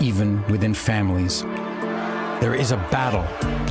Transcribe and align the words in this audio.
even 0.00 0.46
within 0.48 0.74
families. 0.74 1.42
There 2.40 2.54
is 2.54 2.72
a 2.72 2.76
battle, 2.90 3.24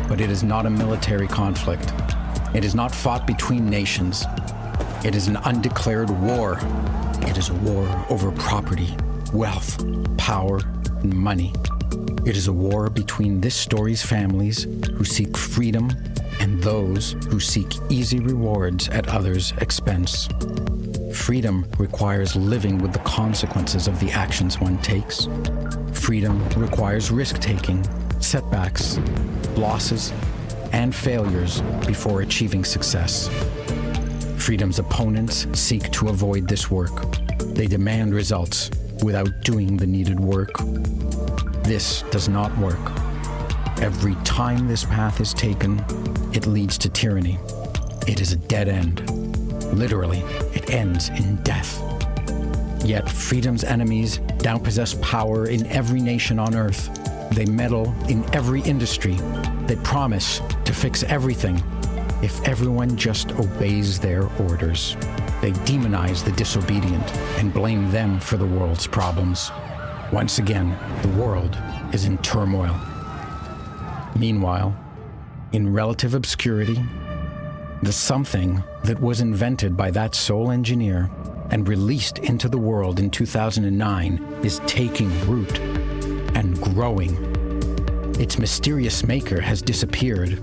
but 0.07 0.19
it 0.19 0.29
is 0.29 0.43
not 0.43 0.65
a 0.65 0.69
military 0.69 1.27
conflict. 1.27 1.93
It 2.53 2.65
is 2.65 2.73
not 2.73 2.93
fought 2.93 3.27
between 3.27 3.69
nations. 3.69 4.25
It 5.03 5.15
is 5.15 5.27
an 5.27 5.37
undeclared 5.43 6.09
war. 6.09 6.59
It 7.21 7.37
is 7.37 7.49
a 7.49 7.53
war 7.53 7.87
over 8.09 8.31
property, 8.31 8.95
wealth, 9.33 9.83
power, 10.17 10.61
and 11.01 11.13
money. 11.13 11.53
It 12.25 12.35
is 12.35 12.47
a 12.47 12.53
war 12.53 12.89
between 12.89 13.39
this 13.41 13.55
story's 13.55 14.01
families 14.01 14.63
who 14.63 15.03
seek 15.03 15.37
freedom 15.37 15.91
and 16.39 16.61
those 16.63 17.15
who 17.29 17.39
seek 17.39 17.71
easy 17.89 18.19
rewards 18.19 18.89
at 18.89 19.07
others' 19.09 19.53
expense. 19.59 20.27
Freedom 21.15 21.65
requires 21.79 22.35
living 22.35 22.77
with 22.77 22.93
the 22.93 22.99
consequences 22.99 23.87
of 23.87 23.99
the 23.99 24.11
actions 24.11 24.59
one 24.59 24.77
takes. 24.79 25.27
Freedom 25.91 26.47
requires 26.49 27.09
risk 27.09 27.39
taking, 27.39 27.83
setbacks, 28.21 28.99
losses, 29.55 30.13
and 30.71 30.93
failures 30.93 31.61
before 31.87 32.21
achieving 32.21 32.63
success. 32.63 33.29
Freedom's 34.37 34.77
opponents 34.77 35.47
seek 35.53 35.89
to 35.93 36.09
avoid 36.09 36.47
this 36.47 36.69
work. 36.69 36.93
They 37.39 37.65
demand 37.65 38.13
results 38.13 38.69
without 39.01 39.29
doing 39.41 39.77
the 39.77 39.87
needed 39.87 40.19
work. 40.19 40.51
This 41.63 42.03
does 42.11 42.29
not 42.29 42.55
work. 42.59 42.91
Every 43.81 44.15
time 44.25 44.67
this 44.67 44.83
path 44.83 45.19
is 45.19 45.33
taken, 45.33 45.83
it 46.33 46.45
leads 46.45 46.77
to 46.79 46.89
tyranny. 46.89 47.39
It 48.05 48.21
is 48.21 48.33
a 48.33 48.37
dead 48.37 48.67
end. 48.69 49.24
Literally, 49.75 50.19
it 50.53 50.69
ends 50.69 51.09
in 51.09 51.35
death. 51.43 51.81
Yet 52.85 53.09
freedom's 53.09 53.65
enemies 53.65 54.21
now 54.41 54.57
possess 54.57 54.93
power 55.01 55.47
in 55.47 55.65
every 55.67 55.99
nation 55.99 56.39
on 56.39 56.55
earth. 56.55 56.89
They 57.31 57.45
meddle 57.45 57.93
in 58.07 58.23
every 58.33 58.61
industry. 58.61 59.17
They 59.67 59.75
promise 59.77 60.39
to 60.63 60.73
fix 60.73 61.03
everything 61.03 61.61
if 62.23 62.41
everyone 62.47 62.95
just 62.95 63.33
obeys 63.33 63.99
their 63.99 64.27
orders. 64.43 64.95
They 65.41 65.51
demonize 65.67 66.23
the 66.23 66.31
disobedient 66.31 67.13
and 67.37 67.53
blame 67.53 67.91
them 67.91 68.21
for 68.21 68.37
the 68.37 68.45
world's 68.45 68.87
problems. 68.87 69.51
Once 70.13 70.39
again, 70.39 70.77
the 71.01 71.21
world 71.21 71.57
is 71.91 72.05
in 72.05 72.17
turmoil. 72.19 72.79
Meanwhile, 74.15 74.73
in 75.51 75.73
relative 75.73 76.13
obscurity, 76.13 76.81
the 77.85 77.91
something 77.91 78.63
that 78.83 78.99
was 78.99 79.21
invented 79.21 79.77
by 79.77 79.91
that 79.91 80.15
sole 80.15 80.49
engineer 80.49 81.07
and 81.51 81.67
released 81.67 82.17
into 82.17 82.49
the 82.49 82.57
world 82.57 82.99
in 82.99 83.11
2009 83.11 84.39
is 84.41 84.59
taking 84.65 85.07
root 85.27 85.59
and 86.35 86.59
growing. 86.61 87.15
Its 88.19 88.39
mysterious 88.39 89.05
maker 89.05 89.39
has 89.39 89.61
disappeared. 89.61 90.41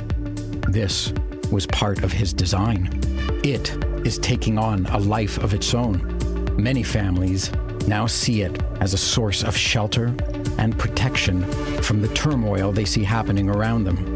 This 0.68 1.12
was 1.50 1.66
part 1.66 2.04
of 2.04 2.12
his 2.12 2.32
design. 2.32 3.00
It 3.42 3.76
is 4.06 4.18
taking 4.18 4.56
on 4.56 4.86
a 4.86 4.98
life 4.98 5.38
of 5.38 5.52
its 5.52 5.74
own. 5.74 6.16
Many 6.56 6.84
families 6.84 7.50
now 7.88 8.06
see 8.06 8.42
it 8.42 8.62
as 8.80 8.94
a 8.94 8.98
source 8.98 9.42
of 9.42 9.56
shelter 9.56 10.14
and 10.58 10.78
protection 10.78 11.42
from 11.82 12.02
the 12.02 12.14
turmoil 12.14 12.70
they 12.70 12.84
see 12.84 13.02
happening 13.02 13.48
around 13.48 13.82
them. 13.82 14.14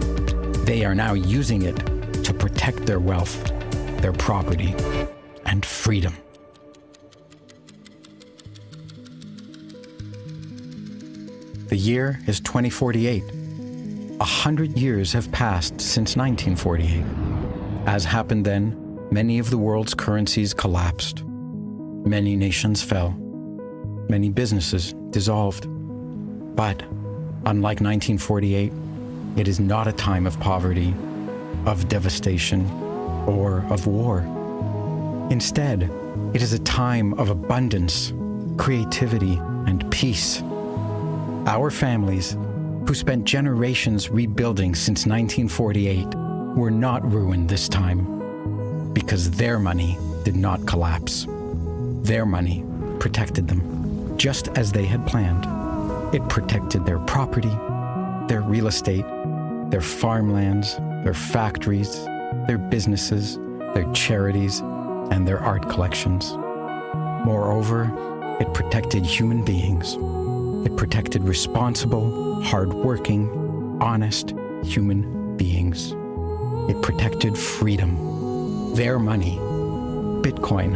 They 0.64 0.84
are 0.84 0.94
now 0.94 1.14
using 1.14 1.62
it 1.62 1.95
to 2.26 2.34
protect 2.34 2.87
their 2.87 2.99
wealth, 2.99 3.52
their 4.02 4.12
property, 4.12 4.75
and 5.44 5.64
freedom. 5.64 6.12
The 11.69 11.76
year 11.76 12.19
is 12.26 12.40
2048. 12.40 13.23
A 14.19 14.25
hundred 14.25 14.76
years 14.76 15.12
have 15.12 15.31
passed 15.31 15.81
since 15.81 16.17
1948. 16.17 17.05
As 17.87 18.05
happened 18.05 18.44
then, 18.44 18.75
many 19.12 19.38
of 19.38 19.50
the 19.50 19.58
world's 19.58 19.94
currencies 19.94 20.52
collapsed. 20.52 21.22
Many 21.25 22.34
nations 22.34 22.82
fell. 22.82 23.11
Many 24.08 24.31
businesses 24.31 24.94
dissolved. 25.11 25.69
But, 26.56 26.82
unlike 27.44 27.81
1948, 27.81 28.72
it 29.37 29.46
is 29.46 29.61
not 29.61 29.87
a 29.87 29.93
time 29.93 30.26
of 30.26 30.40
poverty, 30.40 30.93
of 31.67 31.89
devastation, 31.89 32.65
or 33.27 33.65
of 33.71 33.87
war. 33.87 34.21
Instead, 35.31 35.91
it 36.33 36.41
is 36.41 36.53
a 36.53 36.59
time 36.61 37.13
of 37.15 37.31
abundance, 37.31 38.13
creativity, 38.57 39.37
and 39.67 39.91
peace. 39.91 40.43
Our 41.47 41.71
families, 41.71 42.37
who 42.87 42.95
spent 42.95 43.25
generations 43.25 44.11
rebuilding 44.11 44.75
since 44.75 45.07
1948, 45.07 46.07
were 46.57 46.71
not 46.71 47.05
ruined 47.11 47.49
this 47.49 47.69
time 47.69 48.93
because 48.93 49.31
their 49.33 49.59
money 49.59 49.99
did 50.25 50.37
not 50.37 50.65
collapse. 50.67 51.27
Their 52.03 52.25
money 52.25 52.65
protected 53.01 53.49
them, 53.49 54.17
just 54.17 54.49
as 54.57 54.73
they 54.73 54.85
had 54.85 55.07
planned. 55.07 55.45
It 56.15 56.27
protected 56.29 56.87
their 56.87 57.01
property, 57.01 57.55
their 58.29 58.43
real 58.43 58.69
estate, 58.69 59.05
their 59.71 59.81
farmlands, 59.81 60.77
their 61.06 61.14
factories, 61.14 62.05
their 62.49 62.58
businesses, 62.58 63.38
their 63.75 63.88
charities, 63.93 64.58
and 65.12 65.26
their 65.26 65.38
art 65.38 65.62
collections. 65.69 66.32
Moreover, 67.25 67.85
it 68.41 68.53
protected 68.53 69.06
human 69.06 69.44
beings. 69.44 69.94
It 70.67 70.76
protected 70.76 71.23
responsible, 71.23 72.43
hardworking, 72.43 73.79
honest 73.81 74.35
human 74.64 75.37
beings. 75.37 75.93
It 76.69 76.82
protected 76.82 77.38
freedom. 77.38 78.75
Their 78.75 78.99
money, 78.99 79.37
Bitcoin, 80.26 80.73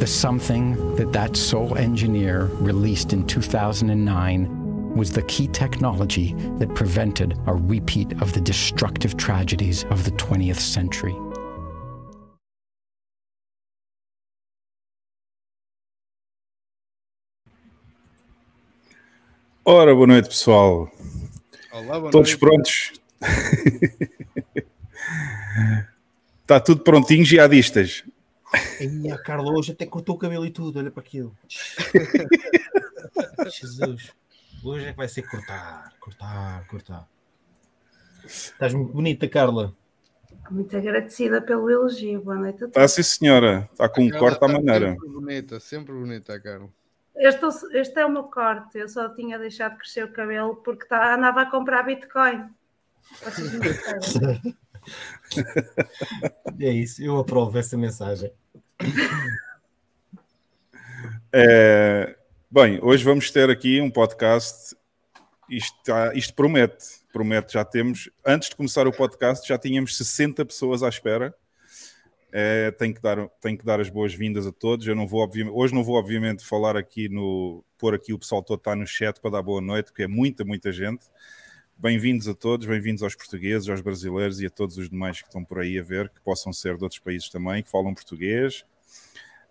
The 0.00 0.06
something 0.08 0.96
that 0.96 1.12
that 1.12 1.36
sole 1.36 1.78
engineer 1.78 2.46
released 2.54 3.12
in 3.12 3.24
2009 3.24 4.63
was 4.94 5.10
the 5.10 5.22
key 5.22 5.48
technology 5.48 6.34
that 6.58 6.74
prevented 6.74 7.36
a 7.46 7.54
repeat 7.54 8.12
of 8.22 8.32
the 8.32 8.40
destructive 8.40 9.16
tragedies 9.16 9.84
of 9.90 10.04
the 10.04 10.12
20th 10.12 10.60
century. 10.60 11.14
Ora, 19.64 19.94
boa 19.94 20.06
noite, 20.06 20.28
pessoal. 20.28 20.90
Olá, 21.72 21.98
boa 21.98 22.10
Todos 22.10 22.30
noite. 22.30 22.38
prontos? 22.38 22.92
Está 26.42 26.60
tudo 26.64 26.82
prontinho, 26.82 27.24
jihadistas. 27.24 28.04
Ai, 28.52 29.10
a 29.10 29.18
Carla 29.18 29.50
hoje 29.50 29.72
até 29.72 29.86
cortou 29.86 30.14
o 30.14 30.18
cabelo 30.18 30.46
e 30.46 30.50
tudo, 30.50 30.78
olha 30.78 30.90
para 30.90 31.02
aquilo. 31.02 31.36
Jesus, 33.50 34.12
hoje 34.64 34.86
é 34.86 34.90
que 34.92 34.96
vai 34.96 35.08
ser 35.08 35.22
cortar, 35.22 35.92
cortar, 36.00 36.66
cortar. 36.66 37.08
Estás 38.24 38.72
muito 38.74 38.92
bonita, 38.92 39.28
Carla. 39.28 39.74
Muito 40.50 40.76
agradecida 40.76 41.40
pelo 41.40 41.70
elogio. 41.70 42.22
Boa 42.22 42.36
noite 42.36 42.64
a 42.64 42.66
Está 42.66 42.80
todos. 42.80 42.92
sim, 42.92 43.02
senhora. 43.02 43.68
Está 43.72 43.88
com 43.88 44.02
um 44.02 44.10
corte 44.10 44.42
à 44.42 44.46
está 44.46 44.48
maneira. 44.48 44.92
Sempre 44.92 45.08
bonita, 45.08 45.60
sempre 45.60 45.92
bonita, 45.94 46.40
Carla. 46.40 46.68
Este, 47.16 47.46
este 47.78 48.00
é 48.00 48.06
o 48.06 48.10
meu 48.10 48.24
corte. 48.24 48.78
Eu 48.78 48.88
só 48.88 49.08
tinha 49.14 49.38
deixado 49.38 49.78
crescer 49.78 50.04
o 50.04 50.12
cabelo 50.12 50.56
porque 50.56 50.84
tá- 50.86 51.14
andava 51.14 51.42
a 51.42 51.50
comprar 51.50 51.82
Bitcoin. 51.84 52.48
Vocês 53.22 53.52
não 53.52 53.60
percebem. 53.60 54.56
É 56.60 56.68
isso, 56.70 57.02
eu 57.02 57.16
aprovo 57.18 57.56
essa 57.56 57.74
mensagem. 57.74 58.30
É, 61.32 62.16
bem, 62.54 62.78
hoje 62.84 63.02
vamos 63.02 63.32
ter 63.32 63.50
aqui 63.50 63.80
um 63.80 63.90
podcast. 63.90 64.76
Isto, 65.50 65.76
está- 65.78 66.14
isto 66.14 66.32
promete, 66.34 66.84
promete. 67.12 67.54
Já 67.54 67.64
temos, 67.64 68.08
antes 68.24 68.48
de 68.48 68.54
começar 68.54 68.86
o 68.86 68.92
podcast, 68.92 69.46
já 69.48 69.58
tínhamos 69.58 69.96
60 69.96 70.44
pessoas 70.44 70.84
à 70.84 70.88
espera. 70.88 71.34
É, 72.30 72.70
tenho, 72.70 72.94
que 72.94 73.02
dar, 73.02 73.28
tenho 73.40 73.58
que 73.58 73.64
dar 73.64 73.80
as 73.80 73.90
boas-vindas 73.90 74.46
a 74.46 74.52
todos. 74.52 74.86
Eu 74.86 74.94
não 74.94 75.04
vou, 75.04 75.28
hoje 75.52 75.74
não 75.74 75.82
vou, 75.82 75.96
obviamente, 75.96 76.44
falar 76.44 76.76
aqui 76.76 77.08
no. 77.08 77.64
pôr 77.76 77.92
aqui 77.92 78.12
o 78.12 78.18
pessoal 78.20 78.40
todo 78.40 78.58
está 78.58 78.76
no 78.76 78.86
chat 78.86 79.20
para 79.20 79.32
dar 79.32 79.42
boa 79.42 79.60
noite, 79.60 79.86
porque 79.86 80.04
é 80.04 80.08
muita, 80.08 80.44
muita 80.44 80.70
gente. 80.70 81.06
Bem-vindos 81.76 82.28
a 82.28 82.34
todos, 82.34 82.68
bem-vindos 82.68 83.02
aos 83.02 83.16
portugueses, 83.16 83.68
aos 83.68 83.80
brasileiros 83.80 84.40
e 84.40 84.46
a 84.46 84.50
todos 84.50 84.78
os 84.78 84.88
demais 84.88 85.20
que 85.20 85.26
estão 85.26 85.44
por 85.44 85.58
aí 85.58 85.76
a 85.76 85.82
ver, 85.82 86.08
que 86.08 86.20
possam 86.20 86.52
ser 86.52 86.76
de 86.76 86.84
outros 86.84 87.00
países 87.00 87.28
também, 87.28 87.64
que 87.64 87.70
falam 87.70 87.92
português. 87.92 88.64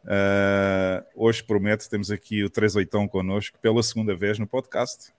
Uh, 0.03 1.03
hoje 1.15 1.43
promete, 1.43 1.89
temos 1.89 2.11
aqui 2.11 2.43
o 2.43 2.49
38 2.49 3.07
connosco 3.09 3.57
pela 3.59 3.81
segunda 3.81 4.15
vez 4.15 4.37
no 4.37 4.45
podcast. 4.47 5.13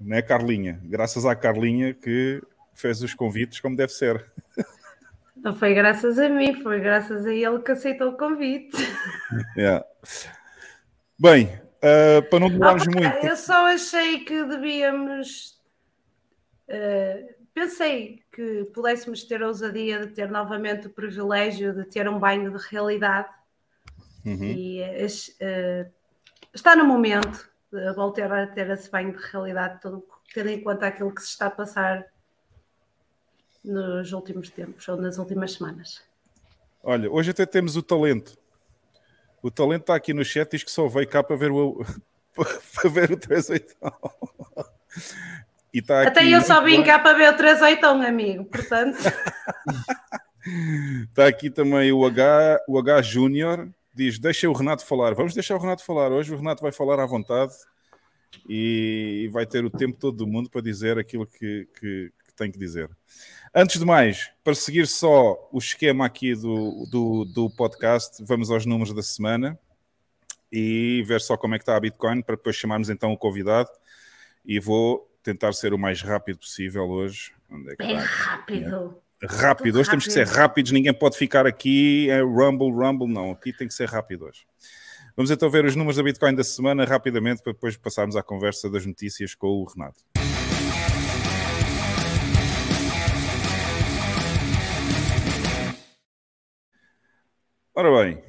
Né, 0.00 0.20
Carlinha? 0.20 0.80
Graças 0.84 1.24
à 1.24 1.34
Carlinha 1.34 1.94
que 1.94 2.42
fez 2.74 3.02
os 3.02 3.14
convites 3.14 3.60
como 3.60 3.76
deve 3.76 3.92
ser. 3.92 4.24
Não 5.36 5.54
foi 5.56 5.74
graças 5.74 6.18
a 6.18 6.28
mim, 6.28 6.62
foi 6.62 6.80
graças 6.80 7.24
a 7.26 7.32
ele 7.32 7.60
que 7.60 7.72
aceitou 7.72 8.10
o 8.10 8.16
convite. 8.16 8.76
Yeah. 9.56 9.84
Bem, 11.18 11.46
uh, 11.78 12.22
para 12.28 12.40
não 12.40 12.48
demorarmos 12.50 12.86
Ah, 12.88 12.90
muito. 12.90 13.26
Eu 13.26 13.36
só 13.36 13.66
achei 13.66 14.20
que 14.24 14.44
devíamos. 14.44 15.58
eh, 16.68 17.34
pensei 17.54 18.22
que 18.32 18.64
pudéssemos 18.74 19.24
ter 19.24 19.42
a 19.42 19.48
ousadia 19.48 20.06
de 20.06 20.12
ter 20.12 20.30
novamente 20.30 20.86
o 20.86 20.90
privilégio 20.90 21.74
de 21.74 21.84
ter 21.84 22.08
um 22.08 22.18
banho 22.18 22.56
de 22.56 22.64
realidade 22.68 23.28
Uhum. 24.24 24.44
e 24.44 24.80
eh, 24.80 25.90
está 26.54 26.76
no 26.76 26.84
momento 26.84 27.48
de 27.72 27.92
voltar 27.92 28.32
a 28.32 28.46
ter 28.46 28.70
esse 28.70 28.90
banho 28.90 29.16
de 29.16 29.22
realidade, 29.24 29.80
todo, 29.80 30.06
tendo 30.32 30.50
em 30.50 30.62
conta 30.62 30.86
aquilo 30.86 31.12
que 31.12 31.22
se 31.22 31.28
está 31.28 31.46
a 31.46 31.50
passar 31.50 32.06
nos 33.64 34.12
últimos 34.12 34.50
tempos 34.50 34.86
ou 34.88 34.96
nas 34.96 35.18
últimas 35.18 35.54
semanas. 35.54 36.02
Olha, 36.82 37.10
hoje 37.10 37.30
até 37.30 37.46
temos 37.46 37.76
o 37.76 37.82
talento. 37.82 38.36
O 39.42 39.50
talento 39.50 39.82
está 39.82 39.94
aqui 39.96 40.14
no 40.14 40.24
chat, 40.24 40.50
diz 40.50 40.62
que 40.62 40.70
só 40.70 40.86
veio 40.86 41.08
cá 41.08 41.22
para 41.22 41.36
ver 41.36 41.50
o, 41.50 41.84
para 42.34 42.90
ver 42.90 43.10
o 43.10 43.16
38. 43.16 43.76
Aqui, 45.80 46.08
Até 46.08 46.26
eu 46.28 46.40
só 46.42 46.62
vim 46.62 46.82
cá 46.82 46.98
para 46.98 47.16
ver 47.16 47.32
o 47.32 47.36
38, 47.36 47.84
amigo, 47.86 48.44
portanto. 48.44 48.98
Está 51.08 51.26
aqui 51.28 51.50
também 51.50 51.92
o 51.92 52.04
H, 52.04 52.60
o 52.68 52.78
H 52.78 53.02
Júnior, 53.02 53.68
diz: 53.94 54.18
Deixa 54.18 54.48
o 54.48 54.52
Renato 54.52 54.84
falar. 54.84 55.14
Vamos 55.14 55.34
deixar 55.34 55.54
o 55.56 55.58
Renato 55.58 55.84
falar. 55.84 56.10
Hoje 56.12 56.32
o 56.32 56.36
Renato 56.36 56.62
vai 56.62 56.72
falar 56.72 57.00
à 57.00 57.06
vontade 57.06 57.52
e 58.48 59.28
vai 59.32 59.46
ter 59.46 59.64
o 59.64 59.70
tempo 59.70 59.96
todo 59.98 60.16
do 60.18 60.26
mundo 60.26 60.50
para 60.50 60.60
dizer 60.60 60.98
aquilo 60.98 61.26
que, 61.26 61.66
que- 61.80 62.12
que 62.26 62.34
tem 62.36 62.50
que 62.50 62.58
dizer. 62.58 62.90
Antes 63.54 63.78
de 63.78 63.84
mais, 63.84 64.30
para 64.42 64.54
seguir 64.54 64.86
só 64.86 65.48
o 65.52 65.58
esquema 65.58 66.06
aqui 66.06 66.34
do, 66.34 66.86
do, 66.90 67.24
do 67.26 67.50
podcast, 67.50 68.22
vamos 68.24 68.50
aos 68.50 68.64
números 68.64 68.94
da 68.94 69.02
semana 69.02 69.58
e 70.50 71.02
ver 71.06 71.20
só 71.20 71.36
como 71.36 71.54
é 71.54 71.58
que 71.58 71.62
está 71.62 71.76
a 71.76 71.80
Bitcoin 71.80 72.22
para 72.22 72.36
depois 72.36 72.56
chamarmos 72.56 72.88
então 72.90 73.12
o 73.12 73.18
convidado. 73.18 73.68
E 74.44 74.58
vou 74.58 75.06
tentar 75.22 75.52
ser 75.52 75.72
o 75.72 75.78
mais 75.78 76.02
rápido 76.02 76.38
possível 76.38 76.84
hoje. 76.88 77.32
Onde 77.50 77.72
é 77.72 77.76
que 77.76 77.82
É 77.82 77.92
está? 77.92 78.00
rápido. 78.04 78.98
Rápido, 79.24 79.78
hoje 79.78 79.88
temos 79.90 80.04
que 80.06 80.10
ser 80.12 80.26
Rápido. 80.26 80.36
rápidos, 80.38 80.72
ninguém 80.72 80.92
pode 80.92 81.16
ficar 81.16 81.46
aqui, 81.46 82.10
é 82.10 82.20
rumble, 82.20 82.72
rumble, 82.72 83.06
não, 83.06 83.30
aqui 83.30 83.52
tem 83.52 83.68
que 83.68 83.74
ser 83.74 83.88
rápido 83.88 84.24
hoje. 84.24 84.44
Vamos 85.16 85.30
então 85.30 85.48
ver 85.48 85.64
os 85.64 85.76
números 85.76 85.96
da 85.96 86.02
Bitcoin 86.02 86.34
da 86.34 86.42
semana 86.42 86.84
rapidamente 86.84 87.40
para 87.40 87.52
depois 87.52 87.76
passarmos 87.76 88.16
à 88.16 88.22
conversa 88.22 88.68
das 88.68 88.84
notícias 88.84 89.34
com 89.34 89.46
o 89.46 89.64
Renato. 89.64 90.02
Ora 97.74 97.90
bem, 98.04 98.22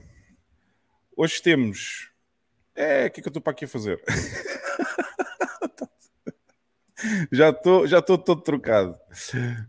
hoje 1.18 1.42
temos. 1.42 2.12
É, 2.76 3.06
o 3.06 3.12
que 3.12 3.20
é 3.20 3.24
que 3.24 3.28
eu 3.28 3.30
estou 3.30 3.42
para 3.42 3.52
aqui 3.52 3.66
a 3.66 3.68
fazer? 3.68 4.02
já 7.32 7.50
estou 7.50 7.88
já 7.88 8.00
estou 8.00 8.18
todo 8.18 8.42
trocado. 8.42 8.98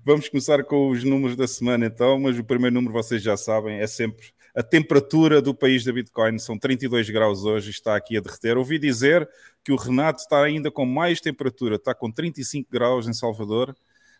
Vamos 0.04 0.28
começar 0.28 0.62
com 0.64 0.88
os 0.88 1.04
números 1.04 1.36
da 1.36 1.46
semana 1.46 1.86
então, 1.86 2.18
mas 2.18 2.38
o 2.38 2.44
primeiro 2.44 2.74
número 2.74 2.92
vocês 2.92 3.22
já 3.22 3.36
sabem, 3.36 3.80
é 3.80 3.86
sempre 3.86 4.26
a 4.54 4.62
temperatura 4.62 5.42
do 5.42 5.54
país 5.54 5.84
da 5.84 5.92
Bitcoin, 5.92 6.38
são 6.38 6.56
32 6.56 7.10
graus 7.10 7.44
hoje, 7.44 7.70
está 7.70 7.96
aqui 7.96 8.16
a 8.16 8.20
derreter. 8.20 8.56
Ouvi 8.56 8.78
dizer 8.78 9.28
que 9.64 9.72
o 9.72 9.76
Renato 9.76 10.20
está 10.20 10.42
ainda 10.42 10.70
com 10.70 10.86
mais 10.86 11.20
temperatura, 11.20 11.74
está 11.74 11.92
com 11.92 12.10
35 12.10 12.70
graus 12.70 13.08
em 13.08 13.12
Salvador, 13.12 13.74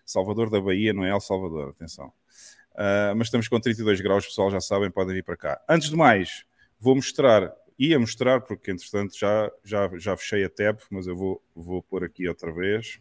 Salvador 0.05 0.51
da 0.51 0.61
Bahia, 0.61 0.93
não 0.93 1.05
é 1.05 1.11
El 1.11 1.21
Salvador, 1.21 1.71
atenção. 1.71 2.13
Ah, 2.75 3.15
mas 3.17 3.29
estamos 3.29 3.47
com 3.47 3.61
32 3.61 4.01
graus, 4.01 4.27
pessoal, 4.27 4.51
já 4.51 4.61
sabem, 4.61 4.91
podem 4.91 5.15
vir 5.15 5.25
para 5.25 5.37
cá. 5.37 5.61
Antes 5.69 5.89
de 5.89 5.97
mais, 5.97 6.45
vou 6.81 6.97
mostrar, 6.97 7.55
ia 7.79 7.99
mostrar, 7.99 8.41
porque 8.41 8.71
entretanto 8.71 9.17
já, 9.17 9.51
já, 9.63 9.91
já 9.97 10.17
fechei 10.17 10.45
a 10.45 10.51
tab, 10.51 10.79
mas 10.91 11.07
eu 11.07 11.17
vou, 11.17 11.43
vou 11.55 11.83
pôr 11.83 12.05
aqui 12.05 12.29
outra 12.29 12.53
vez. 12.53 12.99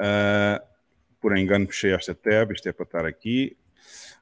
Uh, 0.00 0.64
por 1.20 1.36
engano, 1.36 1.66
fechei 1.66 1.92
esta 1.94 2.14
tab, 2.14 2.52
isto 2.52 2.68
é 2.68 2.72
para 2.72 2.84
estar 2.84 3.06
aqui. 3.06 3.56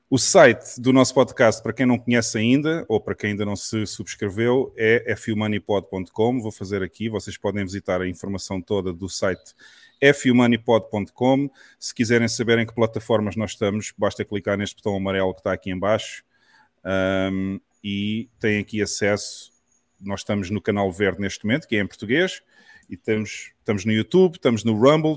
O 0.09 0.19
site 0.19 0.81
do 0.81 0.93
nosso 0.93 1.15
podcast, 1.15 1.62
para 1.62 1.73
quem 1.73 1.87
não 1.87 1.97
conhece 1.97 2.37
ainda, 2.37 2.85
ou 2.89 3.00
para 3.00 3.15
quem 3.15 3.31
ainda 3.31 3.45
não 3.45 3.55
se 3.55 3.87
subscreveu, 3.87 4.75
é 4.77 5.15
fumoneypod.com. 5.15 6.41
Vou 6.41 6.50
fazer 6.50 6.83
aqui, 6.83 7.09
vocês 7.09 7.39
podem 7.39 7.65
visitar 7.65 8.00
a 8.00 8.09
informação 8.09 8.61
toda 8.61 8.93
do 8.93 9.09
site 9.09 9.55
fumoneypod.com. 10.12 11.49
Se 11.79 11.95
quiserem 11.95 12.27
saber 12.27 12.59
em 12.59 12.67
que 12.67 12.75
plataformas 12.75 13.37
nós 13.37 13.53
estamos, 13.53 13.93
basta 13.97 14.25
clicar 14.25 14.59
neste 14.59 14.77
botão 14.77 14.97
amarelo 14.97 15.33
que 15.33 15.41
está 15.41 15.53
aqui 15.53 15.71
em 15.71 15.79
baixo 15.79 16.25
um, 17.33 17.61
e 17.85 18.29
têm 18.41 18.61
aqui 18.61 18.83
acesso. 18.83 19.53
Nós 20.00 20.21
estamos 20.21 20.50
no 20.50 20.61
canal 20.61 20.91
verde 20.91 21.21
neste 21.21 21.45
momento, 21.45 21.69
que 21.69 21.77
é 21.77 21.81
em 21.81 21.87
português, 21.87 22.43
e 22.91 22.95
estamos, 22.95 23.53
estamos 23.61 23.85
no 23.85 23.93
YouTube, 23.93 24.35
estamos 24.35 24.65
no 24.65 24.75
Rumble. 24.75 25.17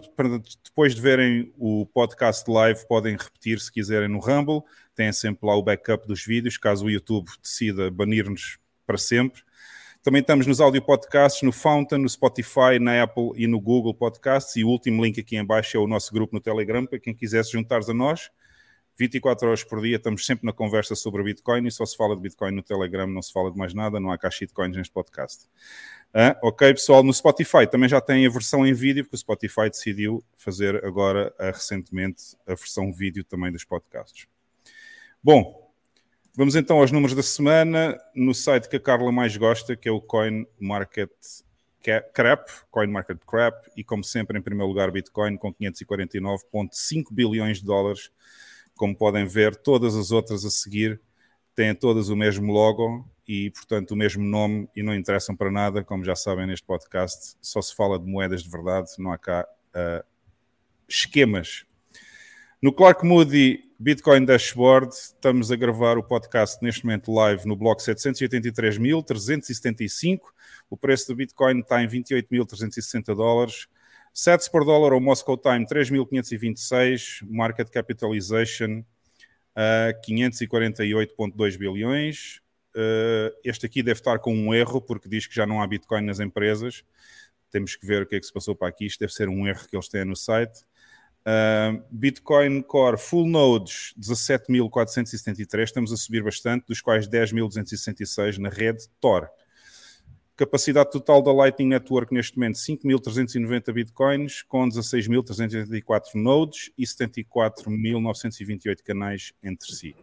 Depois 0.63 0.93
de 0.93 1.01
verem 1.01 1.51
o 1.57 1.87
podcast 1.87 2.49
live, 2.49 2.87
podem 2.87 3.17
repetir 3.17 3.59
se 3.59 3.71
quiserem 3.71 4.07
no 4.07 4.19
Rumble. 4.19 4.61
Têm 4.95 5.11
sempre 5.11 5.47
lá 5.47 5.55
o 5.55 5.63
backup 5.63 6.07
dos 6.07 6.23
vídeos, 6.23 6.55
caso 6.55 6.85
o 6.85 6.89
YouTube 6.91 7.27
decida 7.41 7.89
banir-nos 7.89 8.59
para 8.85 8.99
sempre. 8.99 9.41
Também 10.03 10.21
estamos 10.21 10.45
nos 10.45 10.61
audio 10.61 10.83
podcasts, 10.83 11.41
no 11.41 11.51
Fountain, 11.51 11.97
no 11.97 12.09
Spotify, 12.09 12.77
na 12.79 13.01
Apple 13.01 13.31
e 13.35 13.47
no 13.47 13.59
Google 13.59 13.95
Podcasts. 13.95 14.55
E 14.55 14.63
o 14.63 14.67
último 14.67 15.03
link 15.03 15.19
aqui 15.19 15.35
em 15.35 15.43
baixo 15.43 15.75
é 15.75 15.79
o 15.79 15.87
nosso 15.87 16.13
grupo 16.13 16.35
no 16.35 16.41
Telegram, 16.41 16.85
para 16.85 16.99
quem 16.99 17.15
quisesse 17.15 17.53
juntar-se 17.53 17.89
a 17.89 17.93
nós. 17.93 18.29
24 18.95 19.47
horas 19.47 19.63
por 19.63 19.81
dia, 19.81 19.95
estamos 19.95 20.23
sempre 20.23 20.45
na 20.45 20.53
conversa 20.53 20.93
sobre 20.93 21.23
Bitcoin 21.23 21.65
e 21.65 21.71
só 21.71 21.83
se 21.85 21.97
fala 21.97 22.15
de 22.15 22.21
Bitcoin 22.21 22.51
no 22.51 22.61
Telegram, 22.61 23.07
não 23.07 23.23
se 23.23 23.33
fala 23.33 23.51
de 23.51 23.57
mais 23.57 23.73
nada, 23.73 23.99
não 23.99 24.11
há 24.11 24.17
caixa 24.19 24.45
de 24.45 24.53
coins 24.53 24.75
neste 24.75 24.93
podcast. 24.93 25.47
Ok, 26.41 26.73
pessoal, 26.73 27.03
no 27.03 27.13
Spotify 27.13 27.65
também 27.65 27.89
já 27.89 27.99
tem 27.99 28.25
a 28.25 28.29
versão 28.29 28.65
em 28.65 28.73
vídeo, 28.73 29.03
porque 29.03 29.15
o 29.15 29.19
Spotify 29.19 29.69
decidiu 29.69 30.23
fazer 30.37 30.85
agora, 30.85 31.33
ah, 31.39 31.47
recentemente, 31.47 32.35
a 32.45 32.53
versão 32.53 32.91
vídeo 32.93 33.23
também 33.23 33.51
dos 33.51 33.65
podcasts. 33.65 34.27
Bom, 35.23 35.63
Vamos 36.35 36.55
então 36.55 36.79
aos 36.79 36.91
números 36.91 37.15
da 37.15 37.21
semana 37.21 37.95
no 38.15 38.33
site 38.33 38.67
que 38.67 38.75
a 38.75 38.79
Carla 38.79 39.11
mais 39.11 39.37
gosta, 39.37 39.75
que 39.75 39.87
é 39.87 39.91
o 39.91 40.01
Coin 40.01 40.47
Market 40.59 41.11
Crap, 42.11 42.49
Coin 42.71 42.87
Market 42.87 43.19
Crap, 43.19 43.67
e 43.77 43.83
como 43.83 44.03
sempre, 44.03 44.39
em 44.39 44.41
primeiro 44.41 44.67
lugar, 44.67 44.89
Bitcoin 44.89 45.37
com 45.37 45.53
549,5 45.53 47.13
bilhões 47.13 47.59
de 47.59 47.65
dólares. 47.65 48.09
Como 48.75 48.97
podem 48.97 49.27
ver, 49.27 49.55
todas 49.55 49.95
as 49.95 50.09
outras 50.09 50.43
a 50.43 50.49
seguir 50.49 50.99
têm 51.53 51.75
todas 51.75 52.09
o 52.09 52.15
mesmo 52.15 52.51
logo 52.51 53.07
e, 53.27 53.51
portanto, 53.51 53.91
o 53.91 53.95
mesmo 53.95 54.23
nome 54.23 54.67
e 54.75 54.81
não 54.83 54.93
interessam 54.93 55.35
para 55.35 55.51
nada. 55.51 55.83
Como 55.83 56.03
já 56.03 56.15
sabem 56.15 56.47
neste 56.47 56.65
podcast, 56.65 57.35
só 57.41 57.61
se 57.61 57.75
fala 57.75 57.99
de 57.99 58.05
moedas 58.05 58.43
de 58.43 58.49
verdade, 58.49 58.89
não 58.97 59.11
há 59.11 59.17
cá 59.17 59.47
uh, 59.75 60.03
esquemas. 60.87 61.65
No 62.61 62.71
Clark 62.71 63.05
Moody 63.05 63.69
Bitcoin 63.77 64.23
Dashboard, 64.23 64.93
estamos 64.93 65.51
a 65.51 65.57
gravar 65.57 65.97
o 65.97 66.03
podcast 66.03 66.63
neste 66.63 66.85
momento 66.85 67.11
live 67.11 67.45
no 67.45 67.57
bloco 67.57 67.81
783.375. 67.81 70.19
O 70.69 70.77
preço 70.77 71.07
do 71.07 71.15
Bitcoin 71.15 71.59
está 71.59 71.83
em 71.83 71.87
28.360 71.87 73.15
dólares. 73.15 73.67
Sets 74.13 74.47
por 74.47 74.63
dólar 74.63 74.93
ao 74.93 75.01
Moscow 75.01 75.37
Time 75.37 75.65
3.526. 75.65 77.27
Market 77.29 77.69
Capitalization 77.69 78.85
uh, 79.57 79.93
548,2 80.07 81.57
bilhões. 81.57 82.42
Uh, 82.75 83.31
este 83.43 83.65
aqui 83.65 83.83
deve 83.83 83.99
estar 83.99 84.19
com 84.19 84.35
um 84.35 84.53
erro, 84.53 84.81
porque 84.81 85.07
diz 85.07 85.27
que 85.27 85.35
já 85.35 85.45
não 85.45 85.61
há 85.61 85.67
Bitcoin 85.67 86.01
nas 86.01 86.19
empresas. 86.19 86.83
Temos 87.51 87.75
que 87.75 87.85
ver 87.85 88.03
o 88.03 88.05
que 88.07 88.15
é 88.15 88.19
que 88.19 88.25
se 88.25 88.33
passou 88.33 88.55
para 88.55 88.67
aqui. 88.67 88.85
Isto 88.85 89.01
deve 89.01 89.13
ser 89.13 89.29
um 89.29 89.47
erro 89.47 89.67
que 89.67 89.75
eles 89.75 89.87
têm 89.87 90.05
no 90.05 90.15
site. 90.15 90.61
Uh, 91.23 91.81
Bitcoin 91.89 92.61
Core 92.61 92.97
Full 92.97 93.27
Nodes 93.27 93.93
17.473, 93.97 95.63
estamos 95.63 95.93
a 95.93 95.97
subir 95.97 96.21
bastante, 96.21 96.65
dos 96.67 96.81
quais 96.81 97.07
10.266 97.07 98.39
na 98.39 98.49
rede 98.49 98.89
Tor. 98.99 99.29
Capacidade 100.35 100.91
total 100.91 101.21
da 101.21 101.31
Lightning 101.31 101.67
Network 101.67 102.13
neste 102.13 102.37
momento 102.37 102.57
5.390 102.57 103.71
Bitcoins, 103.71 104.41
com 104.41 104.67
16.384 104.67 106.15
nodes 106.15 106.71
e 106.77 106.83
74.928 106.85 108.81
canais 108.83 109.31
entre 109.41 109.71
si. 109.71 109.95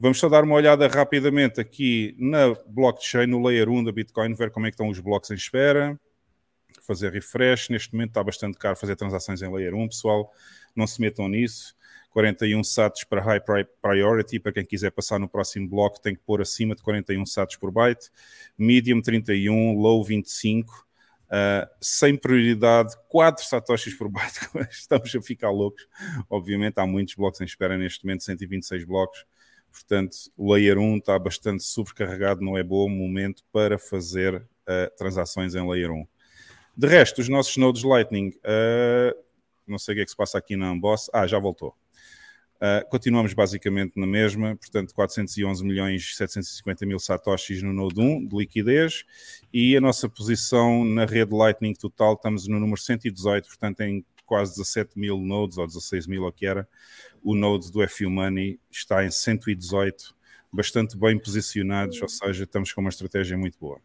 Vamos 0.00 0.18
só 0.18 0.28
dar 0.28 0.42
uma 0.42 0.54
olhada 0.54 0.88
rapidamente 0.88 1.60
aqui 1.60 2.16
na 2.18 2.54
blockchain, 2.66 3.26
no 3.26 3.46
layer 3.46 3.68
1 3.68 3.84
da 3.84 3.92
Bitcoin, 3.92 4.34
ver 4.34 4.50
como 4.50 4.66
é 4.66 4.70
que 4.70 4.74
estão 4.74 4.88
os 4.88 4.98
blocos 4.98 5.30
em 5.30 5.34
espera 5.34 5.96
fazer 6.90 7.12
refresh. 7.12 7.68
Neste 7.68 7.92
momento 7.92 8.10
está 8.10 8.24
bastante 8.24 8.58
caro 8.58 8.76
fazer 8.76 8.96
transações 8.96 9.40
em 9.42 9.52
Layer 9.52 9.74
1, 9.74 9.88
pessoal. 9.88 10.32
Não 10.74 10.86
se 10.86 11.00
metam 11.00 11.28
nisso. 11.28 11.74
41 12.10 12.64
SATs 12.64 13.04
para 13.04 13.22
High 13.22 13.40
Priority, 13.80 14.40
para 14.40 14.52
quem 14.52 14.64
quiser 14.64 14.90
passar 14.90 15.20
no 15.20 15.28
próximo 15.28 15.68
bloco, 15.68 16.00
tem 16.00 16.16
que 16.16 16.22
pôr 16.22 16.42
acima 16.42 16.74
de 16.74 16.82
41 16.82 17.24
SATs 17.24 17.56
por 17.56 17.70
byte. 17.70 18.10
Medium 18.58 19.00
31, 19.00 19.78
Low 19.78 20.02
25. 20.02 20.88
Uh, 21.26 21.64
sem 21.80 22.16
prioridade, 22.16 22.96
4 23.08 23.44
satoshis 23.44 23.94
por 23.94 24.08
byte. 24.08 24.40
Estamos 24.68 25.14
a 25.14 25.22
ficar 25.22 25.50
loucos. 25.50 25.86
Obviamente, 26.28 26.80
há 26.80 26.86
muitos 26.86 27.14
blocos 27.14 27.40
em 27.40 27.44
espera 27.44 27.78
neste 27.78 28.04
momento, 28.04 28.24
126 28.24 28.84
blocos. 28.84 29.24
Portanto, 29.70 30.16
o 30.36 30.52
Layer 30.52 30.78
1 30.78 30.98
está 30.98 31.18
bastante 31.18 31.62
sobrecarregado, 31.62 32.40
não 32.40 32.56
é 32.58 32.62
bom 32.62 32.88
momento 32.88 33.42
para 33.52 33.78
fazer 33.78 34.36
uh, 34.36 34.96
transações 34.96 35.54
em 35.54 35.68
Layer 35.68 35.90
1. 35.90 36.06
De 36.76 36.86
resto, 36.86 37.20
os 37.20 37.28
nossos 37.28 37.56
nodes 37.56 37.82
Lightning, 37.82 38.28
uh, 38.28 39.16
não 39.66 39.78
sei 39.78 39.92
o 39.92 39.96
que 39.96 40.02
é 40.02 40.04
que 40.04 40.10
se 40.10 40.16
passa 40.16 40.38
aqui 40.38 40.56
na 40.56 40.72
Unboss. 40.72 41.10
Ah, 41.12 41.26
já 41.26 41.38
voltou. 41.38 41.74
Uh, 42.56 42.86
continuamos 42.90 43.32
basicamente 43.32 43.98
na 43.98 44.06
mesma, 44.06 44.54
portanto, 44.54 44.94
411 44.94 45.64
milhões 45.64 46.14
750 46.14 46.84
mil 46.84 46.98
satoshis 46.98 47.62
no 47.62 47.72
Node 47.72 47.98
1 47.98 48.26
de 48.26 48.36
liquidez 48.36 49.04
e 49.50 49.74
a 49.74 49.80
nossa 49.80 50.10
posição 50.10 50.84
na 50.84 51.06
rede 51.06 51.34
Lightning 51.34 51.72
total 51.72 52.12
estamos 52.12 52.46
no 52.46 52.60
número 52.60 52.78
118, 52.78 53.48
portanto, 53.48 53.80
em 53.80 54.04
quase 54.30 54.52
17 54.52 54.96
mil 54.96 55.18
nodes 55.18 55.58
ou 55.58 55.66
16 55.66 56.06
mil, 56.06 56.22
o 56.22 56.30
que 56.30 56.46
era. 56.46 56.68
O 57.20 57.34
node 57.34 57.72
do 57.72 57.86
FU 57.88 58.08
Money 58.08 58.60
está 58.70 59.04
em 59.04 59.10
118, 59.10 60.14
bastante 60.52 60.96
bem 60.96 61.18
posicionados, 61.18 62.00
ou 62.00 62.08
seja, 62.08 62.44
estamos 62.44 62.72
com 62.72 62.80
uma 62.80 62.90
estratégia 62.90 63.36
muito 63.36 63.58
boa. 63.58 63.80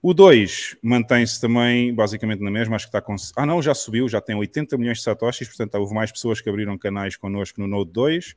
O 0.00 0.14
2 0.14 0.78
mantém-se 0.82 1.38
também 1.38 1.94
basicamente 1.94 2.42
na 2.42 2.50
mesma, 2.50 2.76
acho 2.76 2.86
que 2.86 2.96
está 2.96 3.02
com. 3.02 3.14
Ah, 3.36 3.44
não, 3.44 3.60
já 3.60 3.74
subiu, 3.74 4.08
já 4.08 4.22
tem 4.22 4.34
80 4.34 4.78
milhões 4.78 4.98
de 4.98 5.04
satoshis, 5.04 5.48
portanto 5.48 5.74
houve 5.74 5.94
mais 5.94 6.10
pessoas 6.10 6.40
que 6.40 6.48
abriram 6.48 6.78
canais 6.78 7.14
connosco 7.14 7.60
no 7.60 7.68
Node 7.68 7.92
2. 7.92 8.36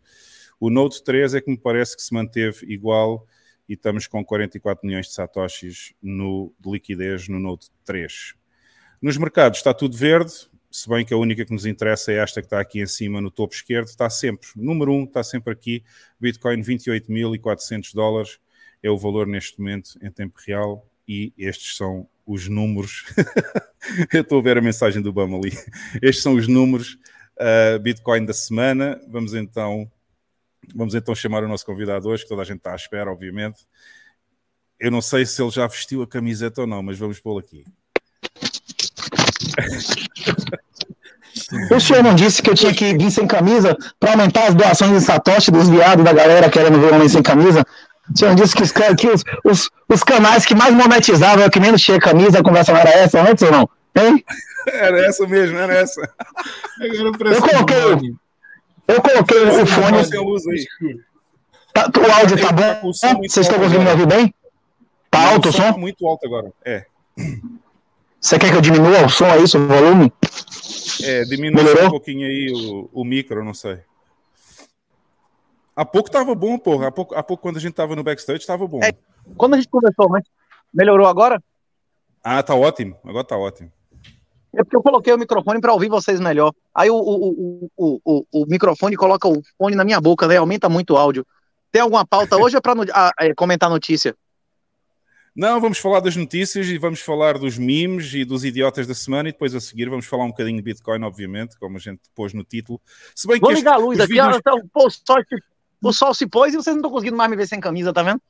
O 0.59 0.69
Node 0.69 1.01
3 1.01 1.35
é 1.35 1.39
que 1.39 1.50
me 1.50 1.57
parece 1.57 1.95
que 1.95 2.03
se 2.03 2.13
manteve 2.13 2.65
igual 2.65 3.25
e 3.69 3.73
estamos 3.75 4.05
com 4.05 4.25
44 4.25 4.85
milhões 4.85 5.07
de 5.07 5.13
satoshis 5.13 5.93
no, 6.03 6.53
de 6.59 6.69
liquidez 6.69 7.29
no 7.29 7.39
Node 7.39 7.67
3. 7.85 8.33
Nos 9.01 9.17
mercados 9.17 9.57
está 9.57 9.73
tudo 9.73 9.97
verde, 9.97 10.31
se 10.72 10.88
bem 10.90 11.06
que 11.06 11.13
a 11.13 11.18
única 11.18 11.46
que 11.46 11.51
nos 11.51 11.66
interessa 11.66 12.12
é 12.12 12.16
esta 12.16 12.42
que 12.42 12.48
está 12.48 12.60
aqui 12.60 12.82
em 12.82 12.88
cima 12.88 13.20
no 13.20 13.30
topo 13.30 13.54
esquerdo, 13.54 13.88
está 13.88 14.10
sempre, 14.10 14.48
número 14.56 14.94
1, 14.94 14.96
um, 14.96 15.04
está 15.04 15.24
sempre 15.24 15.51
aqui, 15.51 15.84
Bitcoin 16.20 16.62
28.400 16.62 17.94
dólares, 17.94 18.40
é 18.82 18.90
o 18.90 18.98
valor 18.98 19.28
neste 19.28 19.60
momento 19.60 20.00
em 20.01 20.10
tempo 20.10 20.40
real, 20.48 20.88
e 21.08 21.34
estes 21.38 21.75
são 21.75 22.08
os 22.25 22.48
números. 22.48 23.06
Eu 24.13 24.22
estou 24.22 24.40
a 24.40 24.42
ver 24.42 24.58
a 24.58 24.62
mensagem 24.62 25.01
do 25.01 25.12
Bama 25.12 25.38
ali. 25.38 25.51
Estes 26.01 26.24
são 26.24 26.36
os 26.36 26.48
números 26.48 26.98
uh, 27.38 27.80
Bitcoin 27.80 28.25
da 28.25 28.34
semana. 28.34 29.01
Vamos 29.10 29.34
então, 29.34 29.92
vamos 30.74 30.96
então 30.96 31.13
chamar 31.13 31.44
o 31.44 31.48
nosso 31.48 31.66
convidado 31.66 32.08
hoje, 32.08 32.24
que 32.24 32.30
toda 32.30 32.44
a 32.44 32.46
gente 32.46 32.60
está 32.60 32.72
à 32.72 32.75
espera, 32.75 33.12
obviamente. 33.12 33.68
Eu 34.80 34.90
não 34.90 35.01
sei 35.01 35.25
se 35.25 35.42
ele 35.42 35.51
já 35.51 35.68
vestiu 35.68 36.01
a 36.01 36.08
camiseta 36.08 36.62
ou 36.62 36.68
não, 36.68 36.82
mas 36.82 36.98
vamos 36.98 37.20
pô-lo 37.20 37.40
aqui. 37.40 37.66
O 41.71 41.79
senhor 41.79 42.03
não 42.03 42.13
disse 42.13 42.41
que 42.41 42.50
eu 42.50 42.55
tinha 42.55 42.74
que 42.74 42.98
vir 42.98 43.12
sem 43.12 43.25
camisa 43.25 43.77
para 44.00 44.12
aumentar 44.12 44.48
as 44.48 44.55
doações 44.55 44.91
em 44.91 45.00
Satoshi 45.00 45.51
dos 45.51 45.69
viados 45.69 46.03
da 46.03 46.13
galera 46.13 46.50
querendo 46.50 46.79
ver 46.79 46.93
homem 46.93 47.07
sem 47.07 47.21
camisa? 47.21 47.65
O 48.13 48.17
senhor 48.17 48.36
disse 48.36 48.55
que, 48.55 48.63
os, 48.63 48.71
que 48.71 49.07
os, 49.07 49.24
os, 49.45 49.69
os, 49.88 50.03
canais 50.03 50.45
que 50.45 50.53
mais 50.53 50.74
monetizavam, 50.74 51.50
que 51.50 51.60
menos 51.60 51.81
tinha 51.81 52.00
camisa, 52.00 52.39
a 52.39 52.43
conversa 52.43 52.74
não 52.74 52.79
era 52.79 52.89
essa 52.89 53.21
antes 53.21 53.43
ou 53.43 53.51
não? 53.51 53.69
Hein? 53.95 54.24
Era 54.67 55.05
essa 55.05 55.25
mesmo, 55.27 55.57
era 55.57 55.74
essa. 55.74 56.01
eu 56.79 57.41
coloquei, 57.41 58.13
eu 58.88 59.01
coloquei 59.01 59.43
o 59.43 59.65
fone. 59.65 60.98
Tá, 61.74 61.89
o 61.98 62.12
áudio 62.12 62.41
tá 62.41 62.51
bom? 62.51 62.91
Vocês 62.91 63.38
estão 63.38 63.57
conseguindo 63.57 63.83
me 63.83 63.91
ouvir 63.91 64.07
bem? 64.07 64.33
Tá 65.10 65.29
alto 65.29 65.50
o 65.50 65.53
som? 65.53 65.77
Muito 65.77 66.05
alto 66.05 66.25
agora, 66.25 66.51
é. 66.65 66.86
Você 68.22 68.38
quer 68.38 68.51
que 68.51 68.58
eu 68.58 68.62
diminua 68.62 69.04
o 69.04 69.10
som, 69.10 69.25
é 69.25 69.40
isso, 69.40 69.58
o 69.58 69.68
volume? 69.68 70.13
É, 71.04 71.24
diminua 71.24 71.88
um 71.88 71.90
pouquinho 71.90 72.28
aí 72.28 72.51
o, 72.54 72.88
o 72.94 73.04
micro, 73.04 73.44
não 73.44 73.54
sei. 73.54 73.80
Há 75.75 75.84
pouco 75.84 76.12
tava 76.12 76.36
bom, 76.36 76.60
porra. 76.60 76.90
Há 76.90 76.92
pouco, 76.92 77.16
há 77.16 77.24
pouco 77.24 77.42
quando 77.42 77.58
a 77.58 77.60
gente 77.60 77.74
tava 77.74 77.96
no 77.96 78.04
backstage, 78.04 78.46
tava 78.46 78.68
bom. 78.68 78.80
É, 78.84 78.94
quando 79.36 79.56
a 79.56 79.58
gente 79.58 79.70
conversou 79.70 80.08
mas 80.08 80.24
melhorou 80.72 81.08
agora? 81.08 81.42
Ah, 82.24 82.44
tá 82.44 82.54
ótimo. 82.54 82.96
Agora 83.04 83.24
tá 83.24 83.36
ótimo. 83.36 83.72
É 84.54 84.63
porque 84.63 84.75
eu 84.75 84.84
coloquei 84.84 85.12
o 85.13 85.18
microfone 85.18 85.60
para 85.60 85.74
ouvir 85.74 85.90
vocês 85.90 86.20
melhor. 86.20 86.54
Aí 86.75 86.92
o, 86.92 86.96
o, 86.96 87.70
o, 87.75 88.00
o, 88.06 88.25
o 88.32 88.46
microfone 88.46 88.96
coloca 88.96 89.28
o 89.28 89.42
fone 89.58 89.75
na 89.75 89.84
minha 89.84 90.00
boca, 90.00 90.28
né? 90.28 90.38
Aumenta 90.38 90.70
muito 90.70 90.94
o 90.94 90.98
áudio. 90.98 91.25
Tem 91.72 91.82
alguma 91.82 92.06
pauta 92.06 92.38
hoje 92.38 92.56
ou 92.56 92.62
para 92.62 92.75
ah, 92.94 93.12
é, 93.20 93.34
comentar 93.34 93.70
notícia? 93.70 94.16
Não, 95.33 95.61
vamos 95.61 95.77
falar 95.77 96.01
das 96.01 96.15
notícias 96.15 96.67
e 96.67 96.77
vamos 96.77 97.00
falar 97.00 97.38
dos 97.38 97.57
memes 97.57 98.13
e 98.13 98.25
dos 98.25 98.43
idiotas 98.43 98.85
da 98.85 98.93
semana 98.93 99.29
e 99.29 99.31
depois 99.31 99.55
a 99.55 99.61
seguir 99.61 99.89
vamos 99.89 100.05
falar 100.05 100.25
um 100.25 100.29
bocadinho 100.29 100.57
de 100.57 100.61
Bitcoin, 100.61 101.03
obviamente, 101.03 101.57
como 101.57 101.77
a 101.77 101.79
gente 101.79 102.01
pôs 102.13 102.33
no 102.33 102.43
título. 102.43 102.81
Se 103.15 103.27
bem 103.27 103.39
Vou 103.39 103.50
que 103.50 103.55
ligar 103.55 103.75
este, 103.75 103.81
a 103.81 103.85
luz 103.85 104.00
aqui, 104.00 104.13
vídeos... 104.13 104.38
então, 104.38 104.61
pô, 104.73 104.89
sorte, 104.89 105.35
o 105.81 105.93
sol 105.93 106.13
se 106.13 106.27
pôs 106.27 106.53
e 106.53 106.57
vocês 106.57 106.75
não 106.75 106.81
estão 106.81 106.91
conseguindo 106.91 107.15
mais 107.15 107.29
me 107.29 107.38
ver 107.38 107.47
sem 107.47 107.61
camisa, 107.61 107.93
tá 107.93 108.03
vendo? 108.03 108.21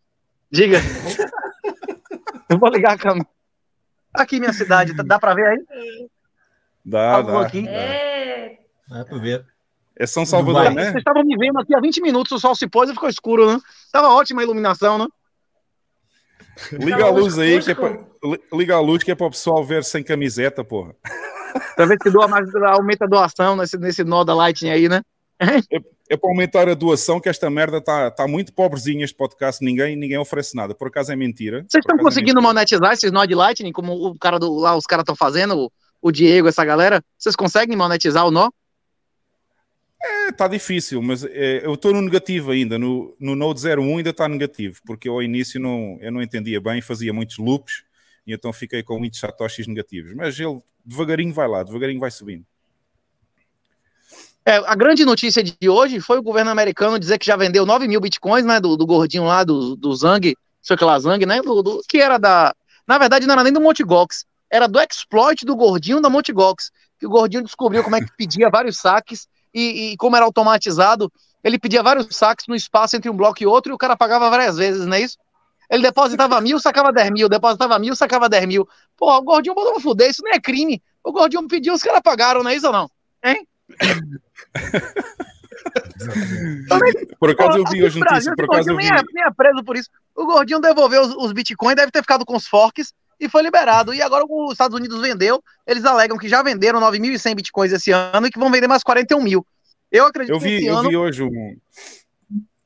Diga. 0.52 0.78
Eu 2.48 2.60
vou 2.60 2.70
ligar 2.70 2.94
a 2.94 2.98
câmera. 2.98 3.28
Aqui, 4.14 4.40
minha 4.40 4.54
cidade, 4.54 4.94
dá 4.94 5.18
pra 5.18 5.34
ver 5.34 5.48
aí? 5.48 6.08
Dá, 6.86 7.22
dá. 7.22 7.42
Aqui. 7.42 7.68
É. 7.68 8.60
Dá 8.88 9.06
pra 9.06 9.18
ver. 9.18 9.46
É 9.96 10.06
São 10.06 10.26
Salvador, 10.26 10.66
Vai. 10.66 10.74
né? 10.74 10.84
Vocês 10.86 10.98
estavam 10.98 11.24
me 11.24 11.38
vendo 11.38 11.60
aqui 11.60 11.74
há 11.74 11.80
20 11.80 12.02
minutos, 12.02 12.32
o 12.32 12.40
sol 12.40 12.54
se 12.56 12.68
pôs 12.68 12.90
e 12.90 12.94
ficou 12.94 13.10
escuro, 13.10 13.54
né? 13.54 13.60
Tava 13.92 14.10
ótima 14.10 14.42
a 14.42 14.44
iluminação, 14.44 14.98
né? 14.98 15.08
Liga 16.72 17.06
a 17.06 17.10
luz 17.10 17.38
aí, 17.38 17.62
que 17.62 17.72
é 17.72 17.76
pra... 17.76 17.98
liga 18.54 18.76
a 18.76 18.80
luz 18.80 19.04
que 19.04 19.12
é 19.12 19.16
para 19.16 19.28
o 19.28 19.32
pessoal 19.32 19.64
ver 19.64 19.84
sem 19.84 20.04
camiseta, 20.04 20.64
porra. 20.64 20.96
Pra 21.76 21.86
ver 21.86 21.98
se 22.02 22.10
doa 22.10 22.28
mais, 22.28 22.54
aumenta 22.56 23.06
a 23.06 23.08
doação 23.08 23.56
nesse, 23.56 23.78
nesse 23.78 24.04
nó 24.04 24.24
da 24.24 24.34
Lightning 24.34 24.70
aí, 24.70 24.90
né? 24.90 25.02
É, 25.40 25.80
é 26.12 26.18
para 26.18 26.30
aumentar 26.30 26.70
a 26.70 26.74
doação, 26.74 27.20
que 27.20 27.30
esta 27.30 27.50
merda 27.50 27.78
está 27.78 28.12
tá 28.12 28.28
muito 28.28 28.54
pobrezinha 28.54 29.04
este 29.04 29.16
podcast, 29.16 29.64
ninguém, 29.64 29.96
ninguém 29.96 30.18
oferece 30.18 30.56
nada. 30.56 30.76
Por 30.76 30.88
acaso 30.88 31.12
é 31.12 31.16
mentira. 31.16 31.66
Vocês 31.68 31.82
estão 31.84 31.98
é 31.98 32.00
conseguindo 32.00 32.40
é 32.40 32.44
monetizar 32.44 32.94
esses 32.94 33.12
nó 33.12 33.26
de 33.26 33.34
Lightning, 33.34 33.72
como 33.72 33.94
o 33.94 34.18
cara 34.18 34.38
do, 34.38 34.54
lá 34.56 34.76
os 34.76 34.86
caras 34.86 35.04
estão 35.04 35.16
fazendo, 35.16 35.58
o, 35.58 35.72
o 36.02 36.12
Diego, 36.12 36.48
essa 36.48 36.64
galera? 36.64 37.02
Vocês 37.18 37.36
conseguem 37.36 37.76
monetizar 37.76 38.26
o 38.26 38.32
nó? 38.32 38.50
Está 40.30 40.48
difícil, 40.48 41.02
mas 41.02 41.24
é, 41.24 41.64
eu 41.64 41.76
estou 41.76 41.94
no 41.94 42.02
negativo 42.02 42.52
ainda. 42.52 42.80
No, 42.80 43.16
no 43.20 43.36
Node 43.36 43.62
01 43.66 43.98
ainda 43.98 44.10
está 44.10 44.28
negativo, 44.28 44.80
porque 44.86 45.08
eu 45.08 45.14
ao 45.14 45.24
início 45.24 45.60
não, 45.60 45.98
eu 46.02 46.12
não 46.12 46.22
entendia 46.22 46.60
bem, 46.60 46.82
fazia 46.82 47.14
muitos 47.14 47.38
loops 47.38 47.84
e 48.26 48.34
então 48.34 48.52
fiquei 48.52 48.82
com 48.82 48.98
muitos 48.98 49.20
satoshis 49.20 49.68
negativos. 49.68 50.14
Mas 50.14 50.40
ele 50.40 50.60
devagarinho 50.84 51.34
vai 51.34 51.48
lá, 51.48 51.64
devagarinho 51.64 52.00
vai 52.00 52.10
subindo. 52.10 52.46
É, 54.44 54.56
a 54.56 54.74
grande 54.74 55.06
notícia 55.06 55.44
de 55.44 55.70
hoje 55.70 56.00
foi 56.00 56.18
o 56.18 56.24
governo 56.24 56.50
americano 56.50 56.98
dizer 56.98 57.20
que 57.20 57.28
já 57.28 57.36
vendeu 57.36 57.64
9 57.64 57.88
mil 57.88 58.02
bitcoins, 58.02 58.46
né? 58.46 58.60
Do, 58.60 58.76
do 58.76 58.88
gordinho 58.88 59.26
lá, 59.26 59.44
do, 59.44 59.76
do 59.76 59.96
Zang, 59.96 60.36
sei 60.62 60.78
que 60.78 60.84
lá, 60.84 60.98
Zang, 60.98 61.24
né? 61.26 61.42
Do, 61.42 61.62
do, 61.62 61.82
que 61.88 62.00
era 62.00 62.18
da. 62.18 62.56
Na 62.88 62.98
verdade, 62.98 63.28
não 63.28 63.34
era 63.34 63.44
nem 63.44 63.54
do 63.54 63.62
Monte 63.62 63.84
Gox, 63.84 64.26
era 64.50 64.68
do 64.68 64.80
exploit 64.82 65.46
do 65.46 65.56
gordinho 65.56 66.02
da 66.02 66.10
Monte 66.10 66.34
Gox. 66.34 66.72
Que 67.00 67.06
o 67.06 67.10
gordinho 67.10 67.44
descobriu 67.44 67.84
como 67.84 67.96
é 67.96 68.02
que 68.02 68.16
pedia 68.18 68.50
vários 68.50 68.78
saques 68.78 69.28
e, 69.54 69.92
e 69.92 69.98
como 69.98 70.16
era 70.16 70.26
automatizado, 70.26 71.12
ele 71.44 71.60
pedia 71.60 71.84
vários 71.84 72.08
saques 72.16 72.48
no 72.48 72.56
espaço 72.56 72.96
entre 72.96 73.10
um 73.10 73.16
bloco 73.16 73.42
e 73.42 73.48
outro 73.48 73.72
e 73.72 73.76
o 73.76 73.78
cara 73.78 73.98
pagava 73.98 74.30
várias 74.30 74.58
vezes, 74.58 74.86
não 74.86 74.96
é 74.96 75.02
isso? 75.02 75.18
Ele 75.70 75.84
depositava 75.84 76.40
mil, 76.42 76.60
sacava 76.60 76.92
10 76.92 77.12
mil, 77.12 77.30
depositava 77.30 77.80
mil, 77.80 77.96
sacava 77.96 78.28
10 78.28 78.46
mil. 78.46 78.68
Pô, 78.98 79.10
o 79.18 79.22
gordinho 79.22 79.56
botou 79.56 79.72
pra 79.74 79.82
fuder, 79.82 80.10
isso 80.10 80.22
nem 80.22 80.34
é 80.34 80.40
crime. 80.40 80.84
O 81.02 81.14
gordinho 81.14 81.48
pediu, 81.48 81.74
os 81.74 81.82
caras 81.82 82.02
pagaram, 82.02 82.44
não 82.44 82.52
é 82.52 82.56
isso 82.56 82.68
ou 82.68 82.74
não? 82.74 82.92
Hein? 83.24 83.48
por 87.18 87.30
acaso 87.30 87.58
eu 87.58 87.64
vi 87.70 87.84
hoje 87.84 88.00
notícia, 88.00 88.36
por 88.36 88.46
acaso 88.46 88.70
eu 88.70 88.76
vi. 88.76 88.84
Nem 88.84 88.92
é, 88.92 89.02
nem 89.14 89.24
é 89.24 89.32
preso 89.32 89.64
por 89.64 89.78
isso. 89.78 89.90
O 90.14 90.26
gordinho 90.26 90.60
devolveu 90.60 91.04
os, 91.04 91.16
os 91.16 91.32
bitcoins, 91.32 91.76
deve 91.76 91.92
ter 91.92 92.02
ficado 92.02 92.26
com 92.26 92.36
os 92.36 92.46
forks 92.48 92.94
e 93.22 93.30
foi 93.30 93.44
liberado. 93.44 93.94
E 93.94 94.02
agora 94.02 94.26
os 94.28 94.52
Estados 94.52 94.76
Unidos 94.76 95.00
vendeu, 95.00 95.42
eles 95.66 95.86
alegam 95.86 96.18
que 96.18 96.28
já 96.28 96.42
venderam 96.42 96.82
9.100 96.82 97.36
bitcoins 97.36 97.72
esse 97.72 97.92
ano 97.92 98.26
e 98.26 98.32
que 98.32 98.40
vão 98.40 98.52
vender 98.52 98.68
mais 98.68 98.84
41 98.84 99.22
mil. 99.22 99.46
Eu 99.92 100.08
acredito 100.08 100.34
eu 100.34 100.40
vi, 100.40 100.50
que 100.50 100.56
esse 100.56 100.66
eu 100.66 100.78
ano... 100.78 100.90
vi 100.90 100.98
hoje 100.98 101.24
um. 101.24 101.58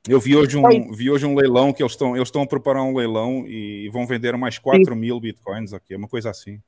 Eu 0.07 0.19
vi 0.19 0.35
hoje 0.35 0.55
um, 0.55 0.91
vi 0.91 1.09
hoje 1.09 1.25
um 1.25 1.35
leilão 1.35 1.73
que 1.73 1.81
eles 1.81 1.93
estão, 1.93 2.15
eles 2.15 2.27
estão 2.27 2.43
a 2.43 2.47
preparar 2.47 2.83
um 2.83 2.95
leilão 2.95 3.43
e 3.47 3.89
vão 3.91 4.05
vender 4.05 4.37
mais 4.37 4.59
4 4.59 4.85
Sim. 4.85 4.99
mil 4.99 5.19
bitcoins 5.19 5.73
aqui, 5.73 5.95
uma 5.95 6.07
coisa 6.07 6.29
assim. 6.29 6.61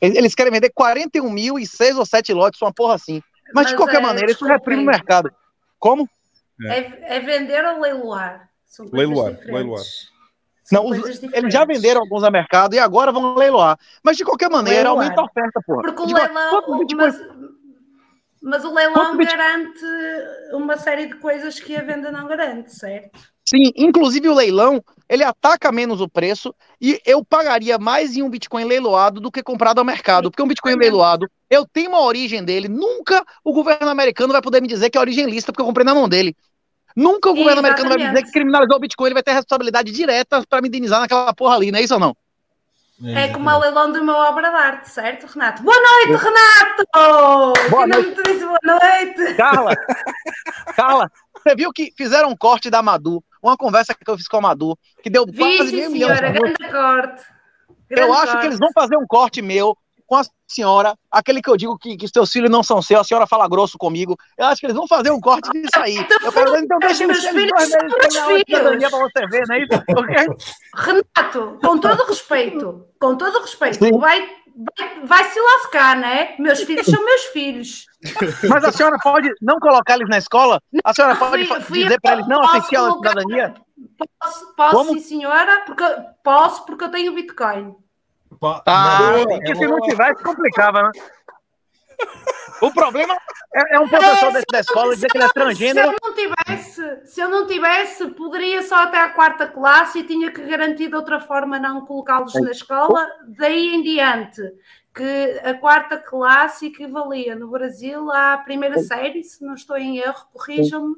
Eles 0.00 0.34
querem 0.34 0.50
vender 0.50 0.70
41 0.70 1.30
mil 1.30 1.58
e 1.58 1.66
6 1.66 1.98
ou 1.98 2.06
7 2.06 2.32
lotes, 2.32 2.60
uma 2.62 2.72
porra 2.72 2.94
assim. 2.94 3.22
Mas, 3.52 3.64
Mas 3.64 3.66
de 3.68 3.76
qualquer 3.76 3.98
é, 3.98 4.00
maneira, 4.00 4.32
isso 4.32 4.44
reprime 4.44 4.82
o 4.82 4.86
mercado. 4.86 5.30
Como? 5.78 6.08
É, 6.64 7.16
é 7.16 7.20
vender 7.20 7.62
ou 7.64 7.80
leiloar? 7.80 8.48
leiloar, 8.92 9.38
leiloar. 9.44 9.84
Não, 10.72 10.86
os, 10.86 11.22
eles 11.22 11.52
já 11.52 11.64
venderam 11.64 12.00
alguns 12.00 12.22
a 12.22 12.30
mercado 12.30 12.74
e 12.74 12.78
agora 12.78 13.12
vão 13.12 13.34
leiloar. 13.34 13.78
Mas 14.02 14.16
de 14.16 14.24
qualquer 14.24 14.50
maneira, 14.50 14.92
leiloar. 14.92 15.04
aumenta 15.04 15.20
a 15.20 15.24
oferta, 15.24 15.60
porra. 15.66 15.82
Porque 15.82 16.02
o 16.02 16.06
leilão. 16.06 16.86
Mas, 16.96 17.20
mas, 18.42 18.64
o 18.64 18.72
leilão 18.72 19.16
garante 19.16 19.84
uma 20.52 20.76
série 20.76 21.06
de 21.06 21.14
coisas 21.14 21.58
que 21.58 21.74
a 21.76 21.82
venda 21.82 22.12
não 22.12 22.26
garante, 22.26 22.74
certo? 22.74 23.18
Sim, 23.48 23.72
inclusive 23.74 24.28
o 24.28 24.34
leilão, 24.34 24.84
ele 25.08 25.24
ataca 25.24 25.72
menos 25.72 26.02
o 26.02 26.08
preço 26.08 26.54
e 26.78 27.00
eu 27.06 27.24
pagaria 27.24 27.78
mais 27.78 28.14
em 28.14 28.22
um 28.22 28.28
Bitcoin 28.28 28.64
leiloado 28.64 29.20
do 29.22 29.32
que 29.32 29.42
comprado 29.42 29.78
ao 29.78 29.84
mercado. 29.86 30.30
Porque 30.30 30.42
um 30.42 30.46
Bitcoin 30.46 30.74
leiloado, 30.74 31.26
eu 31.48 31.66
tenho 31.66 31.88
uma 31.88 32.02
origem 32.02 32.44
dele. 32.44 32.68
Nunca 32.68 33.24
o 33.42 33.54
governo 33.54 33.88
americano 33.88 34.34
vai 34.34 34.42
poder 34.42 34.60
me 34.60 34.68
dizer 34.68 34.90
que 34.90 34.98
é 34.98 35.00
origem 35.00 35.24
lista, 35.24 35.50
porque 35.50 35.62
eu 35.62 35.66
comprei 35.66 35.86
na 35.86 35.94
mão 35.94 36.06
dele. 36.06 36.36
Nunca 36.98 37.30
o 37.30 37.32
governo 37.32 37.60
Exatamente. 37.60 37.80
americano 37.80 37.88
vai 37.90 37.98
me 37.98 38.12
dizer 38.12 38.26
que 38.26 38.32
criminalizou 38.32 38.76
o 38.76 38.80
Bitcoin, 38.80 39.06
ele 39.06 39.14
vai 39.14 39.22
ter 39.22 39.30
responsabilidade 39.30 39.92
direta 39.92 40.44
para 40.48 40.60
me 40.60 40.66
indenizar 40.66 40.98
naquela 40.98 41.32
porra 41.32 41.54
ali, 41.54 41.70
não 41.70 41.78
é 41.78 41.82
isso 41.82 41.94
ou 41.94 42.00
não? 42.00 42.16
É 43.04 43.28
como 43.28 43.48
a 43.48 43.56
leilão 43.56 43.92
do 43.92 44.04
meu 44.04 44.16
obra 44.16 44.50
de 44.50 44.56
arte, 44.56 44.90
certo, 44.90 45.28
Renato? 45.28 45.62
Boa 45.62 45.76
noite, 45.80 46.24
Renato! 46.24 47.70
Boa 47.70 47.86
noite. 47.86 48.16
não 48.16 48.22
disse 48.24 48.44
boa 48.44 48.58
noite. 48.64 49.34
Carla, 49.36 49.76
Carla, 50.74 51.12
você 51.36 51.54
viu 51.54 51.72
que 51.72 51.92
fizeram 51.96 52.30
um 52.30 52.36
corte 52.36 52.68
da 52.68 52.82
Madu, 52.82 53.22
uma 53.40 53.56
conversa 53.56 53.94
que 53.94 54.10
eu 54.10 54.16
fiz 54.16 54.26
com 54.26 54.38
a 54.38 54.40
Madu, 54.40 54.76
que 55.00 55.08
deu 55.08 55.24
Vi, 55.24 55.38
quase 55.38 55.76
meio 55.76 55.92
milhão 55.92 56.12
de 56.12 56.20
grande 56.20 56.68
corte. 56.68 57.24
Grande 57.88 58.08
eu 58.08 58.12
acho 58.12 58.26
corte. 58.26 58.40
que 58.40 58.46
eles 58.46 58.58
vão 58.58 58.70
fazer 58.74 58.96
um 58.96 59.06
corte 59.06 59.40
meu 59.40 59.78
com 60.04 60.16
a 60.16 60.22
senhora, 60.48 60.94
aquele 61.10 61.42
que 61.42 61.50
eu 61.50 61.56
digo 61.56 61.78
que, 61.78 61.96
que 61.96 62.08
seus 62.08 62.30
filhos 62.32 62.50
não 62.50 62.62
são 62.62 62.80
seus, 62.80 63.00
a 63.00 63.04
senhora 63.04 63.26
fala 63.26 63.48
grosso 63.48 63.76
comigo. 63.76 64.16
Eu 64.36 64.46
acho 64.46 64.60
que 64.60 64.66
eles 64.66 64.76
vão 64.76 64.88
fazer 64.88 65.10
um 65.10 65.20
corte 65.20 65.50
disso 65.50 65.68
aí. 65.76 65.98
Então, 66.08 66.16
eu 66.22 66.32
quero, 66.32 66.56
então 66.56 66.78
deixa 66.78 67.06
meus 67.06 67.26
filhos 67.26 67.50
dois 67.50 68.26
meses 68.26 68.44
cidadania 68.46 68.88
pra 68.88 68.98
você 68.98 69.26
ver, 69.26 69.46
não 69.46 69.56
é 69.56 69.62
isso? 69.62 70.54
Renato, 70.74 71.58
com 71.62 71.78
todo 71.78 72.04
respeito, 72.04 72.86
com 72.98 73.16
todo 73.16 73.40
respeito, 73.40 73.98
vai, 73.98 74.30
vai, 74.78 75.00
vai 75.04 75.24
se 75.24 75.40
lascar, 75.40 75.96
né? 75.96 76.34
Meus 76.38 76.62
filhos 76.62 76.86
são 76.86 77.04
meus 77.04 77.22
filhos. 77.26 77.86
Mas 78.48 78.64
a 78.64 78.72
senhora 78.72 78.96
pode 79.02 79.28
não 79.42 79.58
colocar 79.58 79.96
eles 79.96 80.08
na 80.08 80.18
escola? 80.18 80.60
A 80.84 80.94
senhora 80.94 81.16
pode 81.16 81.44
fui, 81.46 81.60
fui 81.60 81.82
dizer 81.82 82.00
para 82.00 82.14
eles 82.14 82.28
não 82.28 82.40
assistir 82.42 82.76
à 82.76 82.92
cidadania? 82.92 83.54
Posso, 84.18 84.54
posso 84.54 84.92
sim, 84.94 85.00
senhora, 85.00 85.64
porque 85.66 85.84
posso, 86.22 86.64
porque 86.64 86.84
eu 86.84 86.90
tenho 86.90 87.14
Bitcoin. 87.14 87.74
Ah, 88.66 89.24
porque 89.26 89.54
se 89.54 89.66
não 89.66 89.80
tivesse, 89.80 90.22
complicava, 90.22 90.82
né? 90.82 90.90
O 92.60 92.72
problema 92.72 93.16
é, 93.54 93.76
é 93.76 93.80
um 93.80 93.88
professor 93.88 94.36
é, 94.36 94.42
da 94.50 94.60
escola 94.60 94.94
dizer 94.94 95.08
que 95.08 95.16
ele 95.16 95.24
é 95.24 95.28
transgênero. 95.28 95.88
Se 95.88 95.94
eu, 95.94 95.98
não 96.02 96.14
tivesse, 96.14 97.06
se 97.06 97.20
eu 97.20 97.28
não 97.28 97.46
tivesse, 97.46 98.06
poderia 98.08 98.62
só 98.62 98.82
até 98.82 98.98
a 98.98 99.10
quarta 99.10 99.46
classe 99.46 100.00
e 100.00 100.04
tinha 100.04 100.32
que 100.32 100.42
garantir 100.42 100.88
de 100.88 100.96
outra 100.96 101.20
forma 101.20 101.58
não 101.58 101.86
colocá-los 101.86 102.34
na 102.34 102.50
escola. 102.50 103.06
Daí 103.28 103.76
em 103.76 103.82
diante, 103.82 104.42
que 104.92 105.40
a 105.44 105.54
quarta 105.54 105.98
classe 105.98 106.66
equivalia 106.66 107.36
no 107.36 107.48
Brasil 107.48 108.10
à 108.10 108.38
primeira 108.38 108.82
série, 108.82 109.22
se 109.22 109.44
não 109.44 109.54
estou 109.54 109.76
em 109.76 109.98
erro, 109.98 110.26
corrijam-me 110.32 110.96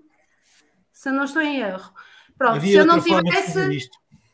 se 1.01 1.11
não 1.11 1.25
estou 1.25 1.41
em 1.41 1.61
erro. 1.61 1.93
Pronto, 2.37 2.61
se 2.61 2.75
eu 2.75 2.85
não 2.85 3.01
tivesse. 3.01 3.91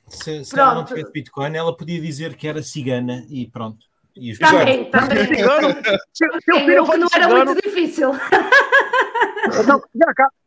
Se, 0.09 0.45
se 0.45 0.59
ela 0.59 0.75
não 0.75 0.85
tivesse 0.85 1.11
Bitcoin, 1.13 1.57
ela 1.57 1.77
podia 1.77 2.01
dizer 2.01 2.37
que 2.37 2.47
era 2.47 2.63
cigana 2.63 3.25
e 3.29 3.49
pronto. 3.49 3.85
E 4.15 4.33
os 4.33 4.39
também, 4.39 4.91
também. 4.91 5.27
Cigano, 5.27 5.75
filho 6.45 6.85
o 6.85 6.91
que 6.91 6.97
não 6.97 7.09
era 7.15 7.29
muito 7.45 7.63
difícil. 7.63 8.13
Não, 9.69 9.81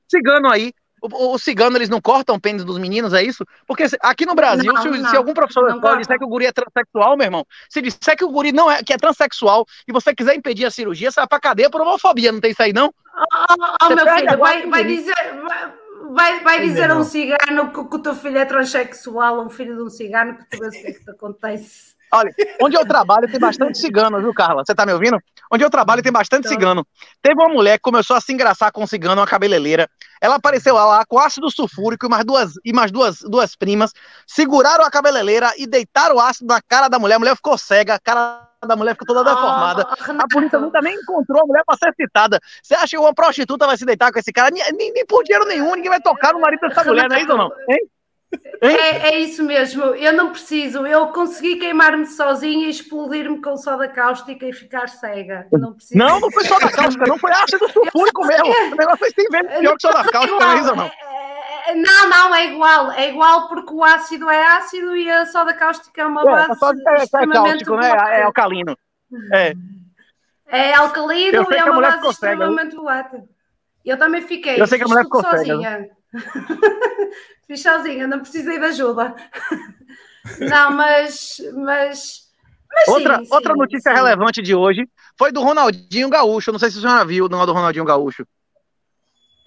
cigano 0.10 0.50
aí, 0.50 0.74
o, 1.02 1.34
o, 1.34 1.40
cigano, 1.40 1.78
eles 1.78 1.88
não 1.88 2.02
cortam 2.02 2.36
o 2.36 2.40
pênis 2.40 2.66
dos 2.66 2.78
meninos, 2.78 3.14
é 3.14 3.24
isso? 3.24 3.46
Porque 3.66 3.86
aqui 4.02 4.26
no 4.26 4.36
Brasil, 4.36 4.74
não, 4.74 4.82
se, 4.82 4.90
não, 4.90 5.10
se, 5.10 5.16
algum 5.16 5.34
professor 5.34 5.66
da 5.68 5.76
escola 5.76 5.98
disser 5.98 6.18
que 6.18 6.26
o 6.26 6.28
guri 6.28 6.48
é 6.48 6.52
transexual, 6.52 7.16
meu 7.16 7.26
irmão, 7.26 7.46
se 7.70 7.82
disser 7.82 8.18
que 8.18 8.26
o 8.26 8.30
guri 8.30 8.52
não 8.52 8.70
é, 8.70 8.84
que 8.84 8.92
é 8.92 8.98
transexual 8.98 9.66
e 9.88 9.94
você 9.94 10.14
quiser 10.14 10.36
impedir 10.36 10.66
a 10.66 10.72
cirurgia, 10.72 11.10
você 11.10 11.22
vai 11.22 11.28
pra 11.28 11.40
cadeia 11.40 11.70
por 11.70 11.80
homofobia, 11.80 12.32
não 12.32 12.42
tem 12.42 12.52
isso 12.52 12.62
aí, 12.62 12.74
não? 12.74 12.94
Oh, 13.16 13.46
oh, 13.50 13.86
oh 13.86 13.96
meu 13.96 14.06
filho, 14.16 14.38
vai, 14.38 14.68
vai 14.68 14.84
dizer... 14.84 15.16
Vai 15.48 15.72
vai, 16.10 16.44
vai 16.44 16.62
dizer 16.62 16.90
a 16.90 16.96
um 16.96 17.04
cigano 17.04 17.72
que, 17.72 17.84
que, 17.84 17.96
o 17.96 18.00
teu 18.00 18.16
filho 18.16 18.38
é 18.38 18.46
transexual, 18.46 19.46
um 19.46 19.50
filho 19.50 19.76
de 19.76 19.84
um 19.84 19.90
cigano, 19.90 20.36
que 20.38 20.50
tu 20.50 20.60
vês 20.60 20.76
o 20.76 20.82
que 20.82 20.88
é 20.88 20.94
que 20.94 21.04
te 21.04 21.12
acontece. 21.12 22.00
Olha, 22.12 22.34
onde 22.60 22.76
eu 22.76 22.86
trabalho 22.88 23.30
tem 23.30 23.40
bastante 23.40 23.78
cigano, 23.78 24.20
viu, 24.20 24.34
Carla? 24.34 24.66
Você 24.66 24.74
tá 24.74 24.84
me 24.84 24.92
ouvindo? 24.92 25.22
Onde 25.52 25.64
eu 25.64 25.70
trabalho 25.70 26.02
tem 26.02 26.12
bastante 26.12 26.48
então... 26.48 26.52
cigano. 26.52 26.88
Teve 27.22 27.36
uma 27.40 27.54
mulher 27.54 27.78
que 27.78 27.84
começou 27.84 28.16
a 28.16 28.22
se 28.22 28.34
engraçar 28.34 28.72
com 28.72 28.84
um 28.84 28.88
cigano, 28.88 29.22
uma 29.22 29.28
cabeleireira. 29.28 29.88
Ela 30.20 30.36
apareceu 30.36 30.74
lá 30.74 31.06
com 31.06 31.20
ácido 31.20 31.52
sulfúrico 31.52 32.08
e 32.08 32.10
mais 32.10 32.26
duas, 32.26 32.54
e 32.66 32.74
mais 32.74 32.92
duas, 32.92 33.20
duas 33.20 33.56
primas, 33.56 33.94
seguraram 34.26 34.84
a 34.84 34.90
cabeleireira 34.90 35.54
e 35.56 35.68
deitaram 35.68 36.16
o 36.16 36.20
ácido 36.20 36.48
na 36.48 36.60
cara 36.62 36.88
da 36.88 36.98
mulher. 36.98 37.16
A 37.16 37.20
mulher 37.20 37.36
ficou 37.36 37.56
cega, 37.60 37.94
a 37.94 38.00
cara 38.00 38.49
da 38.68 38.76
mulher 38.76 38.94
ficou 38.94 39.08
toda 39.16 39.24
deformada. 39.24 39.88
Oh, 39.90 40.22
a 40.22 40.28
polícia 40.28 40.60
nunca 40.60 40.82
nem 40.82 40.96
encontrou 40.96 41.42
a 41.42 41.46
mulher 41.46 41.64
pra 41.66 41.78
ser 41.78 41.94
citada. 41.96 42.40
Você 42.62 42.74
acha 42.76 42.88
que 42.88 42.98
uma 42.98 43.14
prostituta 43.14 43.66
vai 43.66 43.78
se 43.78 43.86
deitar 43.86 44.12
com 44.12 44.20
esse 44.20 44.32
cara? 44.34 44.50
Nem, 44.52 44.92
nem 44.92 45.06
por 45.06 45.24
dinheiro 45.24 45.46
nenhum, 45.46 45.76
ninguém 45.76 45.90
vai 45.90 46.02
tocar 46.02 46.34
no 46.34 46.42
marido 46.42 46.62
dessa 46.62 46.84
mulher, 46.84 47.08
não 47.08 47.16
é 47.16 47.22
isso 47.22 47.32
ou 47.32 47.38
não? 47.38 47.52
Hein? 47.70 47.90
É, 48.62 49.10
é, 49.10 49.20
isso 49.20 49.44
mesmo, 49.44 49.84
eu 49.96 50.14
não 50.14 50.32
preciso. 50.32 50.86
Eu 50.86 51.08
consegui 51.08 51.56
queimar-me 51.56 52.06
sozinha 52.06 52.68
e 52.68 52.70
explodir-me 52.70 53.42
com 53.42 53.58
soda 53.58 53.88
cáustica 53.88 54.46
e 54.46 54.54
ficar 54.54 54.88
cega. 54.88 55.48
Não, 55.52 55.74
preciso. 55.74 55.98
não, 55.98 56.20
não 56.20 56.32
foi 56.32 56.46
soda 56.46 56.70
cáustica, 56.70 57.06
não 57.08 57.18
foi 57.18 57.32
ácido 57.32 57.70
sulfúrico 57.72 58.26
mesmo. 58.26 58.48
O 58.48 58.76
negócio 58.76 58.98
foi 59.00 59.10
100 59.12 59.30
vezes 59.30 59.60
pior 59.60 59.76
que 59.76 59.82
soda 59.82 60.04
cáustica, 60.04 60.40
não 60.40 60.52
é 60.52 60.60
isso 60.60 60.76
não? 60.76 60.86
É, 60.86 61.76
não, 61.76 62.10
não, 62.10 62.36
é 62.36 62.46
igual. 62.48 62.92
É 62.92 63.10
igual 63.10 63.48
porque 63.48 63.74
o 63.74 63.84
ácido 63.84 64.30
é 64.30 64.44
ácido 64.58 64.96
e 64.96 65.10
a 65.10 65.26
soda 65.26 65.54
cáustica 65.54 66.02
é 66.02 66.06
uma 66.06 66.24
base. 66.24 66.50
É, 66.50 66.52
a 66.52 66.56
soda 66.56 66.82
é, 66.88 67.24
é 67.24 67.28
cáustico, 67.28 67.76
né? 67.78 67.90
É 67.90 68.24
alcalino. 68.24 68.78
É. 69.34 69.54
É 70.52 70.74
alcalino 70.74 71.48
e 71.50 71.56
é 71.56 71.64
uma 71.64 71.82
base 71.82 72.08
extremamente 72.08 72.76
volátil. 72.76 73.28
Eu 73.86 73.98
também 73.98 74.22
fiquei. 74.22 74.62
Eu 74.62 74.68
sei 74.68 74.78
que 74.78 74.84
a 74.84 74.88
mulher 74.88 75.04
ficou 75.04 75.22
sozinha. 75.22 75.90
Fiz 77.48 77.62
sozinha, 77.62 78.08
não 78.08 78.20
precisei 78.20 78.60
de 78.60 78.66
ajuda. 78.66 79.16
não, 80.40 80.72
mas. 80.72 81.38
mas... 81.56 82.30
Mas 82.72 82.88
outra, 82.88 83.18
sim, 83.18 83.28
outra 83.32 83.54
sim, 83.54 83.60
notícia 83.60 83.92
sim. 83.92 83.98
relevante 83.98 84.42
de 84.44 84.54
hoje 84.54 84.88
foi 85.18 85.32
do 85.32 85.42
Ronaldinho 85.42 86.08
Gaúcho. 86.08 86.52
Não 86.52 86.60
sei 86.60 86.70
se 86.70 86.76
você 86.76 86.84
já 86.84 87.04
viu 87.04 87.28
não 87.28 87.44
do 87.44 87.52
Ronaldinho 87.52 87.84
Gaúcho. 87.84 88.28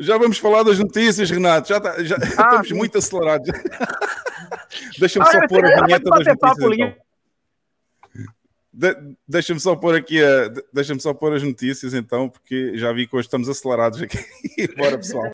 Já 0.00 0.18
vamos 0.18 0.38
falar 0.38 0.64
das 0.64 0.80
notícias, 0.80 1.30
Renato. 1.30 1.68
Já, 1.68 1.78
tá, 1.78 2.02
já 2.02 2.16
ah, 2.16 2.24
estamos 2.24 2.68
sim. 2.68 2.74
muito 2.74 2.98
acelerados. 2.98 3.46
Deixa-me 4.98 5.24
ah, 5.24 5.30
só 5.30 5.46
pôr 5.46 5.64
a 5.64 5.84
vinheta 5.84 6.10
das 6.10 6.26
notícias. 6.26 6.72
Então. 6.74 7.02
De, 8.72 8.96
deixa-me 9.28 9.60
só 9.60 9.76
pôr 9.76 9.94
aqui 9.94 10.24
a, 10.24 10.50
deixa-me 10.72 11.00
só 11.00 11.12
pôr 11.12 11.34
as 11.34 11.42
notícias 11.42 11.92
então, 11.92 12.28
porque 12.28 12.76
já 12.76 12.90
vi 12.90 13.06
que 13.06 13.14
hoje 13.14 13.26
estamos 13.26 13.48
acelerados 13.48 14.00
aqui. 14.00 14.18
Bora, 14.76 14.96
pessoal. 14.96 15.30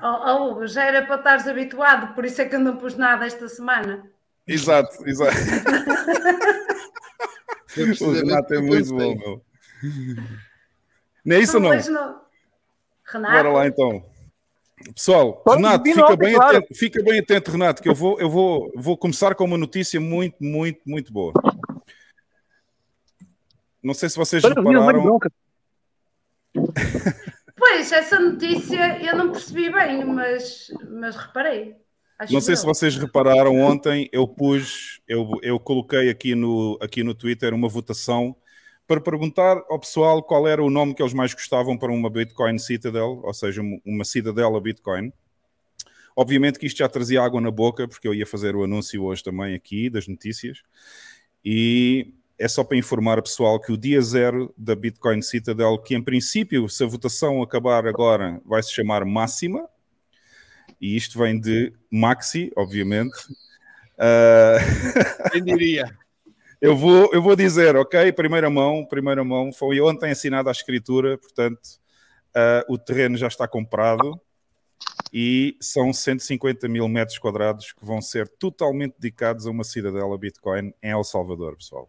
Oh, 0.00 0.58
oh, 0.60 0.66
já 0.66 0.84
era 0.84 1.04
para 1.04 1.16
estares 1.16 1.46
habituado, 1.46 2.14
por 2.14 2.24
isso 2.24 2.40
é 2.40 2.44
que 2.44 2.54
eu 2.54 2.60
não 2.60 2.76
pus 2.76 2.96
nada 2.96 3.26
esta 3.26 3.48
semana. 3.48 4.08
Exato, 4.46 5.06
exato. 5.08 5.36
o 8.00 8.12
Renato 8.12 8.54
é 8.54 8.60
muito 8.60 8.94
bom, 8.94 9.14
meu. 9.16 9.42
Não 11.24 11.36
é 11.36 11.40
isso 11.40 11.56
ou 11.56 11.62
não? 11.62 11.70
não? 11.70 12.20
Renato. 13.04 13.34
Bora 13.34 13.52
lá 13.52 13.66
então. 13.66 14.04
Pessoal, 14.94 15.34
Pode 15.44 15.60
Renato, 15.60 15.84
fica 15.84 16.16
bem, 16.16 16.34
claro. 16.34 16.56
atento, 16.56 16.74
fica 16.74 17.02
bem 17.02 17.18
atento, 17.18 17.50
Renato, 17.50 17.82
que 17.82 17.88
eu 17.88 17.94
vou, 17.94 18.20
eu 18.20 18.30
vou, 18.30 18.72
vou 18.76 18.96
começar 18.96 19.34
com 19.34 19.44
uma 19.44 19.58
notícia 19.58 20.00
muito, 20.00 20.36
muito, 20.40 20.80
muito 20.86 21.12
boa. 21.12 21.32
Não 23.82 23.94
sei 23.94 24.08
se 24.08 24.16
vocês 24.16 24.42
repararam. 24.42 25.18
Pois, 27.58 27.90
essa 27.90 28.18
notícia 28.20 29.02
eu 29.02 29.16
não 29.16 29.32
percebi 29.32 29.70
bem, 29.70 30.04
mas, 30.04 30.70
mas 30.88 31.16
reparei. 31.16 31.76
Acho 32.18 32.32
não 32.32 32.40
sei 32.40 32.56
se 32.56 32.64
vocês 32.64 32.96
repararam 32.96 33.60
ontem, 33.60 34.08
eu 34.12 34.26
pus, 34.26 35.00
eu, 35.06 35.30
eu 35.42 35.58
coloquei 35.60 36.10
aqui 36.10 36.34
no, 36.34 36.78
aqui 36.80 37.04
no 37.04 37.14
Twitter 37.14 37.54
uma 37.54 37.68
votação 37.68 38.36
para 38.86 39.00
perguntar 39.00 39.62
ao 39.68 39.78
pessoal 39.78 40.22
qual 40.22 40.48
era 40.48 40.62
o 40.62 40.70
nome 40.70 40.94
que 40.94 41.02
eles 41.02 41.12
mais 41.12 41.34
gostavam 41.34 41.76
para 41.76 41.92
uma 41.92 42.10
Bitcoin 42.10 42.58
Citadel, 42.58 43.20
ou 43.22 43.34
seja, 43.34 43.60
uma 43.84 44.04
Cidadela 44.04 44.60
Bitcoin. 44.60 45.12
Obviamente 46.16 46.58
que 46.58 46.66
isto 46.66 46.78
já 46.78 46.88
trazia 46.88 47.22
água 47.22 47.40
na 47.40 47.50
boca, 47.50 47.86
porque 47.86 48.08
eu 48.08 48.14
ia 48.14 48.26
fazer 48.26 48.56
o 48.56 48.64
anúncio 48.64 49.04
hoje 49.04 49.22
também 49.22 49.54
aqui 49.54 49.88
das 49.88 50.08
notícias. 50.08 50.62
E 51.44 52.14
é 52.38 52.46
só 52.46 52.62
para 52.62 52.76
informar 52.76 53.18
o 53.18 53.22
pessoal 53.22 53.60
que 53.60 53.72
o 53.72 53.76
dia 53.76 54.00
zero 54.00 54.54
da 54.56 54.76
Bitcoin 54.76 55.20
Citadel, 55.20 55.76
que 55.78 55.94
em 55.94 56.02
princípio, 56.02 56.68
se 56.68 56.84
a 56.84 56.86
votação 56.86 57.42
acabar 57.42 57.86
agora, 57.86 58.40
vai 58.44 58.62
se 58.62 58.72
chamar 58.72 59.04
Máxima, 59.04 59.68
e 60.80 60.96
isto 60.96 61.18
vem 61.18 61.40
de 61.40 61.72
Maxi, 61.90 62.52
obviamente. 62.56 63.18
Uh... 63.98 65.30
Quem 65.32 65.42
diria? 65.42 65.96
Eu 66.60 66.76
vou, 66.76 67.10
eu 67.12 67.20
vou 67.20 67.34
dizer, 67.34 67.74
ok? 67.76 68.12
Primeira 68.12 68.48
mão, 68.48 68.84
primeira 68.84 69.24
mão. 69.24 69.52
Foi 69.52 69.80
ontem 69.80 70.10
assinada 70.12 70.50
a 70.50 70.52
escritura, 70.52 71.18
portanto, 71.18 71.60
uh, 72.36 72.72
o 72.72 72.78
terreno 72.78 73.16
já 73.16 73.26
está 73.26 73.48
comprado 73.48 74.20
e 75.12 75.56
são 75.60 75.92
150 75.92 76.68
mil 76.68 76.88
metros 76.88 77.18
quadrados 77.18 77.72
que 77.72 77.84
vão 77.84 78.00
ser 78.00 78.28
totalmente 78.28 78.94
dedicados 78.98 79.46
a 79.46 79.50
uma 79.50 79.64
cidadela 79.64 80.18
Bitcoin 80.18 80.72
em 80.82 80.90
El 80.90 81.02
Salvador, 81.02 81.56
pessoal. 81.56 81.88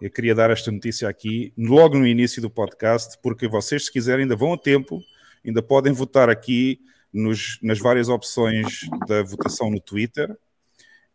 Eu 0.00 0.10
queria 0.10 0.34
dar 0.34 0.50
esta 0.50 0.70
notícia 0.70 1.08
aqui 1.08 1.52
logo 1.56 1.98
no 1.98 2.06
início 2.06 2.42
do 2.42 2.50
podcast, 2.50 3.18
porque 3.22 3.48
vocês, 3.48 3.86
se 3.86 3.92
quiserem, 3.92 4.24
ainda 4.24 4.36
vão 4.36 4.52
a 4.52 4.58
tempo, 4.58 5.02
ainda 5.44 5.62
podem 5.62 5.92
votar 5.92 6.28
aqui 6.28 6.80
nos, 7.12 7.58
nas 7.62 7.78
várias 7.78 8.08
opções 8.08 8.80
da 9.06 9.22
votação 9.22 9.70
no 9.70 9.80
Twitter. 9.80 10.36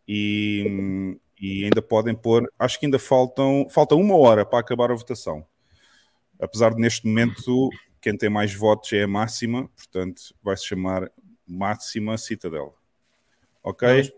E, 0.08 1.16
e 1.40 1.64
ainda 1.64 1.80
podem 1.80 2.14
pôr, 2.14 2.50
acho 2.58 2.80
que 2.80 2.86
ainda 2.86 2.98
faltam, 2.98 3.68
falta 3.70 3.94
uma 3.94 4.16
hora 4.16 4.44
para 4.44 4.58
acabar 4.58 4.90
a 4.90 4.94
votação. 4.94 5.46
Apesar 6.40 6.74
de 6.74 6.80
neste 6.80 7.06
momento 7.06 7.68
quem 8.00 8.16
tem 8.16 8.30
mais 8.30 8.52
votos 8.54 8.92
é 8.92 9.02
a 9.02 9.08
máxima, 9.08 9.68
portanto 9.76 10.34
vai 10.42 10.56
se 10.56 10.66
chamar 10.66 11.10
Máxima 11.46 12.16
Citadel. 12.16 12.74
Ok? 13.62 14.12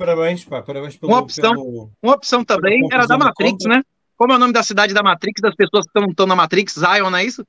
Parabéns, 0.00 0.46
pá, 0.46 0.62
parabéns 0.62 0.96
pelo. 0.96 1.12
Uma 1.12 1.20
opção, 1.20 1.52
pelo, 1.52 1.92
uma 2.02 2.14
opção 2.14 2.42
também 2.42 2.88
era 2.90 3.06
da 3.06 3.18
Matrix, 3.18 3.66
né? 3.66 3.82
Como 4.16 4.32
é 4.32 4.36
o 4.36 4.38
nome 4.38 4.54
da 4.54 4.62
cidade 4.62 4.94
da 4.94 5.02
Matrix, 5.02 5.42
das 5.42 5.54
pessoas 5.54 5.84
que 5.84 6.00
estão 6.00 6.26
na 6.26 6.34
Matrix? 6.34 6.72
Zion, 6.72 7.10
não 7.10 7.18
é 7.18 7.24
isso? 7.24 7.46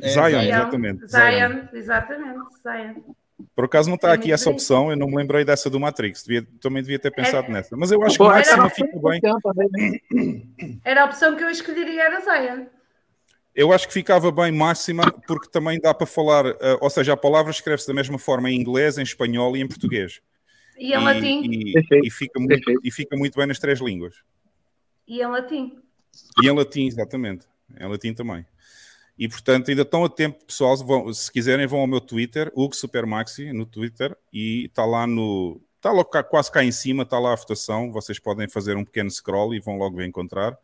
É, 0.00 0.08
Zion, 0.08 0.40
exatamente. 0.40 1.06
Zion, 1.06 1.68
exatamente. 1.74 2.40
Zion. 2.62 3.14
Por 3.54 3.66
acaso 3.66 3.90
não 3.90 3.96
está 3.96 4.14
aqui 4.14 4.32
essa 4.32 4.48
opção, 4.48 4.90
eu 4.90 4.96
não 4.96 5.08
me 5.08 5.16
lembrei 5.16 5.44
dessa 5.44 5.68
do 5.68 5.78
Matrix, 5.78 6.24
devia, 6.24 6.48
também 6.58 6.82
devia 6.82 6.98
ter 6.98 7.10
pensado 7.10 7.44
era, 7.44 7.52
nessa. 7.52 7.76
Mas 7.76 7.92
eu 7.92 8.02
acho 8.02 8.16
que 8.16 8.24
Máxima 8.24 8.70
fica 8.70 8.98
bem. 9.02 9.20
Né? 9.22 10.78
Era 10.86 11.02
a 11.02 11.04
opção 11.04 11.36
que 11.36 11.44
eu 11.44 11.50
escolheria, 11.50 12.04
era 12.04 12.20
Zaya. 12.22 12.66
Eu 13.54 13.74
acho 13.74 13.86
que 13.86 13.92
ficava 13.92 14.32
bem 14.32 14.50
máxima, 14.50 15.12
porque 15.26 15.50
também 15.50 15.78
dá 15.78 15.92
para 15.92 16.06
falar, 16.06 16.46
uh, 16.46 16.78
ou 16.80 16.88
seja, 16.88 17.12
a 17.12 17.16
palavra 17.16 17.50
escreve-se 17.50 17.86
da 17.86 17.94
mesma 17.94 18.18
forma 18.18 18.50
em 18.50 18.58
inglês, 18.58 18.96
em 18.96 19.02
espanhol 19.02 19.54
e 19.54 19.60
em 19.60 19.68
português. 19.68 20.22
E 20.76 20.92
em 20.92 21.00
e, 21.00 21.04
latim. 21.04 21.42
E, 21.44 22.06
e, 22.06 22.10
fica 22.10 22.40
muito, 22.40 22.80
e 22.82 22.90
fica 22.90 23.16
muito 23.16 23.36
bem 23.38 23.46
nas 23.46 23.58
três 23.58 23.80
línguas. 23.80 24.16
E 25.06 25.20
em 25.20 25.26
latim. 25.26 25.78
E 26.42 26.46
em 26.46 26.54
latim, 26.54 26.86
exatamente. 26.86 27.46
Em 27.78 27.88
latim 27.88 28.14
também. 28.14 28.46
E 29.18 29.28
portanto, 29.28 29.70
ainda 29.70 29.82
estão 29.82 30.04
a 30.04 30.08
tempo, 30.08 30.44
pessoal. 30.44 30.76
Vão, 30.76 31.12
se 31.12 31.30
quiserem, 31.30 31.66
vão 31.66 31.80
ao 31.80 31.86
meu 31.86 32.00
Twitter, 32.00 32.50
Hugo 32.54 32.74
Supermaxi, 32.74 33.52
no 33.52 33.64
Twitter, 33.64 34.16
e 34.32 34.66
está 34.66 34.84
lá 34.84 35.06
no. 35.06 35.60
Está 35.76 35.92
logo 35.92 36.08
cá, 36.08 36.22
quase 36.22 36.50
cá 36.50 36.64
em 36.64 36.72
cima, 36.72 37.02
está 37.02 37.18
lá 37.18 37.32
a 37.32 37.36
votação. 37.36 37.92
Vocês 37.92 38.18
podem 38.18 38.48
fazer 38.48 38.76
um 38.76 38.84
pequeno 38.84 39.10
scroll 39.10 39.54
e 39.54 39.60
vão 39.60 39.76
logo 39.76 40.02
encontrar. 40.02 40.58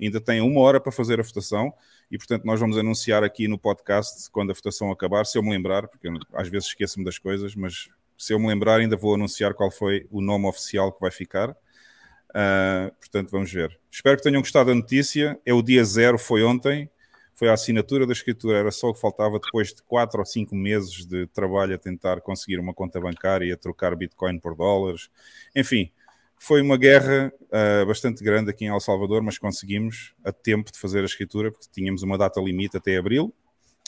Ainda 0.00 0.20
têm 0.20 0.40
uma 0.40 0.60
hora 0.60 0.80
para 0.80 0.92
fazer 0.92 1.20
a 1.20 1.22
votação 1.22 1.72
e, 2.10 2.16
portanto, 2.16 2.44
nós 2.44 2.58
vamos 2.58 2.78
anunciar 2.78 3.22
aqui 3.24 3.48
no 3.48 3.58
podcast 3.58 4.30
quando 4.30 4.50
a 4.50 4.54
votação 4.54 4.90
acabar, 4.90 5.26
se 5.26 5.36
eu 5.36 5.42
me 5.42 5.50
lembrar, 5.50 5.88
porque 5.88 6.08
eu, 6.08 6.14
às 6.32 6.48
vezes 6.48 6.68
esqueço-me 6.68 7.04
das 7.04 7.18
coisas, 7.18 7.54
mas 7.54 7.88
se 8.22 8.32
eu 8.32 8.38
me 8.38 8.46
lembrar, 8.46 8.80
ainda 8.80 8.96
vou 8.96 9.14
anunciar 9.14 9.54
qual 9.54 9.70
foi 9.70 10.06
o 10.10 10.20
nome 10.20 10.46
oficial 10.46 10.92
que 10.92 11.00
vai 11.00 11.10
ficar. 11.10 11.50
Uh, 11.50 12.92
portanto, 12.98 13.30
vamos 13.30 13.52
ver. 13.52 13.78
Espero 13.90 14.16
que 14.16 14.22
tenham 14.22 14.40
gostado 14.40 14.70
da 14.70 14.74
notícia. 14.74 15.38
É 15.44 15.52
o 15.52 15.62
dia 15.62 15.84
zero, 15.84 16.18
foi 16.18 16.42
ontem 16.42 16.90
foi 17.34 17.48
a 17.48 17.54
assinatura 17.54 18.06
da 18.06 18.12
escritura, 18.12 18.58
era 18.58 18.70
só 18.70 18.90
o 18.90 18.94
que 18.94 19.00
faltava 19.00 19.40
depois 19.40 19.74
de 19.74 19.82
quatro 19.82 20.20
ou 20.20 20.24
cinco 20.24 20.54
meses 20.54 21.04
de 21.04 21.26
trabalho 21.28 21.74
a 21.74 21.78
tentar 21.78 22.20
conseguir 22.20 22.58
uma 22.58 22.72
conta 22.74 23.00
bancária 23.00 23.52
a 23.52 23.56
trocar 23.56 23.96
Bitcoin 23.96 24.38
por 24.38 24.54
dólares. 24.54 25.08
Enfim, 25.54 25.90
foi 26.38 26.60
uma 26.60 26.76
guerra 26.76 27.32
uh, 27.44 27.86
bastante 27.86 28.22
grande 28.22 28.50
aqui 28.50 28.64
em 28.64 28.68
El 28.68 28.80
Salvador, 28.80 29.22
mas 29.22 29.38
conseguimos 29.38 30.14
a 30.24 30.30
tempo 30.30 30.70
de 30.70 30.78
fazer 30.78 31.00
a 31.00 31.04
escritura, 31.04 31.50
porque 31.50 31.66
tínhamos 31.72 32.02
uma 32.02 32.18
data 32.18 32.40
limite 32.40 32.76
até 32.76 32.96
abril 32.96 33.34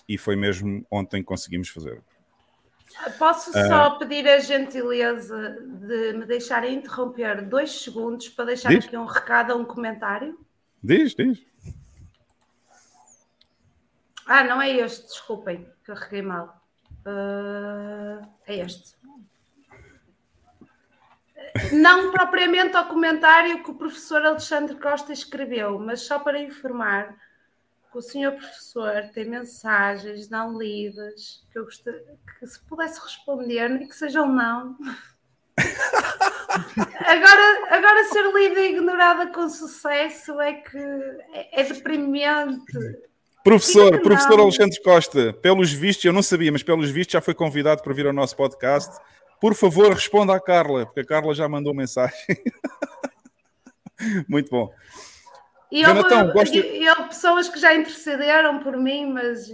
e 0.08 0.18
foi 0.18 0.36
mesmo 0.36 0.84
ontem 0.90 1.20
que 1.20 1.26
conseguimos 1.26 1.68
fazer. 1.68 2.02
Posso 3.18 3.50
uh, 3.50 3.66
só 3.66 3.90
pedir 3.90 4.28
a 4.28 4.38
gentileza 4.38 5.58
de 5.60 6.12
me 6.12 6.26
deixarem 6.26 6.74
interromper 6.74 7.42
dois 7.42 7.82
segundos 7.82 8.28
para 8.28 8.46
deixar 8.46 8.68
diz? 8.68 8.84
aqui 8.84 8.96
um 8.96 9.04
recado 9.04 9.52
ou 9.52 9.60
um 9.60 9.64
comentário? 9.64 10.38
Diz, 10.82 11.14
diz. 11.14 11.44
Ah, 14.26 14.44
não 14.44 14.60
é 14.60 14.70
este, 14.70 15.06
desculpem, 15.06 15.68
carreguei 15.82 16.22
mal. 16.22 16.62
Uh, 17.06 18.26
é 18.46 18.56
este. 18.56 18.94
Não 21.72 22.10
propriamente 22.10 22.76
ao 22.76 22.86
comentário 22.86 23.62
que 23.62 23.70
o 23.70 23.74
professor 23.74 24.24
Alexandre 24.24 24.76
Costa 24.76 25.12
escreveu, 25.12 25.78
mas 25.78 26.00
só 26.00 26.18
para 26.18 26.38
informar 26.38 27.14
que 27.94 27.98
o 27.98 28.02
senhor 28.02 28.32
professor 28.32 29.08
tem 29.14 29.24
mensagens 29.24 30.28
não 30.28 30.58
lidas 30.58 31.44
que 31.52 31.58
eu 31.60 31.64
gostaria 31.64 32.18
que 32.40 32.46
se 32.46 32.58
pudesse 32.64 33.00
responder, 33.00 33.68
nem 33.68 33.86
que 33.86 33.94
sejam 33.94 34.26
não. 34.26 34.76
agora, 37.06 37.76
agora 37.76 38.04
ser 38.08 38.24
lida 38.34 38.60
e 38.60 38.72
ignorada 38.72 39.28
com 39.28 39.48
sucesso 39.48 40.40
é 40.40 40.54
que 40.54 40.76
é, 41.32 41.60
é 41.60 41.62
deprimente. 41.62 42.72
Professor, 43.44 44.00
professor 44.00 44.40
Alexandre 44.40 44.82
Costa, 44.82 45.32
pelos 45.34 45.72
vistos, 45.72 46.04
eu 46.04 46.12
não 46.12 46.22
sabia, 46.22 46.50
mas 46.50 46.64
pelos 46.64 46.90
vistos 46.90 47.12
já 47.12 47.20
foi 47.20 47.34
convidado 47.34 47.80
para 47.80 47.94
vir 47.94 48.06
ao 48.06 48.12
nosso 48.12 48.34
podcast. 48.34 48.92
Por 49.40 49.54
favor, 49.54 49.92
responda 49.92 50.34
à 50.34 50.40
Carla, 50.40 50.84
porque 50.84 51.00
a 51.00 51.06
Carla 51.06 51.32
já 51.32 51.48
mandou 51.48 51.72
mensagem. 51.72 52.18
Muito 54.28 54.50
bom. 54.50 54.72
E 55.74 55.82
eu, 55.82 55.88
Jonathan, 55.88 56.30
gosto... 56.32 56.54
eu, 56.54 57.08
pessoas 57.08 57.48
que 57.48 57.58
já 57.58 57.74
intercederam 57.74 58.60
por 58.60 58.76
mim, 58.76 59.12
mas 59.12 59.52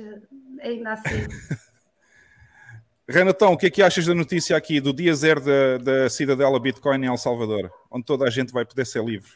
ainda 0.61 0.93
assim. 0.93 1.27
Renatão, 3.09 3.55
o 3.55 3.57
que 3.57 3.65
é 3.65 3.71
que 3.71 3.83
achas 3.83 4.05
da 4.05 4.15
notícia 4.15 4.55
aqui 4.55 4.83
do 4.83 4.93
dia 4.93 5.15
zero 5.15 5.41
da, 5.41 5.79
da 5.79 6.11
cidadela 6.11 6.61
Bitcoin 6.61 7.03
em 7.03 7.07
El 7.07 7.17
Salvador, 7.17 7.73
onde 7.91 8.05
toda 8.05 8.27
a 8.27 8.31
gente 8.31 8.53
vai 8.53 8.67
poder 8.67 8.85
ser 8.85 9.03
livre? 9.03 9.33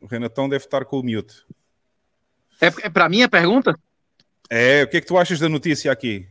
O 0.00 0.06
Renatão 0.06 0.48
deve 0.48 0.64
estar 0.64 0.84
com 0.84 1.00
o 1.00 1.02
mute. 1.02 1.44
É, 2.60 2.68
é 2.86 2.88
para 2.88 3.08
mim 3.08 3.24
a 3.24 3.28
pergunta? 3.28 3.76
É, 4.48 4.84
o 4.84 4.88
que 4.88 4.98
é 4.98 5.00
que 5.00 5.08
tu 5.08 5.18
achas 5.18 5.40
da 5.40 5.48
notícia 5.48 5.90
aqui? 5.90 6.28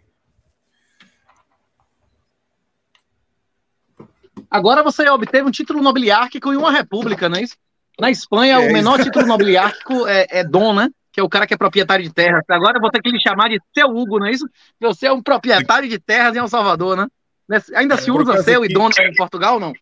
Agora 4.50 4.84
você 4.84 5.08
obteve 5.10 5.48
um 5.48 5.52
título 5.52 5.82
nobiliárquico 5.82 6.52
e 6.52 6.58
uma 6.58 6.72
república, 6.72 7.30
não 7.30 7.38
é 7.38 7.44
isso? 7.44 7.56
Na 8.00 8.10
Espanha, 8.10 8.56
é 8.56 8.58
o 8.60 8.74
menor 8.74 9.00
isso. 9.00 9.10
título 9.10 9.28
nobiliárquico 9.28 10.08
é, 10.08 10.26
é 10.30 10.44
Dom, 10.44 10.74
né? 10.74 10.90
que 11.12 11.20
é 11.20 11.24
o 11.24 11.30
cara 11.30 11.48
que 11.48 11.54
é 11.54 11.58
proprietário 11.58 12.06
de 12.06 12.14
terras. 12.14 12.44
Agora 12.48 12.78
eu 12.78 12.82
vou 12.82 12.92
ter 12.92 13.02
que 13.02 13.10
lhe 13.12 13.20
chamar 13.20 13.50
de 13.50 13.60
seu 13.76 13.88
Hugo, 13.88 14.20
não 14.20 14.28
é 14.28 14.32
isso? 14.32 14.48
Você 14.80 15.08
é 15.08 15.12
um 15.12 15.22
proprietário 15.22 15.90
de 15.90 16.00
terras 16.00 16.36
em 16.36 16.40
El 16.40 16.48
Salvador, 16.48 16.96
né? 16.96 17.08
Ainda 17.76 17.98
se 17.98 18.12
usa 18.12 18.44
seu 18.44 18.64
e 18.64 18.66
aqui- 18.66 18.74
dono 18.74 18.94
em 19.00 19.16
Portugal, 19.16 19.60
não? 19.60 19.74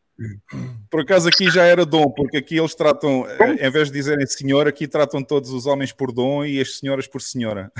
Por 0.90 1.02
acaso 1.02 1.28
aqui 1.28 1.50
já 1.50 1.64
era 1.64 1.86
dom, 1.86 2.10
porque 2.10 2.38
aqui 2.38 2.58
eles 2.58 2.74
tratam, 2.74 3.28
eh, 3.28 3.68
em 3.68 3.70
vez 3.70 3.90
de 3.90 3.94
dizerem 3.94 4.26
senhor, 4.26 4.68
aqui 4.68 4.88
tratam 4.88 5.22
todos 5.22 5.52
os 5.52 5.68
homens 5.68 5.92
por 5.92 6.12
dom 6.12 6.44
e 6.44 6.60
as 6.60 6.80
senhoras 6.80 7.08
por 7.08 7.22
senhora. 7.22 7.72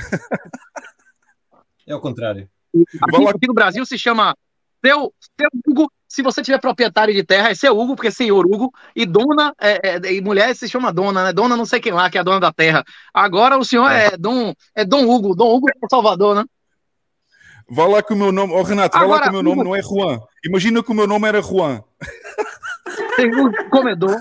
É 1.86 1.94
o 1.94 2.00
contrário. 2.00 2.48
Aqui, 3.02 3.24
lá. 3.24 3.30
aqui 3.30 3.46
no 3.48 3.54
Brasil 3.54 3.84
se 3.86 3.98
chama 3.98 4.36
seu, 4.84 5.12
seu 5.40 5.48
Hugo. 5.66 5.90
Se 6.08 6.22
você 6.22 6.42
tiver 6.42 6.58
proprietário 6.58 7.12
de 7.12 7.22
terra, 7.22 7.50
é 7.50 7.54
seu 7.54 7.78
Hugo, 7.78 7.94
porque 7.94 8.08
é 8.08 8.10
senhor 8.10 8.46
Hugo. 8.46 8.72
E 8.96 9.04
dona, 9.04 9.52
é, 9.60 9.80
é- 9.90 10.12
e 10.14 10.20
mulher 10.22 10.54
se 10.56 10.66
chama 10.68 10.90
dona, 10.92 11.24
né? 11.24 11.32
Dona 11.32 11.54
não 11.56 11.66
sei 11.66 11.80
quem 11.80 11.92
lá, 11.92 12.08
que 12.08 12.16
é 12.16 12.20
a 12.22 12.24
dona 12.24 12.40
da 12.40 12.50
terra. 12.52 12.82
Agora 13.12 13.58
o 13.58 13.64
senhor 13.64 13.90
é, 13.90 14.16
Dom, 14.16 14.54
é 14.74 14.84
Dom 14.86 15.04
Hugo. 15.06 15.34
Dom 15.36 15.54
Hugo 15.54 15.68
é 15.68 15.86
Salvador, 15.90 16.34
né? 16.34 16.44
Vá 17.70 17.86
lá 17.86 18.02
que 18.02 18.14
o 18.14 18.16
meu 18.16 18.32
nome, 18.32 18.54
oh 18.54 18.62
Renato, 18.62 18.96
vá 18.98 19.04
lá 19.04 19.16
Agora, 19.16 19.22
que 19.24 19.28
o 19.28 19.32
meu 19.32 19.42
nome 19.42 19.62
não 19.62 19.76
é 19.76 19.82
Juan. 19.82 20.18
Imagina 20.42 20.82
que 20.82 20.90
o 20.90 20.94
meu 20.94 21.06
nome 21.06 21.28
era 21.28 21.42
Juan. 21.42 21.84
Tem 23.16 23.34
um 23.34 23.52
comedor. 23.68 24.18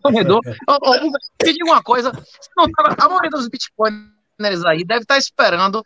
Comedor. 0.00 0.40
Ô, 0.68 0.74
Hugo, 0.74 1.16
me 1.42 1.52
diga 1.52 1.64
uma 1.64 1.82
coisa. 1.82 2.12
Não, 2.56 2.70
tá- 2.70 2.94
a 2.96 3.08
maioria 3.08 3.30
dos 3.30 3.48
bitcoiners 3.48 4.64
aí 4.66 4.84
deve 4.84 5.00
estar 5.02 5.18
esperando 5.18 5.84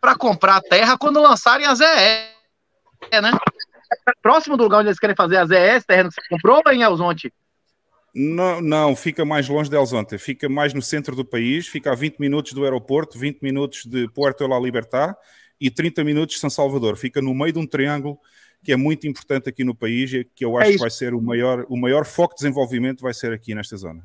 para 0.00 0.16
comprar 0.16 0.62
terra 0.62 0.96
quando 0.96 1.20
lançarem 1.20 1.66
a 1.66 1.74
ZE, 1.74 1.84
né? 1.84 3.30
Próximo 4.22 4.56
do 4.56 4.62
lugar 4.64 4.78
onde 4.80 4.88
eles 4.88 4.98
querem 4.98 5.16
fazer 5.16 5.36
a 5.38 5.46
ZE, 5.46 5.54
esse 5.56 5.86
terreno 5.86 6.08
que 6.08 6.14
você 6.14 6.28
comprou 6.28 6.56
ou 6.64 6.72
é 6.72 6.74
em 6.74 6.82
Elzonte? 6.82 7.32
Não, 8.14 8.60
não, 8.60 8.96
fica 8.96 9.24
mais 9.24 9.48
longe 9.48 9.70
de 9.70 9.76
Elzonte, 9.76 10.18
fica 10.18 10.48
mais 10.48 10.74
no 10.74 10.82
centro 10.82 11.14
do 11.14 11.24
país, 11.24 11.68
fica 11.68 11.92
a 11.92 11.94
20 11.94 12.18
minutos 12.18 12.52
do 12.52 12.64
aeroporto, 12.64 13.18
20 13.18 13.40
minutos 13.40 13.84
de 13.86 14.08
Puerto 14.08 14.46
La 14.48 14.58
Libertad 14.58 15.14
e 15.60 15.70
30 15.70 16.02
minutos 16.02 16.34
de 16.34 16.40
São 16.40 16.50
Salvador. 16.50 16.96
Fica 16.96 17.22
no 17.22 17.32
meio 17.34 17.52
de 17.52 17.58
um 17.60 17.66
triângulo 17.66 18.18
que 18.64 18.72
é 18.72 18.76
muito 18.76 19.06
importante 19.06 19.48
aqui 19.48 19.62
no 19.64 19.74
país 19.74 20.12
e 20.12 20.24
que 20.24 20.44
eu 20.44 20.56
acho 20.58 20.66
que 20.66 20.74
isso. 20.74 20.80
vai 20.82 20.90
ser 20.90 21.14
o 21.14 21.20
maior, 21.22 21.64
o 21.68 21.76
maior 21.76 22.04
foco 22.04 22.34
de 22.34 22.40
desenvolvimento 22.40 23.00
vai 23.00 23.14
ser 23.14 23.32
aqui 23.32 23.54
nesta 23.54 23.76
zona. 23.76 24.02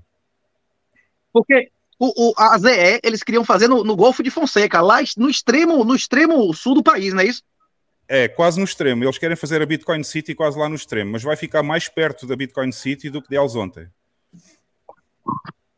Porque 1.34 1.70
o, 2.00 2.30
o- 2.30 2.34
a 2.38 2.58
ZE 2.58 3.00
eles 3.04 3.24
queriam 3.24 3.44
fazer 3.44 3.68
no, 3.68 3.84
no 3.84 3.96
Golfo 3.96 4.22
de 4.24 4.30
Fonseca, 4.30 4.82
lá 4.82 5.02
es- 5.02 5.16
no 5.18 5.30
extremo, 5.30 5.84
no 5.84 5.96
extremo 5.96 6.54
sul 6.54 6.76
do 6.76 6.84
país, 6.84 7.14
não 7.14 7.22
é 7.22 7.26
isso? 7.26 7.42
É, 8.08 8.28
quase 8.28 8.60
no 8.60 8.66
extremo. 8.66 9.04
Eles 9.04 9.18
querem 9.18 9.36
fazer 9.36 9.62
a 9.62 9.66
Bitcoin 9.66 10.04
City 10.04 10.36
quase 10.36 10.58
lá 10.58 10.70
no 10.70 10.76
extremo, 10.76 11.12
mas 11.12 11.24
vai 11.24 11.36
ficar 11.36 11.64
mais 11.64 11.90
perto 11.90 12.28
da 12.28 12.36
Bitcoin 12.36 12.72
City 12.72 13.10
do 13.10 13.22
que 13.22 13.30
de 13.30 13.36
Elzonte. 13.36 13.88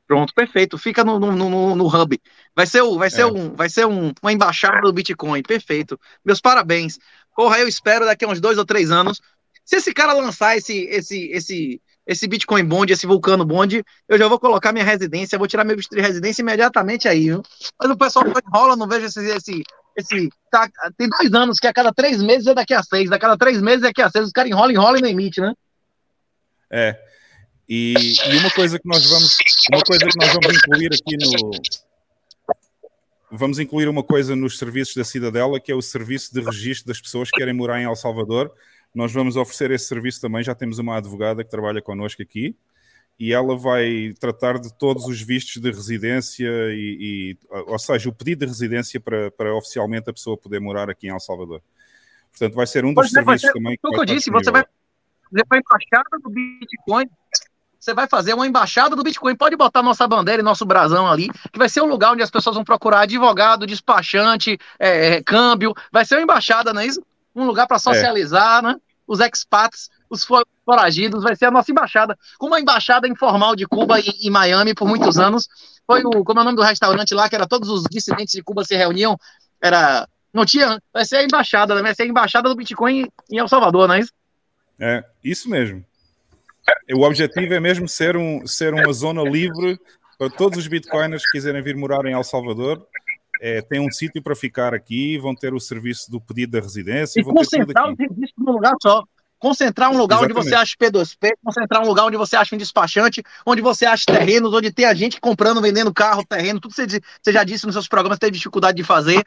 Pronto, 0.07 0.33
perfeito. 0.33 0.77
Fica 0.77 1.03
no, 1.03 1.19
no, 1.19 1.31
no, 1.33 1.75
no 1.75 1.87
hub. 1.87 2.19
Vai 2.55 2.65
ser, 2.65 2.81
o, 2.81 2.97
vai 2.97 3.09
ser, 3.09 3.21
É. 3.21 3.25
um, 3.25 3.53
vai 3.53 3.69
ser 3.69 3.85
um, 3.85 4.13
uma 4.21 4.31
embaixada 4.31 4.81
do 4.81 4.93
Bitcoin. 4.93 5.43
Perfeito. 5.43 5.99
Meus 6.23 6.39
parabéns. 6.39 6.97
Porra, 7.35 7.59
eu 7.59 7.67
espero 7.67 8.05
daqui 8.05 8.23
a 8.23 8.27
uns 8.27 8.39
dois 8.39 8.57
ou 8.57 8.65
três 8.65 8.89
anos. 8.89 9.21
Se 9.65 9.75
esse 9.75 9.93
cara 9.93 10.13
lançar 10.13 10.55
esse, 10.55 10.85
esse, 10.85 11.29
esse, 11.31 11.81
esse 12.05 12.25
Bitcoin 12.25 12.63
Bond, 12.63 12.91
esse 12.91 13.05
Vulcano 13.05 13.45
Bond, 13.45 13.83
eu 14.07 14.17
já 14.17 14.29
vou 14.29 14.39
colocar 14.39 14.71
minha 14.71 14.85
residência, 14.85 15.37
vou 15.37 15.47
tirar 15.47 15.65
meu 15.65 15.75
visto 15.75 15.93
de 15.93 16.01
residência 16.01 16.41
imediatamente 16.41 17.05
aí, 17.05 17.25
viu? 17.25 17.43
Mas 17.77 17.91
o 17.91 17.97
pessoal 17.97 18.25
enrola, 18.27 18.77
não 18.77 18.87
vejo 18.87 19.07
esse. 19.07 19.19
esse, 19.19 19.61
esse 19.97 20.29
tá, 20.51 20.69
tem 20.95 21.09
dois 21.09 21.33
anos 21.33 21.59
que 21.59 21.65
a 21.65 21.73
cada 21.73 21.91
três 21.91 22.21
meses 22.21 22.45
é 22.47 22.53
daqui 22.53 22.73
a 22.73 22.83
seis, 22.83 23.11
a 23.11 23.17
cada 23.17 23.35
três 23.35 23.59
meses 23.59 23.83
é 23.83 23.87
daqui 23.87 24.01
a 24.01 24.09
seis. 24.09 24.27
Os 24.27 24.31
caras 24.31 24.51
enrolam, 24.51 24.71
enrolam 24.71 24.99
e 24.99 25.01
não 25.01 25.09
emite, 25.09 25.41
né? 25.41 25.53
É. 26.69 27.01
E, 27.67 27.93
e 28.29 28.37
uma 28.37 28.51
coisa 28.51 28.79
que 28.79 28.87
nós 28.87 29.03
vamos, 29.09 29.37
uma 29.71 29.81
coisa 29.81 30.05
que 30.05 30.17
nós 30.17 30.33
vamos 30.33 30.57
incluir 30.57 30.89
aqui 30.93 31.17
no 31.17 31.51
vamos 33.29 33.59
incluir 33.59 33.89
uma 33.89 34.03
coisa 34.03 34.37
nos 34.37 34.57
serviços 34.57 34.95
da 34.95 35.03
Cidadela, 35.03 35.59
que 35.59 35.69
é 35.71 35.75
o 35.75 35.81
serviço 35.81 36.33
de 36.33 36.39
registro 36.39 36.87
das 36.87 37.01
pessoas 37.01 37.29
que 37.29 37.37
querem 37.37 37.53
morar 37.53 37.81
em 37.81 37.83
El 37.83 37.95
Salvador. 37.95 38.53
Nós 38.95 39.11
vamos 39.11 39.35
oferecer 39.35 39.71
esse 39.71 39.85
serviço 39.85 40.21
também. 40.21 40.43
Já 40.43 40.55
temos 40.55 40.79
uma 40.79 40.97
advogada 40.97 41.43
que 41.43 41.49
trabalha 41.49 41.81
connosco 41.81 42.21
aqui 42.21 42.55
e 43.19 43.33
ela 43.33 43.57
vai 43.57 44.13
tratar 44.19 44.59
de 44.59 44.71
todos 44.77 45.05
os 45.05 45.21
vistos 45.21 45.61
de 45.61 45.71
residência 45.71 46.47
e, 46.47 47.37
e- 47.41 47.47
ou 47.67 47.79
seja, 47.79 48.09
o 48.09 48.13
pedido 48.13 48.39
de 48.39 48.45
residência 48.45 48.99
para, 48.99 49.31
para 49.31 49.55
oficialmente 49.55 50.09
a 50.09 50.13
pessoa 50.13 50.37
poder 50.37 50.59
morar 50.59 50.89
aqui 50.89 51.07
em 51.07 51.11
El 51.11 51.19
Salvador. 51.19 51.61
Portanto, 52.31 52.53
vai 52.53 52.67
ser 52.67 52.85
um 52.85 52.93
dos 52.93 53.07
é, 53.07 53.09
serviços 53.09 53.41
ser- 53.41 53.53
também. 53.53 53.77
Foi 53.81 53.89
o 53.89 53.93
que 53.93 53.99
eu 54.01 54.05
disse, 54.05 54.29
você 54.29 54.51
vai 54.51 54.63
fazer 54.63 55.43
uma 55.49 55.57
embaixada 55.57 56.19
do 56.21 56.29
Bitcoin. 56.29 57.09
Você 57.79 57.93
vai 57.93 58.07
fazer 58.07 58.33
uma 58.33 58.47
embaixada 58.47 58.95
do 58.95 59.03
Bitcoin. 59.03 59.35
Pode 59.35 59.55
botar 59.55 59.81
nossa 59.81 60.07
bandeira 60.07 60.41
e 60.41 60.45
nosso 60.45 60.65
brasão 60.65 61.07
ali, 61.09 61.29
que 61.51 61.57
vai 61.57 61.69
ser 61.69 61.81
o 61.81 61.85
lugar 61.85 62.11
onde 62.11 62.21
as 62.21 62.29
pessoas 62.29 62.55
vão 62.55 62.63
procurar 62.63 63.01
advogado, 63.01 63.65
despachante, 63.65 64.57
é, 64.77 65.15
é, 65.15 65.23
câmbio. 65.23 65.73
Vai 65.91 66.05
ser 66.05 66.15
uma 66.15 66.23
embaixada, 66.23 66.73
não 66.73 66.81
é 66.81 66.85
isso? 66.85 67.01
Um 67.35 67.45
lugar 67.45 67.65
para 67.67 67.79
socializar, 67.79 68.61
né? 68.61 68.75
Os 69.07 69.19
expats, 69.19 69.89
os 70.09 70.23
fo- 70.23 70.45
foragidos, 70.65 71.23
vai 71.23 71.35
ser 71.35 71.45
a 71.45 71.51
nossa 71.51 71.71
embaixada. 71.71 72.17
Como 72.37 72.53
a 72.55 72.59
embaixada 72.59 73.07
informal 73.07 73.55
de 73.55 73.65
Cuba 73.65 73.99
e, 73.99 74.05
e 74.21 74.29
Miami 74.29 74.73
por 74.73 74.87
muitos 74.87 75.17
anos. 75.17 75.47
Foi 75.85 76.01
o, 76.03 76.23
como 76.23 76.39
é 76.39 76.41
o 76.41 76.45
nome 76.45 76.57
do 76.57 76.63
restaurante 76.63 77.13
lá, 77.13 77.29
que 77.29 77.35
era 77.35 77.47
todos 77.47 77.69
os 77.69 77.83
dissidentes 77.89 78.33
de 78.33 78.43
Cuba 78.43 78.63
se 78.63 78.75
reuniam. 78.75 79.17
Era. 79.61 80.07
Não 80.33 80.45
tinha. 80.45 80.81
Vai 80.93 81.05
ser 81.05 81.17
a 81.17 81.23
embaixada, 81.23 81.73
né? 81.75 81.81
Vai 81.81 81.95
ser 81.95 82.03
a 82.03 82.07
embaixada 82.07 82.49
do 82.49 82.55
Bitcoin 82.55 83.07
em 83.31 83.37
El 83.37 83.47
Salvador, 83.47 83.87
não 83.87 83.95
é 83.95 83.99
isso? 83.99 84.11
É, 84.79 85.03
isso 85.23 85.49
mesmo. 85.49 85.83
O 86.93 87.03
objetivo 87.05 87.53
é 87.53 87.59
mesmo 87.59 87.87
ser, 87.87 88.17
um, 88.17 88.45
ser 88.45 88.73
uma 88.73 88.91
zona 88.91 89.23
livre 89.23 89.79
para 90.19 90.29
todos 90.29 90.57
os 90.59 90.67
bitcoiners 90.67 91.23
que 91.23 91.31
quiserem 91.31 91.61
vir 91.61 91.75
morar 91.77 92.05
em 92.05 92.13
El 92.13 92.23
Salvador. 92.23 92.85
É, 93.39 93.61
tem 93.61 93.79
um 93.79 93.89
sítio 93.91 94.21
para 94.21 94.35
ficar 94.35 94.73
aqui, 94.73 95.17
vão 95.17 95.33
ter 95.33 95.53
o 95.53 95.59
serviço 95.59 96.11
do 96.11 96.19
pedido 96.19 96.53
da 96.53 96.59
residência, 96.59 97.19
E 97.19 97.23
vão 97.23 97.33
ter 97.35 97.43
tudo 97.45 97.49
concentrar 97.51 97.85
aqui. 97.89 98.03
registros 98.03 98.33
num 98.45 98.51
lugar 98.51 98.73
só. 98.81 99.03
Concentrar 99.39 99.91
um 99.91 99.97
lugar 99.97 100.17
onde 100.17 100.31
Exatamente. 100.31 100.49
você 100.49 100.55
acha 100.55 100.75
P2P, 100.77 101.33
concentrar 101.43 101.83
um 101.83 101.87
lugar 101.87 102.05
onde 102.05 102.17
você 102.17 102.35
acha 102.35 102.55
um 102.55 102.57
despachante, 102.57 103.23
onde 103.45 103.61
você 103.61 103.85
acha 103.85 104.03
terrenos, 104.05 104.53
onde 104.53 104.71
tem 104.71 104.85
a 104.85 104.93
gente 104.93 105.21
comprando, 105.21 105.61
vendendo 105.61 105.93
carro, 105.93 106.25
terreno, 106.25 106.59
tudo 106.59 106.73
que 106.73 106.89
você, 106.89 106.99
você 107.21 107.31
já 107.31 107.43
disse 107.43 107.65
nos 107.65 107.75
seus 107.75 107.87
programas, 107.87 108.17
teve 108.17 108.31
dificuldade 108.31 108.77
de 108.77 108.83
fazer. 108.83 109.23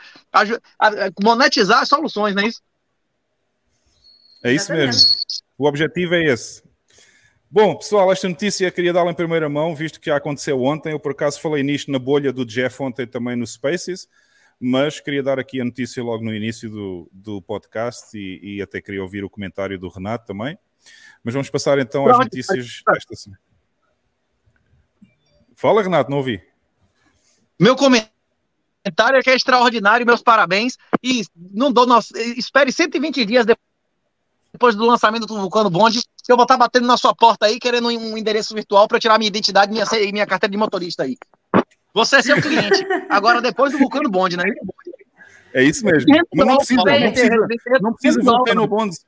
Monetizar 1.23 1.87
soluções, 1.87 2.35
não 2.35 2.43
é 2.43 2.47
isso? 2.47 2.61
É 4.43 4.53
isso 4.53 4.73
mesmo. 4.73 5.01
O 5.57 5.69
objetivo 5.69 6.15
é 6.15 6.25
esse. 6.25 6.63
Bom, 7.51 7.77
pessoal, 7.77 8.13
esta 8.13 8.29
notícia 8.29 8.71
queria 8.71 8.93
dá-la 8.93 9.11
em 9.11 9.15
primeira 9.15 9.49
mão, 9.49 9.75
visto 9.75 10.01
que 10.01 10.07
já 10.07 10.17
aconteceu 10.17 10.63
ontem. 10.63 10.93
Eu, 10.93 11.01
por 11.01 11.13
acaso, 11.13 11.41
falei 11.41 11.63
nisto 11.63 11.91
na 11.91 11.99
bolha 11.99 12.33
do 12.33 12.45
Jeff 12.47 12.83
ontem 12.83 13.07
também 13.07 13.37
no 13.37 13.47
Spaces, 13.47 14.09
mas 14.61 15.01
queria 15.01 15.23
dar 15.23 15.39
aqui 15.39 15.59
a 15.61 15.65
notícia 15.65 16.03
logo 16.03 16.23
no 16.23 16.35
início 16.35 16.69
do, 16.69 17.09
do 17.11 17.41
podcast 17.41 18.17
e, 18.17 18.57
e 18.57 18.63
até 18.63 18.81
queria 18.81 19.03
ouvir 19.03 19.25
o 19.25 19.31
comentário 19.31 19.79
do 19.79 19.89
Renato 19.89 20.27
também. 20.27 20.59
Mas 21.25 21.33
vamos 21.33 21.49
passar 21.49 21.79
então 21.79 22.07
às 22.07 22.19
notícias 22.19 22.83
desta 22.87 23.17
semana. 23.17 23.41
Fala, 25.57 25.83
Renato, 25.83 26.11
não 26.11 26.19
ouvi. 26.19 26.43
Meu 27.59 27.75
comentário 27.77 28.11
é 29.19 29.23
que 29.23 29.31
é 29.31 29.35
extraordinário, 29.35 30.07
meus 30.07 30.23
parabéns. 30.23 30.77
E 31.03 31.23
não 31.37 31.73
dou 31.73 31.87
nosso, 31.87 32.17
espere 32.17 32.73
120 32.73 33.25
dias 33.25 33.47
depois 34.53 34.75
do 34.75 34.87
lançamento 34.87 35.27
do 35.27 35.39
Vulcano 35.39 35.71
Bond, 35.71 36.01
que 36.25 36.33
eu 36.33 36.37
vou 36.37 36.45
estar 36.45 36.57
batendo 36.57 36.87
na 36.87 36.97
sua 36.97 37.15
porta 37.15 37.47
aí, 37.47 37.59
querendo 37.59 37.89
um 37.89 38.17
endereço 38.17 38.55
virtual 38.55 38.89
para 38.89 38.99
tirar 38.99 39.19
minha 39.19 39.29
identidade 39.29 39.73
minha, 39.73 39.85
e 40.03 40.13
minha 40.13 40.27
carteira 40.27 40.51
de 40.51 40.59
motorista 40.59 41.03
aí. 41.03 41.17
Você 41.93 42.17
é 42.17 42.23
seu 42.23 42.41
cliente. 42.41 42.87
Agora, 43.09 43.41
depois 43.41 43.73
do 43.73 43.79
Vulcano 43.79 44.09
Bond, 44.11 44.37
né? 44.37 44.45
É 45.53 45.63
isso 45.63 45.85
mesmo. 45.85 46.09
Mas 46.35 46.47
não 46.47 46.57
precisa, 46.59 46.83
não 46.85 47.11
precisa, 47.13 47.49
não 47.81 47.93
precisa 47.95 48.23
Volcano 48.23 48.67
Bonds. 48.67 49.05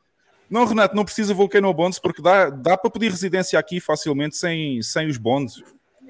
Não, 0.50 0.64
Renato, 0.66 0.94
não 0.94 1.04
precisa 1.04 1.32
Volcano 1.32 1.72
Bonds, 1.72 1.98
porque 1.98 2.20
dá, 2.20 2.50
dá 2.50 2.76
para 2.76 2.90
pedir 2.90 3.10
residência 3.10 3.58
aqui 3.58 3.80
facilmente 3.80 4.36
sem, 4.36 4.82
sem 4.82 5.08
os 5.08 5.16
bonds. 5.16 5.62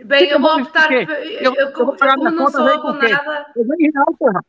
Bem, 0.04 0.28
eu 0.30 0.40
vou 0.40 0.58
optar. 0.60 0.90
Eu, 0.90 1.02
Eu- 1.02 1.54
eu, 1.54 1.54
eu 1.54 1.72
vou 1.86 1.96
como 1.96 2.30
não 2.30 2.36
conta, 2.46 2.58
sou 2.58 2.66
abonada. 2.66 3.46
Eu 3.54 3.64
ganho 3.64 3.92
real, 3.92 4.06
porra. 4.18 4.44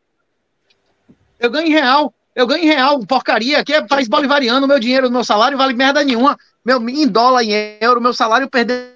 Eu 1.40 1.52
ganho 1.52 1.68
em 1.68 1.72
real. 1.72 2.14
Eu 2.36 2.48
ganho 2.48 2.64
em 2.64 2.68
real. 2.68 3.00
Porcaria. 3.06 3.60
Aqui 3.60 3.74
é 3.74 3.86
país 3.86 4.08
bolivariano. 4.08 4.68
Meu 4.68 4.80
dinheiro, 4.80 5.12
meu 5.12 5.24
salário 5.24 5.58
vale 5.58 5.74
merda 5.76 6.04
nenhuma. 6.04 6.38
Meu, 6.66 6.82
em 6.90 7.08
dólar, 7.08 7.44
em 7.44 7.78
euro, 7.80 8.02
meu 8.02 8.14
salário 8.14 8.50
perdeu 8.50 8.88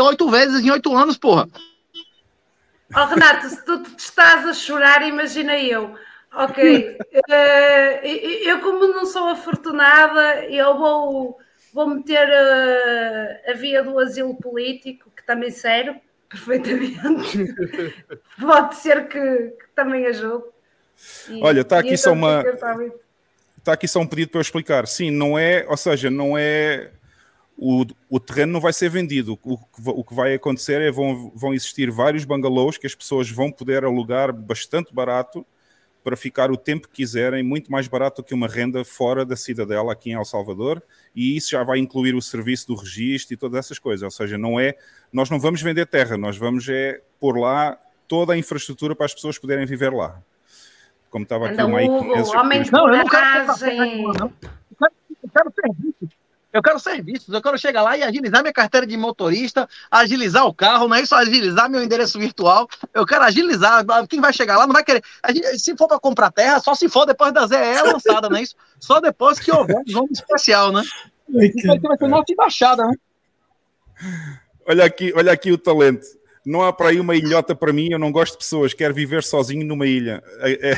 oito 0.00 0.28
vezes 0.28 0.62
em 0.62 0.70
oito 0.70 0.94
anos, 0.94 1.16
porra. 1.16 1.48
Oh, 2.94 3.06
Renato, 3.06 3.48
se 3.48 3.64
tu 3.64 3.82
te 3.82 3.98
estás 3.98 4.46
a 4.46 4.52
chorar, 4.52 5.02
imagina 5.02 5.58
eu. 5.58 5.96
Ok. 6.34 6.98
Eh, 7.28 8.48
eu, 8.48 8.60
como 8.60 8.86
não 8.88 9.04
sou 9.06 9.28
afortunada, 9.28 10.44
eu 10.46 10.76
vou, 10.76 11.38
vou 11.72 11.86
meter 11.88 12.26
eh, 12.28 13.50
a 13.50 13.54
via 13.54 13.82
do 13.82 13.98
asilo 13.98 14.34
político, 14.34 15.10
que 15.16 15.24
também 15.24 15.50
serve 15.50 16.00
perfeitamente. 16.28 17.54
Pode 18.40 18.76
ser 18.76 19.08
que, 19.08 19.18
que 19.18 19.66
também 19.74 20.06
ajude. 20.06 20.44
E- 21.28 21.42
Olha, 21.42 21.60
está 21.60 21.78
aqui 21.78 21.96
só 21.96 22.12
uma- 22.12 22.38
fica, 22.42 22.56
tá. 22.56 22.76
Está 23.58 23.72
aqui 23.74 23.86
só 23.86 24.00
um 24.00 24.06
pedido 24.06 24.30
para 24.30 24.38
eu 24.38 24.42
explicar. 24.42 24.86
Sim, 24.86 25.10
não 25.10 25.38
é, 25.38 25.64
ou 25.68 25.76
seja, 25.76 26.10
não 26.10 26.36
é 26.36 26.90
o, 27.56 27.84
o 28.08 28.18
terreno 28.18 28.52
não 28.52 28.60
vai 28.60 28.72
ser 28.72 28.88
vendido. 28.88 29.38
O, 29.44 29.58
o 29.86 30.04
que 30.04 30.14
vai 30.14 30.34
acontecer 30.34 30.80
é 30.80 30.90
vão, 30.90 31.30
vão 31.34 31.54
existir 31.54 31.90
vários 31.90 32.24
bungalows 32.24 32.78
que 32.78 32.86
as 32.86 32.94
pessoas 32.94 33.30
vão 33.30 33.50
poder 33.50 33.84
alugar 33.84 34.32
bastante 34.32 34.92
barato 34.94 35.46
para 36.02 36.16
ficar 36.16 36.50
o 36.50 36.56
tempo 36.56 36.88
que 36.88 36.96
quiserem, 36.96 37.42
muito 37.42 37.70
mais 37.70 37.86
barato 37.86 38.22
que 38.24 38.34
uma 38.34 38.48
renda 38.48 38.84
fora 38.84 39.24
da 39.24 39.36
cidadela 39.36 39.92
aqui 39.92 40.10
em 40.10 40.14
El 40.14 40.24
Salvador, 40.24 40.82
e 41.14 41.36
isso 41.36 41.50
já 41.50 41.62
vai 41.62 41.78
incluir 41.78 42.14
o 42.14 42.20
serviço 42.20 42.66
do 42.66 42.74
registro 42.74 43.34
e 43.34 43.36
todas 43.36 43.58
essas 43.60 43.78
coisas. 43.78 44.02
Ou 44.02 44.10
seja, 44.10 44.36
não 44.36 44.58
é, 44.58 44.74
nós 45.12 45.30
não 45.30 45.38
vamos 45.38 45.62
vender 45.62 45.86
terra, 45.86 46.16
nós 46.16 46.36
vamos 46.36 46.68
é 46.68 47.00
pôr 47.20 47.38
lá 47.38 47.78
toda 48.08 48.32
a 48.32 48.36
infraestrutura 48.36 48.96
para 48.96 49.06
as 49.06 49.14
pessoas 49.14 49.38
poderem 49.38 49.64
viver 49.64 49.92
lá. 49.92 50.20
Como 51.08 51.22
estava 51.22 51.46
aqui 51.46 51.60
Anda 51.60 51.66
o 51.66 51.68
o 51.68 51.76
Mike 51.76 52.20
Hugo, 52.20 52.38
homem 52.38 52.62
de 52.62 52.72
Não, 52.72 52.88
eu 52.88 52.96
não 52.96 53.06
quero 53.06 53.46
comprar 53.46 53.58
terra 53.58 53.86
coragem. 53.86 54.04
Eu 55.22 55.30
quero 55.32 55.52
serviços. 55.54 56.21
Eu 56.52 56.60
quero 56.62 56.78
serviços. 56.78 57.32
Eu 57.32 57.40
quero 57.40 57.56
chegar 57.58 57.82
lá 57.82 57.96
e 57.96 58.02
agilizar 58.02 58.42
minha 58.42 58.52
carteira 58.52 58.86
de 58.86 58.96
motorista, 58.96 59.68
agilizar 59.90 60.44
o 60.46 60.52
carro, 60.54 60.86
não 60.86 60.96
é 60.96 61.00
isso, 61.00 61.14
agilizar 61.14 61.70
meu 61.70 61.82
endereço 61.82 62.18
virtual. 62.18 62.68
Eu 62.92 63.06
quero 63.06 63.24
agilizar. 63.24 63.84
Quem 64.08 64.20
vai 64.20 64.32
chegar 64.32 64.58
lá 64.58 64.66
não 64.66 64.72
vai 64.74 64.84
querer. 64.84 65.02
A 65.22 65.32
gente- 65.32 65.58
se 65.58 65.74
for 65.76 65.88
para 65.88 65.98
comprar 65.98 66.30
terra, 66.30 66.60
só 66.60 66.74
se 66.74 66.88
for 66.88 67.06
depois 67.06 67.32
da 67.32 67.46
ZE 67.46 67.56
lançada, 67.82 68.28
não 68.28 68.36
é 68.36 68.42
isso? 68.42 68.54
Só 68.78 69.00
depois 69.00 69.38
que 69.38 69.50
houver 69.50 69.76
um 69.76 69.92
nome 69.92 70.08
especial, 70.12 70.70
né? 70.72 70.82
Isso 71.28 71.72
aqui 71.72 71.88
vai 71.88 71.96
ser 71.96 72.08
nossa 72.08 72.30
embaixada, 72.32 72.84
né? 72.86 72.94
Olha 74.68 74.84
aqui, 74.84 75.12
olha 75.16 75.32
aqui 75.32 75.50
o 75.52 75.58
talento. 75.58 76.06
Não 76.44 76.62
há 76.62 76.72
para 76.72 76.88
aí 76.88 76.98
uma 77.00 77.14
ilhota 77.14 77.54
para 77.54 77.72
mim, 77.72 77.88
eu 77.92 77.98
não 77.98 78.10
gosto 78.12 78.32
de 78.32 78.38
pessoas, 78.40 78.74
quero 78.74 78.92
viver 78.92 79.22
sozinho 79.22 79.64
numa 79.66 79.86
ilha. 79.86 80.22
É- 80.40 80.70
é- 80.72 80.76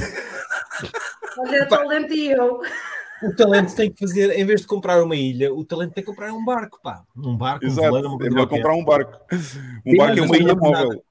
Olha, 1.38 1.66
talento 1.66 2.12
e 2.12 2.30
eu. 2.30 2.60
O 3.24 3.34
talento 3.34 3.74
tem 3.74 3.90
que 3.90 3.98
fazer, 3.98 4.38
em 4.38 4.44
vez 4.44 4.60
de 4.60 4.66
comprar 4.66 5.02
uma 5.02 5.16
ilha, 5.16 5.52
o 5.52 5.64
talento 5.64 5.92
tem 5.92 6.04
que 6.04 6.10
comprar 6.10 6.32
um 6.32 6.44
barco, 6.44 6.80
pá. 6.82 7.04
Um 7.16 7.36
barco, 7.36 7.64
um 7.64 7.68
Exato, 7.68 7.88
veleiro, 7.88 8.08
uma 8.08 8.26
é 8.26 8.30
qualquer. 8.30 8.56
comprar 8.56 8.74
um 8.74 8.84
barco. 8.84 9.20
Um 9.32 9.38
Sim, 9.38 9.96
barco 9.96 10.18
é 10.18 10.22
uma 10.22 10.36
ilha 10.36 10.54
móvel. 10.54 11.04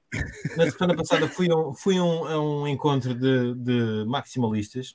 Na 0.56 0.70
semana 0.70 0.96
passada 0.96 1.26
fui, 1.28 1.50
a 1.50 1.56
um, 1.56 1.74
fui 1.74 1.98
a 1.98 2.04
um, 2.04 2.26
a 2.26 2.40
um 2.40 2.68
encontro 2.68 3.14
de, 3.14 3.54
de 3.54 4.04
maximalistas 4.06 4.94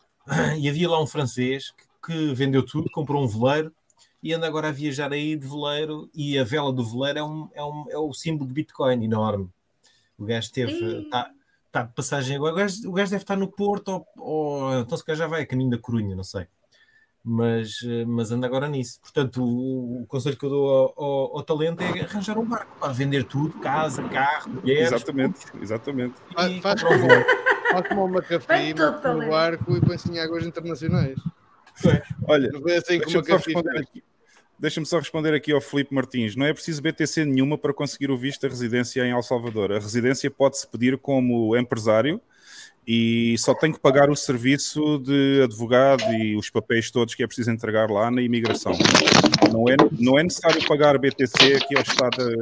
e 0.57 0.69
havia 0.69 0.89
lá 0.89 1.01
um 1.01 1.07
francês 1.07 1.71
que, 1.71 2.07
que 2.07 2.33
vendeu 2.33 2.65
tudo, 2.65 2.89
comprou 2.89 3.21
um 3.21 3.27
veleiro 3.27 3.73
e 4.21 4.33
anda 4.33 4.47
agora 4.47 4.69
a 4.69 4.71
viajar 4.71 5.11
aí 5.11 5.35
de 5.35 5.47
veleiro 5.47 6.09
e 6.13 6.37
a 6.37 6.43
vela 6.43 6.71
do 6.71 6.83
veleiro 6.83 7.19
é, 7.19 7.23
um, 7.23 7.49
é, 7.53 7.63
um, 7.63 7.85
é 7.89 7.97
o 7.97 8.13
símbolo 8.13 8.47
de 8.47 8.53
Bitcoin 8.53 9.03
enorme. 9.03 9.49
O 10.17 10.25
gajo 10.25 10.47
esteve, 10.47 10.71
Ih. 10.71 11.01
está 11.03 11.31
tá 11.71 11.83
de 11.83 11.93
passagem 11.93 12.35
agora. 12.35 12.53
O 12.53 12.57
gajo, 12.57 12.89
o 12.89 12.91
gajo 12.91 13.11
deve 13.11 13.23
estar 13.23 13.35
no 13.35 13.47
Porto 13.47 13.89
ou, 13.89 14.07
ou 14.17 14.79
então 14.79 14.97
se 14.97 15.03
calhar 15.03 15.19
já 15.19 15.27
vai 15.27 15.41
a 15.41 15.45
caminho 15.45 15.71
da 15.71 15.77
Corunha, 15.77 16.15
não 16.15 16.23
sei. 16.23 16.47
Mas, 17.23 17.79
eh, 17.85 18.05
mas 18.05 18.31
anda 18.31 18.47
agora 18.47 18.67
nisso. 18.69 18.99
Portanto, 19.01 19.43
o, 19.43 20.03
o 20.03 20.07
conselho 20.07 20.37
que 20.37 20.45
eu 20.45 20.49
dou 20.49 20.69
ao, 20.69 20.93
ao- 21.03 21.37
ao 21.37 21.43
talento 21.43 21.81
é 21.81 22.01
arranjar 22.01 22.37
um 22.37 22.45
barco 22.45 22.71
para 22.79 22.93
vender 22.93 23.25
tudo: 23.25 23.59
casa, 23.59 24.01
carro, 24.03 24.49
mulheres. 24.51 24.87
Exatamente, 24.91 25.39
exatamente. 25.61 26.15
e 26.49 26.61
Faz 26.61 26.81
um 26.83 26.87
como, 26.87 27.07
faz 27.71 27.87
como 27.89 28.05
uma 28.05 28.21
tudo, 28.21 28.91
no 28.91 29.01
talento. 29.01 29.29
barco 29.29 29.77
e 29.77 29.81
põe-se 29.81 30.09
em 30.11 30.19
águas 30.19 30.45
internacionais. 30.45 31.19
Olha, 32.27 32.49
assim 32.77 32.99
deixa-me 32.99 33.53
só, 33.53 33.59
aqui- 33.79 34.03
deixa-me 34.57 34.85
só 34.85 34.99
responder 34.99 35.33
aqui 35.33 35.51
ao 35.51 35.61
Filipe 35.61 35.93
Martins. 35.93 36.35
Não 36.35 36.45
é 36.45 36.53
preciso 36.53 36.81
BTC 36.81 37.25
nenhuma 37.25 37.57
para 37.57 37.73
conseguir 37.73 38.11
o 38.11 38.17
visto 38.17 38.41
de 38.41 38.47
residência 38.47 39.01
em 39.05 39.11
El 39.11 39.21
Salvador. 39.23 39.71
A 39.71 39.79
residência 39.79 40.29
pode-se 40.31 40.67
pedir 40.67 40.97
como 40.97 41.55
empresário 41.57 42.19
e 42.91 43.37
só 43.37 43.53
tem 43.53 43.71
que 43.71 43.79
pagar 43.79 44.09
o 44.09 44.15
serviço 44.15 44.97
de 44.97 45.43
advogado 45.43 46.11
e 46.11 46.35
os 46.35 46.49
papéis 46.49 46.89
todos 46.89 47.13
que 47.13 47.21
é 47.21 47.27
preciso 47.27 47.51
entregar 47.51 47.87
lá 47.87 48.09
na 48.09 48.19
imigração. 48.19 48.71
Não 49.53 49.69
é, 49.69 49.75
não 49.91 50.17
é 50.17 50.23
necessário 50.23 50.67
pagar 50.67 50.97
BTC 50.97 51.53
aqui 51.53 51.77
ao 51.77 51.83
Estado 51.83 52.33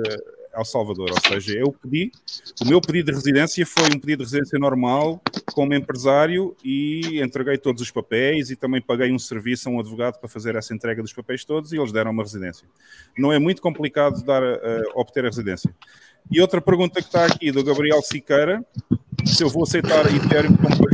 El 0.55 0.63
Salvador. 0.63 1.09
Ou 1.11 1.33
seja, 1.33 1.59
eu 1.59 1.73
pedi, 1.73 2.13
o 2.61 2.65
meu 2.65 2.79
pedido 2.79 3.07
de 3.07 3.17
residência 3.17 3.65
foi 3.65 3.87
um 3.93 3.99
pedido 3.99 4.19
de 4.19 4.23
residência 4.23 4.57
normal 4.57 5.21
como 5.53 5.73
empresário 5.73 6.55
e 6.63 7.21
entreguei 7.21 7.57
todos 7.57 7.81
os 7.81 7.91
papéis 7.91 8.49
e 8.49 8.55
também 8.55 8.81
paguei 8.81 9.11
um 9.11 9.19
serviço 9.19 9.67
a 9.67 9.71
um 9.73 9.81
advogado 9.81 10.17
para 10.17 10.29
fazer 10.29 10.55
essa 10.55 10.73
entrega 10.73 11.01
dos 11.01 11.11
papéis 11.11 11.43
todos 11.43 11.73
e 11.73 11.77
eles 11.77 11.91
deram 11.91 12.11
uma 12.11 12.23
residência. 12.23 12.65
Não 13.17 13.33
é 13.33 13.37
muito 13.37 13.61
complicado 13.61 14.23
dar, 14.23 14.41
eh, 14.41 14.83
obter 14.95 15.25
a 15.25 15.27
residência. 15.27 15.75
E 16.31 16.41
outra 16.41 16.61
pergunta 16.61 17.01
que 17.01 17.07
está 17.07 17.25
aqui 17.25 17.51
do 17.51 17.63
Gabriel 17.63 18.01
Siqueira, 18.01 18.63
se 19.25 19.43
eu 19.43 19.49
vou 19.49 19.63
aceitar 19.63 20.05
Ethereum 20.13 20.55
como... 20.57 20.87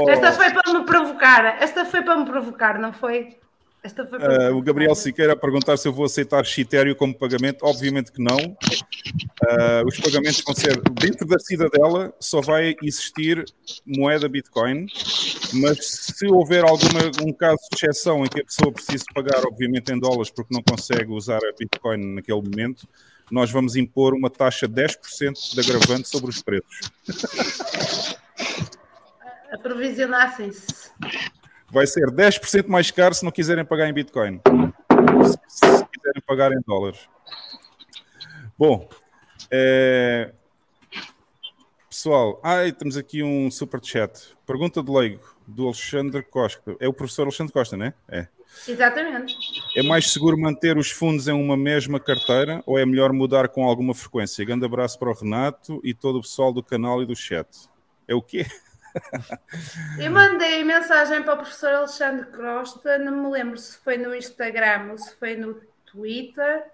Oh, 0.00 0.08
Esta 0.08 0.32
foi 0.32 0.50
para 0.50 0.72
me 0.72 0.84
provocar. 0.86 1.62
Esta 1.62 1.84
foi 1.84 2.02
para 2.02 2.16
me 2.16 2.24
provocar, 2.24 2.78
não 2.78 2.92
foi? 2.92 3.36
Eh, 3.84 4.50
o. 4.50 4.62
Gabriel 4.62 4.94
Siqueira 4.94 5.32
a 5.32 5.36
perguntar 5.36 5.76
se 5.76 5.88
eu 5.88 5.92
vou 5.92 6.04
aceitar 6.04 6.44
Ethereum 6.56 6.94
como 6.94 7.18
pagamento. 7.18 7.66
Obviamente 7.66 8.12
que 8.12 8.22
não. 8.22 8.38
Eh, 8.38 9.82
os 9.84 9.98
pagamentos 9.98 10.40
vão 10.46 10.54
ser 10.54 10.80
dentro 10.92 11.26
da 11.26 11.36
cidadela, 11.40 12.14
só 12.20 12.40
vai 12.40 12.76
existir 12.80 13.44
moeda 13.84 14.28
Bitcoin. 14.28 14.86
Mas 15.54 15.84
se 15.84 16.26
houver 16.28 16.62
alguma 16.62 17.00
um 17.22 17.32
caso 17.32 17.58
de 17.72 17.76
exceção 17.76 18.24
em 18.24 18.28
que 18.28 18.40
a 18.40 18.44
pessoa 18.44 18.72
precise 18.72 19.04
pagar, 19.12 19.44
obviamente, 19.44 19.92
em 19.92 19.98
dólares 19.98 20.30
porque 20.30 20.54
não 20.54 20.62
consegue 20.62 21.10
usar 21.10 21.38
a 21.38 21.52
Bitcoin 21.58 22.14
naquele 22.14 22.40
momento, 22.40 22.88
nós 23.32 23.50
vamos 23.50 23.74
impor 23.74 24.14
uma 24.14 24.30
taxa 24.30 24.68
de 24.68 24.74
10% 24.74 25.54
de 25.54 25.60
agravante 25.60 26.08
sobre 26.08 26.30
os 26.30 26.40
preços. 26.40 26.92
Aprovisionassem-se. 29.52 30.90
Vai 31.72 31.86
ser 31.86 32.10
10% 32.10 32.68
mais 32.68 32.90
caro 32.90 33.14
se 33.14 33.24
não 33.24 33.32
quiserem 33.32 33.64
pagar 33.64 33.88
em 33.88 33.94
Bitcoin. 33.94 34.42
Se, 35.48 35.76
se 35.76 35.86
quiserem 35.86 36.22
pagar 36.26 36.52
em 36.52 36.60
dólares. 36.66 37.08
Bom, 38.58 38.86
é... 39.50 40.34
pessoal, 41.88 42.38
ai, 42.44 42.72
temos 42.72 42.98
aqui 42.98 43.22
um 43.22 43.50
super 43.50 43.82
chat. 43.82 44.36
Pergunta 44.46 44.82
de 44.82 44.92
leigo 44.92 45.34
do 45.46 45.64
Alexandre 45.64 46.22
Costa. 46.22 46.76
É 46.78 46.86
o 46.86 46.92
professor 46.92 47.22
Alexandre 47.22 47.54
Costa, 47.54 47.74
né? 47.74 47.94
É. 48.06 48.28
Exatamente. 48.68 49.34
É 49.74 49.82
mais 49.82 50.12
seguro 50.12 50.38
manter 50.38 50.76
os 50.76 50.90
fundos 50.90 51.26
em 51.26 51.32
uma 51.32 51.56
mesma 51.56 51.98
carteira 51.98 52.62
ou 52.66 52.78
é 52.78 52.84
melhor 52.84 53.14
mudar 53.14 53.48
com 53.48 53.64
alguma 53.64 53.94
frequência? 53.94 54.44
Grande 54.44 54.66
abraço 54.66 54.98
para 54.98 55.08
o 55.08 55.14
Renato 55.14 55.80
e 55.82 55.94
todo 55.94 56.18
o 56.18 56.20
pessoal 56.20 56.52
do 56.52 56.62
canal 56.62 57.02
e 57.02 57.06
do 57.06 57.16
chat. 57.16 57.48
É 58.06 58.14
o 58.14 58.20
quê? 58.20 58.44
Eu 59.98 60.10
mandei 60.10 60.64
mensagem 60.64 61.22
para 61.22 61.34
o 61.34 61.38
professor 61.38 61.72
Alexandre 61.74 62.26
Costa, 62.26 62.98
não 62.98 63.24
me 63.24 63.30
lembro 63.30 63.56
se 63.58 63.78
foi 63.78 63.96
no 63.96 64.14
Instagram 64.14 64.90
ou 64.90 64.98
se 64.98 65.14
foi 65.16 65.36
no 65.36 65.54
Twitter, 65.86 66.64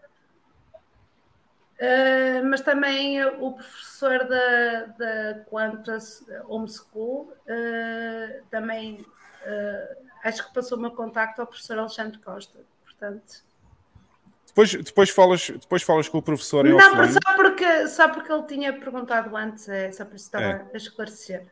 Uh, 1.79 2.45
mas 2.45 2.61
também 2.61 3.25
o 3.25 3.53
professor 3.53 4.27
da, 4.27 4.87
da 4.99 5.45
Qantas 5.49 6.25
Homeschool 6.49 7.33
uh, 7.47 8.45
também 8.51 8.95
uh, 8.97 10.07
acho 10.25 10.45
que 10.49 10.55
passou 10.55 10.77
o 10.77 10.81
meu 10.81 10.91
contacto 10.91 11.41
ao 11.41 11.47
professor 11.47 11.79
Alexandre 11.79 12.19
Costa, 12.19 12.59
portanto. 12.85 13.45
Depois, 14.49 14.73
depois, 14.75 15.11
falas, 15.11 15.51
depois 15.51 15.83
falas 15.85 16.09
com 16.09 16.19
o 16.19 16.23
professor 16.23 16.65
Não, 16.65 17.13
só 17.13 17.37
porque, 17.37 17.87
só 17.87 18.09
porque 18.09 18.33
ele 18.33 18.43
tinha 18.43 18.73
perguntado 18.73 19.37
antes, 19.37 19.69
é, 19.69 19.93
só 19.93 20.05
por 20.05 20.17
isso 20.17 20.25
estava 20.25 20.45
É. 20.45 20.67
a 20.75 20.77
esclarecer. 20.77 21.47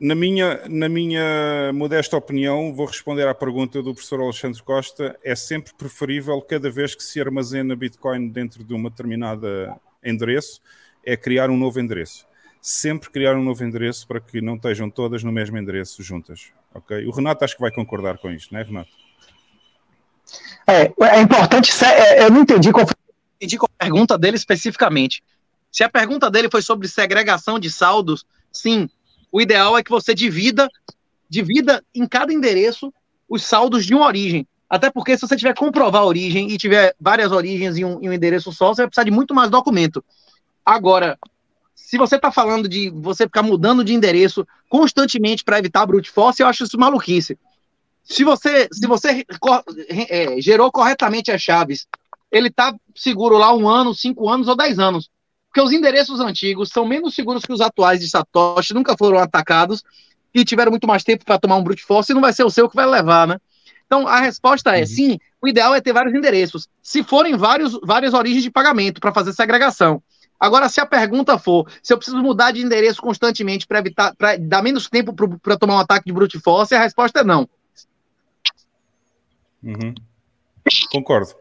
Na 0.00 0.14
minha, 0.14 0.62
na 0.68 0.88
minha 0.88 1.72
modesta 1.74 2.16
opinião, 2.16 2.72
vou 2.72 2.86
responder 2.86 3.26
à 3.26 3.34
pergunta 3.34 3.82
do 3.82 3.92
professor 3.92 4.20
Alexandre 4.20 4.62
Costa. 4.62 5.18
É 5.24 5.34
sempre 5.34 5.72
preferível, 5.74 6.40
cada 6.40 6.70
vez 6.70 6.94
que 6.94 7.02
se 7.02 7.20
armazena 7.20 7.74
Bitcoin 7.74 8.28
dentro 8.28 8.62
de 8.62 8.72
uma 8.74 8.90
determinada 8.90 9.76
endereço, 10.04 10.60
é 11.04 11.16
criar 11.16 11.50
um 11.50 11.56
novo 11.56 11.80
endereço. 11.80 12.26
Sempre 12.62 13.10
criar 13.10 13.34
um 13.34 13.42
novo 13.42 13.64
endereço 13.64 14.06
para 14.06 14.20
que 14.20 14.40
não 14.40 14.54
estejam 14.54 14.88
todas 14.88 15.24
no 15.24 15.32
mesmo 15.32 15.58
endereço 15.58 16.00
juntas. 16.00 16.52
Ok? 16.72 17.04
O 17.04 17.10
Renato 17.10 17.44
acho 17.44 17.56
que 17.56 17.60
vai 17.60 17.72
concordar 17.72 18.18
com 18.18 18.30
isto, 18.30 18.54
não 18.54 18.60
é, 18.60 18.62
Renato? 18.62 18.90
É, 20.64 20.92
é 21.16 21.20
importante, 21.20 21.72
é, 21.84 22.24
eu 22.24 22.30
não 22.30 22.42
entendi 22.42 22.70
qual 22.70 22.86
foi 22.86 22.94
entendi 23.40 23.56
qual 23.56 23.70
a 23.78 23.84
pergunta 23.84 24.18
dele 24.18 24.36
especificamente. 24.36 25.22
Se 25.72 25.82
a 25.82 25.88
pergunta 25.88 26.30
dele 26.30 26.48
foi 26.50 26.62
sobre 26.62 26.86
segregação 26.88 27.58
de 27.58 27.70
saldos, 27.70 28.24
sim, 28.52 28.88
o 29.30 29.40
ideal 29.40 29.76
é 29.76 29.82
que 29.82 29.90
você 29.90 30.14
divida, 30.14 30.68
divida 31.28 31.84
em 31.94 32.06
cada 32.06 32.32
endereço 32.32 32.92
os 33.28 33.44
saldos 33.44 33.84
de 33.84 33.94
uma 33.94 34.06
origem. 34.06 34.46
Até 34.68 34.90
porque 34.90 35.16
se 35.16 35.26
você 35.26 35.36
tiver 35.36 35.54
comprovar 35.54 36.02
a 36.02 36.06
origem 36.06 36.50
e 36.50 36.58
tiver 36.58 36.94
várias 37.00 37.32
origens 37.32 37.76
em 37.76 37.84
um, 37.84 38.02
em 38.02 38.08
um 38.08 38.12
endereço 38.12 38.52
só, 38.52 38.68
você 38.68 38.82
vai 38.82 38.88
precisar 38.88 39.04
de 39.04 39.10
muito 39.10 39.34
mais 39.34 39.50
documento. 39.50 40.04
Agora, 40.64 41.18
se 41.74 41.96
você 41.96 42.16
está 42.16 42.30
falando 42.30 42.68
de 42.68 42.90
você 42.90 43.24
ficar 43.24 43.42
mudando 43.42 43.82
de 43.82 43.94
endereço 43.94 44.46
constantemente 44.68 45.42
para 45.42 45.58
evitar 45.58 45.86
brute 45.86 46.10
force, 46.10 46.42
eu 46.42 46.46
acho 46.46 46.64
isso 46.64 46.78
maluquice. 46.78 47.38
Se 48.04 48.24
você, 48.24 48.68
se 48.72 48.86
você 48.86 49.24
é, 49.88 50.40
gerou 50.40 50.70
corretamente 50.70 51.30
as 51.30 51.40
chaves 51.40 51.86
ele 52.30 52.50
tá 52.50 52.74
seguro 52.94 53.38
lá 53.38 53.54
um 53.54 53.68
ano, 53.68 53.94
cinco 53.94 54.28
anos 54.28 54.48
ou 54.48 54.56
dez 54.56 54.78
anos. 54.78 55.10
Porque 55.58 55.66
os 55.66 55.72
endereços 55.72 56.20
antigos 56.20 56.68
são 56.68 56.86
menos 56.86 57.16
seguros 57.16 57.44
que 57.44 57.52
os 57.52 57.60
atuais 57.60 57.98
de 57.98 58.08
Satoshi, 58.08 58.72
nunca 58.72 58.96
foram 58.96 59.18
atacados 59.18 59.82
e 60.32 60.44
tiveram 60.44 60.70
muito 60.70 60.86
mais 60.86 61.02
tempo 61.02 61.24
para 61.24 61.36
tomar 61.36 61.56
um 61.56 61.64
brute 61.64 61.82
force 61.82 62.12
e 62.12 62.14
não 62.14 62.22
vai 62.22 62.32
ser 62.32 62.44
o 62.44 62.50
seu 62.50 62.68
que 62.68 62.76
vai 62.76 62.86
levar, 62.86 63.26
né? 63.26 63.38
Então, 63.84 64.06
a 64.06 64.20
resposta 64.20 64.76
é 64.76 64.86
sim, 64.86 65.18
o 65.42 65.48
ideal 65.48 65.74
é 65.74 65.80
ter 65.80 65.92
vários 65.92 66.14
endereços. 66.14 66.68
Se 66.80 67.02
forem 67.02 67.36
vários, 67.36 67.76
várias 67.82 68.14
origens 68.14 68.44
de 68.44 68.52
pagamento 68.52 69.00
para 69.00 69.12
fazer 69.12 69.32
segregação. 69.32 70.00
Agora, 70.38 70.68
se 70.68 70.80
a 70.80 70.86
pergunta 70.86 71.36
for 71.40 71.68
se 71.82 71.92
eu 71.92 71.98
preciso 71.98 72.18
mudar 72.18 72.52
de 72.52 72.62
endereço 72.62 73.02
constantemente 73.02 73.66
para 73.66 73.80
evitar, 73.80 74.14
para 74.14 74.36
dar 74.36 74.62
menos 74.62 74.88
tempo 74.88 75.12
para 75.42 75.56
tomar 75.56 75.74
um 75.74 75.80
ataque 75.80 76.06
de 76.06 76.12
brute 76.12 76.38
force, 76.38 76.72
a 76.72 76.80
resposta 76.80 77.18
é 77.18 77.24
não. 77.24 77.48
Uhum. 79.64 79.92
Concordo. 80.92 81.34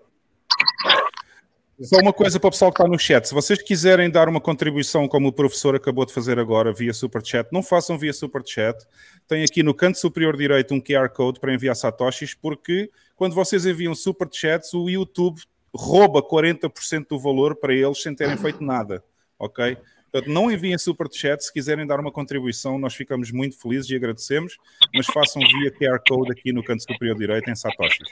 Só 1.82 1.98
uma 2.00 2.12
coisa 2.12 2.40
para 2.40 2.48
o 2.48 2.52
pessoal 2.52 2.72
que 2.72 2.82
está 2.82 2.90
no 2.90 2.98
chat. 2.98 3.28
Se 3.28 3.34
vocês 3.36 3.62
quiserem 3.62 4.10
dar 4.10 4.28
uma 4.28 4.42
contribuição, 4.42 5.08
como 5.08 5.28
o 5.28 5.32
professor 5.32 5.76
acabou 5.76 6.06
de 6.06 6.14
fazer 6.14 6.40
agora, 6.40 6.74
via 6.74 6.92
Super 6.92 7.24
Chat, 7.24 7.48
não 7.52 7.62
façam 7.62 7.98
via 8.00 8.12
Super 8.14 8.42
Chat. 8.44 8.84
Tem 9.28 9.44
aqui 9.44 9.62
no 9.62 9.76
canto 9.76 10.00
superior 10.00 10.36
direito 10.36 10.74
um 10.74 10.82
QR 10.82 11.10
Code 11.10 11.40
para 11.40 11.54
enviar 11.54 11.76
satoshis, 11.76 12.34
porque 12.34 12.90
quando 13.16 13.36
vocês 13.36 13.66
enviam 13.66 13.94
Super 13.94 14.28
Chats, 14.32 14.74
o 14.74 14.90
YouTube 14.90 15.40
rouba 15.76 16.22
40% 16.24 17.08
do 17.10 17.20
valor 17.20 17.56
para 17.56 17.74
eles 17.74 18.02
sem 18.02 18.16
terem 18.16 18.38
feito 18.38 18.64
nada. 18.64 19.04
Ok? 19.38 19.78
Portanto, 20.12 20.34
não 20.34 20.50
enviem 20.50 20.76
Super 20.80 21.08
Chat 21.12 21.44
se 21.44 21.54
quiserem 21.54 21.86
dar 21.86 22.00
uma 22.00 22.12
contribuição, 22.12 22.80
nós 22.80 22.96
ficamos 22.96 23.32
muito 23.32 23.60
felizes 23.62 23.92
e 23.92 23.96
agradecemos, 23.96 24.58
mas 24.96 25.06
façam 25.06 25.44
via 25.44 25.70
QR 25.72 26.00
Code 26.08 26.32
aqui 26.32 26.52
no 26.52 26.64
canto 26.64 26.82
superior 26.82 27.16
direito 27.18 27.50
em 27.52 27.56
satoshis. 27.56 28.08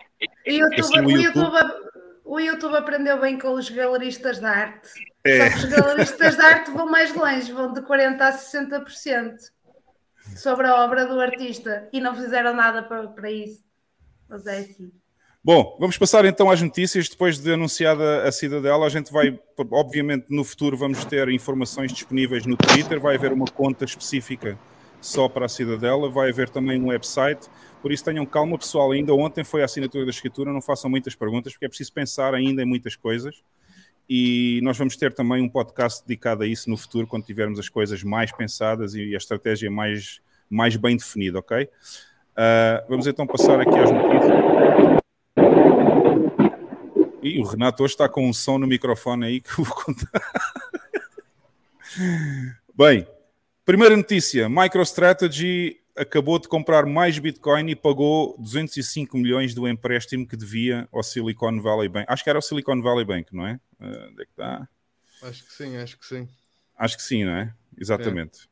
O 0.45 0.51
YouTube, 0.51 0.79
Assim, 0.79 0.99
o 0.99 1.05
o, 1.05 1.11
YouTube- 1.11 1.39
YouTube, 1.39 1.73
o 2.25 2.39
YouTube 2.39 2.75
aprendeu 2.75 3.21
bem 3.21 3.37
com 3.37 3.53
os 3.53 3.69
galeristas 3.69 4.39
de 4.39 4.45
arte. 4.45 4.89
É. 5.23 5.49
Só 5.51 5.57
que 5.57 5.65
os 5.65 5.73
galeristas 5.73 6.35
de 6.35 6.41
arte 6.41 6.71
vão 6.71 6.89
mais 6.89 7.13
longe, 7.15 7.51
vão 7.51 7.71
de 7.71 7.81
40% 7.81 8.19
a 8.19 8.31
60% 8.33 9.35
sobre 10.35 10.67
a 10.67 10.83
obra 10.83 11.05
do 11.05 11.19
artista 11.19 11.87
e 11.93 12.01
não 12.01 12.15
fizeram 12.15 12.53
nada 12.53 12.81
para, 12.81 13.07
para 13.07 13.31
isso. 13.31 13.63
Mas 14.27 14.45
é 14.47 14.59
assim. 14.59 14.91
Bom, 15.43 15.77
vamos 15.79 15.95
passar 15.95 16.25
então 16.25 16.49
às 16.49 16.59
notícias. 16.59 17.07
Depois 17.07 17.37
de 17.37 17.53
anunciada 17.53 18.23
a 18.23 18.31
cidadela, 18.31 18.87
a 18.87 18.89
gente 18.89 19.13
vai, 19.13 19.39
obviamente, 19.71 20.25
no 20.29 20.43
futuro 20.43 20.75
vamos 20.75 21.05
ter 21.05 21.29
informações 21.29 21.93
disponíveis 21.93 22.47
no 22.47 22.57
Twitter, 22.57 22.99
vai 22.99 23.15
haver 23.15 23.31
uma 23.31 23.45
conta 23.45 23.85
específica 23.85 24.57
só 24.99 25.29
para 25.29 25.45
a 25.45 25.49
cidadela, 25.49 26.09
vai 26.09 26.31
haver 26.31 26.49
também 26.49 26.81
um 26.81 26.87
website. 26.87 27.47
Por 27.85 27.91
isso 27.91 28.03
tenham 28.03 28.25
calma, 28.25 28.57
pessoal. 28.57 28.93
Ainda 28.93 29.13
ontem 29.13 29.43
foi 29.43 29.61
a 29.61 29.65
assinatura 29.65 30.05
da 30.05 30.09
escritura, 30.09 30.51
não 30.51 30.59
façam 30.59 30.89
muitas 30.89 31.13
perguntas, 31.13 31.53
porque 31.53 31.65
é 31.65 31.67
preciso 31.67 31.93
pensar 31.93 32.33
ainda 32.33 32.63
em 32.63 32.65
muitas 32.65 32.95
coisas. 32.95 33.43
E 34.09 34.59
nós 34.63 34.75
vamos 34.75 34.97
ter 34.97 35.13
também 35.13 35.43
um 35.43 35.47
podcast 35.47 36.03
dedicado 36.03 36.41
a 36.41 36.47
isso 36.47 36.67
no 36.67 36.77
futuro, 36.77 37.05
quando 37.05 37.25
tivermos 37.25 37.59
as 37.59 37.69
coisas 37.69 38.01
mais 38.01 38.31
pensadas 38.31 38.95
e 38.95 39.13
a 39.13 39.17
estratégia 39.17 39.69
mais, 39.69 40.19
mais 40.49 40.75
bem 40.75 40.97
definida, 40.97 41.37
ok? 41.37 41.69
Ah, 42.35 42.83
vamos 42.89 43.05
então 43.05 43.27
passar 43.27 43.61
aqui 43.61 43.77
às 43.77 43.91
notícias. 43.91 44.33
E 47.21 47.39
o 47.39 47.43
Renato 47.43 47.83
hoje 47.83 47.93
está 47.93 48.09
com 48.09 48.27
um 48.27 48.33
som 48.33 48.57
no 48.57 48.65
microfone 48.65 49.27
aí 49.27 49.39
que 49.39 49.59
eu 49.59 49.63
vou 49.63 49.75
contar. 49.75 50.09
Bem, 52.75 53.05
primeira 53.63 53.95
notícia: 53.95 54.49
MicroStrategy 54.49 55.84
acabou 55.95 56.37
de 56.37 56.47
comprar 56.47 56.85
mais 56.85 57.17
Bitcoin 57.17 57.69
e 57.69 57.75
pagou 57.75 58.35
205 58.39 59.17
milhões 59.17 59.53
do 59.53 59.67
empréstimo 59.67 60.27
que 60.27 60.35
devia 60.35 60.87
ao 60.91 61.01
Silicon 61.01 61.61
Valley 61.61 61.87
Bank. 61.87 62.05
Acho 62.09 62.23
que 62.23 62.29
era 62.29 62.39
o 62.39 62.41
Silicon 62.41 62.81
Valley 62.81 63.05
Bank, 63.05 63.33
não 63.33 63.47
é? 63.47 63.59
Ah, 63.79 64.07
onde 64.11 64.21
é 64.21 64.25
que 64.25 64.31
está? 64.31 64.67
Acho 65.23 65.45
que 65.45 65.53
sim, 65.53 65.77
acho 65.77 65.97
que 65.97 66.05
sim. 66.05 66.29
Acho 66.77 66.97
que 66.97 67.03
sim, 67.03 67.23
não 67.23 67.33
é? 67.33 67.53
Exatamente. 67.77 68.49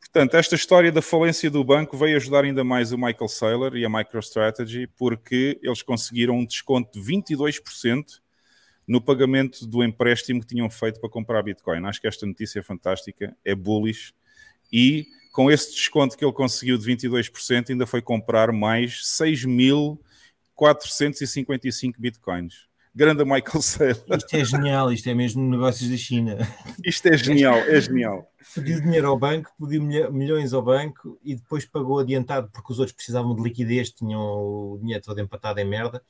Portanto, 0.00 0.34
esta 0.34 0.54
história 0.54 0.90
da 0.90 1.02
falência 1.02 1.50
do 1.50 1.62
banco 1.62 1.96
veio 1.96 2.16
ajudar 2.16 2.44
ainda 2.44 2.64
mais 2.64 2.90
o 2.90 2.96
Michael 2.96 3.28
Saylor 3.28 3.76
e 3.76 3.84
a 3.84 3.88
MicroStrategy 3.88 4.86
porque 4.96 5.58
eles 5.62 5.82
conseguiram 5.82 6.38
um 6.38 6.46
desconto 6.46 6.98
de 6.98 7.06
22% 7.06 8.04
no 8.86 9.00
pagamento 9.00 9.66
do 9.66 9.82
empréstimo 9.84 10.40
que 10.40 10.46
tinham 10.46 10.70
feito 10.70 11.00
para 11.00 11.10
comprar 11.10 11.42
Bitcoin. 11.42 11.84
Acho 11.84 12.00
que 12.00 12.06
esta 12.06 12.24
notícia 12.24 12.60
é 12.60 12.62
fantástica, 12.62 13.36
é 13.44 13.54
bullish 13.54 14.14
e 14.72 15.06
com 15.36 15.48
esse 15.50 15.70
desconto 15.70 16.16
que 16.16 16.24
ele 16.24 16.32
conseguiu 16.32 16.78
de 16.78 16.90
22% 16.90 17.68
ainda 17.68 17.86
foi 17.86 18.00
comprar 18.00 18.50
mais 18.52 19.02
6.455 19.02 21.92
Bitcoins. 21.98 22.66
Grande 22.94 23.22
Michael 23.22 23.60
Saylor. 23.60 24.16
Isto 24.16 24.34
é 24.34 24.42
genial, 24.42 24.90
isto 24.90 25.10
é 25.10 25.14
mesmo 25.14 25.46
negócios 25.46 25.90
da 25.90 25.96
China. 25.98 26.38
Isto 26.82 27.08
é 27.08 27.18
genial, 27.18 27.58
é 27.58 27.78
genial. 27.78 28.32
Pediu 28.54 28.80
dinheiro 28.80 29.08
ao 29.08 29.18
banco, 29.18 29.52
pediu 29.60 29.82
milhões 29.82 30.54
ao 30.54 30.62
banco 30.62 31.20
e 31.22 31.34
depois 31.34 31.66
pagou 31.66 31.98
adiantado 31.98 32.48
porque 32.50 32.72
os 32.72 32.78
outros 32.78 32.96
precisavam 32.96 33.36
de 33.36 33.42
liquidez, 33.42 33.90
tinham 33.90 34.18
o 34.18 34.78
dinheiro 34.80 35.04
todo 35.04 35.20
empatado 35.20 35.60
em 35.60 35.66
merda. 35.66 36.02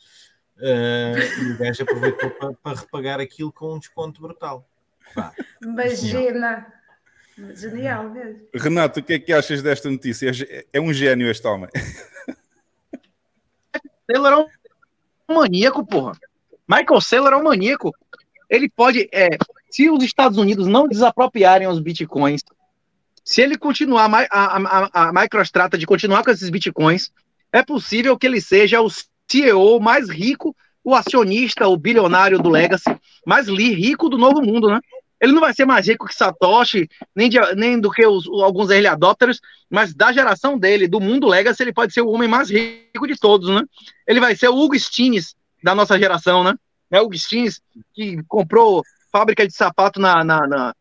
eh, 0.61 1.15
e 1.43 1.51
o 1.51 1.59
gajo 1.59 1.83
aproveitou 1.83 2.31
para, 2.31 2.53
para 2.53 2.79
repagar 2.79 3.19
aquilo 3.19 3.53
com 3.53 3.75
um 3.75 3.81
desconto 3.81 4.23
brutal. 4.23 4.65
Pá, 5.13 5.33
Imagina. 5.61 6.76
Genial 7.55 8.09
mesmo. 8.11 8.41
Renato, 8.55 9.01
o 9.01 9.03
que 9.03 9.13
é 9.13 9.19
que 9.19 9.33
achas 9.33 9.63
desta 9.63 9.91
notícia? 9.91 10.31
É 10.31 10.65
É 10.73 10.81
um 10.81 10.93
gênio 10.93 11.31
este 11.31 11.47
homem. 11.47 11.69
Saylor 14.11 14.33
é 14.33 14.37
um 15.33 15.35
maníaco, 15.35 15.85
porra. 15.85 16.13
Michael 16.69 17.01
Saylor 17.01 17.33
é 17.33 17.37
um 17.37 17.43
maníaco. 17.45 17.95
Ele 18.49 18.69
pode, 18.69 19.09
é, 19.13 19.31
se 19.69 19.91
os 19.91 20.03
Estados 20.03 20.39
Unidos 20.39 20.67
não 20.67 20.89
desapropriarem 20.89 21.67
os 21.67 21.81
bitcoins, 21.81 22.43
se 23.25 23.43
ele 23.43 23.59
continuar, 23.59 24.09
a, 24.09 24.27
a, 24.31 24.89
a, 24.95 25.09
a 25.09 25.13
MicroStrategy 25.13 25.85
continuar 25.85 26.23
com 26.23 26.31
esses 26.31 26.49
bitcoins, 26.49 27.11
é 27.53 27.63
possível 27.63 28.17
que 28.17 28.27
ele 28.27 28.41
seja 28.41 28.81
o 28.81 28.89
CEO 29.29 29.81
mais 29.81 30.09
rico, 30.09 30.55
o 30.85 30.95
acionista, 30.95 31.67
o 31.67 31.77
bilionário 31.77 32.39
do 32.39 32.49
Legacy, 32.49 32.97
mais 33.27 33.49
rico 33.49 34.09
do 34.09 34.17
novo 34.17 34.41
mundo, 34.41 34.69
né? 34.69 34.81
Ele 35.21 35.33
não 35.33 35.41
vai 35.41 35.55
ser 35.55 35.65
mais 35.65 35.87
rico 35.89 36.07
que 36.07 36.15
Satoshi, 36.15 36.89
nem, 37.15 37.29
de- 37.29 37.55
nem 37.55 37.81
do 37.81 37.91
que 37.91 38.07
os, 38.07 38.27
alguns 38.29 38.71
early 38.71 38.87
adopters, 38.87 39.41
mas 39.71 39.95
da 39.95 40.13
geração 40.13 40.59
dele, 40.59 40.87
do 40.87 41.01
mundo 41.01 41.27
Legacy, 41.27 41.63
ele 41.63 41.73
pode 41.73 41.93
ser 41.93 42.03
o 42.03 42.09
homem 42.11 42.29
mais 42.29 42.51
rico 42.51 43.07
de 43.07 43.19
todos, 43.19 43.49
né? 43.49 43.63
Ele 44.07 44.21
vai 44.21 44.37
ser 44.37 44.49
o 44.49 44.57
Hugo 44.57 44.79
Stines 44.79 45.35
da 45.63 45.75
nossa 45.75 45.99
geração, 45.99 46.45
né? 46.45 46.55
É 46.91 47.01
o 47.01 47.05
Hugo 47.07 47.17
Stines 47.17 47.63
que 47.95 48.23
comprou 48.29 48.83
fábrica 49.11 49.47
de 49.47 49.55
sapato 49.55 49.99
na, 49.99 50.23
na, 50.23 50.47
na, 50.47 50.75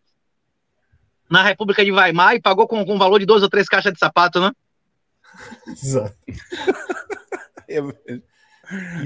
na 1.30 1.42
República 1.44 1.84
de 1.86 1.92
Weimar 1.92 2.36
e 2.36 2.42
pagou 2.42 2.68
com, 2.68 2.86
com 2.86 2.98
valor 2.98 3.20
de 3.20 3.26
duas 3.26 3.42
ou 3.42 3.50
três 3.50 3.68
caixas 3.68 3.94
de 3.94 4.00
sapato, 4.00 4.42
né? 4.42 4.52
Exato. 5.68 6.16
É- 7.68 7.80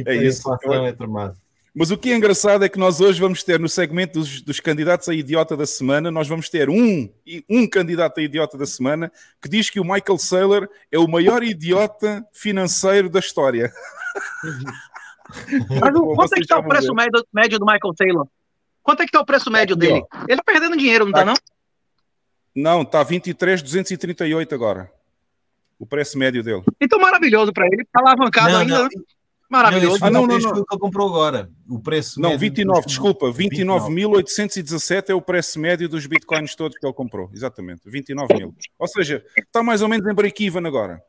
É 0.06 0.16
isso. 0.16 0.42
é 0.88 0.92
tramado. 0.94 1.38
Mas 1.80 1.92
o 1.92 1.98
que 1.98 2.12
é 2.12 2.16
engraçado 2.18 2.66
é 2.66 2.68
que 2.68 2.78
nós 2.78 3.00
hoje 3.00 3.22
vamos 3.22 3.42
ter 3.42 3.58
no 3.58 3.70
segmento 3.70 4.20
dos, 4.20 4.42
dos 4.42 4.60
candidatos 4.60 5.08
a 5.08 5.14
idiota 5.14 5.56
da 5.56 5.66
semana, 5.66 6.12
nós 6.12 6.28
vamos 6.28 6.50
ter 6.50 6.70
um, 6.70 7.10
um 7.50 7.66
candidato 7.66 8.20
a 8.20 8.22
idiota 8.22 8.58
da 8.58 8.66
semana 8.66 9.10
que 9.42 9.48
diz 9.48 9.70
que 9.70 9.80
o 9.80 9.86
Michael 9.86 10.18
Saylor 10.18 10.70
é 10.92 11.00
o 11.00 11.08
maior 11.08 11.42
idiota 11.42 12.28
financeiro 12.34 13.10
da 13.10 13.20
história. 13.20 13.72
Mas 15.80 15.96
o- 15.96 16.16
quanto 16.16 16.34
é 16.34 16.42
que 16.42 16.48
tá 16.48 16.56
já 16.56 16.60
o 16.60 16.68
preço 16.68 16.94
médio, 16.94 17.26
médio 17.34 17.58
do 17.60 17.66
Michael 17.66 17.94
Taylor? 17.96 18.28
Quanto 18.84 19.04
é 19.04 19.06
que 19.06 19.12
tá 19.14 19.22
o 19.22 19.26
preço 19.26 19.50
médio 19.50 19.78
dele? 19.78 20.04
Ele 20.28 20.36
tá 20.36 20.44
perdendo 20.46 20.76
dinheiro, 20.76 21.06
não 21.06 21.14
tá, 21.14 21.24
não? 21.24 21.34
Não, 22.54 22.82
está 22.82 23.02
23,238 23.04 24.54
agora. 24.54 24.92
O 25.80 25.86
preço 25.86 26.18
médio 26.18 26.44
dele. 26.44 26.62
Então 26.82 27.00
maravilhoso 27.00 27.54
pra 27.54 27.68
ele, 27.68 27.86
tá 27.86 28.02
alavancado 28.02 28.52
Não, 28.52 28.60
ainda, 28.60 28.78
não, 28.80 28.84
né? 28.84 28.90
Maravilhoso. 29.50 30.00
Não, 30.00 30.08
Ah, 30.08 30.12
não, 30.12 30.28
não, 30.28 30.38
não, 30.40 30.54
que 30.54 30.60
ele 30.60 30.80
comprou 30.80 31.08
agora. 31.08 31.50
O 31.68 31.80
preço 31.80 32.20
Não, 32.22 32.30
médio 32.30 32.40
29, 32.42 32.82
dos- 32.82 32.86
desculpa, 32.88 33.32
29. 33.32 33.90
29.817 33.94 35.10
é 35.10 35.14
o 35.16 35.22
preço 35.22 35.60
médio 35.60 35.90
dos 35.90 36.06
bitcoins 36.06 36.56
todos 36.56 36.78
que 36.78 36.86
ele 36.86 36.94
comprou. 36.94 37.30
Exatamente, 37.34 37.82
29 37.90 38.34
mil. 38.36 38.56
Ou 38.78 38.88
seja, 38.88 39.26
está 39.38 39.64
mais 39.64 39.82
ou 39.82 39.88
menos 39.88 40.08
em 40.08 40.14
break-even 40.14 40.66
agora. 40.68 41.02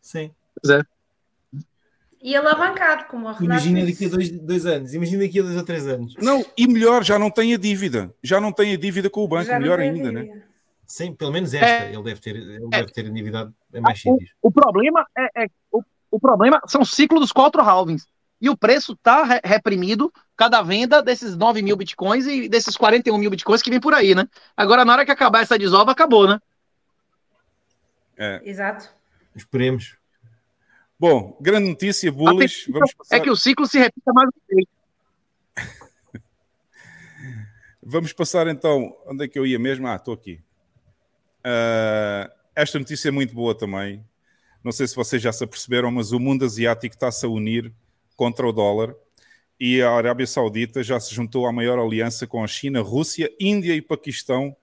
Sim. 0.00 0.30
E 2.22 2.36
alavancado, 2.36 3.06
como 3.06 3.24
o 3.26 3.32
Renato 3.32 3.44
Imagina 3.44 3.84
daqui 3.86 4.04
a 4.04 4.08
dois, 4.08 4.30
dois 4.30 4.66
anos. 4.66 4.92
Imagina 4.92 5.22
daqui 5.24 5.40
a 5.40 5.42
dois 5.42 5.56
ou 5.56 5.64
três 5.64 5.86
anos. 5.86 6.14
Não, 6.18 6.44
e 6.56 6.68
melhor, 6.68 7.02
já 7.02 7.18
não 7.18 7.30
tem 7.30 7.54
a 7.54 7.56
dívida. 7.56 8.14
Já 8.22 8.38
não 8.40 8.52
tem 8.52 8.74
a 8.74 8.76
dívida 8.76 9.08
com 9.08 9.24
o 9.24 9.28
banco, 9.28 9.46
Já 9.46 9.58
melhor 9.58 9.80
ainda, 9.80 10.12
né? 10.12 10.22
dívida. 10.24 10.44
Sim, 10.86 11.14
pelo 11.14 11.32
menos 11.32 11.54
esta. 11.54 11.66
É. 11.86 11.94
Ele 11.94 12.02
deve 12.02 12.20
ter, 12.20 12.36
ele 12.36 12.68
deve 12.68 12.92
ter 12.92 13.06
endividado 13.06 13.54
em 13.72 13.80
mais 13.80 13.98
O, 14.00 14.02
sítios. 14.02 14.30
o 14.42 14.50
problema 14.52 15.06
é, 15.16 15.44
é- 15.44 15.48
o, 15.72 15.82
o 16.10 16.18
problema 16.18 16.60
são 16.66 16.82
o 16.82 16.86
ciclo 16.86 17.20
dos 17.20 17.32
quatro 17.32 17.60
halvings. 17.62 18.06
E 18.40 18.48
o 18.48 18.56
preço 18.56 18.96
tá 18.96 19.22
re- 19.22 19.40
reprimido 19.44 20.10
cada 20.36 20.62
venda 20.62 21.02
desses 21.02 21.36
9 21.36 21.60
mil 21.60 21.76
bitcoins 21.76 22.26
e 22.26 22.48
desses 22.48 22.76
41 22.76 23.18
mil 23.18 23.30
bitcoins 23.30 23.60
que 23.60 23.70
vem 23.70 23.78
por 23.80 23.92
aí, 23.92 24.14
né? 24.14 24.26
Agora, 24.56 24.84
na 24.84 24.92
hora 24.94 25.04
que 25.04 25.10
acabar 25.10 25.42
essa 25.42 25.58
desova, 25.58 25.92
acabou, 25.92 26.26
né? 26.26 26.40
Exato. 28.42 28.90
Esperemos. 29.34 29.96
Bom, 30.98 31.36
grande 31.40 31.68
notícia, 31.68 32.10
bullish. 32.10 32.70
Vamos 32.70 32.92
passar, 32.94 33.16
É 33.16 33.20
que 33.20 33.30
o 33.30 33.36
ciclo 33.36 33.66
se 33.66 33.78
repita 33.78 34.12
mais 34.12 34.28
uma 34.28 34.42
vez. 34.48 34.66
vamos 37.82 38.12
passar 38.12 38.46
então. 38.48 38.94
Onde 39.06 39.24
é 39.24 39.28
que 39.28 39.38
eu 39.38 39.46
ia 39.46 39.58
mesmo? 39.58 39.86
Ah, 39.86 39.96
estou 39.96 40.14
aqui. 40.14 40.40
Ah, 41.44 42.30
esta 42.54 42.78
notícia 42.78 43.08
é 43.08 43.12
muito 43.12 43.34
boa 43.34 43.54
também. 43.54 44.04
Não 44.62 44.72
sei 44.72 44.86
se 44.86 44.94
vocês 44.94 45.20
já 45.22 45.32
se 45.32 45.42
aperceberam, 45.42 45.90
mas 45.90 46.12
o 46.12 46.20
mundo 46.20 46.44
asiático 46.44 46.94
está-se 46.94 47.24
a 47.24 47.28
unir 47.28 47.72
contra 48.16 48.46
o 48.46 48.52
dólar 48.52 48.94
e 49.60 49.82
a 49.82 49.90
Arábia 49.90 50.26
Saudita 50.26 50.82
já 50.82 50.98
se 50.98 51.14
juntou 51.14 51.46
à 51.46 51.52
maior 51.52 51.78
aliança 51.78 52.26
com 52.26 52.42
a 52.42 52.46
China, 52.46 52.80
Rússia, 52.80 53.30
Índia 53.38 53.74
e 53.74 53.82
Paquistão 53.82 54.56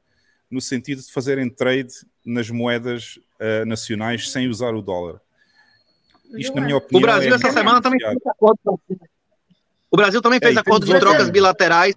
no 0.49 0.59
sentido 0.59 1.03
de 1.03 1.11
fazerem 1.11 1.49
trade 1.49 1.93
nas 2.25 2.49
moedas 2.49 3.19
uh, 3.39 3.65
nacionais 3.65 4.31
sem 4.31 4.47
usar 4.47 4.73
o 4.73 4.81
dólar. 4.81 5.21
Isto, 6.35 6.55
na 6.55 6.61
minha 6.61 6.77
opinião, 6.77 6.99
o 6.99 7.01
Brasil 7.01 7.31
é 7.31 7.35
essa 7.35 7.51
semana 7.51 7.81
também 7.81 7.99
fez 7.99 8.17
acordo. 8.25 8.81
O 9.89 9.95
Brasil 9.95 10.21
também 10.21 10.39
fez 10.39 10.57
é, 10.57 10.59
acordo 10.59 10.85
de 10.85 10.99
trocas 10.99 11.29
bilaterais. 11.29 11.95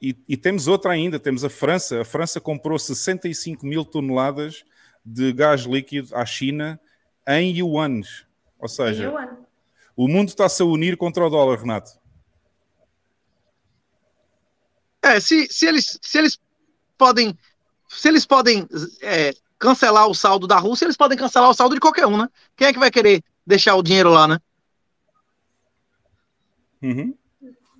E, 0.00 0.16
e, 0.28 0.36
temos 0.36 0.66
outra 0.66 0.90
ainda, 0.92 1.20
temos 1.20 1.44
a 1.44 1.50
França. 1.50 2.00
A 2.00 2.04
França 2.04 2.40
comprou 2.40 2.76
65 2.76 3.64
mil 3.64 3.84
toneladas 3.84 4.64
de 5.04 5.32
gás 5.32 5.62
líquido 5.62 6.14
à 6.16 6.24
China 6.24 6.80
em 7.26 7.58
yuans. 7.58 8.26
Ou 8.58 8.68
seja, 8.68 9.04
yuan. 9.04 9.38
o 9.96 10.08
mundo 10.08 10.28
está-se 10.28 10.62
a 10.62 10.64
unir 10.64 10.96
contra 10.96 11.26
o 11.26 11.30
dólar, 11.30 11.58
Renato. 11.58 12.00
É, 15.02 15.18
se, 15.18 15.48
se, 15.50 15.66
eles, 15.66 15.98
se 16.00 16.18
eles 16.18 16.40
podem, 16.96 17.36
se 17.88 18.08
eles 18.08 18.24
podem 18.24 18.68
é, 19.00 19.34
cancelar 19.58 20.06
o 20.06 20.14
saldo 20.14 20.46
da 20.46 20.58
Rússia, 20.58 20.84
eles 20.84 20.96
podem 20.96 21.18
cancelar 21.18 21.50
o 21.50 21.54
saldo 21.54 21.74
de 21.74 21.80
qualquer 21.80 22.06
um, 22.06 22.16
né? 22.16 22.28
Quem 22.56 22.68
é 22.68 22.72
que 22.72 22.78
vai 22.78 22.90
querer 22.90 23.22
deixar 23.44 23.74
o 23.74 23.82
dinheiro 23.82 24.10
lá, 24.10 24.28
né? 24.28 24.38
Uhum. 26.80 27.16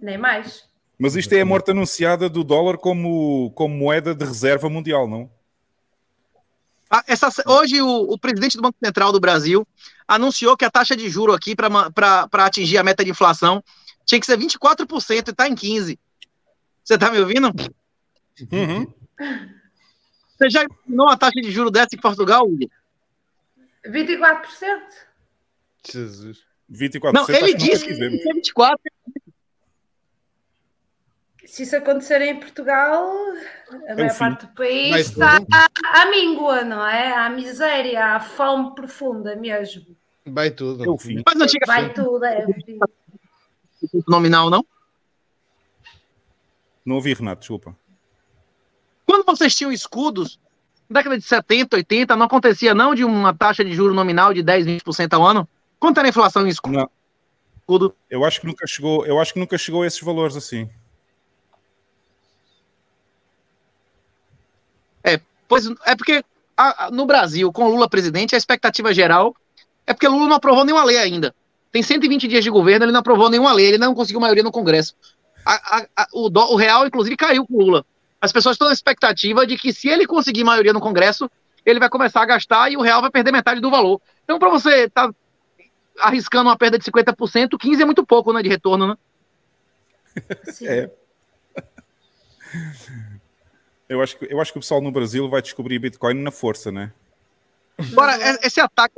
Nem 0.01 0.19
mais. 0.19 0.69
Mas 0.99 1.17
isto 1.17 1.33
é 1.33 1.41
a 1.41 1.45
morte 1.45 1.71
anunciada 1.71 2.29
do 2.29 2.45
dólar 2.45 2.79
como, 2.79 3.51
como 3.57 3.75
moeda 3.75 4.15
de 4.15 4.25
reserva 4.25 4.69
mundial, 4.69 5.09
não? 5.09 5.31
Ah, 6.95 7.03
essa, 7.07 7.31
hoje 7.47 7.81
o, 7.81 7.89
o, 7.89 8.19
presidente 8.19 8.55
do 8.55 8.63
Banco 8.63 8.77
Central 8.85 9.13
do 9.13 9.19
Brasil 9.19 9.67
anunciou 10.07 10.55
que 10.59 10.65
a 10.67 10.71
taxa 10.71 10.95
de 10.95 11.09
juro 11.09 11.33
aqui 11.33 11.57
para 11.57 12.29
atingir 12.45 12.77
a 12.77 12.85
meta 12.85 13.03
de 13.03 13.11
inflação 13.11 13.65
tinha 14.05 14.21
que 14.21 14.27
ser 14.27 14.37
24% 14.37 15.27
e 15.27 15.31
está 15.31 15.49
em 15.49 15.55
15%. 15.55 15.99
Você 16.85 16.95
está 16.95 17.11
me 17.11 17.19
ouvindo? 17.19 17.51
Uhum. 18.53 18.93
Você 20.37 20.51
já 20.51 20.65
imaginou 20.65 21.07
uma 21.07 21.17
taxa 21.17 21.41
de 21.41 21.51
juro 21.51 21.71
dessa 21.71 21.95
em 21.95 21.99
Portugal, 21.99 22.45
Hugo? 22.45 22.71
24%. 23.87 24.43
Jesus. 25.91 26.45
24%. 26.71 27.13
Não, 27.15 27.27
ele 27.31 27.55
disse 27.55 27.87
que 27.87 27.93
é 27.93 27.97
24%. 27.97 28.77
Se 31.53 31.65
isso 31.65 31.77
acontecer 31.77 32.23
em 32.23 32.41
Portugal, 32.41 33.13
a 33.87 33.95
maior 33.95 34.17
parte 34.17 34.47
do 34.47 34.55
país 34.55 35.11
está 35.11 35.37
à 35.93 36.07
míngua, 36.07 36.65
não 36.65 36.83
é? 36.83 37.13
À 37.13 37.29
miséria, 37.29 38.15
à 38.15 38.21
fome 38.21 38.75
profunda 38.75 39.37
mesmo. 39.37 39.85
Vai 40.25 40.51
tudo. 40.51 40.83
É 40.83 40.99
fim. 40.99 41.23
Mas 41.27 41.39
não 41.39 41.47
tinha 41.47 41.61
Vai 41.67 41.93
tudo, 41.93 42.25
é. 42.25 42.47
Nominal, 44.09 44.49
não? 44.49 44.65
Não 46.87 46.97
ouvi, 46.97 47.13
Renato, 47.13 47.41
desculpa. 47.41 47.77
Quando 49.05 49.27
vocês 49.27 49.55
tinham 49.55 49.71
escudos, 49.71 50.41
na 50.89 51.01
década 51.01 51.19
de 51.19 51.25
70, 51.25 51.77
80, 51.77 52.17
não 52.17 52.25
acontecia 52.25 52.75
não 52.75 52.95
de 52.95 53.05
uma 53.05 53.35
taxa 53.35 53.63
de 53.63 53.75
juro 53.75 53.93
nominal 53.93 54.33
de 54.33 54.43
10, 54.43 54.65
20% 54.65 55.13
ao 55.13 55.27
ano? 55.27 55.47
Quanto 55.79 55.99
era 55.99 56.09
a 56.09 56.09
inflação 56.09 56.47
em 56.47 56.49
escudo? 56.49 56.79
Não. 56.79 56.91
escudo? 57.61 57.95
Eu 58.09 58.25
acho 58.25 58.41
que 58.41 58.47
nunca 58.47 58.67
chegou, 58.67 59.05
eu 59.05 59.21
acho 59.21 59.35
que 59.35 59.39
nunca 59.39 59.59
chegou 59.59 59.83
a 59.83 59.87
esses 59.87 60.01
valores 60.01 60.35
assim. 60.35 60.67
É, 65.05 65.21
pois 65.53 65.67
é 65.85 65.95
porque 65.95 66.25
a, 66.57 66.87
a, 66.87 66.91
no 66.91 67.05
Brasil, 67.05 67.53
com 67.53 67.69
Lula 67.69 67.89
presidente, 67.89 68.35
a 68.35 68.39
expectativa 68.39 68.95
geral 68.95 69.37
é 69.87 69.93
porque 69.93 70.09
Lula 70.09 70.29
não 70.29 70.37
aprovou 70.37 70.65
nenhuma 70.65 70.85
lei 70.85 70.97
ainda. 70.97 71.35
Tem 71.71 71.83
120 71.83 72.27
dias 72.27 72.45
de 72.45 72.51
governo, 72.51 72.87
ele 72.87 72.93
não 72.93 73.01
aprovou 73.01 73.29
nenhuma 73.29 73.53
lei, 73.53 73.67
ele 73.67 73.79
não 73.79 73.95
conseguiu 73.95 74.21
maioria 74.21 74.43
no 74.43 74.53
Congresso. 74.53 74.95
A, 75.45 76.07
o, 76.13 76.31
do, 76.31 76.41
o 76.41 76.57
real, 76.57 76.87
inclusive, 76.87 77.17
caiu 77.17 77.47
com 77.47 77.57
Lula 77.57 77.85
as 78.23 78.31
pessoas 78.31 78.55
estão 78.55 78.69
na 78.69 78.73
expectativa 78.73 79.45
de 79.45 79.59
que 79.59 79.73
se 79.73 79.89
ele 79.89 80.07
conseguir 80.07 80.45
maioria 80.45 80.73
no 80.73 80.81
Congresso, 80.81 81.29
ele 81.67 81.81
vai 81.81 81.91
começar 81.91 82.23
a 82.23 82.25
gastar 82.25 82.71
e 82.71 82.77
o 82.77 82.81
real 82.81 83.01
vai 83.01 83.11
perder 83.11 83.33
metade 83.33 83.61
do 83.61 83.69
valor. 83.69 84.01
Então, 84.23 84.39
para 84.39 84.49
você 84.49 84.85
estar 84.85 85.09
tá 85.09 85.15
arriscando 85.99 86.49
uma 86.49 86.57
perda 86.57 86.79
de 86.79 86.85
50%, 86.85 87.59
15% 87.59 87.81
é 87.81 87.85
muito 87.85 88.07
pouco 88.07 88.33
né, 88.33 88.41
de 88.41 88.49
retorno, 88.49 88.87
né? 88.87 88.97
Sim. 90.45 90.69
É. 90.69 90.91
Eu 93.93 94.03
acho, 94.03 94.17
que, 94.17 94.33
eu 94.33 94.41
acho 94.41 94.53
que 94.53 94.59
o 94.59 94.61
pessoal 94.61 94.81
no 94.81 94.91
Brasil 94.91 95.29
vai 95.29 95.43
descobrir 95.43 95.79
Bitcoin 95.79 96.15
na 96.15 96.31
força, 96.31 96.73
né? 96.73 96.93
Agora, 97.79 98.17
esse 98.43 98.61
ataque 98.61 98.95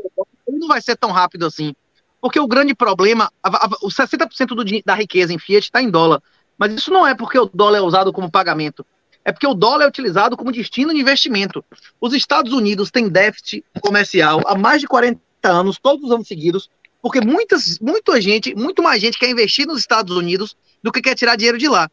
não 0.49 0.68
vai 0.68 0.80
ser 0.80 0.97
tão 0.97 1.11
rápido 1.11 1.47
assim. 1.47 1.74
Porque 2.20 2.40
o 2.40 2.47
grande 2.47 2.74
problema, 2.74 3.30
a, 3.42 3.66
a, 3.66 3.68
o 3.82 3.88
60% 3.88 4.47
do, 4.47 4.64
da 4.84 4.95
riqueza 4.95 5.32
em 5.32 5.38
Fiat 5.38 5.66
está 5.66 5.82
em 5.82 5.90
dólar. 5.90 6.22
Mas 6.57 6.72
isso 6.72 6.90
não 6.90 7.07
é 7.07 7.14
porque 7.14 7.38
o 7.38 7.51
dólar 7.53 7.78
é 7.78 7.82
usado 7.82 8.12
como 8.12 8.30
pagamento 8.30 8.84
é 9.24 9.32
porque 9.32 9.47
o 9.47 9.55
dólar 9.55 9.86
é 9.86 9.88
utilizado 9.88 10.36
como 10.36 10.53
destino 10.53 10.92
de 10.92 11.01
investimento. 11.01 11.64
Os 12.01 12.12
Estados 12.12 12.53
Unidos 12.53 12.90
têm 12.90 13.09
déficit 13.09 13.64
comercial 13.80 14.42
há 14.47 14.55
mais 14.55 14.80
de 14.80 14.86
40 14.86 15.18
anos, 15.45 15.78
todos 15.82 16.05
os 16.05 16.12
anos 16.12 16.28
seguidos, 16.28 16.68
porque 17.01 17.20
muitas, 17.20 17.78
muita 17.78 18.20
gente, 18.20 18.55
muito 18.55 18.82
mais 18.82 19.01
gente 19.01 19.18
quer 19.18 19.30
investir 19.30 19.66
nos 19.66 19.78
Estados 19.78 20.14
Unidos 20.14 20.55
do 20.82 20.92
que 20.92 21.01
quer 21.01 21.14
tirar 21.14 21.36
dinheiro 21.36 21.59
de 21.59 21.68
lá. 21.68 21.90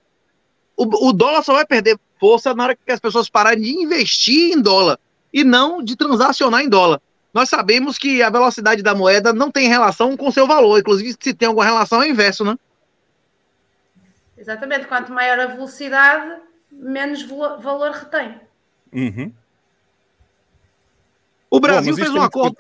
O, 0.82 1.10
o 1.10 1.14
dólar 1.14 1.44
só 1.44 1.54
vai 1.54 1.66
perder 1.66 2.00
força 2.20 2.56
na 2.56 2.64
hora 2.64 2.76
que 2.76 2.92
as 2.92 3.00
pessoas 3.00 3.30
pararem 3.30 3.62
de 3.62 3.70
investir 3.70 4.52
em 4.52 4.60
dólar 4.60 4.98
e 5.32 5.44
não 5.44 5.84
de 5.84 5.96
transacionar 5.96 6.62
em 6.62 6.70
dólar. 6.70 7.00
Nós 7.32 7.50
sabemos 7.50 8.00
que 8.00 8.24
a 8.24 8.32
velocidade 8.32 8.82
da 8.82 8.96
moeda 8.96 9.32
não 9.32 9.52
tem 9.52 9.70
relação 9.70 10.18
com 10.18 10.28
o 10.28 10.32
seu 10.32 10.48
valor, 10.48 10.80
inclusive 10.80 11.16
se 11.20 11.34
tem 11.36 11.48
alguma 11.48 11.66
relação 11.66 12.02
é 12.02 12.08
o 12.08 12.10
inverso, 12.10 12.44
né? 12.44 12.58
Exatamente, 14.36 14.88
quanto 14.88 15.12
maior 15.12 15.40
a 15.40 15.46
velocidade, 15.46 16.42
menos 16.72 17.22
valor 17.22 17.92
retém. 17.92 18.42
Uhum. 18.92 19.32
O 21.48 21.60
Brasil 21.60 21.94
Bom, 21.94 22.02
fez 22.02 22.10
um 22.10 22.24
é 22.24 22.26
acordo 22.26 22.58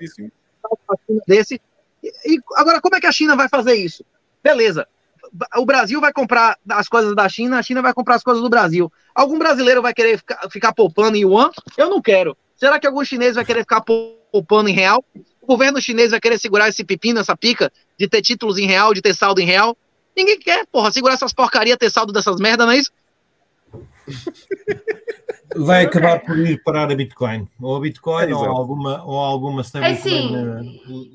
desse. 1.27 1.59
E, 2.03 2.39
agora, 2.55 2.79
como 2.79 2.95
é 2.95 2.99
que 2.99 3.07
a 3.07 3.11
China 3.11 3.35
vai 3.35 3.49
fazer 3.49 3.73
isso? 3.73 4.05
Beleza. 4.43 4.87
O 5.57 5.65
Brasil 5.65 6.01
vai 6.01 6.11
comprar 6.11 6.57
as 6.69 6.87
coisas 6.87 7.15
da 7.15 7.27
China, 7.29 7.59
a 7.59 7.63
China 7.63 7.81
vai 7.81 7.93
comprar 7.93 8.15
as 8.15 8.23
coisas 8.23 8.43
do 8.43 8.49
Brasil. 8.49 8.91
Algum 9.15 9.39
brasileiro 9.39 9.81
vai 9.81 9.93
querer 9.93 10.17
ficar, 10.17 10.49
ficar 10.49 10.73
poupando 10.73 11.15
em 11.15 11.21
yuan? 11.21 11.49
Eu 11.77 11.89
não 11.89 12.01
quero. 12.01 12.35
Será 12.55 12.79
que 12.79 12.85
algum 12.85 13.03
chinês 13.03 13.35
vai 13.35 13.45
querer 13.45 13.61
ficar 13.61 13.81
poupando 13.81 14.69
em 14.69 14.73
real? 14.73 15.03
O 15.41 15.47
governo 15.47 15.81
chinês 15.81 16.11
vai 16.11 16.19
querer 16.19 16.37
segurar 16.37 16.69
esse 16.69 16.83
pepino, 16.83 17.19
essa 17.19 17.35
pica, 17.35 17.71
de 17.97 18.07
ter 18.07 18.21
títulos 18.21 18.57
em 18.57 18.67
real, 18.67 18.93
de 18.93 19.01
ter 19.01 19.15
saldo 19.15 19.41
em 19.41 19.45
real? 19.45 19.75
Ninguém 20.15 20.37
quer, 20.37 20.65
porra, 20.67 20.91
segurar 20.91 21.15
essas 21.15 21.33
porcarias, 21.33 21.77
ter 21.77 21.89
saldo 21.89 22.13
dessas 22.13 22.39
merdas, 22.39 22.67
não 22.67 22.73
é 22.73 22.77
isso? 22.77 22.91
Vai 25.55 25.85
acabar 25.85 26.19
por 26.19 26.37
ir 26.37 26.61
parar 26.63 26.91
a 26.91 26.95
Bitcoin. 26.95 27.47
Ou 27.59 27.75
a 27.75 27.79
Bitcoin 27.79 28.29
é, 28.29 28.35
ou, 28.35 28.45
alguma, 28.45 29.03
ou 29.03 29.17
alguma 29.17 29.61
stablecoin 29.61 30.35
é 30.35 31.09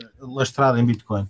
eh, 0.00 0.04
lastrada 0.20 0.78
em 0.80 0.84
Bitcoin. 0.84 1.28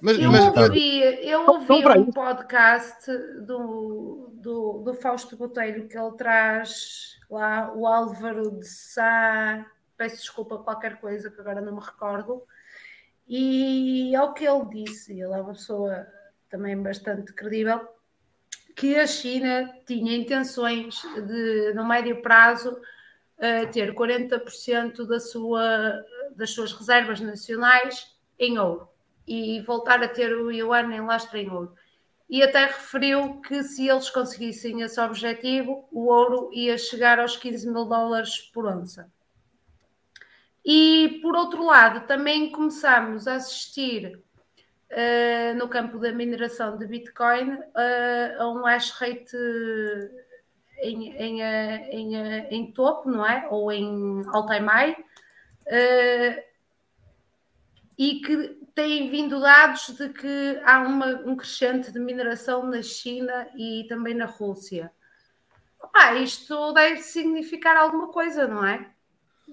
Mas, 0.00 0.18
eu, 0.18 0.30
mas, 0.30 0.56
ouvi, 0.56 1.00
eu 1.26 1.46
ouvi 1.46 1.72
um 1.72 2.10
podcast 2.12 3.10
do, 3.40 4.30
do, 4.34 4.82
do 4.84 4.94
Fausto 4.94 5.36
Botelho 5.36 5.88
que 5.88 5.96
ele 5.96 6.12
traz 6.12 7.18
lá 7.30 7.72
o 7.74 7.86
Álvaro 7.86 8.58
de 8.58 8.66
Sá, 8.66 9.66
peço 9.96 10.16
desculpa 10.16 10.58
qualquer 10.58 11.00
coisa 11.00 11.30
que 11.30 11.40
agora 11.40 11.62
não 11.62 11.76
me 11.76 11.80
recordo, 11.80 12.42
e 13.26 14.14
ao 14.14 14.34
que 14.34 14.44
ele 14.44 14.66
disse, 14.66 15.12
ele 15.12 15.32
é 15.32 15.40
uma 15.40 15.54
pessoa 15.54 16.06
também 16.50 16.80
bastante 16.80 17.32
credível, 17.32 17.80
que 18.76 18.96
a 18.96 19.06
China 19.06 19.72
tinha 19.86 20.14
intenções 20.14 21.00
de, 21.26 21.72
no 21.72 21.88
médio 21.88 22.20
prazo, 22.20 22.70
uh, 22.72 23.72
ter 23.72 23.94
40% 23.94 25.06
da 25.06 25.18
sua, 25.18 26.04
das 26.36 26.50
suas 26.50 26.72
reservas 26.72 27.18
nacionais 27.18 28.14
em 28.38 28.58
ouro 28.58 28.94
e 29.26 29.60
voltar 29.60 30.02
a 30.02 30.08
ter 30.08 30.32
o 30.36 30.50
yuan 30.50 30.92
em 30.94 31.00
lastre 31.00 31.40
em 31.40 31.50
ouro. 31.50 31.74
E 32.28 32.42
até 32.42 32.66
referiu 32.66 33.40
que 33.40 33.62
se 33.62 33.88
eles 33.88 34.10
conseguissem 34.10 34.82
esse 34.82 35.00
objetivo, 35.00 35.88
o 35.92 36.06
ouro 36.06 36.50
ia 36.52 36.76
chegar 36.76 37.20
aos 37.20 37.36
15 37.36 37.70
mil 37.70 37.84
dólares 37.84 38.40
por 38.52 38.66
onça. 38.66 39.10
E 40.64 41.20
por 41.22 41.36
outro 41.36 41.64
lado, 41.64 42.06
também 42.08 42.50
começamos 42.50 43.28
a 43.28 43.36
assistir 43.36 44.20
uh, 44.90 45.56
no 45.56 45.68
campo 45.68 45.98
da 45.98 46.10
mineração 46.10 46.76
de 46.76 46.86
Bitcoin 46.86 47.52
uh, 47.52 48.40
a 48.42 48.48
um 48.48 48.64
hash 48.64 48.90
rate 48.90 49.36
em, 50.78 51.12
em, 51.16 51.42
eh, 51.42 51.88
em, 51.90 52.16
em, 52.50 52.72
topo, 52.72 53.10
não 53.10 53.24
é? 53.24 53.46
Ou 53.50 53.72
em 53.72 54.22
all-time 54.28 54.66
high. 54.66 54.96
Uh, 55.68 56.42
e 57.96 58.20
que 58.20 58.65
têm 58.76 59.10
vindo 59.10 59.40
dados 59.40 59.88
de 59.96 60.10
que 60.10 60.60
há 60.64 60.80
uma, 60.80 61.06
um 61.24 61.34
crescente 61.34 61.90
de 61.90 61.98
mineração 61.98 62.62
na 62.64 62.82
China 62.82 63.48
e 63.56 63.84
também 63.88 64.14
na 64.14 64.26
Rússia. 64.26 64.92
Opa, 65.80 66.14
isto 66.16 66.72
deve 66.74 66.98
significar 67.02 67.76
alguma 67.76 68.08
coisa, 68.08 68.46
não 68.46 68.64
é? 68.64 68.88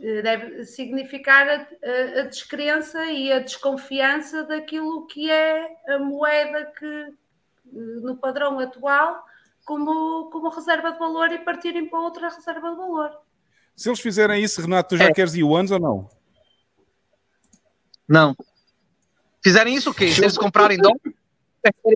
Eh, 0.01 0.21
Deve 0.21 0.65
significar 0.65 1.47
a, 1.47 1.53
a- 1.55 2.19
a 2.21 2.23
descrença 2.23 3.05
e 3.05 3.31
a 3.31 3.39
desconfiança 3.39 4.43
daquilo 4.43 5.07
que 5.07 5.31
é 5.31 5.69
a 5.87 5.99
moeda 5.99 6.65
que, 6.77 6.85
eh, 6.85 7.11
no 8.01 8.17
padrão 8.17 8.59
atual, 8.59 9.23
como, 9.63 10.29
como 10.31 10.49
reserva 10.49 10.91
de 10.91 10.99
valor 10.99 11.31
e 11.31 11.39
partirem 11.39 11.87
para 11.87 11.99
outra 11.99 12.27
reserva 12.29 12.71
de 12.71 12.75
valor. 12.77 13.17
Se 13.75 13.87
eles 13.87 14.01
fizerem 14.01 14.43
isso, 14.43 14.59
Renato, 14.61 14.89
tu 14.89 14.97
já 14.97 15.05
É. 15.05 15.13
queres 15.13 15.33
yuans 15.33 15.71
ou 15.71 15.79
não? 15.79 16.09
Não. 18.07 18.35
Fizerem 19.43 19.75
isso 19.75 19.89
o 19.89 19.93
quê? 19.93 20.09
Se 20.11 20.21
eles 20.21 20.37
comprarem 20.37 20.77
dólar, 20.77 20.97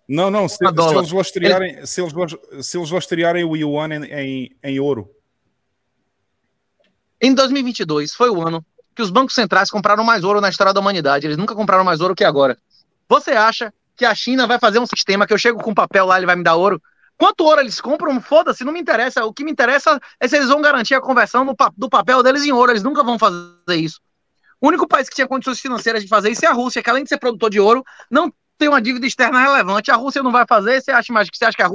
Não, 0.07 0.29
não. 0.29 0.47
Se, 0.47 0.57
se 0.57 0.95
eles 0.95 1.11
lastrearem, 1.11 1.85
se 1.85 2.01
eles, 2.01 2.13
se 2.61 2.77
eles 2.77 2.91
lastrearem 2.91 3.43
o 3.43 3.55
yuan 3.55 3.89
em, 3.89 4.03
em, 4.05 4.55
em 4.63 4.79
ouro. 4.79 5.09
em 7.21 7.33
2022 7.33 8.13
foi 8.13 8.29
o 8.29 8.45
ano 8.45 8.65
que 8.97 9.01
os 9.01 9.11
bancos 9.11 9.35
centrais 9.35 9.69
compraram 9.69 10.03
mais 10.03 10.23
ouro 10.23 10.41
na 10.41 10.49
história 10.49 10.73
da 10.73 10.79
humanidade. 10.79 11.27
Eles 11.27 11.37
nunca 11.37 11.53
compraram 11.53 11.83
mais 11.83 12.01
ouro 12.01 12.15
que 12.15 12.23
agora. 12.23 12.57
Você 13.07 13.31
acha 13.31 13.71
que 13.95 14.03
a 14.03 14.15
China 14.15 14.47
vai 14.47 14.57
fazer 14.57 14.79
um 14.79 14.87
sistema 14.87 15.27
que 15.27 15.33
eu 15.33 15.37
chego 15.37 15.61
com 15.61 15.73
papel 15.73 16.05
lá, 16.05 16.17
ele 16.17 16.25
vai 16.25 16.35
me 16.35 16.43
dar 16.43 16.55
ouro? 16.55 16.81
Quanto 17.15 17.43
ouro 17.43 17.61
eles 17.61 17.79
compram? 17.79 18.19
Foda-se, 18.19 18.63
não 18.63 18.73
me 18.73 18.79
interessa. 18.79 19.23
O 19.23 19.31
que 19.31 19.43
me 19.43 19.51
interessa 19.51 19.99
é 20.19 20.27
se 20.27 20.35
eles 20.35 20.49
vão 20.49 20.61
garantir 20.61 20.95
a 20.95 21.01
conversão 21.01 21.45
do 21.75 21.89
papel 21.89 22.23
deles 22.23 22.43
em 22.43 22.51
ouro. 22.51 22.71
Eles 22.71 22.83
nunca 22.83 23.03
vão 23.03 23.19
fazer 23.19 23.75
isso. 23.75 24.01
O 24.59 24.67
único 24.67 24.87
país 24.87 25.07
que 25.07 25.15
tinha 25.15 25.27
condições 25.27 25.59
financeiras 25.59 26.01
de 26.01 26.09
fazer 26.09 26.31
isso 26.31 26.45
é 26.45 26.47
a 26.47 26.53
Rússia, 26.53 26.81
que 26.81 26.89
além 26.89 27.03
de 27.03 27.09
ser 27.09 27.17
produtor 27.17 27.49
de 27.49 27.59
ouro, 27.59 27.83
não 28.09 28.31
tem 28.57 28.67
uma 28.67 28.81
dívida 28.81 29.05
externa 29.05 29.39
relevante. 29.39 29.91
A 29.91 29.95
Rússia 29.95 30.23
não 30.23 30.31
vai 30.31 30.45
fazer. 30.47 30.81
Você 30.81 30.91
acha 30.91 31.13
mais 31.13 31.29
que 31.29 31.37
você 31.37 31.45
acha 31.45 31.55
que 31.55 31.63
a, 31.63 31.69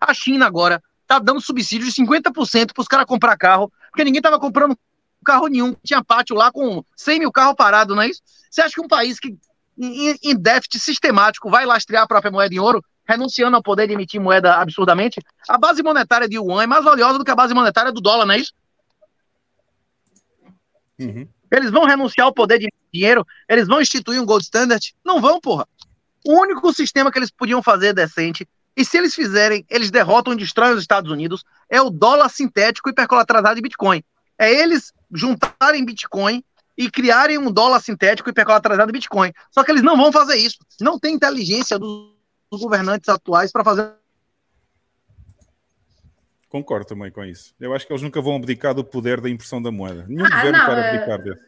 a 0.00 0.14
China 0.14 0.46
agora 0.46 0.82
tá 1.06 1.18
dando 1.18 1.40
subsídio 1.40 1.86
de 1.86 1.92
50% 1.92 2.72
para 2.72 2.80
os 2.80 2.88
caras 2.88 3.06
comprar 3.06 3.36
carro, 3.36 3.70
porque 3.90 4.04
ninguém 4.04 4.22
tava 4.22 4.38
comprando 4.38 4.76
carro 5.24 5.46
nenhum. 5.46 5.76
Tinha 5.84 6.02
pátio 6.02 6.34
lá 6.34 6.50
com 6.50 6.82
100 6.96 7.20
mil 7.20 7.32
carros 7.32 7.54
parados, 7.54 7.94
não 7.94 8.02
é 8.02 8.08
isso? 8.08 8.22
Você 8.50 8.62
acha 8.62 8.74
que 8.74 8.80
um 8.80 8.88
país 8.88 9.20
que 9.20 9.36
em, 9.78 10.16
em 10.22 10.36
déficit 10.36 10.78
sistemático 10.78 11.50
vai 11.50 11.66
lastrear 11.66 12.04
a 12.04 12.06
própria 12.06 12.30
moeda 12.30 12.54
em 12.54 12.58
ouro, 12.58 12.82
renunciando 13.06 13.56
ao 13.56 13.62
poder 13.62 13.86
de 13.86 13.92
emitir 13.92 14.20
moeda 14.20 14.54
absurdamente? 14.56 15.20
A 15.48 15.58
base 15.58 15.82
monetária 15.82 16.28
de 16.28 16.36
yuan 16.36 16.62
é 16.62 16.66
mais 16.66 16.82
valiosa 16.82 17.18
do 17.18 17.24
que 17.24 17.30
a 17.30 17.36
base 17.36 17.52
monetária 17.52 17.92
do 17.92 18.00
dólar, 18.00 18.24
não 18.24 18.34
é 18.34 18.38
isso? 18.38 18.52
Uhum. 20.98 21.28
Eles 21.52 21.70
vão 21.70 21.84
renunciar 21.84 22.26
ao 22.26 22.32
poder 22.32 22.58
de 22.58 22.72
dinheiro? 22.92 23.26
Eles 23.46 23.68
vão 23.68 23.80
instituir 23.80 24.20
um 24.20 24.24
gold 24.24 24.42
standard? 24.42 24.94
Não 25.04 25.20
vão, 25.20 25.38
porra. 25.38 25.68
O 26.26 26.40
único 26.40 26.72
sistema 26.72 27.12
que 27.12 27.18
eles 27.18 27.30
podiam 27.30 27.62
fazer 27.62 27.92
decente, 27.92 28.48
e 28.74 28.84
se 28.84 28.96
eles 28.96 29.14
fizerem, 29.14 29.66
eles 29.68 29.90
derrotam 29.90 30.32
e 30.32 30.36
destroem 30.36 30.72
os 30.72 30.80
Estados 30.80 31.10
Unidos, 31.10 31.44
é 31.68 31.80
o 31.82 31.90
dólar 31.90 32.30
sintético 32.30 32.88
hipercolateralizado 32.88 33.56
de 33.56 33.62
Bitcoin. 33.62 34.02
É 34.38 34.50
eles 34.50 34.92
juntarem 35.12 35.84
Bitcoin 35.84 36.42
e 36.76 36.90
criarem 36.90 37.36
um 37.36 37.52
dólar 37.52 37.80
sintético 37.80 38.30
hipercolateralizado 38.30 38.90
de 38.90 38.98
Bitcoin. 38.98 39.32
Só 39.50 39.62
que 39.62 39.70
eles 39.70 39.82
não 39.82 39.96
vão 39.96 40.10
fazer 40.10 40.36
isso. 40.36 40.56
Não 40.80 40.98
tem 40.98 41.14
inteligência 41.14 41.78
dos 41.78 42.14
governantes 42.50 43.10
atuais 43.10 43.52
para 43.52 43.62
fazer 43.62 43.92
Concordo 46.52 46.84
também 46.84 47.10
com 47.10 47.24
isso. 47.24 47.54
Eu 47.58 47.72
acho 47.74 47.86
que 47.86 47.92
eles 47.94 48.02
nunca 48.02 48.20
vão 48.20 48.36
abdicar 48.36 48.74
do 48.74 48.84
poder 48.84 49.22
da 49.22 49.30
impressão 49.30 49.62
da 49.62 49.70
moeda. 49.72 50.04
Nenhum 50.06 50.26
Ah, 50.26 50.36
governo 50.36 50.58
não, 50.58 50.66
para 50.66 50.80
é- 50.82 50.88
abdicar 50.90 51.22
desse. 51.22 51.42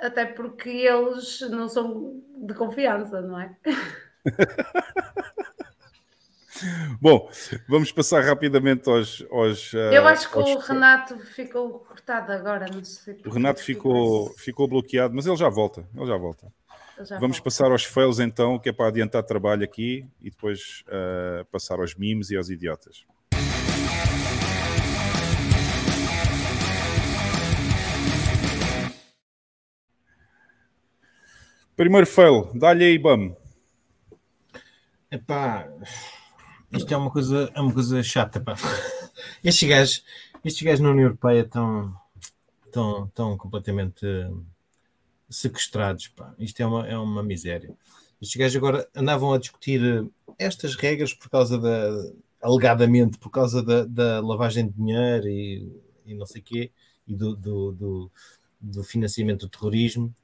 Até 0.00 0.24
porque 0.24 0.70
eles 0.70 1.40
não 1.50 1.68
são 1.68 2.22
de 2.38 2.54
confiança, 2.54 3.20
não 3.20 3.38
é? 3.38 3.54
Bom, 6.98 7.28
vamos 7.68 7.92
passar 7.92 8.24
rapidamente 8.24 8.88
aos. 8.88 9.22
aos 9.30 9.74
Eu 9.74 10.06
ah, 10.08 10.12
acho 10.12 10.30
que 10.30 10.38
aos- 10.38 10.54
o 10.54 10.58
Renato 10.60 11.18
ficou 11.18 11.80
cortado 11.80 12.32
agora, 12.32 12.64
não 12.72 12.82
sei. 12.82 13.20
O 13.26 13.28
Renato 13.28 13.62
ficou, 13.62 14.30
ficou 14.38 14.66
bloqueado, 14.66 15.14
mas 15.14 15.26
ele 15.26 15.36
já 15.36 15.50
volta. 15.50 15.86
Ele 15.94 16.06
já 16.06 16.16
volta. 16.16 16.50
Já 17.04 17.18
Vamos 17.18 17.36
volto. 17.36 17.44
passar 17.44 17.70
aos 17.70 17.84
fails 17.84 18.18
então, 18.18 18.58
que 18.58 18.70
é 18.70 18.72
para 18.72 18.86
adiantar 18.88 19.22
trabalho 19.22 19.62
aqui 19.62 20.06
e 20.22 20.30
depois 20.30 20.82
ah, 20.88 21.44
passar 21.52 21.80
aos 21.80 21.94
memes 21.94 22.30
e 22.30 22.36
aos 22.38 22.48
idiotas. 22.48 23.04
Primeiro 31.76 32.06
fail, 32.06 32.50
dá-lhe 32.54 32.84
aí, 32.84 32.98
bam. 32.98 33.36
Epá, 35.10 35.68
isto 36.72 36.92
é 36.92 36.96
uma 36.96 37.10
coisa, 37.10 37.52
é 37.54 37.60
uma 37.60 37.72
coisa 37.72 38.02
chata, 38.02 38.40
pá. 38.40 38.54
Estes 39.44 39.68
gajos, 39.68 40.04
estes 40.42 40.62
gajos 40.62 40.80
na 40.80 40.90
União 40.90 41.04
Europeia 41.04 41.42
estão, 41.42 41.94
estão, 42.64 43.04
estão 43.04 43.36
completamente 43.36 44.06
eh, 44.06 44.30
sequestrados, 45.28 46.08
pá. 46.08 46.34
Isto 46.38 46.62
é 46.62 46.66
uma, 46.66 46.86
é 46.88 46.96
uma 46.96 47.22
miséria. 47.22 47.70
Estes 48.22 48.36
gajos 48.38 48.56
agora 48.56 48.88
andavam 48.94 49.34
a 49.34 49.38
discutir 49.38 49.82
eh, 49.84 50.34
estas 50.38 50.76
regras 50.76 51.12
por 51.12 51.28
causa 51.28 51.58
da, 51.58 51.90
alegadamente, 52.40 53.18
por 53.18 53.30
causa 53.30 53.62
da, 53.62 53.84
da 53.84 54.20
lavagem 54.20 54.66
de 54.66 54.72
dinheiro 54.72 55.28
e, 55.28 55.70
e 56.06 56.14
não 56.14 56.24
sei 56.24 56.40
quê, 56.40 56.70
e 57.06 57.14
do, 57.14 57.36
do, 57.36 57.72
do, 57.72 58.10
do 58.60 58.82
financiamento 58.82 59.40
do 59.40 59.50
terrorismo. 59.50 60.14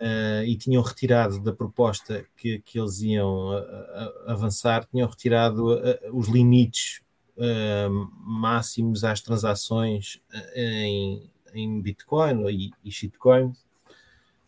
Uh, 0.00 0.44
e 0.44 0.56
tinham 0.56 0.80
retirado 0.80 1.40
da 1.40 1.52
proposta 1.52 2.24
que, 2.36 2.60
que 2.60 2.78
eles 2.78 3.00
iam 3.02 3.50
a- 3.50 3.58
a- 3.58 4.32
avançar, 4.32 4.86
tinham 4.86 5.08
retirado 5.08 5.66
os 6.12 6.28
limites 6.28 7.00
máximos 8.20 9.04
às 9.04 9.20
transações 9.20 10.20
em, 10.54 11.28
em 11.54 11.80
Bitcoin 11.80 12.48
e, 12.48 12.70
e 12.84 12.90
shitcoin 12.90 13.52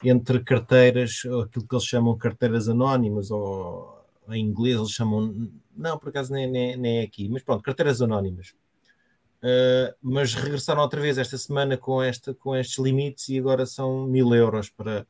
entre 0.02 0.42
carteiras, 0.42 1.22
aquilo 1.44 1.66
que 1.66 1.74
eles 1.74 1.84
chamam 1.84 2.16
carteiras 2.16 2.68
anónimas, 2.68 3.30
ou 3.30 4.02
em 4.30 4.44
inglês 4.44 4.76
eles 4.76 4.90
chamam, 4.90 5.50
não, 5.76 5.98
por 5.98 6.08
acaso 6.08 6.32
nem, 6.32 6.50
nem, 6.50 6.76
nem 6.76 6.98
é 6.98 7.02
aqui, 7.02 7.28
mas 7.28 7.42
pronto, 7.42 7.62
carteiras 7.62 8.00
anónimas. 8.00 8.54
Uh, 9.42 9.94
mas 10.02 10.34
regressaram 10.34 10.82
outra 10.82 11.00
vez 11.00 11.16
esta 11.16 11.36
semana 11.38 11.76
com, 11.76 12.02
esta, 12.02 12.34
com 12.34 12.54
estes 12.54 12.78
limites 12.78 13.28
e 13.30 13.38
agora 13.38 13.64
são 13.64 14.06
mil 14.06 14.34
euros 14.34 14.68
para, 14.68 15.06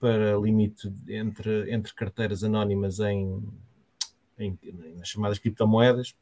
para 0.00 0.36
limite 0.36 0.92
entre, 1.08 1.72
entre 1.72 1.94
carteiras 1.94 2.44
anónimas 2.44 3.00
em, 3.00 3.42
em, 4.38 4.58
nas 4.96 5.08
chamadas 5.08 5.38
criptomoedas 5.38 6.14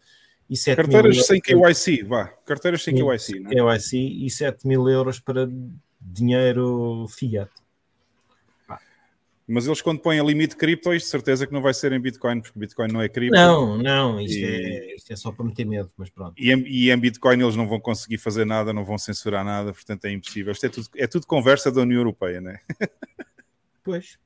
e 0.48 0.56
7 0.56 0.76
Carteiras 0.76 1.16
mil 1.16 1.24
sem 1.24 1.40
KYC, 1.40 2.02
vá. 2.04 2.26
Carteiras 2.44 2.82
sem 2.82 2.94
KYC, 2.94 3.40
né? 3.40 3.50
KYC 3.50 3.96
e 3.98 4.30
7 4.30 4.66
mil 4.66 4.88
euros 4.88 5.18
para 5.18 5.48
dinheiro 6.00 7.06
fiat. 7.08 7.50
Mas 9.48 9.64
eles 9.64 9.80
quando 9.80 10.00
põem 10.00 10.18
a 10.18 10.24
limite 10.24 10.56
cripto, 10.56 10.92
isto 10.92 11.06
de 11.06 11.10
certeza 11.10 11.46
que 11.46 11.52
não 11.52 11.62
vai 11.62 11.72
ser 11.72 11.92
em 11.92 12.00
Bitcoin, 12.00 12.40
porque 12.40 12.58
Bitcoin 12.58 12.88
não 12.88 13.00
é 13.00 13.08
cripto. 13.08 13.36
Não, 13.36 13.78
não, 13.78 14.20
isto, 14.20 14.38
E- 14.38 14.44
é, 14.44 14.94
isto 14.96 15.12
é 15.12 15.16
só 15.16 15.30
para 15.30 15.44
meter 15.44 15.64
medo, 15.64 15.88
mas 15.96 16.10
pronto. 16.10 16.34
E 16.36 16.50
em, 16.50 16.66
e 16.66 16.90
em 16.90 16.98
Bitcoin 16.98 17.40
eles 17.40 17.54
não 17.54 17.68
vão 17.68 17.78
conseguir 17.78 18.18
fazer 18.18 18.44
nada, 18.44 18.72
não 18.72 18.84
vão 18.84 18.98
censurar 18.98 19.44
nada, 19.44 19.72
portanto 19.72 20.04
é 20.06 20.10
impossível. 20.10 20.52
Isto 20.52 20.66
é 20.66 20.68
tudo, 20.68 20.88
é 20.96 21.06
tudo 21.06 21.26
conversa 21.28 21.70
da 21.70 21.82
União 21.82 21.98
Europeia, 21.98 22.40
né? 22.40 22.58
Pois. 23.86 24.18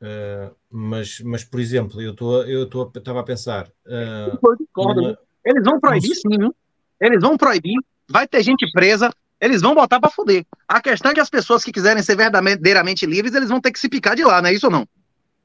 Uh, 0.00 0.54
mas, 0.70 1.20
mas, 1.20 1.42
por 1.44 1.58
exemplo, 1.60 2.00
eu 2.02 2.10
estou 2.12 2.44
eu 2.44 2.64
estou- 2.64 2.90
estava 2.94 3.20
a 3.20 3.24
pensar. 3.24 3.68
uh, 3.86 4.38
numa- 4.76 5.08
viu? 5.08 5.16
Eles 5.44 5.64
vão 5.64 5.80
proibir 5.80 6.14
sim, 6.14 6.28
viu? 6.38 6.54
Eles 7.00 7.20
vão 7.20 7.36
proibir, 7.36 7.74
vai 8.08 8.28
ter 8.28 8.42
gente 8.42 8.70
presa, 8.72 9.12
eles 9.40 9.60
vão 9.62 9.74
botar 9.74 9.98
pra 10.00 10.10
fuder. 10.10 10.44
A 10.68 10.80
questão 10.80 11.10
é 11.10 11.14
que 11.14 11.20
as 11.20 11.30
pessoas 11.30 11.64
que 11.64 11.72
quiserem 11.72 12.02
ser 12.02 12.16
verdadeiramente 12.16 13.06
livres, 13.06 13.34
eles 13.34 13.48
vão 13.48 13.60
ter 13.60 13.72
que 13.72 13.78
se 13.80 13.88
picar 13.88 14.14
de 14.14 14.22
lá, 14.24 14.40
não 14.42 14.48
é 14.50 14.52
isso 14.54 14.66
ou 14.66 14.72
não? 14.72 14.86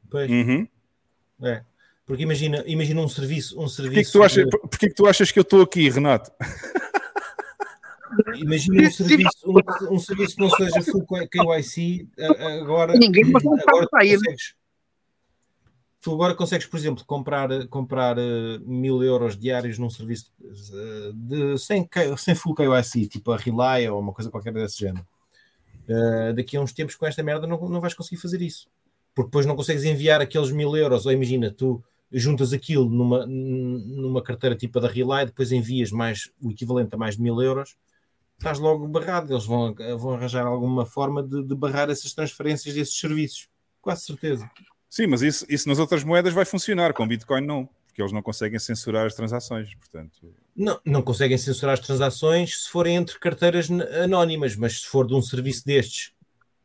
pois, 0.10 0.30
Uhum. 0.30 0.68
é. 1.44 1.62
Porque 2.06 2.24
imagina, 2.24 2.64
imagina 2.66 3.02
um 3.02 3.08
serviço, 3.10 3.56
um 3.56 3.64
Porquê, 3.64 3.76
serviço. 3.76 4.12
que 4.12 4.18
tu 4.18 4.24
achas, 4.24 4.44
de- 4.46 4.50
por- 4.50 4.60
porquê 4.70 4.88
que 4.88 4.96
tu 4.96 5.06
achas 5.08 5.32
que 5.32 5.38
eu 5.40 5.44
estou 5.44 5.62
aqui, 5.62 5.90
Renato? 5.90 6.32
Imagina 8.36 8.88
um 8.88 8.92
serviço, 8.92 9.38
um, 9.46 9.96
um 9.96 10.00
serviço 10.00 10.36
que 10.36 10.42
não 10.42 10.50
seja 10.50 10.82
full 10.84 11.06
KYC, 11.06 12.08
a- 12.20 12.54
agora, 12.62 12.94
Ninguém 12.98 13.24
agora 13.26 13.88
né? 13.92 14.16
consegues, 14.16 14.56
tu 16.02 16.14
agora 16.14 16.36
consegues, 16.36 16.68
por 16.68 16.78
exemplo, 16.78 17.04
comprar, 17.06 17.68
comprar 17.68 18.18
eh, 18.18 18.60
mil 18.66 19.04
euros 19.04 19.38
diários 19.38 19.78
num 19.78 19.90
serviço 19.90 20.32
eh, 20.42 21.12
de, 21.14 21.58
sem, 21.58 21.88
sem 22.18 22.36
full 22.36 22.56
KYC, 22.56 23.08
tipo 23.08 23.32
a 23.32 23.38
Relay 23.38 23.90
ou 23.90 24.00
uma 24.00 24.14
coisa 24.14 24.30
qualquer 24.32 24.54
desse 24.54 24.80
género. 24.80 25.06
Eh, 25.88 26.34
daqui 26.34 26.56
a 26.58 26.62
uns 26.62 26.72
tempos 26.74 26.96
com 26.96 27.06
esta 27.06 27.24
merda 27.24 27.46
não, 27.48 27.58
não 27.70 27.82
vais 27.82 27.94
conseguir 27.94 28.22
fazer 28.22 28.42
isso. 28.42 28.68
Porque 29.16 29.30
depois 29.30 29.46
não 29.46 29.56
consegues 29.56 29.84
enviar 29.84 30.22
aqueles 30.22 30.52
mil 30.52 30.76
euros, 30.78 31.06
ou 31.06 31.12
imagina, 31.12 31.52
tu 31.52 31.84
juntas 32.12 32.54
aquilo 32.54 32.88
numa, 32.90 33.26
numa 33.26 34.22
carteira 34.22 34.56
tipo 34.56 34.78
a 34.80 34.82
da 34.84 34.88
Relay, 34.88 35.26
depois 35.26 35.52
envias 35.52 35.92
mais 35.92 36.32
o 36.42 36.52
equivalente 36.52 36.94
a 36.94 36.98
mais 36.98 37.18
de 37.18 37.22
mil 37.22 37.42
euros, 37.42 37.76
estás 38.38 38.60
logo 38.60 38.88
barrado. 38.88 39.34
Eles 39.34 39.46
vão, 39.46 39.74
vão 39.98 40.14
arranjar 40.14 40.46
alguma 40.46 40.86
forma 40.86 41.24
de, 41.24 41.44
de 41.44 41.56
barrar 41.56 41.90
essas 41.90 42.14
transferências 42.14 42.74
desses 42.74 42.98
serviços. 42.98 43.48
Quase 43.82 44.06
certeza. 44.06 44.50
Sim, 44.90 45.08
mas 45.08 45.22
isso, 45.22 45.46
isso 45.50 45.68
nas 45.68 45.80
outras 45.80 46.04
moedas 46.04 46.34
vai 46.34 46.46
funcionar, 46.46 46.94
com 46.94 47.08
Bitcoin 47.08 47.46
não. 47.46 47.70
Porque 47.88 48.02
eles 48.02 48.14
não 48.14 48.22
conseguem 48.22 48.60
censurar 48.60 49.08
as 49.08 49.16
transações, 49.16 49.74
portanto... 49.74 50.32
Não, 50.56 50.80
não 50.86 51.02
conseguem 51.02 51.38
censurar 51.38 51.74
as 51.74 51.80
transações 51.80 52.64
se 52.64 52.70
forem 52.70 52.96
entre 52.96 53.18
carteiras 53.18 53.70
anónimas, 54.04 54.56
mas 54.56 54.82
se 54.82 54.88
for 54.88 55.06
de 55.06 55.16
um 55.16 55.22
serviço 55.22 55.66
destes, 55.66 56.12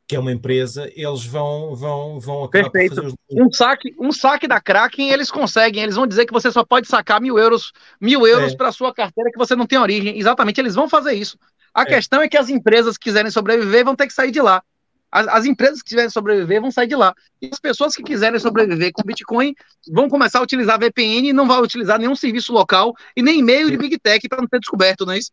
que 0.06 0.14
é 0.14 0.18
uma 0.18 0.32
empresa, 0.32 0.90
eles 0.94 1.24
vão, 1.24 1.74
vão, 1.74 2.20
vão 2.20 2.44
acabar 2.44 2.68
Perfeito. 2.70 2.96
por 2.96 3.04
fazer 3.04 3.16
os 3.30 3.44
Um 3.46 3.50
saque, 3.50 3.94
um 3.98 4.12
saque 4.12 4.46
da 4.46 4.60
Kraken, 4.60 5.10
eles 5.10 5.30
conseguem. 5.30 5.82
Eles 5.82 5.94
vão 5.96 6.06
dizer 6.06 6.26
que 6.26 6.32
você 6.34 6.52
só 6.52 6.62
pode 6.64 6.86
sacar 6.86 7.18
mil 7.18 7.38
euros, 7.38 7.72
mil 7.98 8.26
euros 8.26 8.52
É. 8.52 8.56
para 8.56 8.72
sua 8.72 8.92
carteira 8.92 9.30
que 9.30 9.38
você 9.38 9.56
não 9.56 9.66
tem 9.66 9.78
origem. 9.78 10.18
Exatamente, 10.18 10.60
eles 10.60 10.74
vão 10.74 10.86
fazer 10.86 11.14
isso. 11.14 11.38
A 11.74 11.82
É. 11.82 11.86
questão 11.86 12.20
é 12.22 12.28
que 12.28 12.36
as 12.36 12.48
empresas 12.48 12.96
que 12.98 13.04
quiserem 13.04 13.30
sobreviver 13.30 13.84
vão 13.84 13.96
ter 13.96 14.06
que 14.06 14.12
sair 14.12 14.30
de 14.30 14.40
lá. 14.40 14.62
As, 15.10 15.28
as 15.28 15.44
empresas 15.44 15.82
que 15.82 15.90
quiserem 15.90 16.08
sobreviver 16.10 16.60
vão 16.60 16.70
sair 16.70 16.86
de 16.86 16.96
lá. 16.96 17.14
E 17.40 17.50
as 17.52 17.60
pessoas 17.60 17.94
que 17.94 18.02
quiserem 18.02 18.38
sobreviver 18.40 18.92
com 18.92 19.02
Bitcoin 19.02 19.54
vão 19.90 20.08
começar 20.08 20.38
a 20.38 20.42
utilizar 20.42 20.78
VPN 20.78 21.28
e 21.28 21.32
não 21.32 21.46
vão 21.46 21.60
utilizar 21.62 21.98
nenhum 21.98 22.14
serviço 22.14 22.52
local 22.52 22.94
e 23.16 23.22
nem 23.22 23.40
e-mail 23.40 23.70
de 23.70 23.76
Big 23.76 23.98
Tech 23.98 24.26
para 24.28 24.40
não 24.40 24.48
ser 24.48 24.58
descoberto, 24.60 25.04
não 25.04 25.12
é 25.12 25.18
isso? 25.18 25.30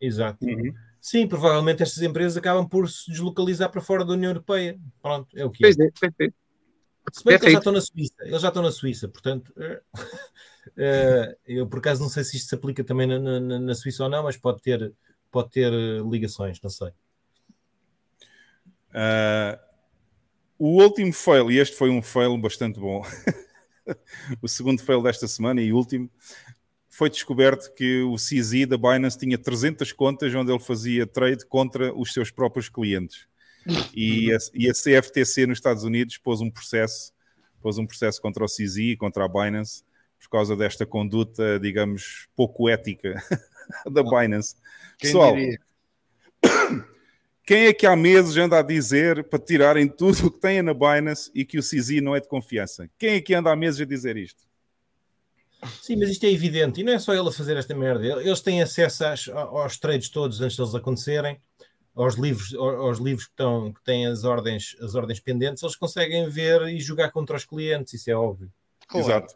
Exato. 0.00 0.44
Uhum. 0.44 0.72
Sim, 1.00 1.26
provavelmente 1.28 1.82
estas 1.82 2.02
empresas 2.02 2.36
acabam 2.36 2.68
por 2.68 2.88
se 2.88 3.10
deslocalizar 3.10 3.70
para 3.70 3.80
fora 3.80 4.04
da 4.04 4.12
União 4.12 4.30
Europeia. 4.30 4.78
Pronto, 5.02 5.28
é 5.36 5.44
o 5.44 5.50
que 5.50 5.64
é. 5.64 5.68
Perfeito, 5.68 6.00
perfeito. 6.00 6.34
Se 7.12 7.24
bem 7.24 7.38
que 7.38 7.44
eles 7.44 7.52
já 7.52 7.58
estão 7.58 7.72
na 7.72 7.80
Suíça, 7.80 8.14
eles 8.22 8.42
já 8.42 8.48
estão 8.48 8.62
na 8.64 8.72
Suíça, 8.72 9.08
portanto, 9.08 9.52
eh, 9.56 9.80
eh, 10.76 11.36
eu 11.46 11.66
por 11.68 11.78
acaso 11.78 12.02
não 12.02 12.08
sei 12.08 12.24
se 12.24 12.36
isto 12.36 12.48
se 12.48 12.54
aplica 12.56 12.82
também 12.82 13.06
na, 13.06 13.18
na- 13.40 13.58
na 13.60 13.74
Suíça 13.74 14.02
ou 14.04 14.10
não, 14.10 14.24
mas 14.24 14.36
pode 14.36 14.60
ter, 14.60 14.92
pode 15.36 15.50
ter 15.50 15.70
eh, 15.70 16.00
ligações, 16.10 16.58
não 16.62 16.70
sei. 16.70 16.88
Ah, 18.90 19.60
o 20.58 20.82
último 20.82 21.12
fail, 21.12 21.50
e 21.50 21.58
este 21.58 21.76
foi 21.76 21.90
um 21.90 22.00
fail 22.00 22.38
bastante 22.38 22.80
bom, 22.80 23.04
o 24.40 24.48
segundo 24.48 24.82
fail 24.82 25.02
desta 25.02 25.28
semana 25.28 25.60
e 25.60 25.74
último, 25.74 26.10
foi 26.88 27.10
descoberto 27.10 27.74
que 27.74 28.00
o 28.00 28.14
CZ 28.14 28.66
da 28.66 28.78
Binance 28.78 29.18
tinha 29.18 29.36
300 29.36 29.92
contas 29.92 30.34
onde 30.34 30.50
ele 30.50 30.58
fazia 30.58 31.06
trade 31.06 31.44
contra 31.44 31.94
os 31.94 32.14
seus 32.14 32.30
próprios 32.30 32.70
clientes. 32.70 33.26
E 33.94 34.32
a, 34.32 34.38
e 34.54 34.70
a 34.70 34.72
CFTC 34.72 35.46
nos 35.46 35.58
Estados 35.58 35.84
Unidos 35.84 36.16
pôs 36.16 36.40
um 36.40 36.50
processo, 36.50 37.12
pôs 37.60 37.76
um 37.76 37.86
processo 37.86 38.22
contra 38.22 38.42
o 38.42 38.46
CZ 38.46 38.76
e 38.78 38.96
contra 38.96 39.26
a 39.26 39.28
Binance 39.28 39.84
por 40.18 40.30
causa 40.30 40.56
desta 40.56 40.86
conduta, 40.86 41.60
digamos, 41.60 42.26
pouco 42.34 42.70
ética 42.70 43.22
da 43.90 44.02
Binance. 44.02 44.54
Quem 44.98 45.10
Pessoal, 45.10 45.34
diria? 45.34 45.58
quem 47.44 47.66
é 47.66 47.72
que 47.72 47.86
há 47.86 47.94
meses 47.94 48.36
anda 48.36 48.58
a 48.58 48.62
dizer 48.62 49.24
para 49.24 49.38
tirarem 49.38 49.88
tudo 49.88 50.26
o 50.26 50.30
que 50.30 50.40
têm 50.40 50.62
na 50.62 50.74
Binance 50.74 51.30
e 51.34 51.44
que 51.44 51.58
o 51.58 51.62
CZ 51.62 52.00
não 52.02 52.14
é 52.14 52.20
de 52.20 52.28
confiança? 52.28 52.88
Quem 52.98 53.14
é 53.14 53.20
que 53.20 53.34
anda 53.34 53.50
há 53.50 53.56
meses 53.56 53.80
a 53.80 53.84
dizer 53.84 54.16
isto? 54.16 54.44
Sim, 55.80 55.96
mas 55.96 56.10
isto 56.10 56.24
é 56.24 56.30
evidente, 56.30 56.80
e 56.80 56.84
não 56.84 56.92
é 56.92 56.98
só 56.98 57.14
ele 57.14 57.28
a 57.28 57.32
fazer 57.32 57.56
esta 57.56 57.74
merda, 57.74 58.04
eles 58.04 58.40
têm 58.40 58.62
acesso 58.62 59.04
às- 59.04 59.28
aos 59.28 59.78
trades 59.78 60.08
todos 60.08 60.40
antes 60.40 60.56
deles 60.56 60.74
acontecerem, 60.74 61.40
aos 61.94 62.14
livros, 62.14 62.54
aos 62.54 62.98
livros 62.98 63.24
que, 63.24 63.32
estão, 63.32 63.72
que 63.72 63.82
têm 63.82 64.06
as 64.06 64.22
ordens, 64.22 64.76
as 64.82 64.94
ordens 64.94 65.18
pendentes, 65.18 65.62
eles 65.62 65.74
conseguem 65.74 66.28
ver 66.28 66.62
e 66.68 66.78
jogar 66.78 67.10
contra 67.10 67.36
os 67.36 67.44
clientes, 67.44 67.94
isso 67.94 68.10
é 68.10 68.14
óbvio. 68.14 68.52
Claro. 68.86 69.06
Exato. 69.06 69.34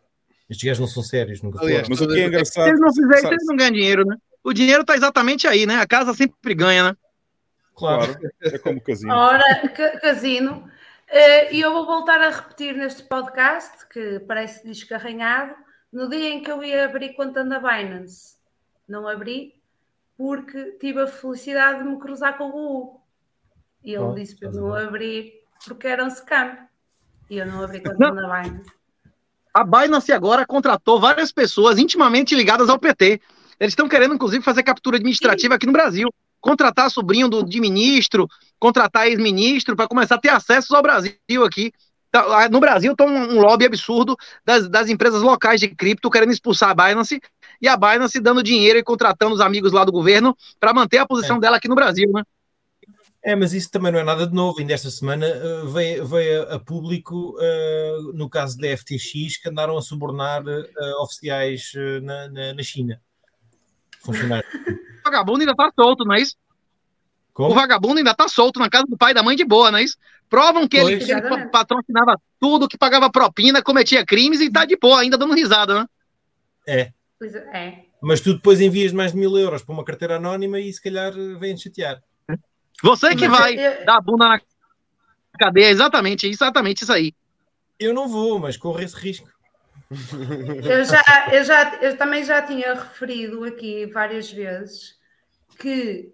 Estes 0.50 0.64
gajos 0.66 0.80
não 0.80 0.86
são 0.88 1.02
sérios, 1.02 1.40
nunca 1.42 1.60
Aliás, 1.62 1.86
foram. 1.86 1.90
Mas 1.90 2.00
o 2.00 2.08
que 2.08 2.12
é 2.12 2.22
Se 2.22 2.28
engraçado. 2.28 2.68
eles 2.68 2.80
não 2.80 2.92
fizerem 2.92 3.20
sabe- 3.22 3.34
eles 3.36 3.46
não 3.46 3.56
ganham 3.56 3.72
dinheiro, 3.72 4.04
né? 4.04 4.16
O 4.42 4.52
dinheiro 4.52 4.84
tá 4.84 4.96
exatamente 4.96 5.46
aí, 5.46 5.64
né? 5.66 5.76
A 5.76 5.86
casa 5.86 6.12
sempre 6.12 6.54
ganha, 6.54 6.82
né? 6.90 6.96
Claro. 7.76 8.12
Claro, 8.14 8.30
é 8.42 8.58
como 8.58 8.78
o 8.78 8.82
casino. 8.82 9.12
Ora, 9.14 9.68
ca- 9.68 9.98
casino. 10.00 10.68
Eh, 11.08 11.54
E 11.54 11.60
eu 11.60 11.72
vou 11.72 11.86
voltar 11.86 12.20
a 12.20 12.30
repetir 12.30 12.74
neste 12.74 13.02
podcast, 13.04 13.86
que 13.88 14.20
parece 14.20 14.64
descarranhado, 14.66 15.54
no 15.92 16.08
dia 16.08 16.28
em 16.28 16.42
que 16.42 16.50
eu 16.50 16.62
ia 16.62 16.84
abrir 16.84 17.14
conta 17.14 17.42
na 17.44 17.58
Binance. 17.58 18.36
Não 18.88 19.06
abri, 19.08 19.54
porque 20.16 20.72
tive 20.80 21.00
a 21.02 21.06
felicidade 21.06 21.82
de 21.82 21.88
me 21.88 21.98
cruzar 21.98 22.36
com 22.36 22.44
o 22.44 22.48
Hugo. 22.50 23.00
E 23.84 23.92
ele 23.94 24.02
Oh, 24.04 24.14
disse 24.14 24.36
para 24.36 24.48
eu 24.48 24.52
não 24.52 24.74
abrir, 24.74 25.32
porque 25.66 25.86
era 25.88 26.04
um 26.04 26.10
scam. 26.10 26.58
E 27.28 27.38
eu 27.38 27.46
não 27.46 27.62
abri 27.64 27.80
conta 27.82 28.12
na 28.12 28.40
Binance. 28.42 28.70
A 29.52 29.64
Binance 29.64 30.12
agora 30.12 30.46
contratou 30.46 31.00
várias 31.00 31.32
pessoas 31.32 31.78
intimamente 31.78 32.34
ligadas 32.34 32.68
ao 32.68 32.78
PT. 32.78 33.20
Eles 33.58 33.72
estão 33.72 33.88
querendo, 33.88 34.14
inclusive, 34.14 34.44
fazer 34.44 34.62
captura 34.62 34.96
administrativa 34.96 35.54
aqui 35.54 35.66
no 35.66 35.72
Brasil. 35.72 36.08
Contratar 36.40 36.90
sobrinho 36.90 37.28
do, 37.28 37.42
de 37.42 37.60
ministro, 37.60 38.26
contratar 38.58 39.08
ex-ministro, 39.08 39.76
para 39.76 39.88
começar 39.88 40.14
a 40.14 40.20
ter 40.20 40.30
acesso 40.30 40.74
ao 40.74 40.82
Brasil 40.82 41.44
aqui. 41.44 41.72
Tá, 42.10 42.22
lá 42.22 42.48
No 42.48 42.58
Brasil 42.58 42.96
tem 42.96 43.06
um, 43.06 43.36
um 43.36 43.40
lobby 43.40 43.66
absurdo 43.66 44.16
das, 44.44 44.68
das 44.68 44.88
empresas 44.88 45.22
locais 45.22 45.60
de 45.60 45.68
cripto 45.68 46.10
querendo 46.10 46.32
expulsar 46.32 46.70
a 46.70 46.74
Binance 46.74 47.20
e 47.60 47.68
a 47.68 47.76
Binance 47.76 48.18
dando 48.18 48.42
dinheiro 48.42 48.78
e 48.78 48.82
contratando 48.82 49.34
os 49.34 49.40
amigos 49.40 49.72
lá 49.72 49.84
do 49.84 49.92
governo 49.92 50.36
para 50.58 50.72
manter 50.72 50.98
a 50.98 51.06
posição 51.06 51.38
dela 51.38 51.58
aqui 51.58 51.68
no 51.68 51.74
Brasil, 51.74 52.10
né? 52.12 52.22
É, 53.22 53.36
mas 53.36 53.52
isso 53.52 53.70
também 53.70 53.92
não 53.92 53.98
é 53.98 54.04
nada 54.04 54.26
de 54.26 54.34
novo. 54.34 54.58
Ainda 54.58 54.72
esta 54.72 54.90
semana 54.90 55.26
eh, 55.26 55.62
veio, 55.66 56.06
veio 56.06 56.42
a, 56.44 56.54
a 56.54 56.58
público, 56.58 57.36
eh, 57.38 57.96
no 58.14 58.30
caso 58.30 58.56
da 58.56 58.68
FTX, 58.68 59.36
que 59.36 59.48
andaram 59.48 59.76
a 59.76 59.82
subornar 59.82 60.42
eh, 60.48 60.94
oficiais 61.02 61.72
na, 62.02 62.28
na, 62.28 62.54
na 62.54 62.62
China. 62.62 63.00
Funcionários. 64.02 64.50
O 64.54 65.04
vagabundo 65.04 65.40
ainda 65.40 65.54
tá 65.54 65.70
solto, 65.78 66.04
não 66.04 66.14
é 66.14 66.20
isso? 66.22 66.34
O 67.30 67.32
Como? 67.34 67.54
vagabundo 67.54 67.98
ainda 67.98 68.14
tá 68.14 68.26
solto 68.26 68.58
na 68.58 68.70
casa 68.70 68.86
do 68.88 68.96
pai 68.96 69.10
e 69.10 69.14
da 69.14 69.22
mãe 69.22 69.36
de 69.36 69.44
boa, 69.44 69.70
não 69.70 69.78
é 69.78 69.82
isso? 69.82 69.98
Provam 70.28 70.66
que 70.66 70.78
ele, 70.78 70.96
Pois. 70.96 71.04
que 71.04 71.12
ele 71.12 71.46
patrocinava 71.48 72.16
tudo, 72.38 72.68
que 72.68 72.78
pagava 72.78 73.10
propina, 73.10 73.62
cometia 73.62 74.04
crimes 74.06 74.40
e 74.40 74.50
tá 74.50 74.64
de 74.64 74.78
boa, 74.78 75.00
ainda 75.00 75.18
dando 75.18 75.34
risada, 75.34 75.80
né? 75.80 75.86
É. 76.66 76.92
Pois 77.18 77.34
é. 77.34 77.84
Mas 78.00 78.20
tu 78.20 78.32
depois 78.32 78.60
envias 78.60 78.92
mais 78.92 79.12
de 79.12 79.18
mil 79.18 79.36
euros 79.36 79.62
para 79.62 79.74
uma 79.74 79.84
carteira 79.84 80.16
anónima 80.16 80.58
e 80.58 80.72
se 80.72 80.80
calhar 80.80 81.12
vêm 81.38 81.56
chatear. 81.56 82.02
Você 82.82 83.14
que 83.14 83.28
Mas 83.28 83.38
vai 83.38 83.54
eu- 83.58 83.84
dar 83.84 83.96
a 83.96 84.00
bunda 84.00 84.28
na 84.28 84.40
cadeia, 85.38 85.70
exatamente, 85.70 86.26
exatamente 86.26 86.82
isso 86.82 86.92
aí. 86.92 87.14
Eu 87.78 87.94
não 87.94 88.08
vou, 88.08 88.38
mas 88.38 88.56
corro 88.56 88.80
esse 88.80 88.96
risco. 88.96 89.28
Eu, 89.90 90.84
já, 90.84 91.02
eu, 91.32 91.44
já, 91.44 91.74
eu 91.80 91.96
também 91.96 92.24
já 92.24 92.40
tinha 92.42 92.74
referido 92.74 93.42
aqui 93.44 93.86
várias 93.86 94.30
vezes 94.30 94.96
que 95.58 96.12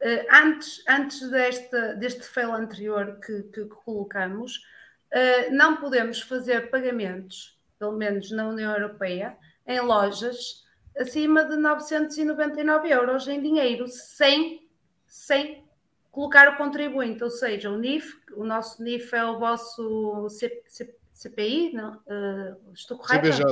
eh, 0.00 0.26
antes, 0.32 0.82
antes 0.88 1.28
desta, 1.28 1.94
deste 1.94 2.22
fail 2.22 2.52
anterior 2.54 3.18
que, 3.24 3.42
que 3.44 3.64
colocamos, 3.84 4.64
eh, 5.10 5.50
não 5.50 5.76
podemos 5.76 6.20
fazer 6.22 6.70
pagamentos, 6.70 7.58
pelo 7.78 7.92
menos 7.92 8.30
na 8.30 8.48
União 8.48 8.72
Europeia, 8.72 9.36
em 9.66 9.80
lojas 9.80 10.64
acima 10.98 11.44
de 11.44 11.56
999 11.56 12.88
euros 12.88 13.28
em 13.28 13.42
dinheiro, 13.42 13.86
sem, 13.86 14.66
sem 15.06 15.64
colocar 16.10 16.48
o 16.52 16.56
contribuinte, 16.56 17.22
ou 17.22 17.30
seja, 17.30 17.70
o 17.70 17.78
NIF, 17.78 18.16
o 18.34 18.44
nosso 18.44 18.82
NIF 18.82 19.14
é 19.14 19.24
o 19.24 19.38
vosso 19.38 20.28
C- 20.28 20.62
C- 20.66 20.94
CPI, 21.14 21.72
não? 21.72 22.00
Eh, 22.06 22.56
estou 22.74 22.98
correta? 22.98 23.28
CBJ. 23.28 23.44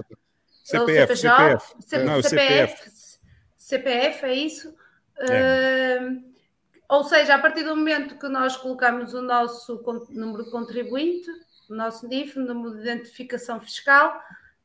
É 0.70 0.80
o 0.80 0.86
CPF, 0.86 1.16
CPJ, 1.16 1.16
CPF. 1.16 1.82
C- 1.82 2.04
Não, 2.04 2.22
CPF, 2.22 2.90
CPF, 3.56 4.26
é 4.26 4.34
isso? 4.34 4.74
É. 5.18 5.98
Uh, 6.00 6.24
ou 6.88 7.04
seja, 7.04 7.34
a 7.34 7.38
partir 7.38 7.64
do 7.64 7.74
momento 7.76 8.18
que 8.18 8.28
nós 8.28 8.56
colocamos 8.56 9.12
o 9.14 9.20
nosso 9.20 9.82
número 10.11 10.44
de 10.44 10.50
contribuinte, 10.50 11.28
o 11.68 11.74
nosso 11.74 12.06
NIF, 12.06 12.38
número 12.38 12.76
de 12.76 12.82
identificação 12.82 13.61
fiscal, 13.61 14.16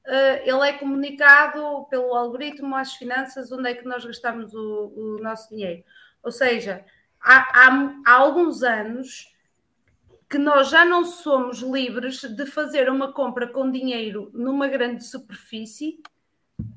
uh, 0.06 0.42
ele 0.44 0.70
é 0.70 0.74
comunicado 0.74 1.86
pelo 1.90 2.14
algoritmo 2.14 2.76
às 2.76 2.94
finanças 2.94 3.52
onde 3.52 3.70
é 3.70 3.74
que 3.74 3.86
nós 3.86 4.06
gastamos 4.06 4.54
o, 4.54 4.94
o 4.96 5.20
nosso 5.22 5.50
dinheiro. 5.50 5.84
Ou 6.22 6.32
seja, 6.32 6.86
há, 7.24 7.68
há- 7.70 7.96
há 8.06 8.14
alguns 8.14 8.64
anos 8.64 9.34
que 10.30 10.38
nós 10.38 10.70
já 10.70 10.84
não 10.84 11.06
somos 11.06 11.60
livres 11.60 12.22
de 12.22 12.46
fazer 12.46 12.90
uma 12.90 13.14
compra 13.14 13.48
com 13.48 13.70
dinheiro 13.70 14.32
numa 14.34 14.68
grande 14.68 15.04
superfície, 15.06 16.00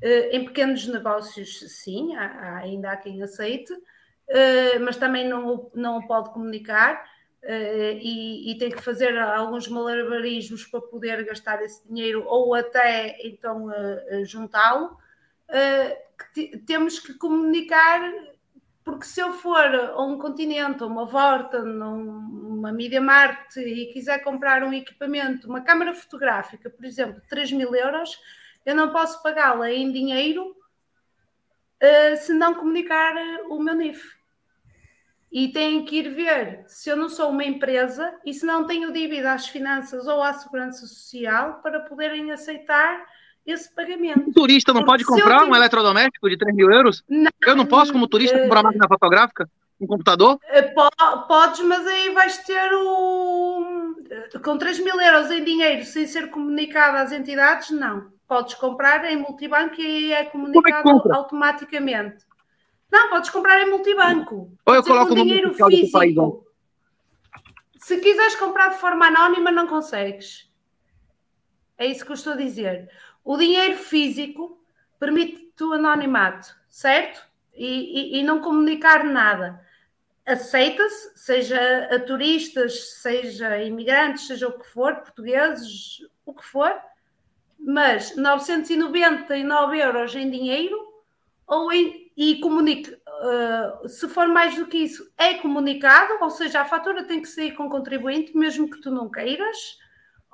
eh, 0.02 0.36
em 0.36 0.44
pequenos 0.46 0.86
negócios, 0.88 1.60
sim, 1.82 2.14
há, 2.16 2.58
ainda 2.58 2.92
há 2.92 2.96
quem 2.96 3.22
aceite, 3.22 3.72
eh, 4.28 4.78
mas 4.80 4.96
também 4.96 5.28
não, 5.28 5.70
não 5.74 5.98
o 5.98 6.06
pode 6.06 6.30
comunicar 6.32 7.04
eh, 7.42 7.98
e, 8.02 8.52
e 8.52 8.58
tem 8.58 8.70
que 8.70 8.82
fazer 8.82 9.16
alguns 9.18 9.68
malabarismos 9.68 10.66
para 10.66 10.80
poder 10.82 11.24
gastar 11.24 11.62
esse 11.64 11.86
dinheiro 11.88 12.24
ou 12.26 12.54
até 12.54 13.16
então 13.26 13.68
juntá-lo. 14.24 14.98
temos 16.66 16.98
que 16.98 17.14
comunicar 17.14 18.00
porque 18.86 19.04
se 19.04 19.20
eu 19.20 19.32
for 19.32 19.74
a 19.74 20.00
um 20.00 20.16
continente, 20.16 20.84
a 20.84 20.86
uma 20.86 21.04
Vorta, 21.04 21.60
uma 21.60 22.70
Media 22.70 23.00
Mart 23.00 23.56
e 23.56 23.86
quiser 23.86 24.22
comprar 24.22 24.62
um 24.62 24.72
equipamento, 24.72 25.48
uma 25.48 25.60
câmara 25.60 25.92
fotográfica, 25.92 26.70
por 26.70 26.84
exemplo, 26.84 27.20
3 27.28 27.50
mil 27.50 27.74
euros, 27.74 28.16
eu 28.64 28.76
não 28.76 28.92
posso 28.92 29.20
pagá-la 29.24 29.72
em 29.72 29.90
dinheiro 29.90 30.56
uh, 31.82 32.16
se 32.16 32.32
não 32.32 32.54
comunicar 32.54 33.12
uh, 33.16 33.52
o 33.52 33.60
meu 33.60 33.74
NIF. 33.74 34.16
E 35.32 35.48
tenho 35.48 35.84
que 35.84 35.96
ir 35.96 36.08
ver 36.10 36.64
se 36.68 36.88
eu 36.88 36.96
não 36.96 37.08
sou 37.08 37.30
uma 37.30 37.44
empresa 37.44 38.16
e 38.24 38.32
se 38.32 38.46
não 38.46 38.68
tenho 38.68 38.92
dívida 38.92 39.32
às 39.32 39.48
finanças 39.48 40.06
ou 40.06 40.22
à 40.22 40.32
segurança 40.32 40.86
social 40.86 41.60
para 41.60 41.80
poderem 41.80 42.30
aceitar 42.30 43.04
esse 43.46 43.72
pagamento. 43.74 44.28
O 44.30 44.32
turista 44.32 44.72
não 44.72 44.84
pode 44.84 45.04
Se 45.04 45.10
eu 45.10 45.14
comprar 45.14 45.40
um 45.42 45.44
tiver- 45.44 45.56
eletrodoméstico 45.56 46.28
de 46.28 46.36
3 46.36 46.54
mil 46.54 46.70
euros? 46.70 47.04
Não, 47.08 47.30
Eu 47.46 47.54
não 47.56 47.66
posso, 47.66 47.92
como 47.92 48.08
turista, 48.08 48.36
eh, 48.36 48.42
comprar 48.42 48.60
uma 48.60 48.64
máquina 48.70 48.88
fotográfica? 48.88 49.48
Um 49.80 49.86
computador? 49.86 50.38
eh, 50.48 50.62
po- 50.62 50.88
Podes, 51.28 51.60
mas 51.60 51.86
aí 51.86 52.10
vais 52.10 52.38
ter 52.38 52.72
o. 52.72 53.94
Com 54.42 54.56
3 54.56 54.78
mil 54.80 54.98
euros 55.00 55.30
em 55.30 55.44
dinheiro 55.44 55.84
sem 55.84 56.06
ser 56.06 56.30
comunicado 56.30 56.96
às 56.96 57.12
entidades, 57.12 57.70
não. 57.70 58.10
Podes 58.26 58.54
comprar 58.54 59.04
em 59.04 59.16
multibanco 59.16 59.80
e 59.80 59.86
aí 59.86 60.12
é 60.12 60.24
comunicado 60.24 60.82
compra? 60.82 61.14
automaticamente. 61.16 62.24
Não, 62.90 63.10
podes 63.10 63.30
comprar 63.30 63.60
em 63.62 63.70
multibanco. 63.70 64.50
Ou 64.64 64.74
eu 64.74 64.82
Pode 64.82 64.86
coloco 64.86 65.08
com 65.14 65.22
dinheiro 65.22 65.52
físico. 65.54 66.44
Se 67.78 67.98
quiseres 67.98 68.34
comprar 68.36 68.68
de 68.70 68.78
forma 68.78 69.06
anónima, 69.06 69.50
não 69.52 69.66
consegues. 69.66 70.50
É 71.78 71.86
isso 71.86 72.04
que 72.04 72.10
eu 72.12 72.14
estou 72.14 72.32
a 72.32 72.36
dizer. 72.36 72.88
O 73.26 73.36
dinheiro 73.36 73.76
físico 73.76 74.56
permite-te 75.00 75.64
o 75.64 75.72
anonimato, 75.72 76.54
certo? 76.68 77.20
E, 77.52 78.18
e- 78.18 78.20
e 78.20 78.22
não 78.22 78.40
comunicar 78.40 79.02
nada. 79.02 79.60
Aceita-se, 80.24 81.18
seja 81.18 81.88
a 81.90 81.98
turistas, 81.98 83.00
seja 83.02 83.48
a 83.48 83.64
imigrantes, 83.64 84.28
seja 84.28 84.46
o 84.46 84.56
que 84.56 84.68
for, 84.68 84.94
portugueses, 84.98 85.98
o 86.24 86.32
que 86.32 86.44
for, 86.44 86.72
mas 87.58 88.14
999 88.14 89.76
euros 89.80 90.14
em 90.14 90.30
dinheiro 90.30 90.76
ou 91.48 91.72
em, 91.72 92.12
e 92.16 92.36
comunique, 92.36 92.92
uh, 92.92 93.88
se 93.88 94.08
for 94.08 94.28
mais 94.28 94.54
do 94.54 94.66
que 94.68 94.78
isso, 94.78 95.12
é 95.18 95.34
comunicado, 95.34 96.14
ou 96.22 96.30
seja, 96.30 96.60
a 96.60 96.64
fatura 96.64 97.02
tem 97.02 97.20
que 97.20 97.28
sair 97.28 97.56
com 97.56 97.68
contribuinte, 97.68 98.36
mesmo 98.36 98.70
que 98.70 98.80
tu 98.80 98.90
não 98.92 99.10
queiras, 99.10 99.78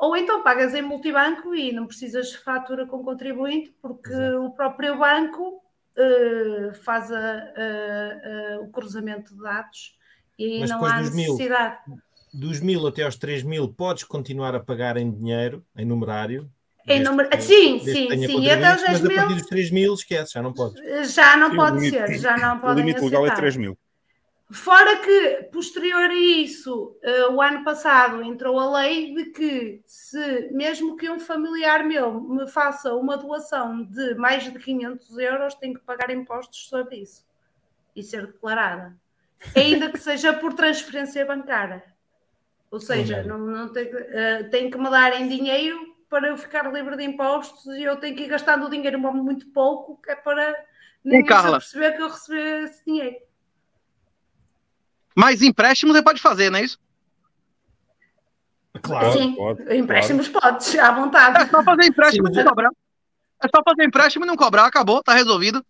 ou 0.03 0.16
então 0.16 0.42
pagas 0.42 0.74
em 0.74 0.82
multibanco 0.82 1.55
e 1.55 1.70
não 1.72 1.86
precisas 1.86 2.30
de 2.30 2.38
fatura 2.38 2.84
com 2.86 3.05
contribuinte, 3.05 3.72
porque 3.80 4.12
o 4.12 4.50
próprio 4.50 4.98
banco 4.98 5.62
uh, 5.96 6.74
faz 6.82 7.12
a- 7.12 7.16
a- 7.16 8.57
a- 8.57 8.61
o 8.62 8.68
cruzamento 8.72 9.32
de 9.32 9.40
dados 9.40 9.96
e 10.36 10.44
aí 10.55 10.61
Mas 10.61 10.70
não 10.70 10.84
há 10.84 11.00
dos 11.00 11.14
mil, 11.14 11.32
necessidade. 11.34 11.76
Dos 12.34 12.59
mil 12.61 12.84
até 12.86 13.03
aos 13.05 13.14
3 13.16 13.44
mil, 13.44 13.68
podes 13.72 14.03
continuar 14.03 14.55
a 14.57 14.61
pagar 14.61 14.96
em 14.96 15.09
dinheiro, 15.09 15.64
em 15.76 15.84
numerário. 15.84 16.50
Em 16.88 16.98
número- 17.00 17.28
Sim, 17.40 17.78
sim, 17.78 18.09
sim. 18.26 18.40
E 18.40 18.50
até 18.50 18.66
aos 18.66 18.80
contribuintes, 18.82 18.82
10 18.82 18.90
Mas 18.90 19.05
a 19.05 19.09
mil 19.09 19.16
partir 19.18 19.34
dos 19.34 19.46
3 19.46 19.70
mil, 19.70 19.94
esquece, 19.94 20.32
já 20.32 20.42
não 20.42 20.53
podes. 20.53 21.14
já 21.14 21.36
não 21.36 21.48
Sim, 21.50 21.53
o 21.53 21.57
pode 21.57 21.76
limite- 21.76 21.96
ser, 22.09 22.18
já 22.18 22.36
não 22.36 22.57
O 22.57 22.61
podem 22.61 22.84
limite 22.84 23.05
legal 23.05 23.20
é 23.22 23.24
aceitar. 23.28 23.36
3 23.36 23.57
mil. 23.57 23.78
Fora 24.53 24.98
que, 24.98 25.44
posterior 25.53 26.11
a 26.11 26.14
isso, 26.14 26.96
eh, 27.03 27.26
o 27.28 27.40
ano 27.40 27.64
passado 27.64 28.22
entrou 28.22 28.59
a 28.61 28.80
lei 28.80 29.14
de 29.14 29.26
que 29.26 29.82
se, 29.86 30.50
mesmo 30.53 30.96
que 30.96 31.09
um 31.11 31.18
familiar 31.18 31.84
meu 31.84 32.20
me 32.20 32.46
faça 32.46 32.94
uma 32.94 33.16
doação 33.16 33.82
de 33.84 34.14
mais 34.16 34.44
de 34.44 34.59
500 34.59 35.16
euros, 35.18 35.55
tenho 35.55 35.74
que 35.74 35.80
pagar 35.80 36.11
impostos 36.11 36.68
sobre 36.68 36.96
isso 36.96 37.24
e 37.96 38.03
ser 38.03 38.26
declarada. 38.26 38.94
Ainda 39.57 39.90
que 39.90 39.98
seja 39.98 40.32
por 40.32 40.53
transferência 40.55 41.24
bancária. 41.24 41.82
Ou 42.70 42.78
seja, 42.80 43.22
não, 43.22 43.38
não 43.38 43.72
tem, 43.72 43.86
que- 43.90 43.96
eh, 43.96 44.42
tem 44.44 44.70
que 44.70 44.78
me 44.78 44.90
dar 44.90 45.18
em 45.20 45.28
dinheiro 45.28 45.78
para 46.11 46.28
eu 46.28 46.36
ficar 46.36 46.70
livre 46.72 46.96
de 46.96 47.05
impostos 47.05 47.64
e 47.74 47.82
eu 47.84 47.96
tenho 47.96 48.14
que 48.16 48.24
ir 48.24 48.28
gastando 48.28 48.66
o 48.66 48.70
dinheiro 48.70 48.98
muito 48.98 49.46
pouco, 49.50 50.00
que 50.03 50.11
é 50.11 50.14
para 50.16 50.55
ninguém 51.05 51.26
perceber 51.59 51.92
que 51.96 52.03
eu 52.03 52.09
recebi 52.09 52.38
esse 52.64 52.84
dinheiro. 52.84 53.16
Mas 55.15 55.43
empréstimo 55.43 55.93
você 55.93 56.03
pode 56.03 56.21
fazer, 56.21 56.51
não 56.51 56.59
é 56.59 56.65
isso? 56.65 56.79
Claro. 58.83 59.13
Sim, 59.13 59.35
pode, 59.35 59.77
empréstimos 59.77 60.29
podes, 60.29 60.75
à 60.79 60.91
vontade. 60.93 61.43
É 61.43 61.47
só 61.47 61.63
fazer 61.63 61.85
empréstimo 61.85 62.27
Sim, 62.29 62.41
e 62.41 62.43
não 62.45 62.51
cobrar. 62.51 62.71
É 63.43 63.49
só 63.49 63.63
fazer 63.63 63.85
empréstimo 63.85 64.25
e 64.25 64.29
não 64.29 64.37
cobrar, 64.37 64.67
acabou, 64.67 65.03
tá 65.03 65.13
resolvido. 65.15 65.65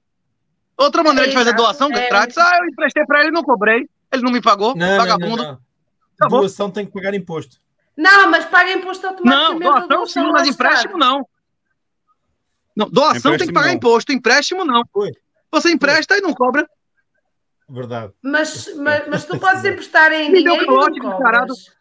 Outra 0.76 1.02
maneira 1.02 1.28
de 1.28 1.34
fazer 1.34 1.50
Exato, 1.50 1.62
doação 1.62 1.88
é. 1.92 2.08
grátis, 2.08 2.38
ah, 2.38 2.58
eu 2.60 2.66
emprestei 2.68 3.04
pra 3.04 3.20
ele 3.20 3.28
e 3.28 3.32
não 3.32 3.42
cobrei. 3.42 3.88
Ele 4.12 4.22
não 4.22 4.30
me 4.30 4.40
pagou, 4.40 4.74
Não, 4.76 4.86
não, 4.86 4.96
vagabundo. 4.98 5.42
não, 5.42 5.52
não. 5.52 5.60
Acabou. 6.18 6.40
Doação 6.40 6.70
tem 6.70 6.86
que 6.86 6.92
pagar 6.92 7.14
imposto. 7.14 7.56
Não, 7.96 8.30
mas 8.30 8.44
paga 8.46 8.72
imposto 8.72 9.02
Não, 9.02 9.10
automaticamente. 9.10 9.66
a 9.66 9.86
doação 9.86 10.06
sim, 10.06 10.32
mas 10.32 10.48
empréstimo 10.48 10.96
não. 10.96 11.26
Não, 12.74 12.88
doação 12.88 13.32
tem 13.32 13.38
que 13.38 13.44
Empréstimo 13.44 13.54
pagar 13.54 13.66
não. 13.68 13.74
imposto, 13.74 14.12
empréstimo 14.12 14.64
não. 14.64 14.82
Foi. 14.92 15.12
Você 15.50 15.70
empresta 15.70 16.16
e 16.16 16.20
não 16.20 16.32
cobra. 16.32 16.66
Verdade. 17.72 18.12
Mas, 18.22 18.74
mas, 18.76 19.08
mas 19.08 19.24
tu 19.24 19.38
podes 19.38 19.64
emprestar 19.64 20.12
em 20.12 20.30
Me 20.30 20.38
dinheiro 20.42 20.62
e 20.62 20.66
não 21.00 21.12
cobras. 21.16 21.72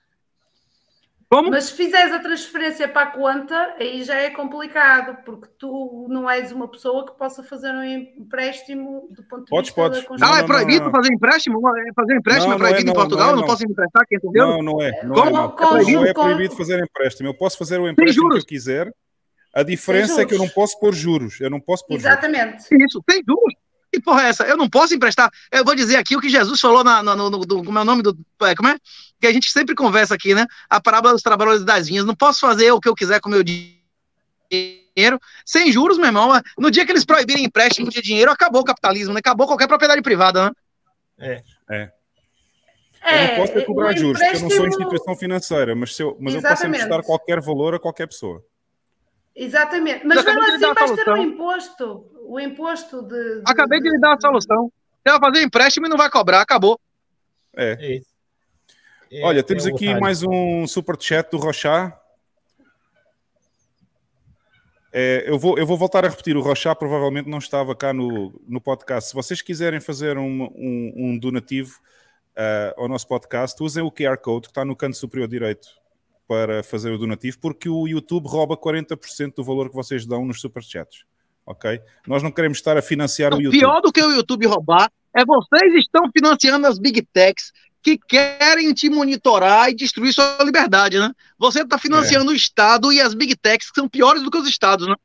Como? 1.29 1.49
Mas 1.49 1.65
se 1.65 1.73
fizeres 1.75 2.13
a 2.13 2.19
transferência 2.19 2.89
para 2.89 3.03
a 3.03 3.11
conta, 3.11 3.75
aí 3.79 4.03
já 4.03 4.15
é 4.15 4.29
complicado, 4.31 5.17
porque 5.23 5.47
tu 5.57 6.05
não 6.09 6.29
és 6.29 6.51
uma 6.51 6.67
pessoa 6.67 7.05
que 7.05 7.17
possa 7.17 7.41
fazer 7.41 7.71
um 7.71 7.83
empréstimo 7.83 9.07
do 9.11 9.23
ponto 9.23 9.45
de 9.45 9.49
Podes, 9.49 9.69
vista 9.69 9.81
podes. 9.81 9.99
da 10.01 10.03
ah, 10.03 10.07
Constituição. 10.09 10.37
é 10.37 10.41
não, 10.41 10.47
proibido 10.47 10.85
não. 10.85 10.91
fazer 10.91 11.13
empréstimo? 11.13 11.69
É, 11.77 11.93
Fazer 11.93 12.15
empréstimo 12.17 12.47
Não, 12.49 12.55
é 12.55 12.59
não 12.59 12.65
é, 12.65 12.69
proibido 12.69 12.85
não, 12.85 12.91
em 12.91 12.95
Portugal? 12.95 13.25
não 13.27 13.31
é, 13.31 13.35
não 13.35 13.41
não. 13.41 13.47
posso 13.47 13.63
emprestar 13.65 14.05
500 14.07 14.35
euros? 14.35 14.55
Não, 14.55 14.61
não 14.61 14.81
é. 14.81 15.03
Não 15.03 15.15
Como? 15.15 15.29
é, 15.29 15.31
não. 15.31 15.51
Com- 15.51 16.05
é 16.05 16.13
com- 16.13 16.23
proibido 16.23 16.55
fazer 16.57 16.83
empréstimo. 16.83 17.29
Eu 17.29 17.33
posso 17.33 17.57
fazer 17.57 17.79
o 17.79 17.87
empréstimo 17.87 18.23
que 18.23 18.29
juros. 18.29 18.43
eu 18.43 18.47
quiser. 18.47 18.93
A 19.53 19.63
diferença 19.63 20.21
é 20.21 20.25
que 20.25 20.33
eu 20.33 20.37
não 20.39 20.49
posso 20.49 20.77
pôr 20.81 20.93
juros. 20.93 21.39
Eu 21.39 21.49
não 21.49 21.61
posso 21.61 21.85
pôr 21.87 21.97
juros. 21.97 22.05
Exatamente. 22.05 22.63
Isso, 22.71 23.01
tem 23.07 23.21
juros. 23.25 23.53
Que 23.93 23.99
porra 23.99 24.23
é 24.23 24.29
essa? 24.29 24.43
Eu 24.45 24.55
não 24.55 24.69
posso 24.69 24.93
emprestar. 24.93 25.29
Eu 25.51 25.65
vou 25.65 25.75
dizer 25.75 25.97
aqui 25.97 26.15
o 26.15 26.21
que 26.21 26.29
Jesus 26.29 26.59
falou 26.59 26.83
na, 26.83 27.03
no, 27.03 27.15
no, 27.15 27.29
no- 27.29 27.39
do, 27.45 27.63
como 27.63 27.77
é 27.77 27.81
o 27.81 27.85
nome 27.85 28.01
do. 28.01 28.17
é, 28.43 28.55
Como 28.55 28.69
é? 28.69 28.77
Que 29.19 29.27
a 29.27 29.33
gente 29.33 29.51
sempre 29.51 29.75
conversa 29.75 30.15
aqui, 30.15 30.33
né? 30.33 30.45
A 30.69 30.79
parábola 30.79 31.13
dos 31.13 31.21
trabalhadores 31.21 31.65
das 31.65 31.87
vinhas. 31.87 32.05
Não 32.05 32.15
posso 32.15 32.39
fazer 32.39 32.71
o 32.71 32.79
que 32.79 32.87
eu 32.87 32.95
quiser 32.95 33.19
com 33.19 33.27
o 33.27 33.31
meu 33.31 33.43
di- 33.43 33.77
dinheiro 34.49 35.19
sem 35.45 35.71
juros, 35.71 35.97
meu 35.97 36.07
irmão. 36.07 36.31
No 36.57 36.71
dia 36.71 36.85
que 36.85 36.91
eles 36.91 37.03
proibirem 37.05 37.43
empréstimo 37.43 37.89
de 37.89 38.01
dinheiro, 38.01 38.31
acabou 38.31 38.61
o 38.61 38.65
capitalismo, 38.65 39.13
né? 39.13 39.19
Acabou 39.19 39.45
qualquer 39.45 39.67
propriedade 39.67 40.01
privada, 40.01 40.45
né? 40.45 40.51
Eu 43.03 43.27
não 43.27 43.35
posso 43.37 43.57
é 43.57 43.61
cobrar 43.63 43.93
o 43.93 43.97
juros, 43.97 44.19
porque 44.21 44.37
eu 44.37 44.41
não 44.41 44.49
sou 44.49 44.57
empréstimo- 44.59 44.83
instituição 44.85 45.15
financeira, 45.17 45.75
mas, 45.75 45.95
se 45.95 46.03
eu, 46.03 46.15
mas 46.19 46.33
eu 46.35 46.41
posso 46.41 46.65
emprestar 46.67 47.03
qualquer 47.03 47.41
valor 47.41 47.75
a 47.75 47.79
qualquer 47.79 48.07
pessoa. 48.07 48.43
Exatamente. 49.35 50.05
Mas 50.05 50.23
mesmo 50.23 50.41
assim 50.43 50.73
vais 50.73 50.91
ter 50.91 51.09
um 51.09 51.17
imposto. 51.17 52.10
O 52.23 52.39
imposto 52.39 53.01
de. 53.03 53.35
de- 53.41 53.43
Acabei 53.45 53.79
de 53.79 53.89
lhe 53.89 53.99
dar 53.99 54.13
a 54.15 54.21
solução. 54.21 54.71
Você 55.03 55.17
vai 55.17 55.19
fazer 55.19 55.43
empréstimo 55.43 55.85
e 55.87 55.89
não 55.89 55.97
vai 55.97 56.09
cobrar, 56.09 56.41
acabou. 56.41 56.79
É. 57.55 57.77
É 57.79 57.95
isso. 57.97 58.11
É- 59.11 59.23
Olha, 59.25 59.43
temos 59.43 59.65
é 59.65 59.71
o 59.71 59.75
aqui 59.75 59.85
otário. 59.85 60.01
mais 60.01 60.23
um 60.23 60.65
super 60.67 60.95
chat 60.99 61.29
do 61.31 61.37
Rochá. 61.37 61.97
É, 64.93 65.23
eu, 65.25 65.39
vou, 65.39 65.57
eu 65.57 65.65
vou 65.65 65.77
voltar 65.77 66.03
a 66.05 66.09
repetir. 66.09 66.35
O 66.35 66.41
Rochá 66.41 66.75
provavelmente 66.75 67.29
não 67.29 67.37
estava 67.37 67.73
cá 67.75 67.93
no, 67.93 68.39
no 68.47 68.59
podcast. 68.59 69.09
Se 69.09 69.15
vocês 69.15 69.41
quiserem 69.41 69.79
fazer 69.79 70.17
um, 70.17 70.43
um, 70.43 70.93
um 70.97 71.17
donativo 71.17 71.79
ah, 72.35 72.73
ao 72.77 72.87
nosso 72.89 73.07
podcast, 73.07 73.61
usem 73.63 73.81
o 73.83 73.91
QR 73.91 74.17
Code 74.17 74.47
que 74.47 74.51
está 74.51 74.65
no 74.65 74.75
canto 74.75 74.97
superior 74.97 75.27
direito 75.29 75.67
para 76.27 76.61
fazer 76.63 76.91
o 76.91 76.97
donativo, 76.97 77.37
porque 77.39 77.67
o 77.69 77.87
YouTube 77.87 78.27
rouba 78.27 78.55
40% 78.57 79.35
do 79.35 79.43
valor 79.43 79.69
que 79.69 79.75
vocês 79.75 80.05
dão 80.05 80.25
nos 80.25 80.39
superchats. 80.39 81.05
Ok? 81.45 81.81
Nós 82.07 82.21
não 82.23 82.31
queremos 82.31 82.57
estar 82.59 82.77
a 82.77 82.81
financiar 82.81 83.33
o 83.33 83.41
YouTube. 83.41 83.59
pior 83.59 83.81
do 83.81 83.91
que 83.91 84.01
o 84.01 84.11
YouTube 84.11 84.45
roubar 84.47 84.91
é 85.13 85.25
vocês 85.25 85.73
estão 85.75 86.09
financiando 86.15 86.67
as 86.67 86.77
big 86.79 87.01
techs 87.13 87.51
que 87.83 87.97
querem 87.97 88.71
te 88.73 88.89
monitorar 88.89 89.69
e 89.69 89.75
destruir 89.75 90.13
sua 90.13 90.37
liberdade, 90.43 90.99
né? 90.99 91.11
Você 91.39 91.63
está 91.63 91.77
financiando 91.79 92.31
o 92.31 92.35
Estado 92.35 92.93
e 92.93 93.01
as 93.01 93.13
big 93.15 93.35
techs 93.35 93.69
que 93.71 93.79
são 93.79 93.89
piores 93.89 94.21
do 94.23 94.29
que 94.29 94.37
os 94.37 94.47
Estados, 94.47 94.87
né? 94.87 94.95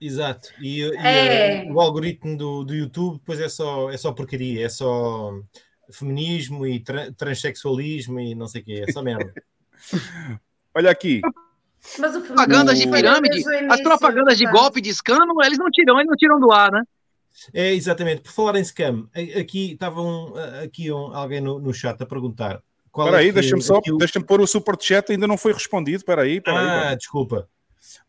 Exato. 0.00 0.50
E, 0.60 0.82
e, 0.82 0.96
É. 0.98 1.64
eh, 1.66 1.72
o 1.72 1.80
algoritmo 1.80 2.36
do, 2.36 2.62
do 2.64 2.74
YouTube 2.74 3.18
depois 3.18 3.40
é 3.40 3.48
só, 3.48 3.90
é 3.90 3.96
só 3.96 4.12
porcaria, 4.12 4.64
é 4.64 4.68
só 4.68 5.32
feminismo 5.90 6.66
e 6.66 6.80
tra- 6.80 7.10
transexualismo 7.12 8.20
e 8.20 8.34
não 8.34 8.46
sei 8.46 8.60
o 8.60 8.64
quê, 8.64 8.84
é 8.86 8.92
só 8.92 9.02
merda. 9.02 9.32
Olha 10.74 10.90
aqui. 10.90 11.20
Mas 11.98 12.14
o 12.16 12.20
Propagandas 12.20 12.78
de 12.78 12.90
pirâmide, 12.90 13.44
as 13.70 13.80
propagandas 13.80 14.36
de 14.36 14.44
golpe 14.46 14.80
de 14.80 14.90
escândalo, 14.90 15.42
eles 15.42 15.58
não 15.58 15.70
tiram, 15.70 15.96
eles 15.98 16.08
não 16.08 16.16
tiram 16.16 16.38
do 16.40 16.52
ar, 16.52 16.70
né? 16.70 16.82
É, 17.52 17.72
exatamente. 17.74 18.22
Por 18.22 18.32
falar 18.32 18.58
em 18.58 18.64
scam, 18.64 19.08
aqui 19.38 19.72
estava 19.72 20.00
um, 20.00 20.32
aqui 20.62 20.90
um, 20.90 21.14
alguém 21.14 21.40
no, 21.40 21.58
no 21.58 21.72
chat 21.72 22.00
a 22.02 22.06
perguntar. 22.06 22.62
Qual 22.90 23.06
Espera 23.08 23.26
é 23.26 23.32
deixa-me 23.32 23.62
só 23.62 23.78
o- 23.78 23.98
deixa 23.98 24.20
pôr 24.20 24.40
o 24.40 24.46
super 24.46 24.74
chat, 24.80 25.12
ainda 25.12 25.26
não 25.26 25.36
foi 25.36 25.52
respondido. 25.52 25.98
Espera 25.98 26.22
aí, 26.22 26.38
espera 26.38 26.58
aí. 26.58 26.92
Ah, 26.92 26.94
desculpa. 26.94 27.48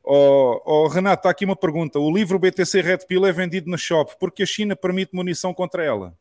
Oh, 0.03 0.61
oh, 0.65 0.87
Renato, 0.87 1.19
está 1.19 1.29
aqui 1.29 1.43
uma 1.43 1.55
pergunta. 1.55 1.99
O 1.99 2.09
livro 2.09 2.39
BTC 2.39 2.81
Red 2.81 2.99
Pill 3.05 3.25
é 3.25 3.31
vendido 3.31 3.69
na 3.69 3.77
shop 3.77 4.15
porque 4.19 4.43
a 4.43 4.45
China 4.45 4.75
permite 4.75 5.13
munição 5.13 5.53
contra 5.53 5.83
ela. 5.83 6.15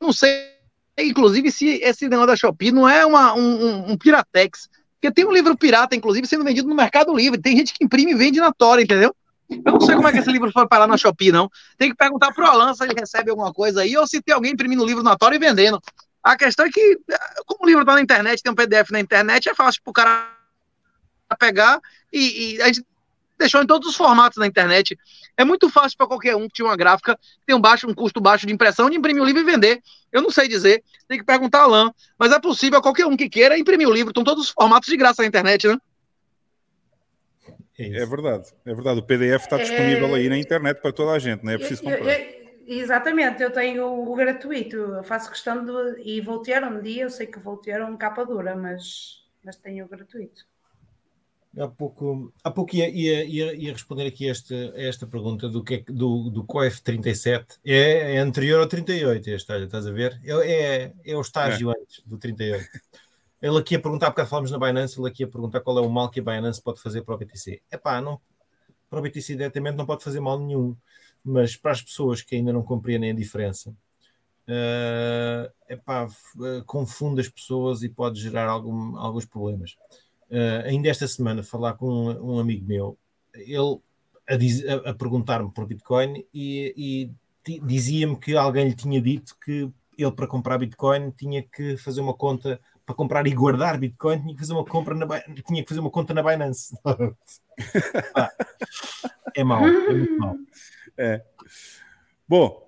Não 0.00 0.12
sei, 0.12 0.55
inclusive, 0.98 1.50
se 1.50 1.80
esse 1.82 2.08
negócio 2.08 2.28
da 2.28 2.36
Shopee 2.36 2.72
não 2.72 2.88
é 2.88 3.04
uma, 3.04 3.34
um, 3.34 3.66
um, 3.66 3.92
um 3.92 3.96
piratex. 3.98 4.68
Porque 4.94 5.12
tem 5.12 5.26
um 5.26 5.32
livro 5.32 5.56
pirata, 5.56 5.94
inclusive, 5.94 6.26
sendo 6.26 6.44
vendido 6.44 6.68
no 6.68 6.74
Mercado 6.74 7.14
Livre. 7.14 7.40
Tem 7.40 7.56
gente 7.56 7.74
que 7.74 7.84
imprime 7.84 8.12
e 8.12 8.14
vende 8.14 8.40
na 8.40 8.52
Tora, 8.52 8.82
entendeu? 8.82 9.14
Eu 9.48 9.72
não 9.72 9.80
sei 9.80 9.94
como 9.94 10.08
é 10.08 10.12
que 10.12 10.18
esse 10.18 10.32
livro 10.32 10.50
foi 10.50 10.66
parar 10.66 10.86
na 10.86 10.96
Shopee, 10.96 11.30
não. 11.30 11.48
Tem 11.78 11.90
que 11.90 11.96
perguntar 11.96 12.32
pro 12.32 12.46
Alan 12.46 12.74
se 12.74 12.82
ele 12.82 12.94
recebe 12.98 13.30
alguma 13.30 13.52
coisa 13.52 13.82
aí, 13.82 13.96
ou 13.96 14.06
se 14.06 14.20
tem 14.20 14.34
alguém 14.34 14.52
imprimindo 14.52 14.82
o 14.82 14.86
livro 14.86 15.02
na 15.02 15.16
Tora 15.16 15.36
e 15.36 15.38
vendendo. 15.38 15.80
A 16.22 16.36
questão 16.36 16.66
é 16.66 16.70
que, 16.70 16.98
como 17.46 17.64
o 17.64 17.66
livro 17.66 17.84
tá 17.84 17.94
na 17.94 18.00
internet, 18.00 18.42
tem 18.42 18.50
um 18.50 18.56
PDF 18.56 18.90
na 18.90 18.98
internet, 18.98 19.48
é 19.48 19.54
fácil 19.54 19.80
pro 19.84 19.92
cara 19.92 20.28
pegar 21.38 21.80
e, 22.12 22.54
e 22.54 22.62
a 22.62 22.66
gente 22.66 22.84
deixou 23.38 23.62
em 23.62 23.66
todos 23.66 23.88
os 23.88 23.96
formatos 23.96 24.38
na 24.38 24.46
internet. 24.46 24.98
É 25.36 25.44
muito 25.44 25.68
fácil 25.68 25.96
para 25.98 26.06
qualquer 26.06 26.34
um 26.36 26.48
que 26.48 26.54
tinha 26.54 26.66
uma 26.66 26.76
gráfica, 26.76 27.18
tem 27.46 27.54
um, 27.54 27.60
baixo, 27.60 27.88
um 27.88 27.94
custo 27.94 28.20
baixo 28.20 28.46
de 28.46 28.52
impressão, 28.52 28.88
de 28.88 28.96
imprimir 28.96 29.22
o 29.22 29.26
livro 29.26 29.40
e 29.40 29.44
vender. 29.44 29.82
Eu 30.10 30.22
não 30.22 30.30
sei 30.30 30.48
dizer, 30.48 30.82
tem 31.08 31.18
que 31.18 31.24
perguntar 31.24 31.60
a 31.60 31.62
Alain, 31.64 31.90
mas 32.18 32.32
é 32.32 32.38
possível 32.40 32.80
qualquer 32.80 33.06
um 33.06 33.16
que 33.16 33.28
queira 33.28 33.58
imprimir 33.58 33.88
o 33.88 33.92
livro. 33.92 34.10
Estão 34.10 34.24
todos 34.24 34.44
os 34.44 34.50
formatos 34.50 34.88
de 34.88 34.96
graça 34.96 35.22
na 35.22 35.28
internet, 35.28 35.66
né? 35.68 35.78
É. 37.78 38.02
É 38.02 38.06
verdade, 38.06 38.48
é 38.64 38.72
verdade. 38.74 39.00
O 39.00 39.02
PDF 39.02 39.44
está 39.44 39.58
disponível 39.58 40.14
aí 40.14 40.28
na 40.30 40.38
internet 40.38 40.80
para 40.80 40.92
toda 40.92 41.12
a 41.12 41.18
gente, 41.18 41.44
não 41.44 41.52
é 41.52 41.58
preciso 41.58 41.84
Eu- 41.84 41.98
comprar. 41.98 42.18
eu- 42.18 42.36
exatamente, 42.66 43.42
eu 43.42 43.50
tenho 43.50 43.84
o 43.86 44.14
gratuito, 44.14 44.76
eu 44.76 45.02
faço 45.02 45.30
questão 45.30 45.62
de. 45.62 46.00
E 46.02 46.22
vou 46.22 46.40
ter 46.40 46.64
um 46.64 46.80
dia, 46.80 47.02
eu 47.02 47.10
sei 47.10 47.26
que 47.26 47.38
vou 47.38 47.58
ter 47.58 47.82
um 47.82 47.94
capa 47.96 48.24
dura, 48.24 48.56
mas, 48.56 49.26
mas 49.44 49.56
tenho 49.56 49.84
o 49.84 49.88
gratuito. 49.88 50.46
Há 51.58 51.68
pouco, 51.68 52.32
há 52.44 52.50
pouco 52.50 52.76
ia, 52.76 52.88
ia, 52.88 53.24
ia, 53.24 53.54
ia 53.54 53.72
responder 53.72 54.06
aqui 54.06 54.28
esta, 54.28 54.54
esta 54.74 55.06
pergunta 55.06 55.48
do, 55.48 55.64
que 55.64 55.74
é, 55.74 55.84
do, 55.90 56.28
do 56.28 56.44
COEF 56.44 56.82
37. 56.82 57.58
É, 57.64 58.16
é 58.16 58.18
anterior 58.18 58.60
ao 58.60 58.66
38, 58.66 59.30
este, 59.30 59.52
olha, 59.52 59.64
estás 59.64 59.86
a 59.86 59.90
ver? 59.90 60.20
É, 60.22 60.32
é, 60.32 60.92
é 61.04 61.16
o 61.16 61.20
estágio 61.20 61.70
antes 61.70 62.02
do 62.04 62.18
38. 62.18 62.68
Ele 63.40 63.58
aqui 63.58 63.74
a 63.74 63.80
perguntar, 63.80 64.10
porque 64.10 64.28
falamos 64.28 64.50
na 64.50 64.58
Binance, 64.58 64.98
ele 64.98 65.08
aqui 65.08 65.24
a 65.24 65.28
perguntar 65.28 65.60
qual 65.60 65.78
é 65.78 65.80
o 65.80 65.88
mal 65.88 66.10
que 66.10 66.20
a 66.20 66.22
Binance 66.22 66.60
pode 66.60 66.80
fazer 66.80 67.02
para 67.02 67.14
o 67.14 67.18
BTC. 67.18 67.62
Epá, 67.70 68.00
não, 68.00 68.20
para 68.88 68.98
o 68.98 69.02
BTC 69.02 69.34
diretamente 69.36 69.76
não 69.76 69.86
pode 69.86 70.04
fazer 70.04 70.20
mal 70.20 70.38
nenhum, 70.38 70.76
mas 71.24 71.56
para 71.56 71.72
as 71.72 71.82
pessoas 71.82 72.22
que 72.22 72.36
ainda 72.36 72.52
não 72.52 72.62
compreendem 72.62 73.10
a 73.10 73.14
diferença, 73.14 73.74
eh, 74.46 75.52
epá, 75.68 76.06
eh, 76.06 76.62
confunde 76.66 77.20
as 77.20 77.28
pessoas 77.28 77.82
e 77.82 77.88
pode 77.88 78.20
gerar 78.20 78.48
algum, 78.48 78.96
alguns 78.96 79.24
problemas. 79.24 79.76
Uh, 80.30 80.66
ainda 80.66 80.88
esta 80.88 81.06
semana 81.06 81.42
falar 81.42 81.74
com 81.74 81.86
um, 81.88 82.34
um 82.34 82.38
amigo 82.40 82.66
meu, 82.66 82.98
ele 83.34 83.78
a, 84.28 84.34
a- 84.34 84.90
a 84.90 84.94
perguntar-me 84.94 85.50
por 85.52 85.66
Bitcoin 85.66 86.24
e, 86.34 87.10
e 87.46 87.60
dizia-me 87.60 88.16
que 88.18 88.36
alguém 88.36 88.68
lhe 88.68 88.74
tinha 88.74 89.00
dito 89.00 89.36
que 89.44 89.70
ele 89.96 90.12
para 90.12 90.26
comprar 90.26 90.58
Bitcoin 90.58 91.10
tinha 91.12 91.42
que 91.42 91.76
fazer 91.76 92.00
uma 92.00 92.12
conta 92.12 92.60
para 92.84 92.94
comprar 92.94 93.26
e 93.26 93.30
guardar 93.34 93.78
Bitcoin 93.78 94.20
tinha 94.20 94.34
que 94.34 94.40
fazer 94.40 94.52
uma 94.52 94.64
compra 94.64 94.94
na 94.94 95.20
tinha 95.20 95.62
que 95.62 95.68
fazer 95.68 95.80
uma 95.80 95.90
conta 95.90 96.12
na 96.12 96.22
Binance. 96.22 96.76
Pá, 96.82 96.96
é 99.34 99.44
mau, 99.44 99.64
é 99.64 99.94
muito 99.94 100.18
mau. 100.18 100.36
Bom, 102.28 102.65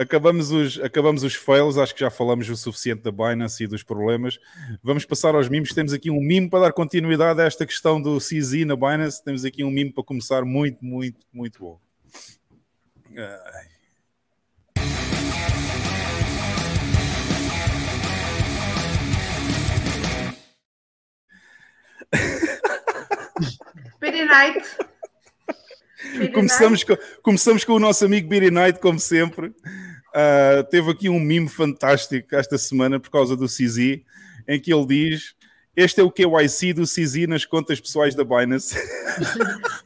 acabamos 0.00 0.50
os, 0.50 0.80
acabamos 0.80 1.22
os 1.22 1.34
fails, 1.34 1.76
acho 1.76 1.94
que 1.94 2.00
já 2.00 2.10
falamos 2.10 2.48
o 2.48 2.56
suficiente 2.56 3.02
da 3.02 3.12
Binance 3.12 3.62
e 3.62 3.66
dos 3.66 3.82
problemas. 3.82 4.38
Vamos 4.82 5.04
passar 5.04 5.34
aos 5.34 5.48
mimos. 5.48 5.74
Temos 5.74 5.92
aqui 5.92 6.10
um 6.10 6.20
mimo 6.20 6.48
para 6.48 6.60
dar 6.60 6.72
continuidade 6.72 7.40
a 7.40 7.44
esta 7.44 7.66
questão 7.66 8.00
do 8.00 8.16
CZ 8.18 8.64
na 8.66 8.74
Binance. 8.74 9.22
Temos 9.22 9.44
aqui 9.44 9.62
um 9.62 9.70
mimo 9.70 9.92
para 9.92 10.02
começar 10.02 10.42
muito, 10.44 10.82
muito, 10.82 11.18
muito 11.32 11.60
bom. 11.60 11.78
Ai. 13.14 13.68
Speedy 23.96 24.24
Night. 24.24 24.66
Speedy 25.98 26.32
Começamos 26.32 26.84
com, 26.84 26.96
começamos 27.22 27.64
com 27.64 27.74
o 27.74 27.78
nosso 27.78 28.04
amigo 28.04 28.26
Beery 28.28 28.50
Knight, 28.50 28.80
como 28.80 28.98
sempre. 28.98 29.52
Ah, 30.14 30.62
teve 30.70 30.90
aqui 30.90 31.08
um 31.08 31.20
mimo 31.20 31.48
fantástico 31.48 32.34
esta 32.34 32.58
semana 32.58 32.98
por 32.98 33.10
causa 33.10 33.36
do 33.36 33.46
CZ, 33.46 34.00
em 34.48 34.60
que 34.60 34.72
ele 34.72 34.86
diz: 34.86 35.34
Este 35.76 36.00
é 36.00 36.04
o 36.04 36.10
KYC 36.10 36.72
do 36.74 36.82
CZ 36.84 37.26
nas 37.28 37.44
contas 37.44 37.80
pessoais 37.80 38.14
da 38.14 38.24
Binance. 38.24 38.74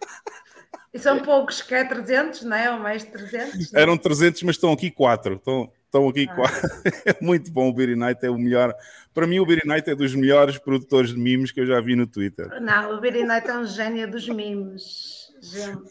E 0.93 0.99
são 1.01 1.19
poucos, 1.19 1.61
que 1.61 1.75
é 1.75 1.85
300, 1.85 2.43
não 2.45 2.57
é? 2.57 2.71
Ou 2.71 2.79
mais 2.79 3.03
de 3.03 3.11
300. 3.11 3.73
não? 3.73 3.81
Eram 3.81 3.99
300, 3.99 4.45
mas 4.45 4.55
estão 4.55 4.73
aqui 4.73 4.93
4. 4.93 5.35
Estão, 5.35 5.73
estão 5.87 6.09
aqui 6.09 6.25
Ah. 6.31 6.35
4. 6.37 6.71
É 7.05 7.17
muito 7.21 7.51
bom 7.51 7.69
o 7.69 7.73
Beery 7.75 7.97
Knight, 7.97 8.25
é 8.25 8.31
o 8.31 8.39
melhor. 8.39 8.73
Para 9.13 9.27
mim, 9.27 9.41
o 9.41 9.45
Beery 9.45 9.67
Knight 9.67 9.91
é 9.91 9.95
dos 9.97 10.15
melhores 10.15 10.57
produtores 10.57 11.11
de 11.11 11.19
mimos 11.19 11.51
que 11.51 11.59
eu 11.61 11.67
já 11.67 11.81
vi 11.81 11.97
no 11.97 12.07
Twitter. 12.07 12.49
Não, 12.63 12.93
o 12.95 12.99
Speedy 12.99 13.25
Night 13.25 13.51
é 13.51 13.59
um 13.59 13.67
gênio 13.67 14.09
dos 14.09 14.29
mimos. 14.29 15.33
Gente. 15.43 15.91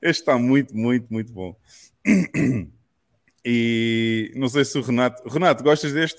Este 0.00 0.22
está 0.22 0.38
muito, 0.38 0.74
muito, 0.74 1.06
muito 1.12 1.30
bom. 1.30 1.54
E 3.48 4.32
não 4.34 4.48
sei 4.48 4.64
se 4.64 4.76
o 4.76 4.82
Renato. 4.82 5.28
Renato, 5.28 5.62
gostas 5.62 5.92
deste? 5.92 6.18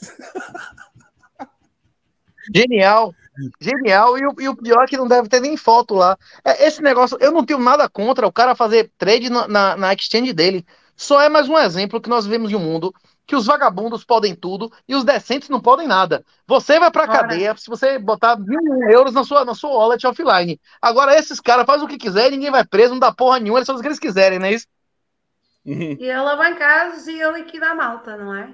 Genial. 2.55 3.13
Genial. 3.59 4.17
E 4.17 4.25
o, 4.25 4.36
e 4.39 4.47
o 4.47 4.55
pior 4.55 4.84
é 4.84 4.88
que 4.88 4.95
não 4.95 5.09
deve 5.09 5.28
ter 5.28 5.41
nem 5.41 5.57
foto 5.57 5.93
lá. 5.93 6.17
É, 6.45 6.65
Esse 6.65 6.82
negócio, 6.82 7.17
eu 7.19 7.34
não 7.34 7.45
tenho 7.45 7.59
nada 7.59 7.89
contra 7.89 8.25
o 8.25 8.32
cara 8.32 8.55
fazer 8.55 8.89
trade 8.97 9.30
na, 9.30 9.45
na, 9.45 9.75
na 9.75 9.93
exchange 9.93 10.32
dele. 10.32 10.65
Só 10.95 11.21
é 11.21 11.28
mais 11.28 11.49
um 11.49 11.57
exemplo 11.57 11.99
que 11.99 12.09
nós 12.09 12.25
vivemos 12.25 12.49
em 12.49 12.55
um 12.55 12.59
mundo 12.59 12.93
que 13.25 13.36
os 13.36 13.45
vagabundos 13.45 14.05
podem 14.05 14.34
tudo 14.34 14.71
e 14.88 14.95
os 14.95 15.03
decentes 15.03 15.49
não 15.49 15.59
podem 15.59 15.86
nada. 15.86 16.23
Você 16.47 16.80
vai 16.80 16.89
pra 16.89 17.03
Ora. 17.03 17.11
cadeia 17.11 17.53
se 17.57 17.69
você 17.69 17.99
botar 17.99 18.39
mil 18.39 18.89
euros 18.89 19.13
na 19.13 19.25
sua, 19.25 19.43
na 19.43 19.53
sua 19.53 19.69
wallet 19.69 20.07
offline. 20.07 20.57
Agora, 20.82 21.13
esses 21.13 21.41
caras 21.41 21.65
fazem 21.65 21.84
o 21.84 21.89
que 21.89 21.97
quiser, 21.97 22.32
ninguém 22.32 22.49
vai 22.49 22.65
preso, 22.65 22.93
não 22.93 22.99
dá 22.99 23.11
porra 23.11 23.38
nenhuma, 23.38 23.59
eles 23.59 23.67
fazem 23.67 23.80
o 23.80 23.82
que 23.82 23.88
eles 23.89 23.99
quiserem, 23.99 24.39
não 24.39 24.45
é 24.45 24.53
isso? 24.53 24.65
E 25.68 26.05
ele 26.05 26.11
abancados 26.11 27.07
e 27.07 27.20
ele 27.20 27.39
liquida 27.39 27.68
a 27.68 27.76
malta, 27.76 28.15
não 28.15 28.34
é? 28.34 28.53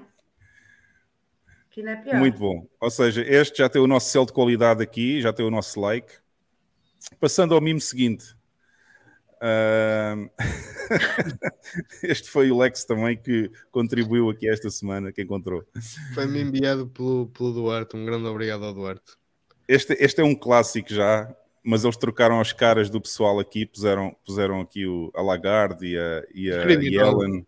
Que 1.70 1.82
não 1.82 1.92
é 1.92 1.96
pior. 1.96 2.16
Muito 2.16 2.38
bom. 2.38 2.66
Ou 2.80 2.90
seja, 2.90 3.22
este 3.22 3.58
já 3.58 3.68
tem 3.68 3.80
o 3.80 3.86
nosso 3.86 4.10
selo 4.10 4.26
de 4.26 4.32
qualidade 4.32 4.82
aqui, 4.82 5.20
já 5.20 5.32
tem 5.32 5.46
o 5.46 5.50
nosso 5.50 5.80
like. 5.80 6.12
Passando 7.20 7.54
ao 7.54 7.60
mimo 7.60 7.80
seguinte. 7.80 8.36
Ahm, 9.40 10.28
este 12.02 12.30
foi 12.30 12.50
o 12.50 12.58
Lex 12.58 12.84
também 12.84 13.16
que 13.16 13.50
contribuiu 13.70 14.30
aqui 14.30 14.48
esta 14.48 14.70
semana, 14.70 15.12
que 15.12 15.22
encontrou. 15.22 15.64
Foi-me 16.14 16.40
enviado 16.40 16.88
pelo, 16.88 17.26
pelo 17.28 17.52
Duarte. 17.52 17.96
Um 17.96 18.04
grande 18.04 18.26
obrigado 18.26 18.64
ao 18.64 18.72
Duarte. 18.72 19.12
Este, 19.68 19.94
este 20.00 20.20
é 20.20 20.24
um 20.24 20.34
clássico 20.34 20.92
já, 20.92 21.34
mas 21.64 21.82
eles 21.82 21.96
trocaram 21.96 22.40
as 22.40 22.52
caras 22.52 22.90
do 22.90 23.00
pessoal 23.00 23.40
aqui, 23.40 23.64
puseram, 23.64 24.14
puseram 24.24 24.60
aqui 24.60 24.86
o, 24.86 25.10
a 25.14 25.22
Lagarde 25.22 25.86
e 25.86 25.98
a, 25.98 26.22
e 26.34 26.52
a 26.52 26.62
Criminoso. 26.62 27.22
Yellen 27.22 27.46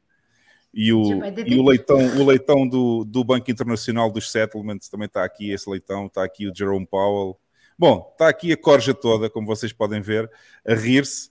e 0.72 0.92
o, 0.92 1.24
e 1.46 1.58
o 1.58 1.64
leitão, 1.64 1.98
o 2.18 2.26
leitão 2.26 2.68
do, 2.68 3.02
do 3.04 3.24
Banco 3.24 3.50
Internacional 3.50 4.10
dos 4.10 4.30
Settlements 4.30 4.88
também 4.90 5.06
está 5.06 5.24
aqui, 5.24 5.50
esse 5.50 5.68
leitão, 5.70 6.06
está 6.06 6.22
aqui 6.22 6.46
o 6.46 6.54
Jerome 6.54 6.86
Powell. 6.86 7.38
Bom, 7.78 8.10
está 8.12 8.28
aqui 8.28 8.52
a 8.52 8.56
corja 8.56 8.92
toda, 8.92 9.30
como 9.30 9.46
vocês 9.46 9.72
podem 9.72 10.02
ver, 10.02 10.30
a 10.66 10.74
rir-se, 10.74 11.30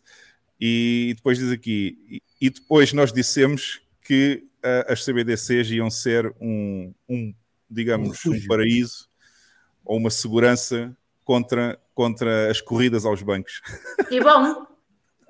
e 0.60 1.14
depois 1.16 1.38
diz 1.38 1.52
aqui, 1.52 1.98
e, 2.10 2.24
e 2.42 2.50
depois 2.50 2.92
nós 2.92 3.14
dissemos 3.14 3.82
que 4.02 4.48
ah, 4.64 4.94
as 4.94 5.06
CBDCs 5.06 5.70
iam 5.70 5.92
ser 5.92 6.34
um, 6.42 6.92
um 7.08 7.32
digamos, 7.70 8.08
um 8.08 8.12
refúgio. 8.12 8.48
paraíso 8.48 9.08
ou 9.84 9.98
uma 9.98 10.10
segurança 10.10 10.96
contra, 11.26 11.78
contra 11.94 12.50
as 12.50 12.62
corridas 12.62 13.06
aos 13.06 13.22
bancos. 13.22 13.62
E 14.10 14.22
bom, 14.22 14.66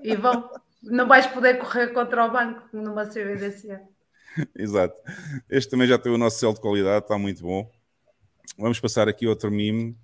e 0.04 0.16
bom. 0.16 0.50
Não 0.84 1.08
vais 1.08 1.26
poder 1.26 1.58
correr 1.58 1.88
contra 1.88 2.26
o 2.26 2.32
banco 2.32 2.62
numa 2.72 3.06
CBDC. 3.06 3.80
Exato. 4.54 5.02
Este 5.50 5.72
também 5.72 5.88
já 5.88 5.98
tem 5.98 6.12
o 6.12 6.18
nosso 6.18 6.38
selo 6.38 6.54
de 6.54 6.60
qualidade, 6.60 7.06
está 7.06 7.18
muito 7.18 7.42
bom. 7.42 7.72
Vamos 8.58 8.80
passar 8.80 9.08
aqui 9.08 9.26
outro 9.28 9.50
mime. 9.50 9.98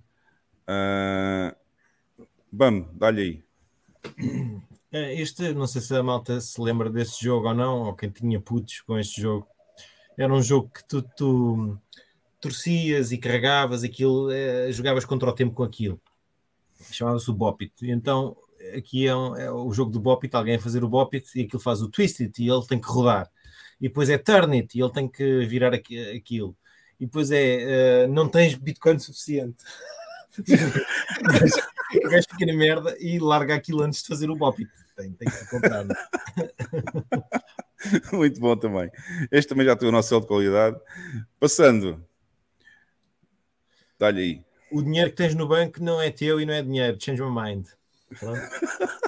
Uh... 0.63 1.55
Bam, 2.51 2.89
dá-lhe 2.93 3.21
aí. 3.21 3.43
É, 4.91 5.13
Este, 5.21 5.53
não 5.53 5.67
sei 5.67 5.81
se 5.81 5.95
a 5.95 6.01
malta 6.01 6.41
se 6.41 6.59
lembra 6.59 6.89
deste 6.89 7.23
jogo 7.23 7.47
ou 7.47 7.53
não, 7.53 7.83
ou 7.83 7.95
quem 7.95 8.09
tinha 8.09 8.41
putos 8.41 8.81
com 8.81 8.97
este 8.97 9.21
jogo. 9.21 9.47
Era 10.17 10.33
um 10.33 10.41
jogo 10.41 10.69
que 10.69 10.83
tu, 10.85 11.01
tu 11.01 11.79
torcias 12.41 13.11
e 13.11 13.17
carregavas 13.17 13.83
aquilo, 13.83 14.31
eh, 14.31 14.71
jogavas 14.71 15.05
contra 15.05 15.29
o 15.29 15.33
tempo 15.33 15.53
com 15.53 15.63
aquilo. 15.63 16.01
Chamava-se 16.91 17.29
o 17.29 17.33
Bopit. 17.33 17.71
Então, 17.83 18.35
aqui 18.75 19.07
é, 19.07 19.15
um- 19.15 19.35
é 19.35 19.51
o 19.51 19.71
jogo 19.71 19.91
do 19.91 19.99
Bopit, 19.99 20.35
alguém 20.35 20.55
a 20.55 20.59
fazer 20.59 20.83
o 20.83 20.89
Bopit 20.89 21.27
e 21.39 21.43
aquilo 21.43 21.61
faz 21.61 21.81
o 21.81 21.89
Twisted 21.89 22.33
e 22.39 22.49
ele 22.49 22.65
tem 22.65 22.79
que 22.79 22.87
rodar. 22.87 23.29
E 23.79 23.87
depois 23.87 24.09
é 24.09 24.17
Turn 24.17 24.55
It 24.57 24.77
e 24.77 24.81
ele 24.81 24.91
tem 24.91 25.07
que 25.07 25.45
virar 25.45 25.73
aqui- 25.73 26.11
aquilo. 26.15 26.55
E 26.99 27.05
depois 27.05 27.31
é, 27.31 28.03
eh, 28.03 28.07
não 28.07 28.27
tens 28.27 28.55
Bitcoin 28.55 28.99
suficiente. 28.99 29.63
o 32.05 32.09
gajo 32.09 32.25
fica 32.31 32.45
na 32.45 32.53
merda 32.53 32.95
e 32.99 33.19
larga 33.19 33.55
aquilo 33.55 33.81
antes 33.83 34.01
de 34.01 34.07
fazer 34.07 34.29
o 34.29 34.35
Bopit. 34.35 34.69
Tem, 34.95 35.11
tem 35.13 35.29
que 35.29 35.49
comprar. 35.49 35.83
né? 35.85 35.95
Muito 38.13 38.39
bom 38.39 38.55
também. 38.55 38.89
Este 39.31 39.49
também 39.49 39.65
já 39.65 39.75
tem 39.75 39.89
o 39.89 39.91
nosso 39.91 40.09
selo 40.09 40.21
de 40.21 40.27
qualidade. 40.27 40.77
Passando. 41.39 42.03
Dá-lhe 44.01 44.21
aí. 44.21 44.41
O 44.71 44.81
dinheiro 44.81 45.11
que 45.11 45.15
tens 45.17 45.35
no 45.35 45.47
banco 45.47 45.81
não 45.83 46.01
é 46.01 46.09
teu 46.09 46.41
e 46.41 46.45
não 46.45 46.53
é 46.55 46.61
dinheiro. 46.63 46.97
Change 46.99 47.21
my 47.21 47.29
mind. 47.29 47.67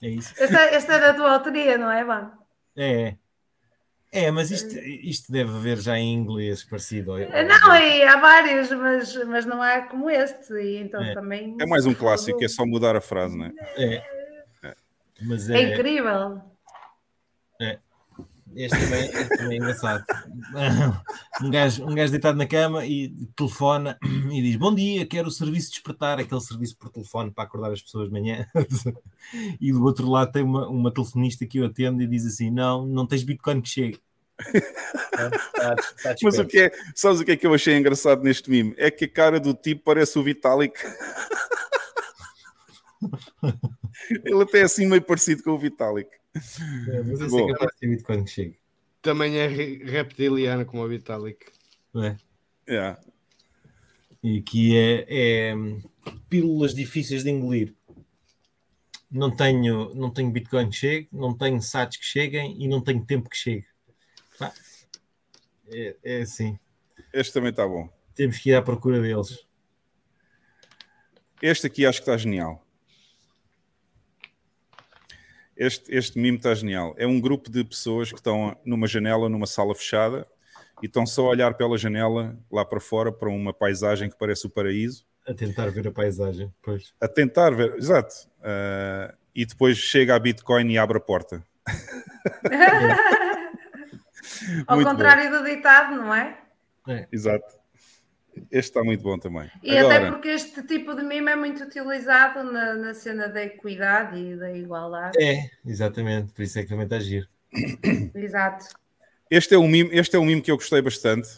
É 0.00 0.08
isso. 0.08 0.32
Esta, 0.38 0.60
esta 0.66 0.92
é 0.94 1.00
da 1.00 1.12
tua 1.14 1.32
autoria, 1.32 1.76
não 1.76 1.90
é, 1.90 2.04
Van? 2.04 2.30
É. 2.76 3.16
É, 4.12 4.26
É, 4.26 4.30
mas 4.30 4.50
isto, 4.52 4.78
isto 4.78 5.30
deve 5.32 5.50
haver 5.50 5.76
já 5.78 5.98
em 5.98 6.14
inglês 6.14 6.62
parecido. 6.64 7.10
ao- 7.12 7.18
Não, 7.18 7.74
e 7.76 8.02
há 8.04 8.16
vários, 8.20 8.70
mas, 8.70 9.14
mas 9.26 9.44
não 9.44 9.60
há 9.60 9.82
como 9.82 10.08
este. 10.08 10.52
E 10.54 10.76
então 10.78 11.02
É. 11.02 11.14
também. 11.14 11.56
É 11.60 11.66
mais 11.66 11.84
um 11.84 11.92
clássico, 11.94 12.42
é 12.44 12.48
só 12.48 12.64
mudar 12.64 12.94
a 12.94 13.00
frase, 13.00 13.36
não 13.36 13.46
é? 13.46 13.52
É. 13.76 14.74
Mas 15.22 15.50
É 15.50 15.56
é, 15.62 15.74
incrível. 15.74 16.40
Este 18.58 18.76
também, 18.76 19.04
este 19.04 19.36
também 19.36 19.52
é 19.52 19.56
engraçado. 19.56 20.04
Um 21.40 21.50
gajo, 21.50 21.84
um 21.84 21.94
gajo 21.94 22.10
deitado 22.10 22.36
na 22.36 22.46
cama 22.46 22.84
e 22.84 23.10
telefona 23.36 23.96
e 24.32 24.42
diz: 24.42 24.56
Bom 24.56 24.74
dia, 24.74 25.06
quero 25.06 25.28
o 25.28 25.30
serviço 25.30 25.68
de 25.68 25.74
despertar, 25.74 26.18
aquele 26.18 26.40
serviço 26.40 26.76
por 26.76 26.90
telefone 26.90 27.30
para 27.30 27.44
acordar 27.44 27.70
as 27.70 27.80
pessoas 27.80 28.08
de 28.08 28.12
manhã. 28.12 28.46
E 29.60 29.70
do 29.70 29.84
outro 29.84 30.08
lado 30.08 30.32
tem 30.32 30.42
uma, 30.42 30.66
uma 30.68 30.90
telefonista 30.92 31.44
que 31.44 31.60
o 31.60 31.66
atende 31.66 32.04
e 32.04 32.06
diz 32.06 32.24
assim: 32.26 32.50
Não, 32.50 32.86
não 32.86 33.06
tens 33.06 33.22
Bitcoin 33.22 33.60
que 33.60 33.68
chegue. 33.68 34.00
Tá- 34.38 35.30
tá- 35.30 35.76
tá 36.02 36.14
Mas 36.22 36.38
o 36.38 36.46
que 36.46 36.60
é, 36.60 36.72
sabes 36.94 37.20
o 37.20 37.24
que 37.24 37.32
é 37.32 37.36
que 37.36 37.46
eu 37.46 37.52
achei 37.52 37.76
engraçado 37.76 38.22
neste 38.22 38.48
mime? 38.48 38.74
É 38.78 38.90
que 38.90 39.04
a 39.04 39.08
cara 39.08 39.38
do 39.38 39.52
tipo 39.52 39.82
parece 39.84 40.18
o 40.18 40.22
Vitalik. 40.22 40.74
Ele 44.24 44.42
até 44.42 44.60
é 44.60 44.62
assim 44.62 44.86
meio 44.86 45.02
parecido 45.02 45.42
com 45.42 45.50
o 45.50 45.58
Vitalik. 45.58 46.10
É, 46.34 47.02
mas 47.02 47.20
eu 47.20 47.28
Bom. 47.28 47.46
sei 47.56 47.68
que 47.80 47.86
Bitcoin 47.88 48.24
que 48.24 48.30
chegue. 48.30 48.58
Também 49.02 49.36
é 49.38 49.46
re- 49.46 49.82
reptiliano 49.84 50.64
como 50.66 50.82
o 50.84 50.88
Vitalik. 50.88 51.46
É? 51.96 52.16
Yeah. 52.68 53.00
E 54.22 54.38
aqui 54.38 54.76
é, 54.76 55.06
é 55.08 55.54
pílulas 56.28 56.74
difíceis 56.74 57.22
de 57.24 57.30
engolir. 57.30 57.74
Não 59.10 59.34
tenho, 59.34 59.94
não 59.94 60.10
tenho 60.10 60.30
Bitcoin 60.30 60.68
que 60.68 60.76
chegue, 60.76 61.08
não 61.12 61.36
tenho 61.36 61.62
SATs 61.62 61.96
que 61.96 62.04
cheguem 62.04 62.62
e 62.62 62.68
não 62.68 62.82
tenho 62.82 63.04
tempo 63.06 63.30
que 63.30 63.36
chegue. 63.36 63.66
Pá, 64.38 64.52
É, 65.70 65.96
é 66.04 66.20
assim, 66.22 66.58
Este 67.12 67.32
também 67.32 67.50
está 67.50 67.66
bom. 67.66 67.88
temos 68.14 68.38
que 68.38 68.50
ir 68.50 68.54
à 68.54 68.60
procura 68.62 69.00
deles. 69.00 69.46
Este 71.40 71.66
aqui 71.68 71.86
acho 71.86 71.98
que 72.00 72.02
está 72.02 72.16
genial. 72.16 72.62
Este, 75.58 75.92
este 75.92 76.18
mime 76.18 76.36
está 76.36 76.54
genial. 76.54 76.94
É 76.96 77.04
um 77.06 77.20
grupo 77.20 77.50
de 77.50 77.64
pessoas 77.64 78.10
que 78.10 78.18
estão 78.18 78.56
numa 78.64 78.86
janela, 78.86 79.28
numa 79.28 79.46
sala 79.46 79.74
fechada, 79.74 80.24
e 80.80 80.86
estão 80.86 81.04
só 81.04 81.26
a 81.26 81.30
olhar 81.30 81.54
pela 81.54 81.76
janela 81.76 82.38
lá 82.50 82.64
para 82.64 82.78
fora 82.78 83.10
para 83.10 83.28
uma 83.28 83.52
paisagem 83.52 84.08
que 84.08 84.16
parece 84.16 84.46
o 84.46 84.50
paraíso, 84.50 85.04
A 85.26 85.34
tentar 85.34 85.68
ver 85.70 85.88
a 85.88 85.90
paisagem. 85.90 86.54
Pois. 86.62 86.94
a 87.00 87.08
tentar 87.08 87.50
ver. 87.50 87.74
Exato. 87.76 88.14
Ah, 88.40 89.12
e 89.34 89.44
depois 89.44 89.76
chega 89.76 90.14
a 90.14 90.18
Bitcoin 90.18 90.70
e 90.70 90.78
abre 90.78 90.98
a 90.98 91.00
porta. 91.00 91.42
Ao 94.66 94.76
Muito 94.76 94.88
contrário 94.88 95.30
do 95.30 95.44
ditado, 95.44 95.96
não 95.96 96.14
é? 96.14 96.38
Exato. 97.12 97.57
Este 98.50 98.70
está 98.70 98.84
muito 98.84 99.02
bom 99.02 99.18
também. 99.18 99.50
E 99.62 99.70
até 99.70 99.96
Agora, 99.96 100.12
porque 100.12 100.28
este 100.28 100.62
tipo 100.62 100.94
de 100.94 101.02
mimo 101.02 101.28
é 101.28 101.36
muito 101.36 101.62
utilizado 101.64 102.50
na, 102.50 102.74
na 102.74 102.94
cena 102.94 103.28
da 103.28 103.42
equidade 103.42 104.18
e 104.18 104.36
da 104.36 104.52
igualdade. 104.52 105.22
É, 105.22 105.50
exatamente, 105.66 106.32
por 106.32 106.42
isso 106.42 106.58
é 106.58 106.62
que 106.62 106.68
também 106.68 106.84
está 106.84 106.96
a 106.96 107.00
giro. 107.00 107.26
Exato. 108.14 108.66
este 109.30 109.54
é 109.54 109.58
um 109.58 109.68
mime, 109.68 109.90
este 109.92 110.16
é 110.16 110.18
um 110.18 110.24
mime 110.24 110.42
que 110.42 110.50
eu 110.50 110.56
gostei 110.56 110.82
bastante. 110.82 111.28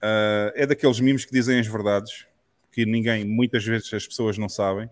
Ah, 0.00 0.52
é 0.54 0.66
daqueles 0.66 0.98
mimos 1.00 1.24
que 1.24 1.32
dizem 1.32 1.58
as 1.58 1.66
verdades, 1.66 2.26
que 2.72 2.86
ninguém, 2.86 3.24
muitas 3.24 3.64
vezes 3.64 3.92
as 3.92 4.06
pessoas 4.06 4.38
não 4.38 4.48
sabem, 4.48 4.88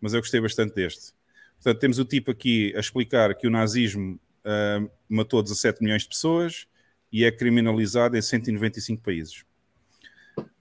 mas 0.00 0.14
eu 0.14 0.20
gostei 0.20 0.40
bastante 0.40 0.74
deste. 0.74 1.12
Portanto, 1.56 1.80
temos 1.80 1.98
o 1.98 2.04
tipo 2.04 2.30
aqui 2.30 2.72
a 2.76 2.80
explicar 2.80 3.34
que 3.34 3.46
o 3.46 3.50
nazismo 3.50 4.18
ah, 4.44 4.82
matou 5.08 5.42
17 5.42 5.82
milhões 5.82 6.02
de 6.02 6.08
pessoas 6.08 6.66
e 7.12 7.24
é 7.24 7.30
criminalizado 7.30 8.16
em 8.16 8.22
195 8.22 9.02
países. 9.02 9.44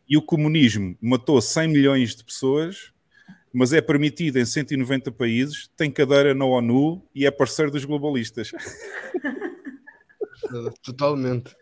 E 0.10 0.18
o 0.18 0.22
comunismo 0.22 0.98
matou 1.00 1.40
100 1.40 1.68
milhões 1.68 2.16
de 2.16 2.24
pessoas, 2.24 2.92
mas 3.54 3.74
é 3.74 3.82
permitido 3.82 4.38
em 4.38 4.46
190 4.46 5.12
países, 5.12 5.70
tem 5.78 5.92
cadeira 5.92 6.34
na 6.34 6.46
ONU 6.46 7.04
e 7.14 7.26
é 7.26 7.32
parceiro 7.32 7.72
dos 7.72 7.86
globalistas. 7.86 8.52
Totalmente. 10.84 11.56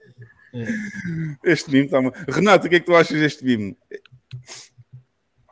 Este 1.44 1.70
mimo 1.70 1.86
está. 1.86 2.00
Renato, 2.32 2.68
o 2.68 2.70
que 2.70 2.76
é 2.76 2.80
que 2.80 2.86
tu 2.86 2.96
achas 2.96 3.20
deste 3.20 3.44
mimo? 3.44 3.76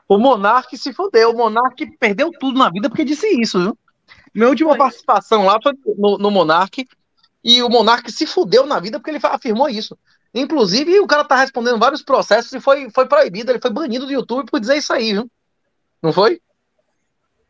O 0.08 0.18
Monark 0.18 0.78
se 0.78 0.94
fodeu. 0.94 1.32
O 1.32 1.38
Monark 1.38 1.86
perdeu 1.98 2.32
tudo 2.32 2.58
na 2.58 2.70
vida 2.70 2.90
porque 2.90 3.04
disse 3.04 3.28
isso, 3.40 3.62
viu? 3.62 3.78
Minha 4.34 4.50
última 4.50 4.72
Foi. 4.72 4.78
participação 4.78 5.46
lá 5.46 5.60
foi 5.62 5.74
no, 5.98 6.18
no 6.18 6.32
Monark. 6.32 6.88
E 7.44 7.62
o 7.62 7.70
Monark 7.70 8.12
se 8.12 8.26
fudeu 8.26 8.66
na 8.66 8.80
vida 8.80 9.00
porque 9.00 9.12
ele 9.12 9.20
afirmou 9.22 9.70
isso. 9.70 9.98
Inclusive, 10.36 11.00
o 11.00 11.08
cara 11.08 11.24
tá 11.24 11.38
respondendo 11.38 11.80
vários 11.80 12.04
processos 12.04 12.52
e 12.52 12.60
foi, 12.60 12.90
foi 12.90 13.08
proibido. 13.08 13.52
Ele 13.52 13.62
foi 13.62 13.72
banido 13.72 14.06
do 14.06 14.12
YouTube 14.12 14.52
por 14.52 14.60
dizer 14.60 14.76
isso 14.76 14.92
aí, 14.92 15.14
viu? 15.14 15.32
Não 16.04 16.12
foi? 16.12 16.42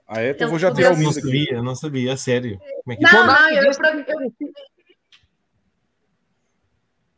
Ah, 0.08 0.22
é? 0.22 0.30
Então 0.30 0.44
Ele 0.44 0.50
vou 0.52 0.60
já 0.60 0.72
tirar 0.72 0.94
o 0.94 0.98
Não 0.98 1.12
sabia, 1.12 1.64
não 1.64 1.76
sabia, 1.76 2.14
a 2.14 2.18
sério. 2.18 2.60
Como 2.84 2.94
é 2.94 2.96
que 2.96 3.02
Não, 3.02 3.26
não, 3.26 3.50
eu, 3.50 3.68
disse- 3.68 3.82
eu- 3.82 4.54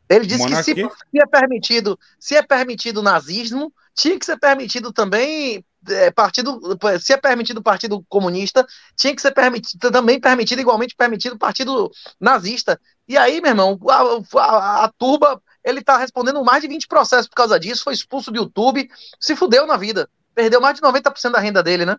Ele 0.08 0.26
disse 0.26 0.46
que 0.46 0.62
se, 0.62 0.74
se 0.74 1.20
é 1.20 1.26
permitido, 1.26 1.98
se 2.18 2.34
é 2.34 2.42
permitido 2.42 3.02
nazismo, 3.02 3.70
tinha 3.94 4.18
que 4.18 4.24
ser 4.24 4.38
permitido 4.38 4.90
também 4.90 5.62
é, 5.86 6.10
partido, 6.10 6.60
se 6.98 7.12
é 7.12 7.16
permitido 7.18 7.58
o 7.58 7.62
Partido 7.62 8.02
Comunista, 8.08 8.66
tinha 8.96 9.14
que 9.14 9.20
ser 9.20 9.32
permitido, 9.32 9.90
também 9.90 10.18
permitido, 10.18 10.60
igualmente 10.60 10.94
permitido 10.96 11.34
o 11.34 11.38
Partido 11.38 11.90
Nazista. 12.18 12.80
E 13.06 13.16
aí, 13.18 13.40
meu 13.40 13.50
irmão, 13.50 13.78
a, 13.88 14.40
a, 14.40 14.84
a 14.84 14.92
turba, 14.98 15.42
ele 15.64 15.82
tá 15.82 15.96
respondendo 15.98 16.42
mais 16.44 16.62
de 16.62 16.68
20 16.68 16.86
processos 16.88 17.28
por 17.28 17.34
causa 17.36 17.58
disso, 17.58 17.84
foi 17.84 17.94
expulso 17.94 18.30
do 18.30 18.38
YouTube, 18.38 18.88
se 19.20 19.34
fudeu 19.36 19.66
na 19.66 19.76
vida. 19.76 20.08
Perdeu 20.34 20.60
mais 20.60 20.76
de 20.76 20.82
90% 20.82 21.32
da 21.32 21.40
renda 21.40 21.62
dele, 21.62 21.84
né? 21.84 21.96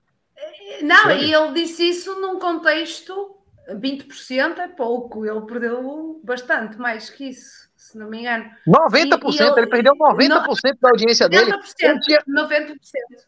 Não, 0.82 1.04
Sério? 1.04 1.24
e 1.24 1.34
ele 1.34 1.54
disse 1.54 1.90
isso 1.90 2.20
num 2.22 2.40
contexto, 2.40 3.36
20% 3.76 4.60
é 4.60 4.68
pouco, 4.68 5.26
ele 5.26 5.42
perdeu 5.42 6.20
bastante 6.24 6.78
mais 6.78 7.10
que 7.10 7.26
isso, 7.30 7.68
se 7.76 7.98
não 7.98 8.10
me 8.10 8.20
engano. 8.22 8.50
90%, 8.66 9.42
E- 9.42 9.44
e 9.44 9.48
eu- 9.50 9.58
ele 9.58 9.68
perdeu 9.68 9.94
90% 9.96 10.78
da 10.80 10.90
audiência 10.90 11.28
dele. 11.28 11.52
90%, 11.52 11.90
Ele 11.92 12.00
tinha, 12.00 12.24
90%, 12.28 12.78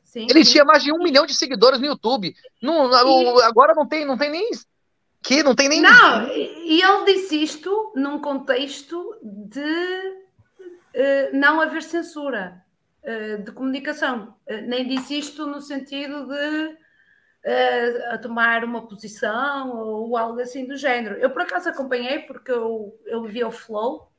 sim. 0.03 0.27
ele 0.29 0.45
sim. 0.45 0.51
tinha 0.51 0.63
mais 0.65 0.81
de 0.83 0.91
um 0.93 0.97
milhão 0.99 1.25
de 1.25 1.33
seguidores 1.33 1.79
no 1.79 1.85
YouTube. 1.87 2.33
Não, 2.61 2.89
o- 2.89 3.39
agora 3.41 3.73
não 3.75 3.85
tem, 3.87 4.05
não 4.05 4.17
tem 4.17 4.29
nem. 4.31 4.49
Que 5.21 5.43
não 5.43 5.55
tem 5.55 5.69
nem. 5.69 5.81
Não, 5.81 6.27
e 6.27 6.81
ele 6.81 7.05
disse 7.05 7.43
isto 7.43 7.93
num 7.95 8.19
contexto 8.19 9.15
de 9.21 10.21
eh, 10.93 11.31
não 11.31 11.61
haver 11.61 11.83
censura 11.83 12.63
eh, 13.03 13.37
de 13.37 13.51
comunicação. 13.51 14.35
Eh, 14.47 14.61
nem 14.61 14.87
disse 14.87 15.17
isto 15.17 15.45
no 15.45 15.61
sentido 15.61 16.27
de 16.27 16.81
a 18.11 18.19
tomar 18.19 18.63
uma 18.63 18.87
posição 18.87 19.75
ou 19.75 20.15
algo 20.15 20.39
assim 20.39 20.67
do 20.67 20.77
género. 20.77 21.15
Eu 21.15 21.31
por 21.31 21.41
acaso 21.41 21.69
acompanhei 21.69 22.19
porque 22.19 22.51
eu, 22.51 22.95
eu 23.07 23.23
vi 23.23 23.43
o 23.43 23.49
Flow 23.49 24.11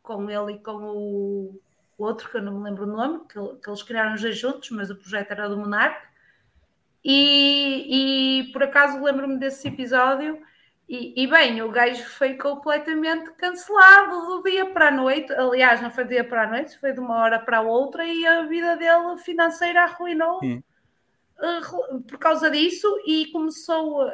com 0.00 0.30
ele 0.30 0.52
e 0.52 0.58
com 0.60 0.76
o 0.76 1.60
outro, 1.98 2.30
que 2.30 2.36
eu 2.36 2.42
não 2.42 2.58
me 2.58 2.64
lembro 2.64 2.84
o 2.84 2.86
nome, 2.86 3.20
que, 3.28 3.34
que 3.34 3.68
eles 3.68 3.82
criaram 3.82 4.14
os 4.14 4.22
dois 4.22 4.38
juntos, 4.38 4.70
mas 4.70 4.90
o 4.90 4.96
projeto 4.96 5.32
era 5.32 5.48
do 5.48 5.56
Monark. 5.56 6.07
E, 7.04 8.40
e 8.40 8.52
por 8.52 8.62
acaso 8.62 9.02
lembro-me 9.02 9.38
desse 9.38 9.68
episódio. 9.68 10.40
E, 10.88 11.22
e, 11.22 11.26
bem, 11.26 11.60
o 11.60 11.70
gajo 11.70 12.02
foi 12.02 12.34
completamente 12.34 13.30
cancelado 13.32 14.26
do 14.26 14.42
dia 14.42 14.64
para 14.66 14.88
a 14.88 14.90
noite. 14.90 15.30
Aliás, 15.32 15.82
não 15.82 15.90
foi 15.90 16.04
do 16.04 16.10
dia 16.10 16.24
para 16.24 16.44
a 16.44 16.46
noite, 16.46 16.78
foi 16.78 16.92
de 16.92 17.00
uma 17.00 17.16
hora 17.16 17.38
para 17.38 17.58
a 17.58 17.62
outra 17.62 18.06
e 18.06 18.26
a 18.26 18.42
vida 18.46 18.74
dele 18.76 19.18
financeira 19.18 19.82
arruinou 19.82 20.40
uh, 21.38 22.02
por 22.02 22.18
causa 22.18 22.50
disso 22.50 22.88
e 23.06 23.26
começou 23.26 24.00
a, 24.00 24.10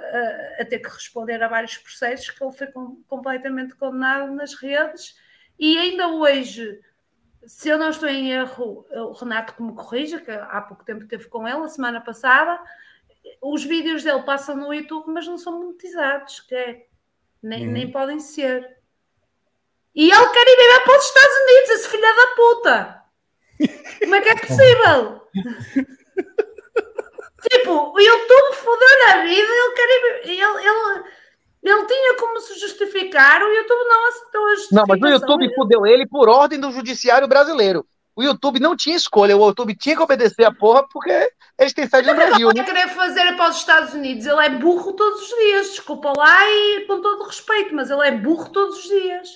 a 0.61 0.65
ter 0.65 0.81
que 0.81 0.89
responder 0.89 1.43
a 1.43 1.49
vários 1.49 1.79
processos 1.79 2.31
que 2.31 2.43
ele 2.43 2.53
foi 2.53 2.67
com- 2.69 3.03
completamente 3.07 3.77
condenado 3.77 4.33
nas 4.35 4.55
redes. 4.55 5.15
E 5.59 5.79
ainda 5.79 6.09
hoje, 6.09 6.81
se 7.47 7.69
eu 7.69 7.79
não 7.79 7.91
estou 7.91 8.09
em 8.09 8.33
erro, 8.33 8.87
o 8.91 9.13
Renato 9.13 9.55
que 9.55 9.63
me 9.63 9.75
corrija, 9.75 10.21
que 10.21 10.31
há 10.31 10.61
pouco 10.61 10.85
tempo 10.85 11.03
esteve 11.03 11.27
com 11.29 11.47
ele, 11.47 11.65
a 11.65 11.69
semana 11.69 12.01
passada, 12.01 12.61
os 13.41 13.65
vídeos 13.65 14.03
dele 14.03 14.23
passam 14.23 14.57
no 14.57 14.73
YouTube, 14.73 15.11
mas 15.11 15.27
não 15.27 15.39
são 15.39 15.59
monetizados, 15.59 16.41
que 16.41 16.55
é, 16.55 16.87
nem, 17.43 17.67
Uhum. 17.67 17.73
nem 17.73 17.91
podem 17.91 18.21
ser. 18.21 18.79
E 19.95 20.11
ele 20.11 20.29
quer 20.29 20.49
ir 20.49 20.57
viver 20.57 20.81
para 20.85 20.99
os 20.99 21.05
Estados 21.05 21.37
Unidos, 21.37 21.71
esse 21.71 21.89
filho 21.89 22.03
da 22.03 22.27
puta! 22.35 23.05
Como 24.01 24.15
é 24.15 24.21
que 24.21 24.29
é 24.29 24.37
possível? 24.37 25.23
tipo, 27.51 27.93
o 27.93 28.01
YouTube 28.01 28.57
fodeu 28.57 28.89
na 29.07 29.23
vida, 29.23 29.53
ele 29.53 29.75
quer 29.75 29.89
ir, 29.91 30.31
ele, 30.31 30.41
ele, 30.41 31.05
ele 31.71 31.87
tinha 31.87 32.17
como 32.19 32.41
se 32.41 32.59
justificar, 32.59 33.43
o 33.43 33.49
YouTube 33.53 33.89
não 33.89 34.09
aceitou 34.09 34.41
a 34.41 34.45
Não, 34.45 34.57
justificação. 34.57 34.87
mas 34.89 35.03
o 35.03 35.07
YouTube 35.09 35.55
fudeu 35.55 35.87
ele 35.87 36.07
por 36.07 36.29
ordem 36.29 36.61
do 36.61 36.71
judiciário 36.73 37.27
brasileiro. 37.27 37.87
O 38.17 38.23
YouTube 38.23 38.61
não 38.61 38.77
tinha 38.77 38.95
escolha, 38.95 39.37
o 39.37 39.47
YouTube 39.49 39.75
tinha 39.75 39.97
que 39.97 40.03
obedecer 40.03 40.45
a 40.45 40.55
porra 40.55 40.87
porque 40.89 41.11
eles 41.59 41.73
têm 41.73 41.89
sede 41.89 42.07
no 42.07 42.15
Brasil, 42.15 42.49
Ele 42.51 42.61
né? 42.61 42.65
querer 42.65 42.89
fazer 42.91 43.35
para 43.37 43.51
os 43.51 43.57
Estados 43.57 43.93
Unidos, 43.93 44.25
ele 44.25 44.41
é 44.41 44.51
burro 44.51 44.93
todos 44.93 45.21
os 45.23 45.29
dias, 45.29 45.71
desculpa 45.71 46.13
lá 46.17 46.49
e 46.49 46.85
com 46.87 47.01
todo 47.01 47.25
respeito, 47.25 47.75
mas 47.75 47.91
ele 47.91 48.03
é 48.07 48.13
burro 48.13 48.51
todos 48.51 48.79
os 48.79 48.85
dias. 48.85 49.29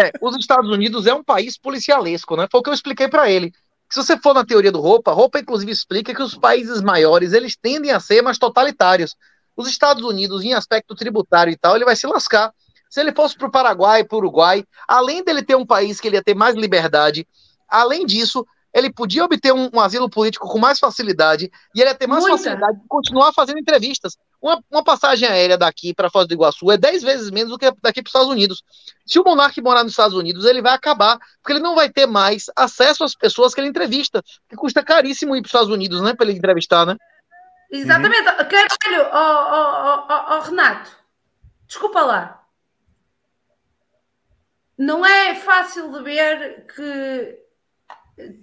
É, 0.00 0.10
os 0.20 0.36
Estados 0.36 0.70
Unidos 0.70 1.06
é 1.06 1.14
um 1.14 1.22
país 1.22 1.58
policialesco, 1.58 2.36
né? 2.36 2.46
Foi 2.50 2.60
o 2.60 2.62
que 2.62 2.70
eu 2.70 2.74
expliquei 2.74 3.08
para 3.08 3.30
ele. 3.30 3.52
Se 3.90 4.02
você 4.02 4.16
for 4.18 4.34
na 4.34 4.44
teoria 4.44 4.72
do 4.72 4.80
Roupa, 4.80 5.12
Roupa 5.12 5.38
inclusive 5.38 5.70
explica 5.70 6.14
que 6.14 6.22
os 6.22 6.36
países 6.36 6.80
maiores, 6.82 7.32
eles 7.32 7.56
tendem 7.56 7.92
a 7.92 8.00
ser 8.00 8.22
mais 8.22 8.38
totalitários. 8.38 9.14
Os 9.56 9.68
Estados 9.68 10.04
Unidos, 10.04 10.44
em 10.44 10.52
aspecto 10.52 10.94
tributário 10.94 11.52
e 11.52 11.56
tal, 11.56 11.74
ele 11.74 11.84
vai 11.84 11.96
se 11.96 12.06
lascar. 12.06 12.52
Se 12.90 13.00
ele 13.00 13.12
fosse 13.12 13.36
para 13.36 13.48
o 13.48 13.50
Paraguai, 13.50 14.04
para 14.04 14.16
o 14.16 14.18
Uruguai, 14.18 14.64
além 14.86 15.24
dele 15.24 15.42
ter 15.42 15.56
um 15.56 15.66
país 15.66 16.00
que 16.00 16.08
ele 16.08 16.16
ia 16.16 16.22
ter 16.22 16.34
mais 16.34 16.54
liberdade, 16.54 17.26
além 17.68 18.06
disso, 18.06 18.46
ele 18.76 18.92
podia 18.92 19.24
obter 19.24 19.54
um, 19.54 19.70
um, 19.72 19.80
asilo 19.80 20.08
político 20.08 20.46
com 20.46 20.58
mais 20.58 20.78
facilidade 20.78 21.50
e 21.74 21.80
ele 21.80 21.88
ia 21.88 21.94
ter 21.94 22.06
mais 22.06 22.22
Muita. 22.22 22.36
facilidade 22.36 22.78
de 22.78 22.86
continuar 22.86 23.32
fazendo 23.32 23.58
entrevistas. 23.58 24.18
Uma, 24.40 24.62
uma 24.70 24.84
passagem 24.84 25.26
aérea 25.26 25.56
daqui 25.56 25.94
para 25.94 26.10
Foz 26.10 26.28
do 26.28 26.34
Iguaçu 26.34 26.70
é 26.70 26.76
10 26.76 27.02
vezes 27.02 27.30
menos 27.30 27.50
do 27.50 27.58
que 27.58 27.72
daqui 27.82 28.02
para 28.02 28.08
os 28.08 28.10
Estados 28.10 28.28
Unidos. 28.28 28.62
Se 29.06 29.18
o 29.18 29.24
monarca 29.24 29.62
morar 29.62 29.82
nos 29.82 29.92
Estados 29.92 30.14
Unidos, 30.14 30.44
ele 30.44 30.60
vai 30.60 30.74
acabar, 30.74 31.18
porque 31.42 31.54
ele 31.54 31.60
não 31.60 31.74
vai 31.74 31.88
ter 31.88 32.04
mais 32.04 32.50
acesso 32.54 33.02
às 33.02 33.14
pessoas 33.14 33.54
que 33.54 33.60
ele 33.62 33.68
entrevista, 33.68 34.22
que 34.46 34.56
custa 34.56 34.84
caríssimo 34.84 35.34
ir 35.34 35.40
para 35.40 35.46
os 35.46 35.50
Estados 35.50 35.70
Unidos, 35.70 36.02
né, 36.02 36.14
para 36.14 36.26
ele 36.26 36.36
entrevistar, 36.36 36.84
né? 36.84 36.96
Exatamente. 37.70 38.28
Uhum. 38.28 38.48
Caralho, 38.48 39.10
oh, 39.12 40.06
oh, 40.08 40.34
oh, 40.34 40.40
Renato, 40.40 40.96
desculpa 41.66 42.02
lá. 42.02 42.46
Não 44.78 45.04
é 45.04 45.34
fácil 45.34 45.90
de 45.90 46.02
ver 46.02 46.66
que 46.66 47.46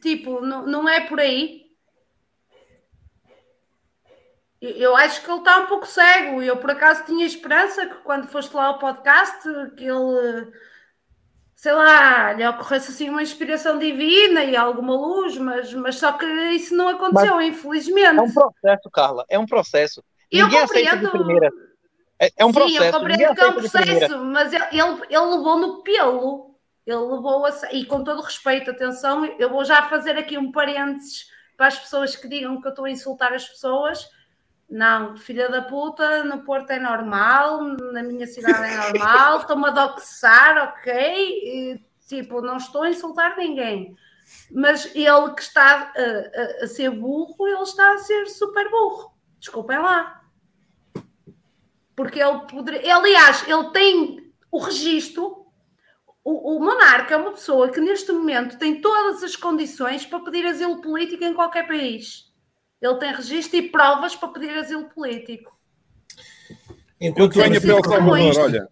Tipo, 0.01 0.41
não, 0.41 0.65
não 0.67 0.87
é 0.87 1.01
por 1.01 1.19
aí. 1.19 1.63
Eu 4.61 4.95
acho 4.95 5.21
que 5.21 5.29
ele 5.29 5.39
está 5.39 5.59
um 5.59 5.65
pouco 5.65 5.85
cego. 5.85 6.41
Eu, 6.41 6.57
por 6.57 6.71
acaso, 6.71 7.05
tinha 7.05 7.25
esperança 7.25 7.85
que 7.85 7.95
quando 7.95 8.27
foste 8.27 8.55
lá 8.55 8.65
ao 8.67 8.79
podcast, 8.79 9.41
que 9.75 9.83
ele, 9.83 10.51
sei 11.63 11.71
lá, 11.71 12.33
lhe 12.33 12.45
ocorresse 12.45 12.91
assim 12.91 13.09
uma 13.09 13.23
inspiração 13.23 13.79
divina 13.79 14.43
e 14.43 14.53
alguma 14.53 14.93
luz, 14.97 15.37
mas, 15.37 15.73
mas 15.73 15.95
só 15.95 16.11
que 16.11 16.25
isso 16.51 16.75
não 16.75 16.89
aconteceu, 16.89 17.35
mas 17.35 17.47
infelizmente. 17.47 18.17
É 18.17 18.21
um 18.21 18.33
processo, 18.33 18.89
Carla, 18.91 19.25
é 19.29 19.39
um 19.39 19.45
processo. 19.45 20.03
Eu 20.29 20.47
Ninguém 20.47 20.59
compreendo... 20.59 20.87
aceita 20.87 21.05
de 21.05 21.11
primeira. 21.11 21.49
É, 22.19 22.29
é 22.35 22.45
um 22.45 22.49
Sim, 22.49 22.59
processo. 22.59 22.83
eu 22.83 22.91
compreendo 22.91 23.33
que 23.33 23.41
é 23.41 23.47
um 23.47 23.53
processo, 23.53 24.25
mas 24.25 24.51
ele, 24.51 24.65
ele 24.73 25.19
levou 25.21 25.57
no 25.57 25.83
pelo. 25.83 26.59
Ele 26.85 26.97
levou 26.97 27.45
a. 27.45 27.51
E 27.71 27.85
com 27.85 28.03
todo 28.03 28.21
respeito, 28.21 28.69
atenção, 28.69 29.23
eu 29.39 29.49
vou 29.49 29.63
já 29.63 29.83
fazer 29.83 30.17
aqui 30.17 30.37
um 30.37 30.51
parênteses 30.51 31.27
para 31.55 31.67
as 31.67 31.79
pessoas 31.79 32.13
que 32.13 32.27
digam 32.27 32.59
que 32.59 32.67
eu 32.67 32.71
estou 32.71 32.83
a 32.83 32.91
insultar 32.91 33.31
as 33.31 33.47
pessoas. 33.47 34.05
Não, 34.73 35.15
filha 35.15 35.49
da 35.49 35.61
puta, 35.61 36.23
no 36.23 36.43
Porto 36.43 36.71
é 36.71 36.79
normal, 36.79 37.61
na 37.91 38.01
minha 38.01 38.25
cidade 38.25 38.73
é 38.73 38.75
normal, 38.75 39.37
estou-me 39.45 39.67
a 39.67 39.69
doxar, 39.69 40.69
ok? 40.69 40.91
E, 40.95 41.85
tipo, 42.07 42.41
não 42.41 42.57
estou 42.57 42.81
a 42.81 42.89
insultar 42.89 43.37
ninguém. 43.37 43.95
Mas 44.51 44.85
ele 44.95 45.31
que 45.35 45.43
está 45.43 45.93
a, 45.95 46.01
a, 46.01 46.63
a 46.63 46.67
ser 46.67 46.89
burro, 46.89 47.47
ele 47.47 47.61
está 47.61 47.93
a 47.93 47.99
ser 47.99 48.25
super 48.25 48.67
burro. 48.71 49.13
Desculpem 49.37 49.77
lá. 49.77 50.23
Porque 51.95 52.19
ele 52.19 52.39
poderia. 52.47 52.95
Aliás, 52.95 53.47
ele 53.47 53.69
tem 53.69 54.33
o 54.51 54.57
registro 54.57 55.43
o, 56.23 56.55
o, 56.55 56.59
monarca 56.59 57.13
é 57.13 57.17
uma 57.17 57.33
pessoa 57.33 57.69
que 57.69 57.81
neste 57.81 58.11
momento 58.11 58.57
tem 58.57 58.79
todas 58.79 59.21
as 59.21 59.35
condições 59.35 60.05
para 60.05 60.21
pedir 60.21 60.45
asilo 60.45 60.81
político 60.81 61.23
em 61.23 61.33
qualquer 61.33 61.67
país. 61.67 62.32
Ele 62.83 62.95
tem 62.95 63.15
registro 63.15 63.57
e 63.57 63.69
provas 63.69 64.13
para 64.13 64.27
pedir 64.27 64.49
asilo 64.49 64.83
político. 64.89 65.57
Enquanto 66.99 67.35
venha 67.35 67.61
para 67.61 67.71
El 67.71 67.83
Salvador, 67.83 68.37
olha, 68.37 68.69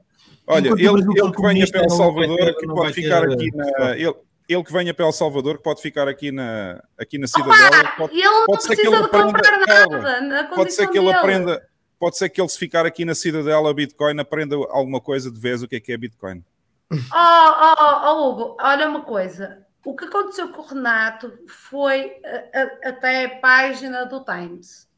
olha, 0.48 0.68
ele, 0.68 0.84
ele 0.86 1.32
que 1.32 1.42
venha 1.42 1.68
para 1.68 1.82
El 1.82 1.90
Salvador, 1.90 2.56
que 2.58 2.68
pode 2.68 2.94
ficar 2.94 3.24
aqui 3.24 3.50
na. 3.56 3.96
Ele, 3.96 4.14
ele 4.50 4.64
que 4.66 4.74
venha 4.74 4.94
para 4.94 5.06
El 5.06 5.14
Salvador, 5.14 5.58
que 5.58 5.64
pode 5.64 5.82
ficar 5.82 6.10
aqui 6.10 6.30
na, 6.30 6.84
aqui 7.00 7.18
na 7.18 7.26
cidadela. 7.26 7.88
Pode, 7.98 8.14
ele 8.14 8.46
pode 8.46 8.64
ser 8.64 8.76
que 8.76 8.88
ele 8.88 8.96
aprenda, 8.98 10.22
nada, 10.22 10.56
pode 10.56 10.74
ser 10.74 10.88
que 10.90 10.98
ele 10.98 11.14
aprenda, 11.14 11.68
pode 11.98 12.18
ser 12.18 12.30
que 12.30 12.42
ele 12.42 12.50
se 12.50 12.60
ficar 12.60 12.86
aqui 12.86 13.06
na 13.06 13.16
cidadela 13.16 13.74
Bitcoin 13.74 14.20
aprenda 14.20 14.58
alguma 14.72 15.00
coisa 15.00 15.32
de 15.32 15.40
vez 15.40 15.64
o 15.64 15.70
que 15.70 15.78
é 15.78 15.80
que 15.80 15.94
é 15.94 15.98
Bitcoin. 15.98 16.44
Oh, 16.92 16.98
oh, 17.16 18.10
oh, 18.10 18.30
Hugo, 18.30 18.58
olha 18.60 18.90
uma 18.90 19.04
coisa. 19.04 19.66
O 19.84 19.96
que 19.96 20.06
aconteceu 20.06 20.50
com 20.50 20.62
o 20.62 20.66
Renato 20.66 21.40
foi 21.48 22.22
a, 22.24 22.60
a, 22.60 22.90
até 22.90 23.26
a 23.26 23.40
página 23.40 24.06
do 24.06 24.24
Times. 24.24 24.90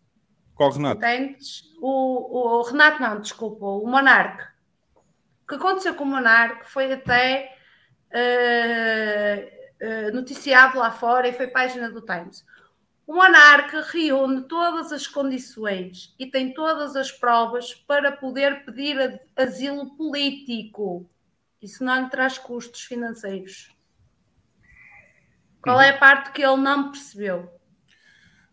Qual 0.56 0.72
Renato? 0.72 1.00
O, 1.82 1.88
o, 1.88 2.60
o, 2.60 2.62
Renato, 2.64 3.02
não, 3.02 3.20
desculpa, 3.20 3.66
o 3.66 3.88
Monarque. 3.88 4.44
O 5.44 5.48
que 5.48 5.56
aconteceu 5.56 5.96
com 5.96 6.04
o 6.04 6.08
Monarque 6.08 6.70
foi 6.70 6.92
até 6.92 7.56
uh, 8.14 10.10
uh, 10.10 10.16
noticiado 10.16 10.78
lá 10.78 10.92
fora 10.92 11.28
e 11.28 11.34
foi 11.34 11.48
página 11.48 11.90
do 11.90 12.02
Times. 12.02 12.46
O 13.06 13.16
monarca 13.16 13.82
reúne 13.82 14.44
todas 14.48 14.94
as 14.94 15.06
condições 15.06 16.16
e 16.18 16.26
tem 16.26 16.54
todas 16.54 16.96
as 16.96 17.12
provas 17.12 17.74
para 17.74 18.14
poder 18.14 18.64
pedir 18.64 19.20
asilo 19.36 19.94
político. 19.98 21.06
Isso 21.62 21.84
não 21.84 22.04
lhe 22.04 22.10
traz 22.10 22.38
custos 22.38 22.82
financeiros. 22.82 23.73
Qual 25.64 25.80
é 25.80 25.90
a 25.90 25.98
parte 25.98 26.32
que 26.34 26.44
ele 26.44 26.58
não 26.58 26.92
percebeu? 26.92 27.50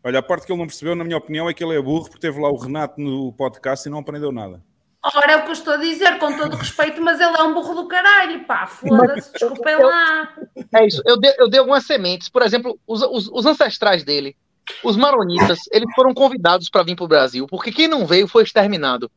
Olha, 0.02 0.20
a 0.20 0.22
parte 0.22 0.46
que 0.46 0.52
ele 0.52 0.60
não 0.60 0.66
percebeu, 0.66 0.94
na 0.94 1.02
minha 1.02 1.18
opinião, 1.18 1.50
é 1.50 1.52
que 1.52 1.62
ele 1.62 1.76
é 1.76 1.82
burro 1.82 2.04
porque 2.04 2.20
teve 2.20 2.40
lá 2.40 2.48
o 2.48 2.56
Renato 2.56 3.00
no 3.00 3.32
podcast 3.32 3.86
e 3.86 3.90
não 3.90 3.98
aprendeu 3.98 4.30
nada. 4.30 4.62
Ora, 5.02 5.32
é 5.32 5.36
o 5.36 5.42
que 5.42 5.48
eu 5.48 5.52
estou 5.52 5.74
a 5.74 5.78
dizer, 5.78 6.18
com 6.18 6.36
todo 6.36 6.56
respeito, 6.56 7.02
mas 7.02 7.18
ele 7.18 7.36
é 7.36 7.42
um 7.42 7.52
burro 7.52 7.74
do 7.74 7.88
caralho, 7.88 8.44
pá, 8.44 8.66
foda-se, 8.66 9.32
desculpem 9.32 9.76
lá. 9.76 10.34
É 10.72 10.86
isso, 10.86 11.02
eu 11.06 11.18
dei, 11.18 11.34
eu 11.38 11.48
dei 11.48 11.58
algumas 11.58 11.84
sementes, 11.84 12.28
por 12.28 12.42
exemplo, 12.42 12.78
os, 12.86 13.02
os, 13.02 13.28
os 13.28 13.46
ancestrais 13.46 14.04
dele, 14.04 14.36
os 14.84 14.96
maronitas, 14.96 15.60
eles 15.72 15.92
foram 15.94 16.14
convidados 16.14 16.68
para 16.68 16.82
vir 16.82 16.94
para 16.94 17.04
o 17.04 17.08
Brasil, 17.08 17.46
porque 17.46 17.72
quem 17.72 17.88
não 17.88 18.06
veio 18.06 18.28
foi 18.28 18.42
exterminado. 18.44 19.10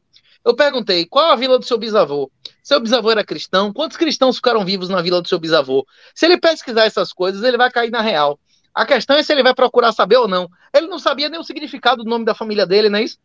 Eu 0.45 0.55
perguntei, 0.55 1.05
qual 1.05 1.31
a 1.31 1.35
vila 1.35 1.57
do 1.57 1.65
seu 1.65 1.77
bisavô? 1.77 2.29
Seu 2.61 2.79
bisavô 2.79 3.09
era 3.11 3.23
cristão? 3.23 3.71
Quantos 3.71 3.95
cristãos 3.95 4.35
ficaram 4.35 4.65
vivos 4.65 4.89
na 4.89 5.01
vila 5.01 5.21
do 5.21 5.27
seu 5.27 5.39
bisavô? 5.39 5.87
Se 6.13 6.25
ele 6.25 6.37
pesquisar 6.37 6.83
essas 6.83 7.13
coisas, 7.13 7.43
ele 7.43 7.57
vai 7.57 7.71
cair 7.71 7.89
na 7.89 8.01
real. 8.01 8.37
A 8.73 8.85
questão 8.85 9.15
é 9.15 9.23
se 9.23 9.31
ele 9.31 9.43
vai 9.43 9.53
procurar 9.53 9.93
saber 9.93 10.17
ou 10.17 10.27
não. 10.27 10.49
Ele 10.73 10.87
não 10.87 10.99
sabia 10.99 11.29
nem 11.29 11.39
o 11.39 11.43
significado 11.43 12.03
do 12.03 12.09
nome 12.09 12.25
da 12.25 12.35
família 12.35 12.65
dele, 12.65 12.89
não 12.89 12.99
é 12.99 13.03
isso? 13.03 13.17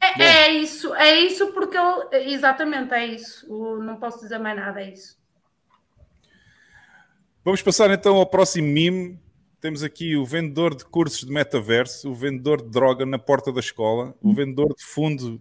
É, 0.00 0.22
é 0.22 0.52
isso, 0.52 0.94
é 0.94 1.14
isso 1.20 1.52
porque 1.52 1.76
eu, 1.76 2.08
exatamente 2.12 2.94
é 2.94 3.06
isso. 3.06 3.46
Não 3.82 3.96
posso 3.96 4.20
dizer 4.20 4.38
mais 4.38 4.56
nada, 4.56 4.80
é 4.80 4.92
isso. 4.92 5.18
Vamos 7.44 7.60
passar 7.60 7.90
então 7.90 8.16
ao 8.16 8.26
próximo 8.26 8.68
meme 8.68 9.20
temos 9.60 9.82
aqui 9.82 10.16
o 10.16 10.24
vendedor 10.24 10.74
de 10.74 10.84
cursos 10.84 11.20
de 11.20 11.32
metaverso, 11.32 12.10
o 12.10 12.14
vendedor 12.14 12.62
de 12.62 12.70
droga 12.70 13.04
na 13.04 13.18
porta 13.18 13.52
da 13.52 13.60
escola, 13.60 14.14
o 14.22 14.32
vendedor 14.32 14.74
de 14.74 14.82
fundo 14.82 15.40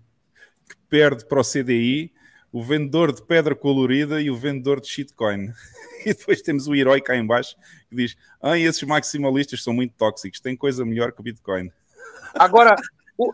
que 0.68 0.76
perde 0.90 1.26
para 1.26 1.40
o 1.40 1.44
CDI, 1.44 2.12
o 2.52 2.62
vendedor 2.62 3.14
de 3.14 3.22
pedra 3.22 3.56
colorida 3.56 4.22
e 4.22 4.30
o 4.30 4.36
vendedor 4.36 4.82
de 4.82 4.88
shitcoin. 4.88 5.52
E 6.06 6.14
depois 6.14 6.42
temos 6.42 6.66
o 6.66 6.74
herói 6.74 7.02
cá 7.02 7.18
embaixo 7.18 7.58
que 7.90 7.96
diz: 7.98 8.16
Ah, 8.42 8.58
esses 8.58 8.82
maximalistas 8.84 9.62
são 9.62 9.74
muito 9.74 9.94
tóxicos, 9.98 10.40
tem 10.40 10.56
coisa 10.56 10.86
melhor 10.86 11.12
que 11.12 11.20
o 11.20 11.24
Bitcoin. 11.24 11.70
Agora, 12.36 12.74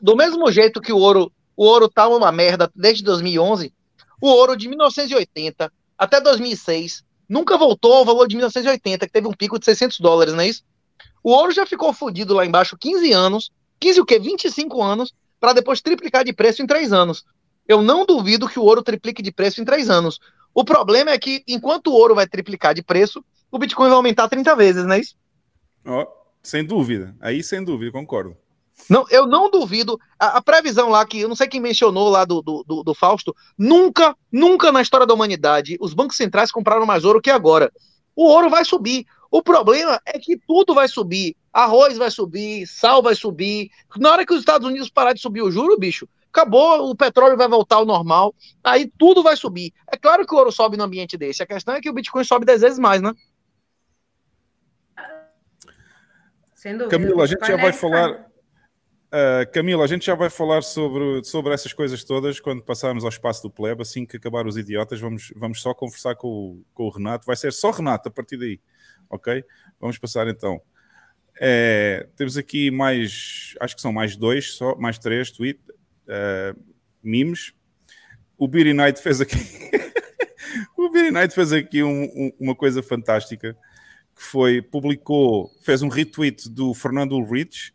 do 0.01 0.15
mesmo 0.15 0.51
jeito 0.51 0.81
que 0.81 0.91
o 0.91 0.97
ouro, 0.97 1.31
o 1.55 1.63
ouro 1.63 1.87
tá 1.87 2.07
uma 2.07 2.31
merda 2.31 2.67
desde 2.75 3.03
2011, 3.03 3.71
o 4.19 4.27
ouro 4.27 4.57
de 4.57 4.67
1980 4.67 5.71
até 5.95 6.19
2006 6.19 7.05
nunca 7.29 7.55
voltou 7.55 7.93
ao 7.93 8.03
valor 8.03 8.27
de 8.27 8.35
1980, 8.35 9.05
que 9.05 9.13
teve 9.13 9.27
um 9.27 9.33
pico 9.33 9.59
de 9.59 9.65
600 9.65 9.99
dólares, 9.99 10.33
não 10.33 10.41
é 10.41 10.47
isso? 10.47 10.63
O 11.23 11.31
ouro 11.31 11.51
já 11.51 11.65
ficou 11.65 11.91
fodido 11.93 12.33
lá 12.33 12.45
embaixo 12.45 12.77
15 12.77 13.11
anos, 13.11 13.51
15 13.79 14.01
o 14.01 14.05
quê? 14.05 14.19
25 14.19 14.81
anos, 14.81 15.13
para 15.39 15.53
depois 15.53 15.81
triplicar 15.81 16.23
de 16.23 16.33
preço 16.33 16.61
em 16.61 16.67
3 16.67 16.93
anos. 16.93 17.23
Eu 17.67 17.81
não 17.81 18.05
duvido 18.05 18.47
que 18.47 18.59
o 18.59 18.63
ouro 18.63 18.83
triplique 18.83 19.21
de 19.21 19.31
preço 19.31 19.61
em 19.61 19.65
3 19.65 19.89
anos. 19.89 20.19
O 20.53 20.63
problema 20.63 21.11
é 21.11 21.17
que, 21.17 21.43
enquanto 21.47 21.87
o 21.87 21.93
ouro 21.93 22.15
vai 22.15 22.27
triplicar 22.27 22.73
de 22.73 22.83
preço, 22.83 23.23
o 23.51 23.57
Bitcoin 23.57 23.89
vai 23.89 23.97
aumentar 23.97 24.29
30 24.29 24.55
vezes, 24.55 24.85
não 24.85 24.93
é 24.93 24.99
isso? 24.99 25.15
Oh, 25.85 26.05
sem 26.41 26.63
dúvida. 26.63 27.15
Aí, 27.19 27.43
sem 27.43 27.63
dúvida, 27.63 27.91
concordo. 27.91 28.37
Não, 28.89 29.05
eu 29.09 29.25
não 29.25 29.49
duvido. 29.49 29.99
A, 30.19 30.37
a, 30.37 30.41
previsão 30.41 30.89
lá, 30.89 31.05
que 31.05 31.21
eu 31.21 31.29
não 31.29 31.35
sei 31.35 31.47
quem 31.47 31.59
mencionou 31.59 32.09
lá 32.09 32.25
do, 32.25 32.41
do, 32.41 32.63
do, 32.63 32.83
do 32.83 32.93
Fausto, 32.93 33.35
nunca, 33.57 34.15
nunca 34.31 34.71
na 34.71 34.81
história 34.81 35.07
da 35.07 35.13
humanidade 35.13 35.77
os 35.79 35.93
bancos 35.93 36.17
centrais 36.17 36.51
compraram 36.51 36.85
mais 36.85 37.03
ouro 37.03 37.21
que 37.21 37.29
agora. 37.29 37.71
O 38.15 38.25
ouro 38.27 38.49
vai 38.49 38.63
subir. 38.63 39.05
O 39.31 39.41
problema 39.41 39.99
é 40.05 40.19
que 40.19 40.37
tudo 40.37 40.73
vai 40.73 40.87
subir. 40.87 41.35
Arroz 41.51 41.97
vai 41.97 42.11
subir, 42.11 42.67
sal 42.67 43.01
vai 43.01 43.15
subir. 43.15 43.69
Na 43.97 44.11
hora 44.11 44.25
que 44.25 44.33
os 44.33 44.39
Estados 44.39 44.67
Unidos 44.67 44.89
parar 44.89 45.13
de 45.13 45.21
subir 45.21 45.41
o 45.41 45.51
juro, 45.51 45.77
bicho, 45.77 46.07
acabou, 46.35 46.89
o 46.89 46.95
petróleo 46.95 47.37
vai 47.37 47.47
voltar 47.47 47.77
ao 47.77 47.85
normal, 47.85 48.35
aí 48.61 48.91
tudo 48.97 49.23
vai 49.23 49.37
subir. 49.37 49.73
É 49.91 49.95
claro 49.95 50.27
que 50.27 50.35
o 50.35 50.37
ouro 50.37 50.51
sobe 50.51 50.75
no 50.75 50.83
ambiente 50.83 51.17
desse. 51.17 51.41
A 51.41 51.45
questão 51.45 51.73
é 51.73 51.81
que 51.81 51.89
o 51.89 51.93
Bitcoin 51.93 52.23
sobe 52.25 52.45
10 52.45 52.61
vezes 52.61 52.79
mais, 52.79 53.01
né? 53.01 53.13
Camila, 56.89 57.23
a 57.23 57.27
gente 57.27 57.45
já 57.45 57.55
vai 57.55 57.71
falar. 57.71 58.25
Uh, 59.05 59.49
Camila, 59.53 59.83
a 59.83 59.87
gente 59.87 60.05
já 60.05 60.15
vai 60.15 60.29
falar 60.29 60.61
sobre, 60.63 61.23
sobre 61.23 61.53
essas 61.53 61.71
coisas 61.71 62.03
todas 62.03 62.39
quando 62.39 62.63
passarmos 62.63 63.03
ao 63.03 63.09
espaço 63.09 63.43
do 63.43 63.51
plebe. 63.51 63.83
Assim 63.83 64.05
que 64.05 64.17
acabar 64.17 64.47
os 64.47 64.57
idiotas, 64.57 64.99
vamos, 64.99 65.31
vamos 65.35 65.61
só 65.61 65.73
conversar 65.73 66.15
com 66.15 66.27
o, 66.27 66.65
com 66.73 66.85
o 66.85 66.89
Renato. 66.89 67.25
Vai 67.25 67.35
ser 67.35 67.53
só 67.53 67.69
Renato 67.69 68.09
a 68.09 68.11
partir 68.11 68.35
daí, 68.35 68.59
ok? 69.09 69.43
Vamos 69.79 69.97
passar 69.97 70.27
então. 70.27 70.61
É, 71.39 72.07
temos 72.15 72.37
aqui 72.37 72.71
mais, 72.71 73.55
acho 73.59 73.75
que 73.75 73.81
são 73.81 73.91
mais 73.91 74.15
dois, 74.15 74.53
só, 74.53 74.75
mais 74.75 74.97
três 74.97 75.31
tweets, 75.31 75.63
uh, 76.07 76.59
memes. 77.03 77.53
O 78.37 78.47
Beery 78.47 78.73
Knight 78.73 79.01
fez 79.01 79.19
aqui. 79.21 79.37
o 80.77 80.89
Beery 80.89 81.11
Knight 81.11 81.33
fez 81.33 81.51
aqui 81.51 81.83
um, 81.83 82.03
um, 82.03 82.31
uma 82.39 82.55
coisa 82.55 82.81
fantástica 82.81 83.53
que 84.15 84.23
foi, 84.23 84.61
publicou, 84.61 85.51
fez 85.61 85.81
um 85.81 85.89
retweet 85.89 86.49
do 86.49 86.73
Fernando 86.73 87.13
Ulrich 87.13 87.74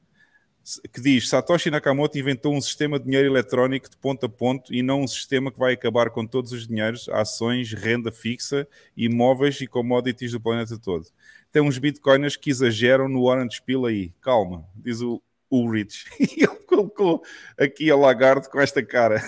que 0.93 1.01
diz 1.01 1.29
Satoshi 1.29 1.71
Nakamoto 1.71 2.19
inventou 2.19 2.55
um 2.55 2.61
sistema 2.61 2.99
de 2.99 3.07
dinheiro 3.07 3.29
eletrónico 3.29 3.89
de 3.89 3.97
ponto 3.97 4.27
a 4.27 4.29
ponto 4.29 4.73
e 4.73 4.83
não 4.83 5.03
um 5.03 5.07
sistema 5.07 5.51
que 5.51 5.59
vai 5.59 5.73
acabar 5.73 6.11
com 6.11 6.27
todos 6.27 6.53
os 6.53 6.67
dinheiros, 6.67 7.09
ações, 7.09 7.73
renda 7.73 8.13
fixa, 8.13 8.69
imóveis 8.97 9.61
e 9.61 9.67
commodities 9.67 10.33
do 10.33 10.41
planeta 10.41 10.79
todo. 10.79 11.07
Tem 11.51 11.63
uns 11.63 11.79
bitcoiners 11.79 12.37
que 12.37 12.51
exageram 12.51 13.09
no 13.09 13.25
Orange 13.25 13.61
Pill 13.63 13.87
aí. 13.87 14.13
Calma, 14.21 14.65
diz 14.77 15.01
o 15.01 15.21
Ulrich. 15.51 16.05
E 16.21 16.45
ele 16.45 16.61
colocou 16.67 17.23
aqui 17.59 17.91
a 17.91 17.97
Lagarde 17.97 18.49
com 18.49 18.61
esta 18.61 18.85
cara. 18.85 19.21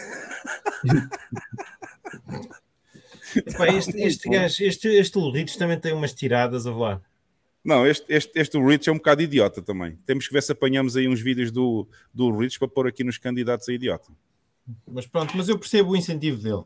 Epá, 3.34 3.66
este, 3.68 4.00
este 4.00 4.28
gajo, 4.28 4.62
este, 4.62 4.88
este 4.88 5.18
Ulrich 5.18 5.58
também 5.58 5.80
tem 5.80 5.92
umas 5.92 6.12
tiradas 6.12 6.66
a 6.66 6.74
lá. 6.74 7.00
Não, 7.64 7.86
este, 7.86 8.04
este, 8.12 8.32
este 8.34 8.58
Rich 8.58 8.88
é 8.88 8.92
um 8.92 8.96
bocado 8.96 9.22
idiota 9.22 9.62
também. 9.62 9.96
Temos 10.04 10.26
que 10.26 10.32
ver 10.32 10.42
se 10.42 10.50
apanhamos 10.50 10.96
aí 10.96 11.06
uns 11.06 11.20
vídeos 11.20 11.52
do, 11.52 11.88
do 12.12 12.36
Rich 12.36 12.58
para 12.58 12.66
pôr 12.66 12.88
aqui 12.88 13.04
nos 13.04 13.18
candidatos 13.18 13.68
a 13.68 13.72
idiota. 13.72 14.10
Mas 14.86 15.06
pronto, 15.06 15.36
mas 15.36 15.48
eu 15.48 15.58
percebo 15.58 15.92
o 15.92 15.96
incentivo 15.96 16.42
dele. 16.42 16.64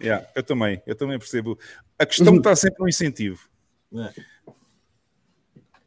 Yeah, 0.00 0.26
eu 0.34 0.42
também, 0.42 0.82
eu 0.86 0.94
também 0.94 1.18
percebo. 1.18 1.58
A 1.98 2.06
questão 2.06 2.36
está 2.36 2.54
sempre 2.56 2.80
no 2.80 2.88
incentivo. 2.88 3.48
É. 3.94 4.14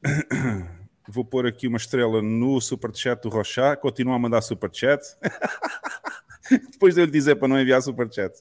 Vou 1.08 1.26
pôr 1.26 1.48
aqui 1.48 1.68
uma 1.68 1.78
estrela 1.78 2.22
no 2.22 2.62
superchat 2.62 3.24
do 3.24 3.30
Rochá. 3.30 3.76
Continua 3.76 4.16
a 4.16 4.20
mandar 4.20 4.42
superchat. 4.42 5.04
Depois 6.72 6.96
de 6.96 7.02
eu 7.02 7.06
lhe 7.06 7.12
dizer 7.12 7.36
para 7.36 7.48
não 7.48 7.60
enviar 7.60 7.82
superchat. 7.82 8.40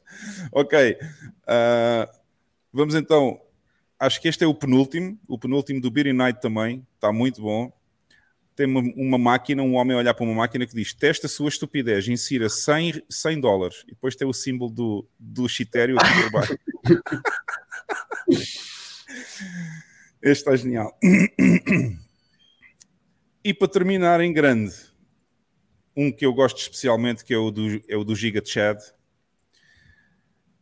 Ok. 0.53 0.99
Uh, 1.01 2.19
vamos 2.73 2.95
então 2.95 3.41
acho 3.99 4.21
que 4.21 4.29
este 4.29 4.45
é 4.45 4.47
o 4.47 4.55
penúltimo, 4.55 5.19
o 5.29 5.39
penúltimo 5.39 5.81
do 5.81 5.91
Beery 5.91 6.13
Night 6.13 6.41
também, 6.41 6.87
está 6.95 7.13
muito 7.13 7.43
bom. 7.43 7.73
Tem 8.55 8.67
uma, 8.67 8.81
uma, 8.97 9.19
máquina, 9.19 9.63
um 9.63 9.75
homem 9.75 9.97
a 9.97 10.01
olhar 10.01 10.15
para 10.15 10.25
uma 10.25 10.35
máquina 10.35 10.67
que 10.67 10.75
diz: 10.75 10.93
testa 10.93 11.27
a 11.27 11.31
sua 11.31 11.49
estupidez, 11.49 12.09
insira 12.09 12.49
100, 12.49 13.05
100 13.09 13.41
dólares. 13.41 13.85
E 13.87 13.93
depois 13.93 14.17
tem 14.17 14.27
o 14.27 14.33
símbolo 14.33 14.71
do, 14.71 15.09
do 15.19 15.49
chitério 15.49 15.97
aqui 15.99 16.23
por 16.23 16.31
baixo. 16.33 16.59
este 20.21 20.41
está 20.41 20.57
genial. 20.57 20.99
E 23.45 23.55
para 23.55 23.69
terminar 23.69 24.21
em 24.21 24.33
grande, 24.33 24.75
um 25.97 26.11
que 26.11 26.27
eu 26.27 26.33
gosto 26.33 26.59
especialmente, 26.59 27.25
que 27.25 27.33
é 27.33 27.39
o 27.39 27.51
do, 27.51 27.83
é 27.89 27.97
o 27.97 28.03
do 28.03 28.15
Giga 28.17 28.43
Chad, 28.45 28.79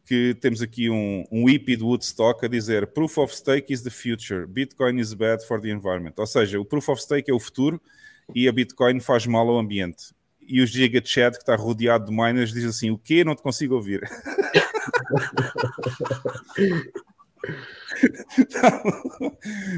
que 0.07 0.35
temos 0.41 0.63
aqui 0.63 0.89
um, 0.89 1.25
um 1.33 1.49
hippie 1.49 1.77
do 1.77 1.89
Woodstock 1.89 2.45
a 2.45 2.49
dizer 2.49 2.87
Proof 2.87 3.19
of 3.19 3.35
Stake 3.35 3.73
is 3.73 3.83
the 3.83 3.91
future, 3.91 4.47
Bitcoin 4.47 5.01
is 5.01 5.13
bad 5.13 5.45
for 5.45 5.61
the 5.61 5.69
environment. 5.69 6.15
Ou 6.17 6.27
seja, 6.27 6.61
o 6.61 6.65
Proof 6.65 6.89
of 6.89 7.03
Stake 7.03 7.29
é 7.31 7.35
o 7.35 7.41
futuro 7.41 7.83
e 8.35 8.49
a 8.49 8.53
Bitcoin 8.53 9.01
faz 9.01 9.27
mal 9.27 9.49
ao 9.49 9.59
ambiente. 9.59 10.15
E 10.41 10.63
o 10.63 10.67
Giga 10.67 11.03
Chad, 11.05 11.35
que 11.35 11.41
está 11.41 11.57
rodeado 11.57 12.07
de 12.07 12.13
miners, 12.13 12.53
diz 12.53 12.65
assim: 12.65 12.91
O 12.91 12.99
quê? 12.99 13.25
Não 13.25 13.35
te 13.35 13.43
consigo 13.43 13.75
ouvir. 13.75 14.01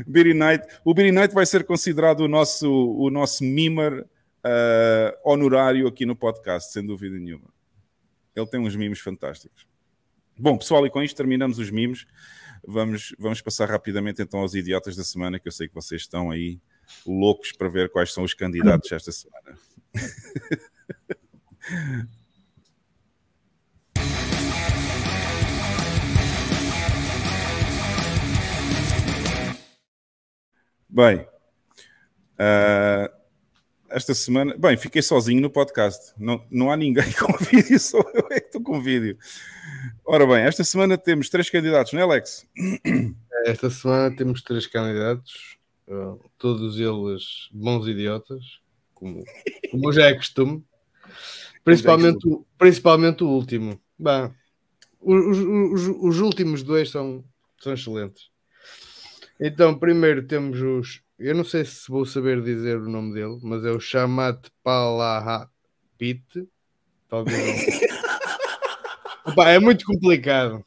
Beery 0.07 0.35
Knight. 0.35 0.67
O 0.85 0.93
Beery 0.93 1.11
Knight 1.11 1.33
vai 1.33 1.47
ser 1.47 1.65
considerado 1.65 2.21
o 2.21 2.29
nosso, 2.29 2.71
o 2.71 3.09
nosso 3.09 3.43
mimer 3.45 4.01
uh, 4.01 4.07
honorário 5.25 5.87
aqui 5.87 6.05
no 6.05 6.15
podcast, 6.15 6.71
sem 6.73 6.85
dúvida 6.85 7.17
nenhuma. 7.19 7.49
Ele 8.37 8.47
tem 8.47 8.61
uns 8.61 8.77
mimos 8.77 9.01
fantásticos. 9.01 9.67
Bom, 10.41 10.57
pessoal, 10.57 10.87
e 10.87 10.91
com 10.91 11.03
isto 11.03 11.17
terminamos 11.17 11.59
os 11.59 11.69
mimos. 11.69 12.07
Vamos, 12.65 13.13
vamos 13.19 13.41
passar 13.41 13.69
rapidamente 13.69 14.23
então 14.23 14.39
aos 14.39 14.55
idiotas 14.55 14.95
da 14.95 15.03
semana, 15.03 15.41
que 15.41 15.49
eu 15.49 15.53
sei 15.53 15.67
que 15.67 15.75
vocês 15.75 16.03
estão 16.03 16.31
aí 16.31 16.61
loucos 17.05 17.51
para 17.51 17.69
ver 17.69 17.91
quais 17.91 18.13
são 18.13 18.23
os 18.23 18.35
candidatos 18.35 18.93
esta 18.93 19.11
semana. 19.11 19.59
Bem, 30.89 31.27
uh, 32.39 33.18
esta 33.91 34.15
semana, 34.15 34.57
bem, 34.57 34.77
fiquei 34.77 35.03
sozinho 35.03 35.41
no 35.41 35.51
podcast. 35.51 36.13
Não, 36.19 36.45
não 36.51 36.71
há 36.71 36.77
ninguém 36.77 37.11
com 37.19 37.33
vídeo, 37.45 37.79
só 37.79 37.99
eu 37.99 38.29
é 38.31 38.41
que 38.41 38.47
estou 38.47 38.63
com 38.63 38.81
vídeo. 38.81 39.19
Ora 40.05 40.27
bem, 40.27 40.43
esta 40.43 40.65
semana 40.65 40.99
temos 40.99 41.29
três 41.29 41.49
candidatos, 41.51 41.93
não 41.93 42.01
é, 42.01 42.03
Alex? 42.05 42.47
Esta 43.45 43.71
semana 43.71 44.15
temos 44.15 44.43
três 44.43 44.67
candidatos, 44.67 45.59
uh, 45.87 46.19
todos 46.39 46.79
eles 46.79 47.49
bons 47.53 47.87
idiotas, 47.87 48.61
como, 48.95 49.25
como 49.71 49.93
já 49.93 50.07
é 50.07 50.15
costume. 50.15 50.65
Principalmente, 51.65 52.27
o, 52.27 52.45
principalmente 52.59 53.25
o 53.25 53.29
último. 53.29 53.81
Bem, 53.99 54.33
os, 55.01 55.39
os, 55.39 55.97
os 56.01 56.21
últimos 56.21 56.63
dois 56.63 56.91
são, 56.91 57.25
são 57.61 57.73
excelentes. 57.73 58.31
Então, 59.41 59.79
primeiro 59.79 60.27
temos 60.27 60.61
os. 60.61 61.03
Eu 61.19 61.35
não 61.35 61.43
sei 61.43 61.65
se 61.65 61.91
vou 61.91 62.07
saber 62.07 62.41
dizer 62.43 62.77
o 62.77 62.89
nome 62.89 63.13
dele, 63.13 63.41
mas 63.43 63.65
é 63.65 63.71
o 63.71 63.81
Shamat 63.81 64.49
Palahapit. 64.63 66.49
Talvez 67.09 67.81
não. 67.83 69.33
Opa, 69.33 69.51
é 69.51 69.59
muito 69.59 69.85
complicado. 69.85 70.65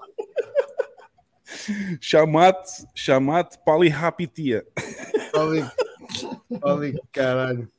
Chamate, 2.01 2.85
chamate 2.93 3.57
Palihapitia. 3.65 4.65
Pali, 5.31 5.63
pali, 6.59 7.01
caralho. 7.11 7.71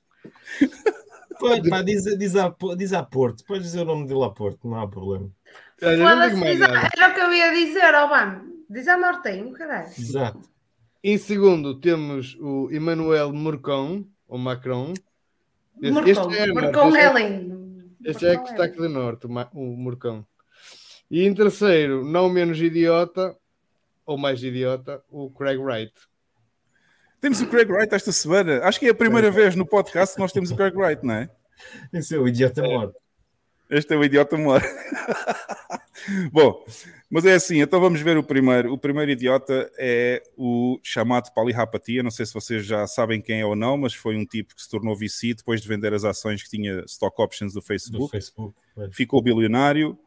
Pode, 1.38 1.68
pá, 1.68 1.82
diz, 1.82 2.04
diz, 2.16 2.36
a, 2.36 2.54
diz 2.76 2.92
a 2.92 3.02
Porto, 3.02 3.44
pode 3.44 3.62
dizer 3.62 3.80
o 3.80 3.84
nome 3.84 4.06
dele 4.06 4.24
a 4.24 4.30
Porto, 4.30 4.66
não 4.66 4.80
há 4.80 4.88
problema. 4.88 5.28
Era 5.80 7.10
o 7.10 7.14
que 7.14 7.20
eu 7.20 7.32
ia 7.32 7.50
dizer, 7.52 7.94
ó, 7.94 8.08
mano. 8.08 8.52
Diz 8.70 8.88
a 8.88 8.96
Nortenho, 8.96 9.52
caralho. 9.52 9.88
Exato. 9.88 10.51
Em 11.04 11.18
segundo 11.18 11.80
temos 11.80 12.36
o 12.40 12.70
Emmanuel 12.70 13.32
Murcon, 13.32 14.04
ou 14.28 14.38
Macron. 14.38 14.94
Este, 15.82 16.10
este 16.10 16.38
é, 16.38 16.46
Murcon 16.46 16.94
é 16.94 17.12
lindo. 17.12 17.92
Este 18.04 18.26
é 18.26 18.36
que 18.36 18.50
está 18.50 18.64
aqui 18.64 18.76
do 18.76 18.88
norte, 18.88 19.26
o 19.26 19.76
Murcão. 19.76 20.24
E 21.10 21.26
em 21.26 21.34
terceiro, 21.34 22.04
não 22.04 22.28
menos 22.28 22.60
idiota, 22.60 23.36
ou 24.06 24.16
mais 24.16 24.42
idiota, 24.42 25.02
o 25.10 25.28
Craig 25.30 25.58
Wright. 25.58 25.92
Temos 27.20 27.40
o 27.40 27.46
Craig 27.48 27.70
Wright 27.70 27.92
esta 27.94 28.12
semana. 28.12 28.60
Acho 28.64 28.78
que 28.78 28.86
é 28.86 28.90
a 28.90 28.94
primeira 28.94 29.28
é. 29.28 29.30
vez 29.30 29.56
no 29.56 29.66
podcast 29.66 30.14
que 30.14 30.20
nós 30.20 30.32
temos 30.32 30.50
o 30.52 30.56
Craig 30.56 30.74
Wright, 30.76 31.04
não 31.04 31.14
é? 31.14 31.30
Esse 31.92 32.14
é 32.14 32.18
o 32.18 32.28
idiota 32.28 32.62
morto. 32.62 32.94
Este 33.68 33.94
é 33.94 33.96
o 33.96 34.04
idiota 34.04 34.36
morto. 34.36 34.66
Bom, 36.32 36.64
mas 37.12 37.26
é 37.26 37.34
assim, 37.34 37.60
então 37.60 37.78
vamos 37.78 38.00
ver 38.00 38.16
o 38.16 38.22
primeiro. 38.22 38.72
O 38.72 38.78
primeiro 38.78 39.10
idiota 39.10 39.70
é 39.78 40.22
o 40.34 40.80
chamado 40.82 41.30
Palihapatia. 41.34 42.02
Não 42.02 42.10
sei 42.10 42.24
se 42.24 42.32
vocês 42.32 42.64
já 42.64 42.86
sabem 42.86 43.20
quem 43.20 43.40
é 43.40 43.44
ou 43.44 43.54
não, 43.54 43.76
mas 43.76 43.92
foi 43.92 44.16
um 44.16 44.24
tipo 44.24 44.56
que 44.56 44.62
se 44.62 44.70
tornou 44.70 44.96
VC 44.96 45.34
depois 45.34 45.60
de 45.60 45.68
vender 45.68 45.92
as 45.92 46.04
ações 46.04 46.42
que 46.42 46.48
tinha 46.48 46.82
stock 46.86 47.20
options 47.20 47.52
do 47.52 47.60
Facebook. 47.60 48.06
Do 48.06 48.08
Facebook 48.08 48.54
Ficou 48.92 49.20
bilionário 49.20 49.98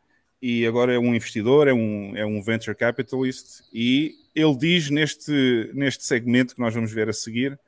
e 0.41 0.65
agora 0.65 0.95
é 0.95 0.97
um 0.97 1.13
investidor, 1.13 1.67
é 1.67 1.73
um, 1.73 2.17
é 2.17 2.25
um 2.25 2.41
venture 2.41 2.75
capitalist, 2.75 3.61
e 3.71 4.15
ele 4.33 4.55
diz 4.57 4.89
neste, 4.89 5.69
neste 5.75 6.03
segmento 6.05 6.55
que 6.55 6.61
nós 6.61 6.73
vamos 6.73 6.91
ver 6.91 7.07
a 7.07 7.13
seguir 7.13 7.59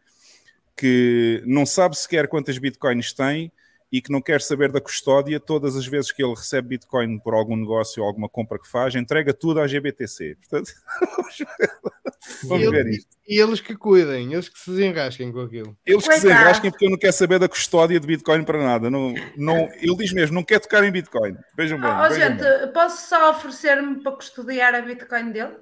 que 0.75 1.43
não 1.45 1.65
sabe 1.65 1.97
sequer 1.97 2.27
quantas 2.27 2.57
bitcoins 2.57 3.13
tem 3.13 3.51
e 3.91 4.01
que 4.01 4.11
não 4.11 4.21
quer 4.21 4.41
saber 4.41 4.71
da 4.71 4.81
custódia 4.81 5.39
todas 5.39 5.75
as 5.75 5.87
vezes 5.87 6.11
que 6.11 6.21
ele 6.21 6.35
recebe 6.35 6.69
bitcoin 6.69 7.19
por 7.19 7.33
algum 7.33 7.55
negócio 7.55 8.01
ou 8.01 8.07
alguma 8.07 8.27
compra 8.27 8.59
que 8.59 8.67
faz, 8.67 8.95
entrega 8.95 9.33
tudo 9.33 9.61
à 9.61 9.67
GBTC. 9.67 10.35
Portanto, 10.35 10.73
vamos 12.43 12.69
ver 12.69 12.87
isto. 12.87 13.17
E 13.25 13.39
eles 13.39 13.61
que 13.61 13.75
cuidem, 13.75 14.33
eles 14.33 14.49
que 14.49 14.59
se 14.59 14.71
desenrasquem 14.71 15.31
com 15.31 15.41
aquilo. 15.41 15.77
Eles 15.85 16.05
que 16.05 16.15
se 16.15 16.21
desenrasquem 16.21 16.69
porque 16.69 16.85
eu 16.85 16.89
não 16.89 16.97
quero 16.97 17.13
saber 17.13 17.39
da 17.39 17.47
custódia 17.47 17.99
de 17.99 18.07
Bitcoin 18.07 18.43
para 18.43 18.63
nada. 18.63 18.89
Não, 18.89 19.13
não, 19.37 19.69
ele 19.75 19.95
diz 19.97 20.11
mesmo, 20.11 20.35
não 20.35 20.43
quer 20.43 20.59
tocar 20.59 20.83
em 20.83 20.91
Bitcoin. 20.91 21.37
Vejam 21.55 21.79
bem. 21.79 21.89
Oh, 21.89 22.09
vejam 22.09 22.29
gente, 22.29 22.41
bem. 22.41 22.73
posso 22.73 23.07
só 23.07 23.31
oferecer-me 23.31 24.01
para 24.01 24.13
custodiar 24.13 24.75
a 24.75 24.81
Bitcoin 24.81 25.31
dele? 25.31 25.55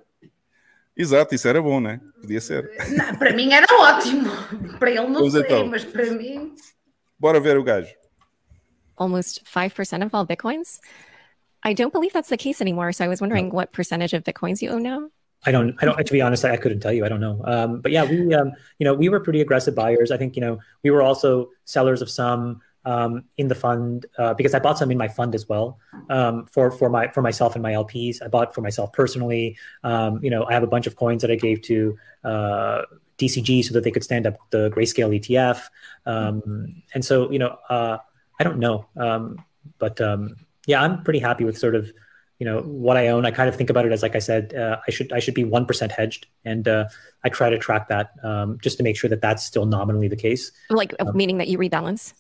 Exato, 0.98 1.36
isso 1.36 1.48
era 1.48 1.62
bom, 1.62 1.82
né? 1.82 2.00
Podia 2.22 2.40
ser. 2.40 2.72
Não, 2.96 3.16
para 3.18 3.34
mim 3.34 3.52
era 3.52 3.68
ótimo. 3.72 4.32
Para 4.80 4.92
ele 4.92 5.08
não 5.08 5.22
pois 5.22 5.34
sei, 5.34 5.42
então. 5.42 5.68
mas 5.68 5.84
para 5.84 6.06
mim. 6.12 6.56
Bora 7.20 7.40
ver 7.40 7.58
o 7.58 7.64
gajo. 7.64 7.94
Almost 8.98 9.46
5% 9.46 10.06
of 10.06 10.14
all 10.14 10.26
Bitcoins. 10.26 10.80
I 11.64 11.74
don't 11.74 11.92
believe 11.92 12.14
that's 12.14 12.30
the 12.30 12.38
case 12.38 12.62
anymore. 12.62 12.92
So 12.92 13.06
I 13.06 13.08
was 13.08 13.22
wondering 13.22 13.50
what 13.50 13.72
percentage 13.72 14.14
of 14.14 14.24
Bitcoins 14.24 14.62
you 14.62 14.70
own 14.70 14.84
now. 14.84 15.10
I 15.46 15.52
don't, 15.52 15.76
I 15.82 15.86
don't, 15.86 16.06
to 16.06 16.14
be 16.14 16.22
honest, 16.22 16.46
I, 16.46 16.54
I 16.54 16.58
couldn't 16.58 16.80
tell 16.80 16.94
you. 16.94 17.06
I 17.06 17.10
don't 17.10 17.20
know. 17.20 17.42
Um, 17.44 17.82
but 17.82 17.92
yeah, 17.92 18.04
we, 18.04 18.34
um, 18.34 18.52
you 18.80 18.86
know, 18.86 18.94
we 18.94 19.10
were 19.10 19.20
pretty 19.20 19.42
aggressive 19.42 19.76
buyers. 19.76 20.12
I 20.12 20.18
think, 20.18 20.36
you 20.36 20.42
know, 20.42 20.60
we 20.84 20.92
were 20.92 21.02
also 21.02 21.50
sellers 21.66 22.02
of 22.02 22.10
some 22.10 22.62
um, 22.86 23.26
in 23.38 23.48
the 23.48 23.56
fund 23.56 24.06
uh, 24.18 24.34
because 24.34 24.54
I 24.54 24.60
bought 24.60 24.78
some 24.78 24.92
in 24.92 24.98
my 24.98 25.08
fund 25.08 25.36
as 25.36 25.50
well 25.50 25.80
um, 26.10 26.46
for 26.46 26.72
for 26.72 26.90
my 26.90 27.08
for 27.10 27.22
myself 27.22 27.56
and 27.56 27.64
my 27.64 27.74
LPs. 27.74 28.24
I 28.24 28.28
bought 28.28 28.54
for 28.54 28.62
myself 28.62 28.94
personally. 28.94 29.58
Um, 29.84 30.24
you 30.24 30.30
know, 30.30 30.46
I 30.46 30.54
have 30.54 30.64
a 30.64 30.68
bunch 30.68 30.88
of 30.88 30.96
coins 30.96 31.22
that 31.24 31.32
I 31.32 31.36
gave 31.36 31.62
to 31.64 31.98
uh, 32.24 32.84
DCG 33.18 33.66
so 33.66 33.74
that 33.74 33.84
they 33.84 33.92
could 33.92 34.04
stand 34.04 34.28
up 34.28 34.38
the 34.52 34.70
Grayscale 34.70 35.20
ETF. 35.20 35.64
Um, 36.06 36.84
and 36.94 37.04
so, 37.04 37.32
you 37.32 37.40
know, 37.40 37.58
uh, 37.70 37.98
I 38.40 38.44
don't 38.44 38.60
know, 38.60 38.86
um, 38.98 39.44
but 39.80 40.00
um, 40.02 40.36
yeah, 40.66 40.82
I'm 40.82 41.04
pretty 41.04 41.20
happy 41.20 41.44
with 41.44 41.58
sort 41.58 41.76
of 41.76 41.92
you 42.40 42.46
know 42.46 42.62
what 42.62 42.98
I 42.98 43.08
own. 43.08 43.26
I 43.26 43.32
kind 43.32 43.48
of 43.48 43.56
think 43.56 43.70
about 43.70 43.86
it 43.86 43.92
as 43.92 44.02
like 44.02 44.16
I 44.16 44.20
said, 44.20 44.54
uh, 44.54 44.78
I 44.88 44.92
should 44.92 45.12
I 45.14 45.20
should 45.20 45.34
be 45.34 45.44
one 45.44 45.66
percent 45.66 45.92
hedged, 45.92 46.28
and 46.44 46.68
uh, 46.68 46.86
I 47.24 47.30
try 47.30 47.50
to 47.50 47.58
track 47.58 47.88
that 47.90 48.12
um, 48.24 48.58
just 48.62 48.78
to 48.78 48.84
make 48.84 48.98
sure 48.98 49.10
that 49.10 49.22
that's 49.22 49.44
still 49.44 49.66
nominally 49.66 50.08
the 50.08 50.18
case. 50.18 50.52
Like 50.70 50.94
meaning 51.14 51.38
that 51.38 51.48
you 51.48 51.58
rebalance. 51.58 52.14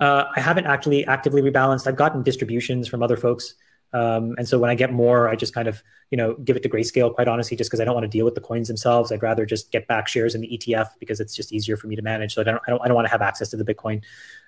Uh, 0.00 0.24
I 0.34 0.40
haven't 0.40 0.66
actually 0.66 1.06
actively 1.06 1.40
rebalanced. 1.40 1.86
I've 1.86 1.96
gotten 1.96 2.22
distributions 2.22 2.88
from 2.88 3.02
other 3.02 3.16
folks. 3.16 3.54
Um, 3.94 4.34
and 4.38 4.46
so 4.48 4.58
when 4.58 4.70
I 4.70 4.74
get 4.74 4.92
more, 4.92 5.28
I 5.28 5.36
just 5.36 5.54
kind 5.54 5.68
of, 5.68 5.80
you 6.10 6.18
know, 6.18 6.34
give 6.34 6.56
it 6.56 6.62
to 6.64 6.68
Grayscale, 6.68 7.14
quite 7.14 7.28
honestly, 7.28 7.56
just 7.56 7.70
because 7.70 7.80
I 7.80 7.84
don't 7.84 7.94
want 7.94 8.02
to 8.04 8.08
deal 8.08 8.24
with 8.24 8.34
the 8.34 8.40
coins 8.40 8.66
themselves. 8.66 9.12
I'd 9.12 9.22
rather 9.22 9.46
just 9.46 9.70
get 9.70 9.86
back 9.86 10.08
shares 10.08 10.34
in 10.34 10.40
the 10.40 10.48
ETF 10.58 10.88
because 10.98 11.20
it's 11.20 11.34
just 11.34 11.52
easier 11.52 11.76
for 11.76 11.86
me 11.86 11.94
to 11.94 12.02
manage. 12.02 12.34
So 12.34 12.40
I 12.40 12.44
don't, 12.44 12.60
I 12.66 12.70
don't, 12.70 12.82
I 12.82 12.88
don't 12.88 12.96
want 12.96 13.06
to 13.06 13.10
have 13.12 13.22
access 13.22 13.50
to 13.50 13.56
the 13.56 13.64
Bitcoin. 13.64 14.02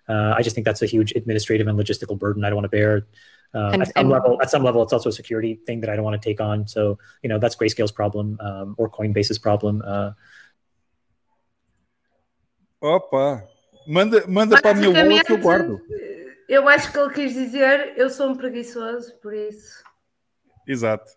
Uh, 0.08 0.34
I 0.36 0.42
just 0.42 0.56
think 0.56 0.64
that's 0.64 0.82
a 0.82 0.86
huge 0.86 1.12
administrative 1.12 1.68
and 1.68 1.78
logistical 1.78 2.18
burden 2.18 2.44
I 2.44 2.50
don't 2.50 2.56
want 2.56 2.64
to 2.70 2.76
bear. 2.76 3.06
Um, 3.54 3.74
And- 3.74 3.82
at 3.82 3.88
some 3.88 3.92
and- 3.96 4.08
level, 4.10 4.42
at 4.42 4.50
some 4.50 4.64
level, 4.64 4.82
it's 4.82 4.92
also 4.92 5.10
a 5.10 5.12
security 5.12 5.60
thing 5.64 5.80
that 5.82 5.90
I 5.90 5.94
don't 5.94 6.04
want 6.04 6.20
to 6.20 6.28
take 6.28 6.40
on. 6.40 6.66
So 6.66 6.98
you 7.22 7.28
know, 7.28 7.38
that's 7.38 7.54
Grayscale's 7.54 7.92
problem 7.92 8.36
um, 8.40 8.74
or 8.78 8.90
Coinbase's 8.90 9.38
problem. 9.38 9.80
Uh, 9.86 10.10
Opa! 12.82 13.42
Manda, 13.86 14.26
manda 14.26 14.60
para 14.60 14.72
a 14.72 15.04
minha 15.04 15.22
que 15.24 15.32
eu 15.32 15.38
guardo. 15.38 15.80
Eu 16.48 16.68
acho 16.68 16.90
que 16.92 16.98
ele 16.98 17.12
quis 17.12 17.34
dizer 17.34 17.94
eu 17.96 18.08
sou 18.10 18.28
um 18.30 18.36
preguiçoso, 18.36 19.14
por 19.22 19.32
isso. 19.34 19.82
Exato. 20.66 21.10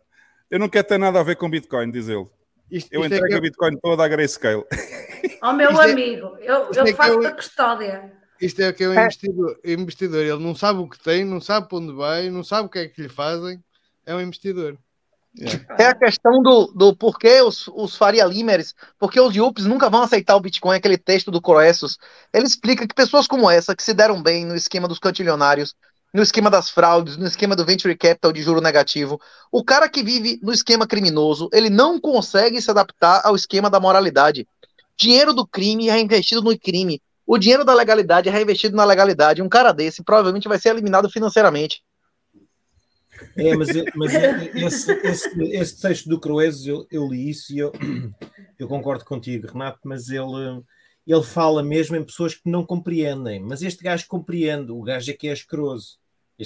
Eu 0.50 0.60
não 0.60 0.70
quero 0.70 0.88
ter 0.88 0.98
nada 0.98 1.20
a 1.20 1.24
ver 1.24 1.36
com 1.36 1.50
Bitcoin, 1.50 1.92
diz 1.92 2.08
ele. 2.08 2.28
Isto, 2.72 2.92
Eu 2.94 3.02
isto 3.02 3.14
é 3.14 3.18
entrego 3.18 3.28
que 3.28 3.34
a 3.36 3.42
Bitcoin 3.42 3.78
toda 3.80 4.04
à 4.04 4.08
Grayscale. 4.08 4.64
Ao 5.42 5.54
meu 5.54 5.72
Isto 5.72 5.82
é- 5.82 5.92
amigo, 5.92 6.38
eu, 6.40 6.56
é 6.72 6.80
eu 6.80 6.84
que 6.86 6.94
faço 6.94 7.14
eu- 7.14 7.28
a 7.28 7.32
custódia. 7.32 8.14
Isto 8.42 8.62
é 8.62 8.72
que 8.72 8.84
é 8.84 8.90
um 8.90 8.94
investidor, 8.94 9.60
investidor. 9.66 10.22
Ele 10.24 10.42
não 10.44 10.56
sabe 10.56 10.80
o 10.80 10.88
que 10.88 10.98
tem, 11.04 11.26
não 11.26 11.42
sabe 11.42 11.68
para 11.68 11.78
onde 11.78 11.94
vai, 11.94 12.30
não 12.30 12.42
sabe 12.44 12.68
o 12.68 12.70
que 12.70 12.80
é 12.80 12.88
que 12.88 13.02
lhe 13.02 13.10
fazem. 13.10 13.62
É 14.06 14.16
um 14.16 14.22
investidor. 14.22 14.78
É 15.78 15.86
a 15.86 15.96
questão 15.96 16.42
do, 16.42 16.68
do 16.68 16.96
porquê 16.96 17.42
os, 17.42 17.68
os 17.68 17.96
Faria 17.96 18.26
Limers, 18.26 18.74
porque 18.98 19.20
os 19.20 19.36
Yups 19.36 19.66
nunca 19.66 19.90
vão 19.90 20.02
aceitar 20.02 20.36
o 20.36 20.40
Bitcoin, 20.40 20.76
aquele 20.76 20.98
texto 20.98 21.30
do 21.30 21.42
Croessus. 21.42 21.98
Ele 22.34 22.46
explica 22.46 22.88
que 22.88 22.96
pessoas 22.96 23.28
como 23.28 23.50
essa, 23.50 23.76
que 23.76 23.84
se 23.84 23.94
deram 23.94 24.22
bem 24.22 24.46
no 24.46 24.56
esquema 24.56 24.88
dos 24.88 25.00
cantilionários, 25.00 25.76
no 26.14 26.24
esquema 26.24 26.50
das 26.50 26.70
fraudes, 26.70 27.18
no 27.18 27.28
esquema 27.28 27.56
do 27.56 27.64
venture 27.64 27.96
capital 27.96 28.34
de 28.34 28.42
juro 28.42 28.60
negativo, 28.60 29.22
o 29.52 29.64
cara 29.64 29.88
que 29.88 30.04
vive 30.04 30.40
no 30.42 30.52
esquema 30.52 30.88
criminoso, 30.88 31.50
ele 31.54 31.70
não 31.70 32.00
consegue 32.00 32.60
se 32.62 32.72
adaptar 32.72 33.22
ao 33.24 33.36
esquema 33.36 33.70
da 33.70 33.80
moralidade. 33.80 34.48
Dinheiro 34.98 35.34
do 35.34 35.46
crime 35.46 35.88
é 35.88 35.94
reinvestido 35.94 36.42
no 36.42 36.58
crime. 36.58 37.02
O 37.26 37.38
dinheiro 37.38 37.64
da 37.64 37.76
legalidade 37.76 38.28
é 38.28 38.32
reinvestido 38.32 38.76
na 38.76 38.84
legalidade. 38.84 39.42
Um 39.42 39.48
cara 39.48 39.72
desse 39.72 40.04
provavelmente 40.04 40.48
vai 40.48 40.58
ser 40.58 40.70
eliminado 40.70 41.10
financeiramente. 41.10 41.84
É, 43.36 43.56
mas, 43.56 43.70
mas 43.96 44.14
esse, 44.56 44.92
esse, 44.92 45.42
esse 45.54 45.82
texto 45.82 46.10
do 46.10 46.20
Croesus, 46.20 46.66
eu, 46.66 46.88
eu 46.92 47.08
li 47.08 47.30
isso 47.30 47.54
e 47.54 47.60
eu, 47.60 47.72
eu 48.58 48.68
concordo 48.68 49.06
contigo, 49.06 49.48
Renato, 49.48 49.80
mas 49.84 50.10
ele, 50.10 50.64
ele 51.06 51.24
fala 51.24 51.64
mesmo 51.64 51.96
em 51.96 52.04
pessoas 52.04 52.36
que 52.36 52.50
não 52.50 52.66
compreendem. 52.66 53.40
Mas 53.40 53.62
este 53.62 53.84
gajo 53.84 54.06
compreende, 54.08 54.72
o 54.72 54.82
gajo 54.82 55.10
é 55.10 55.14
que 55.14 55.28
é 55.28 55.34
escroso. 55.34 55.98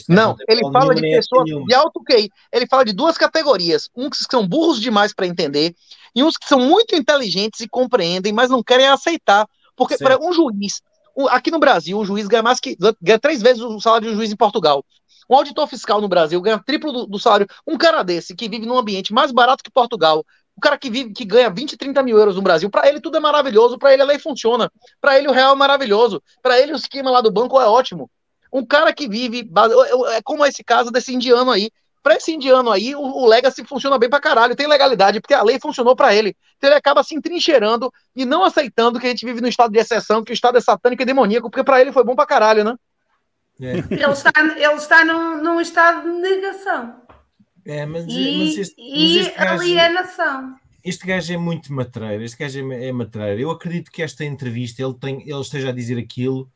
Não, 0.10 0.36
tem 0.36 0.46
ele 0.50 0.72
fala 0.72 0.96
de 0.96 1.02
nem 1.02 1.16
pessoas 1.16 1.44
nenhuma. 1.46 1.68
de 1.68 1.74
alto 1.76 2.02
QI. 2.04 2.30
Ele 2.52 2.66
fala 2.66 2.84
de 2.84 2.94
duas 2.94 3.18
categorias. 3.18 3.90
Uns 3.96 4.20
que 4.20 4.32
são 4.32 4.48
burros 4.48 4.82
demais 4.82 5.14
para 5.14 5.28
entender 5.28 5.76
e 6.16 6.24
uns 6.24 6.38
que 6.38 6.48
são 6.48 6.60
muito 6.60 6.96
inteligentes 6.96 7.60
e 7.60 7.68
compreendem, 7.68 8.34
mas 8.34 8.50
não 8.50 8.64
querem 8.64 8.88
aceitar. 8.88 9.48
Porque 9.76 9.98
para 9.98 10.20
um 10.20 10.34
juiz, 10.34 10.82
aqui 11.30 11.52
no 11.52 11.60
Brasil, 11.60 12.00
um 12.00 12.06
juiz 12.06 12.28
ganha 12.28 12.44
mais 12.44 12.60
que 12.60 12.76
ganha 13.02 13.20
três 13.20 13.42
vezes 13.42 13.62
o 13.62 13.80
salário 13.80 14.08
de 14.08 14.14
um 14.14 14.18
juiz 14.18 14.32
em 14.32 14.36
Portugal. 14.36 14.84
Um 15.30 15.36
auditor 15.36 15.68
fiscal 15.68 16.02
no 16.02 16.08
Brasil 16.08 16.42
ganha 16.42 16.60
triplo 16.60 16.92
do, 16.92 17.06
do 17.06 17.20
salário. 17.20 17.48
Um 17.66 17.78
cara 17.78 18.04
desse 18.04 18.36
que 18.36 18.50
vive 18.50 18.66
num 18.66 18.78
ambiente 18.78 19.14
mais 19.14 19.32
barato 19.32 19.64
que 19.64 19.72
Portugal, 19.72 20.24
o 20.56 20.62
cara 20.62 20.78
que 20.78 20.90
vive 20.90 21.14
que 21.14 21.26
ganha 21.26 21.50
20, 21.50 21.78
30 21.78 22.04
mil 22.04 22.18
euros 22.18 22.36
no 22.36 22.42
Brasil, 22.42 22.70
para 22.70 22.88
ele 22.88 23.00
tudo 23.00 23.18
é 23.18 23.20
maravilhoso, 23.20 23.78
para 23.78 23.94
ele 23.94 24.02
a 24.02 24.06
lei 24.06 24.20
funciona, 24.20 24.72
para 25.02 25.18
ele 25.18 25.28
o 25.28 25.32
real 25.32 25.54
é 25.54 25.58
maravilhoso, 25.58 26.22
para 26.42 26.60
ele 26.60 26.74
o 26.74 26.76
esquema 26.76 27.10
lá 27.10 27.22
do 27.22 27.32
banco 27.32 27.60
é 27.60 27.66
ótimo. 27.66 28.10
Um 28.52 28.64
cara 28.64 28.94
que 28.94 29.08
vive, 29.08 29.50
é 30.12 30.22
como 30.22 30.46
esse 30.46 30.64
caso 30.64 30.92
desse 30.92 31.14
indiano 31.14 31.50
aí. 31.50 31.72
Para 32.04 32.18
esse 32.18 32.34
indiano 32.34 32.70
aí, 32.70 32.94
o, 32.94 33.00
o 33.00 33.26
Legacy 33.26 33.64
funciona 33.64 33.98
bem 33.98 34.10
pra 34.10 34.20
caralho, 34.20 34.56
tem 34.56 34.68
legalidade, 34.68 35.22
porque 35.22 35.34
a 35.34 35.42
lei 35.42 35.58
funcionou 35.58 35.96
para 35.96 36.14
ele. 36.14 36.36
Então 36.58 36.70
ele 36.70 36.78
acaba 36.78 37.02
se 37.02 37.16
entrincheirando 37.16 37.92
e 38.14 38.26
não 38.26 38.44
aceitando 38.44 39.00
que 39.00 39.08
a 39.08 39.10
gente 39.10 39.26
vive 39.26 39.40
no 39.40 39.48
estado 39.48 39.72
de 39.72 39.80
exceção, 39.80 40.24
que 40.24 40.32
o 40.32 40.34
estado 40.34 40.58
é 40.58 40.62
satânico 40.62 41.02
e 41.02 41.06
demoníaco, 41.06 41.50
porque 41.50 41.64
para 41.64 41.80
ele 41.80 41.94
foi 41.94 42.04
bom 42.04 42.14
pra 42.14 42.26
caralho, 42.26 42.64
né? 42.64 42.76
É, 43.62 43.78
Ele 43.78 44.12
está, 44.12 44.32
ele 44.38 44.74
está 44.76 45.06
num, 45.06 45.42
num 45.44 45.62
estado 45.62 46.02
de 46.04 46.20
negação 46.20 47.02
é, 47.66 47.86
mas, 47.86 48.04
mas 48.06 48.14
e, 48.14 48.60
este, 48.60 48.76
mas 48.78 48.88
e 48.88 49.20
este 49.20 49.38
gajo- 49.38 49.62
alienação. 49.62 50.56
Este 50.84 51.08
gajo 51.08 51.34
é 51.34 51.38
muito 51.38 51.72
matreiro, 51.72 52.24
este 52.24 52.38
gajo 52.38 52.74
é, 52.74 52.88
é 52.88 52.92
matreiro. 52.92 53.40
Eu 53.40 53.52
acredito 53.52 53.90
que 53.90 54.04
esta 54.04 54.26
entrevista 54.26 54.84
ele, 54.84 54.94
tem, 54.96 55.22
ele 55.22 55.40
esteja 55.40 55.70
a 55.70 55.72
dizer 55.72 55.98
aquilo. 55.98 56.52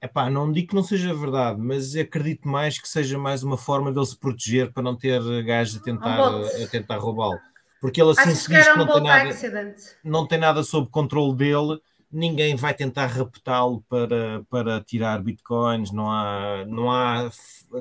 Epá, 0.00 0.30
não 0.30 0.52
digo 0.52 0.68
que 0.68 0.74
não 0.74 0.84
seja 0.84 1.12
verdade, 1.14 1.60
mas 1.60 1.96
acredito 1.96 2.46
mais 2.48 2.78
que 2.78 2.88
seja 2.88 3.18
mais 3.18 3.42
uma 3.42 3.56
forma 3.58 3.90
dele 3.92 4.06
se 4.06 4.16
proteger 4.16 4.72
para 4.72 4.82
não 4.84 4.94
ter 4.96 5.20
gajos 5.44 5.80
a 5.80 5.82
tentar, 5.82 6.30
Um 6.30 6.44
a 6.44 6.66
tentar 6.70 6.98
roubá-lo. 6.98 7.38
Porque 7.80 8.00
ele 8.00 8.10
assim 8.12 8.20
Achas 8.20 8.38
se 8.38 8.48
diz 8.54 8.68
que 8.68 8.78
não 8.78 8.86
tem, 8.86 9.02
nada, 9.02 9.28
accident? 9.30 9.76
não 10.04 10.26
tem 10.28 10.38
nada 10.38 10.62
sob 10.62 10.88
controle 10.88 11.34
dele, 11.34 11.80
ninguém 12.12 12.54
vai 12.56 12.74
tentar 12.74 13.06
raptá-lo 13.06 13.82
para, 13.88 14.42
para 14.50 14.80
tirar 14.82 15.22
bitcoins, 15.22 15.90
não 15.90 16.10
há, 16.10 16.64
não 16.66 16.90
há, 16.90 17.30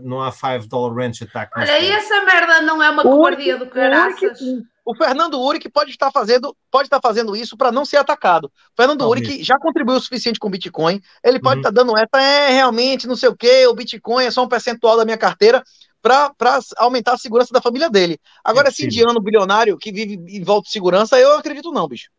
não 0.02 0.22
há 0.22 0.32
5 0.32 0.68
dollar 0.68 0.96
ranch 0.96 1.24
attack. 1.24 1.52
Olha, 1.58 1.80
e 1.80 1.92
essa 1.92 2.24
merda 2.24 2.62
não 2.62 2.82
é 2.82 2.90
uma 2.90 3.02
O 3.06 3.18
covardia 3.18 3.58
do 3.58 3.68
caraças? 3.68 4.40
O 4.84 4.96
Fernando 4.96 5.40
Uric 5.40 5.70
pode 5.70 5.92
estar 5.92 6.12
fazendo, 6.12 6.56
pode 6.72 6.88
estar 6.88 7.00
fazendo 7.00 7.36
isso 7.36 7.56
para 7.56 7.72
não 7.72 7.86
ser 7.86 7.98
atacado. 7.98 8.46
O 8.46 8.52
Fernando 8.76 9.00
Talvez. 9.00 9.28
Uric 9.28 9.44
já 9.44 9.58
contribuiu 9.60 9.98
o 9.98 10.02
suficiente 10.02 10.40
com 10.40 10.48
o 10.48 10.52
Bitcoin. 10.52 11.00
Ele 11.24 11.40
pode 11.40 11.58
Uhum. 11.58 11.60
estar 11.60 11.72
dando 11.72 11.96
essa, 11.98 12.20
é 12.20 12.50
realmente 12.50 13.08
não 13.08 13.16
sei 13.16 13.30
o 13.30 13.36
que, 13.36 13.68
o 13.68 13.76
Bitcoin 13.76 14.26
é 14.26 14.32
só 14.32 14.44
um 14.44 14.48
percentual 14.48 14.98
da 14.98 15.06
minha 15.06 15.18
carteira 15.18 15.64
para 16.02 16.34
aumentar 16.78 17.14
a 17.14 17.18
segurança 17.18 17.54
da 17.54 17.62
família 17.62 17.90
dele. 17.90 18.18
Agora, 18.44 18.70
É 18.70 18.72
esse 18.72 18.86
indiano 18.86 19.22
bilionário 19.22 19.78
que 19.78 19.92
vive 19.92 20.16
em 20.28 20.44
volta 20.44 20.66
de 20.66 20.72
segurança, 20.72 21.20
eu 21.20 21.38
acredito 21.38 21.72
não, 21.72 21.88
bicho. 21.88 22.10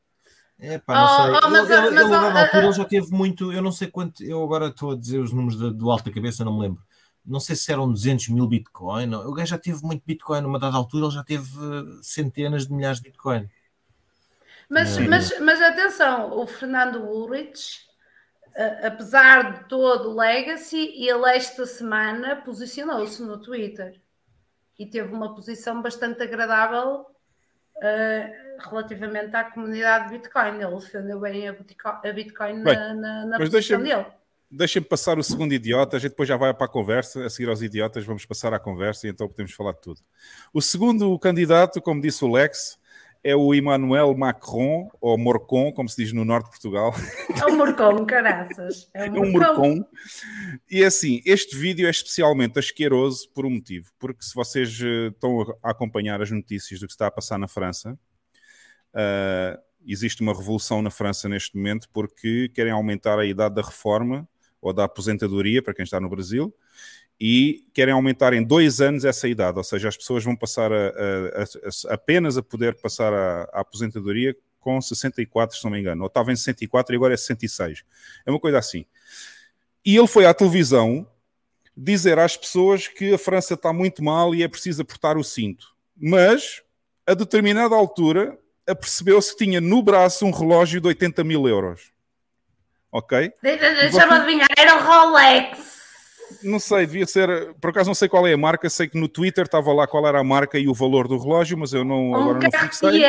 É 0.65 0.79
pá, 0.79 0.95
não 0.95 1.05
Oh, 1.05 1.09
sei. 1.41 1.41
oh, 1.45 1.51
mas, 1.51 1.71
ele, 1.71 1.87
ele, 1.87 1.91
mas, 1.91 2.05
ele, 2.07 2.15
a 2.15 2.21
dada 2.21 2.35
oh, 2.35 2.39
altura, 2.45 2.65
ele 2.65 2.73
já 2.73 2.85
teve 2.85 3.11
muito, 3.11 3.53
eu 3.53 3.61
não 3.61 3.73
sei 3.73 3.89
quanto, 3.89 4.23
eu 4.23 4.43
agora 4.45 4.69
estou 4.69 4.93
a 4.93 4.97
dizer 4.97 5.19
os 5.19 5.33
números 5.33 5.59
de- 5.59 5.73
do 5.75 5.91
alto 5.91 6.05
da 6.05 6.13
cabeça, 6.15 6.45
não 6.45 6.55
me 6.55 6.61
lembro. 6.61 6.83
Não 7.27 7.41
sei 7.41 7.57
se 7.57 7.71
eram 7.73 7.91
200 7.91 8.29
mil 8.29 8.47
Bitcoin. 8.47 9.07
não. 9.07 9.27
O 9.29 9.33
gajo 9.35 9.51
já 9.51 9.59
teve 9.59 9.83
muito 9.83 10.03
Bitcoin. 10.07 10.41
Numa 10.41 10.59
dada 10.59 10.77
altura, 10.77 11.07
ele 11.07 11.15
já 11.15 11.23
teve 11.25 11.49
eh, 11.57 11.99
centenas 12.03 12.67
de 12.67 12.73
milhares 12.73 12.99
de 12.99 13.05
Bitcoin. 13.11 13.49
Mas, 14.69 14.97
É. 14.97 15.07
mas, 15.07 15.39
mas 15.41 15.61
atenção, 15.61 16.37
o 16.39 16.47
Fernando 16.47 17.03
Ulrich, 17.03 17.81
a- 18.57 18.87
apesar 18.89 19.53
de 19.63 19.69
todo 19.69 20.11
o 20.11 20.15
legacy, 20.17 20.93
ele 20.97 21.29
esta 21.37 21.67
semana 21.67 22.37
posicionou-se 22.37 23.23
no 23.23 23.39
Twitter 23.39 24.01
e 24.79 24.87
teve 24.87 25.13
uma 25.15 25.35
posição 25.35 25.81
bastante 25.83 26.23
agradável 26.23 27.07
eh, 27.81 28.52
relativamente 28.69 29.35
à 29.35 29.45
comunidade 29.45 30.09
de 30.09 30.19
Bitcoin. 30.19 30.61
Ele 30.61 30.77
defendeu 30.77 31.21
bem 31.21 31.49
a 31.49 31.53
Bitcoin, 31.53 31.95
a 32.05 32.13
Bitcoin 32.13 32.65
Bem, 32.65 32.75
na, 32.75 33.27
na, 33.27 33.39
posição 33.39 33.83
dele. 33.83 34.07
Deixem-me 34.51 34.87
passar 34.87 35.19
o 35.19 35.23
segundo 35.23 35.55
idiota, 35.55 35.97
a 35.97 36.01
gente 36.01 36.11
depois 36.11 36.29
já 36.29 36.37
vai 36.37 36.53
para 36.53 36.67
a 36.67 36.69
conversa. 36.69 37.25
A 37.25 37.31
seguir 37.31 37.49
aos 37.49 37.63
idiotas, 37.63 38.05
vamos 38.05 38.27
passar 38.27 38.53
à 38.53 38.59
conversa 38.59 39.07
e 39.07 39.11
então 39.11 39.27
podemos 39.27 39.53
falar 39.53 39.73
de 39.73 39.81
tudo. 39.81 40.01
O 40.53 40.61
segundo 40.61 41.19
candidato, 41.19 41.81
como 41.81 42.03
disse 42.03 42.23
o 42.23 42.31
Lex, 42.31 42.79
é 43.25 43.37
o 43.37 43.55
Emmanuel 43.55 44.15
Macron, 44.17 44.91
ou 45.01 45.17
Morcon, 45.17 45.73
como 45.73 45.89
se 45.89 46.03
diz 46.03 46.13
no 46.13 46.25
norte 46.25 46.47
de 46.47 46.51
Portugal. 46.51 46.93
É 47.43 47.47
um 47.47 47.57
morcão, 47.57 48.05
caraças. 48.07 48.89
É 48.95 49.07
É 49.07 49.11
um 49.11 49.33
morcão. 49.33 49.57
Morcon. 49.57 49.85
E 50.71 50.85
assim, 50.85 51.21
este 51.25 51.57
vídeo 51.57 51.89
é 51.89 51.91
especialmente 51.91 52.59
asqueroso 52.59 53.29
por 53.35 53.45
um 53.45 53.51
motivo. 53.51 53.91
Porque 53.99 54.23
se 54.23 54.35
vocês 54.35 54.79
eh, 54.81 55.09
estão 55.09 55.41
a 55.63 55.71
acompanhar 55.71 56.23
as 56.23 56.31
notícias 56.31 56.79
do 56.79 56.87
que 56.87 56.93
está 56.93 57.09
a 57.09 57.11
passar 57.11 57.39
na 57.39 57.49
França, 57.49 57.99
ah, 58.95 59.59
existe 59.87 60.23
uma 60.23 60.35
revolução 60.35 60.83
na 60.83 60.91
França 60.91 61.29
neste 61.29 61.57
momento 61.57 61.89
porque 61.93 62.49
querem 62.55 62.73
aumentar 62.73 63.19
a 63.19 63.25
idade 63.25 63.55
da 63.55 63.63
reforma 63.63 64.29
ou 64.61 64.73
da 64.73 64.85
aposentadoria, 64.85 65.63
para 65.63 65.75
quem 65.75 65.83
está 65.83 65.99
no 66.01 66.09
Brasil, 66.09 66.55
e 67.21 67.67
querem 67.75 67.93
aumentar 67.93 68.33
em 68.33 68.43
dois 68.43 68.81
anos 68.81 69.05
essa 69.05 69.29
idade, 69.29 69.59
ou 69.59 69.65
seja, 69.65 69.89
as 69.89 69.97
pessoas 69.97 70.25
vão 70.25 70.37
passar 70.37 70.73
a, 70.73 70.89
a, 70.89 71.43
a, 71.43 71.95
apenas 71.95 72.37
a 72.37 72.43
poder 72.43 72.75
passar 72.81 73.13
a, 73.13 73.43
aposentadoria 73.53 74.37
com 74.61 74.81
64, 74.81 75.57
se 75.57 75.65
não 75.65 75.73
me 75.73 75.81
engano, 75.81 76.03
ou 76.03 76.07
estava 76.07 76.33
em 76.33 76.37
64 76.37 76.95
e 76.95 76.97
agora 76.97 77.15
é 77.15 77.17
66. 77.17 77.85
É 78.25 78.31
uma 78.31 78.39
coisa 78.39 78.59
assim. 78.59 78.85
E 79.85 79.97
ele 79.97 80.07
foi 80.07 80.27
à 80.27 80.33
televisão 80.33 81.07
dizer 81.77 82.19
às 82.19 82.37
pessoas 82.37 82.87
que 82.87 83.15
a 83.15 83.19
França 83.19 83.55
está 83.55 83.73
muito 83.73 84.03
mal 84.03 84.35
e 84.35 84.43
é 84.43 84.49
preciso 84.49 84.83
apertar 84.83 85.17
o 85.17 85.25
cinto. 85.25 85.75
Mas, 85.97 86.63
a 87.07 87.15
determinada 87.15 87.75
altura, 87.75 88.39
apercebeu-se 88.73 89.37
que 89.37 89.45
tinha 89.45 89.61
no 89.61 89.83
braço 89.83 90.27
um 90.27 90.31
relógio 90.31 90.81
de 90.81 90.89
80 90.89 91.25
mil 91.25 91.49
euros. 91.49 91.93
Ok? 92.91 93.33
Deixa-me 93.43 94.13
adivinhar, 94.13 94.49
era 94.57 94.77
o 94.77 94.85
Rolex. 94.85 95.73
Não 96.43 96.59
sei, 96.59 96.87
devia 96.87 97.07
ser. 97.07 97.55
Por 97.61 97.71
acaso 97.71 97.89
não 97.89 97.95
sei 97.95 98.09
qual 98.09 98.27
é 98.27 98.33
a 98.33 98.39
marca, 98.39 98.69
sei 98.69 98.89
que 98.89 98.99
no 98.99 99.09
Twitter 99.09 99.45
estava 99.45 99.73
lá 99.73 99.87
qual 99.87 100.07
era 100.07 100.19
a 100.19 100.25
marca 100.25 100.59
e 100.59 100.69
o 100.69 100.75
valor 100.75 101.09
do 101.09 101.19
relógio, 101.19 101.57
mas 101.57 101.73
eu 101.73 101.85
não. 101.85 102.11
Um 102.11 102.15
agora 102.15 102.39
não 102.41 102.61
fixei. 102.61 103.03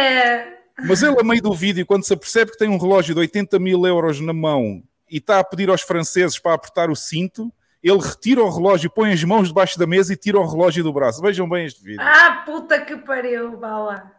Mas 0.80 1.04
ele, 1.04 1.20
a 1.20 1.24
meio 1.24 1.42
do 1.42 1.54
vídeo, 1.54 1.86
quando 1.86 2.04
se 2.04 2.14
apercebe 2.14 2.52
que 2.52 2.58
tem 2.58 2.68
um 2.68 2.78
relógio 2.78 3.14
de 3.14 3.22
80 3.22 3.60
mil 3.60 3.86
euros 3.86 4.20
na 4.20 4.34
mão 4.34 4.82
e 5.10 5.18
está 5.18 5.40
a 5.40 5.44
pedir 5.44 5.70
aos 5.70 5.82
franceses 5.82 6.40
para 6.40 6.56
apertar 6.56 6.90
o 6.90 6.96
cinto, 6.96 7.54
ele 7.84 8.00
retira 8.00 8.42
o 8.42 8.50
relógio, 8.50 8.90
põe 8.90 9.12
as 9.12 9.24
mãos 9.24 9.50
debaixo 9.50 9.78
da 9.78 9.86
mesa 9.86 10.14
e 10.14 10.18
tira 10.18 10.40
o 10.40 10.48
relógio 10.48 10.84
do 10.84 10.94
braço. 10.94 11.22
Vejam 11.22 11.48
bem 11.48 11.66
este 11.66 11.84
vídeo. 11.84 12.02
Ah, 12.02 12.44
puta 12.46 12.82
que 12.82 12.96
pariu, 12.98 13.58
vá 13.58 14.12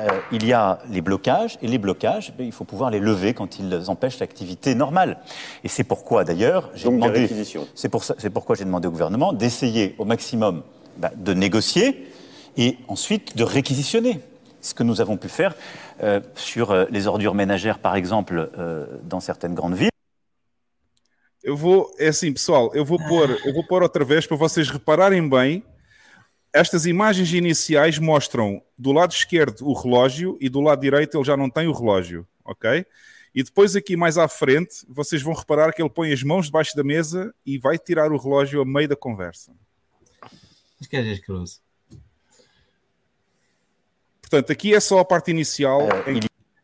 Euh, 0.00 0.20
il 0.32 0.46
y 0.46 0.52
a 0.52 0.78
les 0.88 1.02
blocages, 1.02 1.58
et 1.62 1.68
les 1.68 1.78
blocages, 1.78 2.32
ben, 2.36 2.46
il 2.46 2.52
faut 2.52 2.64
pouvoir 2.64 2.90
les 2.90 3.00
lever 3.00 3.34
quand 3.34 3.58
ils 3.58 3.90
empêchent 3.90 4.18
l'activité 4.18 4.74
normale. 4.74 5.18
Et 5.64 5.68
c'est 5.68 5.84
pourquoi 5.84 6.24
d'ailleurs, 6.24 6.70
j'ai 6.74 6.88
demandé, 6.88 7.28
c'est 7.74 7.88
pour 7.90 8.02
ça- 8.04 8.14
c'est 8.18 8.30
pourquoi 8.30 8.56
j'ai 8.56 8.64
demandé 8.64 8.88
au 8.88 8.90
gouvernement 8.90 9.32
d'essayer 9.32 9.94
au 9.98 10.04
maximum 10.04 10.62
ben, 10.96 11.10
de 11.16 11.34
négocier 11.34 12.06
et 12.56 12.78
ensuite 12.88 13.36
de 13.36 13.44
réquisitionner. 13.44 14.20
Ce 14.62 14.74
que 14.74 14.82
nous 14.82 15.00
avons 15.00 15.16
pu 15.16 15.28
faire 15.28 15.54
euh, 16.02 16.20
sur 16.34 16.70
euh, 16.70 16.84
les 16.90 17.06
ordures 17.06 17.34
ménagères, 17.34 17.78
par 17.78 17.94
exemple, 17.96 18.50
euh, 18.58 18.86
dans 19.04 19.20
certaines 19.20 19.54
grandes 19.54 19.74
villes. 19.74 19.90
Eu 21.42 21.54
vou, 21.56 21.90
é 21.98 22.08
assim, 22.08 22.30
pessoal, 22.32 22.68
eu 22.74 22.84
vou 22.84 22.98
pôr, 23.08 23.30
eu 23.46 23.52
vou 23.54 23.64
pôr 23.66 23.82
outra 23.82 24.04
vez 24.04 24.26
para 24.26 24.36
vocês 24.36 24.68
repararem 24.68 25.26
bem. 25.26 25.62
Estas 26.52 26.84
imagens 26.84 27.32
iniciais 27.32 27.98
mostram 27.98 28.62
do 28.76 28.92
lado 28.92 29.12
esquerdo 29.12 29.66
o 29.66 29.72
relógio 29.72 30.36
e 30.40 30.48
do 30.48 30.60
lado 30.60 30.80
direito 30.80 31.16
ele 31.16 31.24
já 31.24 31.36
não 31.36 31.48
tem 31.48 31.68
o 31.68 31.72
relógio, 31.72 32.26
ok? 32.44 32.84
E 33.32 33.44
depois 33.44 33.76
aqui 33.76 33.96
mais 33.96 34.18
à 34.18 34.26
frente 34.26 34.84
vocês 34.88 35.22
vão 35.22 35.32
reparar 35.32 35.72
que 35.72 35.80
ele 35.80 35.88
põe 35.88 36.12
as 36.12 36.22
mãos 36.22 36.46
debaixo 36.46 36.74
da 36.74 36.82
mesa 36.82 37.32
e 37.46 37.56
vai 37.56 37.78
tirar 37.78 38.10
o 38.10 38.18
relógio 38.18 38.60
a 38.60 38.64
meio 38.64 38.88
da 38.88 38.96
conversa. 38.96 39.52
Mas 40.78 40.88
que 40.88 40.96
é 40.96 41.12
asqueroso. 41.12 41.60
Portanto, 44.20 44.50
aqui 44.50 44.74
é 44.74 44.80
só 44.80 44.98
a 44.98 45.04
parte 45.04 45.30
inicial 45.30 45.82
em, 46.06 46.20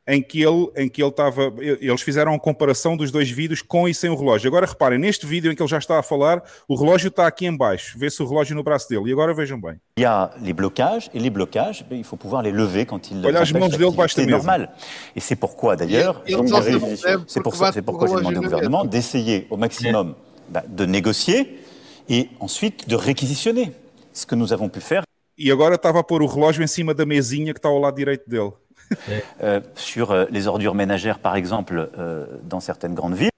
em 0.09 0.23
que 0.23 0.41
ele 0.43 0.69
em 0.77 0.89
que 0.89 1.03
ele 1.03 1.11
estava. 1.11 1.53
Eles 1.59 2.01
fizeram 2.03 2.33
a 2.35 2.39
comparação 2.39 2.97
dos 2.97 3.11
dois 3.11 3.29
vídeos 3.31 3.61
com 3.63 3.89
e 3.89 3.95
sem 3.95 4.09
o 4.11 4.15
relógio. 4.15 4.49
Agora 4.49 4.67
reparem, 4.67 4.99
neste 4.99 5.27
vídeo 5.27 5.51
em 5.51 5.55
que 5.57 5.63
ele 5.63 5.69
já 5.69 5.79
está 5.79 5.99
a 5.99 6.03
falar, 6.03 6.43
o 6.69 6.77
relógio 6.77 7.09
está 7.09 7.27
aqui 7.27 7.47
em 7.47 7.57
baixo. 7.57 7.99
Vê-se 7.99 8.23
o 8.23 8.27
relógio 8.27 8.55
no 8.55 8.63
braço 8.63 8.89
dele. 8.89 9.11
E 9.11 9.13
agora 9.13 9.35
vejam 9.35 9.61
bem. 9.61 9.81
Il 9.99 10.03
y 10.03 10.05
a 10.05 10.31
les 10.41 10.53
blocages, 10.55 11.11
et 11.15 11.19
les 11.19 11.31
blocages, 11.31 11.83
ben, 11.83 11.99
il 11.99 12.05
faut 12.05 12.17
pouvoir 12.19 12.43
les 12.43 12.53
lever 12.53 12.87
quand 12.87 13.11
ils 13.11 13.25
Olha 13.25 13.41
as 13.41 13.51
mãos 13.51 13.71
dele 13.71 13.91
debaixo 13.91 14.17
da 14.17 14.27
normale. 14.27 14.69
Et 15.17 15.21
c'est 15.21 15.37
pourquoi 15.37 15.75
d'ailleurs, 15.77 16.23
c'est 17.29 17.41
pour 17.43 17.57
ça- 17.57 17.73
c'est 17.73 17.83
pourquoi 17.83 18.09
j'ai 18.09 18.15
demandé 18.17 18.39
au 18.39 18.43
gouvernement 18.43 18.85
d'essayer 18.85 19.47
au 19.51 19.57
maximum 19.57 20.15
ben, 20.49 20.63
de 20.69 20.87
négocier 20.87 21.59
et 22.09 22.29
ensuite 22.39 22.89
de 22.89 22.95
réquisitionner. 22.95 23.73
Ce 24.13 24.25
que 24.25 24.35
nous 24.35 24.53
avons 24.53 24.69
pu 24.69 24.81
faire 24.81 25.03
E 25.39 25.51
agora 25.53 25.75
estava 25.75 26.01
a 26.01 26.03
pôr 26.03 26.23
o 26.23 26.27
relógio 26.27 26.63
em 26.63 26.67
cima 26.67 26.95
da 26.95 27.05
mesinha 27.05 27.53
que 27.53 27.59
está 27.59 27.69
ao 27.69 27.79
lado 27.79 27.95
direito 27.97 28.29
dele. 28.31 28.53
euh, 29.43 29.61
sur 29.75 30.11
euh, 30.11 30.27
les 30.31 30.47
ordures 30.47 30.75
ménagères, 30.75 31.19
par 31.19 31.37
exemple, 31.37 31.91
euh, 31.99 32.27
dans 32.43 32.61
certaines 32.61 32.95
grandes 32.95 33.15
villes. 33.15 33.31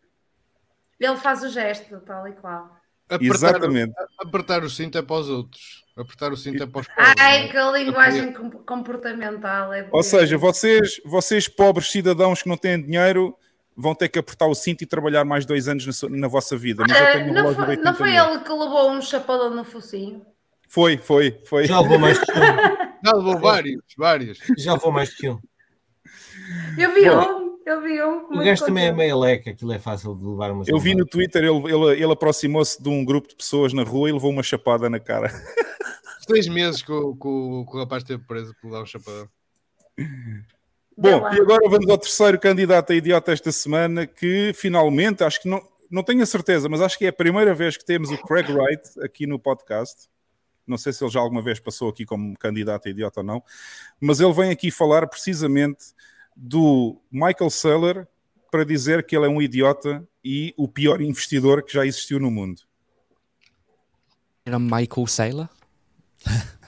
Ele 1.01 1.16
faz 1.16 1.43
o 1.45 1.49
gesto, 1.49 2.01
tal 2.01 2.27
e 2.27 2.33
qual. 2.33 2.69
Apertar, 3.09 3.35
Exatamente. 3.35 3.95
apertar 4.19 4.62
o 4.65 4.69
cinto 4.69 4.99
é 4.99 5.03
para 5.03 5.16
os 5.16 5.29
outros. 5.29 5.85
Apertar 5.97 6.33
o 6.33 6.37
cinto 6.37 6.62
é 6.62 6.66
para 6.66 6.81
os 6.81 6.87
pobres. 6.89 7.15
Ai, 7.19 7.49
que 7.49 7.57
linguagem 7.79 8.33
com- 8.33 8.51
comportamental. 8.51 9.73
É 9.73 9.89
Ou 9.91 10.03
seja, 10.03 10.37
vocês, 10.37 11.01
vocês 11.05 11.49
pobres 11.49 11.91
cidadãos 11.91 12.43
que 12.43 12.49
não 12.49 12.57
têm 12.57 12.81
dinheiro 12.83 13.37
vão 13.77 13.95
ter 13.95 14.09
que 14.09 14.19
apertar 14.19 14.47
o 14.47 14.55
cinto 14.55 14.83
e 14.83 14.87
trabalhar 14.87 15.25
mais 15.25 15.47
dois 15.47 15.69
anos 15.69 15.87
na, 15.87 15.93
sua- 15.93 16.11
na 16.11 16.29
vossa 16.29 16.57
vida. 16.57 16.85
Mas 16.87 16.99
eu 17.01 17.12
tenho 17.12 17.31
um 17.31 17.33
não, 17.33 17.55
foi, 17.55 17.65
80 17.65 17.83
não 17.83 17.95
foi 17.95 18.16
ele 18.16 18.39
que 18.41 18.53
levou 18.53 18.91
um 18.91 19.01
chapadão 19.01 19.51
no 19.55 19.65
focinho? 19.65 20.27
Foi, 20.69 20.99
foi, 20.99 21.41
foi. 21.47 21.65
Já 21.66 21.81
levou 21.81 21.99
mais 21.99 22.19
Já 23.05 23.12
levou 23.12 23.39
vários, 23.39 23.83
vários. 23.97 24.39
Já 24.59 24.73
levou 24.75 24.93
mais 24.93 25.11
do 25.11 25.16
que 25.16 25.29
um. 25.31 25.39
Eu 26.79 26.95
vi 26.95 27.05
Bom, 27.09 27.20
um, 27.20 27.59
eu 27.66 27.83
vi 27.83 28.03
um. 28.03 28.27
O 28.33 28.45
gajo 28.45 28.65
também 28.65 28.87
é 28.87 28.93
meio 28.93 29.19
leque, 29.19 29.51
aquilo 29.51 29.73
é 29.73 29.79
fácil 29.79 30.15
de 30.15 30.25
levar 30.25 30.51
uma 30.51 30.65
Eu 30.66 30.79
vi 30.79 30.95
no 30.95 31.05
Twitter, 31.07 31.45
ele, 31.45 31.73
ele, 31.73 32.03
ele 32.03 32.12
aproximou-se 32.12 32.83
de 32.83 32.89
um 32.89 33.05
grupo 33.05 33.29
de 33.29 33.37
pessoas 33.37 33.73
na 33.73 33.83
rua 33.83 34.09
e 34.09 34.12
levou 34.12 34.31
uma 34.31 34.43
chapada 34.43 34.89
na 34.89 34.99
cara. 34.99 35.29
Seis 36.27 36.47
meses 36.49 36.83
que 36.83 36.93
o, 36.93 37.15
que 37.15 37.27
o- 37.29 37.66
que 37.70 37.77
o 37.77 37.81
rapaz 37.81 38.03
esteve 38.03 38.23
preso 38.27 38.55
por 38.61 38.70
dar 38.70 38.83
um 38.83 38.87
chapadão. 38.87 39.29
Bom, 40.97 41.29
e 41.33 41.41
agora 41.41 41.69
vamos 41.69 41.89
ao 41.89 41.99
terceiro 41.99 42.39
candidato 42.41 42.93
a 42.93 42.97
idiota 42.97 43.33
esta 43.33 43.53
semana, 43.53 44.07
que 44.07 44.53
finalmente, 44.55 45.23
acho 45.23 45.41
que 45.41 45.49
não, 45.49 45.62
não 45.91 46.03
tenho 46.03 46.23
a 46.23 46.27
certeza, 46.27 46.69
mas 46.69 46.81
acho 46.81 46.99
que 46.99 47.05
é 47.07 47.09
a 47.09 47.12
primeira 47.12 47.55
vez 47.55 47.77
que 47.77 47.85
temos 47.85 48.11
o 48.11 48.19
Craig 48.19 48.51
Wright 48.53 49.01
aqui 49.03 49.27
no 49.27 49.39
podcast. 49.39 50.09
Não 50.69 50.78
sei 50.78 50.93
se 50.93 51.03
ele 51.03 51.11
já 51.11 51.20
alguma 51.20 51.43
vez 51.43 51.59
passou 51.59 51.89
aqui 51.89 52.05
como 52.05 52.36
candidato 52.39 52.86
a 52.86 52.90
idiota 52.90 53.20
ou 53.20 53.27
não, 53.27 53.43
mas 54.01 54.20
ele 54.20 54.32
vem 54.32 54.51
aqui 54.51 54.70
falar 54.70 55.07
precisamente 55.07 55.86
do 56.36 57.01
Michael 57.11 57.51
Saylor 57.51 58.07
para 58.51 58.65
dizer 58.65 59.05
que 59.05 59.16
ele 59.16 59.27
é 59.27 59.28
um 59.28 59.43
idiota 59.43 60.07
e 60.24 60.55
o 60.57 60.69
pior 60.69 61.01
investidor 61.01 61.62
que 61.62 61.73
já 61.73 61.85
existiu 61.86 62.19
no 62.20 62.31
mundo. 62.31 62.62
I'm 64.47 64.59
Michael 64.59 65.07
Saylor. 65.07 65.49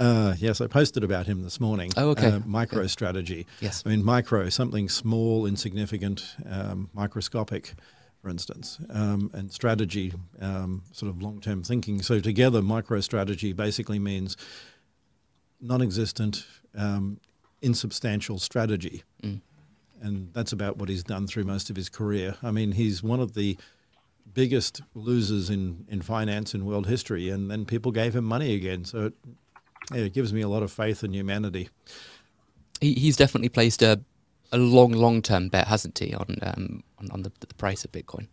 Uh, 0.00 0.34
yes, 0.38 0.60
I 0.60 0.66
posted 0.66 1.04
about 1.04 1.26
him 1.26 1.42
this 1.44 1.60
morning. 1.60 1.92
Oh, 1.96 2.10
okay. 2.10 2.28
Uh, 2.28 2.40
MicroStrategy. 2.40 3.46
Yes. 3.60 3.84
I 3.86 3.90
mean, 3.90 4.04
micro, 4.04 4.50
something 4.50 4.88
small, 4.88 5.46
insignificant, 5.46 6.34
um, 6.44 6.90
microscopic, 6.92 7.74
for 8.22 8.28
instance, 8.28 8.78
um, 8.90 9.30
and 9.34 9.52
strategy, 9.52 10.14
um, 10.40 10.84
sort 10.92 11.10
of 11.10 11.20
long 11.20 11.40
term 11.40 11.62
thinking. 11.62 12.00
So, 12.02 12.20
together, 12.20 12.62
micro 12.62 13.00
strategy 13.00 13.52
basically 13.52 13.98
means 13.98 14.36
non 15.60 15.82
existent, 15.82 16.46
um, 16.76 17.18
insubstantial 17.60 18.38
strategy. 18.38 19.02
And 20.00 20.32
that's 20.32 20.52
about 20.52 20.78
what 20.78 20.88
he's 20.88 21.04
done 21.04 21.26
through 21.26 21.44
most 21.44 21.70
of 21.70 21.76
his 21.76 21.88
career. 21.88 22.36
I 22.42 22.50
mean, 22.50 22.72
he's 22.72 23.02
one 23.02 23.20
of 23.20 23.34
the 23.34 23.56
biggest 24.34 24.82
losers 24.94 25.50
in, 25.50 25.84
in 25.88 26.02
finance 26.02 26.54
in 26.54 26.64
world 26.64 26.86
history, 26.86 27.28
and 27.28 27.50
then 27.50 27.64
people 27.64 27.92
gave 27.92 28.14
him 28.14 28.24
money 28.24 28.54
again. 28.54 28.84
So 28.84 29.06
it, 29.06 29.14
yeah, 29.92 30.02
it 30.02 30.12
gives 30.12 30.32
me 30.32 30.40
a 30.40 30.48
lot 30.48 30.62
of 30.62 30.72
faith 30.72 31.04
in 31.04 31.12
humanity. 31.12 31.68
He, 32.80 32.94
he's 32.94 33.16
definitely 33.16 33.48
placed 33.48 33.82
a, 33.82 34.00
a 34.52 34.58
long, 34.58 34.92
long 34.92 35.22
term 35.22 35.48
bet, 35.48 35.66
hasn't 35.68 35.98
he, 35.98 36.14
on 36.14 36.36
um, 36.42 36.82
on, 36.98 37.10
on 37.10 37.22
the, 37.22 37.32
the 37.40 37.54
price 37.54 37.84
of 37.84 37.92
Bitcoin? 37.92 38.28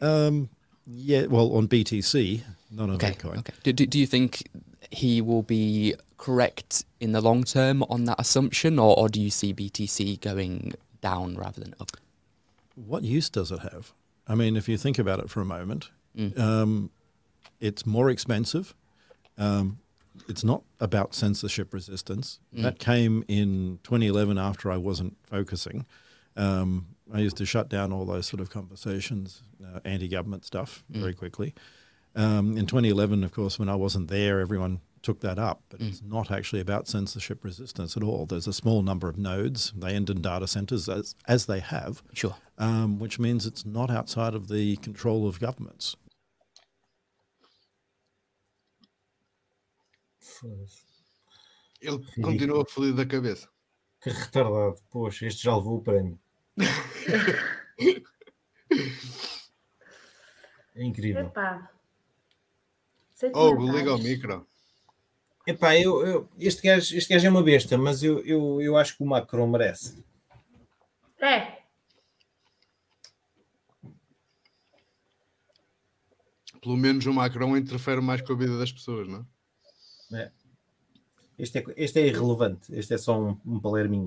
Um, 0.00 0.50
yeah, 0.86 1.26
well, 1.26 1.54
on 1.56 1.66
BTC, 1.66 2.42
not 2.70 2.84
on 2.90 2.96
Okay. 2.96 3.12
Bitcoin. 3.12 3.38
Okay. 3.38 3.54
Do, 3.62 3.72
do, 3.72 3.86
do 3.86 3.98
you 3.98 4.06
think 4.06 4.42
he 4.90 5.20
will 5.22 5.42
be 5.42 5.94
correct 6.18 6.84
in 7.00 7.12
the 7.12 7.20
long 7.20 7.44
term 7.44 7.82
on 7.84 8.04
that 8.04 8.20
assumption, 8.20 8.78
or, 8.78 8.96
or 8.98 9.08
do 9.08 9.20
you 9.20 9.30
see 9.30 9.52
BTC 9.54 10.20
going 10.20 10.74
down 11.00 11.34
rather 11.36 11.60
than 11.60 11.74
up? 11.80 11.92
What 12.74 13.02
use 13.02 13.28
does 13.30 13.50
it 13.50 13.60
have? 13.60 13.92
I 14.26 14.34
mean, 14.34 14.56
if 14.56 14.68
you 14.68 14.76
think 14.76 14.98
about 14.98 15.20
it 15.20 15.30
for 15.30 15.40
a 15.40 15.44
moment, 15.44 15.90
um, 16.36 16.90
it's 17.60 17.84
more 17.86 18.10
expensive. 18.10 18.74
Um, 19.36 19.78
it's 20.28 20.44
not 20.44 20.62
about 20.80 21.14
censorship 21.14 21.72
resistance. 21.74 22.40
That 22.52 22.78
came 22.78 23.24
in 23.28 23.78
2011 23.84 24.38
after 24.38 24.70
I 24.70 24.76
wasn't 24.76 25.16
focusing. 25.24 25.86
Um, 26.36 26.86
I 27.12 27.20
used 27.20 27.36
to 27.36 27.46
shut 27.46 27.68
down 27.68 27.92
all 27.92 28.04
those 28.04 28.26
sort 28.26 28.40
of 28.40 28.50
conversations, 28.50 29.42
uh, 29.64 29.80
anti 29.84 30.08
government 30.08 30.44
stuff, 30.44 30.82
very 30.88 31.14
quickly. 31.14 31.54
Um, 32.16 32.56
in 32.56 32.66
2011, 32.66 33.24
of 33.24 33.32
course, 33.32 33.58
when 33.58 33.68
I 33.68 33.74
wasn't 33.74 34.08
there, 34.08 34.40
everyone 34.40 34.80
took 35.02 35.20
that 35.20 35.38
up, 35.38 35.62
but 35.68 35.82
it's 35.82 36.00
not 36.02 36.30
actually 36.30 36.60
about 36.60 36.88
censorship 36.88 37.44
resistance 37.44 37.94
at 37.94 38.02
all. 38.02 38.24
There's 38.24 38.46
a 38.46 38.54
small 38.54 38.82
number 38.82 39.06
of 39.06 39.18
nodes, 39.18 39.70
they 39.76 39.90
end 39.94 40.08
in 40.08 40.22
data 40.22 40.46
centers 40.46 40.88
as, 40.88 41.14
as 41.28 41.44
they 41.44 41.60
have, 41.60 42.02
Sure. 42.14 42.36
um, 42.56 42.98
which 42.98 43.18
means 43.18 43.44
it's 43.44 43.66
not 43.66 43.90
outside 43.90 44.32
of 44.34 44.48
the 44.48 44.76
control 44.76 45.28
of 45.28 45.38
governments. 45.40 45.96
Ele 51.80 51.98
continua 52.22 52.64
fodido 52.66 52.96
da 52.96 53.06
cabeça. 53.06 53.48
Que 54.00 54.10
retardado. 54.10 54.76
Poxa, 54.90 55.26
este 55.26 55.42
já 55.44 55.56
levou 55.56 55.78
o 55.78 55.82
prémio. 55.82 56.18
É 60.76 60.82
incrível. 60.82 61.26
Epá. 61.26 61.70
Oh, 63.32 63.54
liga 63.70 63.90
ao 63.92 63.98
micro. 63.98 64.44
Epá, 65.46 65.76
eu, 65.78 66.04
eu- 66.04 66.28
este, 66.38 66.62
gajo, 66.62 66.96
este 66.96 67.12
gajo 67.14 67.26
é 67.26 67.30
uma 67.30 67.44
besta, 67.44 67.78
mas 67.78 68.02
eu, 68.02 68.18
eu, 68.26 68.60
eu 68.60 68.76
acho 68.76 68.96
que 68.96 69.02
o 69.04 69.06
Macron 69.06 69.46
merece. 69.46 70.04
É, 71.20 71.62
Pelo 76.60 76.76
menos 76.76 77.04
o 77.06 77.12
Macron 77.12 77.56
interfere 77.56 78.00
mais 78.00 78.22
com 78.22 78.32
a 78.32 78.36
vida 78.36 78.58
das 78.58 78.72
pessoas, 78.72 79.06
não 79.06 79.20
é? 79.20 79.33
É. 80.14 80.30
Este, 81.38 81.58
é, 81.58 81.64
este 81.76 81.98
é 82.00 82.06
irrelevante. 82.06 82.74
Este 82.74 82.94
é 82.94 82.98
só 82.98 83.20
um, 83.20 83.36
um 83.44 83.60
palerminho. 83.60 84.06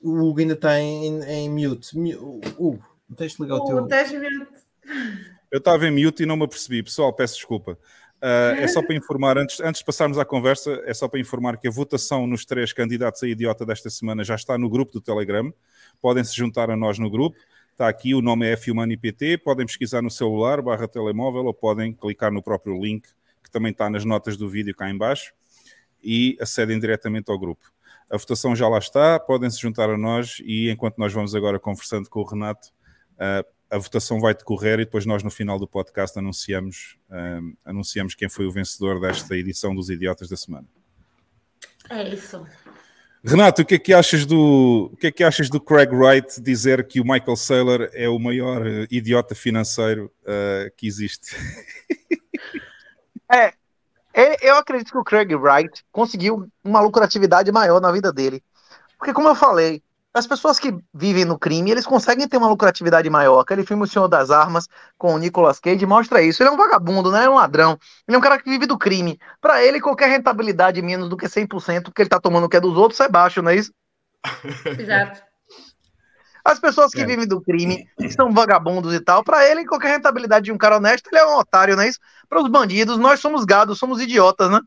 O 0.00 0.20
Hugo 0.20 0.40
ainda 0.40 0.54
está 0.54 0.78
em, 0.80 1.22
em 1.24 1.50
mute. 1.50 1.96
Mu- 1.98 2.40
Hugo, 2.58 2.84
tens 3.16 3.32
de 3.34 3.42
ligar 3.42 3.56
o 3.56 3.64
teu. 3.64 3.88
Eu 5.50 5.58
estava 5.58 5.86
em 5.86 5.90
mute 5.90 6.22
e 6.22 6.26
não 6.26 6.36
me 6.36 6.44
apercebi. 6.44 6.82
Pessoal, 6.82 7.12
peço 7.12 7.34
desculpa. 7.34 7.78
Ah, 8.20 8.54
é 8.56 8.68
só 8.68 8.82
para 8.82 8.94
informar, 8.94 9.36
antes, 9.36 9.60
antes 9.60 9.80
de 9.80 9.84
passarmos 9.84 10.18
à 10.18 10.24
conversa, 10.24 10.80
é 10.84 10.94
só 10.94 11.08
para 11.08 11.20
informar 11.20 11.58
que 11.58 11.68
a 11.68 11.70
votação 11.70 12.26
nos 12.26 12.44
três 12.44 12.72
candidatos 12.72 13.22
a 13.22 13.28
idiota 13.28 13.66
desta 13.66 13.90
semana 13.90 14.22
já 14.24 14.34
está 14.34 14.56
no 14.56 14.70
grupo 14.70 14.92
do 14.92 15.00
Telegram. 15.00 15.52
Podem 16.00 16.22
se 16.24 16.34
juntar 16.36 16.70
a 16.70 16.76
nós 16.76 16.98
no 16.98 17.10
grupo. 17.10 17.36
Está 17.76 17.90
aqui, 17.90 18.14
o 18.14 18.22
nome 18.22 18.50
é 18.50 18.56
FUMANIPT. 18.56 19.36
Podem 19.44 19.66
pesquisar 19.66 20.00
no 20.00 20.10
celular, 20.10 20.62
barra 20.62 20.88
telemóvel, 20.88 21.44
ou 21.44 21.52
podem 21.52 21.92
clicar 21.92 22.32
no 22.32 22.42
próprio 22.42 22.82
link, 22.82 23.06
que 23.44 23.50
também 23.50 23.70
está 23.70 23.90
nas 23.90 24.02
notas 24.02 24.34
do 24.34 24.48
vídeo 24.48 24.74
cá 24.74 24.88
em 24.88 24.96
baixo, 24.96 25.34
e 26.02 26.38
acedem 26.40 26.80
diretamente 26.80 27.30
ao 27.30 27.38
grupo. 27.38 27.70
A 28.10 28.16
votação 28.16 28.56
já 28.56 28.66
lá 28.66 28.78
está, 28.78 29.20
podem 29.20 29.50
se 29.50 29.60
juntar 29.60 29.90
a 29.90 29.98
nós 29.98 30.40
e 30.42 30.70
enquanto 30.70 30.96
nós 30.96 31.12
vamos 31.12 31.34
agora 31.34 31.60
conversando 31.60 32.08
com 32.08 32.20
o 32.20 32.24
Renato, 32.24 32.70
ah, 33.18 33.44
a 33.68 33.76
votação 33.76 34.20
vai 34.22 34.32
decorrer 34.32 34.80
e 34.80 34.86
depois 34.86 35.04
nós 35.04 35.22
no 35.22 35.30
final 35.30 35.58
do 35.58 35.68
podcast 35.68 36.18
anunciamos, 36.18 36.96
ah, 37.10 37.40
anunciamos 37.62 38.14
quem 38.14 38.30
foi 38.30 38.46
o 38.46 38.50
vencedor 38.50 38.98
desta 39.02 39.36
edição 39.36 39.74
dos 39.74 39.90
Idiotas 39.90 40.30
da 40.30 40.36
Semana. 40.38 40.66
É 41.90 42.08
isso. 42.08 42.42
Renato, 43.26 43.62
o 43.62 43.64
que 43.64 43.74
é 43.74 43.78
que 43.78 43.92
achas 43.92 44.24
do, 44.24 44.90
o 44.92 44.96
que 44.96 45.08
é 45.08 45.10
que 45.10 45.24
achas 45.24 45.50
do 45.50 45.60
Craig 45.60 45.90
Wright 45.92 46.40
dizer 46.40 46.86
que 46.86 47.00
o 47.00 47.04
Michael 47.04 47.36
Saylor 47.36 47.88
é 47.92 48.08
o 48.08 48.20
maior 48.20 48.64
eh, 48.64 48.86
idiota 48.88 49.34
financeiro 49.34 50.12
ah, 50.24 50.70
que 50.76 50.86
existe? 50.86 51.36
É, 53.28 53.52
é, 54.14 54.48
eu 54.48 54.54
acredito 54.54 54.92
que 54.92 54.98
o 54.98 55.02
Craig 55.02 55.34
Wright 55.34 55.84
conseguiu 55.90 56.48
uma 56.62 56.80
lucratividade 56.80 57.50
maior 57.50 57.80
na 57.80 57.90
vida 57.90 58.12
dele. 58.12 58.40
Porque, 58.96 59.12
como 59.12 59.26
eu 59.26 59.34
falei, 59.34 59.82
as 60.16 60.26
pessoas 60.26 60.58
que 60.58 60.74
vivem 60.94 61.26
no 61.26 61.38
crime, 61.38 61.70
eles 61.70 61.86
conseguem 61.86 62.26
ter 62.26 62.38
uma 62.38 62.48
lucratividade 62.48 63.08
maior. 63.10 63.40
Aquele 63.40 63.64
filme 63.66 63.82
O 63.84 63.86
Senhor 63.86 64.08
das 64.08 64.30
Armas, 64.30 64.66
com 64.96 65.14
o 65.14 65.18
Nicolas 65.18 65.60
Cage, 65.60 65.84
mostra 65.84 66.22
isso. 66.22 66.42
Ele 66.42 66.48
é 66.48 66.52
um 66.52 66.56
vagabundo, 66.56 67.10
né? 67.10 67.18
Ele 67.18 67.26
é 67.26 67.30
um 67.30 67.34
ladrão. 67.34 67.78
Ele 68.08 68.14
é 68.14 68.18
um 68.18 68.22
cara 68.22 68.40
que 68.40 68.48
vive 68.48 68.64
do 68.64 68.78
crime. 68.78 69.18
Pra 69.40 69.62
ele, 69.62 69.78
qualquer 69.80 70.08
rentabilidade 70.08 70.80
menos 70.80 71.10
do 71.10 71.16
que 71.18 71.28
100%, 71.28 71.84
porque 71.84 72.00
ele 72.00 72.08
tá 72.08 72.18
tomando 72.18 72.44
o 72.44 72.48
que 72.48 72.56
é 72.56 72.60
dos 72.60 72.78
outros, 72.78 72.98
é 73.00 73.08
baixo, 73.08 73.42
não 73.42 73.50
é 73.50 73.56
isso? 73.56 73.70
Exato. 74.80 75.22
As 76.42 76.58
pessoas 76.58 76.92
que 76.92 77.02
É. 77.02 77.04
vivem 77.04 77.26
do 77.26 77.40
crime, 77.40 77.86
que 77.98 78.08
são 78.10 78.32
vagabundos 78.32 78.94
e 78.94 79.00
tal, 79.00 79.22
pra 79.22 79.46
ele, 79.46 79.66
qualquer 79.66 79.88
rentabilidade 79.88 80.44
de 80.46 80.52
um 80.52 80.56
cara 80.56 80.76
honesto, 80.76 81.08
ele 81.12 81.20
é 81.20 81.26
um 81.26 81.36
otário, 81.36 81.76
não 81.76 81.82
é 81.82 81.88
isso? 81.88 81.98
Para 82.28 82.40
os 82.40 82.48
bandidos, 82.48 82.96
nós 82.96 83.20
somos 83.20 83.44
gados, 83.44 83.78
somos 83.78 84.00
idiotas, 84.00 84.50
né? 84.50 84.60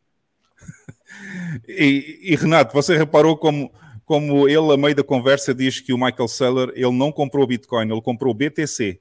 E, 1.67 2.19
e, 2.21 2.35
Renato, 2.35 2.73
você 2.73 2.95
reparou 2.95 3.35
como, 3.35 3.71
como 4.10 4.48
ele, 4.49 4.73
a 4.73 4.76
meio 4.76 4.95
da 4.95 5.03
conversa, 5.03 5.53
diz 5.53 5.80
que 5.80 5.94
o 5.94 5.98
Michael 5.98 6.27
Saylor 6.27 6.72
ele 6.73 6.91
não 6.91 7.11
comprou 7.11 7.45
Bitcoin, 7.45 7.91
ele 7.91 8.02
comprou 8.02 8.34
BTC. 8.34 8.99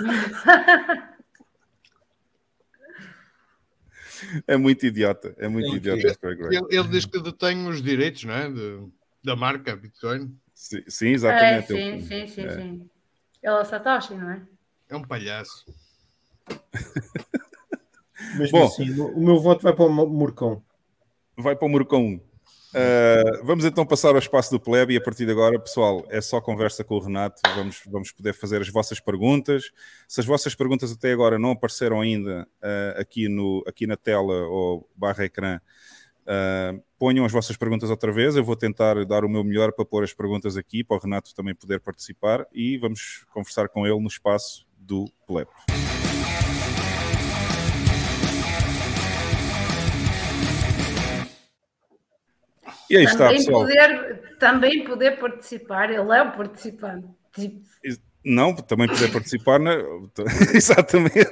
É 4.46 4.54
muito 4.56 4.84
idiota, 4.84 5.34
é 5.38 5.48
muito 5.48 5.72
É 5.72 5.76
idiota. 5.76 6.18
Ele, 6.50 6.66
ele 6.68 6.88
diz 6.88 7.06
que 7.06 7.18
detém 7.22 7.66
os 7.66 7.80
direitos, 7.80 8.24
não 8.24 8.34
é? 8.34 8.50
De- 8.50 8.86
da 9.24 9.34
marca 9.34 9.74
Bitcoin. 9.74 10.36
Sim, 10.54 10.82
sim, 10.88 11.06
É, 11.06 11.10
exatamente. 11.12 11.66
sim, 11.68 11.74
ele- 11.78 12.02
sim, 12.02 12.26
sim, 12.26 12.42
é. 12.44 12.50
sim. 12.50 12.90
Ele 13.42 13.52
é 13.54 13.60
o 13.60 13.64
Satoshi, 13.64 14.14
não 14.14 14.30
é? 14.30 14.42
É 14.90 14.96
um 14.96 15.02
palhaço. 15.02 15.64
Mesmo 18.36 18.58
Bom. 18.58 18.66
assim, 18.66 18.90
o 19.00 19.06
o 19.16 19.24
meu 19.24 19.38
voto 19.40 19.62
vai 19.62 19.72
para 19.74 19.86
o 19.86 19.90
Murcão. 20.08 20.62
Vai 21.36 21.56
para 21.56 21.66
o 21.66 21.70
Murcão 21.70 22.04
1. 22.04 22.20
Uh, 22.70 23.44
vamos 23.44 23.64
então 23.64 23.84
passar 23.84 24.10
ao 24.10 24.18
espaço 24.18 24.50
do 24.50 24.60
Plebe 24.60 24.94
e 24.94 24.96
a 24.96 25.00
partir 25.00 25.26
de 25.26 25.32
agora, 25.32 25.58
pessoal, 25.58 26.04
é 26.08 26.20
só 26.20 26.40
conversa 26.40 26.84
com 26.84 26.94
o 26.94 27.00
Renato. 27.00 27.42
Vamos, 27.56 27.82
vamos 27.86 28.12
poder 28.12 28.32
fazer 28.32 28.60
as 28.60 28.68
vossas 28.68 29.00
perguntas. 29.00 29.70
Se 30.06 30.20
as 30.20 30.26
vossas 30.26 30.54
perguntas 30.54 30.92
até 30.92 31.12
agora 31.12 31.38
não 31.38 31.50
apareceram 31.50 32.00
ainda 32.00 32.46
uh, 32.62 33.00
aqui, 33.00 33.28
no, 33.28 33.64
aqui 33.66 33.86
na 33.86 33.96
tela 33.96 34.46
ou 34.46 34.88
barra 34.94 35.24
ecrã, 35.24 35.58
uh, 36.22 36.82
ponham 36.96 37.24
as 37.24 37.32
vossas 37.32 37.56
perguntas 37.56 37.90
outra 37.90 38.12
vez. 38.12 38.36
Eu 38.36 38.44
vou 38.44 38.54
tentar 38.54 39.04
dar 39.04 39.24
o 39.24 39.28
meu 39.28 39.42
melhor 39.42 39.72
para 39.72 39.84
pôr 39.84 40.04
as 40.04 40.12
perguntas 40.12 40.56
aqui, 40.56 40.84
para 40.84 40.96
o 40.96 41.00
Renato 41.00 41.34
também 41.34 41.54
poder 41.54 41.80
participar 41.80 42.46
e 42.52 42.78
vamos 42.78 43.24
conversar 43.32 43.68
com 43.68 43.84
ele 43.84 43.98
no 43.98 44.08
espaço 44.08 44.64
do 44.78 45.06
Plebe. 45.26 45.50
E 52.90 52.96
aí 52.96 53.04
está, 53.04 53.18
também, 53.28 53.36
pessoal. 53.36 53.60
poder, 53.62 54.22
também 54.38 54.84
poder 54.84 55.18
participar, 55.18 55.90
ele 55.90 56.12
é 56.12 56.22
o 56.22 56.32
participante. 56.32 57.06
Tipo, 57.34 57.60
Não, 58.24 58.54
também 58.54 58.88
poder 58.88 59.12
participar 59.12 59.58
na. 59.60 59.74
Exatamente. 60.52 61.30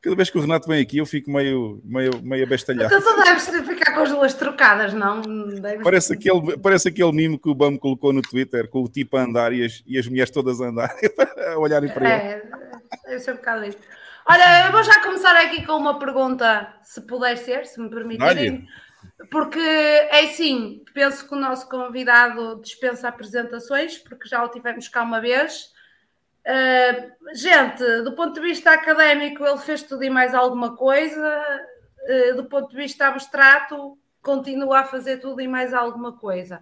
Cada 0.00 0.16
vez 0.16 0.30
que 0.30 0.38
o 0.38 0.40
Renato 0.40 0.68
vem 0.68 0.80
aqui, 0.80 0.98
eu 0.98 1.04
fico 1.06 1.30
meio, 1.30 1.80
meio, 1.84 2.10
meio 2.22 2.44
abestalhado. 2.44 2.94
então 2.94 3.16
tu 3.16 3.22
deves 3.22 3.48
ficar 3.68 3.92
com 3.94 4.00
as 4.02 4.10
duas 4.10 4.32
trocadas, 4.34 4.94
não? 4.94 5.20
Deves- 5.20 5.82
Parece 5.82 6.12
aquele, 6.12 6.56
parece 6.58 6.88
aquele 6.88 7.12
mimo 7.12 7.38
que 7.38 7.48
o 7.48 7.54
Bam 7.54 7.76
colocou 7.76 8.12
no 8.12 8.22
Twitter, 8.22 8.68
com 8.68 8.82
o 8.82 8.88
tipo 8.88 9.16
a 9.16 9.22
andar 9.24 9.52
e 9.52 9.64
as, 9.64 9.82
e 9.86 9.98
as 9.98 10.06
mulheres 10.06 10.30
todas 10.30 10.60
a 10.60 10.66
andar, 10.66 10.90
a 11.52 11.58
olharem 11.58 11.90
para 11.92 12.04
ele. 12.04 12.22
É, 12.34 12.42
deve 13.06 13.18
ser 13.18 13.32
um 13.32 13.36
bocado 13.36 13.64
isso. 13.64 13.78
Olha, 14.26 14.66
eu 14.66 14.72
vou 14.72 14.82
já 14.82 15.02
começar 15.02 15.36
aqui 15.36 15.66
com 15.66 15.74
uma 15.74 15.98
pergunta, 15.98 16.74
se 16.82 17.00
puder 17.02 17.36
ser, 17.36 17.66
se 17.66 17.78
me 17.78 17.90
permitirem. 17.90 18.66
Porque 19.30 19.60
é 19.60 20.24
assim, 20.24 20.82
penso 20.94 21.28
que 21.28 21.34
o 21.34 21.38
nosso 21.38 21.68
convidado 21.68 22.60
dispensa 22.62 23.08
apresentações, 23.08 23.98
porque 23.98 24.28
já 24.28 24.42
o 24.42 24.48
tivemos 24.48 24.88
cá 24.88 25.02
uma 25.02 25.20
vez. 25.20 25.72
Uh, 26.46 27.34
gente, 27.34 28.02
do 28.02 28.14
ponto 28.14 28.34
de 28.34 28.40
vista 28.40 28.72
académico, 28.72 29.44
ele 29.44 29.58
fez 29.58 29.82
tudo 29.82 30.02
e 30.04 30.10
mais 30.10 30.34
alguma 30.34 30.74
coisa. 30.74 31.44
Uh, 32.08 32.36
do 32.36 32.44
ponto 32.46 32.70
de 32.70 32.76
vista 32.76 33.06
abstrato, 33.06 33.98
continua 34.22 34.80
a 34.80 34.84
fazer 34.84 35.18
tudo 35.18 35.40
e 35.42 35.48
mais 35.48 35.74
alguma 35.74 36.16
coisa. 36.16 36.60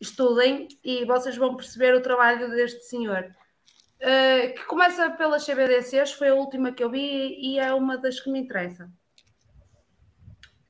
Estudem 0.00 0.68
e 0.84 1.04
vocês 1.06 1.36
vão 1.36 1.56
perceber 1.56 1.94
o 1.94 2.02
trabalho 2.02 2.50
deste 2.50 2.84
senhor. 2.84 3.34
Uh, 4.00 4.54
que 4.54 4.64
começa 4.66 5.10
pelas 5.10 5.44
CBDCs, 5.44 6.12
foi 6.12 6.28
a 6.28 6.34
última 6.34 6.72
que 6.72 6.84
eu 6.84 6.90
vi 6.90 7.36
e 7.40 7.58
é 7.58 7.74
uma 7.74 7.98
das 7.98 8.20
que 8.20 8.30
me 8.30 8.38
interessa. 8.38 8.88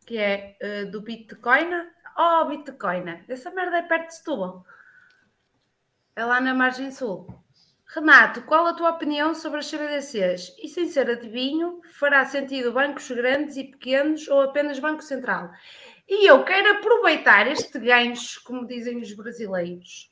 Que 0.07 0.17
é 0.17 0.57
uh, 0.63 0.91
do 0.91 1.03
Bitcoin. 1.03 1.69
Oh, 2.17 2.47
Bitcoin! 2.47 3.23
Essa 3.29 3.51
merda 3.51 3.79
é 3.79 3.83
perto 3.83 4.09
de 4.09 4.15
Setúbal. 4.17 4.65
É 6.17 6.25
lá 6.25 6.41
na 6.41 6.55
margem 6.55 6.91
sul. 6.91 7.27
Renato, 7.87 8.43
qual 8.43 8.67
a 8.67 8.75
tua 8.75 8.91
opinião 8.91 9.35
sobre 9.35 9.61
as 9.61 9.71
CBDCs? 9.71 10.55
E 10.63 10.69
sem 10.69 10.89
ser 10.89 11.09
adivinho, 11.09 11.81
fará 11.99 12.25
sentido 12.27 12.73
bancos 12.73 13.11
grandes 13.11 13.57
e 13.57 13.65
pequenos 13.65 14.29
ou 14.29 14.43
apenas 14.43 14.79
Banco 14.79 15.03
Central? 15.03 15.51
E 16.07 16.27
eu 16.31 16.45
quero 16.45 16.79
aproveitar 16.79 17.47
este 17.47 17.79
gancho, 17.79 18.43
como 18.45 18.67
dizem 18.67 18.99
os 18.99 19.15
brasileiros, 19.15 20.11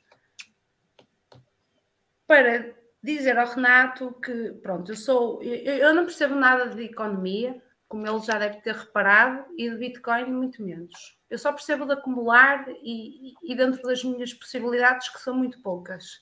para 2.27 2.76
dizer 3.15 3.37
ao 3.37 3.47
Renato 3.47 4.13
que, 4.21 4.51
pronto, 4.61 4.91
eu 4.91 4.95
sou, 4.95 5.41
eu, 5.41 5.77
eu 5.77 5.93
não 5.93 6.05
percebo 6.05 6.35
nada 6.35 6.69
de 6.69 6.83
economia, 6.83 7.61
como 7.87 8.05
ele 8.05 8.19
já 8.19 8.37
deve 8.37 8.61
ter 8.61 8.75
reparado, 8.75 9.45
e 9.57 9.69
de 9.69 9.77
Bitcoin 9.77 10.25
muito 10.25 10.61
menos. 10.61 11.17
Eu 11.29 11.37
só 11.37 11.51
percebo 11.51 11.85
de 11.85 11.93
acumular 11.93 12.65
e, 12.83 13.33
e 13.43 13.55
dentro 13.55 13.81
das 13.81 14.03
minhas 14.03 14.33
possibilidades, 14.33 15.09
que 15.09 15.19
são 15.19 15.33
muito 15.35 15.61
poucas. 15.61 16.21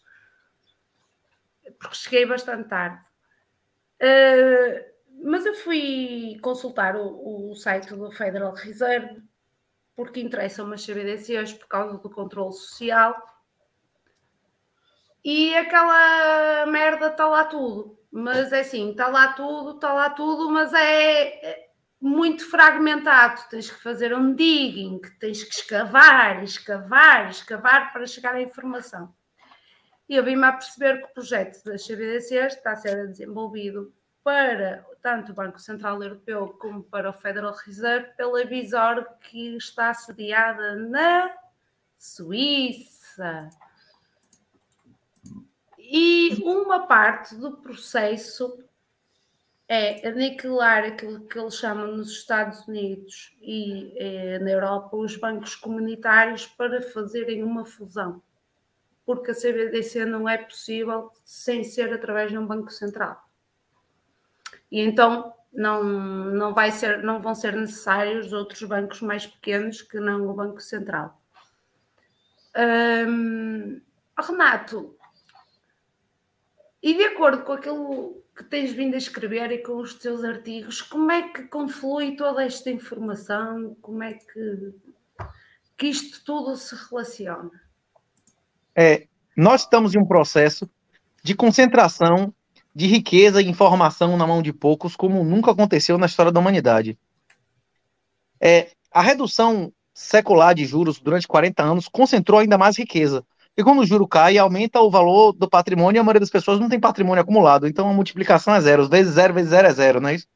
Porque 1.79 1.95
cheguei 1.95 2.25
bastante 2.25 2.69
tarde. 2.69 3.03
Uh, 4.01 4.95
mas 5.23 5.45
eu 5.45 5.55
fui 5.55 6.37
consultar 6.41 6.95
o, 6.95 7.51
o, 7.51 7.55
site 7.55 7.95
do 7.95 8.11
Federal 8.11 8.53
Reserve 8.53 9.23
porque 9.95 10.19
interessam-me 10.19 10.75
as 10.75 10.85
CBDCs 10.85 11.53
por 11.53 11.67
causa 11.67 11.97
do 11.97 12.09
controle 12.09 12.53
social 12.53 13.15
e 15.25 15.55
aquela 15.55 16.67
merda 16.67 17.07
está 17.07 17.27
lá 17.27 17.45
tudo. 17.45 17.97
Mas 18.11 18.53
é 18.53 18.59
assim, 18.59 18.91
está 18.91 19.07
lá 19.07 19.33
tudo, 19.33 19.71
está 19.71 19.91
lá 19.91 20.11
tudo, 20.11 20.51
mas 20.51 20.71
é, 20.71 21.43
é 21.43 21.69
muito 21.99 22.47
fragmentado. 22.47 23.41
Tens 23.49 23.71
que 23.71 23.81
fazer 23.81 24.15
um 24.15 24.35
digging, 24.35 25.01
tens 25.19 25.43
que 25.43 25.55
escavar, 25.55 26.43
escavar, 26.43 27.31
escavar 27.31 27.91
para 27.91 28.05
chegar 28.05 28.35
à 28.35 28.41
informação. 28.41 29.11
E 30.07 30.15
eu 30.15 30.23
vim-me 30.23 30.45
a 30.45 30.53
perceber 30.53 30.99
que 30.99 31.05
o 31.05 31.13
projeto 31.15 31.63
das 31.63 31.83
CBDCs 31.83 32.53
está 32.53 32.73
a 32.73 32.75
ser 32.75 33.07
desenvolvido 33.07 33.91
para 34.23 34.85
tanto 35.01 35.31
o 35.31 35.35
Banco 35.35 35.59
Central 35.59 36.01
Europeu 36.03 36.49
como 36.59 36.83
para 36.83 37.09
o 37.09 37.13
Federal 37.13 37.53
Reserve 37.65 38.09
pela 38.15 38.45
Visor 38.45 39.03
que 39.21 39.57
está 39.57 39.91
sediada 39.91 40.75
na 40.75 41.33
Suíça. 41.97 43.49
E 45.87 46.41
uma 46.43 46.87
parte 46.87 47.35
do 47.35 47.57
processo 47.57 48.57
é 49.67 50.07
aniquilar 50.07 50.83
aquilo 50.83 51.27
que 51.27 51.39
eles 51.39 51.55
chamam 51.55 51.95
nos 51.95 52.11
Estados 52.11 52.67
Unidos 52.67 53.35
e 53.41 53.93
eh, 53.97 54.39
na 54.39 54.51
Europa 54.51 54.95
os 54.95 55.15
bancos 55.17 55.55
comunitários 55.55 56.45
para 56.45 56.81
fazerem 56.81 57.43
uma 57.43 57.65
fusão, 57.65 58.21
porque 59.05 59.31
a 59.31 59.35
CBDC 59.35 60.05
não 60.05 60.29
é 60.29 60.37
possível 60.37 61.11
sem 61.23 61.63
ser 61.63 61.91
através 61.93 62.29
de 62.31 62.37
um 62.37 62.45
banco 62.45 62.71
central. 62.71 63.23
E 64.71 64.81
então 64.81 65.33
não, 65.55 65.83
não, 65.83 66.53
vai 66.53 66.71
ser, 66.71 67.01
não 67.03 67.21
vão 67.21 67.33
ser 67.33 67.55
necessários 67.55 68.33
outros 68.33 68.61
bancos 68.63 69.01
mais 69.01 69.25
pequenos 69.25 69.81
que 69.81 69.99
não 69.99 70.27
o 70.27 70.33
Banco 70.33 70.59
Central. 70.61 71.19
Hum, 72.57 73.81
Renato, 74.17 74.94
e 76.85 76.93
de 76.93 77.03
acordo 77.03 77.41
com 77.41 77.53
aquilo 77.53 78.23
que 78.37 78.43
tens 78.43 78.71
vindo 78.71 78.93
a 78.93 78.97
escrever 78.97 79.51
e 79.51 79.57
com 79.57 79.77
os 79.77 79.95
teus 79.95 80.23
artigos, 80.23 80.83
como 80.83 81.11
é 81.11 81.29
que 81.29 81.45
conflui 81.45 82.15
toda 82.15 82.45
esta 82.45 82.69
informação? 82.69 83.75
Como 83.81 84.03
é 84.03 84.13
que, 84.13 84.71
que 85.75 85.87
isto 85.87 86.23
tudo 86.23 86.55
se 86.55 86.75
relaciona? 86.75 87.49
É, 88.75 89.07
nós 89.35 89.61
estamos 89.61 89.95
em 89.95 89.97
um 89.97 90.05
processo 90.05 90.69
de 91.23 91.33
concentração 91.33 92.31
de 92.75 92.85
riqueza 92.85 93.41
e 93.41 93.49
informação 93.49 94.15
na 94.15 94.27
mão 94.27 94.43
de 94.43 94.53
poucos, 94.53 94.95
como 94.95 95.23
nunca 95.23 95.49
aconteceu 95.49 95.97
na 95.97 96.05
história 96.05 96.31
da 96.31 96.39
humanidade. 96.39 96.99
É, 98.39 98.69
a 98.91 99.01
redução 99.01 99.73
secular 99.91 100.53
de 100.53 100.65
juros 100.65 100.99
durante 100.99 101.27
40 101.27 101.63
anos 101.63 101.87
concentrou 101.87 102.39
ainda 102.39 102.59
mais 102.59 102.77
riqueza. 102.77 103.25
E 103.57 103.63
quando 103.63 103.79
o 103.79 103.85
juro 103.85 104.07
cai, 104.07 104.37
aumenta 104.37 104.81
o 104.81 104.91
valor 104.91 105.31
do 105.31 105.49
patrimônio 105.49 105.97
e 105.97 106.01
a 106.01 106.03
maioria 106.03 106.19
das 106.19 106.29
pessoas 106.29 106.59
não 106.59 106.67
tem 106.67 106.79
patrimônio 106.79 107.21
acumulado. 107.21 107.67
Então 107.67 107.89
a 107.89 107.93
multiplicação 107.93 108.53
é 108.53 108.61
zero. 108.61 108.87
Vezes 108.89 109.13
zero, 109.13 109.33
vezes 109.33 109.49
zero 109.49 109.67
é 109.67 109.73
zero, 109.73 110.01
não 110.01 110.09
é 110.09 110.15
isso? 110.15 110.27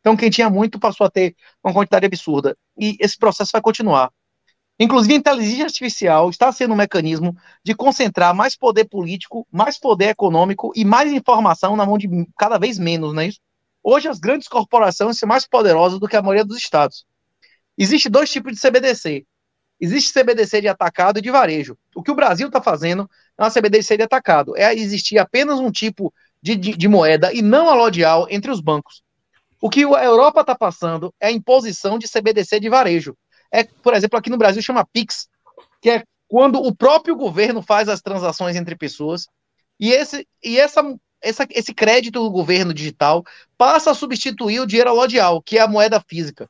Então 0.00 0.16
quem 0.16 0.30
tinha 0.30 0.48
muito 0.48 0.78
passou 0.78 1.06
a 1.06 1.10
ter 1.10 1.36
uma 1.62 1.72
quantidade 1.72 2.06
absurda. 2.06 2.56
E 2.78 2.96
esse 2.98 3.18
processo 3.18 3.52
vai 3.52 3.60
continuar. 3.60 4.10
Inclusive, 4.80 5.14
a 5.14 5.16
inteligência 5.16 5.64
artificial 5.66 6.30
está 6.30 6.50
sendo 6.50 6.74
um 6.74 6.76
mecanismo 6.76 7.36
de 7.62 7.74
concentrar 7.74 8.34
mais 8.34 8.56
poder 8.56 8.86
político, 8.86 9.46
mais 9.52 9.78
poder 9.78 10.08
econômico 10.08 10.72
e 10.74 10.84
mais 10.84 11.12
informação 11.12 11.76
na 11.76 11.86
mão 11.86 11.98
de 11.98 12.08
cada 12.36 12.58
vez 12.58 12.78
menos, 12.78 13.14
não 13.14 13.22
é 13.22 13.28
isso? 13.28 13.38
Hoje, 13.82 14.08
as 14.08 14.18
grandes 14.18 14.48
corporações 14.48 15.18
são 15.18 15.28
mais 15.28 15.46
poderosas 15.46 16.00
do 16.00 16.08
que 16.08 16.16
a 16.16 16.22
maioria 16.22 16.44
dos 16.44 16.56
estados. 16.56 17.04
Existem 17.76 18.10
dois 18.10 18.30
tipos 18.30 18.52
de 18.54 18.60
CBDC. 18.60 19.26
Existe 19.82 20.12
CBDC 20.12 20.60
de 20.60 20.68
atacado 20.68 21.18
e 21.18 21.22
de 21.22 21.28
varejo. 21.28 21.76
O 21.92 22.04
que 22.04 22.10
o 22.12 22.14
Brasil 22.14 22.46
está 22.46 22.62
fazendo 22.62 23.10
é 23.36 23.42
uma 23.42 23.50
CBDC 23.50 23.96
de 23.96 24.04
atacado. 24.04 24.56
É 24.56 24.72
existir 24.72 25.18
apenas 25.18 25.58
um 25.58 25.72
tipo 25.72 26.14
de, 26.40 26.54
de, 26.54 26.76
de 26.76 26.86
moeda 26.86 27.32
e 27.32 27.42
não 27.42 27.68
a 27.68 27.74
lodial 27.74 28.28
entre 28.30 28.48
os 28.48 28.60
bancos. 28.60 29.02
O 29.60 29.68
que 29.68 29.82
a 29.82 30.04
Europa 30.04 30.42
está 30.42 30.54
passando 30.54 31.12
é 31.18 31.26
a 31.26 31.32
imposição 31.32 31.98
de 31.98 32.08
CBDC 32.08 32.60
de 32.60 32.68
varejo. 32.68 33.16
É, 33.52 33.64
por 33.64 33.92
exemplo, 33.92 34.16
aqui 34.16 34.30
no 34.30 34.38
Brasil 34.38 34.62
chama 34.62 34.86
PIX, 34.86 35.28
que 35.80 35.90
é 35.90 36.04
quando 36.28 36.62
o 36.62 36.72
próprio 36.72 37.16
governo 37.16 37.60
faz 37.60 37.88
as 37.88 38.00
transações 38.00 38.54
entre 38.54 38.76
pessoas 38.76 39.26
e 39.80 39.90
esse, 39.90 40.28
e 40.44 40.60
essa, 40.60 40.80
essa, 41.22 41.46
esse 41.50 41.72
crédito 41.72 42.22
do 42.22 42.30
governo 42.30 42.74
digital 42.74 43.24
passa 43.56 43.90
a 43.90 43.94
substituir 43.94 44.60
o 44.60 44.66
dinheiro 44.66 44.94
lodial, 44.94 45.40
que 45.40 45.58
é 45.58 45.62
a 45.62 45.68
moeda 45.68 46.02
física. 46.06 46.48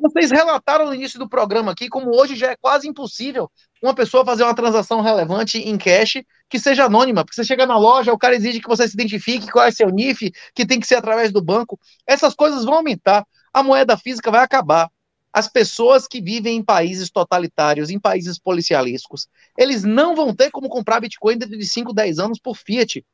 Vocês 0.00 0.30
relataram 0.30 0.86
no 0.86 0.94
início 0.94 1.18
do 1.18 1.28
programa 1.28 1.72
aqui 1.72 1.88
como 1.88 2.14
hoje 2.14 2.36
já 2.36 2.50
é 2.50 2.56
quase 2.56 2.86
impossível 2.88 3.50
uma 3.82 3.94
pessoa 3.94 4.24
fazer 4.24 4.42
uma 4.42 4.54
transação 4.54 5.00
relevante 5.00 5.58
em 5.58 5.78
cash 5.78 6.22
que 6.48 6.58
seja 6.58 6.84
anônima, 6.84 7.24
porque 7.24 7.34
você 7.34 7.44
chega 7.44 7.64
na 7.64 7.78
loja, 7.78 8.12
o 8.12 8.18
cara 8.18 8.36
exige 8.36 8.60
que 8.60 8.68
você 8.68 8.86
se 8.86 8.94
identifique 8.94 9.50
qual 9.50 9.64
é 9.64 9.70
seu 9.70 9.88
NIF, 9.88 10.30
que 10.54 10.66
tem 10.66 10.78
que 10.78 10.86
ser 10.86 10.96
através 10.96 11.32
do 11.32 11.40
banco. 11.40 11.78
Essas 12.06 12.34
coisas 12.34 12.64
vão 12.64 12.74
aumentar, 12.74 13.24
a 13.54 13.62
moeda 13.62 13.96
física 13.96 14.30
vai 14.30 14.42
acabar 14.42 14.90
as 15.32 15.48
pessoas 15.48 16.08
que 16.08 16.20
vivem 16.20 16.56
em 16.56 16.62
países 16.62 17.10
totalitários, 17.10 17.88
em 17.90 17.98
países 17.98 18.38
policialescos, 18.38 19.28
eles 19.56 19.84
não 19.84 20.14
vão 20.14 20.34
ter 20.34 20.50
como 20.50 20.68
comprar 20.68 21.00
Bitcoin 21.00 21.38
dentro 21.38 21.56
de 21.56 21.66
5, 21.66 21.92
10 21.92 22.18
anos 22.18 22.38
por 22.38 22.56
Fiat. 22.56 23.04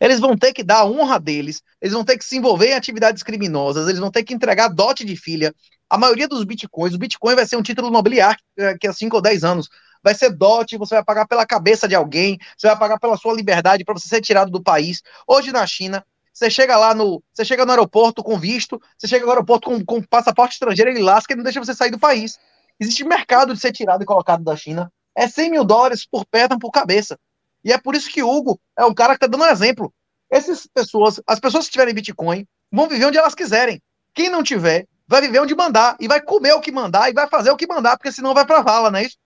Eles 0.00 0.20
vão 0.20 0.36
ter 0.36 0.52
que 0.52 0.62
dar 0.62 0.80
a 0.80 0.86
honra 0.86 1.18
deles, 1.18 1.62
eles 1.80 1.94
vão 1.94 2.04
ter 2.04 2.18
que 2.18 2.24
se 2.24 2.36
envolver 2.36 2.68
em 2.68 2.74
atividades 2.74 3.22
criminosas, 3.22 3.88
eles 3.88 4.00
vão 4.00 4.10
ter 4.10 4.22
que 4.24 4.34
entregar 4.34 4.68
dote 4.68 5.04
de 5.04 5.16
filha. 5.16 5.54
A 5.88 5.96
maioria 5.96 6.28
dos 6.28 6.44
bitcoins, 6.44 6.94
o 6.94 6.98
bitcoin 6.98 7.34
vai 7.34 7.46
ser 7.46 7.56
um 7.56 7.62
título 7.62 7.90
nobiliar 7.90 8.36
que 8.80 8.86
é 8.86 8.92
5 8.92 9.16
ou 9.16 9.22
10 9.22 9.44
anos. 9.44 9.68
Vai 10.02 10.14
ser 10.14 10.30
dote, 10.30 10.76
você 10.76 10.94
vai 10.94 11.04
pagar 11.04 11.26
pela 11.26 11.46
cabeça 11.46 11.88
de 11.88 11.94
alguém, 11.94 12.38
você 12.56 12.66
vai 12.66 12.78
pagar 12.78 12.98
pela 12.98 13.16
sua 13.16 13.34
liberdade 13.34 13.84
para 13.84 13.94
você 13.94 14.08
ser 14.08 14.20
tirado 14.20 14.50
do 14.50 14.62
país. 14.62 15.02
Hoje 15.26 15.50
na 15.50 15.66
China, 15.66 16.04
você 16.32 16.50
chega 16.50 16.76
lá 16.76 16.94
no. 16.94 17.22
Você 17.32 17.44
chega 17.44 17.64
no 17.64 17.72
aeroporto 17.72 18.22
com 18.22 18.38
visto, 18.38 18.78
você 18.98 19.08
chega 19.08 19.24
no 19.24 19.32
aeroporto 19.32 19.70
com, 19.70 19.82
com 19.84 20.02
passaporte 20.02 20.52
estrangeiro, 20.52 20.90
ele 20.90 21.02
lasca 21.02 21.32
e 21.32 21.36
não 21.36 21.42
deixa 21.42 21.58
você 21.58 21.74
sair 21.74 21.90
do 21.90 21.98
país. 21.98 22.38
Existe 22.78 23.04
mercado 23.04 23.54
de 23.54 23.60
ser 23.60 23.72
tirado 23.72 24.02
e 24.02 24.06
colocado 24.06 24.44
da 24.44 24.54
China. 24.54 24.92
É 25.16 25.26
100 25.26 25.50
mil 25.50 25.64
dólares 25.64 26.06
por 26.06 26.26
perna, 26.26 26.58
por 26.58 26.70
cabeça. 26.70 27.18
E 27.64 27.72
é 27.72 27.78
por 27.78 27.94
isso 27.94 28.10
que 28.10 28.22
Hugo 28.22 28.60
é 28.78 28.84
um 28.84 28.94
cara 28.94 29.14
que 29.14 29.24
está 29.24 29.26
dando 29.26 29.44
um 29.44 29.52
exemplo. 29.52 29.92
Essas 30.30 30.66
pessoas, 30.66 31.20
as 31.26 31.40
pessoas 31.40 31.66
que 31.66 31.72
tiverem 31.72 31.94
Bitcoin, 31.94 32.46
vão 32.70 32.88
viver 32.88 33.06
onde 33.06 33.18
elas 33.18 33.34
quiserem. 33.34 33.80
Quem 34.14 34.28
não 34.28 34.42
tiver, 34.42 34.86
vai 35.06 35.20
viver 35.20 35.40
onde 35.40 35.54
mandar. 35.54 35.96
E 36.00 36.08
vai 36.08 36.20
comer 36.20 36.52
o 36.52 36.60
que 36.60 36.72
mandar 36.72 37.10
e 37.10 37.12
vai 37.12 37.28
fazer 37.28 37.50
o 37.50 37.56
que 37.56 37.66
mandar, 37.66 37.96
porque 37.96 38.12
senão 38.12 38.34
vai 38.34 38.44
para 38.46 38.62
vala, 38.62 38.90
não 38.90 38.98
é 38.98 39.04
isso? 39.04 39.16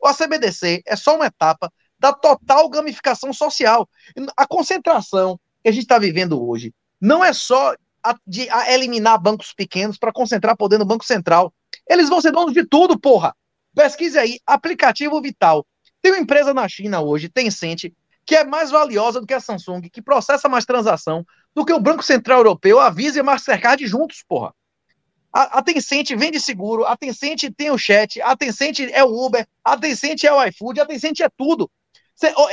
O 0.00 0.06
ACBDC 0.06 0.82
é 0.86 0.96
só 0.96 1.16
uma 1.16 1.26
etapa 1.26 1.72
da 1.98 2.12
total 2.12 2.68
gamificação 2.68 3.32
social. 3.32 3.88
A 4.36 4.46
concentração 4.46 5.38
que 5.62 5.68
a 5.68 5.72
gente 5.72 5.82
está 5.82 5.98
vivendo 5.98 6.42
hoje 6.46 6.74
não 7.00 7.24
é 7.24 7.32
só 7.32 7.74
a, 8.02 8.14
de 8.26 8.48
a 8.50 8.72
eliminar 8.72 9.20
bancos 9.20 9.52
pequenos 9.52 9.98
para 9.98 10.12
concentrar 10.12 10.56
poder 10.56 10.78
no 10.78 10.84
Banco 10.84 11.04
Central. 11.04 11.52
Eles 11.88 12.08
vão 12.08 12.20
ser 12.20 12.32
donos 12.32 12.52
de 12.52 12.66
tudo, 12.66 12.98
porra. 12.98 13.34
Pesquise 13.74 14.18
aí, 14.18 14.40
aplicativo 14.46 15.20
Vital. 15.20 15.66
Tem 16.06 16.12
uma 16.12 16.20
empresa 16.20 16.54
na 16.54 16.68
China 16.68 17.00
hoje, 17.00 17.28
Tencent, 17.28 17.92
que 18.24 18.36
é 18.36 18.44
mais 18.44 18.70
valiosa 18.70 19.20
do 19.20 19.26
que 19.26 19.34
a 19.34 19.40
Samsung, 19.40 19.80
que 19.92 20.00
processa 20.00 20.48
mais 20.48 20.64
transação 20.64 21.26
do 21.52 21.64
que 21.64 21.72
o 21.72 21.80
Banco 21.80 22.04
Central 22.04 22.38
Europeu, 22.38 22.78
a 22.78 22.90
Visa 22.90 23.18
e 23.18 23.20
a 23.20 23.24
Mastercard 23.24 23.84
juntos, 23.88 24.22
porra. 24.22 24.54
A, 25.32 25.58
a 25.58 25.62
Tencent 25.62 26.10
vende 26.16 26.38
seguro, 26.38 26.84
a 26.84 26.96
Tencent 26.96 27.52
tem 27.56 27.72
o 27.72 27.76
chat, 27.76 28.22
a 28.22 28.36
Tencent 28.36 28.88
é 28.92 29.02
o 29.02 29.26
Uber, 29.26 29.44
a 29.64 29.76
Tencent 29.76 30.22
é 30.22 30.32
o 30.32 30.40
iFood, 30.44 30.80
a 30.80 30.86
Tencent 30.86 31.18
é 31.18 31.28
tudo. 31.36 31.68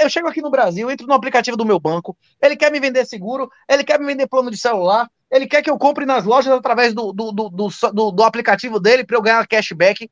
Eu 0.01 0.09
chego 0.09 0.27
aqui 0.27 0.41
no 0.41 0.49
Brasil, 0.49 0.89
entro 0.89 1.05
no 1.05 1.13
aplicativo 1.13 1.55
do 1.55 1.63
meu 1.63 1.79
banco, 1.79 2.17
ele 2.41 2.55
quer 2.55 2.71
me 2.71 2.79
vender 2.79 3.05
seguro, 3.05 3.51
ele 3.69 3.83
quer 3.83 3.99
me 3.99 4.07
vender 4.07 4.25
plano 4.25 4.49
de 4.49 4.57
celular, 4.57 5.07
ele 5.29 5.45
quer 5.45 5.61
que 5.61 5.69
eu 5.69 5.77
compre 5.77 6.07
nas 6.07 6.25
lojas 6.25 6.51
através 6.51 6.91
do, 6.91 7.13
do, 7.13 7.31
do, 7.31 7.49
do, 7.49 8.11
do 8.13 8.23
aplicativo 8.23 8.79
dele 8.79 9.03
para 9.03 9.15
eu 9.15 9.21
ganhar 9.21 9.47
cashback. 9.47 10.09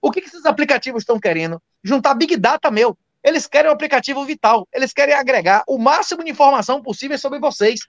O 0.00 0.12
que, 0.12 0.20
que 0.20 0.28
esses 0.28 0.46
aplicativos 0.46 1.02
estão 1.02 1.18
querendo? 1.18 1.60
Juntar 1.84 2.14
Big 2.14 2.36
Data 2.36 2.70
meu. 2.70 2.96
Eles 3.22 3.46
querem 3.46 3.70
um 3.70 3.74
aplicativo 3.74 4.24
vital, 4.24 4.66
eles 4.72 4.92
querem 4.92 5.14
agregar 5.14 5.62
o 5.66 5.78
máximo 5.78 6.24
de 6.24 6.30
informação 6.30 6.82
possível 6.82 7.18
sobre 7.18 7.38
vocês. 7.38 7.80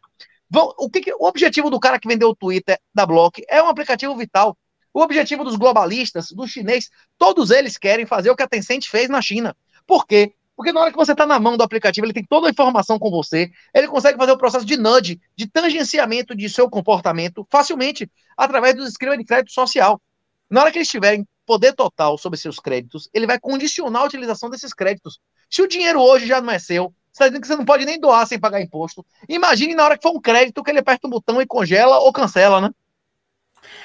Vão, 0.49 0.73
o, 0.77 0.89
que, 0.89 1.01
que 1.01 1.13
o 1.13 1.25
objetivo 1.25 1.69
do 1.69 1.79
cara 1.79 1.99
que 1.99 2.07
vendeu 2.07 2.29
o 2.29 2.35
Twitter 2.35 2.79
da 2.93 3.05
Block 3.05 3.43
é 3.49 3.61
um 3.61 3.67
aplicativo 3.67 4.15
vital. 4.15 4.57
O 4.93 5.01
objetivo 5.01 5.43
dos 5.43 5.55
globalistas, 5.55 6.27
dos 6.31 6.51
chineses, 6.51 6.89
todos 7.17 7.51
eles 7.51 7.77
querem 7.77 8.05
fazer 8.05 8.29
o 8.29 8.35
que 8.35 8.43
a 8.43 8.47
Tencent 8.47 8.87
fez 8.87 9.09
na 9.09 9.21
China. 9.21 9.55
Por 9.85 10.05
quê? 10.05 10.33
Porque 10.55 10.71
na 10.71 10.79
hora 10.79 10.91
que 10.91 10.97
você 10.97 11.11
está 11.11 11.25
na 11.25 11.37
mão 11.37 11.57
do 11.57 11.63
aplicativo, 11.63 12.05
ele 12.05 12.13
tem 12.13 12.23
toda 12.23 12.47
a 12.47 12.49
informação 12.49 12.97
com 12.97 13.09
você, 13.09 13.51
ele 13.73 13.89
consegue 13.89 14.17
fazer 14.17 14.31
o 14.31 14.37
processo 14.37 14.65
de 14.65 14.77
nudge, 14.77 15.19
de 15.35 15.47
tangenciamento 15.47 16.33
de 16.33 16.47
seu 16.47 16.69
comportamento 16.69 17.45
facilmente, 17.51 18.09
através 18.37 18.73
dos 18.73 18.87
esquemas 18.87 19.17
de 19.17 19.25
crédito 19.25 19.51
social. 19.51 20.01
Na 20.49 20.61
hora 20.61 20.71
que 20.71 20.77
eles 20.77 20.87
tiverem 20.87 21.27
poder 21.45 21.73
total 21.73 22.17
sobre 22.17 22.39
seus 22.39 22.59
créditos, 22.59 23.09
ele 23.13 23.27
vai 23.27 23.39
condicionar 23.39 24.01
a 24.01 24.05
utilização 24.05 24.49
desses 24.49 24.73
créditos. 24.73 25.19
Se 25.49 25.61
o 25.61 25.67
dinheiro 25.67 26.01
hoje 26.01 26.25
já 26.25 26.41
não 26.41 26.51
é 26.51 26.59
seu, 26.59 26.93
você 27.11 27.23
está 27.23 27.27
dizendo 27.27 27.41
que 27.41 27.47
você 27.47 27.55
não 27.55 27.65
pode 27.65 27.85
nem 27.85 27.99
doar 27.99 28.27
sem 28.27 28.39
pagar 28.39 28.61
imposto. 28.61 29.05
Imagine 29.29 29.75
na 29.75 29.85
hora 29.85 29.97
que 29.97 30.03
for 30.03 30.15
um 30.15 30.21
crédito 30.21 30.61
que 30.63 30.69
ele 30.69 30.79
aperta 30.79 31.07
um 31.07 31.09
botão 31.09 31.41
e 31.41 31.45
congela 31.45 31.99
ou 31.99 32.11
cancela, 32.11 32.59
né? 32.59 32.69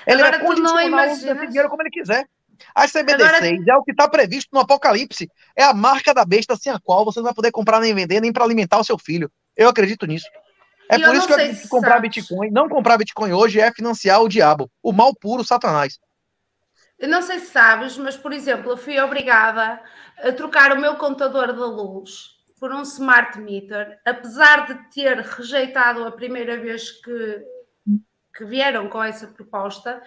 Ele 0.07 0.21
Agora, 0.21 0.39
vai 0.39 0.47
condicionar 0.47 1.09
o 1.09 1.47
dinheiro 1.47 1.69
como 1.69 1.83
ele 1.83 1.91
quiser. 1.91 2.27
As 2.75 2.93
CBDCs 2.93 3.23
Agora... 3.23 3.71
é 3.71 3.77
o 3.77 3.83
que 3.83 3.93
está 3.93 4.09
previsto 4.09 4.51
no 4.53 4.61
Apocalipse. 4.61 5.31
É 5.57 5.65
a 5.65 5.73
marca 5.73 6.13
da 6.13 6.25
besta 6.25 6.57
sem 6.57 6.73
a 6.73 6.79
qual 6.79 7.05
você 7.05 7.21
não 7.21 7.25
vai 7.25 7.35
poder 7.35 7.51
comprar 7.51 7.81
nem 7.81 7.95
vender, 7.95 8.21
nem 8.21 8.33
para 8.33 8.45
alimentar 8.45 8.79
o 8.79 8.85
seu 8.85 8.99
filho. 8.99 9.31
Eu 9.57 9.69
acredito 9.69 10.07
nisso. 10.07 10.27
É 10.91 10.97
E 10.97 11.05
por 11.05 11.15
isso 11.15 11.27
que 11.27 11.33
eu 11.33 11.37
acredito 11.37 11.63
que 11.63 11.69
comprar. 11.69 12.01
Bitcoin, 12.01 12.51
não 12.51 12.69
comprar 12.69 12.99
Bitcoin 12.99 13.33
hoje 13.33 13.61
é 13.61 13.73
financiar 13.73 14.21
o 14.21 14.29
diabo, 14.29 14.71
o 14.83 14.93
mal 14.93 15.15
puro, 15.15 15.45
Satanás. 15.45 15.99
Não 17.09 17.23
sei 17.23 17.39
se 17.39 17.47
sabes, 17.47 17.97
mas, 17.97 18.17
por 18.17 18.33
exemplo, 18.33 18.73
eu 18.73 18.77
fui 18.77 19.01
obrigada 19.01 19.81
a 20.19 20.33
trocar 20.33 20.73
o 20.73 20.81
meu 20.81 20.97
contador 20.97 21.47
da 21.49 21.67
luz 21.67 22.39
por 22.59 22.73
um 22.73 22.83
smart 22.83 23.39
meter, 23.41 23.99
apesar 24.05 24.67
de 24.67 24.93
ter 24.93 25.17
rejeitado 25.17 26.05
a 26.05 26.13
primeira 26.13 26.59
vez 26.59 26.91
que, 26.91 27.43
que 28.37 28.45
vieram 28.45 28.87
com 28.89 29.03
essa 29.03 29.27
proposta, 29.27 30.03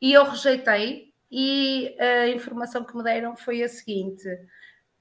e 0.00 0.14
eu 0.14 0.24
rejeitei, 0.24 1.12
e 1.30 1.94
a 2.00 2.28
informação 2.28 2.82
que 2.82 2.96
me 2.96 3.02
deram 3.02 3.36
foi 3.36 3.62
a 3.62 3.68
seguinte: 3.68 4.26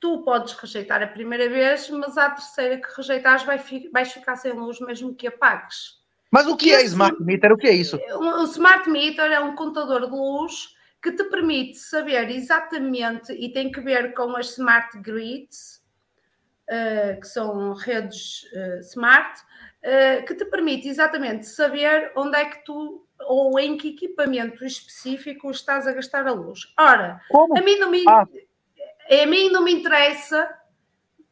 tu 0.02 0.24
podes 0.24 0.53
rejeitar 0.53 1.02
a 1.02 1.07
primeira 1.07 1.49
vez, 1.49 1.90
mas 1.90 2.18
à 2.18 2.30
terceira 2.30 2.78
que 2.78 2.94
rejeitares 2.98 3.45
vais 3.45 4.11
ficar 4.11 4.36
sem 4.36 4.52
luz 4.52 4.82
mesmo 4.82 5.15
que 5.15 5.28
apagues. 5.28 5.98
Mas 6.30 6.45
o 6.45 6.57
que 6.57 6.69
E 6.69 6.74
é 6.74 6.84
Smart 6.84 7.24
Meter? 7.24 7.53
O 7.53 7.57
que 7.57 7.68
é 7.68 7.74
isso? 7.74 7.98
O 8.18 8.44
Smart 8.44 8.90
Meter 8.90 9.32
é 9.32 9.40
um 9.40 9.56
contador 9.56 10.02
de 10.02 10.11
luz 10.11 10.76
que 11.02 11.11
te 11.11 11.24
permite 11.26 11.78
saber 11.78 12.30
exatamente 12.30 13.32
e 13.34 13.52
tem 13.52 13.72
que 13.72 13.80
ver 13.82 14.14
com 14.14 14.36
as 14.36 14.52
Smart 14.52 14.99
Grids, 14.99 15.82
eh, 16.68 17.18
que 17.22 17.28
são 17.28 17.74
redes 17.74 18.45
eh, 18.53 18.80
smart, 18.82 19.41
eh, 19.82 20.22
que 20.24 20.36
te 20.36 20.44
permite 20.44 20.90
exatamente 20.90 21.45
saber 21.45 22.11
onde 22.15 22.36
é 22.38 22.45
que 22.45 22.64
tu 22.65 23.07
ou 23.22 23.57
em 23.57 23.78
que 23.78 23.90
equipamento 23.90 24.65
específico 24.65 25.49
estás 25.49 25.88
a 25.88 25.94
gastar 25.94 26.28
a 26.28 26.32
luz. 26.32 26.74
Ora, 26.78 27.22
a 27.56 27.61
mim 27.61 27.78
não 27.78 27.90
me, 27.90 28.03
a 28.07 29.26
mim 29.26 29.49
não 29.49 29.64
me 29.64 29.72
interessa 29.72 30.49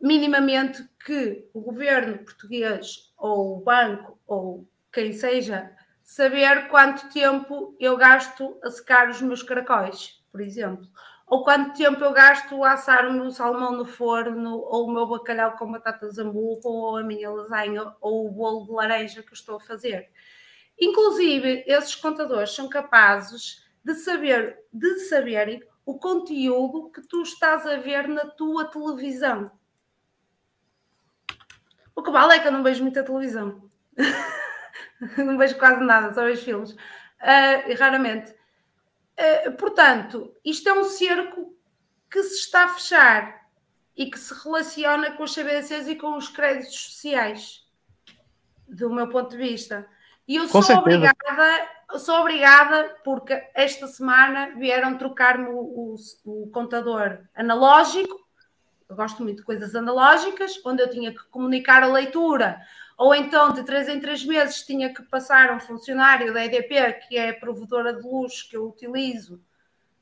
minimamente 0.01 0.87
que 1.05 1.47
o 1.53 1.59
governo 1.59 2.19
português 2.19 3.13
ou 3.17 3.57
o 3.57 3.61
banco 3.61 4.17
ou 4.25 4.67
quem 4.91 5.11
seja 5.11 5.74
saber 6.05 6.67
quanto 6.67 7.09
tempo 7.09 7.75
eu 7.79 7.97
gasto 7.97 8.59
a 8.63 8.69
secar 8.69 9.09
os 9.09 9.19
meus 9.23 9.41
caracóis, 9.41 10.23
por 10.31 10.39
exemplo, 10.39 10.87
ou 11.25 11.43
quanto 11.43 11.75
tempo 11.75 12.01
eu 12.03 12.13
gasto 12.13 12.63
a 12.63 12.73
assar 12.73 13.07
o 13.07 13.13
meu 13.13 13.31
salmão 13.31 13.71
no 13.71 13.85
forno, 13.85 14.55
ou 14.57 14.87
o 14.87 14.93
meu 14.93 15.07
bacalhau 15.07 15.57
com 15.57 15.71
batata 15.71 16.07
zamburro, 16.11 16.61
ou 16.63 16.97
a 16.97 17.03
minha 17.03 17.31
lasanha, 17.31 17.91
ou 17.99 18.27
o 18.27 18.31
bolo 18.31 18.65
de 18.67 18.71
laranja 18.71 19.23
que 19.23 19.29
eu 19.29 19.33
estou 19.33 19.55
a 19.55 19.59
fazer. 19.59 20.07
Inclusive, 20.79 21.63
esses 21.65 21.95
contadores 21.95 22.51
são 22.51 22.69
capazes 22.69 23.65
de 23.83 23.95
saber, 23.95 24.59
de 24.71 24.99
saberem 25.07 25.63
o 25.83 25.97
conteúdo 25.97 26.91
que 26.91 27.01
tu 27.01 27.23
estás 27.23 27.65
a 27.65 27.77
ver 27.77 28.07
na 28.07 28.27
tua 28.27 28.65
televisão. 28.65 29.51
O 31.95 32.03
que 32.03 32.11
vale 32.11 32.35
é 32.35 32.39
que 32.39 32.47
eu 32.47 32.51
não 32.51 32.61
vejo 32.61 32.83
muita 32.83 33.03
televisão. 33.03 33.67
não 35.17 35.37
vejo 35.37 35.57
quase 35.57 35.83
nada, 35.83 36.13
só 36.13 36.23
vejo 36.23 36.43
filmes. 36.43 36.75
Ah, 37.19 37.61
raramente. 37.77 38.33
Ah, 39.17 39.51
portanto, 39.51 40.33
isto 40.43 40.67
é 40.69 40.73
um 40.73 40.83
cerco 40.85 41.53
que 42.09 42.21
se 42.23 42.35
está 42.39 42.65
a 42.65 42.69
fechar 42.69 43.45
e 43.95 44.09
que 44.09 44.19
se 44.19 44.33
relaciona 44.43 45.11
com 45.11 45.23
os 45.23 45.33
CBDCs 45.33 45.87
e 45.87 45.95
com 45.95 46.17
os 46.17 46.27
créditos 46.29 46.75
sociais, 46.93 47.65
do 48.67 48.89
meu 48.89 49.07
ponto 49.09 49.29
de 49.31 49.37
vista. 49.37 49.87
E 50.27 50.35
eu 50.37 50.43
Com 50.43 50.61
sou 50.61 50.63
certeza. 50.63 50.79
obrigada, 50.81 51.69
sou 51.99 52.19
obrigada 52.19 52.95
porque 53.03 53.33
esta 53.53 53.87
semana 53.87 54.55
vieram 54.57 54.97
trocar-me 54.97 55.47
o, 55.49 55.59
o- 55.59 55.95
o 56.25 56.49
contador 56.51 57.19
analógico. 57.35 58.25
Eu 58.89 58.95
gosto 58.95 59.23
muito 59.23 59.37
de 59.39 59.43
coisas 59.43 59.75
analógicas, 59.75 60.59
onde 60.65 60.81
eu 60.81 60.89
tinha 60.89 61.11
que 61.11 61.23
comunicar 61.29 61.83
a 61.83 61.87
leitura, 61.87 62.59
ou 62.97 63.13
então 63.13 63.51
de 63.53 63.63
três 63.63 63.87
em 63.89 63.99
três 63.99 64.23
meses 64.25 64.63
tinha 64.63 64.93
que 64.93 65.03
passar 65.03 65.51
um 65.53 65.59
funcionário 65.59 66.33
da 66.33 66.45
EDP, 66.45 66.93
que 67.07 67.17
é 67.17 67.29
a 67.29 67.39
provedora 67.39 67.93
de 67.93 68.01
luz 68.07 68.43
que 68.43 68.55
eu 68.55 68.67
utilizo, 68.67 69.41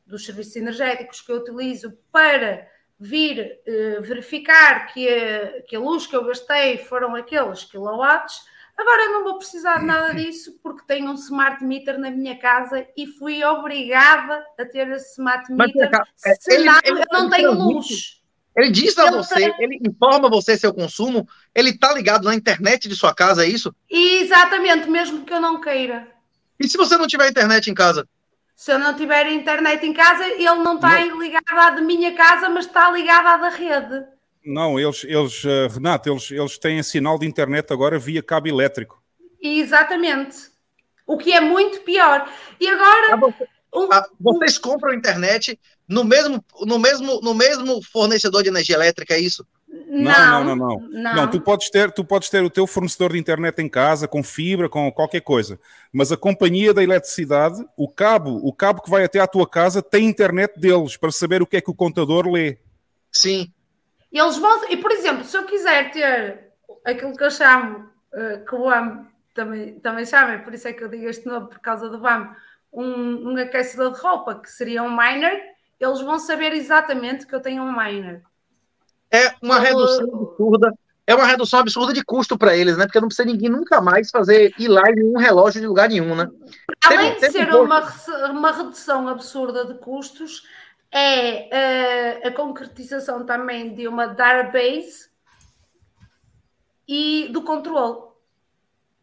dos 0.06 0.26
serviços 0.26 0.56
energéticos 0.56 1.22
que 1.22 1.32
eu 1.32 1.38
utilizo, 1.38 1.98
para 2.12 2.68
vir 3.00 3.60
eh, 3.66 4.00
verificar 4.02 4.86
que 4.94 5.08
a, 5.10 5.62
que 5.64 5.76
a 5.76 5.80
luz 5.80 6.06
que 6.08 6.16
eu 6.16 6.24
gastei 6.26 6.78
foram 6.78 7.16
aqueles 7.16 7.64
kilowatts. 7.64 8.46
Agora 8.78 9.04
eu 9.04 9.14
não 9.14 9.24
vou 9.24 9.38
precisar 9.38 9.80
de 9.80 9.86
nada 9.86 10.14
disso 10.14 10.60
porque 10.64 10.86
tenho 10.88 11.10
um 11.12 11.16
smart 11.16 11.64
meter 11.64 11.98
na 12.00 12.10
minha 12.10 12.38
casa 12.40 12.88
e 12.98 13.06
fui 13.06 13.44
obrigada 13.44 14.46
a 14.58 14.66
ter 14.66 14.88
esse 14.90 15.12
smart 15.14 15.52
Mas, 15.52 15.68
meter, 15.74 15.92
é, 16.26 16.36
senão 16.40 16.80
ele- 16.84 17.00
ele- 17.00 17.02
eu 17.02 17.06
não 17.12 17.26
ele 17.26 17.36
tenho 17.36 17.52
luz. 17.54 18.23
Ele 18.56 18.72
diz 18.72 18.98
a 18.98 19.10
você, 19.10 19.52
ele 19.60 19.80
informa 19.84 20.30
você 20.30 20.56
seu 20.56 20.74
consumo, 20.74 21.28
ele 21.56 21.78
tá 21.78 21.92
ligado 21.94 22.26
na 22.26 22.36
internet 22.36 22.88
de 22.88 22.96
sua 22.96 23.14
casa, 23.14 23.44
é 23.44 23.50
isso? 23.50 23.74
E 23.90 24.22
exatamente, 24.22 24.88
mesmo 24.88 25.26
que 25.26 25.34
eu 25.34 25.42
não 25.42 25.60
queira. 25.60 26.08
E 26.60 26.68
se 26.68 26.78
você 26.78 26.96
não 26.98 27.08
tiver 27.08 27.30
internet 27.30 27.70
em 27.70 27.74
casa? 27.74 28.08
Se 28.56 28.72
eu 28.72 28.78
não 28.78 28.96
tiver 28.96 29.28
internet 29.32 29.86
em 29.86 29.94
casa, 29.94 30.26
ele 30.28 30.46
não 30.46 30.76
está 30.76 31.04
ligado 31.04 31.60
à 31.60 31.70
de 31.72 31.82
minha 31.82 32.14
casa, 32.14 32.48
mas 32.48 32.66
está 32.68 32.92
ligado 32.92 33.28
à 33.28 33.38
da 33.38 33.50
rede. 33.50 34.06
Não, 34.46 34.80
eles, 34.80 35.04
eles 35.04 35.44
eh, 35.46 35.68
Renato, 35.68 36.10
eles, 36.10 36.30
eles 36.30 36.58
têm 36.58 36.84
sinal 36.84 37.18
de 37.18 37.26
internet 37.26 37.72
agora 37.72 37.98
via 37.98 38.22
cabo 38.22 38.48
elétrico. 38.48 39.02
E 39.42 39.60
exatamente. 39.60 40.52
O 41.06 41.18
que 41.18 41.34
é 41.34 41.42
muito 41.42 41.82
pior. 41.82 42.30
E 42.60 42.68
agora. 42.68 43.16
Ah, 43.16 43.46
vocês 44.20 44.58
compram 44.58 44.94
internet 44.94 45.60
no 45.88 46.04
mesmo, 46.04 46.44
no, 46.62 46.80
mesmo, 46.80 47.20
no 47.22 47.34
mesmo 47.34 47.82
fornecedor 47.84 48.44
de 48.44 48.50
energia 48.50 48.76
elétrica, 48.76 49.14
é 49.14 49.20
isso? 49.20 49.46
Não, 49.68 50.44
não, 50.44 50.44
não, 50.44 50.56
não. 50.56 50.80
não. 50.90 51.16
Não, 51.16 51.30
tu, 51.30 51.42
podes 51.42 51.70
ter, 51.70 51.92
tu 51.92 52.06
podes 52.06 52.30
ter 52.30 52.44
o 52.44 52.50
teu 52.50 52.68
fornecedor 52.68 53.14
de 53.14 53.20
internet 53.20 53.60
em 53.60 53.68
casa, 53.68 54.08
com 54.08 54.24
fibra, 54.24 54.70
com 54.70 54.92
qualquer 54.92 55.22
coisa. 55.22 55.60
Mas 55.92 56.12
a 56.12 56.18
companhia 56.18 56.74
da 56.74 56.84
eletricidade, 56.84 57.64
o 57.76 57.90
cabo, 57.90 58.40
o 58.44 58.54
cabo 58.54 58.82
que 58.82 58.90
vai 58.90 59.04
até 59.04 59.20
à 59.20 59.28
tua 59.28 59.48
casa, 59.48 59.82
tem 59.82 60.06
internet 60.06 60.60
deles 60.60 60.96
para 60.96 61.12
saber 61.12 61.42
o 61.42 61.48
que 61.48 61.58
é 61.58 61.62
que 61.62 61.72
o 61.72 61.76
contador 61.76 62.28
lê. 62.28 62.60
Sim. 63.12 63.52
Eles 64.12 64.38
vão. 64.38 64.70
E, 64.70 64.78
por 64.78 64.92
exemplo, 64.92 65.26
se 65.26 65.36
eu 65.36 65.44
quiser 65.46 65.92
ter 65.92 66.52
aquilo 66.86 67.16
que 67.16 67.24
eu 67.24 67.32
chamo, 67.32 67.90
eh, 68.14 68.44
que 68.48 68.56
o 68.56 68.66
BAM 68.66 69.08
também, 69.34 69.80
também 69.80 70.06
chama, 70.06 70.38
por 70.40 70.54
isso 70.54 70.68
é 70.68 70.74
que 70.74 70.84
eu 70.84 70.88
digo 70.88 71.08
este 71.08 71.26
nome 71.26 71.50
por 71.50 71.60
causa 71.60 71.90
do 71.90 72.00
BAM, 72.00 72.36
um, 72.74 73.32
um 73.32 73.38
aquecedor 73.38 73.94
de 73.94 74.00
roupa, 74.00 74.36
que 74.36 74.50
seria 74.52 74.82
um 74.84 74.90
miner, 74.90 75.40
eles 75.80 76.02
vão 76.02 76.18
saber 76.18 76.52
exatamente 76.54 77.28
que 77.28 77.36
eu 77.36 77.42
tenho 77.42 77.64
um 77.64 77.72
miner. 77.72 78.22
É 79.12 79.28
uma 79.42 79.60
Então, 79.60 79.62
redução 79.62 80.16
absurda. 80.16 80.74
É 81.06 81.14
uma 81.14 81.26
redução 81.26 81.60
absurda 81.60 81.94
de 81.94 82.04
custo 82.04 82.38
para 82.38 82.56
eles, 82.56 82.78
né? 82.78 82.86
Porque 82.86 83.00
não 83.00 83.10
precisa 83.10 83.28
ninguém 83.28 83.50
nunca 83.50 83.82
mais 83.82 84.10
fazer 84.10 84.54
ir 84.58 84.70
lá 84.70 84.90
em 84.90 84.96
nenhum 84.96 85.18
relógio 85.18 85.60
de 85.60 85.68
lugar 85.68 85.90
nenhum, 85.90 86.16
né? 86.16 86.30
Além 86.86 87.14
de 87.14 87.20
Teve- 87.20 87.34
teve 87.34 87.46
ser 87.46 87.54
um 87.54 87.64
uma, 87.66 88.30
uma 88.32 88.52
redução 88.52 89.08
absurda 89.10 89.66
de 89.66 89.74
custos, 89.80 90.48
é 90.90 91.50
eh, 92.22 92.28
a 92.28 92.32
concretização 92.32 93.26
também 93.26 93.76
de 93.76 93.86
uma 93.88 94.08
database 94.08 95.10
e 96.88 97.28
do 97.32 97.42
controle. 97.42 98.14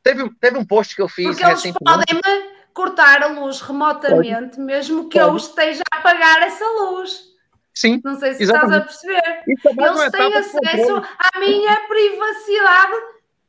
Teve, 0.02 0.30
teve 0.40 0.56
um 0.56 0.64
post 0.64 0.96
que 0.96 1.02
eu 1.02 1.08
fiz 1.08 1.26
Porque 1.26 1.44
eles 1.44 1.62
recentemente. 1.62 2.59
Cortar 2.74 3.22
a 3.22 3.26
luz 3.28 3.60
remotamente, 3.60 4.58
mesmo 4.60 5.08
que 5.08 5.18
eu 5.20 5.30
Pode. 5.32 5.42
esteja 5.42 5.82
a 5.92 5.98
apagar 5.98 6.42
essa 6.42 6.64
luz. 6.64 7.28
Sim. 7.74 8.00
Não 8.04 8.18
sei 8.18 8.34
se 8.34 8.42
exatamente. 8.42 8.90
estás 8.90 9.06
a 9.06 9.14
perceber. 9.14 9.42
Isso 9.48 9.68
é 9.68 9.86
Eles 9.86 10.12
têm 10.12 10.34
acesso 10.36 11.02
à 11.18 11.38
minha 11.40 11.76
privacidade 11.88 12.92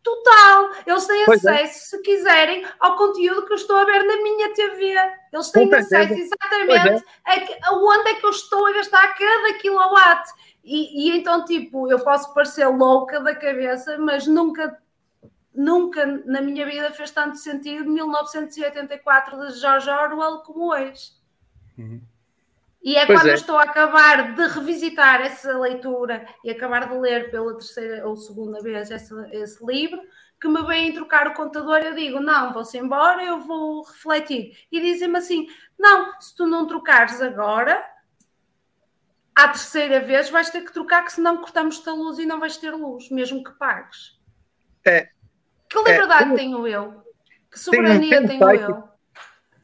total. 0.04 0.70
Eles 0.86 1.06
têm 1.06 1.26
Pois 1.26 1.44
é. 1.46 1.52
acesso, 1.64 1.90
se 1.90 2.02
quiserem, 2.02 2.66
ao 2.80 2.96
conteúdo 2.96 3.46
que 3.46 3.54
eu 3.54 3.58
estou 3.58 3.78
a 3.78 3.86
ver 3.86 4.04
na 4.04 4.18
minha 4.18 4.54
TV. 4.54 4.96
Eles 5.34 5.50
têm 5.52 5.70
Com 5.70 5.76
certeza. 5.82 5.98
acesso 6.04 6.22
exatamente 6.22 7.06
a 7.26 7.40
que- 7.40 7.58
aonde 7.66 8.10
é 8.10 8.14
que 8.16 8.26
eu 8.26 8.30
estou 8.30 8.66
a 8.68 8.74
gastar 8.74 9.16
cada 9.16 9.54
kilowatt. 9.56 10.30
E, 10.64 11.08
e 11.10 11.18
então, 11.18 11.44
tipo, 11.46 11.92
eu 11.92 12.00
posso 12.00 12.34
parecer 12.34 12.68
louca 12.68 13.20
da 13.20 13.36
cabeça, 13.36 13.98
mas 14.00 14.28
nunca, 14.28 14.78
nunca 15.54 16.06
na 16.26 16.42
minha 16.42 16.66
vida 16.66 16.92
fez 16.92 17.12
tanto 17.12 17.38
sentido 17.38 17.90
1984 17.90 19.48
de 19.48 19.60
George 19.60 19.90
Orwell 19.90 20.40
como 20.40 20.74
hoje. 20.74 21.12
E 22.84 22.96
é 22.96 23.06
Pois 23.06 23.20
quando 23.20 23.28
é. 23.28 23.32
eu 23.32 23.36
estou 23.36 23.58
a 23.58 23.64
acabar 23.64 24.34
de 24.34 24.48
revisitar 24.48 25.22
essa 25.22 25.56
leitura 25.58 26.26
e 26.44 26.50
acabar 26.50 26.90
de 26.90 26.96
ler 26.96 27.30
pela 27.30 27.54
terceira 27.54 28.08
ou 28.08 28.16
segunda 28.16 28.62
vez 28.62 28.90
esse, 28.90 29.14
esse 29.32 29.64
livro, 29.64 30.02
que 30.40 30.48
me 30.48 30.64
vêm 30.66 30.92
trocar 30.92 31.28
o 31.28 31.36
contador, 31.36 31.78
eu 31.78 31.94
digo, 31.94 32.20
não, 32.20 32.52
vou-se 32.52 32.76
embora, 32.76 33.24
eu 33.24 33.40
vou 33.42 33.84
refletir. 33.84 34.58
E 34.72 34.82
dizem-me 34.82 35.20
assim, 35.20 35.48
não, 35.78 36.20
se 36.20 36.36
tu 36.36 36.48
não 36.48 36.66
trocares 36.66 37.22
agora, 37.22 37.86
à 39.36 39.48
terceira 39.50 40.00
vez 40.00 40.32
vais 40.32 40.50
ter 40.50 40.62
que 40.62 40.74
trocar, 40.74 41.04
que 41.04 41.14
senão 41.14 41.38
cortamos-te 41.38 41.88
a 41.88 41.94
luz 41.94 42.18
e 42.18 42.26
não 42.26 42.40
vais 42.40 42.58
ter 42.58 42.72
luz, 42.72 43.12
mesmo 43.12 43.44
que 43.44 43.52
pagues. 43.52 44.20
É. 44.84 45.12
Que 45.72 45.78
liberdade 45.78 46.26
tem- 46.26 46.36
tenho 46.36 46.68
eu? 46.68 46.92
Que 47.50 47.56
tem 47.56 47.64
soberania 47.64 48.10
tem 48.10 48.20
um 48.20 48.28
tenho 48.28 48.40
site- 48.40 48.62
eu? 48.64 48.84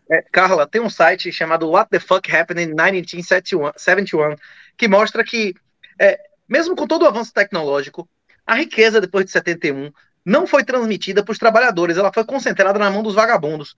É, 0.09 0.21
Carla, 0.21 0.65
tem 0.65 0.81
um 0.81 0.89
site 0.89 1.31
chamado 1.33 1.69
What 1.69 1.89
the 1.89 1.99
Fuck 1.99 2.33
Happened 2.33 2.63
in 2.63 2.73
1971 2.73 4.35
que 4.77 4.87
mostra 4.87 5.21
que, 5.23 5.53
é, 5.99 6.17
mesmo 6.47 6.75
com 6.75 6.87
todo 6.87 7.03
o 7.03 7.07
avanço 7.07 7.33
tecnológico, 7.33 8.07
a 8.45 8.55
riqueza 8.55 9.01
depois 9.01 9.25
de 9.25 9.31
71 9.31 9.91
não 10.25 10.47
foi 10.47 10.63
transmitida 10.63 11.23
para 11.23 11.31
os 11.33 11.37
trabalhadores, 11.37 11.97
ela 11.97 12.13
foi 12.13 12.23
concentrada 12.23 12.79
na 12.79 12.89
mão 12.89 13.03
dos 13.03 13.15
vagabundos. 13.15 13.75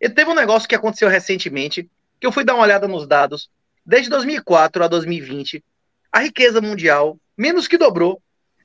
E 0.00 0.08
teve 0.08 0.30
um 0.30 0.34
negócio 0.34 0.68
que 0.68 0.74
aconteceu 0.74 1.08
recentemente, 1.08 1.90
que 2.18 2.26
eu 2.26 2.32
fui 2.32 2.44
dar 2.44 2.54
uma 2.54 2.62
olhada 2.64 2.88
nos 2.88 3.06
dados. 3.06 3.50
Desde 3.84 4.08
2004 4.10 4.82
a 4.82 4.88
2020, 4.88 5.62
a 6.10 6.20
riqueza 6.20 6.60
mundial 6.60 7.18
menos 7.36 7.68
que 7.68 7.76
dobrou, 7.76 8.22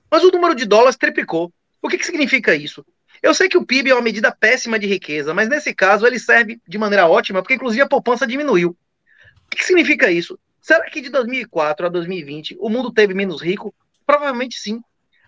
mas 0.09 0.23
o 0.23 0.31
número 0.31 0.55
de 0.55 0.65
dólares 0.65 0.95
triplicou. 0.97 1.51
O 1.81 1.89
que, 1.89 1.97
que 1.97 2.05
significa 2.05 2.55
isso? 2.55 2.85
Eu 3.22 3.34
sei 3.35 3.48
que 3.48 3.57
o 3.57 3.65
PIB 3.65 3.91
é 3.91 3.93
uma 3.93 4.02
medida 4.02 4.31
péssima 4.31 4.80
de 4.80 4.88
riqueza, 4.88 5.34
mas 5.34 5.48
nesse 5.48 5.76
caso 5.76 6.07
ele 6.07 6.18
serve 6.18 6.60
de 6.68 6.77
maneira 6.77 7.07
ótima, 7.07 7.41
porque 7.41 7.53
inclusive 7.53 7.84
a 7.84 7.88
poupança 7.88 8.26
diminuiu. 8.26 8.76
O 9.45 9.56
que, 9.56 9.64
significa 9.64 10.10
isso? 10.10 10.39
Será 10.60 10.89
que 10.89 11.02
de 11.02 11.10
2004 11.10 11.85
a 11.85 11.89
2020 11.89 12.57
o 12.60 12.69
mundo 12.69 12.91
teve 12.91 13.14
menos 13.14 13.41
rico? 13.41 13.73
Provavelmente 14.06 14.57
sim. 14.57 14.81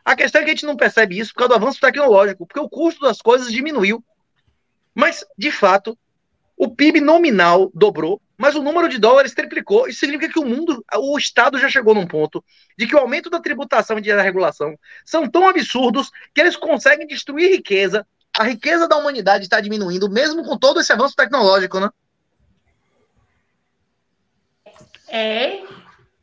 A 0.04 0.16
questão 0.16 0.42
é 0.42 0.44
que 0.44 0.50
a 0.50 0.54
gente 0.54 0.66
não 0.66 0.76
percebe 0.76 1.20
isso 1.20 1.34
por 1.34 1.40
causa 1.40 1.50
do 1.50 1.56
avanço 1.56 1.80
tecnológico, 1.80 2.48
porque 2.48 2.60
o 2.60 2.70
custo 2.70 3.02
das 3.02 3.22
coisas 3.22 3.52
diminuiu. 3.52 4.04
Mas, 4.94 5.24
de 5.38 5.52
fato, 5.52 5.98
o 6.58 6.70
PIB 6.70 7.00
nominal 7.00 7.72
dobrou, 7.74 8.22
mas 8.38 8.56
o 8.56 8.62
número 8.64 8.90
de 8.90 8.98
dólares 8.98 9.34
triplicou. 9.34 9.88
Isso 9.88 10.00
significa 10.00 10.34
que 10.34 10.40
o 10.40 10.46
mundo, 10.46 10.84
o 10.96 11.18
Estado 11.18 11.58
já 11.58 11.70
chegou 11.70 11.94
num 11.94 12.08
ponto 12.08 12.44
de 12.78 12.88
que 12.88 12.96
o 12.96 13.00
aumento 13.00 13.30
da 13.30 13.40
tributação 13.40 14.00
e 14.00 14.02
da 14.02 14.22
regulação 14.22 14.76
são 15.06 15.30
tão 15.30 15.48
absurdos 15.48 16.12
que 16.34 16.42
eles 16.42 16.56
conseguem 16.56 17.08
destruir 17.08 17.52
riqueza. 17.52 18.06
A 18.38 18.44
riqueza 18.44 18.88
da 18.88 18.98
humanidade 18.98 19.44
está 19.44 19.62
diminuindo, 19.62 20.10
mesmo 20.10 20.44
com 20.44 20.58
todo 20.58 20.80
esse 20.80 20.92
avanço 20.92 21.16
tecnológico, 21.16 21.80
né? 21.80 21.90
É. 25.08 25.64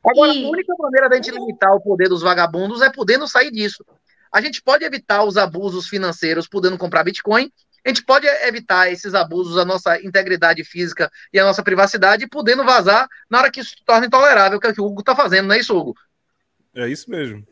Agora, 0.04 0.34
E- 0.34 0.44
a 0.44 0.48
única 0.48 0.74
maneira 0.78 1.08
da 1.08 1.16
gente 1.16 1.30
limitar 1.30 1.72
o 1.72 1.80
poder 1.80 2.08
dos 2.08 2.22
vagabundos 2.22 2.82
é 2.82 2.90
podendo 2.90 3.28
sair 3.28 3.52
disso. 3.52 3.84
A 4.32 4.40
gente 4.40 4.62
pode 4.62 4.84
evitar 4.84 5.22
os 5.24 5.36
abusos 5.36 5.88
financeiros 5.88 6.48
podendo 6.48 6.78
comprar 6.78 7.04
Bitcoin. 7.04 7.52
A 7.84 7.88
gente 7.88 8.04
pode 8.04 8.26
evitar 8.26 8.90
esses 8.92 9.14
abusos 9.14 9.56
à 9.56 9.64
nossa 9.64 10.00
integridade 10.02 10.62
física 10.64 11.10
e 11.32 11.38
à 11.38 11.44
nossa 11.44 11.62
privacidade, 11.62 12.28
podendo 12.28 12.64
vazar 12.64 13.08
na 13.28 13.38
hora 13.38 13.50
que 13.50 13.60
isso 13.60 13.70
se 13.70 13.84
torna 13.84 14.06
intolerável, 14.06 14.60
que 14.60 14.66
é 14.66 14.70
o 14.70 14.74
que 14.74 14.80
o 14.80 14.84
Hugo 14.84 15.00
está 15.00 15.16
fazendo, 15.16 15.46
não 15.48 15.54
é 15.54 15.58
isso, 15.58 15.76
Hugo? 15.76 15.94
É 16.74 16.88
isso 16.88 17.10
mesmo. 17.10 17.46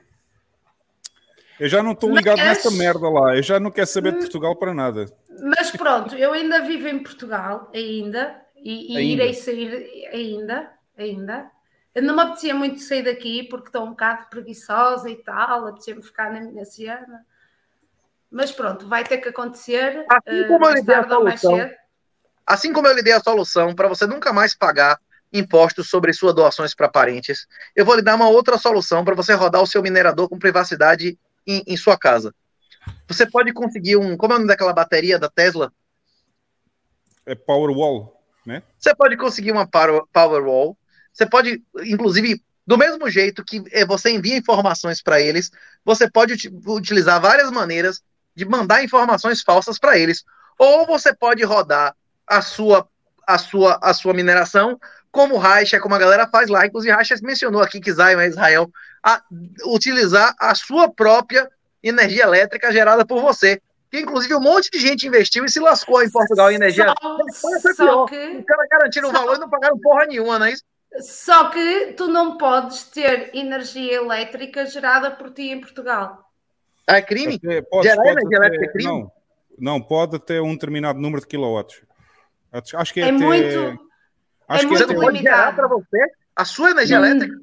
Eu 1.59 1.68
já 1.68 1.82
não 1.82 1.92
estou 1.92 2.14
ligado 2.14 2.38
Mas- 2.38 2.46
nessa 2.46 2.70
merda 2.70 3.09
lá. 3.09 3.34
Eu 3.36 3.42
já 3.42 3.59
não 3.59 3.70
quero 3.70 3.86
saber 3.86 4.12
de 4.12 4.18
Portugal 4.18 4.55
para 4.56 4.72
nada. 4.72 5.06
Mas 5.40 5.70
pronto, 5.72 6.14
eu 6.14 6.32
ainda 6.32 6.62
vivo 6.62 6.86
em 6.86 7.02
Portugal, 7.02 7.70
ainda, 7.74 8.40
e, 8.56 8.94
e 8.94 8.96
Ainda. 8.96 9.22
irei 9.22 9.34
sair 9.34 10.06
ainda, 10.12 10.70
ainda. 10.96 11.50
Eu 11.94 12.02
não 12.02 12.14
me 12.14 12.22
apetecia 12.22 12.55
muito 12.55 12.80
sair 12.80 13.02
daqui 13.02 13.44
porque 13.44 13.68
estou 13.68 13.84
um 13.84 13.90
bocado 13.90 14.28
preguiçosa 14.30 15.10
e 15.10 15.16
tal, 15.16 15.66
apetecia-me 15.66 16.02
ficar 16.02 16.32
na 16.32 16.40
minha 16.40 16.64
cena. 16.64 17.24
Mas 18.30 18.52
pronto, 18.52 18.86
vai 18.88 19.05
ter 19.05 19.18
que 19.18 19.28
acontecer. 19.28 20.05
Assim 20.09 20.20
eh, 20.26 20.48
como 20.48 20.64
eu 20.66 20.70
mais 20.70 20.80
lhe 20.80 20.82
dei 20.82 20.94
a 20.94 21.09
solução. 21.09 21.70
Assim 22.46 22.72
como 22.72 22.86
eu 22.88 22.94
lhe 22.94 23.02
dei 23.02 23.12
a 23.12 23.20
solução 23.20 23.74
para 23.74 23.88
você 23.88 24.06
nunca 24.06 24.32
mais 24.32 24.55
pagar 24.56 24.98
impostos 25.32 25.90
sobre 25.90 26.12
suas 26.12 26.34
doações 26.34 26.74
para 26.74 26.88
parentes, 26.88 27.46
eu 27.76 27.84
vou 27.84 27.94
lhe 27.94 28.02
dar 28.02 28.14
uma 28.14 28.28
outra 28.28 28.56
solução 28.56 29.05
para 29.05 29.14
você 29.14 29.34
rodar 29.34 29.62
o 29.62 29.66
seu 29.66 29.82
minerador 29.82 30.28
com 30.28 30.38
privacidade 30.38 31.18
em, 31.46 31.62
em 31.66 31.76
sua 31.76 31.98
casa. 31.98 32.34
Você 33.06 33.26
pode 33.26 33.52
conseguir 33.52 33.96
um. 33.96 34.16
Como 34.16 34.32
é 34.32 34.36
o 34.36 34.38
nome 34.38 34.48
daquela 34.48 34.72
bateria 34.72 35.18
da 35.18 35.28
Tesla? 35.28 35.72
É 37.26 37.34
Powerwall, 37.34 38.22
né? 38.46 38.62
Você 38.78 38.94
pode 38.94 39.16
conseguir 39.16 39.52
uma 39.52 39.66
Power- 39.66 40.05
Powerwall. 40.12 40.76
Você 41.12 41.26
pode, 41.26 41.62
inclusive, 41.84 42.42
do 42.66 42.78
mesmo 42.78 43.10
jeito 43.10 43.44
que 43.44 43.62
eh, 43.72 43.84
você 43.84 44.10
envia 44.10 44.36
informações 44.36 45.02
para 45.02 45.20
eles, 45.20 45.50
você 45.84 46.10
pode 46.10 46.32
uti- 46.34 46.52
utilizar 46.66 47.20
várias 47.20 47.50
maneiras 47.50 48.02
de 48.39 48.44
mandar 48.44 48.85
informações 48.85 49.43
falsas 49.43 49.78
para 49.78 49.98
eles. 49.98 50.24
Ou 50.56 50.86
você 50.86 51.12
pode 51.12 51.43
rodar 51.44 51.94
a 52.27 52.40
sua, 52.40 52.89
a 53.27 53.36
sua, 53.36 53.78
a 53.82 53.93
sua 53.93 54.15
mineração 54.15 54.78
como 55.10 55.35
o 55.35 55.39
Raixa, 55.39 55.81
como 55.81 55.94
a 55.94 55.98
galera 55.98 56.28
faz 56.28 56.48
lá. 56.48 56.65
Inclusive, 56.65 56.94
Raixa 56.94 57.16
mencionou 57.23 57.60
aqui 57.60 57.81
que 57.81 57.93
Zion 57.93 58.20
é 58.20 58.28
Israel, 58.28 58.70
a 59.02 59.20
utilizar 59.66 60.35
a 60.39 60.55
sua 60.55 60.89
própria 60.89 61.51
energia 61.82 62.23
elétrica 62.23 62.73
gerada 62.73 63.05
por 63.05 63.20
você. 63.20 63.60
Que 63.90 64.01
inclusive 64.01 64.35
um 64.35 64.40
monte 64.40 64.70
de 64.70 64.78
gente 64.78 65.06
investiu 65.06 65.44
e 65.44 65.51
se 65.51 65.59
lascou 65.59 66.02
em 66.02 66.10
Portugal 66.10 66.52
em 66.52 66.56
energia. 66.56 66.93
Só, 67.01 67.51
Foi 67.60 67.74
só 67.74 67.85
pior. 67.85 68.05
que, 68.06 68.39
Os 68.39 68.44
caras 68.44 68.69
garantiram 68.70 69.09
o 69.09 69.12
valor 69.12 69.36
e 69.36 69.40
não 69.40 69.51
pagaram 69.51 69.78
porra 69.81 70.06
nenhuma, 70.06 70.39
não 70.39 70.47
é 70.47 70.52
isso? 70.52 70.62
só 71.01 71.51
que 71.51 71.93
tu 71.97 72.09
não 72.09 72.39
podes 72.39 72.85
ter 72.85 73.31
energia 73.35 73.97
elétrica 73.97 74.65
gerada 74.66 75.10
por 75.10 75.31
ti 75.31 75.51
em 75.51 75.60
Portugal. 75.60 76.27
É 76.89 77.02
crime? 77.02 77.35
Até- 77.35 77.62
Gerar 77.82 78.06
energia 78.06 78.39
até- 78.39 78.47
elétrica 78.47 78.65
é 78.65 78.69
crime? 78.69 78.89
Não, 78.90 79.12
não, 79.59 79.81
pode 79.81 80.16
até 80.16 80.40
um 80.40 80.52
determinado 80.52 80.98
número 80.98 81.20
de 81.20 81.27
quilowatts. 81.27 81.82
Acho 82.74 82.94
que 82.94 83.01
é, 83.01 83.05
É 83.05 83.06
até- 83.10 83.12
muito- 83.24 83.89
Acho 84.48 84.65
é 84.65 84.69
que 84.69 84.77
Você 84.78 84.86
muito 84.86 85.01
pode 85.02 85.19
gerar 85.19 85.51
limitado. 85.52 85.56
para 85.56 85.69
você 85.69 86.12
a 86.35 86.44
sua 86.47 86.70
energia 86.70 86.98
Hum. 86.98 87.05
elétrica? 87.05 87.36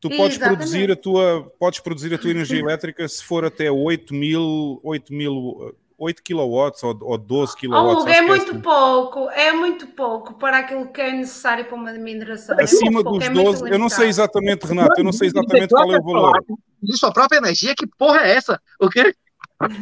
Tu 0.00 0.08
podes 0.10 0.36
Exatamente. 0.36 0.56
produzir 0.58 0.90
a 0.90 0.96
tua, 0.96 1.52
podes 1.58 1.80
produzir 1.80 2.14
a 2.14 2.18
tua 2.18 2.30
energia 2.30 2.58
elétrica 2.60 3.06
se 3.08 3.22
for 3.24 3.44
até 3.44 3.70
8 3.70 4.12
mil, 4.14 4.80
8 4.82 5.12
mil, 5.12 5.74
8 5.96 6.22
kilowatts 6.22 6.82
ou, 6.82 6.96
ou 7.02 7.18
12 7.18 7.52
Oh, 7.54 7.58
kilowatts. 7.58 8.02
Hugo, 8.02 8.08
acho 8.10 8.18
é 8.18 8.22
muito 8.22 8.50
assim. 8.52 8.60
pouco, 8.60 9.30
é 9.30 9.52
muito 9.52 9.86
pouco 9.88 10.34
para 10.34 10.58
aquilo 10.58 10.86
que 10.88 11.00
é 11.00 11.12
necessário 11.12 11.64
para 11.64 11.74
uma 11.76 11.92
mineração. 11.92 12.56
É 12.58 12.64
Acima 12.64 13.02
pouco, 13.04 13.18
dos 13.18 13.26
é 13.28 13.30
muito 13.30 13.44
12, 13.44 13.70
eu 13.72 13.78
não 13.78 13.88
sei 13.88 14.08
exatamente, 14.08 14.66
Renato, 14.66 15.00
eu 15.00 15.04
não 15.04 15.12
sei 15.12 15.28
exatamente 15.28 15.68
qual 15.68 15.92
é 15.92 15.98
o 15.98 16.02
valor. 16.02 16.44
De 16.82 16.96
sua 16.96 17.12
própria 17.12 17.38
energia? 17.38 17.74
Que 17.74 17.86
porra 17.86 18.20
é 18.20 18.32
essa? 18.36 18.60
O 18.80 18.88
quê? 18.88 19.14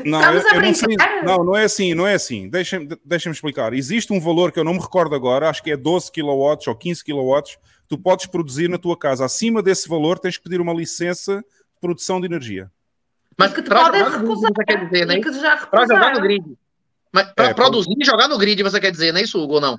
Não, 0.06 0.18
Estamos 0.20 0.44
eu, 0.44 0.54
eu 0.54 0.62
não 0.62 0.74
sei. 0.74 0.96
Não, 1.22 1.44
não 1.44 1.56
é 1.56 1.64
assim, 1.64 1.94
não 1.94 2.06
é 2.06 2.14
assim. 2.14 2.48
Deixa-me 2.48 2.88
deixa 3.04 3.28
explicar. 3.30 3.74
Existe 3.74 4.10
um 4.12 4.20
valor 4.20 4.50
que 4.50 4.58
eu 4.58 4.64
não 4.64 4.72
me 4.72 4.80
recordo 4.80 5.14
agora, 5.14 5.50
acho 5.50 5.62
que 5.62 5.70
é 5.70 5.76
12 5.76 6.10
kilowatts 6.10 6.66
ou 6.66 6.74
15 6.74 7.04
kilowatts, 7.04 7.58
tu 7.86 7.98
podes 7.98 8.24
produzir 8.26 8.68
na 8.70 8.78
tua 8.78 8.96
casa. 8.98 9.24
Acima 9.26 9.62
desse 9.62 9.86
valor, 9.88 10.18
tens 10.18 10.38
que 10.38 10.44
pedir 10.44 10.60
uma 10.62 10.72
licença 10.72 11.36
de 11.40 11.80
produção 11.80 12.20
de 12.20 12.26
energia. 12.26 12.70
Mas 13.38 13.52
que 13.52 13.60
te 13.62 13.68
podem 13.68 14.02
jogar 14.02 14.18
no 14.18 14.34
grid, 14.34 14.46
recusar. 14.46 14.84
dizer, 14.90 15.06
né? 15.06 15.20
Que 15.20 15.32
já 15.32 15.56
Pra 15.66 15.82
jogar 15.82 15.94
no 15.96 16.04
recusaram. 16.06 16.22
grid. 16.22 16.44
Mas 17.12 17.32
pra 17.34 17.44
É, 17.46 17.54
produzir 17.54 17.94
e 18.00 18.04
jogar 18.04 18.28
no 18.28 18.38
grid, 18.38 18.62
você 18.62 18.80
quer 18.80 18.90
dizer, 18.90 19.12
não 19.12 19.20
é 19.20 19.24
isso, 19.24 19.38
Hugo, 19.38 19.54
ou 19.54 19.60
não? 19.60 19.76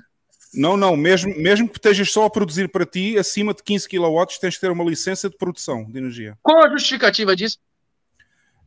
Não, 0.54 0.76
não, 0.76 0.96
mesmo, 0.96 1.34
mesmo 1.36 1.68
que 1.68 1.76
estejas 1.76 2.10
só 2.10 2.24
a 2.24 2.30
produzir 2.30 2.68
para 2.68 2.86
ti, 2.86 3.18
acima 3.18 3.52
de 3.52 3.62
15 3.62 3.88
kilowatts, 3.88 4.38
tens 4.38 4.54
que 4.54 4.60
ter 4.60 4.70
uma 4.70 4.84
licença 4.84 5.28
de 5.28 5.36
produção 5.36 5.84
de 5.84 5.98
energia. 5.98 6.38
Qual 6.42 6.64
a 6.64 6.70
justificativa 6.70 7.36
disso? 7.36 7.58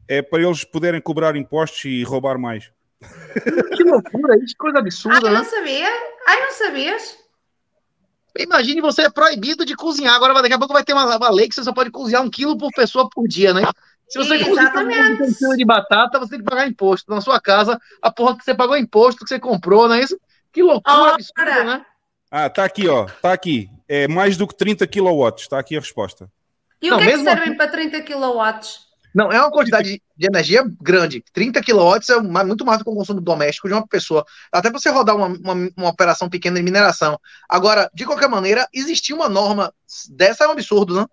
É 0.08 0.22
para 0.22 0.42
eles 0.44 0.64
poderem 0.64 1.02
cobrar 1.02 1.36
impostos 1.36 1.86
e 1.86 2.04
roubar 2.04 2.38
mais. 2.38 2.72
Que 3.76 3.84
loucura, 3.84 4.38
isso, 4.44 4.56
coisa 4.58 4.78
Ah, 4.78 4.82
absurda, 4.82 5.28
eu 5.28 5.32
né? 5.32 5.38
não 5.40 5.46
sabia? 5.46 5.90
Ai, 6.28 6.42
não 6.42 6.52
sabias? 6.52 7.18
Imagine 8.38 8.82
você 8.82 9.04
é 9.04 9.10
proibido 9.10 9.66
de 9.66 9.76
cozinhar. 9.76 10.14
Agora, 10.14 10.42
daqui 10.42 10.54
a 10.54 10.60
pouco 10.60 10.74
vai 10.74 10.84
ter 10.84 10.94
uma, 10.94 11.18
uma 11.18 11.30
lei 11.32 11.50
que 11.50 11.56
você 11.56 11.64
só 11.64 11.74
pode 11.74 11.90
cozinhar 11.90 12.22
um 12.22 12.30
quilo 12.30 12.58
por 12.58 12.70
pessoa 12.72 13.10
por 13.10 13.28
dia, 13.28 13.54
né? 13.54 13.62
Se 14.08 14.20
você 14.20 14.38
cozinhar 14.38 14.68
Exatamente. 14.68 15.24
um 15.24 15.34
quilo 15.34 15.58
de 15.58 15.66
batata, 15.66 16.20
você 16.20 16.32
tem 16.32 16.40
que 16.40 16.46
pagar 16.46 16.68
imposto. 16.68 17.12
Na 17.12 17.22
sua 17.22 17.40
casa, 17.42 17.80
a 18.02 18.12
porra 18.12 18.38
que 18.38 18.44
você 18.44 18.54
pagou 18.54 18.78
imposto, 18.78 19.24
que 19.24 19.30
você 19.30 19.40
comprou, 19.40 19.88
não 19.88 19.96
é 19.96 20.04
isso? 20.04 20.20
Que 20.52 20.62
loucura 20.64 20.96
Ora. 20.98 21.16
absurda, 21.16 21.64
né? 21.64 21.86
Ah, 22.30 22.48
está 22.48 22.64
aqui, 22.64 22.88
ó. 22.88 23.06
Está 23.06 23.34
aqui. 23.34 23.70
É 23.88 24.08
mais 24.08 24.38
do 24.38 24.48
que 24.48 24.56
30 24.56 24.88
kilowatts. 24.88 25.44
Está 25.44 25.60
aqui 25.60 25.76
a 25.76 25.80
resposta. 25.80 26.30
E 26.82 26.90
Não, 26.90 26.98
o 26.98 27.00
que 27.00 27.08
é 27.10 27.12
que 27.12 27.24
servem 27.24 27.44
assim- 27.50 27.58
para 27.58 27.68
30 27.72 28.02
kW? 28.02 28.80
Não, 29.14 29.30
é 29.30 29.38
uma 29.40 29.52
quantidade 29.52 30.02
de 30.16 30.26
energia 30.26 30.64
grande. 30.82 31.22
30 31.34 31.62
kW 31.62 32.00
é 32.10 32.44
muito 32.46 32.66
mais 32.66 32.80
do 32.80 32.86
que 32.86 32.90
o 32.90 32.96
consumo 32.96 33.20
doméstico 33.20 33.68
de 33.68 33.74
uma 33.74 33.86
pessoa. 33.86 34.26
Até 34.52 34.70
para 34.70 34.80
você 34.80 34.90
rodar 34.90 35.16
uma, 35.16 35.28
uma, 35.28 35.70
uma 35.76 35.90
operação 35.90 36.30
pequena 36.30 36.56
de 36.56 36.64
mineração. 36.64 37.20
Agora, 37.50 37.90
de 37.94 38.06
qualquer 38.06 38.30
maneira, 38.30 38.66
existir 38.74 39.14
uma 39.14 39.28
norma 39.28 39.74
dessa 40.10 40.46
é 40.46 40.48
um 40.48 40.52
absurdo, 40.52 40.96
né? 40.96 41.06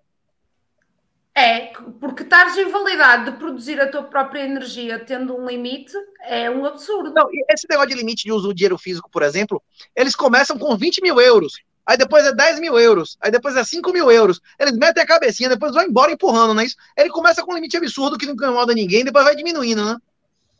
É, 1.39 1.71
porque 2.01 2.25
estares 2.25 2.57
em 2.59 2.69
validade 2.69 3.31
de 3.31 3.39
produzir 3.39 3.81
a 3.81 3.89
tua 3.89 4.03
própria 4.03 4.41
energia 4.41 4.99
tendo 4.99 5.37
um 5.37 5.47
limite 5.47 5.93
é 6.23 6.51
um 6.51 6.67
absurdo. 6.67 7.13
Não, 7.15 7.29
esse 7.49 7.65
negócio 7.71 7.91
de 7.91 7.95
limite 7.95 8.25
de 8.25 8.33
uso 8.33 8.49
do 8.49 8.55
dinheiro 8.55 8.77
físico, 8.77 9.09
por 9.09 9.23
exemplo, 9.23 9.63
eles 9.95 10.17
começam 10.17 10.59
com 10.59 10.77
20 10.77 11.01
mil 11.01 11.21
euros. 11.21 11.63
Aí 11.87 11.97
depois 11.97 12.27
é 12.27 12.35
10 12.35 12.59
mil 12.59 12.77
euros. 12.77 13.17
Aí 13.21 13.31
depois 13.31 13.55
é 13.55 13.63
5 13.63 13.93
mil 13.93 14.11
euros. 14.11 14.41
Eles 14.59 14.77
metem 14.77 15.01
a 15.01 15.07
cabecinha, 15.07 15.49
depois 15.49 15.73
vão 15.73 15.85
embora 15.85 16.11
empurrando, 16.11 16.55
não 16.55 16.61
é 16.61 16.65
isso? 16.65 16.77
Ele 16.97 17.09
começa 17.09 17.41
com 17.45 17.53
um 17.53 17.55
limite 17.55 17.77
absurdo 17.77 18.19
que 18.19 18.27
não 18.27 18.35
incomoda 18.35 18.75
ninguém, 18.75 19.05
depois 19.05 19.25
vai 19.25 19.37
diminuindo, 19.37 19.85
né? 19.85 19.97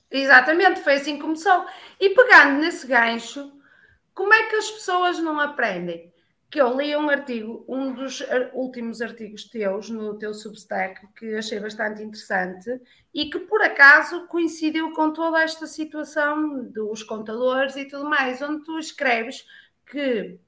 Exatamente, 0.09 0.81
foi 0.81 0.95
assim 0.95 1.17
que 1.17 1.23
começou. 1.23 1.67
E 1.99 2.11
pegando 2.11 2.61
nesse 2.61 2.87
gancho, 2.87 3.51
como 4.15 4.33
é 4.33 4.45
que 4.45 4.55
as 4.55 4.71
pessoas 4.71 5.19
não 5.19 5.41
aprendem? 5.41 6.13
Que 6.51 6.61
eu 6.63 6.75
li 6.79 6.97
um 6.97 7.11
artigo, 7.11 7.63
um 7.69 7.93
dos 7.93 8.23
últimos 8.55 9.03
artigos 9.03 9.45
teus 9.45 9.91
no 9.91 10.19
teu 10.19 10.33
Substack, 10.33 11.07
que 11.15 11.35
achei 11.35 11.61
bastante 11.61 12.03
interessante 12.03 12.81
e 13.13 13.29
que 13.29 13.39
por 13.41 13.61
acaso 13.61 14.27
coincidiu 14.29 14.93
com 14.93 15.13
toda 15.13 15.43
esta 15.43 15.67
situação 15.67 16.65
dos 16.65 17.03
contadores 17.03 17.77
e 17.77 17.85
tudo 17.85 18.09
mais, 18.09 18.41
onde 18.41 18.65
tu 18.65 18.79
escreves 18.79 19.47
que 19.85 20.39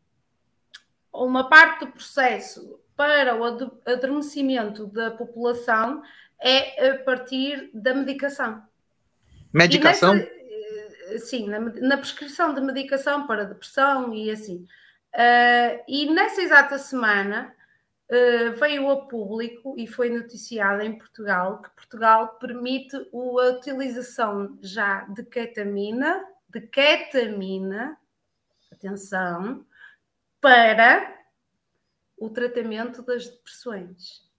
uma 1.13 1.51
parte 1.51 1.85
do 1.85 1.93
processo 1.93 2.81
para 2.97 3.37
o 3.37 3.45
adormecimento 3.85 4.87
da 4.87 5.11
população 5.11 6.03
é 6.41 6.93
a 6.93 6.99
partir 6.99 7.71
da 7.75 7.93
medicação. 7.93 8.63
Medicação? 9.53 10.15
Nessa- 10.15 10.31
eh, 11.13 11.19
sim, 11.19 11.47
na, 11.49 11.59
na 11.61 11.99
prescrição 11.99 12.55
de 12.55 12.61
medicação 12.63 13.27
para 13.27 13.45
depressão 13.45 14.15
e 14.15 14.31
assim. 14.31 14.67
Ah, 15.13 15.83
e 15.89 16.07
nessa 16.11 16.43
exata 16.43 16.79
semana 16.79 17.55
ah, 18.11 18.51
veio 18.59 18.91
a 18.91 19.07
público 19.07 19.75
e 19.79 19.87
foi 19.87 20.11
noticiado 20.11 20.83
em 20.83 20.97
Portugal 20.97 21.63
que 21.63 21.71
Portugal 21.71 22.39
permite 22.39 22.97
a 22.97 23.51
utilização 23.51 24.59
já 24.63 25.01
de 25.07 25.25
ketamina, 25.25 26.25
de 26.49 26.61
ketamina, 26.61 27.97
atenção, 28.73 29.65
para 30.41 31.19
o 32.17 32.29
tratamento 32.31 33.03
das 33.03 33.29
depressões. 33.29 34.30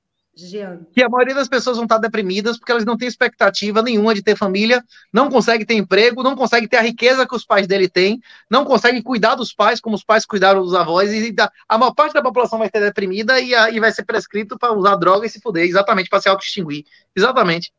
Gente. 0.48 0.86
que 0.94 1.02
a 1.04 1.10
maioria 1.10 1.36
das 1.36 1.48
pessoas 1.48 1.78
vão 1.78 1.86
estar 1.86 1.98
deprimidas 1.98 2.58
porque 2.58 2.72
elas 2.72 2.86
não 2.86 2.98
têm 2.98 3.08
expectativa 3.08 3.82
nenhuma 3.82 4.14
de 4.14 4.22
ter 4.22 4.36
família, 4.36 4.84
não 5.12 5.30
conseguem 5.30 5.66
ter 5.66 5.76
emprego, 5.76 6.22
não 6.24 6.36
conseguem 6.36 6.68
ter 6.68 6.78
a 6.78 6.82
riqueza 6.82 7.26
que 7.28 7.36
os 7.36 7.46
pais 7.46 7.66
dele 7.68 7.88
têm, 7.90 8.20
não 8.50 8.66
conseguem 8.66 9.02
cuidar 9.02 9.36
dos 9.36 9.54
pais 9.54 9.80
como 9.80 9.96
os 9.96 10.04
pais 10.04 10.26
cuidaram 10.26 10.62
dos 10.62 10.74
avós, 10.76 11.12
e 11.14 11.32
da- 11.32 11.52
a 11.68 11.78
maior 11.78 11.94
parte 11.94 12.14
da 12.14 12.22
população 12.22 12.60
vai 12.60 12.68
estar 12.68 12.80
deprimida 12.82 13.40
e, 13.40 13.56
a- 13.56 13.70
e 13.70 13.80
vai 13.80 13.92
ser 13.92 14.04
prescrito 14.06 14.58
para 14.58 14.74
usar 14.74 14.96
droga 14.98 15.26
e 15.26 15.30
se 15.30 15.40
fuder, 15.42 15.66
exatamente, 15.66 16.10
para 16.10 16.22
se 16.22 16.30
auto-extinguir. 16.30 16.86
Exatamente. 17.16 17.72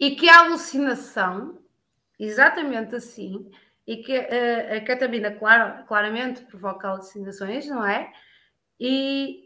e 0.00 0.12
que 0.16 0.28
a 0.28 0.40
alucinação, 0.40 1.58
exatamente 2.18 2.94
assim, 2.94 3.50
e 3.86 3.98
que 3.98 4.12
eh, 4.12 4.76
a 4.78 4.80
ketamina 4.84 5.30
claro, 5.32 5.84
claramente 5.86 6.42
provoca 6.42 6.88
alucinações, 6.88 7.66
não 7.66 7.84
é? 7.84 8.12
E 8.80 9.45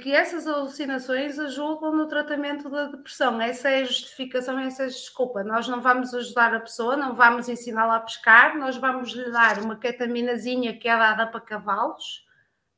que 0.00 0.12
essas 0.12 0.48
alucinações 0.48 1.38
ajudam 1.38 1.94
no 1.94 2.08
tratamento 2.08 2.68
da 2.68 2.86
depressão. 2.86 3.40
Essa 3.40 3.68
é 3.70 3.82
a 3.82 3.84
justificação, 3.84 4.58
essa 4.58 4.82
é 4.82 4.86
a 4.86 4.88
desculpa. 4.88 5.44
Nós 5.44 5.68
não 5.68 5.80
vamos 5.80 6.12
ajudar 6.12 6.52
a 6.54 6.60
pessoa, 6.60 6.96
não 6.96 7.14
vamos 7.14 7.48
ensiná-la 7.48 7.96
a 7.96 8.00
pescar, 8.00 8.58
nós 8.58 8.76
vamos 8.76 9.12
lhe 9.12 9.30
dar 9.30 9.62
uma 9.62 9.76
ketaminazinha 9.76 10.76
que 10.76 10.88
é 10.88 10.96
dada 10.96 11.24
para 11.24 11.40
cavalos 11.40 12.26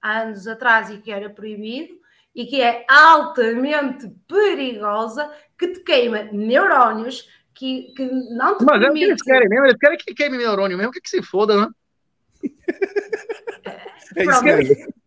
há 0.03 0.20
anos 0.20 0.47
atrás 0.47 0.91
e 0.91 0.99
que 0.99 1.11
era 1.11 1.31
proibido 1.31 1.99
e 2.35 2.45
que 2.45 2.61
é 2.61 2.85
altamente 2.89 4.09
perigosa, 4.28 5.32
que 5.59 5.69
te 5.69 5.81
queima 5.81 6.24
neurónios, 6.24 7.27
que, 7.55 7.93
que 7.97 8.05
não 8.05 8.59
te 8.59 8.65
Mas 8.65 8.82
é 8.82 8.91
o 8.91 8.93
que 8.93 9.01
permite. 9.01 9.05
eles 9.05 9.23
querem 9.23 9.49
mesmo, 9.49 9.65
eles 9.65 9.78
querem 9.78 9.99
que 9.99 10.15
queime 10.15 10.37
neurônio 10.37 10.77
mesmo, 10.77 10.93
que 10.93 11.01
que 11.01 11.11
se 11.11 11.23
foda, 11.23 11.57
né? 11.59 11.69
É 14.16 14.24
isso 14.24 14.41
Pronto. 14.41 14.45
mesmo. 14.45 14.99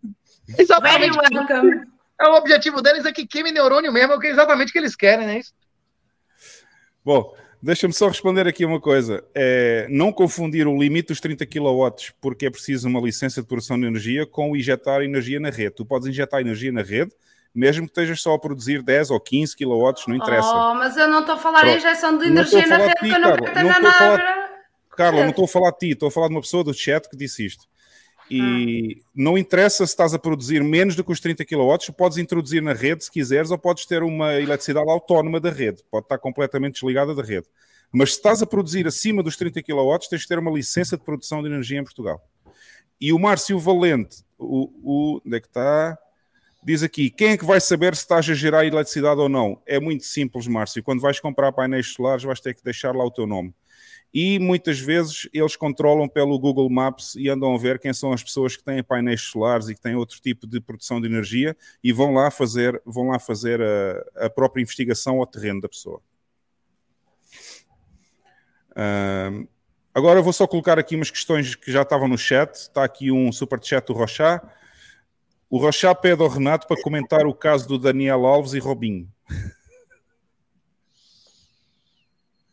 Exatamente. 0.58 1.16
Very 1.16 1.36
welcome. 1.36 1.88
É, 2.20 2.28
o 2.28 2.36
objetivo 2.36 2.82
deles 2.82 3.06
é 3.06 3.12
que 3.12 3.26
queime 3.26 3.52
neurônio 3.52 3.92
mesmo, 3.92 4.14
é 4.14 4.16
o 4.16 4.20
que 4.20 4.28
exatamente 4.28 4.70
o 4.70 4.72
que 4.74 4.78
eles 4.80 4.96
querem, 4.96 5.26
né? 5.26 5.40
Isso. 5.40 5.54
Bom, 7.04 7.36
deixa-me 7.62 7.94
só 7.94 8.08
responder 8.08 8.48
aqui 8.48 8.64
uma 8.66 8.80
coisa. 8.80 9.24
É, 9.36 9.88
não 9.90 10.12
confundir 10.12 10.68
o 10.68 10.78
limite 10.78 11.10
dos 11.10 11.20
30 11.20 11.46
kW, 11.46 12.14
porque 12.22 12.46
é 12.46 12.50
preciso 12.50 12.88
uma 12.88 13.02
licença 13.02 13.42
de 13.42 13.48
produção 13.48 13.80
de 13.80 13.86
energia, 13.86 14.26
com 14.26 14.52
o 14.52 14.56
injetar 14.56 15.02
energia 15.02 15.40
na 15.40 15.50
rede. 15.50 15.72
Tu 15.76 15.86
podes 15.86 16.08
injetar 16.08 16.40
energia 16.40 16.72
na 16.72 16.82
rede, 16.82 17.12
mesmo 17.54 17.86
que 17.86 17.92
estejas 17.92 18.22
só 18.22 18.34
a 18.34 18.40
produzir 18.40 18.82
10 18.82 19.10
ou 19.12 19.20
15 19.20 19.56
kW, 19.56 19.94
não 20.08 20.16
interessa. 20.16 20.48
Oh, 20.54 20.76
mas 20.76 20.96
eu 20.96 21.08
não 21.08 21.20
estou 21.22 21.36
a 21.36 21.40
falar 21.40 21.68
em 21.68 21.78
injeção 21.78 22.18
de 22.18 22.26
Não 22.30 22.42
energia 22.44 22.68
na 22.68 22.78
rede, 22.78 22.94
porque 23.00 23.14
eu 23.14 23.20
não 23.20 23.30
Não 23.82 23.92
falar- 23.92 24.18
nada. 24.18 24.44
Carla, 24.96 25.22
não 25.24 25.30
estou 25.32 25.46
a 25.46 25.48
falar 25.48 25.72
de 25.72 25.78
ti, 25.80 25.90
estou 25.90 26.08
a 26.08 26.12
falar 26.12 26.28
de 26.28 26.36
uma 26.36 26.42
pessoa 26.42 26.64
do 26.64 26.72
chat 26.74 27.10
que 27.10 27.18
disse 27.18 27.44
isto. 27.46 27.66
E 28.30 29.02
não 29.14 29.38
interessa 29.38 29.86
se 29.86 29.92
estás 29.92 30.14
a 30.14 30.20
produzir 30.20 30.64
menos 30.64 30.96
do 30.96 31.04
que 31.04 31.12
os 31.12 31.20
30 31.20 31.46
kW, 31.46 31.94
podes 31.96 32.18
introduzir 32.18 32.62
na 32.62 32.74
rede 32.74 33.04
se 33.04 33.12
quiseres, 33.12 33.52
ou 33.52 33.58
podes 33.58 33.86
ter 33.86 34.02
uma 34.02 34.34
eletricidade 34.40 34.90
autónoma 34.90 35.40
da 35.40 35.50
rede, 35.50 35.84
pode 35.92 36.06
estar 36.06 36.18
completamente 36.18 36.76
desligada 36.76 37.14
da 37.14 37.22
rede. 37.22 37.48
Mas 37.92 38.12
se 38.12 38.18
estás 38.18 38.42
a 38.42 38.48
produzir 38.48 38.88
acima 38.88 39.22
dos 39.22 39.38
30 39.38 39.62
kW, 39.62 39.98
tens 40.10 40.22
de 40.22 40.28
ter 40.28 40.40
uma 40.40 40.52
licença 40.52 40.98
de 40.98 41.04
produção 41.04 41.42
de 41.42 41.48
energia 41.50 41.80
em 41.80 41.84
Portugal. 41.84 42.28
E 43.00 43.14
o 43.14 43.20
Márcio 43.20 43.60
Valente, 43.60 44.24
o, 44.38 44.70
o, 44.84 45.22
onde 45.26 45.38
é 45.38 45.40
que 45.40 45.48
está? 45.48 45.98
Diz 46.64 46.82
aqui: 46.82 47.10
quem 47.10 47.32
é 47.32 47.38
que 47.38 47.46
vai 47.46 47.60
saber 47.60 47.96
se 47.96 48.02
estás 48.02 48.28
a 48.30 48.34
gerar 48.34 48.66
eletricidade 48.66 49.20
ou 49.20 49.28
não? 49.28 49.62
É 49.66 49.80
muito 49.80 50.06
simples, 50.06 50.48
Márcio. 50.48 50.82
Quando 50.82 51.02
vais 51.02 51.20
comprar 51.20 51.52
painéis 51.52 51.88
solares, 51.88 52.24
vais 52.24 52.40
ter 52.40 52.56
que 52.56 52.64
deixar 52.64 52.96
lá 52.96 53.04
o 53.06 53.12
teu 53.12 53.28
nome. 53.28 53.54
E 54.14 54.38
muitas 54.38 54.80
vezes 54.80 55.28
eles 55.34 55.56
controlam 55.56 56.08
pelo 56.08 56.38
Google 56.38 56.70
Maps 56.70 57.16
e 57.16 57.30
andam 57.30 57.56
a 57.56 57.58
ver 57.58 57.80
quem 57.80 57.92
são 57.92 58.14
as 58.14 58.24
pessoas 58.24 58.56
que 58.56 58.64
têm 58.64 58.84
painéis 58.84 59.22
solares 59.22 59.70
e 59.70 59.74
que 59.74 59.82
têm 59.82 59.96
outro 59.96 60.22
tipo 60.22 60.46
de 60.46 60.62
produção 60.62 61.02
de 61.02 61.08
energia 61.08 61.58
e 61.84 61.92
vão 61.92 62.14
lá 62.14 62.30
fazer, 62.30 62.80
vão 62.86 63.08
lá 63.08 63.18
fazer 63.18 63.60
a, 63.60 64.26
a 64.26 64.30
própria 64.30 64.62
investigação 64.62 65.18
ao 65.18 65.26
terreno 65.26 65.62
da 65.62 65.68
pessoa. 65.68 66.00
Ahm, 68.76 69.48
agora 69.94 70.22
vou 70.22 70.34
só 70.34 70.46
colocar 70.46 70.78
aqui 70.78 70.96
umas 70.96 71.10
questões 71.10 71.56
que 71.56 71.72
já 71.72 71.82
estavam 71.82 72.08
no 72.08 72.18
chat. 72.18 72.54
Está 72.54 72.84
aqui 72.84 73.12
um 73.12 73.32
super 73.32 73.60
chat 73.64 73.88
do 73.88 73.94
Rochá. 73.94 74.42
O 75.50 75.58
Rochá 75.58 75.94
pede 75.96 76.22
ao 76.22 76.30
Renato 76.30 76.68
para 76.68 76.82
comentar 76.82 77.26
o 77.26 77.34
caso 77.34 77.68
do 77.68 77.80
Daniel 77.80 78.26
Alves 78.26 78.54
e 78.54 78.60
Robinho. 78.60 79.08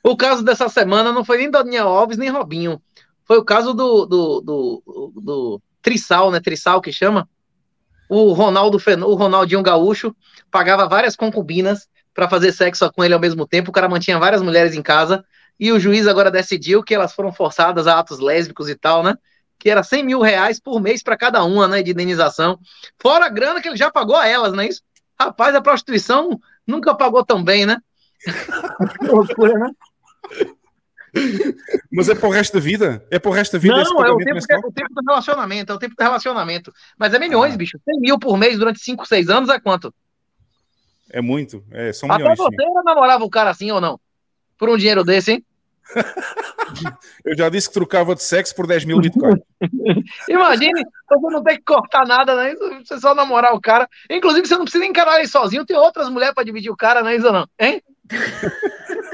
O 0.03 0.17
caso 0.17 0.43
dessa 0.43 0.69
semana 0.69 1.13
não 1.13 1.25
foi 1.25 1.39
nem 1.39 1.51
Daniel 1.51 1.89
Alves 1.89 2.17
nem 2.17 2.31
Robinho. 2.31 2.81
Foi 3.25 3.39
o 3.39 3.45
caso 3.45 3.75
do, 3.75 4.07
do, 4.07 4.41
do, 4.41 5.13
do 5.15 5.63
Trissal, 5.83 6.31
né? 6.31 6.41
Trissal 6.41 6.81
que 6.81 6.93
chama. 6.93 7.29
O 8.09 8.33
Ronaldo 8.33 8.79
o 9.07 9.15
Ronaldinho 9.15 9.63
Gaúcho 9.63 10.15
pagava 10.51 10.89
várias 10.89 11.15
concubinas 11.15 11.89
para 12.13 12.29
fazer 12.29 12.51
sexo 12.53 12.91
com 12.93 13.05
ele 13.05 13.15
ao 13.15 13.21
mesmo 13.21 13.47
tempo. 13.47 13.71
O 13.71 13.73
cara 13.73 13.89
mantinha 13.89 14.19
várias 14.19 14.43
mulheres 14.43 14.75
em 14.75 14.83
casa. 14.83 15.25
E 15.59 15.71
o 15.71 15.79
juiz 15.79 16.09
agora 16.09 16.31
decidiu 16.31 16.83
que 16.83 16.95
elas 16.95 17.13
foram 17.13 17.33
forçadas 17.33 17.87
a 17.87 17.99
atos 17.99 18.19
lésbicos 18.19 18.69
e 18.69 18.75
tal, 18.75 19.03
né? 19.03 19.15
Que 19.59 19.71
era 19.71 19.83
100 19.83 20.05
mil 20.05 20.21
reais 20.21 20.59
por 20.59 20.81
mês 20.81 21.03
para 21.03 21.17
cada 21.17 21.45
uma, 21.45 21.69
né? 21.69 21.83
De 21.83 21.91
indenização. 21.91 22.59
Fora 22.99 23.27
a 23.27 23.29
grana 23.29 23.61
que 23.61 23.69
ele 23.69 23.77
já 23.77 23.91
pagou 23.91 24.17
a 24.17 24.27
elas, 24.27 24.53
não 24.53 24.63
é 24.63 24.69
isso? 24.69 24.83
Rapaz, 25.21 25.55
a 25.55 25.61
prostituição 25.61 26.41
nunca 26.67 26.95
pagou 26.95 27.25
tão 27.25 27.45
bem, 27.45 27.67
né? 27.67 27.77
loucura, 29.03 29.53
né? 29.59 29.71
Mas 31.91 32.09
é 32.09 32.15
para 32.15 32.29
o 32.29 32.33
resto 32.33 32.55
da 32.55 32.61
vida? 32.61 33.05
É 33.11 33.19
para 33.19 33.31
o 33.31 33.35
resto 33.35 33.53
da 33.53 33.59
vida 33.59 33.75
Não, 33.75 34.05
é 34.05 34.13
o 34.13 34.17
tempo, 34.19 34.39
é 34.49 34.59
o 34.59 34.73
tempo 34.73 34.95
do 34.95 35.03
relacionamento, 35.09 35.73
é 35.73 35.75
o 35.75 35.79
tempo 35.79 35.95
do 35.97 36.03
relacionamento. 36.03 36.73
Mas 36.97 37.13
é 37.13 37.19
milhões, 37.19 37.57
bicho. 37.57 37.79
100 37.85 38.01
mil 38.01 38.19
por 38.19 38.37
mês 38.37 38.59
durante 38.59 38.81
5, 38.81 39.07
6 39.07 39.29
anos 39.29 39.51
é 39.51 39.59
quanto? 39.59 39.93
É 41.13 41.21
muito, 41.21 41.65
é, 41.73 41.93
são 41.93 42.11
Até 42.11 42.23
milhões. 42.23 42.39
sim. 42.39 42.45
você 42.45 42.83
namorava 42.85 43.25
o 43.25 43.31
cara 43.31 43.51
assim 43.51 43.71
ou 43.73 43.81
não? 43.81 43.99
Por 44.57 44.69
um 44.69 44.77
dinheiro 44.77 45.03
desse, 45.03 45.33
hein? 45.33 45.45
Eu 47.25 47.37
já 47.37 47.49
disse 47.49 47.67
que 47.67 47.75
trocava 47.75 48.15
de 48.15 48.23
sexo 48.23 48.55
por 48.55 48.65
10 48.65 48.85
mil 48.85 49.01
bitcoins. 49.01 49.41
Imagine, 50.29 50.85
você 51.09 51.33
não 51.33 51.43
tem 51.43 51.57
que 51.57 51.65
cortar 51.65 52.07
nada, 52.07 52.37
né? 52.37 52.55
Você 52.85 53.01
só 53.01 53.13
namorar 53.13 53.53
o 53.55 53.61
cara. 53.61 53.89
Inclusive, 54.09 54.47
você 54.47 54.55
não 54.57 54.63
precisa 54.65 54.85
encarar 54.85 55.19
ele 55.19 55.27
sozinho, 55.27 55.67
tem 55.67 55.77
outras 55.77 56.09
mulheres 56.09 56.35
para 56.35 56.45
dividir 56.45 56.71
o 56.71 56.77
cara, 56.77 57.03
não 57.03 57.09
é 57.09 57.17
isso 57.17 57.33
não? 57.33 57.45
Hein? 57.59 57.83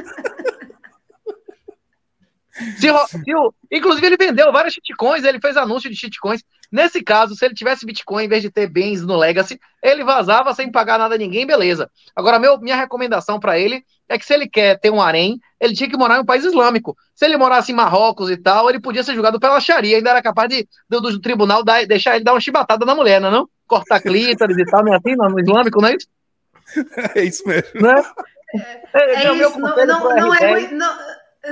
Se, 2.79 2.89
se 3.25 3.35
o- 3.35 3.53
inclusive, 3.71 4.07
ele 4.07 4.17
vendeu 4.17 4.51
várias 4.53 4.75
shitcoins, 4.75 5.25
ele 5.25 5.41
fez 5.41 5.57
anúncio 5.57 5.91
de 5.91 5.97
shitcoins. 5.97 6.43
Nesse 6.73 7.03
caso, 7.03 7.35
se 7.37 7.45
ele 7.45 7.55
tivesse 7.55 7.87
Bitcoin 7.87 8.25
em 8.25 8.29
vez 8.29 8.43
de 8.43 8.51
ter 8.51 8.67
bens 8.67 9.01
no 9.03 9.17
Legacy, 9.17 9.59
ele 9.83 10.03
vazava 10.03 10.53
sem 10.53 10.71
pagar 10.71 10.99
nada 10.99 11.15
a 11.15 11.19
ninguém, 11.19 11.47
beleza. 11.47 11.89
Agora, 12.15 12.39
meu, 12.41 12.59
minha 12.61 12.75
recomendação 12.75 13.39
para 13.39 13.57
ele 13.59 13.85
é 14.09 14.19
que 14.19 14.27
se 14.27 14.35
ele 14.35 14.49
quer 14.49 14.79
ter 14.81 14.91
um 14.91 15.01
harém, 15.01 15.39
ele 15.61 15.75
tinha 15.75 15.89
que 15.89 15.97
morar 15.97 16.17
em 16.17 16.21
um 16.23 16.25
país 16.25 16.45
islâmico. 16.45 16.97
Se 17.15 17.25
ele 17.25 17.37
morasse 17.37 17.71
em 17.71 17.75
Marrocos 17.75 18.31
e 18.31 18.37
tal, 18.37 18.69
ele 18.69 18.81
podia 18.81 19.05
ser 19.05 19.15
julgado 19.15 19.39
pela 19.39 19.61
Sharia, 19.61 19.97
ainda 19.97 20.11
era 20.11 20.23
capaz 20.23 20.49
de, 20.49 20.67
do, 20.89 21.01
do 21.01 21.21
tribunal 21.21 21.63
dar- 21.63 21.87
deixar 21.87 22.17
ele 22.17 22.25
dar 22.25 22.33
uma 22.33 22.41
chibatada 22.41 22.85
na 22.85 22.95
mulher, 22.97 23.21
não 23.21 23.29
é 23.29 23.33
não? 23.33 23.49
Cortar 23.67 24.01
clítoris 24.01 24.57
e 24.59 24.65
tal, 24.65 24.85
não 24.85 24.93
é 24.95 24.97
assim, 24.97 25.15
não, 25.17 25.29
no 25.29 25.41
islâmico, 25.41 25.81
não 25.81 25.89
é 25.89 25.95
isso? 25.97 26.07
É 27.15 27.23
isso 27.25 27.47
mesmo. 27.47 27.81
Né? 27.81 28.03
É 28.93 29.25
É 29.25 29.31
o 29.31 29.37
meu 29.37 29.51
isso, 29.51 29.59
não, 29.61 29.69
conselho 29.69 29.87
não, 29.93 30.01
pro 30.01 30.17
não 30.17 30.35
é 30.35 30.39
R10. 30.41 30.51
muito, 30.51 30.75
não, 30.75 30.97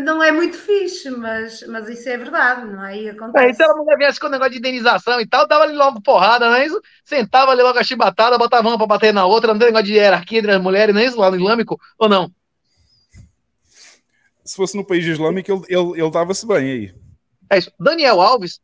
não 0.01 0.23
é 0.23 0.33
muito 0.33 0.57
fixe, 0.57 1.11
mas, 1.11 1.63
mas 1.69 1.89
isso 1.89 2.09
é 2.09 2.17
verdade, 2.17 2.67
não 2.67 2.85
é? 2.85 2.97
E 2.97 3.09
É, 3.09 3.11
acontece. 3.13 3.55
se 3.55 3.63
a 3.63 3.75
mulher 3.75 3.97
viesse 3.97 4.21
com 4.21 4.27
o 4.27 4.31
negócio 4.31 4.53
de 4.53 4.59
indenização 4.59 5.21
e 5.21 5.27
tal, 5.27 5.47
dava 5.47 5.65
ali 5.65 5.75
logo 5.75 6.01
porrada, 6.01 6.49
não 6.49 6.57
é 6.57 6.67
isso? 6.67 6.81
Sentava 7.05 7.51
ali 7.53 7.63
logo 7.63 7.79
a 7.79 7.85
chibatada, 7.85 8.39
botava 8.39 8.69
uma 8.69 8.79
pra 8.79 8.87
bater 8.87 9.13
na 9.13 9.27
outra, 9.27 9.53
não 9.53 9.59
tem 9.59 9.69
negócio 9.69 9.87
de 9.87 9.95
hierarquia 9.95 10.39
entre 10.39 10.53
as 10.53 10.61
mulheres, 10.63 10.95
não 10.95 11.01
é 11.01 11.07
isso 11.07 11.19
lá 11.19 11.31
no 11.31 11.37
islâmico, 11.37 11.81
ou 11.99 12.09
não? 12.09 12.31
Se 14.45 14.57
fosse 14.57 14.77
no 14.77 14.87
país 14.87 15.05
islâmico, 15.07 15.51
ele, 15.51 15.63
ele, 15.69 16.01
ele 16.03 16.11
dava-se 16.11 16.47
bem 16.47 16.57
aí. 16.71 16.95
É 17.51 17.59
isso. 17.59 17.71
Daniel 17.81 18.21
Alves 18.21 18.61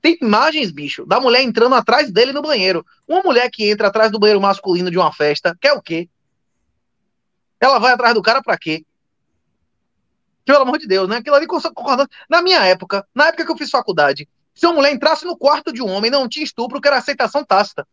tem 0.00 0.18
imagens, 0.20 0.70
bicho, 0.70 1.06
da 1.06 1.18
mulher 1.20 1.42
entrando 1.42 1.74
atrás 1.74 2.10
dele 2.10 2.32
no 2.32 2.42
banheiro. 2.42 2.84
Uma 3.08 3.22
mulher 3.22 3.50
que 3.50 3.70
entra 3.70 3.88
atrás 3.88 4.10
do 4.10 4.18
banheiro 4.18 4.40
masculino 4.40 4.90
de 4.90 4.98
uma 4.98 5.12
festa, 5.12 5.56
quer 5.60 5.72
o 5.72 5.82
quê? 5.82 6.08
Ela 7.60 7.78
vai 7.78 7.92
atrás 7.92 8.14
do 8.14 8.22
cara 8.22 8.42
pra 8.42 8.58
quê? 8.58 8.84
Pelo 10.44 10.62
amor 10.62 10.78
de 10.78 10.86
Deus, 10.86 11.08
né? 11.08 11.16
Aquilo 11.16 11.36
ali 11.36 11.46
concordando. 11.46 12.08
Na 12.28 12.42
minha 12.42 12.64
época, 12.64 13.06
na 13.14 13.28
época 13.28 13.46
que 13.46 13.52
eu 13.52 13.56
fiz 13.56 13.70
faculdade, 13.70 14.28
se 14.54 14.66
uma 14.66 14.74
mulher 14.74 14.92
entrasse 14.92 15.24
no 15.24 15.36
quarto 15.36 15.72
de 15.72 15.82
um 15.82 15.90
homem, 15.90 16.10
não 16.10 16.28
tinha 16.28 16.44
estupro, 16.44 16.80
que 16.80 16.86
era 16.86 16.98
aceitação 16.98 17.44
tácita. 17.44 17.86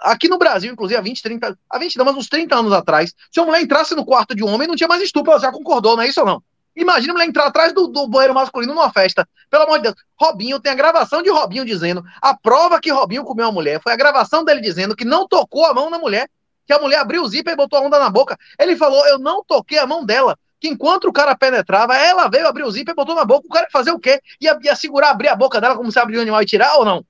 Aqui 0.00 0.28
no 0.28 0.38
Brasil, 0.38 0.72
inclusive, 0.72 0.98
há 0.98 1.02
20, 1.02 1.22
30, 1.22 1.58
há 1.68 1.78
20 1.78 1.96
não, 1.96 2.04
mas 2.04 2.16
uns 2.16 2.28
30 2.28 2.56
anos 2.56 2.72
atrás, 2.72 3.14
se 3.30 3.40
uma 3.40 3.46
mulher 3.46 3.62
entrasse 3.62 3.94
no 3.94 4.04
quarto 4.04 4.34
de 4.34 4.42
um 4.42 4.48
homem, 4.48 4.66
não 4.66 4.74
tinha 4.74 4.88
mais 4.88 5.02
estupro, 5.02 5.32
ela 5.32 5.40
já 5.40 5.52
concordou, 5.52 5.96
não 5.96 6.02
é 6.02 6.08
isso 6.08 6.20
ou 6.20 6.26
não? 6.26 6.42
Imagina 6.74 7.12
mulher 7.12 7.28
entrar 7.28 7.46
atrás 7.46 7.72
do, 7.72 7.88
do 7.88 8.06
banheiro 8.06 8.34
masculino 8.34 8.74
numa 8.74 8.90
festa. 8.92 9.28
Pelo 9.50 9.64
amor 9.64 9.78
de 9.78 9.84
Deus. 9.84 9.96
Robinho, 10.18 10.60
tem 10.60 10.72
a 10.72 10.74
gravação 10.74 11.20
de 11.20 11.28
Robinho 11.28 11.64
dizendo. 11.64 12.02
A 12.22 12.34
prova 12.34 12.80
que 12.80 12.90
Robinho 12.90 13.24
comeu 13.24 13.48
a 13.48 13.52
mulher 13.52 13.80
foi 13.82 13.92
a 13.92 13.96
gravação 13.96 14.44
dele 14.44 14.60
dizendo 14.60 14.94
que 14.94 15.04
não 15.04 15.26
tocou 15.26 15.66
a 15.66 15.74
mão 15.74 15.90
na 15.90 15.98
mulher. 15.98 16.30
Que 16.66 16.72
a 16.72 16.78
mulher 16.78 16.98
abriu 16.98 17.22
o 17.22 17.28
zíper 17.28 17.54
e 17.54 17.56
botou 17.56 17.78
a 17.78 17.82
onda 17.82 17.98
na 17.98 18.08
boca. 18.08 18.38
Ele 18.58 18.76
falou: 18.76 19.04
Eu 19.08 19.18
não 19.18 19.42
toquei 19.44 19.78
a 19.78 19.86
mão 19.86 20.04
dela. 20.06 20.38
Que 20.60 20.68
enquanto 20.68 21.04
o 21.04 21.12
cara 21.12 21.34
penetrava, 21.34 21.96
ela 21.96 22.28
veio 22.28 22.46
abrir 22.46 22.64
o 22.64 22.70
zíper 22.70 22.92
e 22.92 22.94
botou 22.94 23.14
na 23.14 23.24
boca. 23.24 23.46
O 23.46 23.50
cara 23.50 23.66
ia 23.66 23.70
fazer 23.70 23.90
o 23.92 23.98
quê? 23.98 24.20
Ia, 24.40 24.58
ia 24.62 24.76
segurar, 24.76 25.10
abrir 25.10 25.28
a 25.28 25.36
boca 25.36 25.60
dela 25.60 25.76
como 25.76 25.90
se 25.90 25.98
abrir 25.98 26.18
um 26.18 26.22
animal 26.22 26.42
e 26.42 26.46
tirar 26.46 26.76
ou 26.76 26.84
não? 26.84 27.04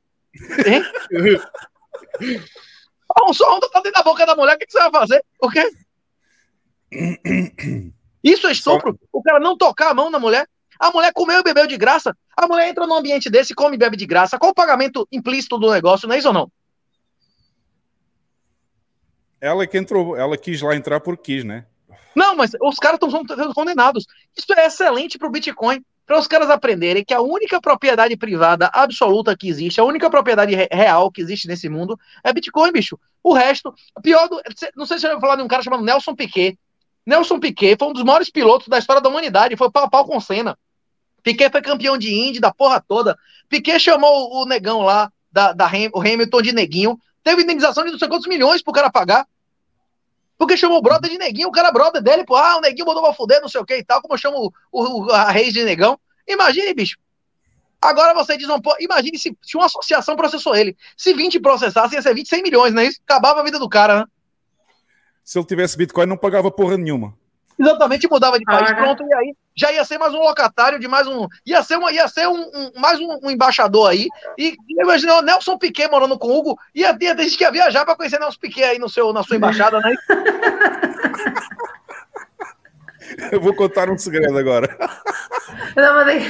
Hein? 0.66 0.82
Ah, 3.12 3.32
só 3.32 3.56
onda 3.56 3.68
tá 3.68 3.80
dentro 3.80 3.98
da 3.98 4.04
boca 4.04 4.24
da 4.24 4.36
mulher, 4.36 4.54
o 4.54 4.58
que, 4.58 4.66
que 4.66 4.72
você 4.72 4.78
vai 4.78 4.90
fazer? 4.92 5.24
O 5.42 5.50
quê? 5.50 5.68
Isso 8.22 8.46
é 8.46 8.52
estupro? 8.52 8.98
O 9.12 9.22
cara 9.22 9.40
não 9.40 9.56
tocar 9.56 9.90
a 9.90 9.94
mão 9.94 10.10
na 10.10 10.18
mulher? 10.18 10.46
A 10.78 10.90
mulher 10.90 11.12
comeu 11.12 11.40
e 11.40 11.42
bebeu 11.42 11.66
de 11.66 11.76
graça. 11.76 12.16
A 12.36 12.46
mulher 12.46 12.68
entra 12.68 12.86
num 12.86 12.94
ambiente 12.94 13.28
desse, 13.28 13.54
come 13.54 13.74
e 13.74 13.78
bebe 13.78 13.96
de 13.96 14.06
graça. 14.06 14.38
Qual 14.38 14.52
o 14.52 14.54
pagamento 14.54 15.06
implícito 15.10 15.58
do 15.58 15.70
negócio, 15.70 16.08
não 16.08 16.14
é 16.14 16.18
isso 16.18 16.28
ou 16.28 16.34
não? 16.34 16.50
Ela 19.40 19.66
que 19.66 19.76
entrou, 19.76 20.16
ela 20.16 20.36
quis 20.36 20.60
lá 20.62 20.74
entrar 20.76 21.00
porque 21.00 21.34
quis, 21.34 21.44
né? 21.44 21.66
Não, 22.14 22.34
mas 22.34 22.52
os 22.60 22.76
caras 22.76 22.98
estão 23.02 23.10
sendo 23.10 23.54
condenados. 23.54 24.06
Isso 24.36 24.52
é 24.52 24.66
excelente 24.66 25.18
para 25.18 25.28
o 25.28 25.30
Bitcoin, 25.30 25.84
para 26.04 26.18
os 26.18 26.26
caras 26.26 26.50
aprenderem 26.50 27.04
que 27.04 27.14
a 27.14 27.20
única 27.20 27.60
propriedade 27.60 28.16
privada 28.16 28.68
absoluta 28.72 29.36
que 29.36 29.48
existe, 29.48 29.80
a 29.80 29.84
única 29.84 30.10
propriedade 30.10 30.54
re- 30.54 30.68
real 30.72 31.10
que 31.10 31.20
existe 31.20 31.46
nesse 31.46 31.68
mundo 31.68 31.98
é 32.24 32.32
Bitcoin, 32.32 32.72
bicho. 32.72 32.98
O 33.22 33.32
resto, 33.32 33.72
pior 34.02 34.28
do. 34.28 34.40
Não 34.74 34.86
sei 34.86 34.98
se 34.98 35.02
você 35.02 35.06
ouviu 35.08 35.20
falar 35.20 35.36
de 35.36 35.42
um 35.42 35.48
cara 35.48 35.62
chamado 35.62 35.84
Nelson 35.84 36.14
Piquet. 36.14 36.58
Nelson 37.06 37.38
Piquet 37.38 37.76
foi 37.78 37.88
um 37.88 37.92
dos 37.92 38.02
maiores 38.02 38.28
pilotos 38.28 38.66
da 38.66 38.78
história 38.78 39.00
da 39.00 39.08
humanidade, 39.08 39.56
foi 39.56 39.70
pau 39.70 39.84
a 39.84 39.90
pau 39.90 40.04
com 40.04 40.20
Senna. 40.20 40.58
Piquet 41.22 41.50
foi 41.50 41.62
campeão 41.62 41.96
de 41.96 42.12
Indy, 42.12 42.40
da 42.40 42.52
porra 42.52 42.80
toda. 42.86 43.16
Piquet 43.48 43.78
chamou 43.78 44.42
o 44.42 44.46
negão 44.46 44.80
lá, 44.80 45.12
da, 45.30 45.52
da 45.52 45.70
o 45.92 46.00
Hamilton 46.00 46.42
de 46.42 46.52
neguinho. 46.52 46.98
Teve 47.22 47.42
indenização 47.42 47.84
de 47.84 47.92
não 47.92 47.98
sei 47.98 48.08
quantos 48.08 48.26
milhões 48.26 48.62
pro 48.62 48.72
cara 48.72 48.90
pagar. 48.90 49.26
Porque 50.40 50.56
chamou 50.56 50.78
o 50.78 50.82
brother 50.82 51.10
de 51.10 51.18
neguinho, 51.18 51.48
o 51.48 51.52
cara 51.52 51.68
é 51.68 51.72
brother 51.72 52.00
dele, 52.00 52.24
pô, 52.24 52.34
ah, 52.34 52.56
o 52.56 52.60
neguinho 52.62 52.86
mandou 52.86 53.02
pra 53.02 53.12
fuder, 53.12 53.42
não 53.42 53.48
sei 53.48 53.60
o 53.60 53.64
que 53.64 53.76
e 53.76 53.84
tal, 53.84 54.00
como 54.00 54.14
eu 54.14 54.18
chamo 54.18 54.50
o, 54.72 55.04
o- 55.04 55.12
a 55.12 55.30
Reis 55.30 55.52
de 55.52 55.62
negão. 55.62 56.00
Imagine, 56.26 56.72
bicho. 56.72 56.96
Agora 57.78 58.14
você 58.14 58.38
diz, 58.38 58.48
não, 58.48 58.58
pô, 58.58 58.74
imagine 58.80 59.18
se, 59.18 59.36
se 59.42 59.56
uma 59.58 59.66
associação 59.66 60.16
processou 60.16 60.56
ele. 60.56 60.74
Se 60.96 61.12
20 61.12 61.38
processassem, 61.40 61.98
ia 61.98 62.02
ser 62.02 62.14
20, 62.14 62.26
100 62.26 62.42
milhões, 62.42 62.72
não 62.72 62.80
é 62.80 62.86
isso? 62.86 63.00
Acabava 63.06 63.40
a 63.40 63.44
vida 63.44 63.58
do 63.58 63.68
cara, 63.68 64.00
né? 64.00 64.04
Se 65.22 65.38
ele 65.38 65.46
tivesse 65.46 65.76
Bitcoin, 65.76 66.06
não 66.06 66.16
pagava 66.16 66.50
porra 66.50 66.78
nenhuma. 66.78 67.14
Exatamente, 67.58 68.08
mudava 68.10 68.38
de 68.38 68.44
país, 68.46 68.70
Ah, 68.70 68.74
né? 68.74 68.80
pronto, 68.82 69.02
e 69.06 69.12
aí 69.14 69.34
já 69.60 69.70
ia 69.70 69.84
ser 69.84 69.98
mais 69.98 70.14
um 70.14 70.20
locatário 70.20 70.80
de 70.80 70.88
mais 70.88 71.06
um. 71.06 71.26
Ia 71.44 71.62
ser, 71.62 71.76
uma, 71.76 71.92
ia 71.92 72.08
ser 72.08 72.26
um, 72.26 72.40
um- 72.40 72.72
mais 72.80 72.98
um, 72.98 73.18
um 73.22 73.30
embaixador 73.30 73.90
aí. 73.90 74.08
E 74.38 74.56
imagina 74.70 75.16
o 75.16 75.20
Nelson 75.20 75.58
Piquet 75.58 75.86
morando 75.90 76.18
com 76.18 76.28
o 76.28 76.38
Hugo. 76.38 76.58
Ia 76.74 76.96
ter 76.98 77.14
gente 77.18 77.36
que 77.36 77.44
ia 77.44 77.50
viajar 77.52 77.84
para 77.84 77.94
conhecer 77.94 78.18
Nelson 78.18 78.38
Piquet 78.40 78.64
aí 78.64 78.78
no 78.78 78.88
seu, 78.88 79.12
na 79.12 79.22
sua 79.22 79.36
embaixada, 79.36 79.78
né? 79.80 79.94
Eu 83.30 83.38
vou 83.40 83.52
contar 83.54 83.90
um 83.90 83.98
segredo 83.98 84.36
agora. 84.38 84.78
Não, 85.76 85.94
mas 85.94 86.24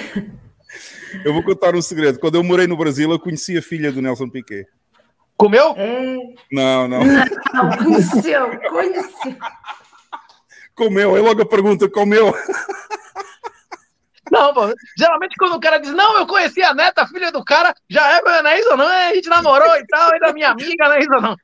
Eu 1.24 1.32
vou 1.32 1.42
contar 1.44 1.76
um 1.76 1.82
segredo. 1.82 2.18
Quando 2.18 2.34
eu 2.36 2.42
morei 2.42 2.66
no 2.66 2.76
Brasil, 2.76 3.10
eu 3.12 3.18
conheci 3.20 3.56
a 3.56 3.62
filha 3.62 3.92
do 3.92 4.02
Nelson 4.02 4.28
Piquet. 4.28 4.66
Comeu? 5.36 5.72
É. 5.76 6.16
Não, 6.50 6.88
não. 6.88 7.00
Não, 7.04 7.70
conheceu, 7.78 8.58
conheceu. 8.70 9.36
Comeu, 10.74 11.16
é 11.16 11.20
logo 11.20 11.42
a 11.42 11.46
pergunta, 11.46 11.88
comeu. 11.88 12.34
Não, 14.30 14.54
pô. 14.54 14.72
Geralmente 14.96 15.34
quando 15.36 15.54
o 15.54 15.60
cara 15.60 15.78
diz, 15.78 15.92
não, 15.92 16.18
eu 16.18 16.26
conheci 16.26 16.62
a 16.62 16.74
neta, 16.74 17.02
a 17.02 17.06
filha 17.08 17.32
do 17.32 17.44
cara, 17.44 17.74
já 17.88 18.18
é, 18.18 18.42
não 18.42 18.50
é 18.50 18.60
isso 18.60 18.70
ou 18.70 18.76
não? 18.76 18.90
É, 18.90 19.08
a 19.08 19.14
gente 19.14 19.28
namorou 19.28 19.76
e 19.76 19.86
tal, 19.86 20.12
ainda 20.12 20.28
é 20.28 20.32
minha 20.32 20.50
amiga, 20.50 20.88
não 20.88 20.92
é 20.92 20.98
isso 21.00 21.14
ou 21.14 21.20
não? 21.20 21.36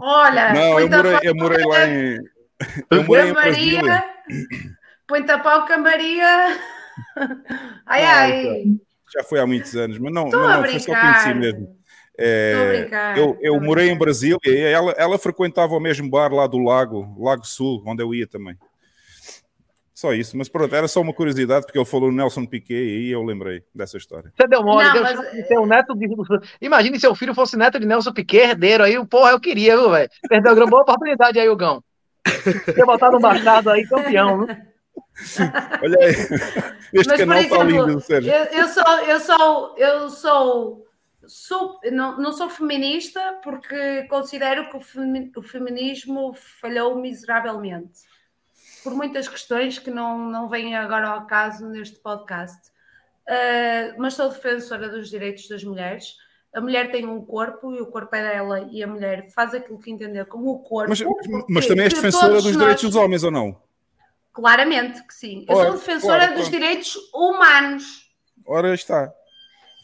Olha, 0.00 0.52
Não, 0.54 0.80
eu 0.80 0.88
morei, 0.88 1.18
eu 1.22 1.34
morei 1.34 1.64
lá 1.64 1.86
em. 1.86 2.18
Eu 2.90 3.04
morei 3.04 3.30
em 3.30 3.32
Maria. 3.32 3.82
Brasília. 3.82 4.04
Põe-te 5.06 5.30
a 5.30 5.38
pau 5.38 5.66
com 5.66 5.72
a 5.72 5.78
Maria. 5.78 6.58
Ai, 7.86 8.04
Ah, 8.04 8.20
ai. 8.20 8.64
Já 9.14 9.24
foi 9.24 9.40
há 9.40 9.46
muitos 9.46 9.74
anos, 9.74 9.98
mas 9.98 10.12
não, 10.12 10.26
Estou 10.26 10.40
mas 10.42 10.50
a 10.50 10.56
não 10.56 10.64
foi 10.64 10.80
só 10.80 10.92
conheci 10.94 11.34
mesmo. 11.34 11.78
É, 12.20 12.88
eu 13.16 13.38
eu 13.40 13.60
morei 13.60 13.88
em 13.90 13.96
Brasília 13.96 14.38
e 14.44 14.58
ela, 14.58 14.90
ela 14.98 15.18
frequentava 15.18 15.74
o 15.74 15.80
mesmo 15.80 16.10
bar 16.10 16.32
lá 16.32 16.48
do 16.48 16.58
Lago, 16.58 17.14
Lago 17.16 17.46
Sul, 17.46 17.82
onde 17.86 18.02
eu 18.02 18.12
ia 18.12 18.26
também. 18.26 18.56
Só 19.98 20.12
isso, 20.12 20.36
mas 20.36 20.48
pronto, 20.48 20.72
era 20.76 20.86
só 20.86 21.00
uma 21.00 21.12
curiosidade, 21.12 21.66
porque 21.66 21.76
ele 21.76 21.84
falou 21.84 22.12
Nelson 22.12 22.46
Piquet 22.46 22.72
e 22.72 22.98
aí 22.98 23.10
eu 23.10 23.20
lembrei 23.24 23.64
dessa 23.74 23.96
história. 23.96 24.32
Você 24.38 24.46
deu 24.46 24.62
mole, 24.62 24.84
Não, 24.84 25.02
mas- 25.02 25.32
de 25.32 25.42
ser 25.44 25.58
o 25.58 25.66
neto 25.66 25.92
de. 25.96 26.06
Imagine 26.60 26.94
se 26.94 27.00
seu 27.00 27.16
filho 27.16 27.34
fosse 27.34 27.56
neto 27.56 27.80
de 27.80 27.84
Nelson 27.86 28.12
Piquet, 28.12 28.50
herdeiro 28.50 28.84
aí, 28.84 29.04
porra, 29.06 29.32
eu 29.32 29.40
queria, 29.40 29.76
viu, 29.76 29.90
velho? 29.90 30.08
Perdeu 30.28 30.54
uma 30.54 30.66
boa 30.68 30.82
oportunidade 30.82 31.40
aí, 31.40 31.48
Hugão. 31.48 31.82
Ter 32.64 32.84
botado 32.86 33.16
um 33.16 33.20
bastardo 33.20 33.70
aí, 33.70 33.84
campeão, 33.88 34.46
viu? 34.46 34.56
Olha 35.82 35.98
aí, 35.98 36.10
este 36.10 36.28
Mas, 36.94 37.06
por 37.08 37.16
canal 37.16 37.38
está 37.40 37.56
exemplo, 37.56 37.86
lindo, 37.88 38.00
Sérgio. 38.00 38.32
eu, 38.32 38.44
eu 38.44 38.68
sou, 38.68 38.84
eu 39.00 39.18
sou, 39.20 39.74
eu 39.78 40.10
sou, 40.10 40.86
sou 41.26 41.80
não, 41.90 42.16
não 42.20 42.32
sou 42.32 42.48
feminista 42.48 43.20
porque 43.42 44.04
considero 44.04 44.70
que 44.70 44.76
o, 44.76 44.80
femi- 44.80 45.32
o 45.36 45.42
feminismo 45.42 46.34
falhou 46.60 46.94
miseravelmente. 47.00 48.06
Por 48.88 48.96
muitas 48.96 49.28
questões 49.28 49.78
que 49.78 49.90
não, 49.90 50.30
não 50.30 50.48
vêm 50.48 50.74
agora 50.74 51.08
ao 51.08 51.26
caso 51.26 51.68
neste 51.68 51.98
podcast. 51.98 52.70
Uh, 53.28 53.92
mas 53.98 54.14
sou 54.14 54.30
defensora 54.30 54.88
dos 54.88 55.10
direitos 55.10 55.46
das 55.46 55.62
mulheres. 55.62 56.16
A 56.54 56.60
mulher 56.62 56.90
tem 56.90 57.06
um 57.06 57.22
corpo 57.22 57.74
e 57.74 57.82
o 57.82 57.86
corpo 57.86 58.16
é 58.16 58.22
dela 58.22 58.66
e 58.72 58.82
a 58.82 58.86
mulher 58.86 59.28
faz 59.34 59.52
aquilo 59.52 59.78
que 59.78 59.90
entender 59.90 60.24
com 60.24 60.38
o 60.38 60.60
corpo. 60.60 60.88
Mas, 60.88 61.02
mas 61.50 61.66
também 61.66 61.84
és 61.84 61.92
defensora 61.92 62.36
dos 62.36 62.44
nós- 62.44 62.56
direitos 62.56 62.84
dos 62.84 62.96
homens 62.96 63.22
ou 63.24 63.30
não? 63.30 63.60
Claramente 64.32 65.06
que 65.06 65.12
sim. 65.12 65.44
Eu 65.46 65.54
Ora, 65.56 65.66
sou 65.66 65.78
defensora 65.78 66.18
claro, 66.20 66.34
dos 66.36 66.48
claro. 66.48 66.50
direitos 66.50 66.96
humanos, 67.12 68.10
Ora 68.46 68.72
está. 68.72 69.12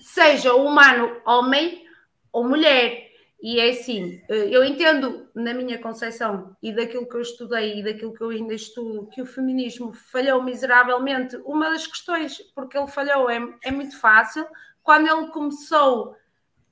seja 0.01 0.55
humano 0.55 1.21
homem 1.27 1.85
ou 2.33 2.49
mulher. 2.49 3.11
E 3.45 3.61
é 3.61 3.69
assim, 3.69 4.23
eh, 4.27 4.49
eu 4.51 4.65
entendo 4.65 5.29
na 5.35 5.53
minha 5.53 5.79
concepção 5.79 6.57
e 6.63 6.73
daquilo 6.73 7.07
que 7.07 7.15
eu 7.15 7.21
estudei 7.21 7.79
e 7.79 7.85
daquilo 7.85 8.15
que 8.15 8.23
eu 8.23 8.31
ainda 8.31 8.55
estudo 8.55 9.07
que 9.09 9.21
o 9.21 9.27
feminismo 9.27 9.93
falhou 9.93 10.43
miseravelmente. 10.43 11.37
Uma 11.45 11.69
das 11.69 11.87
questões 11.87 12.39
porque 12.55 12.79
ele 12.79 12.87
falhou 12.87 13.29
é, 13.29 13.39
é 13.63 13.71
muito 13.71 14.01
fácil. 14.01 14.47
Quando 14.83 15.09
ele 15.09 15.31
começou, 15.31 16.17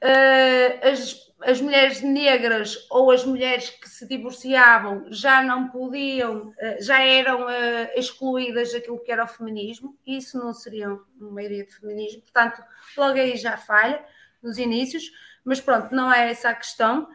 eh, 0.01 0.81
as, 0.82 1.31
as 1.43 1.61
mulheres 1.61 2.01
negras 2.01 2.86
ou 2.90 3.11
as 3.11 3.23
mulheres 3.23 3.69
que 3.69 3.86
se 3.86 4.09
divorciavam 4.09 5.05
já 5.11 5.43
não 5.43 5.69
podiam, 5.69 6.55
eh, 6.59 6.78
já 6.81 7.03
eram 7.03 7.51
eh, 7.51 7.93
excluídas 7.97 8.73
daquilo 8.73 8.99
que 8.99 9.12
era 9.12 9.24
o 9.24 9.28
feminismo. 9.28 9.94
Isso 10.07 10.39
não 10.39 10.55
seria 10.55 10.99
uma 11.20 11.43
ideia 11.43 11.66
de 11.66 11.74
feminismo. 11.77 12.23
Portanto, 12.23 12.62
logo 12.97 13.19
aí 13.19 13.36
já 13.36 13.59
falha 13.59 14.03
nos 14.43 14.57
inícios. 14.57 15.11
Mas 15.44 15.60
pronto, 15.60 15.94
não 15.94 16.12
é 16.12 16.31
essa 16.31 16.51
a 16.51 16.55
questão. 16.55 17.09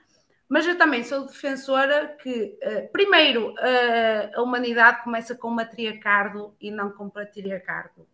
Mas 0.50 0.66
eu 0.66 0.78
também 0.78 1.04
sou 1.04 1.26
defensora 1.26 2.16
que, 2.22 2.58
eh, 2.62 2.82
primeiro, 2.84 3.54
eh, 3.60 4.32
a 4.34 4.42
humanidade 4.42 5.04
começa 5.04 5.36
com 5.36 5.50
matriarcado 5.50 6.56
e 6.62 6.72
não 6.72 6.90
com 6.92 7.10
patriarcado. 7.10 8.08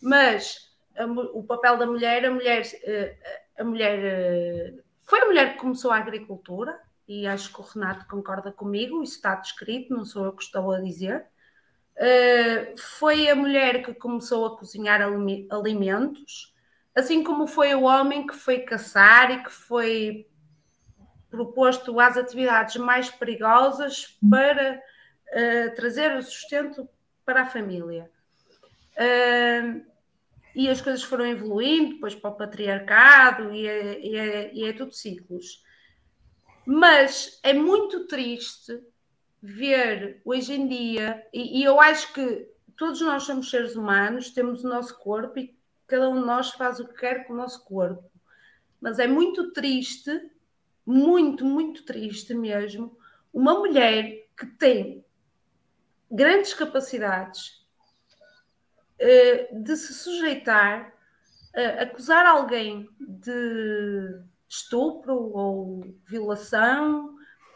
Mas 0.00 0.72
o 1.32 1.42
papel 1.42 1.76
da 1.76 1.86
mulher, 1.86 2.24
a 2.24 2.30
mulher, 2.30 2.62
eh, 2.84 3.16
a 3.58 3.64
mulher 3.64 4.74
foi 5.00 5.20
a 5.22 5.26
mulher 5.26 5.52
que 5.54 5.60
começou 5.60 5.90
a 5.90 5.96
agricultura, 5.96 6.78
e 7.08 7.26
acho 7.26 7.52
que 7.52 7.60
o 7.60 7.64
Renato 7.64 8.06
concorda 8.06 8.52
comigo, 8.52 9.02
isso 9.02 9.16
está 9.16 9.34
descrito, 9.34 9.92
não 9.92 10.04
sou 10.04 10.24
eu 10.24 10.32
que 10.32 10.44
estou 10.44 10.70
a 10.70 10.80
dizer. 10.80 11.26
Foi 12.98 13.28
a 13.28 13.34
mulher 13.34 13.82
que 13.82 13.92
começou 13.94 14.46
a 14.46 14.56
cozinhar 14.56 15.00
alimentos, 15.02 16.53
assim 16.94 17.22
como 17.24 17.46
foi 17.46 17.74
o 17.74 17.82
homem 17.82 18.26
que 18.26 18.34
foi 18.34 18.60
caçar 18.60 19.30
e 19.30 19.42
que 19.42 19.50
foi 19.50 20.28
proposto 21.30 21.98
às 21.98 22.16
atividades 22.16 22.76
mais 22.76 23.10
perigosas 23.10 24.18
para 24.30 24.80
eh, 25.28 25.68
trazer 25.70 26.16
o 26.16 26.22
sustento 26.22 26.88
para 27.24 27.42
a 27.42 27.46
família. 27.46 28.10
Eh, 28.96 29.82
e 30.54 30.68
as 30.68 30.80
coisas 30.80 31.02
foram 31.02 31.26
evoluindo, 31.26 31.94
depois 31.94 32.14
para 32.14 32.30
o 32.30 32.36
patriarcado, 32.36 33.52
e 33.52 33.66
é, 33.66 34.00
e 34.00 34.16
é- 34.16 34.54
e 34.54 34.64
é 34.64 34.72
tudo 34.72 34.92
ciclos. 34.92 35.64
Mas 36.64 37.40
é 37.42 37.52
muito 37.52 38.06
triste 38.06 38.80
ver 39.42 40.22
hoje 40.24 40.54
em 40.54 40.68
dia, 40.68 41.26
e, 41.32 41.60
e 41.60 41.64
eu 41.64 41.80
acho 41.80 42.12
que 42.12 42.48
todos 42.76 43.00
nós 43.00 43.24
somos 43.24 43.50
seres 43.50 43.74
humanos, 43.76 44.30
temos 44.30 44.64
o 44.64 44.68
nosso 44.68 44.96
corpo 44.98 45.38
e 45.38 45.53
cada 45.86 46.08
um 46.08 46.20
de 46.20 46.26
nós 46.26 46.50
faz 46.50 46.80
o 46.80 46.86
que 46.88 46.94
quer 46.94 47.26
com 47.26 47.32
o 47.32 47.36
nosso 47.36 47.64
corpo. 47.64 48.10
Mas 48.80 48.98
é 48.98 49.06
muito 49.06 49.52
triste, 49.52 50.30
muito, 50.84 51.44
muito 51.44 51.84
triste 51.84 52.34
mesmo, 52.34 52.96
uma 53.32 53.54
mulher 53.54 54.26
que 54.36 54.46
tem 54.46 55.04
grandes 56.10 56.54
capacidades, 56.54 57.64
eh, 58.98 59.48
de 59.52 59.76
se 59.76 59.94
sujeitar 59.94 60.92
a 61.54 61.82
acusar 61.82 62.26
alguém 62.26 62.88
de 63.00 64.20
estupro 64.48 65.14
ou 65.14 65.84
violação 66.04 67.14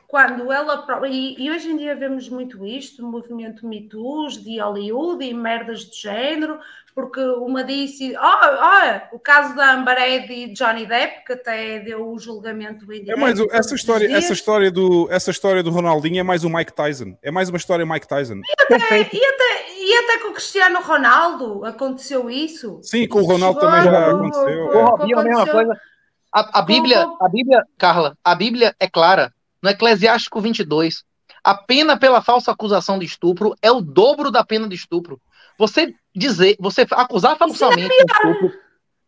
quando 0.09 0.51
ela 0.51 0.87
e, 1.07 1.37
e 1.39 1.51
hoje 1.51 1.71
em 1.71 1.77
dia 1.77 1.95
vemos 1.95 2.29
muito 2.29 2.65
isto, 2.65 3.07
movimento 3.07 3.67
Me 3.67 3.89
Too, 3.89 4.29
de 4.29 4.59
Hollywood 4.59 5.23
e 5.23 5.35
merdas 5.35 5.81
de 5.81 6.01
género, 6.01 6.59
porque 6.99 7.21
uma 7.21 7.63
disse, 7.63 8.13
oh, 8.17 9.13
oh, 9.13 9.17
o 9.17 9.21
caso 9.21 9.55
da 9.55 9.75
Amber 9.75 9.97
Heard 9.97 10.33
e 10.33 10.53
Johnny 10.53 10.85
Depp, 10.85 11.25
que 11.25 11.33
até 11.35 11.79
deu 11.79 12.11
o 12.11 12.19
julgamento 12.19 12.93
em 12.93 13.09
É 13.09 13.15
mais 13.15 13.39
essa 13.53 13.77
história, 13.77 14.09
dias. 14.09 14.25
essa 14.25 14.33
história 14.33 14.69
do, 14.69 15.07
essa 15.09 15.31
história 15.31 15.63
do 15.63 15.71
Ronaldinho 15.71 16.19
é 16.19 16.25
mais 16.25 16.43
o 16.43 16.51
Mike 16.51 16.73
Tyson. 16.73 17.17
É 17.23 17.31
mais 17.31 17.51
uma 17.51 17.57
história 17.57 17.87
Mike 17.87 18.09
Tyson. 18.09 18.41
E 18.45 18.75
até, 18.75 18.99
e, 18.99 19.25
até, 19.25 19.79
e 19.79 19.95
até 19.95 20.19
com 20.25 20.31
o 20.31 20.33
Cristiano 20.33 20.81
Ronaldo 20.83 21.65
acontecelo 21.65 22.29
isso. 22.29 22.81
Sim, 22.83 23.07
com 23.07 23.21
o 23.21 23.25
Ronaldo 23.25 23.61
também 23.61 23.85
já 23.85 24.11
aconteceu. 24.11 24.67
Com 24.67 24.79
é. 24.79 24.83
o 24.83 24.87
Robinho 24.87 25.19
a 25.21 25.23
mesma 25.23 25.43
aconteceu- 25.43 25.67
coisa. 25.67 25.81
A, 26.35 26.59
a 26.59 26.63
Bíblia, 26.63 27.07
a 27.21 27.29
Bíblia, 27.29 27.63
Carla, 27.79 28.19
a 28.25 28.35
Bíblia 28.35 28.75
é 28.81 28.89
clara. 28.89 29.33
No 29.63 29.71
Eclesiástico 29.71 30.41
22, 30.41 31.05
a 31.45 31.55
pena 31.55 31.97
pela 31.97 32.21
falsa 32.21 32.51
acusação 32.51 32.99
de 32.99 33.07
estupro 33.07 33.55
é 33.63 33.71
o 33.71 33.81
dobro 33.81 34.33
da 34.33 34.45
pena 34.45 34.69
de 34.69 34.75
estupro. 34.75 35.21
Você 35.59 35.95
dizer, 36.15 36.57
você 36.59 36.87
acusar 36.91 37.37
falsamente 37.37 37.89
de 37.89 38.13
estupro 38.13 38.53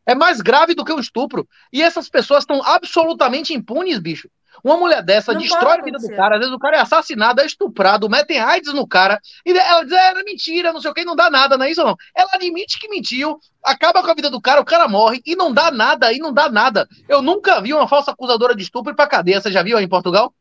é 0.07 0.15
mais 0.15 0.41
grave 0.41 0.75
do 0.75 0.85
que 0.85 0.93
o 0.93 0.99
estupro. 0.99 1.49
E 1.73 1.83
essas 1.83 2.09
pessoas 2.09 2.43
estão 2.43 2.63
absolutamente 2.65 3.55
impunes, 3.55 3.99
bicho. 3.99 4.29
Uma 4.63 4.77
mulher 4.77 5.03
dessa 5.03 5.33
Não 5.33 5.41
destrói 5.41 5.79
a 5.79 5.83
vida 5.83 5.99
do 5.99 6.09
cara. 6.09 6.35
Às 6.35 6.41
vezes 6.41 6.55
o 6.55 6.59
cara 6.59 6.77
é 6.77 6.81
assassinado, 6.81 7.41
é 7.41 7.47
estuprado, 7.47 8.11
metem 8.11 8.41
AIDS 8.41 8.75
no 8.75 8.87
cara. 8.87 9.21
E 9.47 9.53
ela 9.53 9.85
diz, 9.85 9.93
é, 9.93 10.09
era 10.09 10.25
mentira, 10.25 10.73
não 10.73 10.81
sei 10.81 10.91
o 10.91 10.95
que, 10.95 11.05
não 11.05 11.17
dá 11.17 11.31
nada, 11.31 11.57
não 11.57 11.65
é 11.65 11.71
isso 11.71 11.83
não. 11.83 11.97
Ela 12.15 12.31
admite 12.35 12.79
que 12.79 12.89
mentiu, 12.89 13.39
acaba 13.65 14.03
com 14.03 14.11
a 14.11 14.15
vida 14.15 14.29
do 14.29 14.41
cara, 14.41 14.61
o 14.61 14.65
cara 14.65 14.89
morre 14.89 15.23
e 15.25 15.37
não 15.37 15.53
dá 15.53 15.71
nada, 15.71 16.13
e 16.13 16.19
não 16.19 16.33
dá 16.33 16.51
nada. 16.51 16.89
Eu 17.09 17.23
nunca 17.23 17.61
vi 17.61 17.73
uma 17.73 17.89
falsa 17.89 18.11
acusadora 18.11 18.55
de 18.55 18.63
estupro 18.63 18.95
pra 18.95 19.07
cadeia. 19.07 19.41
Você 19.41 19.51
já 19.51 19.63
viu 19.63 19.79
aí 19.79 19.85
em 19.85 19.89
Portugal? 19.89 20.35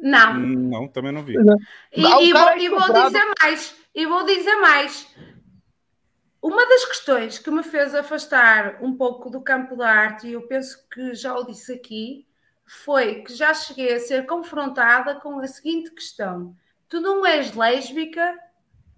Não. 0.00 0.34
Não, 0.34 0.88
também 0.88 1.12
não 1.12 1.22
vi. 1.22 1.34
E, 1.94 2.04
o 2.06 2.22
e 2.22 2.32
vou, 2.32 2.48
é 2.48 2.58
e 2.58 2.68
vou 2.68 2.80
dizer 2.80 3.32
mais, 3.40 3.74
e 3.94 4.06
vou 4.06 4.24
dizer 4.24 4.56
mais. 4.56 5.08
Uma 6.48 6.66
das 6.66 6.86
questões 6.86 7.38
que 7.38 7.50
me 7.50 7.62
fez 7.62 7.94
afastar 7.94 8.78
um 8.80 8.96
pouco 8.96 9.28
do 9.28 9.42
campo 9.42 9.76
da 9.76 9.86
arte, 9.86 10.26
e 10.26 10.32
eu 10.32 10.40
penso 10.46 10.82
que 10.88 11.12
já 11.14 11.36
o 11.36 11.44
disse 11.44 11.74
aqui, 11.74 12.26
foi 12.66 13.16
que 13.16 13.34
já 13.34 13.52
cheguei 13.52 13.92
a 13.92 14.00
ser 14.00 14.24
confrontada 14.24 15.16
com 15.16 15.38
a 15.40 15.46
seguinte 15.46 15.90
questão: 15.90 16.56
tu 16.88 17.02
não 17.02 17.26
és 17.26 17.54
lésbica? 17.54 18.34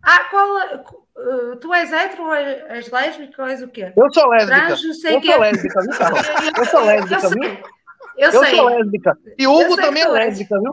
Ah, 0.00 0.28
qual 0.30 0.48
uh, 0.76 1.56
tu 1.56 1.74
és 1.74 1.90
hetero 1.90 2.22
ou 2.22 2.34
és 2.34 2.88
lésbica 2.88 3.42
ou 3.42 3.48
és 3.48 3.62
o 3.62 3.68
quê? 3.68 3.92
Eu 3.96 4.14
sou 4.14 4.28
lésbica. 4.28 4.66
Trans, 4.66 4.84
eu 4.84 4.94
sou 4.94 5.40
lésbica, 5.40 5.80
viu, 5.80 5.98
Carla? 5.98 6.20
Eu 6.56 6.64
sou 6.66 6.84
lésbica, 6.84 7.26
eu 7.26 7.30
viu? 7.30 7.42
sei. 7.42 7.62
Eu, 8.20 8.30
Eu 8.32 8.44
sei. 8.44 8.54
sou 8.56 8.68
lésbica. 8.68 9.16
E 9.38 9.46
o 9.46 9.50
Eu 9.60 9.66
Hugo 9.66 9.76
também 9.76 10.02
é 10.02 10.08
lésbica, 10.08 10.56
viu? 10.60 10.72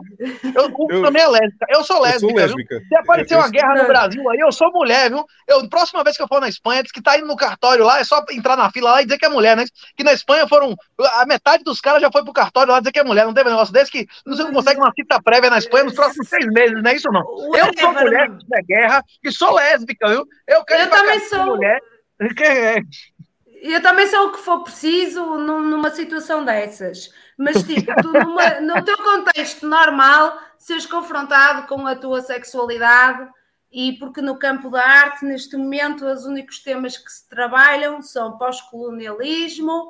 Eu, 0.54 0.64
o 0.64 0.66
Hugo 0.66 0.92
Eu- 0.92 1.02
também 1.02 1.22
é 1.22 1.26
lésbica. 1.28 1.66
Eu 1.70 1.82
sou 1.82 1.96
Eu 1.96 2.02
lésbica. 2.02 2.20
sou 2.20 2.28
viu? 2.28 2.36
lésbica. 2.38 2.80
Se 2.86 2.96
aparecer 2.96 3.34
Eu- 3.34 3.38
uma 3.38 3.46
eu- 3.46 3.50
guerra 3.50 3.74
no. 3.74 3.88
Brasil 3.88 4.30
aí, 4.30 4.38
eu 4.38 4.52
sou 4.52 4.70
mulher, 4.70 5.08
viu? 5.10 5.24
Eu, 5.48 5.66
próxima 5.70 6.04
vez 6.04 6.14
que 6.16 6.22
eu 6.22 6.28
for 6.28 6.40
na 6.42 6.48
Espanha, 6.48 6.82
diz 6.82 6.92
que 6.92 7.00
tá 7.02 7.16
indo 7.16 7.26
no 7.26 7.36
cartório 7.36 7.84
lá, 7.84 7.98
é 8.00 8.04
só 8.04 8.22
entrar 8.30 8.54
na 8.56 8.70
fila 8.70 8.90
lá 8.92 9.00
e 9.02 9.06
dizer 9.06 9.16
que 9.18 9.24
é 9.24 9.30
mulher, 9.30 9.56
né? 9.56 9.64
Que 9.96 10.04
na 10.04 10.12
Espanha 10.12 10.46
foram. 10.46 10.76
A 11.14 11.24
metade 11.26 11.64
dos 11.64 11.80
caras 11.80 12.02
já 12.02 12.10
foi 12.12 12.22
pro 12.22 12.32
cartório 12.34 12.70
lá 12.72 12.80
dizer 12.80 12.92
que 12.92 13.00
é 13.00 13.04
mulher. 13.04 13.24
Não 13.24 13.32
teve 13.32 13.48
um 13.48 13.52
negócio 13.52 13.72
desse 13.72 13.90
que 13.90 14.06
você 14.26 14.42
não 14.42 14.52
consegue 14.52 14.78
uma 14.78 14.92
cita 14.92 15.18
prévia 15.22 15.48
na 15.48 15.56
Espanha 15.58 15.84
nos 15.84 15.94
próximos 15.94 16.28
seis 16.28 16.46
meses, 16.52 16.82
não 16.82 16.90
é 16.90 16.94
isso 16.94 17.08
não? 17.10 17.22
Eu 17.56 17.70
sou 17.80 17.92
mulher 17.94 18.28
tiver 18.38 18.62
guerra 18.68 19.02
e 19.24 19.32
sou 19.32 19.54
lésbica, 19.54 20.06
viu? 20.08 20.26
Eu 20.46 20.62
quero 20.64 20.82
Eu 20.82 20.90
também 20.90 21.20
sou. 21.20 21.46
mulher. 21.46 21.80
É? 22.20 22.76
Eu 23.60 23.82
também 23.82 24.06
sou 24.06 24.28
o 24.28 24.32
que 24.32 24.38
for 24.38 24.62
preciso 24.62 25.24
num- 25.36 25.62
numa 25.62 25.90
situação 25.90 26.44
dessas. 26.44 27.10
Mas, 27.38 27.62
tipo, 27.62 27.92
tu 28.02 28.12
numa- 28.12 28.60
no 28.60 28.84
teu 28.84 28.96
contexto 28.98 29.64
normal, 29.66 30.36
seres 30.58 30.84
confrontado 30.86 31.68
com 31.68 31.86
a 31.86 31.94
tua 31.94 32.20
sexualidade 32.20 33.30
e 33.70 33.92
porque 34.00 34.20
no 34.20 34.36
campo 34.38 34.68
da 34.70 34.82
arte, 34.84 35.24
neste 35.24 35.56
momento, 35.56 36.04
os 36.04 36.24
únicos 36.24 36.58
temas 36.58 36.96
que 36.96 37.10
se 37.12 37.28
trabalham 37.28 38.02
são 38.02 38.36
pós-colonialismo 38.36 39.88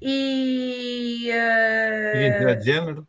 e 0.00 1.28
Identidade 2.14 2.60
de 2.60 2.64
género. 2.72 3.08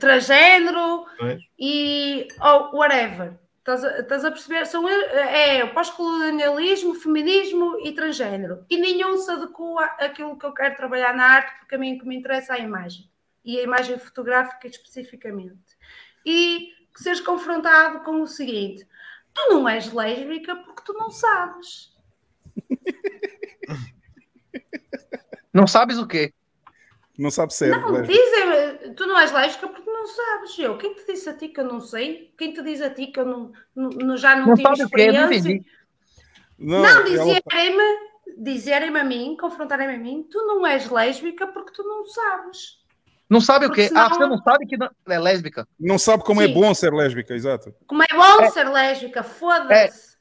transgênero 0.00 1.06
Pois. 1.18 1.40
e 1.58 2.26
oh, 2.40 2.76
whatever. 2.76 3.38
Estás 3.66 3.82
a, 3.82 3.98
estás 3.98 4.24
a 4.24 4.30
perceber? 4.30 4.64
São, 4.66 4.88
é 4.88 5.64
o 5.64 5.74
pós-colonialismo, 5.74 6.94
feminismo 6.94 7.76
e 7.84 7.92
transgênero. 7.92 8.64
E 8.70 8.76
nenhum 8.76 9.16
se 9.16 9.28
adequa 9.28 9.86
àquilo 9.98 10.38
que 10.38 10.46
eu 10.46 10.52
quero 10.52 10.76
trabalhar 10.76 11.12
na 11.16 11.24
arte, 11.24 11.58
porque 11.58 11.74
a 11.74 11.78
mim 11.78 11.96
o 11.96 11.98
que 11.98 12.06
me 12.06 12.14
interessa 12.14 12.54
é 12.54 12.60
a 12.60 12.64
imagem. 12.64 13.10
E 13.44 13.58
a 13.58 13.64
imagem 13.64 13.98
fotográfica 13.98 14.68
especificamente. 14.68 15.76
E 16.24 16.74
que 16.94 17.02
seres 17.02 17.20
confrontado 17.20 18.04
com 18.04 18.22
o 18.22 18.26
seguinte: 18.28 18.86
tu 19.34 19.48
não 19.50 19.68
és 19.68 19.92
lésbica 19.92 20.54
porque 20.54 20.82
tu 20.84 20.92
não 20.92 21.10
sabes. 21.10 21.92
Não 25.52 25.66
sabes 25.66 25.98
o 25.98 26.06
quê? 26.06 26.32
Não 27.18 27.30
sabe 27.30 27.52
ser. 27.52 27.70
Não, 27.70 27.90
lésbica. 27.90 28.12
dizem 28.12 28.94
tu 28.94 29.06
não 29.06 29.18
és 29.18 29.32
lésbica 29.32 29.66
porque 29.68 29.85
não 30.06 30.14
sabes. 30.14 30.58
Eu, 30.58 30.78
quem 30.78 30.94
te 30.94 31.04
disse 31.06 31.28
a 31.28 31.34
ti 31.34 31.48
que 31.48 31.60
eu 31.60 31.64
não 31.64 31.80
sei? 31.80 32.32
Quem 32.38 32.52
te 32.52 32.62
diz 32.62 32.80
a 32.80 32.90
ti 32.90 33.08
que 33.08 33.18
eu 33.20 33.26
não, 33.26 33.52
não- 33.74 34.16
já 34.16 34.36
não, 34.36 34.48
Não 34.48 34.54
tive 34.54 34.68
o? 34.68 34.70
Não 34.76 34.84
experiência? 34.84 35.60
Não, 36.58 36.82
Não, 36.82 36.88
ela- 36.88 37.02
dizerem-me, 37.04 37.98
dizerem-me 38.38 38.98
a 39.00 39.04
mim, 39.04 39.36
confrontarem-me 39.38 39.94
a 39.94 39.98
mim, 39.98 40.26
tu 40.30 40.38
não 40.46 40.66
és 40.66 40.88
lésbica 40.88 41.46
porque 41.48 41.72
tu 41.72 41.82
não 41.82 42.06
sabes. 42.06 42.78
Não 43.28 43.40
sabe 43.40 43.66
o 43.66 43.68
Porque 43.68 43.82
quê? 43.82 43.88
senão- 43.88 44.02
Ah, 44.02 44.08
você 44.08 44.26
não 44.26 44.38
sabe 44.38 44.66
que 44.66 44.76
não- 44.76 44.90
é 45.08 45.18
lésbica. 45.18 45.66
não 45.78 45.98
sabe 45.98 46.22
como 46.24 46.40
é 46.40 46.46
Sim. 46.46 46.54
bom 46.54 46.72
ser 46.74 46.92
lésbica, 46.92 47.34
exato. 47.34 47.74
Como 47.86 48.02
é 48.02 48.06
bom 48.14 48.50
ser 48.50 48.68
lésbica, 48.68 49.22
foda-se. 49.24 50.16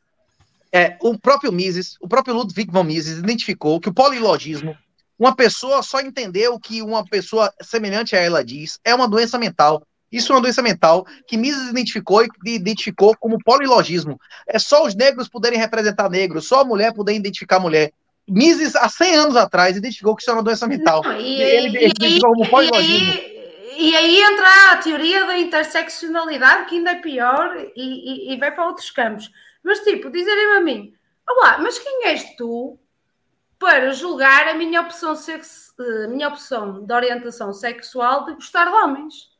É, 0.74 0.98
o 1.02 1.18
próprio 1.18 1.52
Mises, 1.53 1.95
o 2.02 2.07
próprio 2.07 2.34
Ludwig 2.36 2.70
von 2.72 2.84
Mises 2.84 3.20
identificou 3.20 3.80
que 3.80 3.88
o 3.90 3.94
polilogismo, 3.94 4.76
uma 5.18 5.36
pessoa 5.36 5.82
só 5.82 6.00
entendeu 6.02 6.60
que 6.60 6.82
uma 6.82 7.06
pessoa 7.06 7.52
semelhante 7.62 8.16
a 8.16 8.20
ela 8.20 8.44
diz, 8.44 8.80
é 8.84 8.94
uma 8.94 9.08
doença 9.08 9.38
mental. 9.38 9.82
Isso 10.12 10.32
é 10.32 10.36
uma 10.36 10.42
doença 10.42 10.62
mental 10.62 11.06
que 11.28 11.36
Mises 11.36 11.70
identificou 11.70 12.24
e 12.24 12.30
identificou 12.46 13.16
como 13.20 13.38
polilogismo. 13.44 14.20
É 14.48 14.60
só 14.60 14.86
os 14.86 14.96
negros 14.96 15.28
poderem 15.28 15.60
representar 15.60 16.10
negros, 16.10 16.48
só 16.48 16.62
a 16.62 16.66
mulher 16.66 16.94
poder 16.94 17.14
identificar 17.14 17.60
mulher. 17.60 17.92
Mises, 18.28 18.76
há 18.76 18.88
100 18.90 19.16
anos 19.16 19.36
atrás, 19.36 19.76
identificou 19.78 20.16
que 20.16 20.22
isso 20.22 20.32
é 20.32 20.34
uma 20.34 20.44
doença 20.44 20.68
mental. 20.68 21.04
Não, 21.04 21.20
e, 21.20 21.42
ele 21.42 21.78
e- 21.78 21.86
identificou 21.86 22.34
como 22.34 22.50
polilogismo. 22.50 23.14
e- 23.14 23.36
e 23.78 23.96
aí 23.96 24.22
entra 24.22 24.72
a 24.72 24.78
teoria 24.78 25.26
da 25.26 25.38
interseccionalidade, 25.38 26.70
que 26.70 26.76
ainda 26.76 26.92
é 26.92 26.96
pior, 26.96 27.56
e, 27.76 28.32
e- 28.32 28.34
e 28.34 28.38
vai 28.38 28.52
para 28.54 28.68
outros 28.68 28.90
campos. 28.90 29.30
Mas, 29.64 29.80
tipo, 29.80 30.10
dizerem-me 30.10 30.58
a 30.58 30.62
mim, 30.62 30.94
olá, 31.30 31.58
mas 31.58 31.78
quem 31.78 32.06
és 32.06 32.36
tu 32.38 32.80
para 33.66 33.92
julgar 33.94 34.48
a 34.48 34.54
minha 34.54 34.80
opção, 34.80 35.16
sex- 35.16 35.74
eh, 35.80 36.06
minha 36.06 36.28
opção 36.28 36.86
de 36.86 36.94
orientação 36.94 37.52
sexual 37.52 38.24
de 38.26 38.36
gostar 38.36 38.66
de 38.66 38.72
homens? 38.72 39.36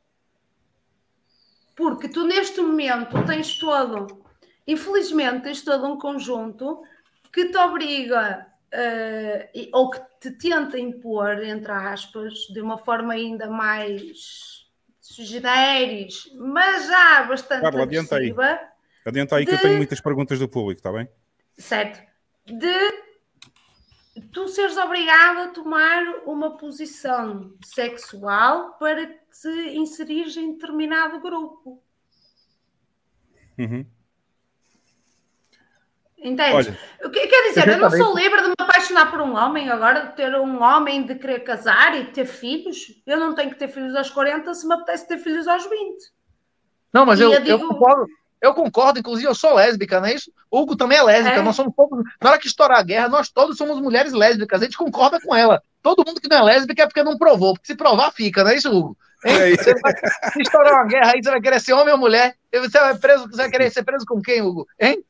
Porque 1.76 2.08
tu, 2.08 2.24
neste 2.26 2.60
momento, 2.60 3.24
tens 3.24 3.56
todo, 3.56 4.24
infelizmente, 4.66 5.44
tens 5.44 5.62
todo 5.62 5.86
um 5.86 5.96
conjunto 5.96 6.82
que 7.32 7.44
te 7.50 7.56
obriga 7.56 8.48
e- 9.54 9.70
ou 9.72 9.90
que 9.90 10.00
te 10.20 10.32
tenta 10.32 10.76
impor, 10.76 11.40
entre 11.44 11.70
aspas, 11.70 12.34
de 12.52 12.60
uma 12.60 12.78
forma 12.78 13.12
ainda 13.12 13.48
mais 13.48 14.66
generis, 15.00 16.28
mas 16.34 16.88
já 16.88 17.22
bastante 17.22 17.62
Carla, 17.62 17.84
adianta 17.84 18.16
aí. 18.16 18.34
Adianta 19.06 19.36
aí 19.36 19.46
que 19.46 19.54
eu 19.54 19.62
tenho 19.62 19.76
muitas 19.76 20.00
perguntas 20.00 20.36
do 20.40 20.48
público, 20.48 20.80
está 20.80 20.90
bem? 20.90 21.08
certo? 21.56 22.04
De 22.44 23.05
tu 24.32 24.48
seres 24.48 24.76
obrigado 24.76 25.38
a 25.40 25.48
tomar 25.48 26.02
uma 26.26 26.56
posição 26.56 27.54
sexual 27.64 28.74
para 28.78 29.06
te 29.06 29.48
inserires 29.76 30.36
em 30.36 30.52
determinado 30.52 31.20
grupo. 31.20 31.82
Uhum. 33.58 33.86
Entendes? 36.18 36.68
Olha. 36.68 36.78
O 37.04 37.10
que 37.10 37.26
quer 37.26 37.48
dizer? 37.48 37.68
Eu 37.68 37.78
não 37.78 37.90
sou 37.90 38.14
livre 38.16 38.40
de 38.42 38.48
me 38.48 38.54
apaixonar 38.58 39.10
por 39.10 39.20
um 39.20 39.36
homem 39.36 39.68
agora, 39.70 40.06
de 40.06 40.16
ter 40.16 40.34
um 40.34 40.62
homem, 40.62 41.04
de 41.04 41.14
querer 41.14 41.40
casar 41.40 41.94
e 41.96 42.06
ter 42.06 42.24
filhos. 42.24 43.00
Eu 43.06 43.18
não 43.18 43.34
tenho 43.34 43.50
que 43.50 43.56
ter 43.58 43.68
filhos 43.68 43.94
aos 43.94 44.10
40 44.10 44.52
se 44.54 44.66
me 44.66 44.74
apetece 44.74 45.06
ter 45.06 45.18
filhos 45.18 45.46
aos 45.46 45.64
20. 45.68 46.12
Não, 46.92 47.04
mas 47.04 47.20
E 47.20 47.22
eu, 47.22 47.32
eu 47.32 47.38
eu 47.38 47.44
digo- 47.44 47.68
concordo. 47.68 48.06
Eu 48.40 48.52
concordo, 48.54 48.98
inclusive 48.98 49.26
eu 49.28 49.34
sou 49.34 49.54
lésbica, 49.54 49.98
não 50.00 50.08
é 50.08 50.14
isso? 50.14 50.30
O 50.50 50.60
Hugo 50.60 50.76
também 50.76 50.98
é 50.98 51.02
lésbica, 51.02 51.36
É. 51.36 51.42
nós 51.42 51.56
somos 51.56 51.72
todos. 51.74 52.04
Na 52.20 52.30
hora 52.30 52.38
que 52.38 52.46
estourar 52.46 52.78
a 52.78 52.82
guerra, 52.82 53.08
nós 53.08 53.28
todos 53.30 53.56
somos 53.56 53.80
mulheres 53.80 54.12
lésbicas, 54.12 54.60
a 54.60 54.64
gente 54.64 54.76
concorda 54.76 55.18
com 55.20 55.34
ela. 55.34 55.62
Todo 55.82 56.04
mundo 56.06 56.20
que 56.20 56.28
não 56.28 56.38
é 56.38 56.42
lésbica 56.42 56.82
é 56.82 56.86
porque 56.86 57.02
não 57.02 57.16
provou, 57.16 57.54
porque 57.54 57.66
se 57.68 57.74
provar, 57.74 58.10
fica, 58.12 58.44
não 58.44 58.50
é 58.50 58.56
isso, 58.56 58.70
Hugo? 58.70 58.96
É 59.24 59.50
isso. 59.50 59.64
Vai, 59.82 59.92
se 60.32 60.42
estourar 60.42 60.74
uma 60.74 60.84
guerra 60.84 61.12
aí, 61.14 61.22
você 61.22 61.30
vai 61.30 61.40
querer 61.40 61.60
ser 61.60 61.72
homem 61.72 61.92
ou 61.94 61.98
mulher? 61.98 62.34
Você 62.52 62.78
vai 62.78 62.96
preso, 62.98 63.26
você 63.28 63.36
vai 63.38 63.50
querer 63.50 63.70
ser 63.70 63.82
preso 63.82 64.04
com 64.06 64.20
quem, 64.20 64.42
Hugo? 64.42 64.66
Hein? 64.78 65.02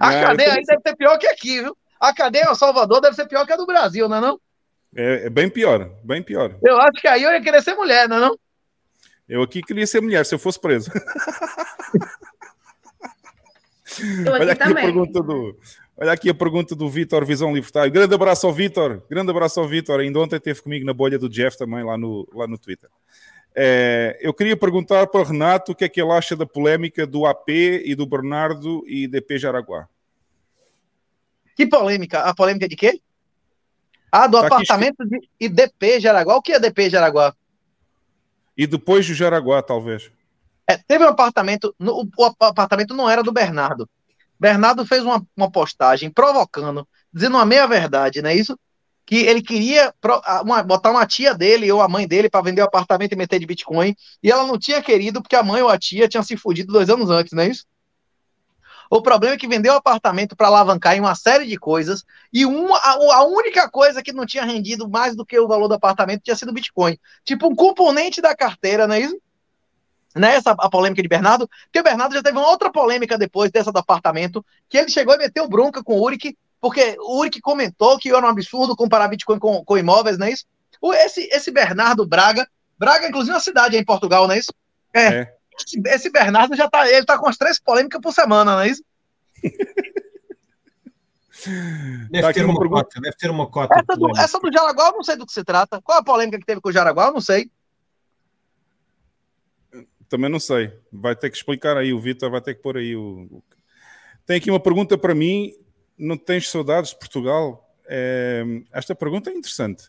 A 0.00 0.10
Não, 0.12 0.20
cadeia 0.28 0.54
aí 0.54 0.64
deve 0.64 0.80
ser 0.86 0.96
pior 0.96 1.18
que 1.18 1.26
aqui, 1.26 1.60
viu? 1.62 1.76
A 2.00 2.14
cadeia 2.14 2.50
em 2.50 2.54
Salvador 2.54 3.00
deve 3.00 3.16
ser 3.16 3.26
pior 3.26 3.44
que 3.44 3.52
a 3.52 3.56
do 3.56 3.66
Brasil, 3.66 4.08
não 4.08 4.16
é 4.16 4.20
não? 4.20 4.40
É, 4.96 5.26
é 5.26 5.30
bem 5.30 5.50
pior, 5.50 5.90
bem 6.04 6.22
pior. 6.22 6.56
Eu 6.64 6.80
acho 6.80 7.00
que 7.00 7.08
aí 7.08 7.22
eu 7.22 7.32
ia 7.32 7.40
querer 7.42 7.62
ser 7.62 7.74
mulher, 7.74 8.08
não 8.08 8.16
é 8.16 8.20
não? 8.20 8.38
Eu 9.28 9.42
aqui 9.42 9.60
queria 9.62 9.86
ser 9.86 10.00
mulher 10.00 10.24
se 10.24 10.34
eu 10.34 10.38
fosse 10.38 10.58
preso. 10.58 10.90
Aqui 13.88 14.28
Olha 14.28 14.52
aqui 14.52 14.62
a 14.62 14.66
também. 14.66 14.84
pergunta 14.84 15.22
do. 15.22 15.58
Olha 15.96 16.12
aqui 16.12 16.30
a 16.30 16.34
pergunta 16.34 16.76
do 16.76 16.88
Vitor 16.88 17.24
Visão 17.24 17.52
Libertário. 17.52 17.90
Grande 17.90 18.14
abraço 18.14 18.46
ao 18.46 18.52
Vitor. 18.52 19.02
Grande 19.10 19.30
abraço 19.30 19.58
ao 19.58 19.66
Vitor. 19.66 19.98
Ainda 20.00 20.20
ontem 20.20 20.36
esteve 20.36 20.62
comigo 20.62 20.86
na 20.86 20.92
bolha 20.92 21.18
do 21.18 21.28
Jeff 21.28 21.56
também 21.58 21.82
lá 21.82 21.98
no, 21.98 22.28
lá 22.32 22.46
no 22.46 22.56
Twitter. 22.56 22.88
É, 23.54 24.16
eu 24.20 24.32
queria 24.32 24.56
perguntar 24.56 25.06
para 25.08 25.20
o 25.20 25.24
Renato 25.24 25.72
o 25.72 25.74
que 25.74 25.84
é 25.84 25.88
que 25.88 26.00
ele 26.00 26.12
acha 26.12 26.36
da 26.36 26.46
polémica 26.46 27.04
do 27.06 27.26
AP 27.26 27.48
e 27.48 27.94
do 27.96 28.06
Bernardo 28.06 28.84
e 28.86 29.08
DP 29.08 29.38
Jaraguá. 29.38 29.88
Que 31.56 31.66
polêmica? 31.66 32.20
A 32.20 32.32
polêmica 32.32 32.68
de 32.68 32.76
quê? 32.76 33.00
Ah, 34.12 34.26
do 34.26 34.40
Tá 34.40 34.46
aqui 34.46 34.54
apartamento 34.54 35.04
de 35.04 35.28
IDP 35.40 35.98
Jaraguá. 35.98 36.36
O 36.36 36.42
que 36.42 36.52
é 36.52 36.60
DP 36.60 36.88
Jaraguá? 36.88 37.34
E 38.56 38.66
depois 38.66 39.06
do 39.06 39.14
Jaraguá, 39.14 39.62
talvez. 39.62 40.10
É, 40.68 40.76
teve 40.76 41.04
um 41.04 41.08
apartamento, 41.08 41.74
no- 41.78 42.06
o 42.16 42.24
apartamento 42.40 42.94
não 42.94 43.08
era 43.08 43.22
do 43.22 43.32
Bernardo. 43.32 43.88
Bernardo 44.38 44.84
fez 44.84 45.02
uma, 45.02 45.26
uma 45.36 45.50
postagem 45.50 46.10
provocando, 46.10 46.86
dizendo 47.12 47.36
uma 47.36 47.46
meia-verdade, 47.46 48.20
não 48.20 48.28
é 48.30 48.34
isso? 48.34 48.58
Que 49.06 49.16
ele 49.16 49.40
queria 49.40 49.94
pro- 49.98 50.20
uma- 50.42 50.62
botar 50.62 50.90
uma 50.90 51.06
tia 51.06 51.34
dele 51.34 51.72
ou 51.72 51.80
a 51.80 51.88
mãe 51.88 52.06
dele 52.06 52.28
para 52.28 52.42
vender 52.42 52.60
o 52.60 52.66
apartamento 52.66 53.12
e 53.12 53.16
meter 53.16 53.40
de 53.40 53.46
Bitcoin, 53.46 53.96
e 54.22 54.30
ela 54.30 54.46
não 54.46 54.58
tinha 54.58 54.82
querido 54.82 55.22
porque 55.22 55.34
a 55.34 55.42
mãe 55.42 55.62
ou 55.62 55.70
a 55.70 55.78
tia 55.78 56.06
tinha 56.06 56.22
se 56.22 56.36
fudido 56.36 56.72
dois 56.72 56.90
anos 56.90 57.08
antes, 57.08 57.32
não 57.32 57.42
é 57.42 57.48
isso? 57.48 57.64
O 58.90 59.02
problema 59.02 59.34
é 59.34 59.38
que 59.38 59.48
vendeu 59.48 59.72
o 59.72 59.76
apartamento 59.76 60.36
para 60.36 60.46
alavancar 60.46 60.96
em 60.96 61.00
uma 61.00 61.14
série 61.14 61.46
de 61.46 61.58
coisas, 61.58 62.04
e 62.32 62.44
uma, 62.46 62.78
a 62.78 63.24
única 63.24 63.68
coisa 63.70 64.02
que 64.02 64.12
não 64.12 64.24
tinha 64.24 64.44
rendido 64.44 64.88
mais 64.88 65.16
do 65.16 65.26
que 65.26 65.38
o 65.38 65.48
valor 65.48 65.68
do 65.68 65.74
apartamento 65.74 66.22
tinha 66.22 66.36
sido 66.36 66.52
Bitcoin. 66.52 66.98
Tipo, 67.24 67.48
um 67.48 67.54
componente 67.54 68.20
da 68.20 68.36
carteira, 68.36 68.86
não 68.86 68.94
é 68.94 69.00
isso? 69.00 69.18
Né, 70.14 70.34
essa 70.36 70.50
a 70.52 70.68
polêmica 70.70 71.02
de 71.02 71.08
Bernardo, 71.08 71.48
porque 71.64 71.80
o 71.80 71.82
Bernardo 71.82 72.14
já 72.14 72.22
teve 72.22 72.36
uma 72.38 72.48
outra 72.48 72.70
polêmica 72.72 73.16
depois 73.18 73.50
dessa 73.50 73.70
do 73.72 73.78
apartamento, 73.78 74.44
que 74.68 74.76
ele 74.78 74.88
chegou 74.90 75.14
e 75.14 75.18
meteu 75.18 75.48
bronca 75.48 75.82
com 75.82 75.94
o 75.98 76.02
Uric, 76.02 76.36
porque 76.60 76.96
o 76.98 77.18
Uric 77.20 77.40
comentou 77.40 77.98
que 77.98 78.08
era 78.08 78.24
um 78.24 78.28
absurdo 78.28 78.74
comparar 78.76 79.08
Bitcoin 79.08 79.38
com, 79.38 79.64
com 79.64 79.78
imóveis, 79.78 80.18
não 80.18 80.26
é 80.26 80.32
isso? 80.32 80.44
O- 80.80 80.92
Esse, 80.92 81.22
esse 81.32 81.50
Bernardo 81.50 82.06
Braga, 82.06 82.46
Braga, 82.78 83.08
inclusive, 83.08 83.32
é 83.32 83.34
uma 83.34 83.40
cidade 83.40 83.76
em 83.76 83.84
Portugal, 83.84 84.26
não 84.26 84.34
é 84.34 84.38
isso? 84.38 84.52
É. 84.94 85.32
Esse, 85.60 85.80
esse 85.86 86.10
Bernardo 86.10 86.56
já 86.56 86.68
tá, 86.70 86.88
ele 86.88 87.04
tá 87.04 87.18
com 87.18 87.28
as 87.28 87.36
três 87.36 87.58
polêmicas 87.60 88.00
por 88.00 88.12
semana, 88.12 88.52
não 88.52 88.60
é 88.60 88.68
isso? 88.68 88.82
Deve 92.10 92.22
Tá 92.26 92.32
ter 92.32 92.44
uma 92.44 92.54
uma 92.58 92.68
cota, 92.68 93.00
deve 93.00 93.16
ter 93.16 93.30
uma 93.30 93.48
cota. 93.48 93.74
Essa 93.78 93.96
do, 93.96 94.10
essa 94.18 94.40
do 94.40 94.52
Jaraguá, 94.52 94.86
eu 94.88 94.92
não 94.92 95.02
sei 95.04 95.16
do 95.16 95.24
que 95.26 95.32
se 95.32 95.44
trata. 95.44 95.80
Qual 95.82 95.98
a 95.98 96.02
polêmica 96.02 96.38
que 96.38 96.44
teve 96.44 96.60
com 96.60 96.68
o 96.68 96.72
Jaraguá? 96.72 97.06
Eu 97.06 97.12
não 97.12 97.20
sei. 97.20 97.50
Também 100.08 100.30
não 100.30 100.40
sei. 100.40 100.72
Vai 100.92 101.14
ter 101.14 101.30
que 101.30 101.36
explicar 101.36 101.76
aí. 101.76 101.92
O 101.92 102.00
Vitor 102.00 102.30
vai 102.30 102.40
ter 102.40 102.54
que 102.54 102.62
pôr 102.62 102.76
aí 102.76 102.96
o. 102.96 103.42
Tem 104.24 104.36
aqui 104.38 104.50
uma 104.50 104.60
pergunta 104.60 104.96
para 104.96 105.14
mim. 105.14 105.52
Não 105.98 106.16
tens 106.16 106.48
saudades 106.50 106.90
de 106.90 106.98
Portugal? 106.98 107.68
É, 107.86 108.42
Esta 108.72 108.94
pergunta 108.94 109.30
é 109.30 109.34
interessante. 109.34 109.88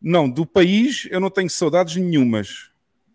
Não, 0.00 0.28
do 0.28 0.44
país 0.46 1.06
eu 1.10 1.20
não 1.20 1.30
tenho 1.30 1.48
saudades 1.50 1.96
nenhumas. 1.96 2.70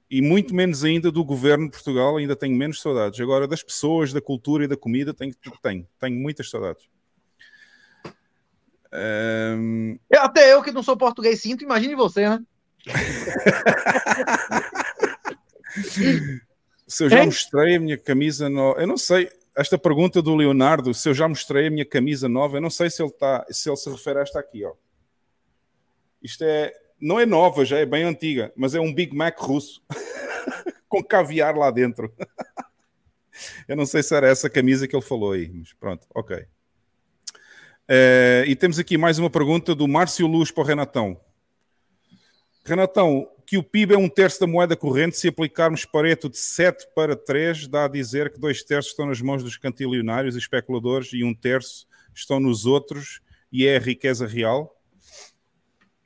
E 0.09 0.21
muito 0.21 0.53
menos 0.53 0.83
ainda 0.83 1.09
do 1.11 1.23
governo 1.23 1.65
de 1.65 1.71
Portugal, 1.71 2.17
ainda 2.17 2.35
tenho 2.35 2.55
menos 2.55 2.81
saudades. 2.81 3.19
Agora, 3.21 3.47
das 3.47 3.63
pessoas, 3.63 4.11
da 4.11 4.19
cultura 4.19 4.65
e 4.65 4.67
da 4.67 4.75
comida, 4.75 5.13
tenho, 5.13 5.33
tenho, 5.63 5.87
tenho 5.97 6.19
muitas 6.19 6.49
saudades. 6.49 6.83
Eu- 10.11 10.21
até 10.21 10.51
eu 10.53 10.61
que 10.61 10.71
não 10.71 10.83
sou 10.83 10.97
português 10.97 11.41
sinto, 11.41 11.63
imagine 11.63 11.95
você, 11.95 12.27
né? 12.27 12.39
Se 16.87 17.05
eu 17.05 17.09
já 17.09 17.23
mostrei 17.23 17.75
a 17.75 17.79
minha 17.79 17.97
camisa 17.97 18.49
nova, 18.49 18.81
eu 18.81 18.87
não 18.87 18.97
sei. 18.97 19.29
Esta 19.55 19.77
pergunta 19.77 20.21
do 20.21 20.35
Leonardo, 20.35 20.93
se 20.93 21.07
eu 21.09 21.13
já 21.13 21.27
mostrei 21.27 21.67
a 21.67 21.71
minha 21.71 21.85
camisa 21.85 22.29
nova, 22.29 22.57
eu 22.57 22.61
não 22.61 22.69
sei 22.69 22.89
se 22.89 23.01
ele 23.01 23.11
tá, 23.11 23.45
se 23.49 23.69
ele 23.69 23.77
se 23.77 23.89
refere 23.89 24.19
a 24.19 24.21
esta 24.21 24.39
aqui, 24.39 24.63
ó. 24.63 24.73
Isto 26.21 26.43
é, 26.43 26.73
não 26.99 27.19
é 27.19 27.25
nova, 27.25 27.65
já 27.65 27.77
é 27.77 27.85
bem 27.85 28.03
antiga, 28.03 28.51
mas 28.55 28.75
é 28.75 28.79
um 28.79 28.93
Big 28.93 29.15
Mac 29.15 29.37
russo 29.39 29.81
com 30.87 31.03
caviar 31.03 31.55
lá 31.55 31.71
dentro. 31.71 32.13
eu 33.67 33.75
não 33.75 33.85
sei 33.85 34.03
se 34.03 34.15
era 34.15 34.27
essa 34.27 34.49
camisa 34.49 34.87
que 34.87 34.95
ele 34.95 35.03
falou 35.03 35.31
aí, 35.31 35.49
mas 35.53 35.73
pronto, 35.73 36.05
ok. 36.13 36.45
Eh, 37.87 38.45
e 38.47 38.55
temos 38.55 38.79
aqui 38.79 38.97
mais 38.97 39.19
uma 39.19 39.29
pergunta 39.29 39.75
do 39.75 39.87
Márcio 39.87 40.27
Luz 40.27 40.51
para 40.51 40.63
o 40.63 40.65
Renatão. 40.65 41.19
Renatão, 42.63 43.29
que 43.51 43.57
o 43.57 43.63
PIB 43.63 43.95
é 43.95 43.97
um 43.97 44.07
terço 44.07 44.39
da 44.39 44.47
moeda 44.47 44.77
corrente, 44.77 45.17
se 45.17 45.27
aplicarmos 45.27 45.83
Pareto 45.83 46.29
de 46.29 46.37
7 46.37 46.87
para 46.95 47.17
3, 47.17 47.67
dá 47.67 47.83
a 47.83 47.87
dizer 47.89 48.31
que 48.31 48.39
dois 48.39 48.63
terços 48.63 48.91
estão 48.91 49.07
nas 49.07 49.19
mãos 49.19 49.43
dos 49.43 49.57
cantilionários 49.57 50.35
e 50.35 50.37
especuladores 50.37 51.09
e 51.11 51.21
um 51.21 51.33
terço 51.33 51.85
estão 52.15 52.39
nos 52.39 52.65
outros 52.65 53.19
e 53.51 53.67
é 53.67 53.75
a 53.75 53.79
riqueza 53.81 54.25
real? 54.25 54.73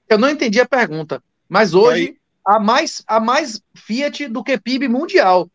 Eu 0.09 0.17
não 0.17 0.27
entendi 0.27 0.59
a 0.59 0.67
pergunta, 0.67 1.21
mas 1.47 1.75
hoje 1.75 2.17
há 2.43 2.59
mais, 2.59 3.03
há 3.05 3.19
mais 3.19 3.61
Fiat 3.75 4.27
do 4.27 4.43
que 4.43 4.57
PIB 4.57 4.87
mundial. 4.87 5.47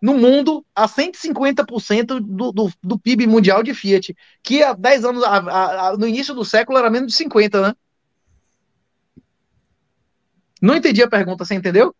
No 0.00 0.16
mundo, 0.16 0.64
há 0.74 0.88
150% 0.88 2.20
do, 2.20 2.52
do, 2.52 2.72
do 2.82 2.98
PIB 2.98 3.26
mundial 3.26 3.62
de 3.62 3.74
Fiat, 3.74 4.16
que 4.42 4.62
há 4.62 4.72
10 4.72 5.04
anos, 5.04 5.22
no 5.98 6.08
início 6.08 6.34
do 6.34 6.42
século, 6.42 6.78
era 6.78 6.88
menos 6.88 7.12
de 7.12 7.18
50, 7.18 7.60
né? 7.60 7.74
Não 10.64 10.74
entendi 10.74 11.02
a 11.02 11.08
pergunta, 11.08 11.44
você 11.44 11.54
entendeu? 11.54 11.94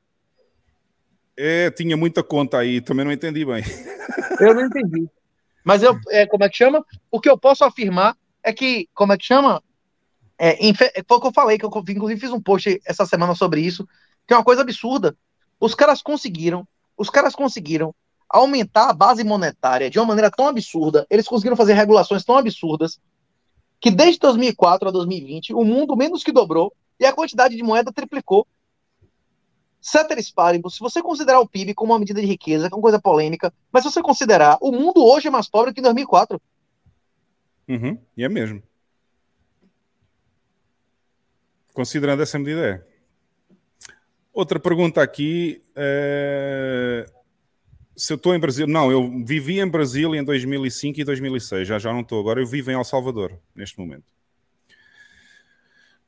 É, 1.36 1.70
tinha 1.70 1.98
muita 1.98 2.22
conta 2.22 2.56
aí, 2.56 2.80
também 2.80 3.04
não 3.04 3.12
entendi 3.12 3.44
bem. 3.44 3.62
Eu 4.40 4.54
não 4.54 4.64
entendi. 4.64 5.06
Mas 5.62 5.82
eu, 5.82 5.94
é, 6.08 6.26
como 6.26 6.44
é 6.44 6.48
que 6.48 6.56
chama? 6.56 6.82
O 7.10 7.20
que 7.20 7.28
eu 7.28 7.36
posso 7.36 7.62
afirmar 7.62 8.16
é 8.42 8.54
que, 8.54 8.88
como 8.94 9.12
é 9.12 9.18
que 9.18 9.24
chama? 9.26 9.62
É, 10.38 10.56
fe- 10.72 10.92
foi 11.06 11.18
o 11.18 11.20
que 11.20 11.26
eu 11.26 11.32
falei, 11.32 11.58
que 11.58 11.66
eu 11.66 11.70
inclusive 11.90 12.18
fiz 12.18 12.30
um 12.30 12.40
post 12.40 12.80
essa 12.86 13.04
semana 13.04 13.34
sobre 13.34 13.60
isso, 13.60 13.86
que 14.26 14.32
é 14.32 14.36
uma 14.36 14.44
coisa 14.44 14.62
absurda. 14.62 15.14
Os 15.60 15.74
caras 15.74 16.00
conseguiram, 16.00 16.66
os 16.96 17.10
caras 17.10 17.34
conseguiram 17.34 17.94
aumentar 18.30 18.88
a 18.88 18.94
base 18.94 19.22
monetária 19.24 19.90
de 19.90 19.98
uma 19.98 20.06
maneira 20.06 20.30
tão 20.30 20.48
absurda, 20.48 21.06
eles 21.10 21.28
conseguiram 21.28 21.56
fazer 21.56 21.74
regulações 21.74 22.24
tão 22.24 22.38
absurdas, 22.38 22.98
que 23.78 23.90
desde 23.90 24.18
2004 24.20 24.88
a 24.88 24.90
2020, 24.90 25.52
o 25.52 25.64
mundo 25.64 25.94
menos 25.94 26.24
que 26.24 26.32
dobrou 26.32 26.72
e 26.98 27.04
a 27.04 27.12
quantidade 27.12 27.56
de 27.56 27.62
moeda 27.62 27.92
triplicou. 27.92 28.46
Ceteris 29.86 30.30
paribus, 30.30 30.76
se 30.76 30.80
você 30.80 31.02
considerar 31.02 31.40
o 31.40 31.46
PIB 31.46 31.74
como 31.74 31.92
uma 31.92 31.98
medida 31.98 32.18
de 32.18 32.26
riqueza, 32.26 32.68
que 32.68 32.74
é 32.74 32.76
uma 32.76 32.82
coisa 32.82 32.98
polêmica, 32.98 33.52
mas 33.70 33.82
se 33.82 33.92
você 33.92 34.00
considerar, 34.00 34.56
o 34.62 34.72
mundo 34.72 35.04
hoje 35.04 35.28
é 35.28 35.30
mais 35.30 35.46
pobre 35.46 35.74
que 35.74 35.80
em 35.80 35.82
2004. 35.82 36.40
Uhum, 37.68 37.98
e 38.16 38.24
é 38.24 38.28
mesmo. 38.30 38.62
Considerando 41.74 42.22
essa 42.22 42.38
medida, 42.38 42.66
é. 42.66 42.82
Outra 44.32 44.58
pergunta 44.58 45.02
aqui. 45.02 45.62
é, 45.76 47.04
Se 47.94 48.10
eu 48.10 48.16
estou 48.16 48.34
em 48.34 48.40
Brasil. 48.40 48.66
Não, 48.66 48.90
eu 48.90 49.22
vivi 49.22 49.60
em 49.60 49.68
Brasília 49.68 50.18
em 50.18 50.24
2005 50.24 50.98
e 50.98 51.04
2006. 51.04 51.68
Já 51.68 51.78
já 51.78 51.92
não 51.92 52.00
estou. 52.00 52.20
Agora 52.20 52.40
eu 52.40 52.46
vivo 52.46 52.70
em 52.70 52.74
El 52.74 52.84
Salvador, 52.84 53.38
neste 53.54 53.78
momento. 53.78 54.13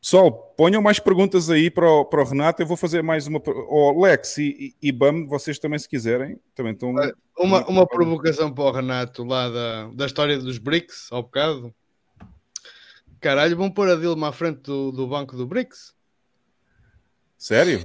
Pessoal, 0.07 0.55
ponham 0.57 0.81
mais 0.81 1.01
perguntas 1.01 1.51
aí 1.51 1.69
para 1.69 1.91
o, 1.91 2.05
para 2.05 2.23
o 2.23 2.25
Renato. 2.25 2.63
Eu 2.63 2.67
vou 2.67 2.77
fazer 2.77 3.03
mais 3.03 3.27
uma. 3.27 3.43
Oh, 3.69 4.05
Lex 4.05 4.39
e, 4.39 4.73
e, 4.81 4.89
e 4.89 4.93
Bam, 4.93 5.27
vocês 5.27 5.59
também, 5.59 5.81
se 5.81 5.89
quiserem. 5.89 6.39
Também 6.55 6.75
estão. 6.75 6.95
Uma, 7.37 7.67
uma 7.67 7.85
provocação 7.85 8.55
para 8.55 8.63
o 8.63 8.71
Renato 8.71 9.25
lá 9.25 9.49
da, 9.49 9.89
da 9.89 10.07
história 10.07 10.39
dos 10.39 10.59
BRICS, 10.59 11.09
ao 11.11 11.25
bocado. 11.25 11.75
Caralho, 13.19 13.57
vão 13.57 13.69
pôr 13.69 13.89
a 13.89 13.97
Dilma 13.97 14.29
à 14.29 14.33
frente 14.33 14.59
do, 14.59 14.93
do 14.93 15.09
banco 15.09 15.37
do 15.37 15.45
BRICS? 15.45 15.93
Sério? 17.37 17.85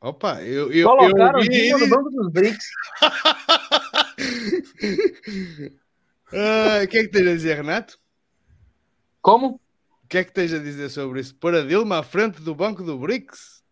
Opa, 0.00 0.42
eu, 0.42 0.72
eu, 0.72 0.88
Colocaram 0.88 1.40
eu 1.40 1.44
o 1.44 1.48
Dilma 1.50 1.78
no 1.80 1.88
banco 1.90 2.10
dos 2.12 2.32
BRICS. 2.32 2.64
Ah, 6.32 6.84
O 6.84 6.86
que 6.86 6.96
é 6.96 7.02
que 7.02 7.08
tens 7.08 7.26
a 7.26 7.32
dizer, 7.32 7.56
Renato? 7.56 7.98
Como? 9.20 9.60
O 10.10 10.10
que 10.10 10.18
é 10.18 10.24
que 10.24 10.32
tens 10.32 10.52
a 10.52 10.58
dizer 10.58 10.88
sobre 10.88 11.20
isso? 11.20 11.32
Pôr 11.36 11.54
a 11.54 11.62
Dilma 11.62 12.00
à 12.00 12.02
frente 12.02 12.42
do 12.42 12.52
banco 12.52 12.82
do 12.82 12.98
BRICS? 12.98 13.62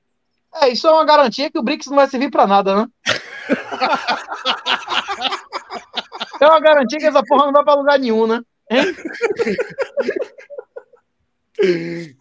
É, 0.54 0.68
isso 0.68 0.86
é 0.86 0.92
uma 0.92 1.04
garantia 1.04 1.50
que 1.50 1.58
o 1.58 1.62
BRICS 1.64 1.88
não 1.88 1.96
vai 1.96 2.06
servir 2.06 2.30
para 2.30 2.46
nada, 2.46 2.76
né? 2.76 2.86
é 6.40 6.46
uma 6.46 6.60
garantia 6.60 7.00
que 7.00 7.06
essa 7.06 7.24
porra 7.24 7.46
não 7.46 7.52
vai 7.52 7.64
para 7.64 7.74
lugar 7.74 7.98
nenhum, 7.98 8.28
né? 8.28 8.40
Hein? 8.70 8.94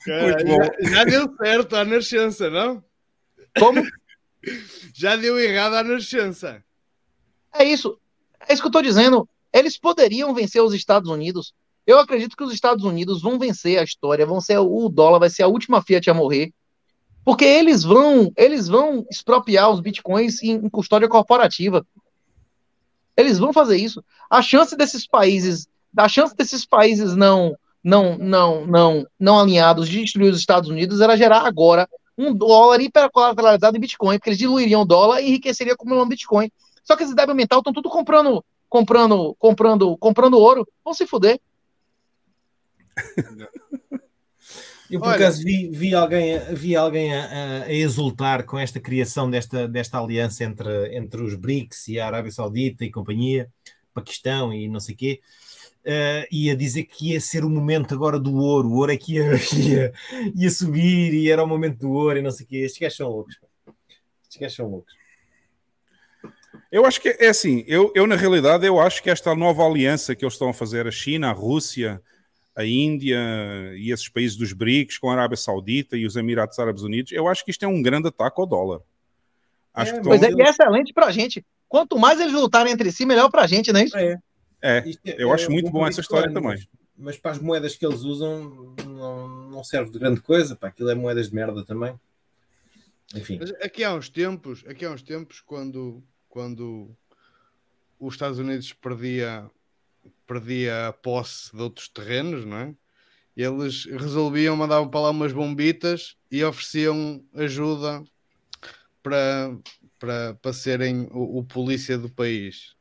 Cara, 0.04 0.40
já, 0.40 0.72
já 0.90 1.04
deu 1.04 1.32
certo 1.38 1.76
a 1.76 1.86
nascença, 1.86 2.50
não? 2.50 2.84
Como? 3.60 3.84
Já 4.96 5.16
deu 5.16 5.40
errado 5.40 5.76
a 5.76 5.84
nascença. 5.84 6.64
É 7.54 7.64
isso. 7.64 8.00
É 8.50 8.52
isso 8.52 8.64
que 8.64 8.68
eu 8.68 8.72
tô 8.72 8.82
dizendo. 8.82 9.30
Eles 9.54 9.78
poderiam 9.78 10.34
vencer 10.34 10.64
os 10.64 10.74
Estados 10.74 11.08
Unidos. 11.08 11.54
Eu 11.88 12.00
acredito 12.00 12.36
que 12.36 12.44
os 12.44 12.54
Estados 12.54 12.84
Unidos 12.84 13.22
vão 13.22 13.40
vencer 13.40 13.80
a 13.80 13.84
história, 13.84 14.26
vão 14.26 14.42
ser 14.42 14.58
o 14.58 14.90
dólar 14.90 15.20
vai 15.20 15.30
ser 15.30 15.44
a 15.44 15.48
última 15.48 15.82
Fiat 15.82 16.10
a 16.10 16.14
morrer, 16.14 16.52
porque 17.24 17.46
eles 17.46 17.84
vão, 17.84 18.30
eles 18.36 18.68
vão 18.68 19.06
expropriar 19.10 19.72
os 19.72 19.80
bitcoins 19.80 20.44
em, 20.44 20.52
em 20.52 20.70
custódia 20.70 21.08
corporativa. 21.08 21.88
Eles 23.16 23.40
vão 23.40 23.54
fazer 23.54 23.78
isso. 23.78 24.04
A 24.30 24.42
chance 24.42 24.76
desses 24.76 25.08
países, 25.08 25.68
a 25.98 26.10
chance 26.10 26.36
desses 26.36 26.66
países 26.66 27.16
não 27.16 27.56
não 27.82 28.18
não 28.18 28.68
não 28.68 29.06
não 29.18 29.40
alinhados 29.40 29.88
de 29.88 30.02
destruir 30.02 30.32
os 30.32 30.40
Estados 30.40 30.70
Unidos 30.70 31.00
era 31.00 31.16
gerar 31.16 31.48
agora 31.48 31.88
um 32.18 32.34
dólar 32.34 32.82
hipercolateralizado 32.82 33.78
em 33.78 33.80
Bitcoin, 33.80 34.18
porque 34.18 34.32
eles 34.32 34.40
diluiriam 34.40 34.82
o 34.82 34.86
dólar 34.86 35.22
e 35.22 35.30
enriqueceria 35.30 35.74
acumulando 35.74 36.10
Bitcoin. 36.10 36.52
Só 36.84 36.98
que 36.98 37.04
esses 37.04 37.16
débil 37.16 37.36
mental 37.36 37.60
estão 37.60 37.72
tudo 37.72 37.90
comprando, 37.90 38.44
comprando, 38.68 39.36
comprando, 39.40 39.98
comprando 39.98 40.40
ouro. 40.40 40.68
Vão 40.84 40.94
se 40.94 41.06
fuder. 41.06 41.40
Eu 44.90 45.00
por 45.02 45.08
Olha- 45.10 45.16
acaso 45.18 45.44
vi, 45.44 45.70
vi 45.70 45.94
alguém, 45.94 46.40
vi 46.54 46.76
alguém 46.76 47.14
a, 47.14 47.64
a- 47.64 47.74
exultar 47.74 48.46
com 48.46 48.58
esta 48.58 48.80
criação 48.80 49.30
desta, 49.30 49.68
desta 49.68 50.00
aliança 50.00 50.46
entre, 50.46 50.96
entre 50.96 51.22
os 51.22 51.36
BRICS 51.36 51.90
e 51.90 52.00
a 52.00 52.08
Arábia 52.08 52.32
Saudita 52.32 52.86
e 52.86 52.92
companhia, 52.92 53.50
Paquistão 53.94 54.54
e 54.54 54.68
não 54.70 54.80
sei 54.80 54.96
o 54.96 54.98
quê, 54.98 55.20
eh, 55.84 56.26
e 56.32 56.50
a 56.50 56.56
dizer 56.56 56.84
que 56.86 57.12
ia 57.12 57.20
ser 57.20 57.44
o 57.44 57.50
momento 57.50 57.94
agora 57.94 58.18
do 58.18 58.36
ouro, 58.38 58.70
o 58.70 58.76
ouro 58.78 58.92
é 58.94 58.96
que 58.98 59.16
ia, 59.16 59.24
ia, 59.58 59.94
ia 60.34 60.50
subir 60.50 61.14
e 61.14 61.30
era 61.30 61.44
o 61.44 61.48
momento 61.48 61.80
do 61.80 61.92
ouro 61.92 62.18
e 62.20 62.22
não 62.22 62.32
sei 62.32 62.46
o 62.46 62.50
quê. 62.50 62.58
Estes 62.58 62.80
gajos 62.80 62.98
são 62.98 63.10
loucos. 63.10 63.38
Estes 64.24 64.40
gajos 64.40 64.56
são 64.56 64.70
loucos. 64.70 64.94
Eu 66.72 66.86
acho 66.86 67.02
que 67.02 67.10
é 67.10 67.28
assim, 67.28 67.64
eu, 67.68 67.92
eu 67.96 68.06
na 68.08 68.16
realidade 68.16 68.66
eu 68.66 68.80
acho 68.80 69.02
que 69.04 69.10
esta 69.10 69.34
nova 69.36 69.66
aliança 69.66 70.16
que 70.16 70.24
eles 70.24 70.34
estão 70.34 70.50
a 70.50 70.54
fazer, 70.54 70.88
a 70.88 70.92
China, 70.92 71.30
a 71.30 71.34
Rússia, 71.34 72.02
a 72.58 72.66
Índia 72.66 73.20
e 73.76 73.92
esses 73.92 74.10
países 74.10 74.36
dos 74.36 74.52
BRICS 74.52 74.98
com 74.98 75.12
a 75.12 75.14
Arábia 75.14 75.38
Saudita 75.38 75.96
e 75.96 76.08
os 76.08 76.16
Emirados 76.16 76.58
Árabes 76.58 76.82
Unidos, 76.82 77.12
eu 77.12 77.28
acho 77.28 77.46
que 77.46 77.52
isto 77.52 77.64
é 77.64 77.68
um 77.68 77.84
grande 77.84 78.08
ataque 78.08 78.42
ao 78.42 78.48
dólar. 78.48 78.82
Acho 79.72 79.94
que 79.94 80.02
Pois 80.02 80.24
é, 80.24 80.32
e 80.32 80.42
é 80.42 80.50
excelente 80.50 80.92
pra 80.92 81.12
gente. 81.12 81.46
Quanto 81.70 82.00
mais 82.00 82.20
eles 82.20 82.34
lutarem 82.34 82.74
entre 82.74 82.92
si, 82.92 83.06
melhor 83.06 83.30
pra 83.30 83.46
gente, 83.46 83.72
não 83.72 83.80
é 83.80 83.84
isso? 83.84 83.96
É, 83.96 84.84
Isto 84.90 85.02
é- 85.06 85.16
eu 85.20 85.32
acho 85.32 85.46
é 85.46 85.50
muito 85.50 85.70
bom 85.70 85.82
para 85.82 85.90
essa 85.90 86.02
história 86.02 86.34
também. 86.34 86.50
Mas, 86.54 86.68
mas 86.98 87.18
para 87.18 87.32
as 87.32 87.40
moedas 87.40 87.76
que 87.76 87.86
eles 87.86 88.02
usam 88.02 88.74
não, 88.88 89.28
não 89.52 89.64
serve 89.64 89.92
de 89.92 90.00
grande 90.00 90.20
coisa, 90.20 90.56
para 90.56 90.70
aquilo 90.70 90.90
é 90.90 90.96
moedas 90.96 91.30
de 91.30 91.36
merda 91.36 91.64
também. 91.64 91.94
Enfim. 93.14 93.38
Mas 93.40 93.52
aqui 93.62 93.84
há 93.84 93.94
uns 93.94 94.10
tempos, 94.10 94.66
aqui 94.68 94.84
há 94.84 94.90
uns 94.90 95.04
tempos, 95.04 95.42
quando, 95.42 96.04
quando 96.28 96.90
os 98.00 98.16
Estados 98.16 98.40
Unidos 98.40 98.74
perdia, 98.74 99.48
perdia 100.26 100.88
a 100.88 100.94
posse 100.94 101.56
de 101.56 101.62
outros 101.62 101.88
terrenos, 101.90 102.46
não 102.46 102.58
é? 102.58 102.76
Eles 103.36 103.86
resolviam, 103.86 104.56
mandavam 104.56 104.90
para 104.90 105.02
lá 105.02 105.10
umas 105.12 105.32
bombitas 105.32 106.18
e 106.32 106.44
ofereciam 106.44 107.24
ajuda 107.36 108.04
para, 109.04 109.56
para, 110.00 110.34
para 110.36 110.54
serem 110.54 111.08
o, 111.12 111.40
o 111.40 111.44
polícia 111.44 111.98
do 111.98 112.10
país. 112.10 112.76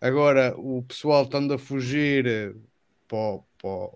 Agora, 0.00 0.54
o 0.56 0.82
pessoal 0.82 1.24
estando 1.24 1.54
a 1.54 1.58
fugir 1.58 2.26
eh, 2.26 2.54
para, 3.08 3.38
para, 3.58 3.88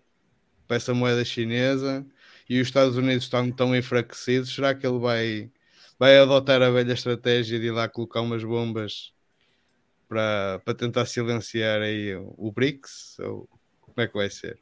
para 0.67 0.77
essa 0.77 0.95
moeda 0.95 1.25
chinesa 1.25 2.07
e 2.49 2.61
os 2.61 2.69
Estados 2.69 2.97
Unidos 2.97 3.25
estão 3.25 3.51
tão 3.51 3.75
enfraquecidos, 3.77 4.55
será 4.55 4.75
que 4.75 4.87
ele 4.87 4.99
vai, 4.99 5.51
vai 5.99 6.19
adotar 6.19 6.63
a 6.63 6.71
velha 6.71 6.93
estratégia 6.93 7.59
de 7.59 7.67
ir 7.67 7.71
lá 7.71 7.89
colocar 7.89 8.21
umas 8.21 8.45
bombas 8.45 9.13
para, 10.09 10.61
para 10.65 10.75
tentar 10.75 11.07
silenciar 11.07 11.81
aí 11.83 12.15
o, 12.17 12.51
BRICS? 12.51 13.19
Ou 13.21 13.49
como 13.81 14.01
é 14.01 14.07
que 14.09 14.15
vai 14.15 14.31
ser? 14.31 14.59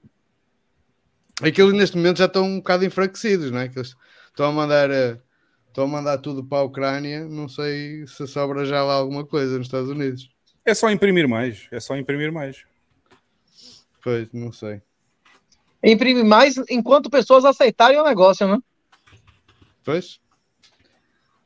Aqueles 1.42 1.72
neste 1.74 1.96
momento 1.96 2.18
já 2.18 2.24
estão 2.26 2.44
um 2.44 2.56
bocado 2.56 2.84
enfraquecidos, 2.84 3.50
não 3.50 3.60
é? 3.60 3.68
Que 3.68 3.78
eles 3.78 3.94
estão 4.28 4.46
a 4.46 4.52
mandar 4.52 4.90
eh, 4.90 5.20
estão 5.68 5.84
a 5.84 5.88
mandar 5.88 6.18
tudo 6.18 6.42
para 6.42 6.58
a 6.58 6.62
Ucrânia, 6.62 7.26
não 7.26 7.48
sei 7.48 8.06
se 8.06 8.26
sobra 8.26 8.64
já 8.64 8.82
lá 8.82 8.94
alguma 8.94 9.26
coisa 9.26 9.58
nos 9.58 9.66
Estados 9.66 9.90
Unidos. 9.90 10.30
É 10.64 10.74
só 10.74 10.90
imprimir 10.90 11.28
mais, 11.28 11.68
é 11.70 11.78
só 11.78 11.96
imprimir 11.96 12.32
mais. 12.32 12.64
Pois, 14.02 14.32
não 14.32 14.50
sei. 14.52 14.80
Imprime 15.84 16.24
mais 16.24 16.56
enquanto 16.70 17.10
pessoas 17.10 17.44
aceitarem 17.44 18.00
o 18.00 18.04
negócio, 18.04 18.48
né? 18.48 18.58
Pois. 19.84 20.18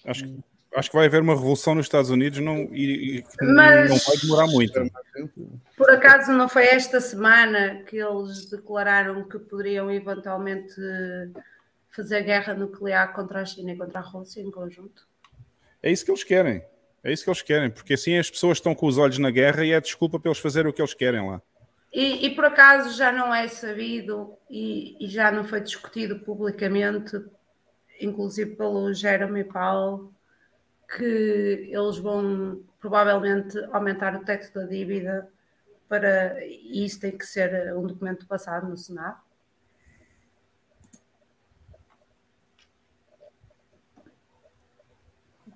Acho, 0.05 0.25
que- 0.25 0.50
acho 0.75 0.91
que 0.91 0.97
vai 0.97 1.07
haver 1.07 1.21
uma 1.21 1.35
revolução 1.35 1.75
nos 1.75 1.87
Estados 1.87 2.11
Unidos 2.11 2.39
não, 2.39 2.69
e, 2.73 3.19
e 3.19 3.25
Mas- 3.43 3.91
não 3.91 3.99
vai 3.99 4.17
demorar 4.17 4.47
muito. 4.47 4.91
Por 5.77 5.91
acaso 5.91 6.33
não 6.33 6.49
foi 6.49 6.65
esta 6.65 7.01
semana 7.01 7.83
que 7.85 7.97
eles 7.97 8.51
declararam 8.51 9.29
que 9.29 9.39
poderiam 9.39 9.91
eventualmente 9.91 10.75
fazer 11.91 12.23
guerra 12.23 12.55
nuclear 12.55 13.13
contra 13.13 13.41
a 13.41 13.45
China 13.45 13.73
e 13.73 13.77
contra 13.77 13.99
a 13.99 14.03
Rússia 14.03 14.41
em 14.41 14.51
conjunto? 14.51 15.09
É 15.83 15.91
isso 15.91 16.05
que 16.05 16.11
eles 16.11 16.25
querem. 16.25 16.63
É 17.03 17.13
isso 17.13 17.25
que 17.25 17.31
eles 17.31 17.43
querem, 17.43 17.71
porque 17.71 17.95
assim 17.95 18.19
as 18.19 18.31
pessoas 18.31 18.59
estão 18.59 18.75
com 18.75 18.87
os 18.87 18.99
olhos 18.99 19.19
na 19.19 19.31
guerra 19.31 19.65
e 19.65 19.73
é 19.73 19.81
desculpa 19.81 20.21
para 20.21 20.31
eles 20.31 20.39
fazerem 20.39 20.71
o 20.71 20.73
que 20.73 20.83
eles 20.83 20.95
querem 20.95 21.27
lá. 21.27 21.41
E, 21.93 22.27
e 22.27 22.35
por 22.35 22.45
acaso 22.45 22.97
já 22.97 23.11
não 23.11 23.35
é 23.35 23.49
sabido 23.49 24.35
e, 24.49 24.97
e 25.05 25.09
já 25.09 25.33
não 25.33 25.43
foi 25.43 25.61
discutido 25.61 26.21
publicamente, 26.21 27.21
inclusive 28.01 28.55
pelo 28.55 28.93
Jeremy 28.93 29.45
Powell, 29.45 30.13
que 30.97 31.71
eles 31.73 31.99
vão 31.99 32.63
provavelmente 32.81 33.59
aumentar 33.73 34.15
o 34.17 34.25
teto 34.25 34.53
da 34.53 34.67
dívida 34.67 35.31
para 35.89 36.45
e 36.45 36.85
isso 36.85 37.01
tem 37.01 37.17
que 37.17 37.27
ser 37.27 37.75
um 37.77 37.87
documento 37.87 38.27
passado 38.27 38.69
no 38.69 38.77
Senado. 38.77 39.21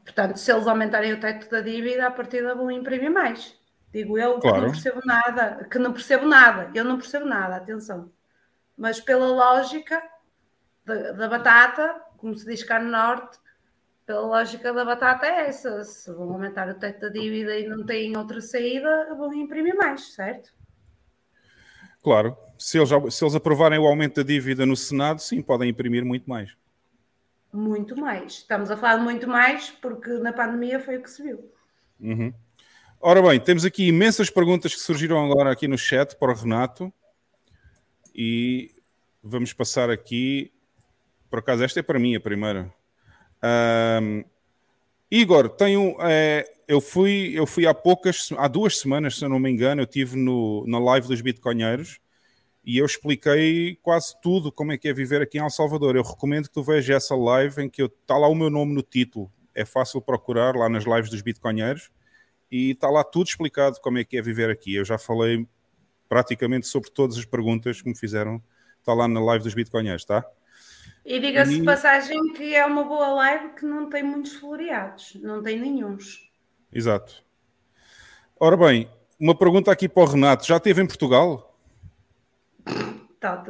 Portanto, 0.04 0.36
se 0.36 0.52
eles 0.52 0.66
aumentarem 0.66 1.12
o 1.14 1.20
teto 1.20 1.50
da 1.50 1.60
dívida, 1.60 2.06
a 2.06 2.10
partida 2.10 2.54
vão 2.54 2.70
imprimir 2.70 3.10
mais. 3.10 3.58
Digo 3.92 4.18
eu 4.18 4.34
que 4.34 4.42
Claro. 4.42 4.62
não 4.62 4.70
percebo 4.70 5.00
nada, 5.04 5.64
que 5.70 5.78
não 5.78 5.92
percebo 5.92 6.26
nada, 6.26 6.70
eu 6.74 6.84
não 6.84 6.98
percebo 6.98 7.24
nada, 7.24 7.56
atenção. 7.56 8.12
Mas 8.76 9.00
pela 9.00 9.26
lógica 9.28 10.02
da, 10.84 11.12
da 11.12 11.28
batata, 11.28 12.00
como 12.18 12.34
se 12.34 12.44
diz 12.44 12.62
cá 12.62 12.78
no 12.80 12.90
Norte, 12.90 13.38
pela 14.06 14.20
lógica 14.20 14.72
da 14.72 14.84
batata 14.84 15.26
é 15.26 15.48
essa. 15.48 15.82
Se 15.84 16.12
vão 16.12 16.32
aumentar 16.32 16.68
o 16.68 16.74
teto 16.74 17.00
da 17.00 17.08
dívida 17.08 17.58
e 17.58 17.66
não 17.66 17.84
têm 17.84 18.16
outra 18.16 18.40
saída, 18.40 19.14
vão 19.16 19.32
imprimir 19.32 19.76
mais, 19.76 20.14
certo? 20.14 20.52
Claro, 22.02 22.36
se 22.58 22.78
eles, 22.78 22.90
se 23.14 23.24
eles 23.24 23.34
aprovarem 23.34 23.78
o 23.78 23.86
aumento 23.86 24.16
da 24.16 24.22
dívida 24.22 24.66
no 24.66 24.76
Senado, 24.76 25.20
sim, 25.20 25.40
podem 25.40 25.70
imprimir 25.70 26.04
muito 26.04 26.28
mais. 26.28 26.54
Muito 27.52 27.96
mais. 27.96 28.32
Estamos 28.34 28.70
a 28.70 28.76
falar 28.76 28.98
de 28.98 29.04
muito 29.04 29.28
mais 29.28 29.70
porque 29.70 30.10
na 30.18 30.32
pandemia 30.32 30.80
foi 30.80 30.98
o 30.98 31.02
que 31.02 31.10
se 31.10 31.22
viu. 31.22 31.50
Uhum. 32.00 32.32
Ora 33.00 33.22
bem, 33.22 33.38
temos 33.38 33.64
aqui 33.64 33.86
imensas 33.88 34.28
perguntas 34.28 34.74
que 34.74 34.80
surgiram 34.80 35.24
agora 35.24 35.50
aqui 35.50 35.68
no 35.68 35.78
chat 35.78 36.16
para 36.16 36.32
o 36.32 36.34
Renato 36.34 36.92
e 38.14 38.70
vamos 39.22 39.52
passar 39.52 39.90
aqui. 39.90 40.52
Por 41.30 41.38
acaso, 41.38 41.64
esta 41.64 41.80
é 41.80 41.82
para 41.82 41.98
mim 41.98 42.14
a 42.16 42.20
primeira. 42.20 42.72
Ahm, 43.44 44.24
Igor, 45.10 45.50
tenho, 45.50 45.96
eh, 46.00 46.50
eu, 46.66 46.80
fui, 46.80 47.32
eu 47.34 47.46
fui 47.46 47.66
há 47.66 47.74
poucas, 47.74 48.30
há 48.38 48.48
duas 48.48 48.78
semanas, 48.78 49.18
se 49.18 49.24
eu 49.24 49.28
não 49.28 49.38
me 49.38 49.50
engano, 49.50 49.82
eu 49.82 49.84
estive 49.84 50.16
no, 50.16 50.66
na 50.66 50.78
live 50.78 51.06
dos 51.06 51.20
Bitcoinheiros 51.20 52.00
e 52.64 52.78
eu 52.78 52.86
expliquei 52.86 53.76
quase 53.82 54.18
tudo 54.22 54.50
como 54.50 54.72
é 54.72 54.78
que 54.78 54.88
é 54.88 54.94
viver 54.94 55.20
aqui 55.20 55.38
em 55.38 55.42
El 55.42 55.50
Salvador. 55.50 55.94
Eu 55.94 56.02
recomendo 56.02 56.44
que 56.48 56.54
tu 56.54 56.62
vejas 56.62 56.96
essa 56.96 57.14
live 57.14 57.62
em 57.62 57.68
que 57.68 57.82
está 57.82 58.16
lá 58.16 58.26
o 58.28 58.34
meu 58.34 58.48
nome 58.48 58.72
no 58.72 58.82
título. 58.82 59.30
É 59.54 59.64
fácil 59.66 60.00
procurar 60.00 60.56
lá 60.56 60.68
nas 60.68 60.84
lives 60.84 61.10
dos 61.10 61.20
Bitcoinheiros 61.20 61.90
e 62.50 62.70
está 62.70 62.88
lá 62.88 63.04
tudo 63.04 63.28
explicado 63.28 63.78
como 63.82 63.98
é 63.98 64.04
que 64.04 64.16
é 64.16 64.22
viver 64.22 64.50
aqui. 64.50 64.74
Eu 64.74 64.84
já 64.84 64.96
falei 64.96 65.46
praticamente 66.08 66.66
sobre 66.66 66.90
todas 66.90 67.18
as 67.18 67.26
perguntas 67.26 67.82
que 67.82 67.88
me 67.88 67.96
fizeram. 67.96 68.42
Está 68.80 68.94
lá 68.94 69.06
na 69.06 69.20
live 69.20 69.44
dos 69.44 69.54
Bitcoinheiros, 69.54 70.04
tá? 70.06 70.24
E 71.04 71.20
diga-se 71.20 71.58
de 71.58 71.64
passagem 71.64 72.32
que 72.32 72.54
é 72.54 72.64
uma 72.64 72.82
boa 72.84 73.08
live 73.08 73.50
que 73.50 73.64
não 73.66 73.90
tem 73.90 74.02
muitos 74.02 74.34
floreados, 74.36 75.14
não 75.16 75.42
tem 75.42 75.60
nenhuns. 75.60 76.30
Exato. 76.72 77.22
Ora 78.40 78.56
bem, 78.56 78.88
uma 79.20 79.36
pergunta 79.36 79.70
aqui 79.70 79.88
para 79.88 80.02
o 80.02 80.06
Renato. 80.06 80.46
Já 80.46 80.56
esteve 80.56 80.82
em 80.82 80.86
Portugal? 80.86 81.54
Tá. 83.20 83.44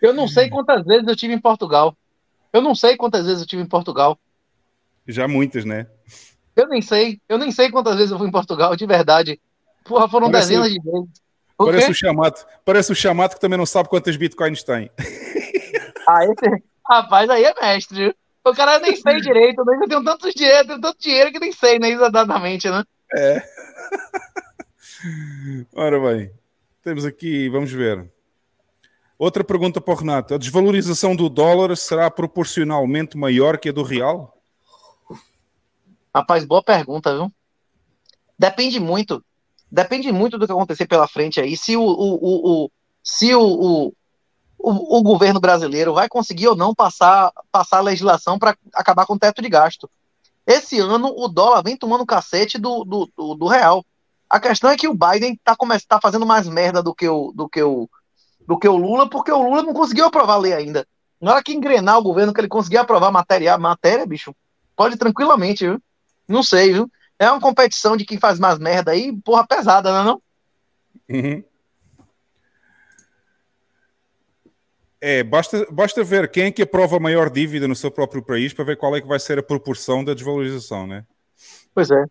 Eu 0.00 0.12
não 0.12 0.26
sei 0.26 0.50
quantas 0.50 0.84
vezes 0.84 1.06
eu 1.06 1.14
tive 1.16 1.34
em 1.34 1.40
Portugal. 1.40 1.96
Eu 2.52 2.60
não 2.60 2.74
sei 2.74 2.96
quantas 2.96 3.24
vezes 3.24 3.40
eu 3.40 3.46
tive 3.46 3.62
em 3.62 3.68
Portugal. 3.68 4.18
Já 5.06 5.26
muitas, 5.28 5.64
né? 5.64 5.86
Eu 6.54 6.68
nem 6.68 6.82
sei. 6.82 7.20
Eu 7.28 7.38
nem 7.38 7.50
sei 7.50 7.70
quantas 7.70 7.96
vezes 7.96 8.10
eu 8.10 8.18
fui 8.18 8.28
em 8.28 8.32
Portugal, 8.32 8.74
de 8.76 8.86
verdade. 8.86 9.40
Porra, 9.84 10.08
foram 10.08 10.30
Parece- 10.30 10.48
dezenas 10.50 10.72
de 10.72 10.80
vezes. 10.80 11.22
O 11.58 11.66
Parece 11.66 11.90
o, 11.90 11.94
chamado, 11.94 12.46
parece 12.64 12.92
o 12.92 12.94
chamado 12.94 13.34
que 13.34 13.40
também 13.40 13.58
não 13.58 13.66
sabe 13.66 13.88
quantas 13.88 14.16
bitcoins 14.16 14.62
tem. 14.62 14.90
Ah, 16.08 16.24
esse... 16.24 16.62
Rapaz, 16.88 17.30
aí 17.30 17.44
é 17.44 17.54
mestre. 17.60 18.14
O 18.44 18.52
cara 18.52 18.80
nem 18.80 18.96
sei 18.96 19.20
direito, 19.22 19.62
mas 19.64 19.80
eu 19.80 19.88
tenho 19.88 20.04
tanto 20.04 20.34
dinheiro, 20.34 20.66
tenho 20.66 20.80
tanto 20.80 20.98
dinheiro 20.98 21.30
que 21.30 21.38
nem 21.38 21.52
sei, 21.52 21.78
né? 21.78 21.90
Exatamente, 21.90 22.68
né? 22.68 22.82
É. 23.14 23.42
Ora 25.74 26.00
bem, 26.00 26.32
temos 26.82 27.04
aqui, 27.04 27.48
vamos 27.48 27.70
ver. 27.70 28.10
Outra 29.18 29.44
pergunta 29.44 29.80
para 29.80 29.94
o 29.94 29.96
Renato. 29.96 30.34
A 30.34 30.38
desvalorização 30.38 31.14
do 31.14 31.28
dólar 31.28 31.76
será 31.76 32.10
proporcionalmente 32.10 33.16
maior 33.16 33.58
que 33.58 33.68
a 33.68 33.72
do 33.72 33.82
real? 33.82 34.36
Rapaz, 36.14 36.44
boa 36.44 36.62
pergunta, 36.62 37.14
viu? 37.14 37.32
Depende 38.38 38.80
muito. 38.80 39.24
Depende 39.72 40.12
muito 40.12 40.36
do 40.36 40.44
que 40.44 40.52
acontecer 40.52 40.86
pela 40.86 41.08
frente 41.08 41.40
aí. 41.40 41.56
Se 41.56 41.78
o, 41.78 41.82
o, 41.82 42.64
o, 42.64 42.70
se 43.02 43.34
o, 43.34 43.90
o, 44.58 44.98
o 44.98 45.02
governo 45.02 45.40
brasileiro 45.40 45.94
vai 45.94 46.10
conseguir 46.10 46.48
ou 46.48 46.54
não 46.54 46.74
passar, 46.74 47.32
passar 47.50 47.78
a 47.78 47.82
legislação 47.82 48.38
para 48.38 48.54
acabar 48.74 49.06
com 49.06 49.14
o 49.14 49.18
teto 49.18 49.40
de 49.40 49.48
gasto. 49.48 49.90
Esse 50.46 50.78
ano 50.78 51.14
o 51.16 51.26
dólar 51.26 51.62
vem 51.62 51.74
tomando 51.74 52.04
cacete 52.04 52.58
do, 52.58 52.84
do, 52.84 53.10
do, 53.16 53.34
do 53.34 53.46
real. 53.46 53.82
A 54.28 54.38
questão 54.38 54.68
é 54.68 54.76
que 54.76 54.86
o 54.86 54.94
Biden 54.94 55.32
está 55.32 55.56
tá 55.88 55.98
fazendo 55.98 56.26
mais 56.26 56.46
merda 56.46 56.82
do 56.82 56.94
que, 56.94 57.08
o, 57.08 57.32
do, 57.32 57.48
que 57.48 57.62
o, 57.62 57.88
do 58.46 58.58
que 58.58 58.68
o 58.68 58.76
Lula, 58.76 59.08
porque 59.08 59.32
o 59.32 59.42
Lula 59.42 59.62
não 59.62 59.72
conseguiu 59.72 60.04
aprovar 60.04 60.34
a 60.34 60.38
lei 60.38 60.52
ainda. 60.52 60.86
Na 61.18 61.32
hora 61.32 61.42
que 61.42 61.54
engrenar 61.54 61.96
o 61.96 62.02
governo, 62.02 62.34
que 62.34 62.40
ele 62.42 62.48
conseguir 62.48 62.76
aprovar 62.76 63.10
matéria, 63.10 63.56
matéria, 63.56 64.04
bicho, 64.04 64.34
pode 64.76 64.98
tranquilamente, 64.98 65.64
viu? 65.64 65.80
Não 66.28 66.42
sei, 66.42 66.74
viu? 66.74 66.90
É 67.22 67.30
uma 67.30 67.40
competição 67.40 67.96
de 67.96 68.04
quem 68.04 68.18
faz 68.18 68.40
mais 68.40 68.58
merda 68.58 68.90
aí, 68.90 69.16
porra 69.22 69.46
pesada, 69.46 69.92
não 69.92 70.00
é 70.00 70.04
não? 70.04 70.22
Uhum. 71.08 71.44
É, 75.00 75.22
basta, 75.22 75.64
basta 75.70 76.02
ver 76.02 76.28
quem 76.30 76.46
é 76.46 76.50
que 76.50 76.62
aprova 76.62 76.98
maior 76.98 77.30
dívida 77.30 77.68
no 77.68 77.76
seu 77.76 77.92
próprio 77.92 78.24
país 78.24 78.52
para 78.52 78.64
ver 78.64 78.76
qual 78.76 78.96
é 78.96 79.00
que 79.00 79.06
vai 79.06 79.20
ser 79.20 79.38
a 79.38 79.42
proporção 79.42 80.04
da 80.04 80.14
desvalorização, 80.14 80.84
né? 80.84 81.06
Pois 81.72 81.92
é. 81.92 82.04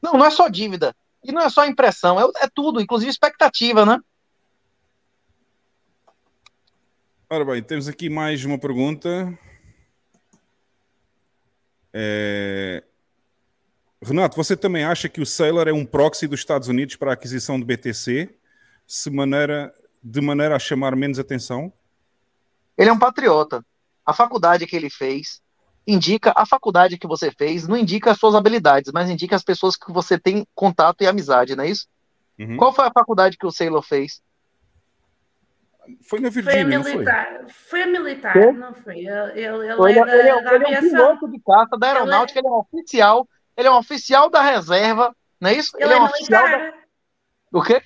Não, 0.00 0.14
não 0.14 0.24
é 0.24 0.30
só 0.30 0.48
dívida. 0.48 0.96
E 1.22 1.30
não 1.30 1.42
é 1.42 1.50
só 1.50 1.66
impressão, 1.66 2.18
é, 2.18 2.44
é 2.44 2.48
tudo, 2.48 2.80
inclusive 2.80 3.10
expectativa, 3.10 3.84
né? 3.84 4.00
Ora 7.28 7.44
bem, 7.44 7.62
temos 7.62 7.86
aqui 7.86 8.08
mais 8.08 8.42
uma 8.46 8.58
pergunta. 8.58 9.38
É... 11.92 12.82
Renato, 14.02 14.36
você 14.36 14.56
também 14.56 14.84
acha 14.84 15.08
que 15.08 15.20
o 15.20 15.26
Sailor 15.26 15.66
é 15.66 15.72
um 15.72 15.84
proxy 15.84 16.26
dos 16.26 16.40
Estados 16.40 16.68
Unidos 16.68 16.96
para 16.96 17.10
a 17.10 17.14
aquisição 17.14 17.58
de 17.58 17.64
BTC, 17.64 18.32
se 18.86 19.10
maneira, 19.10 19.74
de 20.02 20.20
maneira 20.20 20.54
a 20.54 20.58
chamar 20.58 20.94
menos 20.94 21.18
atenção? 21.18 21.72
Ele 22.76 22.90
é 22.90 22.92
um 22.92 22.98
patriota. 22.98 23.64
A 24.06 24.12
faculdade 24.12 24.66
que 24.66 24.76
ele 24.76 24.88
fez 24.88 25.42
indica 25.86 26.32
a 26.36 26.46
faculdade 26.46 26.98
que 26.98 27.06
você 27.06 27.32
fez, 27.32 27.66
não 27.66 27.76
indica 27.76 28.10
as 28.12 28.18
suas 28.18 28.34
habilidades, 28.34 28.92
mas 28.92 29.10
indica 29.10 29.34
as 29.34 29.42
pessoas 29.42 29.76
que 29.76 29.90
você 29.90 30.18
tem 30.18 30.46
contato 30.54 31.02
e 31.02 31.06
amizade, 31.06 31.56
não 31.56 31.64
é 31.64 31.70
isso? 31.70 31.88
Uhum. 32.38 32.56
Qual 32.56 32.72
foi 32.72 32.86
a 32.86 32.92
faculdade 32.92 33.36
que 33.36 33.46
o 33.46 33.50
Sailor 33.50 33.82
fez? 33.82 34.22
Foi 36.02 36.20
na 36.20 36.28
Virgínia, 36.28 36.82
foi 36.82 36.92
a 36.92 36.94
militar. 36.94 37.26
Foi? 37.40 37.48
foi? 37.48 37.82
a 37.82 37.86
militar, 37.86 38.32
foi? 38.34 38.52
não 38.52 38.74
foi? 38.74 38.98
Ele, 38.98 39.08
ele, 39.08 39.76
foi, 39.76 39.90
ele, 39.90 39.98
é, 39.98 40.02
ele, 40.02 40.28
é, 40.28 40.54
ele 40.54 40.74
é 40.74 40.78
um 40.78 40.90
piloto 40.90 41.28
de 41.30 41.40
caça 41.40 41.78
da 41.78 41.86
aeronáutica, 41.88 42.38
ele 42.38 42.46
é... 42.46 42.50
ele 42.50 42.54
é 42.54 42.58
um 42.58 42.60
oficial, 42.60 43.28
ele 43.58 43.66
é 43.66 43.70
um 43.72 43.76
oficial 43.78 44.30
da 44.30 44.40
reserva, 44.40 45.14
não 45.40 45.50
é 45.50 45.54
isso? 45.54 45.76
Ele, 45.76 45.92
é, 45.92 45.96
um 46.00 46.06
militar. 46.06 46.48
Da... 46.48 46.74
O 47.52 47.60
quê? 47.60 47.82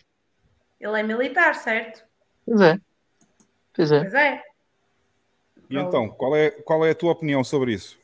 Ele 0.79 1.01
é 1.01 1.03
militar, 1.03 1.55
certo? 1.55 2.05
Pois 2.45 2.61
é. 2.61 2.79
Pois 3.73 3.91
é. 3.91 4.01
Pois 4.01 4.15
é. 4.15 4.43
E 5.71 5.77
então, 5.79 6.11
qual 6.11 6.37
é, 6.37 6.51
qual 6.51 6.85
é 6.85 6.91
a 6.91 6.95
tua 6.95 7.13
opinião 7.13 7.43
sobre 7.43 7.73
isso? 7.73 7.99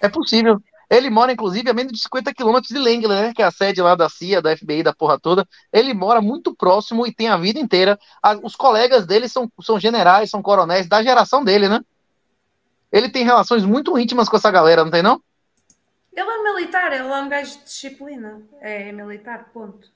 É 0.00 0.08
possível. 0.08 0.62
Ele 0.88 1.10
mora, 1.10 1.32
inclusive, 1.32 1.68
a 1.68 1.74
menos 1.74 1.92
de 1.92 1.98
50 1.98 2.32
quilômetros 2.32 2.68
de 2.68 2.78
Langley, 2.78 3.08
né? 3.08 3.34
Que 3.34 3.42
é 3.42 3.46
a 3.46 3.50
sede 3.50 3.82
lá 3.82 3.96
da 3.96 4.08
CIA, 4.08 4.40
da 4.40 4.56
FBI, 4.56 4.84
da 4.84 4.94
porra 4.94 5.18
toda. 5.18 5.44
Ele 5.72 5.92
mora 5.92 6.20
muito 6.20 6.54
próximo 6.54 7.04
e 7.04 7.12
tem 7.12 7.26
a 7.26 7.36
vida 7.36 7.58
inteira. 7.58 7.98
os 8.44 8.54
colegas 8.54 9.04
dele 9.04 9.28
são, 9.28 9.50
são 9.60 9.80
generais, 9.80 10.30
são 10.30 10.40
coronéis 10.40 10.88
da 10.88 11.02
geração 11.02 11.42
dele, 11.42 11.68
né? 11.68 11.80
Ele 12.92 13.08
tem 13.08 13.24
relações 13.24 13.64
muito 13.64 13.98
íntimas 13.98 14.28
com 14.28 14.36
essa 14.36 14.52
galera, 14.52 14.84
não 14.84 14.92
tem, 14.92 15.02
não? 15.02 15.20
Ele 16.16 16.30
é 16.30 16.42
militar, 16.42 16.92
ele 16.92 17.06
é 17.06 17.14
um 17.14 17.28
gajo 17.28 17.58
de 17.58 17.64
disciplina. 17.64 18.40
É 18.62 18.90
militar, 18.90 19.50
ponto. 19.52 19.86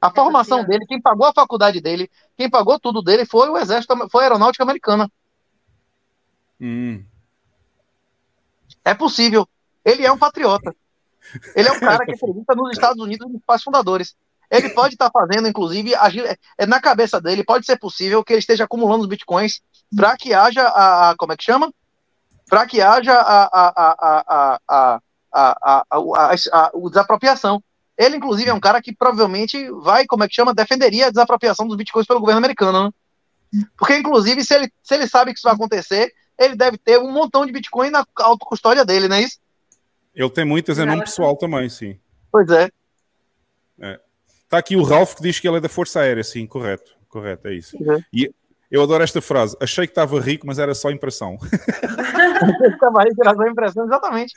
A 0.00 0.08
é 0.08 0.10
formação 0.10 0.62
dele, 0.64 0.84
quem 0.86 1.00
pagou 1.00 1.26
a 1.26 1.32
faculdade 1.32 1.80
dele, 1.80 2.10
quem 2.36 2.50
pagou 2.50 2.78
tudo 2.78 3.02
dele 3.02 3.24
foi 3.24 3.48
o 3.48 3.56
exército, 3.56 3.96
foi 4.10 4.22
a 4.22 4.26
aeronáutica 4.26 4.62
americana. 4.62 5.10
Hum. 6.60 7.02
É 8.84 8.92
possível. 8.92 9.48
Ele 9.82 10.04
é 10.04 10.12
um 10.12 10.18
patriota. 10.18 10.76
Ele 11.56 11.68
é 11.68 11.72
um 11.72 11.80
cara 11.80 12.04
que 12.04 12.12
acredita 12.12 12.54
nos 12.54 12.72
Estados 12.72 13.02
Unidos 13.02 13.30
nos 13.30 13.42
pais 13.46 13.62
fundadores. 13.62 14.14
Ele 14.50 14.68
pode 14.70 14.94
estar 14.94 15.08
tá 15.08 15.20
fazendo, 15.20 15.48
inclusive, 15.48 15.94
agir, 15.94 16.38
é, 16.58 16.66
na 16.66 16.80
cabeça 16.80 17.20
dele, 17.20 17.44
pode 17.44 17.64
ser 17.64 17.78
possível 17.78 18.22
que 18.22 18.32
ele 18.32 18.40
esteja 18.40 18.64
acumulando 18.64 19.02
os 19.02 19.08
bitcoins 19.08 19.62
para 19.94 20.16
que 20.16 20.34
haja 20.34 20.62
a, 20.62 21.10
a, 21.10 21.16
Como 21.16 21.32
é 21.32 21.36
que 21.36 21.44
chama? 21.44 21.72
Para 22.46 22.66
que 22.66 22.80
haja 22.80 23.14
a, 23.14 23.44
a, 23.44 23.72
a, 23.76 23.94
a, 24.28 24.60
a, 24.68 25.00
desapropriação. 26.88 27.62
Ele, 27.96 28.16
inclusive, 28.16 28.48
é 28.48 28.54
um 28.54 28.60
cara 28.60 28.80
que 28.80 28.94
provavelmente 28.94 29.70
vai, 29.82 30.06
como 30.06 30.24
é 30.24 30.28
que 30.28 30.34
chama, 30.34 30.54
defenderia 30.54 31.06
a 31.06 31.10
desapropriação 31.10 31.66
dos 31.66 31.76
bitcoins 31.76 32.06
pelo 32.06 32.20
governo 32.20 32.38
americano. 32.38 32.84
Né? 32.84 33.62
Porque, 33.76 33.96
inclusive, 33.96 34.44
se 34.44 34.54
ele, 34.54 34.72
se 34.82 34.94
ele 34.94 35.06
sabe 35.06 35.32
que 35.32 35.38
isso 35.38 35.46
vai 35.46 35.54
acontecer, 35.54 36.12
ele 36.38 36.56
deve 36.56 36.78
ter 36.78 36.98
um 36.98 37.12
montão 37.12 37.44
de 37.44 37.52
Bitcoin 37.52 37.90
na 37.90 38.06
autocustódia 38.16 38.84
dele, 38.84 39.08
não 39.08 39.16
é 39.16 39.22
isso? 39.22 39.38
Ele 40.14 40.30
tem 40.30 40.44
muitas 40.44 40.78
em 40.78 40.86
nome 40.86 41.02
pessoal 41.02 41.36
também, 41.36 41.68
sim. 41.68 41.98
Pois 42.32 42.48
é. 42.48 42.70
é. 43.80 44.00
Tá 44.48 44.58
aqui 44.58 44.74
o 44.74 44.82
Ralph 44.82 45.14
que 45.14 45.22
diz 45.22 45.38
que 45.38 45.46
ele 45.46 45.58
é 45.58 45.60
da 45.60 45.68
Força 45.68 46.00
Aérea, 46.00 46.24
sim, 46.24 46.46
correto. 46.46 46.96
Correto, 47.08 47.48
é 47.48 47.54
isso. 47.54 47.76
Uhum. 47.76 48.02
E 48.12 48.32
eu 48.70 48.82
adoro 48.82 49.04
esta 49.04 49.20
frase. 49.20 49.56
Achei 49.60 49.86
que 49.86 49.90
estava 49.90 50.18
rico, 50.20 50.46
mas 50.46 50.58
era 50.58 50.74
só 50.74 50.90
impressão. 50.90 51.38
Estava 52.72 53.02
rico, 53.02 53.20
era 53.20 53.34
só 53.34 53.46
impressão, 53.46 53.84
exatamente. 53.84 54.32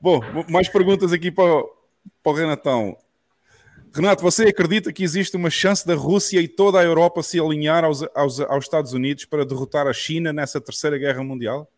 Bom, 0.00 0.20
mais 0.48 0.68
perguntas 0.68 1.12
aqui 1.12 1.30
para, 1.30 1.62
para 2.22 2.32
o 2.32 2.34
Renatão. 2.34 2.96
Renato, 3.92 4.22
você 4.22 4.44
acredita 4.44 4.92
que 4.92 5.02
existe 5.02 5.36
uma 5.36 5.50
chance 5.50 5.84
da 5.86 5.94
Rússia 5.94 6.40
e 6.40 6.46
toda 6.46 6.78
a 6.78 6.84
Europa 6.84 7.22
se 7.22 7.40
alinhar 7.40 7.84
aos, 7.84 8.02
aos, 8.14 8.40
aos 8.40 8.64
Estados 8.64 8.92
Unidos 8.92 9.24
para 9.24 9.44
derrotar 9.44 9.86
a 9.88 9.92
China 9.92 10.32
nessa 10.32 10.60
terceira 10.60 10.96
guerra 10.96 11.24
mundial? 11.24 11.68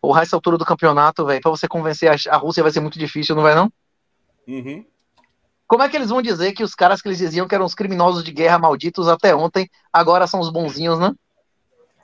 Porra, 0.00 0.22
essa 0.22 0.34
altura 0.34 0.58
do 0.58 0.64
campeonato, 0.64 1.24
velho, 1.24 1.40
para 1.40 1.50
você 1.52 1.68
convencer 1.68 2.10
a, 2.10 2.34
a, 2.34 2.36
Rússia 2.36 2.64
vai 2.64 2.72
ser 2.72 2.80
muito 2.80 2.98
difícil, 2.98 3.36
não 3.36 3.44
vai 3.44 3.54
não? 3.54 3.72
Uhum. 4.48 4.84
Como 5.68 5.84
é 5.84 5.88
que 5.88 5.96
eles 5.96 6.10
vão 6.10 6.20
dizer 6.20 6.52
que 6.52 6.64
os 6.64 6.74
caras 6.74 7.00
que 7.00 7.08
eles 7.08 7.18
diziam 7.18 7.46
que 7.46 7.54
eram 7.54 7.64
os 7.64 7.74
criminosos 7.74 8.24
de 8.24 8.32
guerra 8.32 8.58
malditos 8.58 9.06
até 9.06 9.34
ontem, 9.34 9.70
agora 9.92 10.26
são 10.26 10.40
os 10.40 10.50
bonzinhos, 10.50 10.98
né? 10.98 11.14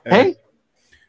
É. 0.05 0.21
Hein? 0.21 0.37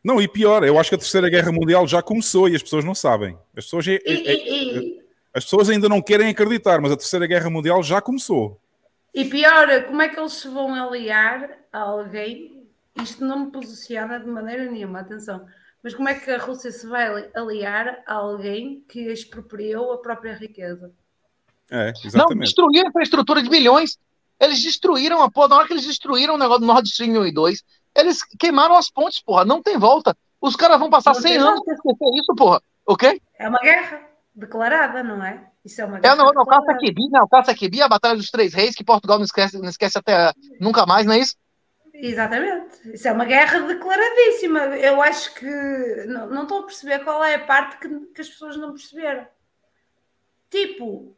Não, 0.02 0.20
e 0.20 0.26
pior, 0.26 0.64
eu 0.64 0.78
acho 0.78 0.90
que 0.90 0.94
a 0.94 0.98
terceira 0.98 1.28
guerra 1.28 1.52
mundial 1.52 1.86
já 1.86 2.02
começou 2.02 2.48
e 2.48 2.56
as 2.56 2.62
pessoas 2.62 2.84
não 2.84 2.94
sabem. 2.94 3.36
As 3.56 3.64
pessoas. 3.64 3.86
É, 3.86 3.98
é, 4.06 4.32
é, 4.32 5.00
as 5.32 5.44
pessoas 5.44 5.70
ainda 5.70 5.88
não 5.88 6.02
querem 6.02 6.28
acreditar, 6.28 6.80
mas 6.80 6.90
a 6.90 6.96
Terceira 6.96 7.26
Guerra 7.26 7.48
Mundial 7.48 7.82
já 7.82 8.00
começou. 8.00 8.60
E 9.14 9.24
pior, 9.24 9.84
como 9.84 10.02
é 10.02 10.08
que 10.08 10.18
eles 10.18 10.32
se 10.32 10.48
vão 10.48 10.74
aliar 10.74 11.50
a 11.72 11.80
alguém? 11.80 12.64
Isto 13.00 13.24
não 13.24 13.46
me 13.46 13.52
posiciona 13.52 14.18
de 14.18 14.26
maneira 14.26 14.68
nenhuma, 14.70 15.00
atenção. 15.00 15.46
Mas 15.82 15.94
como 15.94 16.08
é 16.08 16.14
que 16.14 16.30
a 16.30 16.38
Rússia 16.38 16.70
se 16.70 16.86
vai 16.86 17.30
aliar 17.34 18.02
a 18.06 18.14
alguém 18.14 18.84
que 18.88 19.00
expropriou 19.10 19.92
a 19.92 19.98
própria 19.98 20.34
riqueza? 20.34 20.92
É, 21.70 21.92
exatamente. 22.04 22.34
Não, 22.34 22.40
destruíram 22.40 22.86
a 22.86 22.90
infraestrutura 22.90 23.42
de 23.42 23.48
bilhões. 23.48 23.98
Eles 24.38 24.62
destruíram 24.62 25.22
a 25.22 25.30
porra. 25.30 25.48
Na 25.48 25.56
hora 25.58 25.66
que 25.66 25.72
eles 25.72 25.86
destruíram 25.86 26.34
o 26.34 26.38
negócio 26.38 26.60
do 26.60 26.66
Nord 26.66 26.88
Stream 26.88 27.20
1 27.20 27.26
e 27.26 27.32
2, 27.32 27.64
eles 27.96 28.22
queimaram 28.38 28.76
as 28.76 28.90
pontes, 28.90 29.22
porra. 29.22 29.44
Não 29.44 29.62
tem 29.62 29.78
volta. 29.78 30.16
Os 30.40 30.56
caras 30.56 30.78
vão 30.78 30.90
passar 30.90 31.14
não 31.14 31.20
100 31.20 31.36
anos 31.36 31.64
para 31.64 31.74
esquecer 31.74 32.10
isso, 32.14 32.34
porra. 32.36 32.62
Ok? 32.86 33.20
É 33.38 33.48
uma 33.48 33.58
guerra 33.58 34.08
declarada, 34.34 35.02
não 35.02 35.22
é? 35.24 35.46
Isso 35.64 35.80
é 35.80 35.84
uma 35.84 35.98
É 35.98 36.14
no, 36.14 36.32
no 36.32 36.46
Caça 36.46 36.74
Quebi, 36.78 37.08
né? 37.10 37.20
O 37.20 37.28
Caça 37.28 37.52
a 37.52 37.88
Batalha 37.88 38.16
dos 38.16 38.30
Três 38.30 38.54
Reis, 38.54 38.74
que 38.74 38.84
Portugal 38.84 39.18
não 39.18 39.24
esquece, 39.24 39.58
não 39.58 39.68
esquece 39.68 39.98
até 39.98 40.32
nunca 40.58 40.86
mais, 40.86 41.06
não 41.06 41.12
é 41.12 41.18
isso? 41.18 41.36
Exatamente. 41.92 42.94
Isso 42.94 43.06
é 43.08 43.12
uma 43.12 43.26
guerra 43.26 43.60
declaradíssima. 43.60 44.60
Eu 44.76 45.02
acho 45.02 45.34
que 45.34 46.04
não, 46.06 46.28
não 46.30 46.42
estou 46.44 46.60
a 46.60 46.62
perceber 46.62 47.00
qual 47.00 47.22
é 47.22 47.34
a 47.34 47.44
parte 47.44 47.78
que, 47.78 47.88
que 48.06 48.20
as 48.22 48.28
pessoas 48.28 48.56
não 48.56 48.72
perceberam. 48.72 49.26
Tipo, 50.48 51.14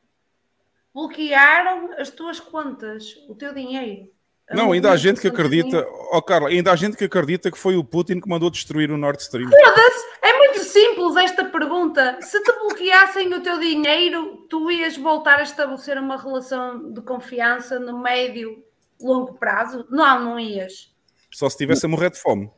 bloquearam 0.93 1.93
as 1.99 2.11
tuas 2.11 2.41
contas, 2.41 3.15
o 3.29 3.35
teu 3.35 3.55
dinheiro. 3.55 4.11
Não, 4.51 4.73
ainda 4.73 4.91
há 4.91 4.97
gente 4.97 5.21
que 5.21 5.29
acredita, 5.29 5.87
ó 6.11 6.19
oh, 6.19 6.23
Carla, 6.23 6.49
ainda 6.49 6.73
há 6.73 6.77
gente 6.77 6.97
que 6.97 7.05
acredita 7.05 7.51
que 7.51 7.59
foi 7.59 7.77
o 7.77 7.85
Putin 7.85 8.21
que 8.21 8.29
mandou 8.29 8.51
destruir 8.51 8.91
o 8.91 8.99
Nord 8.99 9.23
Stream. 9.23 9.49
Foda-se! 9.49 10.13
É 10.23 10.37
muito 10.39 10.61
simples 10.61 11.17
esta 11.17 11.45
pergunta. 11.45 12.19
Se 12.21 12.43
te 12.43 12.53
bloqueassem 12.53 13.33
o 13.33 13.41
teu 13.41 13.59
dinheiro, 13.59 14.47
tu 14.49 14.71
ias 14.71 14.97
voltar 14.97 15.39
a 15.39 15.43
estabelecer 15.43 15.99
uma 15.99 16.21
relação 16.21 16.93
de 16.93 17.01
confiança 17.01 17.79
no 17.79 17.99
médio, 17.99 18.63
longo 19.01 19.35
prazo? 19.35 19.87
Não, 19.91 20.23
não 20.23 20.41
ias. 20.41 20.93
Só 21.31 21.49
se 21.49 21.57
tivesse 21.57 21.87
a 21.87 21.89
morrer 21.89 22.11
de 22.11 22.21
fome. 22.21 22.51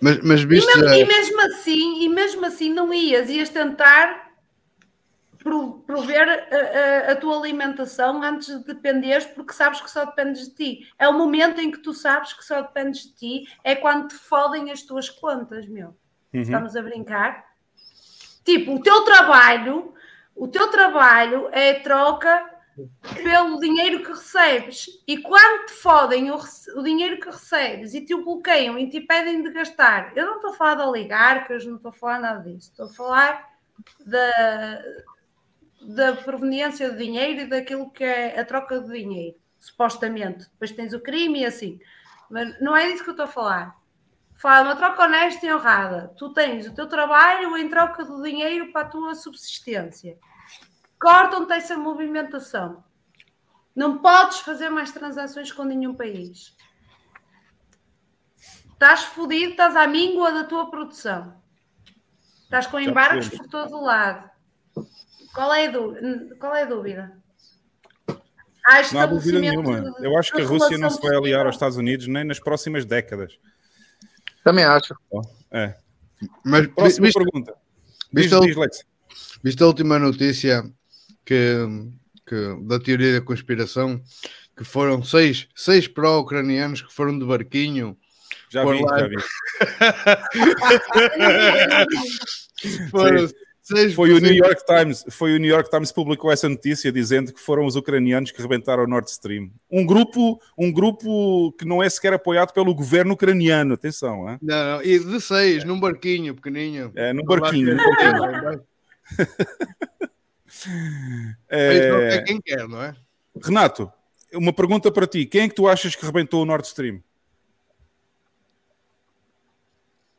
Mas, 0.00 0.18
mas 0.22 0.42
viste 0.42 0.68
e, 0.68 0.80
mesmo, 0.80 0.94
e 0.94 1.04
mesmo 1.04 1.40
assim, 1.42 2.04
e 2.04 2.08
mesmo 2.08 2.46
assim 2.46 2.72
não 2.72 2.92
ias, 2.92 3.28
ias 3.28 3.50
tentar 3.50 4.31
prover 5.42 6.28
a, 6.28 7.08
a- 7.08 7.12
a 7.12 7.16
tua 7.16 7.38
alimentação 7.38 8.22
antes 8.22 8.48
de 8.58 8.64
dependeres, 8.64 9.26
porque 9.26 9.52
sabes 9.52 9.80
que 9.80 9.90
só 9.90 10.04
dependes 10.04 10.48
de 10.48 10.54
ti. 10.54 10.92
É 10.98 11.08
o 11.08 11.12
momento 11.12 11.60
em 11.60 11.70
que 11.70 11.78
tu 11.78 11.92
sabes 11.92 12.32
que 12.32 12.44
só 12.44 12.60
dependes 12.62 13.02
de 13.02 13.14
ti, 13.14 13.48
é 13.64 13.74
quando 13.74 14.08
te 14.08 14.14
fodem 14.14 14.70
as 14.70 14.82
tuas 14.82 15.08
contas, 15.10 15.66
meu. 15.68 15.88
Uhum. 16.32 16.40
Estamos 16.40 16.76
a 16.76 16.82
brincar? 16.82 17.44
Tipo, 18.44 18.74
o 18.74 18.82
teu 18.82 19.02
trabalho, 19.04 19.94
o 20.34 20.48
teu 20.48 20.68
trabalho 20.70 21.48
é 21.52 21.74
troca 21.74 22.50
pelo 23.22 23.60
dinheiro 23.60 24.02
que 24.02 24.08
recebes. 24.08 24.86
E 25.06 25.18
quando 25.18 25.66
te 25.66 25.72
fodem 25.74 26.30
o, 26.30 26.38
o 26.76 26.82
dinheiro 26.82 27.20
que 27.20 27.26
recebes 27.26 27.92
e 27.94 28.00
te 28.04 28.14
o 28.14 28.24
bloqueiam 28.24 28.78
e 28.78 28.88
te 28.88 28.96
impedem 28.98 29.42
de 29.42 29.50
gastar, 29.50 30.16
eu 30.16 30.26
não 30.26 30.36
estou 30.36 30.50
a 30.50 30.54
falar 30.54 30.74
de 30.76 30.82
oligarcas, 30.82 31.66
não 31.66 31.76
estou 31.76 31.90
a 31.90 31.92
falar 31.92 32.18
nada 32.18 32.40
disso, 32.50 32.70
estou 32.70 32.86
a 32.86 32.92
falar 32.92 33.52
da, 34.06 34.82
da 35.82 36.14
proveniência 36.14 36.90
do 36.90 36.98
dinheiro 36.98 37.42
e 37.42 37.46
daquilo 37.46 37.90
que 37.90 38.04
é 38.04 38.38
a 38.38 38.44
troca 38.44 38.80
de 38.80 38.92
dinheiro, 38.92 39.36
supostamente. 39.58 40.48
Depois 40.50 40.72
tens 40.72 40.92
o 40.92 41.00
crime 41.00 41.40
e 41.40 41.46
assim. 41.46 41.80
Mas 42.30 42.60
não 42.60 42.76
é 42.76 42.90
disso 42.90 43.04
que 43.04 43.10
eu 43.10 43.12
estou 43.12 43.26
a 43.26 43.28
falar. 43.28 43.76
Fala 44.34 44.70
uma 44.70 44.76
troca 44.76 45.04
honesta 45.04 45.46
e 45.46 45.54
honrada. 45.54 46.12
Tu 46.16 46.32
tens 46.32 46.66
o 46.66 46.74
teu 46.74 46.88
trabalho 46.88 47.56
em 47.56 47.68
troca 47.68 48.04
do 48.04 48.22
dinheiro 48.22 48.72
para 48.72 48.86
a 48.86 48.90
tua 48.90 49.14
subsistência. 49.14 50.18
Cortam-te 50.98 51.52
essa 51.52 51.76
movimentação. 51.76 52.82
Não 53.74 53.98
podes 53.98 54.40
fazer 54.40 54.68
mais 54.68 54.90
transações 54.90 55.52
com 55.52 55.64
nenhum 55.64 55.94
país. 55.94 56.56
Estás 58.72 59.04
fodido, 59.04 59.52
estás 59.52 59.76
à 59.76 59.86
míngua 59.86 60.32
da 60.32 60.44
tua 60.44 60.68
produção. 60.68 61.40
Estás 62.42 62.66
com 62.66 62.78
percebemos. 62.78 63.28
por 63.28 63.46
todo 63.48 63.76
o 63.76 63.84
lado. 63.84 64.31
Qual 65.34 65.52
é 65.54 65.66
a 65.66 65.70
dúvida? 65.70 66.36
Qual 66.38 66.54
é 66.54 66.62
a 66.62 66.66
dúvida? 66.66 67.12
Há 68.64 68.82
Não 68.92 69.00
há 69.00 69.06
dúvida 69.06 69.40
nenhuma. 69.40 69.92
Eu 70.00 70.16
acho 70.16 70.32
que 70.32 70.40
a 70.40 70.44
Rússia 70.46 70.78
não 70.78 70.88
se 70.90 71.00
vai 71.00 71.16
aliar 71.16 71.46
aos 71.46 71.56
Estados 71.56 71.76
Unidos 71.76 72.06
nem 72.06 72.22
nas 72.24 72.38
próximas 72.38 72.84
décadas. 72.84 73.36
Também 74.44 74.64
acho. 74.64 74.94
É. 75.50 75.74
Mas 76.44 76.66
Próxima 76.68 77.06
viste- 77.06 77.18
pergunta. 77.18 77.54
Diz, 78.12 78.24
Viste, 78.26 78.34
a, 78.34 78.40
diz, 78.40 78.56
Lex. 78.56 78.84
viste 79.42 79.62
a 79.62 79.66
última 79.66 79.98
notícia 79.98 80.62
que, 81.24 81.56
que- 82.26 82.56
da 82.62 82.78
teoria 82.78 83.14
da 83.14 83.20
conspiração 83.24 84.00
que 84.56 84.64
foram 84.64 85.02
seis, 85.02 85.48
seis 85.56 85.88
pró-ucranianos 85.88 86.82
que 86.82 86.92
foram 86.92 87.18
de 87.18 87.24
barquinho. 87.24 87.96
Já 88.50 88.64
vi, 88.64 88.82
lá- 88.84 88.98
já 88.98 89.08
vi. 89.08 89.16
Foram 92.90 93.28
Sim. 93.28 93.34
Seis- 93.62 93.94
Foi 93.94 94.12
o 94.12 94.18
New 94.18 94.34
York 94.34 94.64
Times, 94.66 95.04
foi 95.10 95.34
o 95.34 95.38
New 95.38 95.48
York 95.48 95.70
Times 95.70 95.90
que 95.90 95.94
publicou 95.94 96.30
essa 96.32 96.48
notícia 96.48 96.90
dizendo 96.92 97.32
que 97.32 97.40
foram 97.40 97.64
os 97.64 97.76
ucranianos 97.76 98.30
que 98.30 98.42
rebentaram 98.42 98.82
o 98.84 98.86
Nord 98.86 99.08
Stream. 99.08 99.50
Um 99.70 99.86
grupo, 99.86 100.40
um 100.58 100.72
grupo 100.72 101.52
que 101.52 101.64
não 101.64 101.82
é 101.82 101.88
sequer 101.88 102.12
apoiado 102.12 102.52
pelo 102.52 102.74
governo 102.74 103.14
ucraniano, 103.14 103.74
atenção, 103.74 104.28
hein? 104.28 104.38
Não, 104.42 104.76
não, 104.78 104.82
e 104.82 104.98
de 104.98 105.20
seis, 105.20 105.64
num 105.64 105.78
barquinho 105.78 106.34
pequenino. 106.34 106.92
É, 106.94 107.12
num 107.12 107.24
barquinho, 107.24 107.76
num 107.76 107.84
barquinho. 107.84 108.62
Não 110.66 111.32
É, 111.48 112.16
é 112.16 112.22
quem 112.22 112.40
quer, 112.40 112.68
não 112.68 112.80
é? 112.82 112.94
Renato, 113.42 113.90
uma 114.34 114.52
pergunta 114.52 114.92
para 114.92 115.06
ti. 115.06 115.24
Quem 115.26 115.42
é 115.42 115.48
que 115.48 115.54
tu 115.54 115.66
achas 115.66 115.96
que 115.96 116.04
rebentou 116.04 116.42
o 116.42 116.44
Nord 116.44 116.66
Stream? 116.66 117.02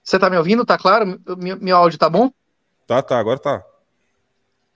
Você 0.03 0.19
tá 0.19 0.29
me 0.29 0.37
ouvindo? 0.37 0.65
Tá 0.65 0.77
claro? 0.77 1.19
Meu, 1.37 1.57
meu 1.59 1.77
áudio 1.77 1.97
tá 1.97 2.09
bom? 2.09 2.31
Tá, 2.87 3.01
tá, 3.01 3.17
agora 3.17 3.39
tá. 3.39 3.63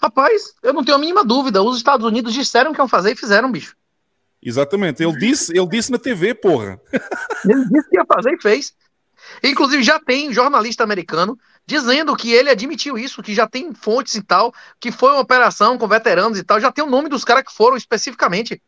Rapaz, 0.02 0.54
eu 0.62 0.74
não 0.74 0.84
tenho 0.84 0.98
a 0.98 1.00
mínima 1.00 1.26
dúvida. 1.26 1.62
Os 1.62 1.78
Estados 1.78 2.06
Unidos 2.06 2.34
disseram 2.34 2.72
que 2.74 2.80
iam 2.80 2.88
fazer 2.88 3.12
e 3.12 3.16
fizeram, 3.16 3.52
bicho. 3.52 3.76
Exatamente. 4.42 5.04
Ele 5.04 5.18
disse, 5.18 5.58
ele 5.58 5.68
disse 5.68 5.92
na 5.92 5.98
TV, 5.98 6.34
porra. 6.36 6.80
Ele 7.46 7.66
disse 7.66 7.90
que 7.90 7.98
ia 7.98 8.06
fazer 8.06 8.34
e 8.34 8.42
fez. 8.42 8.74
Inclusive, 9.44 9.84
já 9.84 10.00
tem 10.00 10.32
jornalista 10.32 10.84
americano 10.84 11.38
dizendo 11.66 12.16
que 12.16 12.32
ele 12.32 12.50
admitiu 12.50 12.98
isso, 12.98 13.22
que 13.22 13.36
já 13.36 13.48
tem 13.48 13.74
fontes 13.74 14.16
e 14.16 14.22
tal, 14.22 14.54
que 14.80 14.92
foi 14.92 15.12
uma 15.12 15.20
operação 15.20 15.78
com 15.78 15.88
veteranos 15.88 16.38
e 16.40 16.44
tal. 16.44 16.62
Já 16.62 16.72
tem 16.72 16.84
o 16.84 16.90
nome 16.90 17.10
dos 17.10 17.26
caras 17.26 17.44
que 17.44 17.52
foram 17.52 17.76
especificamente. 17.76 18.62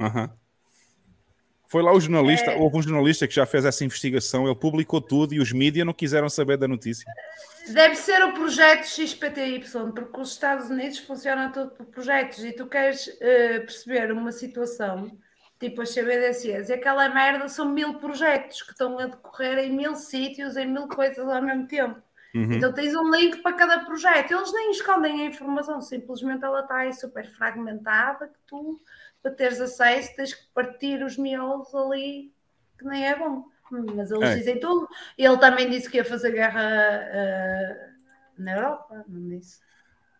Aham. 0.00 0.30
Foi 1.72 1.82
lá 1.82 1.90
o 1.90 1.98
jornalista, 1.98 2.50
É. 2.50 2.56
houve 2.58 2.76
um 2.76 2.82
jornalista 2.82 3.26
que 3.26 3.34
já 3.34 3.46
fez 3.46 3.64
essa 3.64 3.82
investigação, 3.82 4.44
ele 4.44 4.54
publicou 4.54 5.00
tudo 5.00 5.32
e 5.32 5.40
os 5.40 5.52
mídias 5.52 5.86
não 5.86 5.94
quiseram 5.94 6.28
saber 6.28 6.58
da 6.58 6.68
notícia. 6.68 7.10
Deve 7.72 7.94
ser 7.94 8.22
o 8.22 8.34
projeto 8.34 8.84
XPTY, 8.84 9.64
porque 9.94 10.20
os 10.20 10.32
Estados 10.32 10.68
Unidos 10.68 10.98
funcionam 10.98 11.50
tudo 11.50 11.70
por 11.70 11.86
projetos 11.86 12.44
e 12.44 12.52
tu 12.52 12.66
queres 12.66 13.08
eh, 13.22 13.60
perceber 13.60 14.12
uma 14.12 14.30
situação, 14.32 15.16
tipo 15.58 15.80
as 15.80 15.94
CBDCs, 15.94 16.68
e 16.68 16.74
aquela 16.74 17.08
merda 17.08 17.48
são 17.48 17.72
mil 17.72 17.94
projetos 17.94 18.60
que 18.60 18.72
estão 18.72 18.98
a 18.98 19.06
decorrer 19.06 19.56
em 19.60 19.72
mil 19.72 19.94
sítios, 19.96 20.58
em 20.58 20.66
mil 20.66 20.86
coisas 20.88 21.26
ao 21.26 21.40
mesmo 21.40 21.66
tempo. 21.66 22.02
Uhum. 22.34 22.52
Então 22.52 22.70
tens 22.70 22.94
um 22.94 23.10
link 23.10 23.38
para 23.42 23.54
cada 23.54 23.78
projeto. 23.86 24.30
Eles 24.30 24.52
nem 24.52 24.72
escondem 24.72 25.22
a 25.22 25.26
informação, 25.26 25.80
simplesmente 25.80 26.44
ela 26.44 26.60
está 26.60 26.76
aí 26.76 26.92
super 26.92 27.26
fragmentada 27.30 28.26
que 28.26 28.38
tu, 28.46 28.78
para 29.22 29.30
teres 29.30 29.60
acesso, 29.60 30.14
tens 30.16 30.34
que 30.34 30.42
partir 30.52 31.02
os 31.02 31.16
miolos 31.16 31.74
ali, 31.74 32.32
que 32.78 32.84
nem 32.84 33.06
é 33.06 33.16
bom. 33.16 33.44
Mas 33.70 34.10
eles 34.10 34.28
É. 34.30 34.36
dizem 34.36 34.60
tudo. 34.60 34.86
Ele 35.16 35.38
também 35.38 35.70
disse 35.70 35.88
que 35.88 35.96
ia 35.96 36.04
fazer 36.04 36.32
guerra 36.32 36.60
ah, 36.60 37.90
na 38.36 38.56
Europa, 38.56 39.04
não 39.08 39.28
disse? 39.28 39.60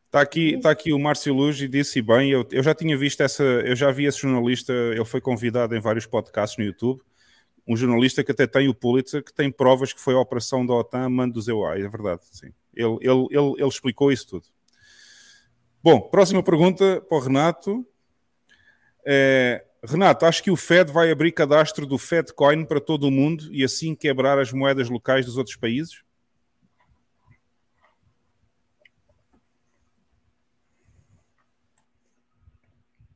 Está 0.07 0.21
aqui, 0.21 0.59
tá 0.61 0.71
aqui 0.71 0.93
o 0.93 0.99
Márcio 0.99 1.33
Luz 1.35 1.61
e 1.61 1.67
disse 1.67 2.03
bem, 2.03 2.31
eu, 2.31 2.47
eu 2.53 2.63
já 2.63 2.75
tinha 2.75 2.97
visto 2.97 3.23
essa, 3.23 3.43
eu 3.43 3.75
já 3.75 3.91
vi 3.91 4.05
esse 4.05 4.19
jornalista, 4.19 4.73
ele 4.73 5.05
foi 5.07 5.23
convidado 5.23 5.75
em 5.75 5.81
vários 5.81 6.05
podcasts 6.07 6.59
no 6.59 6.65
YouTube, 6.65 7.01
um 7.67 7.75
jornalista 7.75 8.23
que 8.23 8.31
até 8.31 8.47
tem 8.47 8.69
o 8.69 8.75
Pulitzer, 8.75 9.25
que 9.25 9.33
tem 9.33 9.51
provas 9.51 9.93
que 9.93 10.01
foi 10.01 10.13
a 10.15 10.19
operação 10.19 10.67
da 10.67 10.75
OTAN 10.75 11.09
mando 11.09 11.35
dos 11.35 11.49
EUA, 11.49 11.79
é 11.79 11.89
verdade, 11.89 12.21
sim. 12.31 12.53
Ele, 12.75 12.99
ele, 13.01 13.27
ele, 13.31 13.55
ele 13.57 13.69
explicou 13.69 14.13
isso 14.13 14.29
tudo. 14.29 14.47
Bom, 15.83 16.01
próxima 16.01 16.43
pergunta 16.43 17.01
para 17.01 17.17
o 17.17 17.21
Renato. 17.21 17.87
É, 19.05 19.65
Renato, 19.85 20.25
acho 20.27 20.43
que 20.43 20.51
o 20.51 20.57
Fed 20.57 20.93
vai 20.93 21.11
abrir 21.11 21.33
cadastro 21.33 21.85
do 21.87 21.99
Fedcoin 21.99 22.65
para 22.65 22.81
todo 22.81 23.09
o 23.09 23.11
mundo 23.11 23.53
e 23.53 23.65
assim 23.65 23.95
quebrar 23.95 24.39
as 24.39 24.53
moedas 24.53 24.89
locais 24.89 25.27
dos 25.27 25.37
outros 25.37 25.57
países? 25.57 26.05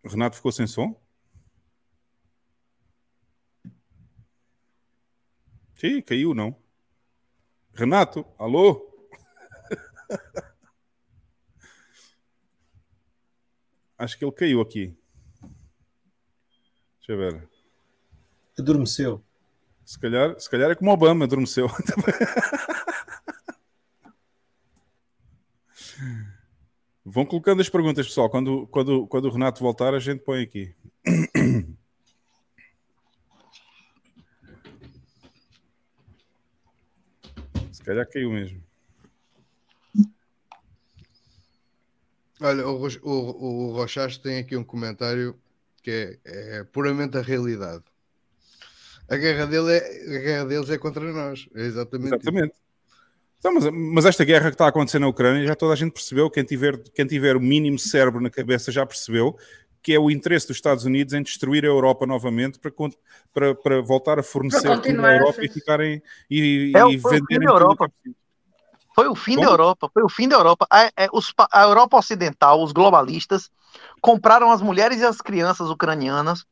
Renato 0.04 0.36
ficou 0.36 0.50
sem 0.52 0.66
som? 0.66 1.00
Sim, 5.78 6.00
caiu, 6.00 6.34
não. 6.34 6.56
Renato, 7.74 8.24
alô? 8.38 8.92
Acho 13.98 14.18
que 14.18 14.24
ele 14.24 14.32
caiu 14.32 14.60
aqui. 14.60 14.96
Deixa 17.06 17.12
eu 17.12 17.18
ver. 17.18 17.48
Adormeceu. 18.58 19.22
Se 19.84 19.96
calhar, 19.96 20.40
se 20.40 20.50
calhar 20.50 20.72
é 20.72 20.74
como 20.74 20.90
Obama, 20.90 21.24
adormeceu. 21.24 21.68
Vão 27.04 27.24
colocando 27.24 27.62
as 27.62 27.68
perguntas, 27.68 28.08
pessoal. 28.08 28.28
Quando, 28.28 28.66
quando, 28.66 29.06
quando 29.06 29.26
o 29.26 29.30
Renato 29.30 29.62
voltar, 29.62 29.94
a 29.94 30.00
gente 30.00 30.24
põe 30.24 30.42
aqui. 30.42 30.74
Se 37.70 37.80
calhar 37.84 38.04
caiu 38.10 38.32
mesmo. 38.32 38.60
Olha, 42.40 42.66
o, 42.66 42.88
o, 43.02 43.68
o 43.68 43.72
Rochaste 43.74 44.20
tem 44.20 44.38
aqui 44.38 44.56
um 44.56 44.64
comentário 44.64 45.38
que 45.86 46.18
é, 46.24 46.58
é 46.58 46.64
puramente 46.64 47.16
a 47.16 47.22
realidade. 47.22 47.84
A 49.08 49.16
guerra, 49.16 49.46
dele 49.46 49.70
é, 49.70 50.16
a 50.16 50.20
guerra 50.20 50.44
deles 50.44 50.68
é 50.68 50.76
contra 50.76 51.12
nós. 51.12 51.48
É 51.54 51.62
exatamente, 51.62 52.08
isso. 52.08 52.14
Exatamente. 52.16 52.54
Então, 53.38 53.54
mas, 53.54 53.70
mas 53.70 54.04
esta 54.04 54.24
guerra 54.24 54.48
que 54.50 54.54
está 54.54 54.64
a 54.64 54.68
acontecer 54.70 54.98
na 54.98 55.06
Ucrânia, 55.06 55.46
já 55.46 55.54
toda 55.54 55.74
a 55.74 55.76
gente 55.76 55.92
percebeu, 55.92 56.28
quem 56.28 56.42
tiver, 56.42 56.76
quem 56.92 57.06
tiver 57.06 57.36
o 57.36 57.40
mínimo 57.40 57.78
cérebro 57.78 58.20
na 58.20 58.28
cabeça 58.28 58.72
já 58.72 58.84
percebeu 58.84 59.36
que 59.80 59.94
é 59.94 60.00
o 60.00 60.10
interesse 60.10 60.48
dos 60.48 60.56
Estados 60.56 60.84
Unidos 60.84 61.14
em 61.14 61.22
destruir 61.22 61.64
a 61.64 61.68
Europa 61.68 62.04
novamente 62.04 62.58
para, 62.58 62.72
para, 63.32 63.54
para 63.54 63.80
voltar 63.80 64.18
a 64.18 64.22
fornecer 64.24 64.66
a 64.68 65.14
Europa 65.14 65.44
e 65.44 65.48
ficarem 65.48 66.02
e, 66.28 66.72
É 66.74 66.90
e 66.90 66.96
venderem 66.96 67.46
da 67.46 67.56
tudo 67.56 68.16
Foi 68.96 69.08
o 69.08 69.14
fim 69.14 69.34
Como? 69.34 69.46
da 69.46 69.52
Europa, 69.52 69.90
foi 69.92 70.02
o 70.02 70.08
fim 70.08 70.26
da 70.26 70.36
Europa. 70.36 70.66
A, 70.70 70.84
é, 70.96 71.06
os 71.12 71.30
a 71.52 71.62
Europa 71.64 71.98
Ocidental, 71.98 72.62
os 72.62 72.72
globalistas, 72.72 73.50
compraram 74.00 74.50
as 74.50 74.62
mulheres 74.62 75.00
e 75.00 75.04
as 75.04 75.20
crianças 75.20 75.68
ucranianas. 75.68 76.46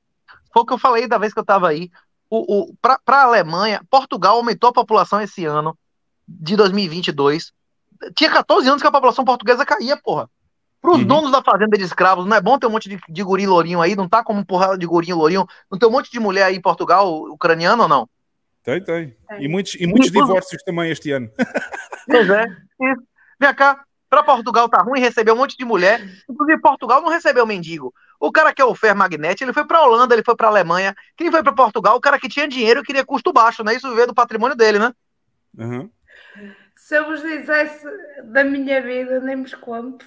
Foi 0.52 0.62
o 0.62 0.66
que 0.66 0.74
eu 0.74 0.78
falei 0.78 1.08
da 1.08 1.16
vez 1.16 1.32
que 1.32 1.39
eu 1.39 1.42
estava 1.42 1.68
aí. 1.68 1.90
O, 2.28 2.70
o, 2.70 2.74
Para 2.82 2.98
a 3.08 3.23
Alemanha, 3.23 3.81
Portugal 3.90 4.36
aumentou 4.36 4.68
a 4.68 4.73
população 4.74 5.23
esse 5.23 5.47
ano, 5.47 5.76
de 6.28 6.55
2022. 6.55 7.50
Tinha 8.14 8.31
14 8.31 8.68
anos 8.68 8.82
que 8.82 8.89
a 8.89 8.92
população 8.92 9.24
portuguesa 9.24 9.64
caía, 9.64 9.97
porra. 9.97 10.28
Pros 10.82 10.98
Uhum. 10.98 11.06
donos 11.06 11.32
da 11.32 11.42
fazenda 11.42 11.78
de 11.78 11.84
escravos, 11.84 12.26
não 12.26 12.36
é 12.36 12.42
bom 12.42 12.58
ter 12.58 12.66
um 12.66 12.70
monte 12.70 12.90
de, 12.90 13.00
de 13.08 13.23
guri 13.23 13.47
lourinho 13.47 13.81
aí? 13.81 13.97
Não 13.97 14.06
tá 14.06 14.23
como 14.23 14.40
um 14.40 14.44
porrada 14.44 14.76
de 14.76 14.84
gurinho 14.84 15.16
lourinho? 15.16 15.47
Não 15.70 15.78
tem 15.78 15.89
um 15.89 15.92
monte 15.92 16.10
de 16.10 16.20
mulher 16.20 16.44
aí 16.44 16.56
em 16.56 16.60
Portugal, 16.60 17.10
ucraniana 17.31 17.84
ou 17.84 17.89
não? 17.89 18.06
Tem, 18.62 18.82
tem. 18.82 19.16
E 19.40 19.48
muitos, 19.48 19.74
e 19.76 19.86
muitos 19.86 20.08
E 20.08 20.12
por- 20.12 20.23
divórcios 20.26 20.62
também 20.62 20.90
este 20.90 21.10
ano. 21.10 21.31
Pois 22.07 22.28
é. 22.31 22.44
Isso. 22.44 23.02
Vem 23.41 23.55
cá, 23.55 23.84
pra 24.08 24.23
Portugal 24.23 24.68
tá 24.68 24.78
ruim 24.83 25.00
receber 25.00 25.33
um 25.33 25.36
monte 25.36 25.57
de 25.57 25.65
mulher. 25.65 26.00
Inclusive, 26.28 26.60
Portugal 26.60 27.00
não 27.02 27.08
recebeu 27.08 27.47
mendigo. 27.47 27.92
O 28.20 28.31
cara 28.33 28.55
que 28.55 28.62
é 28.62 28.65
o 28.65 28.74
Fer 28.74 28.94
Magnete, 28.94 29.44
ele 29.44 29.52
foi 29.52 29.66
pra 29.66 29.83
Holanda, 29.83 30.15
ele 30.15 30.23
foi 30.24 30.36
pra 30.36 30.49
Alemanha. 30.49 30.94
Quem 31.16 31.31
foi 31.31 31.42
pra 31.42 31.52
Portugal? 31.52 31.97
O 31.97 32.00
cara 32.00 32.18
que 32.18 32.28
tinha 32.28 32.49
dinheiro 32.49 32.81
e 32.81 32.84
queria 32.84 33.05
custo 33.05 33.33
baixo, 33.33 33.62
né? 33.65 33.74
Isso 33.74 33.89
viver 33.91 34.07
do 34.07 34.15
patrimônio 34.15 34.57
dele, 34.57 34.78
né? 34.78 34.92
Uhum. 35.58 35.91
Se 36.76 36.97
eu 36.97 37.07
vos 37.07 37.23
dissesse 37.23 37.86
da 38.24 38.44
minha 38.44 38.81
vida, 38.83 39.20
nem 39.20 39.42
vos 39.42 39.55
conto. 39.55 40.05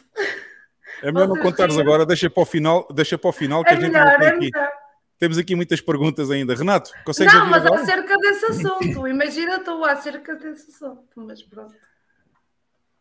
É 1.04 1.12
melhor 1.12 1.28
não 1.28 1.38
contares 1.38 1.76
riam. 1.76 1.86
agora, 1.86 2.06
deixa 2.06 2.30
para 2.30 2.44
o 2.44 2.46
final, 2.46 2.88
deixa 2.94 3.18
para 3.18 3.30
o 3.30 3.34
final 3.34 3.64
que 3.64 3.70
É 3.70 3.74
a 3.74 3.80
gente 3.80 3.92
melhor, 3.92 4.08
ainda 4.08 4.20
tem 4.20 4.28
é 4.28 4.32
aqui. 4.32 4.50
melhor. 4.54 4.72
Temos 5.20 5.38
aqui 5.38 5.56
muitas 5.56 5.82
perguntas 5.82 6.30
ainda. 6.30 6.54
Renato, 6.54 6.92
consegues 7.04 7.34
Não, 7.34 7.42
ouvir 7.42 7.52
mas 7.52 7.66
agora? 7.66 7.82
acerca 7.82 8.18
desse 8.18 8.46
assunto. 8.46 9.08
Imagina 9.08 9.60
tu 9.60 9.84
acerca 9.84 10.36
desse 10.36 10.70
assunto. 10.70 11.04
Mas 11.16 11.42
pronto. 11.42 11.74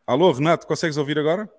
Alô, 0.07 0.33
Renato, 0.33 0.67
consegues 0.67 0.97
ouvir 0.97 1.19
agora? 1.19 1.51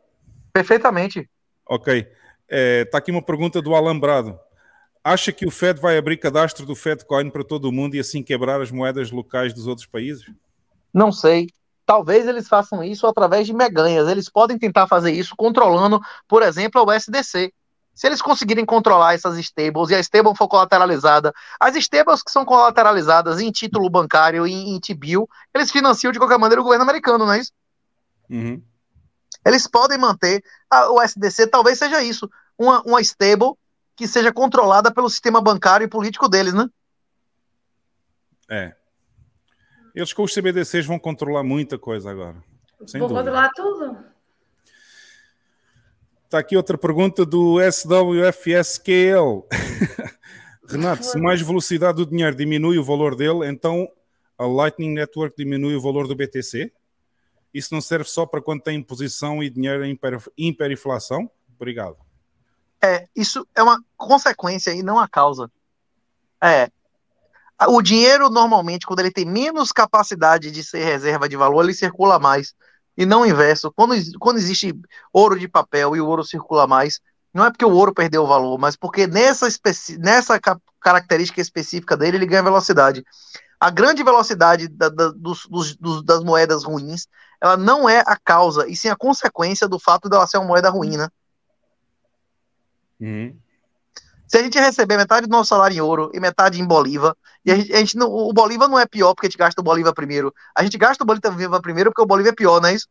Perfeitamente. 0.52 1.30
Ok. 1.66 2.08
Está 2.50 2.98
aqui 2.98 3.12
uma 3.12 3.22
pergunta 3.22 3.62
do 3.62 3.76
Alambrado. 3.76 4.40
Acha 5.04 5.32
que 5.32 5.46
o 5.46 5.52
Fed 5.52 5.80
vai 5.80 5.98
abrir 5.98 6.18
cadastro 6.18 6.66
do 6.66 6.76
Fedcoin 6.76 7.30
para 7.30 7.44
todo 7.44 7.66
o 7.66 7.72
mundo 7.72 7.96
e 7.96 8.00
assim 8.00 8.24
quebrar 8.24 8.60
as 8.62 8.72
moedas 8.72 9.12
locais 9.12 9.54
dos 9.54 9.68
outros 9.68 9.86
países? 9.86 10.26
Não 10.94 11.12
sei. 11.12 11.48
Talvez 11.86 12.28
eles 12.28 12.48
façam 12.48 12.84
isso 12.84 13.06
através 13.06 13.46
de 13.46 13.54
meganhas. 13.54 14.10
Eles 14.10 14.28
podem 14.28 14.58
tentar 14.58 14.88
fazer 14.88 15.12
isso 15.12 15.36
controlando, 15.38 16.02
por 16.28 16.42
exemplo, 16.42 16.82
a 16.82 16.96
USDC. 16.96 17.54
Se 17.98 18.06
eles 18.06 18.22
conseguirem 18.22 18.64
controlar 18.64 19.16
essas 19.16 19.40
stables 19.40 19.90
e 19.90 19.96
a 19.96 20.00
stable 20.00 20.36
for 20.36 20.48
colateralizada, 20.48 21.34
as 21.60 21.76
stables 21.78 22.22
que 22.22 22.30
são 22.30 22.46
colateralizadas 22.46 23.42
em 23.42 23.50
título 23.50 23.90
bancário 23.90 24.46
e 24.46 24.54
em 24.54 24.80
T-bill, 24.80 25.28
eles 25.52 25.72
financiam 25.72 26.12
de 26.12 26.20
qualquer 26.20 26.38
maneira 26.38 26.62
o 26.62 26.64
governo 26.64 26.84
americano, 26.84 27.26
não 27.26 27.34
é 27.34 27.40
isso? 27.40 27.52
Uhum. 28.30 28.62
Eles 29.44 29.66
podem 29.68 29.98
manter 29.98 30.44
a, 30.70 30.92
o 30.92 31.02
SDC, 31.02 31.48
talvez 31.48 31.80
seja 31.80 32.04
isso, 32.04 32.30
uma, 32.56 32.84
uma 32.84 33.02
stable 33.02 33.54
que 33.96 34.08
seja 34.08 34.32
controlada 34.32 34.94
pelo 34.94 35.10
sistema 35.10 35.42
bancário 35.42 35.86
e 35.86 35.90
político 35.90 36.30
deles, 36.30 36.54
né? 36.54 36.70
É. 38.48 38.76
Eles 39.96 40.14
com 40.14 40.22
os 40.22 40.36
CBDCs 40.36 40.86
vão 40.86 41.00
controlar 41.00 41.42
muita 41.42 41.80
coisa 41.80 42.12
agora. 42.12 42.36
Sem 42.86 43.02
dúvida. 43.02 43.22
controlar 43.22 43.50
tudo. 43.56 44.17
Está 46.28 46.40
aqui 46.40 46.58
outra 46.58 46.78
pergunta 46.78 47.26
do 47.26 47.56
SWFSKL. 47.72 49.48
Renato, 50.68 51.06
se 51.06 51.18
mais 51.18 51.42
velocidade 51.42 51.96
do 51.96 52.06
dinheiro 52.06 52.36
diminui 52.36 52.78
o 52.78 52.84
valor 52.84 53.16
dele, 53.16 53.48
então 53.48 53.88
a 54.38 54.46
Lightning 54.46 54.92
Network 54.92 55.38
diminui 55.38 55.74
o 55.78 55.82
valor 55.82 56.06
do 56.06 56.14
BTC? 56.14 56.70
Isso 57.54 57.74
não 57.74 57.80
serve 57.80 58.10
só 58.10 58.26
para 58.26 58.42
quando 58.42 58.62
tem 58.62 58.78
imposição 58.78 59.42
e 59.42 59.50
dinheiro 59.50 59.86
em 59.86 59.94
hiper- 59.94 60.30
hiperinflação? 60.38 61.32
Obrigado. 61.56 61.96
É, 62.84 63.08
isso 63.16 63.48
é 63.56 63.64
uma 63.64 63.82
consequência 63.96 64.72
e 64.72 64.84
não 64.84 65.00
a 65.00 65.08
causa. 65.08 65.50
É. 66.44 66.70
O 67.70 67.82
dinheiro, 67.82 68.30
normalmente, 68.30 68.86
quando 68.86 69.00
ele 69.00 69.12
tem 69.12 69.24
menos 69.24 69.72
capacidade 69.72 70.52
de 70.52 70.62
ser 70.62 70.84
reserva 70.84 71.30
de 71.30 71.38
valor, 71.38 71.64
ele 71.64 71.74
circula 71.74 72.20
mais. 72.20 72.54
E 72.98 73.06
não 73.06 73.22
o 73.22 73.26
inverso. 73.26 73.72
Quando, 73.76 73.94
quando 74.20 74.38
existe 74.38 74.74
ouro 75.14 75.38
de 75.38 75.48
papel 75.48 75.96
e 75.96 76.02
o 76.02 76.08
ouro 76.08 76.24
circula 76.24 76.66
mais, 76.66 77.00
não 77.34 77.46
é 77.46 77.52
porque 77.52 77.66
o 77.66 77.72
ouro 77.72 77.94
perdeu 77.94 78.24
o 78.24 78.28
valor, 78.28 78.58
mas 78.58 78.76
porque 78.76 79.06
nessa, 79.06 79.48
especi- 79.48 79.98
nessa 80.00 80.40
ca- 80.40 80.60
característica 80.82 81.40
específica 81.40 81.96
dele, 81.96 82.18
ele 82.18 82.26
ganha 82.26 82.42
velocidade. 82.42 83.06
A 83.60 83.70
grande 83.70 84.04
velocidade 84.04 84.68
da- 84.68 84.90
da- 84.90 85.12
dos- 85.12 85.48
dos- 85.48 86.04
das 86.04 86.24
moedas 86.24 86.64
ruins, 86.64 87.08
ela 87.42 87.56
não 87.56 87.88
é 87.88 88.04
a 88.06 88.18
causa, 88.18 88.68
e 88.68 88.76
sim 88.76 88.90
a 88.90 88.96
consequência 88.96 89.68
do 89.68 89.80
fato 89.80 90.10
dela 90.10 90.26
ser 90.26 90.38
uma 90.38 90.48
moeda 90.48 90.70
ruim, 90.70 90.98
né? 90.98 91.08
Uhum. 93.00 93.38
Se 94.28 94.38
a 94.38 94.44
gente 94.44 94.60
receber 94.60 94.98
metade 94.98 95.26
do 95.26 95.32
nosso 95.32 95.50
salário 95.50 95.76
em 95.76 95.82
ouro 95.82 96.12
e 96.14 96.20
metade 96.20 96.60
em 96.62 96.66
Bolívar, 96.68 97.16
e 97.46 97.52
a 97.52 97.56
gente, 97.56 97.74
a 97.74 97.78
gente 97.78 97.96
não, 97.98 98.12
o 98.12 98.34
Bolívar 98.34 98.68
não 98.68 98.78
é 98.78 98.86
pior 98.86 99.14
porque 99.14 99.28
a 99.28 99.30
gente 99.30 99.38
gasta 99.40 99.62
o 99.62 99.64
Bolívar 99.64 99.94
primeiro. 99.94 100.34
A 100.56 100.64
gente 100.64 100.78
gasta 100.78 101.04
o 101.04 101.08
Bolívar 101.08 101.62
primeiro 101.62 101.92
porque 101.92 102.02
o 102.02 102.06
Bolívar 102.06 102.34
é 102.34 102.36
pior, 102.36 102.60
não 102.62 102.68
é 102.70 102.74
isso? 102.74 102.88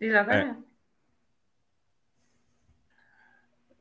Exatamente. 0.00 0.60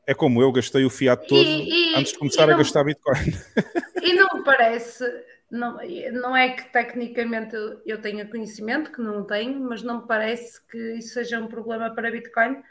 É 0.06 0.14
como 0.14 0.42
eu 0.42 0.52
gastei 0.54 0.86
o 0.86 0.90
fiat 0.90 1.28
todo 1.28 1.44
E- 1.44 1.92
e- 1.94 1.96
antes 1.96 2.14
de 2.14 2.20
começar 2.20 2.42
e 2.42 2.44
a 2.46 2.48
não- 2.48 2.58
gastar 2.58 2.84
Bitcoin. 2.84 3.14
E 4.02 4.14
não 4.14 4.28
me 4.38 4.44
parece, 4.46 5.04
não, 5.52 5.80
não 6.14 6.38
é 6.38 6.50
que 6.52 6.72
tecnicamente 6.72 7.54
eu, 7.56 7.82
eu 7.86 8.02
tenha 8.02 8.26
conhecimento, 8.26 8.90
que 8.92 9.02
não 9.02 9.24
tenho, 9.26 9.60
mas 9.60 9.84
não 9.84 10.02
me 10.02 10.08
parece 10.08 10.62
que 10.68 10.78
isso 10.98 11.14
seja 11.16 11.40
um 11.40 11.48
problema 11.48 11.94
para 11.94 12.10
Bitcoin, 12.12 12.64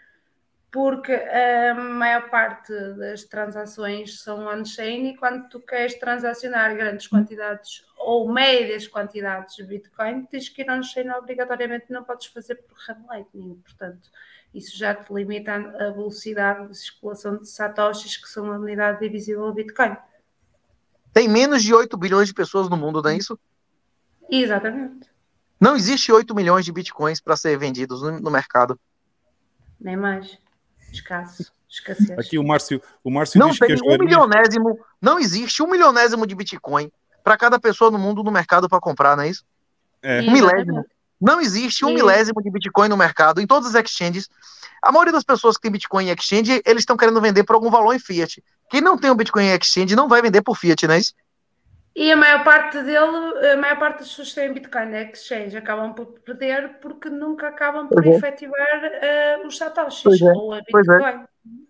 porque 0.76 1.14
a 1.14 1.74
maior 1.74 2.28
parte 2.28 2.70
das 2.98 3.24
transações 3.24 4.20
são 4.20 4.46
on-chain 4.46 5.08
e 5.08 5.16
quando 5.16 5.48
tu 5.48 5.58
queres 5.58 5.98
transacionar 5.98 6.76
grandes 6.76 7.08
quantidades 7.08 7.82
ou 7.96 8.30
médias 8.30 8.86
quantidades 8.86 9.56
de 9.56 9.64
Bitcoin, 9.64 10.26
tens 10.26 10.50
que 10.50 10.60
ir 10.60 10.70
on-chain 10.70 11.08
obrigatoriamente, 11.12 11.86
não 11.88 12.04
podes 12.04 12.26
fazer 12.26 12.56
por 12.56 12.76
Hard 12.86 13.06
Lightning, 13.06 13.54
portanto, 13.64 14.10
isso 14.52 14.76
já 14.76 14.94
te 14.94 15.10
limita 15.14 15.54
a 15.54 15.92
velocidade 15.92 16.68
de 16.68 16.76
circulação 16.76 17.38
de 17.38 17.48
satoshis, 17.48 18.18
que 18.18 18.28
são 18.28 18.52
a 18.52 18.58
unidade 18.58 19.00
divisível 19.00 19.46
do 19.46 19.54
Bitcoin. 19.54 19.96
Tem 21.10 21.26
menos 21.26 21.62
de 21.62 21.72
8 21.72 21.96
bilhões 21.96 22.28
de 22.28 22.34
pessoas 22.34 22.68
no 22.68 22.76
mundo, 22.76 23.00
não 23.00 23.08
é 23.08 23.16
isso? 23.16 23.40
Exatamente. 24.28 25.08
Não 25.58 25.74
existe 25.74 26.12
8 26.12 26.34
milhões 26.34 26.66
de 26.66 26.72
bitcoins 26.72 27.18
para 27.18 27.34
ser 27.34 27.56
vendidos 27.56 28.02
no 28.02 28.30
mercado. 28.30 28.78
Nem 29.80 29.96
mais. 29.96 30.38
Escasso. 30.92 31.52
Escassez. 31.68 32.10
Aqui 32.18 32.38
o 32.38 32.44
Márcio, 32.44 32.80
o 33.04 33.10
Márcio 33.10 33.38
Não 33.38 33.54
tem 33.54 33.72
as 33.74 33.80
um 33.80 33.86
galinhas- 33.86 33.98
milionésimo, 34.00 34.78
não 35.00 35.18
existe 35.18 35.62
um 35.62 35.66
milionésimo 35.70 36.26
de 36.26 36.34
bitcoin 36.34 36.90
para 37.22 37.36
cada 37.36 37.58
pessoa 37.58 37.90
no 37.90 37.98
mundo 37.98 38.22
no 38.22 38.30
mercado 38.30 38.68
para 38.68 38.80
comprar, 38.80 39.16
não 39.16 39.24
é 39.24 39.28
isso? 39.28 39.44
É. 40.02 40.20
Um 40.22 40.32
milésimo. 40.32 40.84
Não 41.20 41.40
existe 41.40 41.84
um 41.84 41.88
Sim. 41.88 41.94
milésimo 41.94 42.42
de 42.42 42.50
Bitcoin 42.50 42.88
no 42.90 42.96
mercado, 42.96 43.40
em 43.40 43.46
todos 43.46 43.70
os 43.70 43.74
exchanges. 43.74 44.28
A 44.82 44.92
maioria 44.92 45.14
das 45.14 45.24
pessoas 45.24 45.56
que 45.56 45.62
tem 45.62 45.70
Bitcoin 45.72 46.08
em 46.08 46.12
exchange, 46.12 46.60
eles 46.64 46.82
estão 46.82 46.94
querendo 46.94 47.18
vender 47.22 47.42
por 47.42 47.54
algum 47.56 47.70
valor 47.70 47.94
em 47.94 47.98
Fiat. 47.98 48.44
Quem 48.70 48.82
não 48.82 48.98
tem 48.98 49.10
o 49.10 49.14
Bitcoin 49.14 49.44
em 49.46 49.56
exchange 49.56 49.96
não 49.96 50.08
vai 50.08 50.20
vender 50.20 50.42
por 50.42 50.58
Fiat, 50.58 50.86
não 50.86 50.94
é 50.94 50.98
isso? 50.98 51.14
E 51.98 52.12
a 52.12 52.16
maior 52.16 52.44
parte 52.44 52.82
dele, 52.82 53.48
a 53.52 53.56
maior 53.56 53.78
parte 53.78 54.00
das 54.00 54.08
pessoas 54.10 54.28
que 54.28 54.34
têm 54.34 54.52
Bitcoin 54.52 54.90
na 54.90 55.00
exchange 55.00 55.56
acabam 55.56 55.94
por 55.94 56.04
perder 56.20 56.78
porque 56.78 57.08
nunca 57.08 57.48
acabam 57.48 57.88
por 57.88 58.02
Pois 58.02 58.14
é. 58.14 58.18
efetivar 58.18 58.84
eh, 58.84 59.42
os 59.46 59.56
satoshis 59.56 60.02
Pois 60.02 60.20
é, 60.20 60.30
ou 60.30 60.52
a 60.52 60.62
pois 60.70 60.86
é. 60.86 60.92
Bitcoin. 60.92 61.24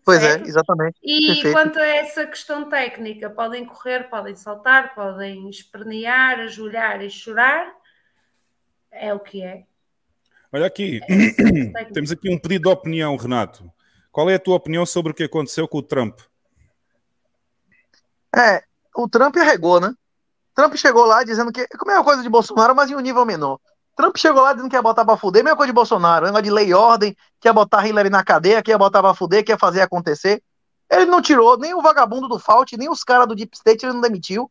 Pois 0.05 0.21
certo? 0.21 0.45
é, 0.45 0.49
exatamente. 0.49 0.99
E 1.01 1.27
Perfeito. 1.27 1.53
quanto 1.53 1.79
a 1.79 1.87
essa 1.87 2.27
questão 2.27 2.69
técnica, 2.69 3.31
podem 3.31 3.65
correr, 3.65 4.11
podem 4.11 4.35
saltar, 4.35 4.97
podem 4.97 5.49
espernear, 5.49 6.41
ajoelhar 6.41 7.01
e 7.03 7.09
chorar. 7.11 7.73
É 8.91 9.15
o 9.15 9.21
que 9.21 9.45
é. 9.45 9.63
Olha 10.53 10.67
aqui, 10.67 11.01
É, 11.09 11.85
temos 11.95 12.11
aqui 12.11 12.29
um 12.35 12.39
pedido 12.39 12.63
de 12.63 12.69
opinião, 12.75 13.15
Renato. 13.17 13.71
Qual 14.11 14.29
é 14.29 14.35
a 14.35 14.41
tua 14.41 14.57
opinião 14.57 14.85
sobre 14.85 15.13
o 15.13 15.15
que 15.15 15.23
aconteceu 15.23 15.69
com 15.69 15.79
o 15.79 15.83
Trump? 15.83 16.19
É, 18.35 18.63
o 18.97 19.09
Trump 19.09 19.37
arregou, 19.37 19.81
né? 19.81 19.95
Trump 20.57 20.75
chegou 20.75 21.05
lá 21.05 21.23
dizendo 21.23 21.53
que. 21.53 21.61
É 21.61 21.67
a 21.79 21.87
mesma 21.87 22.03
coisa 22.03 22.23
de 22.23 22.29
Bolsonaro, 22.31 22.75
mas 22.75 22.91
em 22.91 22.97
um 22.97 23.01
nível 23.01 23.27
menor. 23.27 23.61
Trump 23.95 24.17
chegou 24.17 24.43
lá 24.43 24.55
dizendo 24.55 24.71
que 24.71 24.75
ia 24.75 24.83
botar 24.83 25.05
pra 25.05 25.17
fuder, 25.17 25.45
mesma 25.45 25.57
coisa 25.57 25.71
de 25.71 25.75
Bolsonaro, 25.75 26.25
negócio 26.25 26.45
de 26.45 26.51
lei 26.51 26.69
e 26.69 26.75
ordem, 26.75 27.15
que 27.41 27.47
ia 27.47 27.53
botar 27.53 27.87
Hillary 27.87 28.11
na 28.11 28.25
cadeia, 28.25 28.63
que 28.63 28.71
ia 28.71 28.79
botar 28.79 29.03
pra 29.03 29.15
fuder, 29.15 29.45
que 29.45 29.53
ia 29.53 29.59
fazer 29.59 29.83
acontecer. 29.83 30.43
Ele 30.91 31.05
não 31.07 31.21
tirou 31.21 31.59
nem 31.59 31.75
o 31.75 31.83
vagabundo 31.83 32.27
do 32.27 32.39
Fault, 32.39 32.77
nem 32.77 32.89
os 32.89 33.05
caras 33.05 33.29
do 33.29 33.35
Deep 33.35 33.55
State, 33.55 33.85
ele 33.85 33.93
não 33.93 34.01
demitiu. 34.01 34.51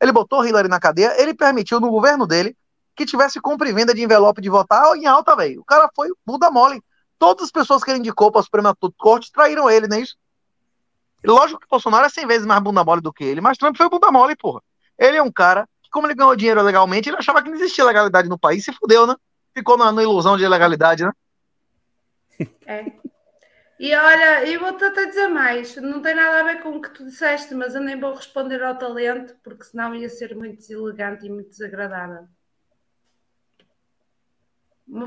Ele 0.00 0.12
botou 0.12 0.44
Hillary 0.44 0.68
na 0.68 0.80
cadeia, 0.80 1.20
ele 1.20 1.34
permitiu 1.34 1.78
no 1.80 1.88
governo 1.88 2.26
dele 2.26 2.56
que 2.96 3.06
tivesse 3.06 3.40
compra 3.40 3.68
e 3.68 3.72
venda 3.72 3.94
de 3.94 4.02
envelope 4.02 4.40
de 4.40 4.48
votar 4.48 4.96
em 4.96 5.06
alta, 5.06 5.36
velho. 5.36 5.60
O 5.60 5.64
cara 5.64 5.88
foi 5.94 6.08
Buda 6.26 6.50
mole. 6.50 6.82
Todas 7.18 7.44
as 7.44 7.50
pessoas 7.50 7.82
que 7.82 7.90
ele 7.90 8.00
indicou 8.00 8.30
para 8.30 8.40
a 8.40 8.44
Suprema 8.44 8.76
Corte 8.98 9.32
traíram 9.32 9.70
ele, 9.70 9.88
não 9.88 9.96
é 9.96 10.00
isso? 10.00 10.16
Lógico 11.24 11.60
que 11.60 11.68
Bolsonaro 11.68 12.06
é 12.06 12.08
100 12.08 12.26
vezes 12.26 12.46
mais 12.46 12.62
bunda 12.62 12.84
mole 12.84 13.00
do 13.00 13.12
que 13.12 13.24
ele, 13.24 13.40
mas 13.40 13.56
Trump 13.56 13.76
foi 13.76 13.88
bunda 13.88 14.10
mole, 14.10 14.36
porra. 14.36 14.60
Ele 14.98 15.16
é 15.16 15.22
um 15.22 15.32
cara 15.32 15.66
que, 15.82 15.90
como 15.90 16.06
ele 16.06 16.14
ganhou 16.14 16.34
dinheiro 16.36 16.62
legalmente, 16.62 17.08
ele 17.08 17.16
achava 17.16 17.42
que 17.42 17.48
não 17.48 17.56
existia 17.56 17.84
legalidade 17.84 18.28
no 18.28 18.38
país, 18.38 18.64
se 18.64 18.72
fudeu, 18.72 19.06
né? 19.06 19.14
Ficou 19.52 19.76
na, 19.76 19.90
na 19.92 20.02
ilusão 20.02 20.36
de 20.36 20.46
legalidade, 20.46 21.04
né? 21.04 21.12
É. 22.66 22.84
E 23.78 23.92
olha, 23.94 24.46
eu 24.48 24.60
vou-te 24.60 24.84
até 24.84 25.04
dizer 25.06 25.26
mais, 25.26 25.74
não 25.76 26.00
tem 26.00 26.14
nada 26.14 26.40
a 26.40 26.42
ver 26.44 26.62
com 26.62 26.70
o 26.70 26.80
que 26.80 26.90
tu 26.90 27.04
disseste, 27.04 27.54
mas 27.56 27.74
eu 27.74 27.80
nem 27.80 27.98
vou 27.98 28.14
responder 28.14 28.62
ao 28.62 28.76
talento, 28.78 29.34
porque 29.42 29.64
senão 29.64 29.92
ia 29.94 30.08
ser 30.08 30.34
muito 30.36 30.58
deselegante 30.58 31.26
e 31.26 31.30
muito 31.30 31.50
desagradável. 31.50 32.28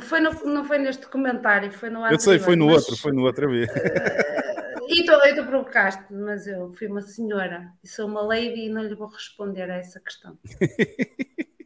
Foi 0.01 0.19
no, 0.19 0.31
não 0.45 0.65
foi 0.65 0.79
neste 0.79 1.07
comentário, 1.07 1.71
foi 1.71 1.89
no 1.89 2.05
Eu 2.05 2.19
sei, 2.19 2.39
foi 2.39 2.55
no 2.57 2.65
mas- 2.65 2.75
outro, 2.83 2.97
foi 2.97 3.11
no 3.13 3.21
outro 3.23 3.47
a 3.47 3.51
ver. 3.51 3.69
E 4.87 5.05
tu, 5.05 5.11
e 5.11 5.35
tu 5.35 5.45
provocaste, 5.45 6.13
mas 6.13 6.47
eu 6.47 6.73
fui 6.73 6.87
uma 6.87 7.01
senhora 7.01 7.71
e 7.83 7.87
sou 7.87 8.07
uma 8.07 8.21
lady 8.21 8.65
e 8.65 8.69
não 8.69 8.83
lhe 8.83 8.95
vou 8.95 9.07
responder 9.07 9.69
a 9.69 9.75
essa 9.75 9.99
questão. 9.99 10.37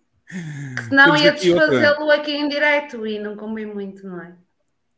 Que 0.77 0.83
senão 0.83 1.05
Temos 1.07 1.21
ia 1.23 1.31
desfazê-lo 1.33 2.09
aqui 2.09 2.31
em 2.31 2.47
direto 2.47 3.05
e 3.05 3.19
não 3.19 3.35
convém 3.35 3.65
muito, 3.65 4.07
não 4.07 4.21
é? 4.21 4.33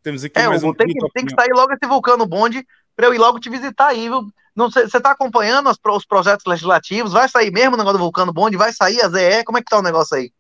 Temos 0.04 0.24
aqui 0.24 0.40
É, 0.40 0.48
mais 0.48 0.62
Hugo, 0.62 0.74
um 0.74 0.76
tem, 0.76 0.86
que, 0.86 1.12
tem 1.12 1.26
que 1.26 1.34
sair 1.34 1.50
logo 1.56 1.74
esse 1.74 1.88
vulcano 1.88 2.28
bonde 2.28 2.64
para 2.96 3.08
eu 3.08 3.16
ir 3.16 3.18
logo 3.18 3.40
te 3.40 3.50
visitar 3.50 3.88
aí, 3.88 4.08
viu? 4.08 4.28
Você 4.56 5.02
tá 5.02 5.10
acompanhando 5.10 5.72
os, 5.72 5.78
pro- 5.80 5.96
os 5.96 6.06
projetos 6.06 6.46
legislativos? 6.46 7.14
Vai 7.14 7.28
sair 7.28 7.52
mesmo 7.52 7.74
o 7.74 7.78
negócio 7.78 7.98
do 7.98 8.04
vulcano 8.04 8.32
bonde? 8.32 8.56
Vai 8.58 8.72
sair 8.74 9.02
a 9.02 9.10
ZE? 9.10 9.44
Como 9.44 9.58
é 9.58 9.62
que 9.62 9.70
tá 9.72 9.80
o 9.80 9.82
negócio 9.82 10.16
aí? 10.16 10.32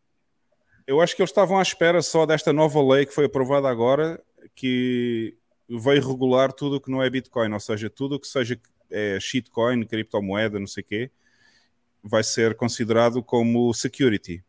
Eu 0.85 1.01
acho 1.01 1.15
que 1.15 1.23
eles 1.23 1.31
estavam 1.31 1.57
à 1.57 1.63
espera 1.63 1.99
só 2.03 2.27
desta 2.27 2.53
nova 2.53 2.79
lei 2.83 3.07
que 3.07 3.15
foi 3.15 3.25
aprovada 3.25 3.67
agora, 3.67 4.21
que 4.53 5.35
veio 5.69 6.07
regular 6.07 6.51
tudo 6.51 6.77
o 6.77 6.81
que 6.81 6.91
não 6.91 7.01
é 7.01 7.09
Bitcoin, 7.09 7.51
ou 7.51 7.59
seja, 7.59 7.89
tudo 7.89 8.15
o 8.15 8.19
que 8.19 8.27
seja 8.27 8.59
é, 8.89 9.17
shitcoin, 9.19 9.85
criptomoeda, 9.85 10.59
não 10.59 10.67
sei 10.67 10.83
o 10.83 10.85
quê, 10.85 11.11
vai 12.03 12.23
ser 12.23 12.55
considerado 12.55 13.23
como 13.23 13.73
security. 13.73 14.43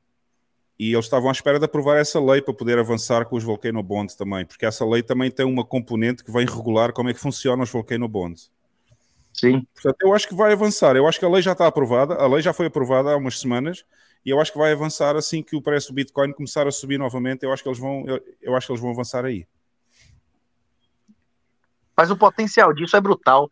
E 0.79 0.93
eles 0.93 1.05
estavam 1.05 1.29
à 1.29 1.33
espera 1.33 1.59
de 1.59 1.65
aprovar 1.65 1.97
essa 1.99 2.21
lei 2.21 2.43
para 2.43 2.53
poder 2.53 2.79
avançar 2.79 3.27
com 3.27 3.37
os 3.37 3.45
Volcano 3.45 3.83
Bonds 3.83 4.17
também, 4.17 4.45
porque 4.45 4.67
essa 4.67 4.85
lei 4.85 5.03
também 5.03 5.31
tem 5.31 5.47
uma 5.47 5.65
componente 5.65 6.25
que 6.25 6.33
vem 6.33 6.45
regular 6.45 6.93
como 6.93 7.09
é 7.09 7.15
que 7.15 7.21
funcionam 7.21 7.63
os 7.63 7.71
Volcano 7.71 8.09
Bonds. 8.09 8.51
Sim. 9.33 9.67
Portanto, 9.73 9.97
eu 10.01 10.15
acho 10.15 10.29
que 10.29 10.35
vai 10.35 10.53
avançar. 10.53 10.97
Eu 10.97 11.07
acho 11.07 11.19
que 11.19 11.25
a 11.25 11.29
lei 11.29 11.43
já 11.43 11.53
está 11.53 11.67
aprovada, 11.67 12.15
a 12.15 12.27
lei 12.27 12.43
já 12.43 12.53
foi 12.53 12.67
aprovada 12.67 13.11
há 13.11 13.17
umas 13.17 13.39
semanas, 13.39 13.85
e 14.25 14.31
eu 14.31 14.41
acho 14.41 14.53
que 14.53 14.59
vai 14.59 14.73
avançar 14.73 15.17
assim 15.17 15.43
que 15.43 15.55
o 15.55 15.63
preço 15.63 15.89
do 15.89 15.95
Bitcoin 15.95 16.33
começar 16.33 16.67
a 16.67 16.73
subir 16.73 16.99
novamente. 16.99 17.45
Eu 17.45 17.53
acho 17.53 17.63
que 17.63 17.69
eles 17.69 17.79
vão, 17.79 18.05
eu, 18.07 18.21
eu 18.41 18.57
acho 18.57 18.67
que 18.67 18.73
eles 18.73 18.81
vão 18.81 18.91
avançar 18.91 19.25
aí. 19.25 19.47
Mas 21.97 22.11
o 22.11 22.17
potencial 22.17 22.73
disso 22.73 22.97
é 22.97 23.01
brutal. 23.01 23.51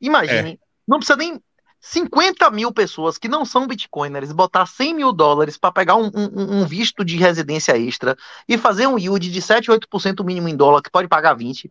Imagine, 0.00 0.58
não 0.86 0.98
precisa 0.98 1.16
nem 1.16 1.40
50 1.80 2.50
mil 2.50 2.72
pessoas 2.72 3.18
que 3.18 3.28
não 3.28 3.44
são 3.44 3.66
bitcoiners 3.66 4.32
botar 4.32 4.66
100 4.66 4.94
mil 4.94 5.12
dólares 5.12 5.56
para 5.58 5.70
pegar 5.72 5.96
um, 5.96 6.10
um- 6.14 6.60
um 6.60 6.66
visto 6.66 7.04
de 7.04 7.16
residência 7.16 7.76
extra 7.78 8.16
e 8.48 8.56
fazer 8.56 8.86
um 8.86 8.98
yield 8.98 9.30
de 9.30 9.42
7, 9.42 9.70
8% 9.70 10.24
mínimo 10.24 10.48
em 10.48 10.56
dólar, 10.56 10.82
que 10.82 10.90
pode 10.90 11.08
pagar 11.08 11.34
20. 11.34 11.70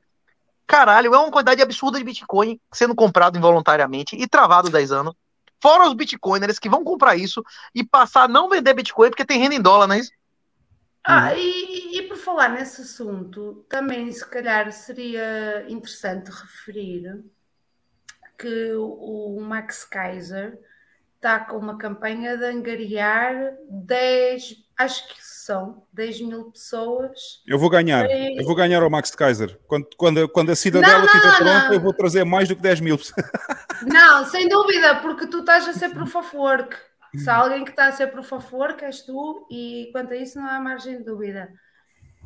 Caralho, 0.65 1.13
é 1.13 1.17
uma 1.17 1.31
quantidade 1.31 1.61
absurda 1.61 1.97
de 1.97 2.03
Bitcoin 2.03 2.59
sendo 2.73 2.95
comprado 2.95 3.37
involuntariamente 3.37 4.15
e 4.15 4.27
travado 4.27 4.69
10 4.69 4.91
anos. 4.91 5.13
Fora 5.61 5.87
os 5.87 5.93
bitcoiners 5.93 6.59
que 6.59 6.69
vão 6.69 6.83
comprar 6.83 7.15
isso 7.15 7.43
e 7.73 7.83
passar 7.83 8.23
a 8.23 8.27
não 8.27 8.49
vender 8.49 8.73
Bitcoin 8.73 9.09
porque 9.09 9.25
tem 9.25 9.39
renda 9.39 9.55
em 9.55 9.61
dólar, 9.61 9.87
não 9.87 9.95
é 9.95 9.99
isso? 9.99 10.11
Ah, 11.06 11.33
e, 11.35 11.98
e 11.98 12.01
por 12.03 12.17
falar 12.17 12.49
nesse 12.49 12.82
assunto, 12.82 13.65
também 13.67 14.11
se 14.11 14.25
calhar 14.25 14.72
seria 14.72 15.65
interessante 15.67 16.30
referir 16.30 17.23
que 18.38 18.73
o, 18.73 19.40
Max 19.41 19.83
Kaiser 19.83 20.57
está 21.15 21.40
com 21.40 21.57
uma 21.57 21.77
campanha 21.77 22.38
de 22.38 22.45
angariar 22.45 23.53
10, 23.69 24.56
acho 24.77 25.07
que 25.07 25.15
são 25.19 25.83
10 25.93 26.22
mil 26.22 26.51
pessoas. 26.51 27.41
Eu 27.48 27.57
vou 27.57 27.69
ganhar. 27.69 28.07
Sim. 28.07 28.38
Eu 28.38 28.45
vou 28.45 28.56
ganhar 28.56 28.82
ao 28.82 28.90
Max 28.90 29.11
Kaiser. 29.11 29.59
Quando, 29.67 29.88
quando, 29.98 30.30
quando 30.30 30.51
a 30.51 30.56
cidadela 30.56 31.06
estiver 31.06 31.38
pronta, 31.38 31.67
não. 31.67 31.73
eu 31.73 31.80
vou 31.80 31.93
trazer 31.93 32.23
mais 32.23 32.48
do 32.48 32.56
que 32.56 32.61
10 32.61 32.82
mil. 32.82 32.99
Não, 33.85 34.25
sem 34.25 34.48
dúvida, 34.48 34.95
porque 35.01 35.27
tu 35.27 35.40
estás 35.40 35.67
a 35.67 35.73
ser 35.73 35.90
proof 35.90 36.15
of 36.15 36.35
work. 36.35 36.77
Se 37.16 37.30
há 37.30 37.35
alguém 37.38 37.64
que 37.64 37.72
está 37.72 37.88
a 37.88 37.92
ser 37.92 38.08
proof 38.08 38.32
of 38.33 38.56
work, 38.56 38.83
és 38.83 39.01
tu, 39.03 39.45
e 39.51 39.90
quanto 39.92 40.14
a 40.14 40.17
isso 40.17 40.40
não 40.40 40.48
há 40.48 40.59
margem 40.59 40.98
de 40.98 41.03
dúvida. 41.03 41.50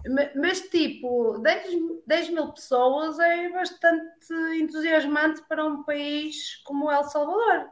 Ma- 0.07 0.29
Mas, 0.35 0.61
tipo, 0.61 1.37
10, 1.39 1.67
10 2.05 2.29
mil 2.29 2.47
pessoas 2.53 3.19
é 3.19 3.49
bastante 3.49 4.33
entusiasmante 4.61 5.41
para 5.49 5.65
um 5.65 5.83
país 5.83 6.61
como 6.63 6.91
El 6.91 7.03
Salvador. 7.03 7.65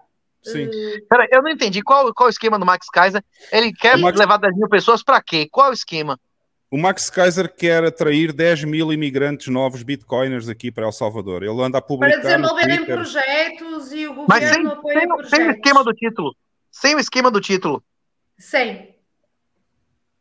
Sim. 0.44 0.70
Peraí, 1.10 1.28
eu 1.32 1.42
não 1.42 1.50
entendi. 1.50 1.82
Qual, 1.82 2.14
qual 2.14 2.28
o 2.28 2.30
esquema 2.30 2.60
do 2.60 2.66
Max 2.66 2.88
Kaiser? 2.90 3.24
Ele 3.52 3.72
quer 3.74 3.98
Max- 3.98 4.20
levar 4.20 4.38
10 4.38 4.56
mil 4.56 4.70
pessoas 4.70 5.02
para 5.04 5.22
quê? 5.22 5.48
Qual 5.52 5.70
o 5.72 5.74
esquema? 5.74 6.20
O 6.70 6.78
Max 6.78 7.10
Kaiser 7.10 7.52
quer 7.56 7.84
atrair 7.86 8.34
10 8.34 8.64
mil 8.66 8.92
imigrantes 8.92 9.48
novos 9.48 9.82
bitcoiners 9.82 10.50
aqui 10.50 10.72
para 10.72 10.86
El 10.86 10.92
Salvador. 10.92 11.42
Ele 11.44 11.62
anda 11.62 11.78
a 11.78 11.82
Para 11.82 11.88
publicar 11.88 12.18
no 12.18 12.22
desenvolverem 12.24 12.86
projetos 12.86 13.92
e 13.94 14.06
o 14.08 14.26
Mas 14.28 14.44
sem, 14.44 14.64
governo 14.64 14.72
apoia 14.74 15.00
sem, 15.00 15.08
projetos. 15.08 15.30
sem 15.30 15.50
esquema 15.52 15.84
do 15.84 15.94
título. 15.94 16.36
Sem 16.78 16.94
o 16.94 17.00
esquema 17.00 17.32
do 17.32 17.40
título. 17.40 17.82
Sem. 18.38 18.94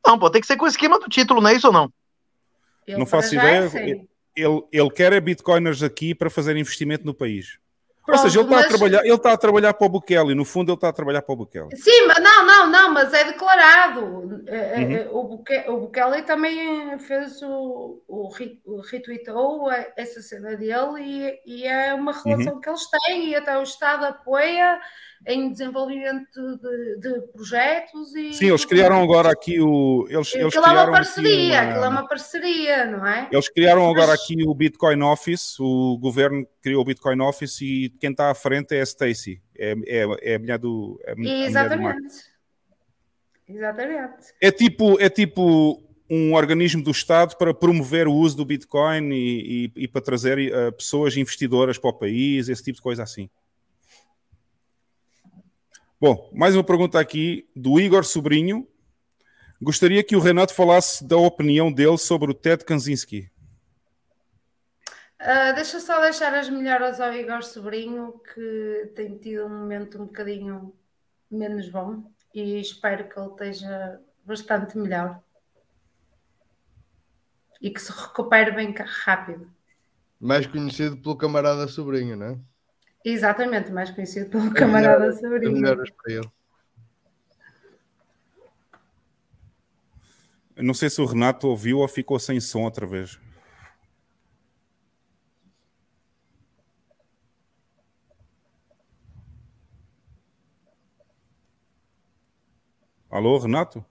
Não, 0.07 0.17
pô, 0.17 0.31
tem 0.31 0.41
que 0.41 0.47
ser 0.47 0.57
com 0.57 0.67
o 0.67 0.69
esquema 0.69 1.01
do 1.01 1.09
título, 1.09 1.41
não 1.41 1.51
é 1.51 1.55
isso 1.55 1.67
ou 1.67 1.73
não? 1.73 1.93
Ele 2.87 2.99
Não 2.99 3.07
faço 3.07 3.35
ideia. 3.35 3.69
é. 3.75 4.05
Ele, 4.37 4.63
ele 4.73 4.91
quer 4.91 5.13
é 5.13 5.21
bitcoiners 5.21 5.83
aqui 5.83 6.15
para 6.15 6.31
fazer 6.31 6.57
investimento 6.57 7.05
no 7.05 7.15
país. 7.15 7.59
Pronto, 8.05 8.19
Ou 8.19 8.23
seja, 8.25 8.39
ele 8.41 8.47
está, 8.47 8.57
mas- 8.57 8.65
a 8.67 8.69
trabalhar, 8.69 9.01
ele 9.05 9.15
está 9.15 9.33
a 9.33 9.37
trabalhar 9.37 9.75
para 9.75 9.87
o 9.87 9.89
Bukele. 9.91 10.35
No 10.35 10.45
fundo, 10.45 10.71
ele 10.71 10.77
está 10.77 10.89
a 10.91 10.93
trabalhar 10.93 11.23
para 11.23 11.33
o 11.33 11.37
Bukele. 11.37 11.75
Sim, 11.77 12.07
mas 12.07 12.19
não, 12.23 12.47
não, 12.47 12.67
não, 12.71 12.93
mas 12.93 13.13
é 13.15 13.25
declarado. 13.25 14.45
Eh, 14.47 14.77
Uhum. 14.83 14.93
eh, 14.93 15.09
O, 15.11 15.25
Buke, 15.25 15.65
o 15.69 15.79
Bukele 15.81 16.23
também 16.23 16.99
fez 16.99 17.41
o, 17.43 18.03
o, 18.07 18.29
o 18.67 18.81
retweetou 18.83 19.71
a- 19.71 19.87
essa 19.97 20.21
cena 20.21 20.55
dele 20.57 21.01
e, 21.01 21.41
e 21.63 21.67
é 21.67 21.95
uma 21.95 22.13
relação 22.13 22.55
Uhum. 22.55 22.61
que 22.61 22.69
eles 22.69 22.87
têm 22.91 23.29
e 23.31 23.35
até 23.37 23.57
o 23.59 23.63
Estado 23.63 24.05
apoia 24.05 24.79
em 25.27 25.51
desenvolvimento 25.51 26.57
de, 26.59 26.97
de 27.01 27.21
projetos 27.33 28.15
e 28.15 28.33
Sim, 28.35 28.49
eles 28.49 28.65
criaram 28.65 29.03
agora 29.03 29.31
aqui 29.31 29.61
o. 29.61 30.07
Eles, 30.11 30.35
eles 30.35 30.55
aquilo 30.57 30.67
é 30.67 30.83
uma 30.83 30.91
parceria, 30.93 31.53
uma- 31.61 31.61
aquilo 31.71 31.85
é 31.85 31.89
uma 31.89 32.09
parceria, 32.09 32.85
não 32.87 33.07
é? 33.07 33.29
Eles 33.33 33.49
criaram 33.49 33.89
agora 33.89 34.09
Mas- 34.09 34.23
aqui 34.23 34.37
o 34.47 34.55
Bitcoin 34.55 35.03
Office, 35.03 35.59
o 35.61 35.97
governo 35.99 36.47
criou 36.63 36.83
o 36.83 36.85
Bitcoin 36.85 37.21
Office 37.23 37.61
e 37.63 37.89
quem 38.01 38.11
está 38.11 38.31
à 38.31 38.35
frente 38.35 38.75
é 38.75 38.81
a 38.81 38.85
Stacy, 38.85 39.41
é, 39.57 39.75
é, 39.87 40.33
é 40.33 40.35
a 40.35 40.39
mulher 40.39 40.59
do. 40.59 41.01
É 41.05 41.13
a. 41.13 41.47
Exatamente. 41.47 42.35
Exatamente. 43.49 44.33
É 44.41 44.51
tipo, 44.51 45.01
é 45.01 45.09
tipo 45.09 45.83
um 46.11 46.35
organismo 46.35 46.83
do 46.83 46.91
Estado 46.91 47.37
para 47.37 47.53
promover 47.55 48.07
o 48.07 48.13
uso 48.13 48.37
do 48.37 48.45
Bitcoin 48.45 49.11
e, 49.13 49.67
e- 49.77 49.83
e 49.85 49.89
para 49.89 50.01
trazer 50.03 50.39
eh, 50.39 50.71
pessoas 50.71 51.17
investidoras 51.17 51.79
para 51.79 51.91
o 51.91 51.93
país, 51.95 52.49
esse 52.49 52.63
tipo 52.63 52.77
de 52.77 52.83
coisa 52.83 53.03
assim. 53.03 53.29
Bom, 56.07 56.31
mais 56.35 56.55
uma 56.55 56.63
pergunta 56.63 57.01
aqui 57.01 57.49
do 57.57 57.81
Igor 57.81 58.05
Sobrinho. 58.05 58.69
Gostaria 59.59 60.05
que 60.05 60.15
o 60.15 60.21
Renato 60.21 60.53
falasse 60.53 61.03
da 61.03 61.17
opinião 61.17 61.73
dele 61.73 61.97
sobre 61.97 62.31
o 62.31 62.35
Ted 62.35 62.63
Kaczynski. 62.63 63.33
Ah, 65.19 65.53
deixa 65.53 65.81
só 65.81 66.03
deixar 66.03 66.35
as 66.35 66.51
melhoras 66.51 67.01
ao 67.01 67.11
Igor 67.11 67.43
Sobrinho, 67.43 68.21
que 68.35 68.93
tem 68.95 69.17
tido 69.17 69.47
um 69.47 69.49
momento 69.49 69.97
um 69.97 70.05
bocadinho 70.05 70.75
menos 71.31 71.71
bom 71.71 72.05
e 72.35 72.61
espero 72.61 73.09
que 73.09 73.19
ele 73.19 73.31
esteja 73.31 73.99
bastante 74.27 74.77
melhor 74.77 75.23
e 77.63 77.71
que 77.71 77.81
se 77.81 77.91
recupere 77.91 78.51
bem 78.51 78.75
rápido. 78.77 79.51
Mais 80.21 80.47
conhecido 80.47 80.99
pelo 80.99 81.17
camarada 81.17 81.67
sobrinho, 81.67 82.15
não 82.15 82.27
é? 82.27 82.54
Exatamente, 83.05 83.71
mais 83.71 83.91
conhecido 83.91 84.31
pelo 84.31 84.53
camarada 84.55 85.09
As 85.09 85.21
Sobrinho. 85.21 85.53
melhoras 85.53 85.91
para 85.91 86.13
ele. 86.15 86.29
Eu 90.57 90.65
Não 90.65 90.73
sei 90.73 90.89
se 90.89 91.01
o 91.01 91.05
Renato 91.05 91.49
ouviu 91.49 91.79
ou 91.81 91.89
ficou 91.89 92.19
sem 92.19 92.41
som 92.41 92.63
outra 92.63 92.87
vez. 92.87 93.19
Alô, 103.11 103.39
Renato? 103.39 103.85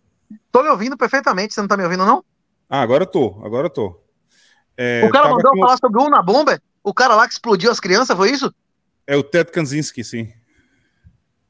Tô 0.51 0.63
me 0.63 0.69
ouvindo 0.69 0.97
perfeitamente, 0.97 1.53
você 1.53 1.61
não 1.61 1.67
tá 1.67 1.77
me 1.77 1.83
ouvindo, 1.83 2.05
não? 2.05 2.23
Ah, 2.69 2.81
agora 2.81 3.05
tô, 3.05 3.39
agora 3.45 3.69
tô. 3.69 4.01
É, 4.75 5.05
o 5.07 5.11
cara 5.11 5.25
tava 5.25 5.35
mandou 5.37 5.51
com- 5.51 5.59
falar 5.61 5.77
sobre 5.77 6.01
o 6.01 6.05
Una 6.05 6.21
Bomber? 6.21 6.59
O 6.83 6.93
cara 6.93 7.15
lá 7.15 7.27
que 7.27 7.33
explodiu 7.33 7.71
as 7.71 7.79
crianças, 7.79 8.17
foi 8.17 8.31
isso? 8.31 8.53
É 9.05 9.15
o 9.15 9.23
Ted 9.23 9.51
Kaczynski, 9.51 10.03
sim. 10.03 10.31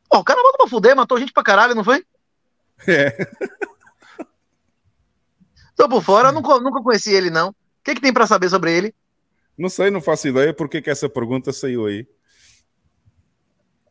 Pô, 0.09 0.19
o 0.19 0.23
cara 0.23 0.41
mandou 0.41 0.57
pra 0.57 0.67
fuder, 0.67 0.95
matou 0.95 1.19
gente 1.19 1.33
pra 1.33 1.43
caralho, 1.43 1.75
não 1.75 1.83
foi? 1.83 2.03
É. 2.87 3.15
Tô 5.75 5.89
por 5.89 6.03
fora, 6.03 6.31
nunca, 6.31 6.59
nunca 6.59 6.81
conheci 6.81 7.11
ele, 7.11 7.29
não. 7.29 7.49
O 7.49 7.55
que, 7.83 7.95
que 7.95 8.01
tem 8.01 8.13
pra 8.13 8.27
saber 8.27 8.49
sobre 8.49 8.71
ele? 8.75 8.95
Não 9.57 9.69
sei, 9.69 9.89
não 9.91 10.01
faço 10.01 10.27
ideia 10.27 10.53
por 10.53 10.69
que 10.69 10.81
que 10.81 10.89
essa 10.89 11.09
pergunta 11.09 11.51
saiu 11.51 11.85
aí. 11.85 12.07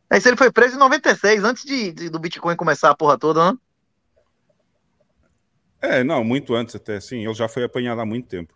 Aí 0.09 0.19
se 0.21 0.29
ele 0.29 0.37
foi 0.37 0.51
preso 0.51 0.75
em 0.75 0.79
96, 0.79 1.43
antes 1.43 1.63
de, 1.63 1.91
de- 1.91 2.09
do 2.09 2.19
Bitcoin 2.19 2.55
começar 2.55 2.89
a 2.89 2.95
porra 2.95 3.17
toda, 3.17 3.51
né? 3.51 3.57
É, 5.81 6.03
não, 6.03 6.23
muito 6.23 6.53
antes 6.55 6.75
até, 6.75 6.99
sim. 7.01 7.25
Ele 7.25 7.33
já 7.33 7.49
foi 7.49 7.63
apanhado 7.63 7.99
há 7.99 8.05
muito 8.05 8.27
tempo. 8.27 8.53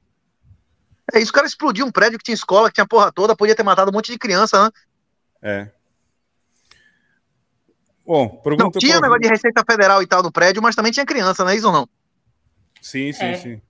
É 1.14 1.20
isso, 1.20 1.32
o 1.32 1.34
cara 1.34 1.48
explodiu 1.48 1.86
um 1.86 1.92
prédio 1.92 2.18
que 2.18 2.24
tinha 2.26 2.36
escola, 2.36 2.70
que 2.70 2.76
tinha 2.76 2.88
porra 2.88 3.12
toda, 3.12 3.36
podia 3.36 3.56
ter 3.56 3.64
matado 3.64 3.90
um 3.90 3.94
monte 3.94 4.12
de 4.12 4.18
criança, 4.18 4.66
né? 4.66 4.72
É. 5.42 5.70
Bom, 8.06 8.26
Não, 8.26 8.42
pergunta 8.42 8.80
tinha 8.80 8.94
para 8.94 9.00
o- 9.00 9.02
negócio 9.02 9.22
de 9.22 9.28
Receita 9.30 9.64
Federal 9.70 10.02
e 10.02 10.08
tal 10.08 10.24
no 10.24 10.32
prédio, 10.32 10.62
mas 10.62 10.76
também 10.76 10.92
tinha 10.92 11.06
criança, 11.06 11.44
não 11.44 11.52
é 11.52 11.56
isso 11.56 11.68
ou 11.68 11.74
não? 11.74 11.90
Sim, 12.82 13.12
sim, 13.12 13.26
É. 13.26 13.38
sim. 13.38 13.62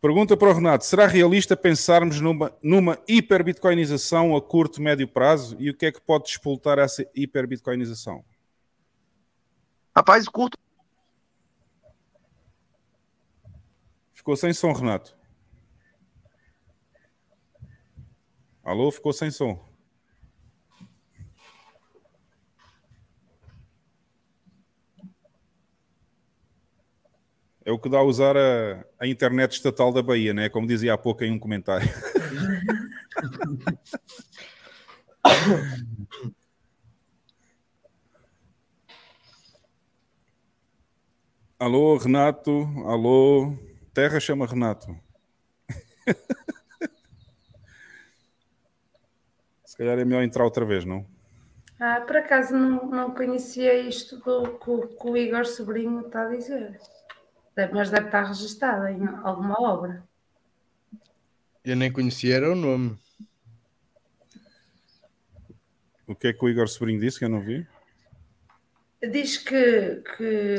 Pergunta 0.00 0.36
para 0.36 0.48
o 0.48 0.52
Renato: 0.54 0.84
será 0.84 1.06
realista 1.06 1.56
pensarmos 1.56 2.20
numa, 2.20 2.56
numa 2.62 2.98
hiperbitcoinização 3.08 4.34
a 4.36 4.40
curto, 4.40 4.80
médio 4.80 5.08
prazo? 5.08 5.56
E 5.58 5.68
o 5.70 5.76
que 5.76 5.86
é 5.86 5.92
que 5.92 6.00
pode 6.00 6.24
despoltar 6.24 6.78
essa 6.78 7.04
hiperbitcoinização? 7.14 8.24
Rapaz, 9.94 10.28
curto. 10.28 10.56
Ficou 14.12 14.36
sem 14.36 14.52
som, 14.52 14.72
Renato. 14.72 15.17
Alô, 18.68 18.92
ficou 18.92 19.12
sem 19.14 19.30
som. 19.30 19.58
É 27.64 27.72
o 27.72 27.78
que 27.78 27.88
dá 27.88 27.96
a 27.96 28.02
usar 28.02 28.36
a, 28.36 28.84
a 29.00 29.06
internet 29.06 29.52
estatal 29.52 29.90
da 29.90 30.02
Bahia, 30.02 30.34
né? 30.34 30.50
Como 30.50 30.66
dizia 30.66 30.92
há 30.92 30.98
pouco 30.98 31.24
em 31.24 31.32
um 31.32 31.38
comentário. 31.38 31.88
Alô, 41.58 41.96
Renato. 41.96 42.50
Alô. 42.84 43.56
Terra 43.94 44.20
chama 44.20 44.46
Renato. 44.46 44.94
Se 46.38 46.56
calhar 49.78 49.98
é 49.98 50.04
melhor 50.04 50.22
entrar 50.22 50.44
outra 50.44 50.64
vez, 50.64 50.84
não? 50.84 51.06
Ah, 51.80 52.00
por 52.00 52.16
acaso 52.16 52.54
não, 52.56 52.86
não 52.86 53.14
conhecia 53.14 53.72
isto 53.74 54.16
do 54.18 54.58
que, 54.58 54.70
o- 54.70 54.88
que 54.88 55.08
o 55.08 55.16
Igor 55.16 55.46
Sobrinho 55.46 56.00
está 56.06 56.22
a 56.22 56.28
dizer. 56.36 56.80
Deve- 57.54 57.72
Mas 57.72 57.90
deve 57.90 58.06
estar 58.06 58.24
registado 58.24 58.86
em 58.88 59.06
alguma 59.22 59.54
obra. 59.60 60.02
Eu 61.64 61.76
nem 61.76 61.92
conhecia 61.92 62.36
era 62.36 62.50
o 62.50 62.54
nome. 62.56 62.98
O 66.06 66.14
que 66.14 66.28
é 66.28 66.32
que 66.32 66.44
o 66.44 66.48
Igor 66.48 66.66
Sobrinho 66.68 67.00
disse 67.00 67.18
que 67.18 67.24
eu 67.24 67.28
não 67.28 67.40
vi? 67.40 67.66
Diz 69.00 69.36
que, 69.36 70.02
que 70.16 70.56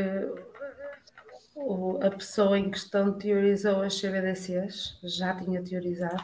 o- 1.55 1.99
a 2.01 2.11
pessoa 2.11 2.57
em 2.57 2.69
questão 2.71 3.17
teorizou 3.17 3.81
as 3.81 3.95
CBDCs, 3.99 4.97
já 5.03 5.35
tinha 5.35 5.61
teorizado. 5.61 6.23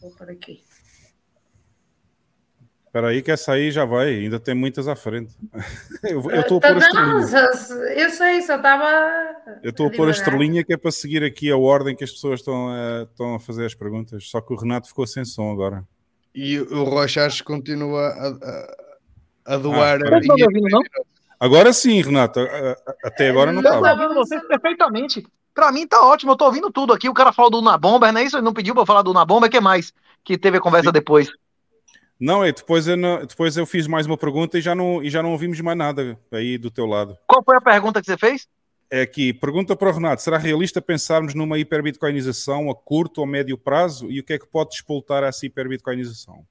Vou 0.00 0.10
por 0.10 0.28
aqui. 0.30 0.62
Espera 2.90 3.06
aí 3.08 3.22
que 3.22 3.30
essa 3.30 3.52
aí 3.52 3.70
já 3.70 3.84
vai, 3.84 4.08
ainda 4.08 4.40
tem 4.40 4.52
muitas 4.52 4.88
à 4.88 4.96
frente. 4.96 5.32
Eu 6.02 6.28
eu 6.30 6.40
estou 6.40 6.58
a 6.58 6.60
Tá- 6.60 6.68
pôr 6.68 6.76
a 6.76 6.78
estrelinha. 6.80 7.22
só- 7.26 7.74
eu 7.74 8.10
sei, 8.10 8.42
só 8.42 8.56
estava. 8.56 8.86
Eu 9.62 9.70
estou 9.70 9.86
a 9.86 9.90
pôr 9.90 10.08
a 10.08 10.10
estrelinha 10.10 10.64
que 10.64 10.72
é 10.72 10.76
para 10.76 10.90
seguir 10.90 11.22
aqui 11.22 11.50
a 11.52 11.56
ordem 11.56 11.94
que 11.94 12.02
as 12.02 12.10
pessoas 12.10 12.40
estão 12.40 12.68
a, 12.70 13.02
estão 13.02 13.34
a 13.34 13.38
fazer 13.38 13.66
as 13.66 13.74
perguntas. 13.74 14.28
Só 14.28 14.40
que 14.40 14.52
o 14.52 14.56
Renato 14.56 14.88
ficou 14.88 15.06
sem 15.06 15.24
som 15.24 15.52
agora. 15.52 15.84
E 16.34 16.58
o 16.58 16.82
Rochas 16.84 17.40
continua 17.42 18.08
a, 18.08 18.28
a, 19.50 19.54
a 19.54 19.56
doar. 19.58 20.00
Ah, 20.02 20.20
não 20.26 20.34
me 20.36 20.42
ouvindo, 20.44 20.68
não? 20.70 20.82
Agora 21.38 21.72
sim, 21.72 22.00
Renato. 22.02 22.40
A- 22.40 22.42
a- 22.44 22.76
Até 23.04 23.28
agora 23.30 23.52
não 23.52 23.60
Eu 23.62 23.68
tô 23.70 23.74
estava. 23.76 24.02
ouvindo 24.02 24.14
vocês 24.14 24.42
perfeitamente. 24.48 25.24
Pra 25.54 25.70
mim 25.70 25.86
tá 25.86 26.00
ótimo, 26.04 26.32
eu 26.32 26.36
tô 26.36 26.46
ouvindo 26.46 26.70
tudo 26.72 26.92
aqui. 26.92 27.08
O 27.08 27.14
cara 27.14 27.32
falou 27.32 27.50
do 27.52 27.58
Unabomber, 27.60 28.12
não 28.12 28.20
é 28.20 28.24
isso? 28.24 28.36
Ele 28.36 28.44
não 28.44 28.54
pediu 28.54 28.74
eu 28.74 28.86
falar 28.86 29.02
do 29.02 29.10
Unabomber, 29.12 29.48
o 29.48 29.52
que 29.52 29.60
mais? 29.60 29.92
Que 30.24 30.36
teve 30.38 30.56
a 30.56 30.60
conversa 30.60 30.90
depois. 30.90 31.28
Não, 32.20 32.44
é 32.44 32.52
depois 32.52 32.86
eu, 32.86 32.96
não- 32.98 33.24
depois 33.24 33.56
eu 33.56 33.64
fiz 33.64 33.86
mais 33.86 34.06
uma 34.06 34.16
pergunta 34.16 34.58
e 34.58 34.60
já, 34.60 34.74
não, 34.74 35.02
e 35.02 35.08
já 35.08 35.22
não 35.22 35.32
ouvimos 35.32 35.58
mais 35.60 35.78
nada 35.78 36.18
aí 36.30 36.58
do 36.58 36.70
teu 36.70 36.84
lado. 36.84 37.16
Qual 37.26 37.42
foi 37.42 37.56
a 37.56 37.60
pergunta 37.60 38.00
que 38.00 38.06
você 38.06 38.18
fez? 38.18 38.46
É 38.90 39.02
aqui, 39.02 39.32
pergunta 39.32 39.74
para 39.74 39.88
o 39.88 39.92
Renato: 39.92 40.20
será 40.20 40.36
realista 40.36 40.82
pensarmos 40.82 41.34
numa 41.34 41.58
hiperbitcoinização 41.58 42.70
a 42.70 42.74
curto 42.74 43.20
ou 43.22 43.26
médio 43.26 43.56
prazo? 43.56 44.10
E 44.10 44.20
o 44.20 44.24
que 44.24 44.34
é 44.34 44.38
que 44.38 44.46
pode 44.46 44.70
despoltar 44.70 45.22
essa 45.22 45.46
hiperbitcoinização? 45.46 46.44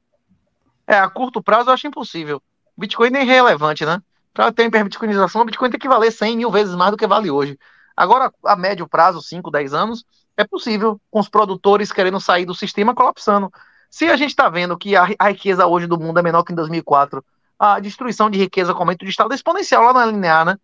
É, 0.87 0.97
a 0.97 1.07
curto 1.07 1.43
prazo 1.43 1.69
eu 1.69 1.73
acho 1.73 1.85
impossível. 1.85 2.41
Bitcoin 2.75 3.11
nem 3.11 3.21
é 3.21 3.25
relevante, 3.25 3.85
né? 3.85 4.01
Para 4.33 4.51
ter 4.51 4.65
hiperbitcoinização, 4.65 5.41
o 5.41 5.45
Bitcoin 5.45 5.69
tem 5.69 5.79
que 5.79 5.87
valer 5.87 6.11
100 6.11 6.37
mil 6.37 6.49
vezes 6.49 6.73
mais 6.73 6.91
do 6.91 6.97
que 6.97 7.05
vale 7.05 7.29
hoje. 7.29 7.59
Agora, 7.95 8.31
a 8.45 8.55
médio 8.55 8.87
prazo, 8.87 9.21
5, 9.21 9.51
10 9.51 9.73
anos, 9.73 10.05
é 10.37 10.45
possível, 10.45 10.99
com 11.11 11.19
os 11.19 11.27
produtores 11.27 11.91
querendo 11.91 12.19
sair 12.21 12.45
do 12.45 12.55
sistema 12.55 12.95
colapsando. 12.95 13.51
Se 13.89 14.05
a 14.05 14.15
gente 14.15 14.29
está 14.29 14.47
vendo 14.49 14.77
que 14.77 14.95
a, 14.95 15.07
a 15.17 15.29
riqueza 15.29 15.65
hoje 15.65 15.87
do 15.87 15.99
mundo 15.99 16.19
é 16.19 16.23
menor 16.23 16.43
que 16.43 16.51
em 16.51 16.55
2004, 16.55 17.23
a 17.57 17.79
destruição 17.79 18.29
de 18.29 18.37
riqueza 18.37 18.73
com 18.73 18.79
aumento 18.79 19.03
de 19.03 19.11
Estado 19.11 19.31
é 19.31 19.35
exponencial 19.35 19.83
lá 19.83 19.93
na 19.93 20.05
linear, 20.05 20.45
né? 20.45 20.57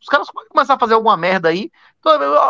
Os 0.00 0.06
caras 0.06 0.30
podem 0.30 0.48
começar 0.48 0.74
a 0.74 0.78
fazer 0.78 0.94
alguma 0.94 1.16
merda 1.16 1.50
aí. 1.50 1.70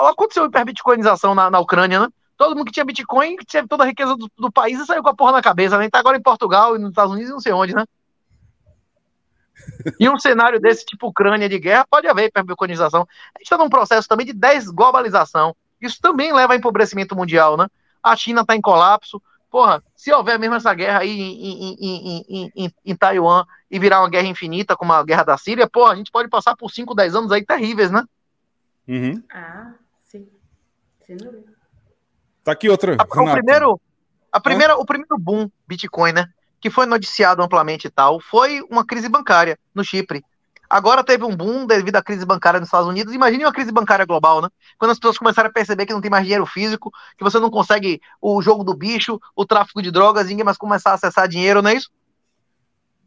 Aconteceu 0.09 0.47
hiperbitcoinização 0.47 1.34
na, 1.34 1.50
na 1.50 1.59
Ucrânia, 1.59 2.00
né? 2.00 2.09
Todo 2.36 2.57
mundo 2.57 2.67
que 2.67 2.73
tinha 2.73 2.84
Bitcoin, 2.84 3.36
que 3.36 3.44
tinha 3.44 3.67
toda 3.67 3.84
a 3.84 3.86
riqueza 3.86 4.17
do, 4.17 4.31
do 4.39 4.50
país 4.50 4.83
saiu 4.86 5.02
com 5.02 5.10
a 5.10 5.15
porra 5.15 5.33
na 5.33 5.42
cabeça, 5.42 5.76
né? 5.76 5.91
Tá 5.91 5.99
agora 5.99 6.17
em 6.17 6.23
Portugal 6.23 6.76
e 6.76 6.78
nos 6.78 6.91
Estados 6.91 7.12
Unidos 7.12 7.28
e 7.28 7.33
não 7.33 7.41
sei 7.41 7.52
onde, 7.52 7.75
né? 7.75 7.84
E 9.99 10.09
um 10.09 10.18
cenário 10.18 10.60
desse 10.60 10.86
tipo 10.86 11.09
Ucrânia 11.09 11.49
de 11.49 11.59
guerra 11.59 11.86
pode 11.91 12.07
haver 12.07 12.28
hiperbitcoinização. 12.28 13.02
A 13.34 13.39
gente 13.39 13.47
está 13.47 13.59
num 13.59 13.68
processo 13.68 14.09
também 14.09 14.25
de 14.25 14.33
desglobalização. 14.33 15.55
Isso 15.81 16.00
também 16.00 16.33
leva 16.33 16.55
a 16.55 16.57
empobrecimento 16.57 17.15
mundial, 17.15 17.57
né? 17.57 17.67
A 18.02 18.17
China 18.17 18.42
está 18.42 18.57
em 18.57 18.60
colapso. 18.60 19.20
Porra, 19.51 19.83
se 19.97 20.12
houver 20.12 20.39
mesmo 20.39 20.55
essa 20.55 20.73
guerra 20.73 21.01
aí 21.01 21.11
em, 21.11 21.45
em, 21.45 21.77
em, 21.81 22.25
em, 22.29 22.53
em, 22.55 22.75
em 22.85 22.97
Taiwan 22.97 23.45
e 23.69 23.79
virar 23.81 24.01
uma 24.01 24.09
guerra 24.09 24.29
infinita 24.29 24.77
como 24.77 24.93
a 24.93 25.03
guerra 25.03 25.25
da 25.25 25.37
Síria, 25.37 25.69
porra, 25.69 25.93
a 25.93 25.97
gente 25.97 26.12
pode 26.12 26.29
passar 26.29 26.57
por 26.57 26.70
5, 26.70 26.95
10 26.95 27.17
anos 27.17 27.33
aí 27.33 27.45
terríveis, 27.45 27.91
né? 27.91 28.05
Uhum. 28.87 29.23
Ah, 29.33 29.73
sim. 30.05 30.29
Sem 31.01 31.17
dúvida. 31.17 31.53
Tá 32.45 32.53
aqui 32.53 32.69
outra. 32.69 32.93
O 32.93 33.15
Renato. 33.15 33.37
primeiro, 33.37 33.81
a 34.31 34.41
primeira, 34.41 34.77
o 34.77 34.87
primeiro 34.87 35.19
boom 35.19 35.51
Bitcoin, 35.67 36.12
né? 36.12 36.27
Que 36.61 36.70
foi 36.70 36.87
noticiado 36.87 37.43
amplamente 37.43 37.89
e 37.89 37.91
tal, 37.91 38.20
foi 38.20 38.61
uma 38.70 38.87
crise 38.87 39.09
bancária 39.09 39.59
no 39.75 39.83
Chipre. 39.83 40.25
Agora 40.70 41.02
teve 41.02 41.24
um 41.24 41.34
boom 41.34 41.66
devido 41.66 41.97
à 41.97 42.02
crise 42.02 42.24
bancária 42.24 42.60
nos 42.60 42.68
Estados 42.68 42.89
Unidos. 42.89 43.12
Imagine 43.12 43.44
uma 43.44 43.52
crise 43.52 43.73
bancária 43.73 44.07
global, 44.07 44.40
né? 44.40 44.49
Quando 44.78 44.92
as 44.92 45.00
pessoas 45.00 45.18
começaram 45.18 45.50
a 45.50 45.52
perceber 45.52 45.84
que 45.84 45.92
não 45.92 46.00
tem 46.00 46.10
mais 46.10 46.23
dinheiro 46.23 46.47
físico, 46.47 46.92
que 47.18 47.24
você 47.24 47.40
não 47.40 47.50
consegue 47.50 48.00
o 48.23 48.40
jogo 48.40 48.62
do 48.62 48.73
bicho, 48.73 49.20
o 49.34 49.44
tráfico 49.44 49.82
de 49.82 49.90
drogas, 49.90 50.28
ninguém 50.28 50.44
mais 50.44 50.57
começar 50.57 50.92
a 50.92 50.94
acessar 50.94 51.26
dinheiro, 51.26 51.60
não 51.60 51.70
é 51.70 51.74
isso? 51.74 51.90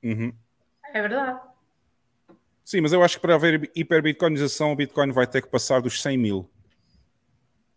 Uhum. 0.03 0.33
É 0.93 1.01
verdade. 1.01 1.39
Sim, 2.65 2.81
mas 2.81 2.91
eu 2.91 3.01
acho 3.01 3.15
que 3.15 3.21
para 3.21 3.35
haver 3.35 3.71
hiperbitcoinização, 3.73 4.73
o 4.73 4.75
Bitcoin 4.75 5.11
vai 5.11 5.25
ter 5.25 5.41
que 5.41 5.47
passar 5.47 5.81
dos 5.81 6.01
100 6.01 6.17
mil. 6.17 6.49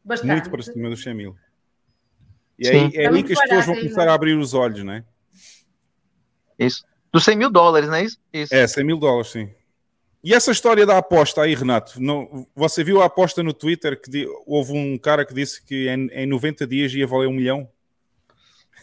Bastante. 0.05 0.33
Muito 0.33 0.51
para 0.51 0.63
cima 0.63 0.91
dos 0.91 1.03
100 1.03 1.15
mil. 1.15 1.37
E 2.59 2.67
Sim. 2.67 2.73
aí, 2.73 2.97
é 2.97 3.09
aí 3.09 3.23
que 3.23 3.33
as 3.33 3.41
pessoas 3.41 3.67
vão 3.67 3.77
começar 3.77 4.05
né? 4.05 4.11
a 4.11 4.15
abrir 4.15 4.37
os 4.37 4.53
olhos, 4.53 4.83
né? 4.83 5.05
Isso. 6.59 6.85
Dos 7.13 7.23
100 7.25 7.37
mil 7.37 7.51
dólares, 7.51 7.89
não 7.89 7.97
é 7.97 8.05
isso? 8.05 8.19
Isso. 8.33 8.55
É, 8.55 8.67
100 8.67 8.85
mil 8.85 8.97
dólares, 8.97 9.31
sim. 9.31 9.55
E 10.25 10.35
essa 10.35 10.51
história 10.51 10.85
da 10.85 10.99
aposta 10.99 11.43
aí, 11.43 11.55
Renato, 11.55 12.01
não, 12.03 12.47
você 12.55 12.83
viu 12.83 13.01
a 13.01 13.05
aposta 13.07 13.43
no 13.43 13.53
Twitter 13.53 14.01
que 14.01 14.11
di- 14.11 14.29
houve 14.45 14.73
um 14.73 14.99
cara 14.99 15.25
que 15.25 15.33
disse 15.33 15.65
que 15.65 15.89
em, 15.89 16.09
em 16.09 16.27
90 16.27 16.67
dias 16.67 16.93
ia 16.93 17.07
valer 17.07 17.29
um 17.29 17.33
milhão? 17.33 17.69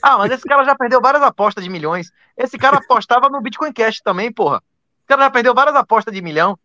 Ah, 0.01 0.17
mas 0.17 0.31
esse 0.31 0.43
cara 0.43 0.63
já 0.63 0.75
perdeu 0.75 1.01
várias 1.01 1.23
apostas 1.23 1.63
de 1.63 1.69
milhões. 1.69 2.11
Esse 2.37 2.57
cara 2.57 2.77
apostava 2.83 3.29
no 3.29 3.41
Bitcoin 3.41 3.73
Cash 3.73 3.99
também, 4.01 4.31
porra. 4.31 4.63
Esse 4.99 5.07
cara 5.07 5.23
já 5.23 5.29
perdeu 5.29 5.53
várias 5.53 5.75
apostas 5.75 6.13
de 6.13 6.21
milhão. 6.21 6.57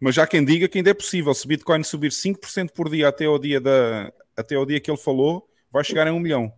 Mas 0.00 0.16
já 0.16 0.26
quem 0.26 0.44
diga 0.44 0.66
que 0.66 0.78
ainda 0.78 0.90
é 0.90 0.94
possível, 0.94 1.32
se 1.32 1.46
Bitcoin 1.46 1.84
subir 1.84 2.10
5% 2.10 2.72
por 2.72 2.90
dia 2.90 3.08
até 3.08 3.26
ao 3.26 3.38
dia, 3.38 3.60
da, 3.60 4.12
até 4.36 4.56
ao 4.56 4.66
dia 4.66 4.80
que 4.80 4.90
ele 4.90 4.98
falou, 4.98 5.48
vai 5.70 5.84
chegar 5.84 6.08
em 6.08 6.10
um 6.10 6.18
milhão. 6.18 6.52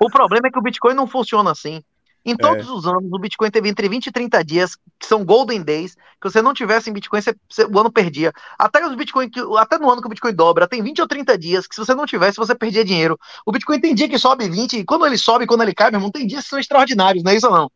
O 0.00 0.08
problema 0.10 0.48
é 0.48 0.50
que 0.50 0.58
o 0.58 0.62
Bitcoin 0.62 0.94
não 0.94 1.06
funciona 1.06 1.50
assim. 1.50 1.84
Em 2.28 2.36
todos 2.36 2.66
É. 2.66 2.70
os 2.72 2.84
anos, 2.86 3.04
o 3.12 3.18
Bitcoin 3.20 3.48
teve 3.52 3.68
entre 3.68 3.88
20 3.88 4.08
e 4.08 4.12
30 4.12 4.42
dias, 4.44 4.74
que 4.98 5.06
são 5.06 5.24
golden 5.24 5.62
days, 5.62 5.94
que 6.20 6.28
você 6.28 6.42
não 6.42 6.52
tivesse 6.52 6.90
em 6.90 6.92
Bitcoin, 6.92 7.22
você- 7.22 7.36
você- 7.48 7.64
o 7.64 7.78
ano 7.78 7.90
perdia. 7.92 8.32
Até, 8.58 8.84
os 8.84 8.96
Bitcoin, 8.96 9.30
que- 9.30 9.40
até 9.56 9.78
no 9.78 9.88
ano 9.88 10.00
que 10.02 10.08
o 10.08 10.10
Bitcoin 10.10 10.34
dobra, 10.34 10.66
tem 10.66 10.82
20 10.82 11.00
ou 11.00 11.06
30 11.06 11.38
dias 11.38 11.68
que 11.68 11.74
se 11.76 11.80
você 11.80 11.94
não 11.94 12.04
tivesse, 12.04 12.36
você 12.36 12.52
perdia 12.54 12.84
dinheiro. 12.84 13.16
O 13.46 13.52
Bitcoin 13.52 13.80
tem 13.80 13.94
dia 13.94 14.08
que 14.08 14.18
sobe 14.18 14.48
20, 14.48 14.78
e 14.78 14.84
quando 14.84 15.06
ele 15.06 15.16
sobe, 15.16 15.46
quando 15.46 15.62
ele 15.62 15.72
cai, 15.72 15.90
meu 15.92 15.98
irmão, 15.98 16.10
tem 16.10 16.26
dias 16.26 16.42
que 16.42 16.50
são 16.50 16.58
extraordinários, 16.58 17.22
não 17.22 17.30
é 17.30 17.36
isso 17.36 17.46
ou 17.46 17.54
não? 17.54 17.70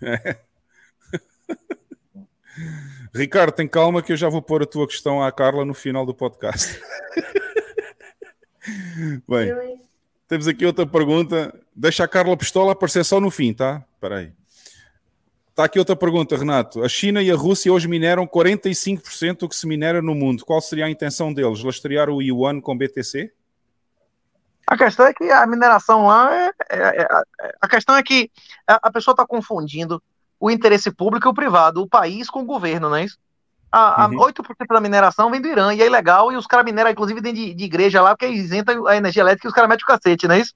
Ricardo, 3.14 3.52
tem 3.52 3.66
calma 3.68 4.02
que 4.02 4.12
eu 4.12 4.16
já 4.16 4.28
vou 4.28 4.40
pôr 4.40 4.62
a 4.62 4.66
tua 4.66 4.86
questão 4.86 5.20
à 5.22 5.32
Carla 5.32 5.64
no 5.64 5.74
final 5.74 6.06
do 6.06 6.14
podcast. 6.14 6.80
Bem, 9.28 9.80
temos 10.30 10.46
aqui 10.46 10.64
outra 10.64 10.86
pergunta. 10.86 11.52
Deixa 11.74 12.04
a 12.04 12.08
Carla 12.08 12.36
Pistola 12.36 12.70
aparecer 12.70 13.04
só 13.04 13.20
no 13.20 13.32
fim, 13.32 13.52
tá? 13.52 13.84
Espera 13.94 14.18
aí. 14.18 14.32
Está 15.48 15.64
aqui 15.64 15.76
outra 15.76 15.96
pergunta, 15.96 16.36
Renato. 16.36 16.84
A 16.84 16.88
China 16.88 17.20
e 17.20 17.32
a 17.32 17.34
Rússia 17.34 17.72
hoje 17.72 17.88
mineram 17.88 18.28
45% 18.28 19.38
do 19.38 19.48
que 19.48 19.56
se 19.56 19.66
minera 19.66 20.00
no 20.00 20.14
mundo. 20.14 20.44
Qual 20.44 20.60
seria 20.60 20.86
a 20.86 20.90
intenção 20.90 21.34
deles? 21.34 21.64
Lastrear 21.64 22.08
o 22.08 22.22
Yuan 22.22 22.60
com 22.60 22.78
BTC? 22.78 23.32
A 24.68 24.78
questão 24.78 25.06
é 25.06 25.12
que 25.12 25.24
a 25.32 25.44
mineração 25.48 26.06
lá 26.06 26.32
é. 26.32 26.52
é- 26.70 27.02
é- 27.02 27.08
a 27.60 27.68
questão 27.68 27.96
é 27.96 28.02
que 28.04 28.30
a 28.68 28.90
pessoa 28.92 29.14
está 29.14 29.26
confundindo 29.26 30.00
o 30.38 30.48
interesse 30.48 30.92
público 30.92 31.26
e 31.26 31.30
o 31.30 31.34
privado, 31.34 31.82
o 31.82 31.88
país 31.88 32.30
com 32.30 32.42
o 32.42 32.46
governo, 32.46 32.88
não 32.88 32.96
é 32.96 33.04
isso? 33.04 33.18
A, 33.72 34.04
a 34.04 34.06
Uhum. 34.08 34.18
8% 34.18 34.66
da 34.68 34.80
mineração 34.80 35.30
vem 35.30 35.40
do 35.40 35.46
Irã 35.48 35.72
e 35.72 35.80
é 35.80 35.86
ilegal, 35.86 36.32
e 36.32 36.36
os 36.36 36.46
caras 36.46 36.64
mineram, 36.64 36.90
inclusive, 36.90 37.20
dentro 37.20 37.40
de, 37.40 37.54
de 37.54 37.64
igreja 37.64 38.02
lá, 38.02 38.10
porque 38.16 38.26
isenta 38.26 38.72
a 38.88 38.96
energia 38.96 39.22
elétrica 39.22 39.46
e 39.46 39.50
os 39.50 39.54
caras 39.54 39.68
metem 39.70 39.84
o 39.84 39.86
cacete, 39.86 40.26
não 40.26 40.34
é 40.34 40.40
isso? 40.40 40.54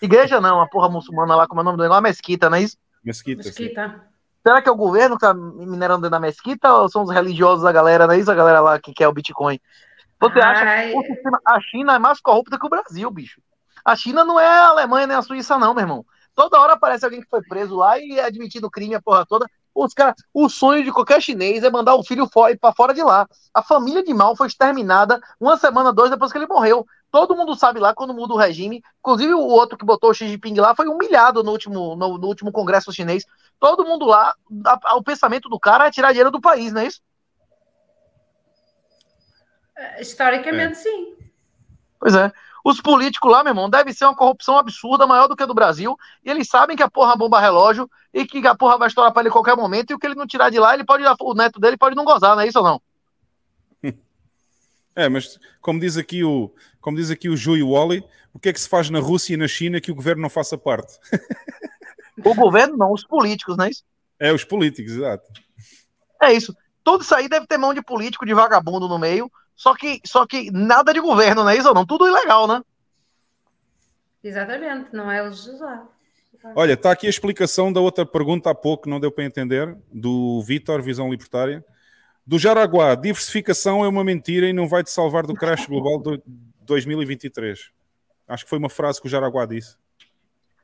Igreja 0.00 0.40
não, 0.40 0.60
a 0.60 0.66
porra 0.68 0.88
muçulmana 0.88 1.34
lá, 1.36 1.46
como 1.46 1.60
é 1.60 1.62
o 1.62 1.64
nome 1.64 1.76
do 1.76 1.82
negócio, 1.82 2.02
mesquita, 2.02 2.48
não 2.48 2.56
é 2.56 2.62
isso? 2.62 2.76
Mesquita. 3.04 3.42
Mesquita. 3.44 4.06
Será 4.46 4.62
que 4.62 4.68
é 4.68 4.72
o 4.72 4.76
governo 4.76 5.16
que 5.16 5.20
tá 5.22 5.34
minerando 5.34 6.02
dentro 6.02 6.10
da 6.10 6.20
mesquita 6.20 6.72
ou 6.72 6.88
são 6.88 7.02
os 7.02 7.10
religiosos 7.10 7.64
da 7.64 7.72
galera, 7.72 8.06
não 8.06 8.14
é 8.14 8.18
isso? 8.18 8.30
A 8.30 8.34
galera 8.34 8.60
lá 8.60 8.78
que 8.78 8.92
quer 8.92 9.08
o 9.08 9.12
Bitcoin. 9.12 9.58
Você 10.20 10.40
acha 10.40 10.64
Ai. 10.64 10.92
que 10.92 10.96
o 10.98 11.02
sistema- 11.02 11.40
a 11.44 11.60
China 11.60 11.94
é 11.94 11.98
mais 11.98 12.20
corrupta 12.20 12.58
que 12.58 12.66
o 12.66 12.70
Brasil, 12.70 13.10
bicho? 13.10 13.40
A 13.84 13.94
China 13.96 14.24
não 14.24 14.38
é 14.40 14.46
a 14.46 14.68
Alemanha 14.68 15.06
nem 15.06 15.16
a 15.16 15.22
Suíça, 15.22 15.58
não, 15.58 15.74
meu 15.74 15.82
irmão. 15.82 16.06
Toda 16.34 16.60
hora 16.60 16.74
aparece 16.74 17.04
alguém 17.04 17.20
que 17.20 17.28
foi 17.28 17.42
preso 17.42 17.74
lá 17.76 17.98
e 17.98 18.18
é 18.18 18.24
admitido 18.24 18.70
crime, 18.70 18.94
a 18.94 19.02
porra 19.02 19.26
toda. 19.26 19.46
Os 19.78 19.92
cara, 19.92 20.14
o 20.32 20.48
sonho 20.48 20.82
de 20.82 20.90
qualquer 20.90 21.20
chinês 21.20 21.62
é 21.62 21.68
mandar 21.70 21.94
o 21.96 22.02
filho 22.02 22.26
fora, 22.26 22.56
para 22.58 22.72
fora 22.72 22.94
de 22.94 23.02
lá. 23.02 23.28
A 23.52 23.62
família 23.62 24.02
de 24.02 24.14
Mao 24.14 24.34
foi 24.34 24.46
exterminada 24.46 25.20
uma 25.38 25.58
semana, 25.58 25.92
dois 25.92 26.10
depois 26.10 26.32
que 26.32 26.38
ele 26.38 26.46
morreu. 26.46 26.86
Todo 27.10 27.36
mundo 27.36 27.54
sabe 27.54 27.78
lá 27.78 27.94
quando 27.94 28.14
muda 28.14 28.32
o 28.32 28.38
regime. 28.38 28.82
Inclusive 29.00 29.34
o 29.34 29.40
outro 29.40 29.76
que 29.76 29.84
botou 29.84 30.10
o 30.10 30.14
Xi 30.14 30.28
Jinping 30.28 30.54
lá 30.58 30.74
foi 30.74 30.88
humilhado 30.88 31.42
no 31.42 31.50
último, 31.50 31.94
no, 31.94 32.16
no 32.16 32.26
último 32.26 32.50
congresso 32.50 32.90
chinês. 32.90 33.24
Todo 33.60 33.84
mundo 33.84 34.06
lá, 34.06 34.32
a- 34.64 34.78
a- 34.82 34.96
o 34.96 35.02
pensamento 35.02 35.46
do 35.50 35.60
cara 35.60 35.86
é 35.86 35.90
tirar 35.90 36.08
dinheiro 36.12 36.30
do 36.30 36.40
país, 36.40 36.72
não 36.72 36.80
é 36.80 36.86
isso? 36.86 37.00
Eh, 39.76 40.00
Historicamente, 40.00 40.78
sim. 40.78 41.14
Pois 42.00 42.14
é. 42.14 42.32
Os 42.64 42.80
políticos 42.80 43.30
lá, 43.30 43.44
meu 43.44 43.52
irmão, 43.52 43.70
deve 43.70 43.92
ser 43.92 44.06
uma 44.06 44.16
corrupção 44.16 44.58
absurda, 44.58 45.06
maior 45.06 45.28
do 45.28 45.36
que 45.36 45.42
a 45.44 45.46
do 45.46 45.54
Brasil. 45.54 45.96
E 46.24 46.30
eles 46.30 46.48
sabem 46.48 46.76
que 46.76 46.82
a 46.82 46.90
porra 46.90 47.14
bomba 47.14 47.38
relógio 47.38 47.88
e 48.16 48.26
que 48.26 48.46
a 48.46 48.54
porra 48.54 48.78
vai 48.78 48.88
estourar 48.88 49.12
pra 49.12 49.20
ele 49.20 49.28
a 49.28 49.32
qualquer 49.32 49.54
momento. 49.54 49.90
E 49.90 49.94
o 49.94 49.98
que 49.98 50.06
ele 50.06 50.14
não 50.14 50.26
tirar 50.26 50.48
de 50.48 50.58
lá, 50.58 50.72
ele 50.72 50.84
pode 50.84 51.04
dar, 51.04 51.14
o 51.20 51.34
neto 51.34 51.60
dele 51.60 51.76
pode 51.76 51.94
não 51.94 52.04
gozar, 52.04 52.34
não 52.34 52.42
é 52.42 52.48
isso 52.48 52.58
ou 52.58 52.64
não? 52.64 52.82
É, 54.98 55.10
mas 55.10 55.38
como 55.60 55.78
diz 55.78 55.98
aqui 55.98 56.24
o, 56.24 56.50
como 56.80 56.96
diz 56.96 57.10
aqui 57.10 57.28
o 57.28 57.36
Ju 57.36 57.54
e 57.54 57.62
o 57.62 57.72
Wally, 57.72 58.02
o 58.32 58.38
que 58.38 58.48
é 58.48 58.52
que 58.54 58.58
se 58.58 58.66
faz 58.66 58.88
na 58.88 58.98
Rússia 58.98 59.34
e 59.34 59.36
na 59.36 59.46
China 59.46 59.78
que 59.78 59.92
o 59.92 59.94
governo 59.94 60.22
não 60.22 60.30
faça 60.30 60.56
parte? 60.56 60.98
O 62.24 62.34
governo 62.34 62.78
não, 62.78 62.90
os 62.90 63.04
políticos, 63.04 63.58
não 63.58 63.66
é 63.66 63.68
isso? 63.68 63.84
É, 64.18 64.32
os 64.32 64.42
políticos, 64.42 64.92
exato. 64.92 65.30
É 66.22 66.32
isso. 66.32 66.56
Tudo 66.82 67.02
isso 67.02 67.14
aí 67.14 67.28
deve 67.28 67.46
ter 67.46 67.58
mão 67.58 67.74
de 67.74 67.82
político, 67.82 68.24
de 68.24 68.32
vagabundo 68.32 68.88
no 68.88 68.98
meio. 68.98 69.30
Só 69.54 69.74
que, 69.74 70.00
só 70.02 70.26
que 70.26 70.50
nada 70.50 70.94
de 70.94 71.00
governo, 71.00 71.42
não 71.42 71.50
é 71.50 71.58
isso 71.58 71.68
ou 71.68 71.74
não? 71.74 71.84
Tudo 71.84 72.06
ilegal, 72.06 72.48
né? 72.48 72.62
Exatamente, 74.24 74.94
não 74.94 75.10
é 75.10 75.20
legislar. 75.20 75.86
Olha, 76.54 76.74
está 76.74 76.92
aqui 76.92 77.06
a 77.06 77.10
explicação 77.10 77.72
da 77.72 77.80
outra 77.80 78.06
pergunta 78.06 78.50
há 78.50 78.54
pouco, 78.54 78.84
que 78.84 78.90
não 78.90 79.00
deu 79.00 79.10
para 79.10 79.24
entender, 79.24 79.76
do 79.92 80.42
Vitor, 80.42 80.82
Visão 80.82 81.10
Libertária. 81.10 81.64
Do 82.26 82.38
Jaraguá, 82.38 82.94
diversificação 82.94 83.84
é 83.84 83.88
uma 83.88 84.02
mentira 84.02 84.48
e 84.48 84.52
não 84.52 84.68
vai 84.68 84.82
te 84.82 84.90
salvar 84.90 85.26
do 85.26 85.34
crash 85.34 85.66
global 85.66 86.00
de 86.02 86.22
2023. 86.62 87.70
Acho 88.26 88.44
que 88.44 88.50
foi 88.50 88.58
uma 88.58 88.68
frase 88.68 89.00
que 89.00 89.06
o 89.06 89.10
Jaraguá 89.10 89.46
disse. 89.46 89.76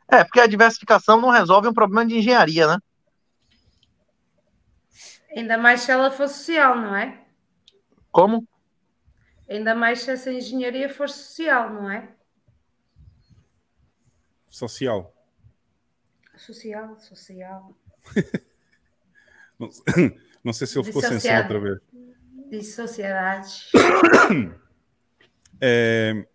É, 0.09 0.25
porque 0.25 0.41
a 0.41 0.47
diversificação 0.47 1.21
não 1.21 1.31
resolve 1.31 1.69
um 1.69 1.73
problema 1.73 2.05
de 2.05 2.19
engenharia, 2.19 2.67
né? 2.67 2.79
Ainda 5.35 5.57
mais 5.57 5.81
se 5.83 5.91
ela 5.91 6.11
for 6.11 6.29
social, 6.29 6.77
não 6.77 6.95
é? 6.95 7.25
Como? 8.11 8.47
Ainda 9.49 9.75
mais 9.75 10.03
se 10.03 10.11
essa 10.11 10.31
engenharia 10.31 10.89
for 10.89 11.09
social, 11.09 11.73
não 11.73 11.91
é? 11.91 12.09
Social. 14.51 15.15
Social, 16.47 16.99
social. 16.99 17.77
Não, 19.59 19.69
não 20.43 20.53
sei 20.53 20.67
se 20.67 20.77
ele 20.77 20.87
ficou 20.87 21.01
sem 21.01 21.21
som 21.21 21.37
outra 21.37 21.61
vez. 21.61 21.79
De 22.51 22.63
sociedades. 22.63 23.71
É... 25.65 26.27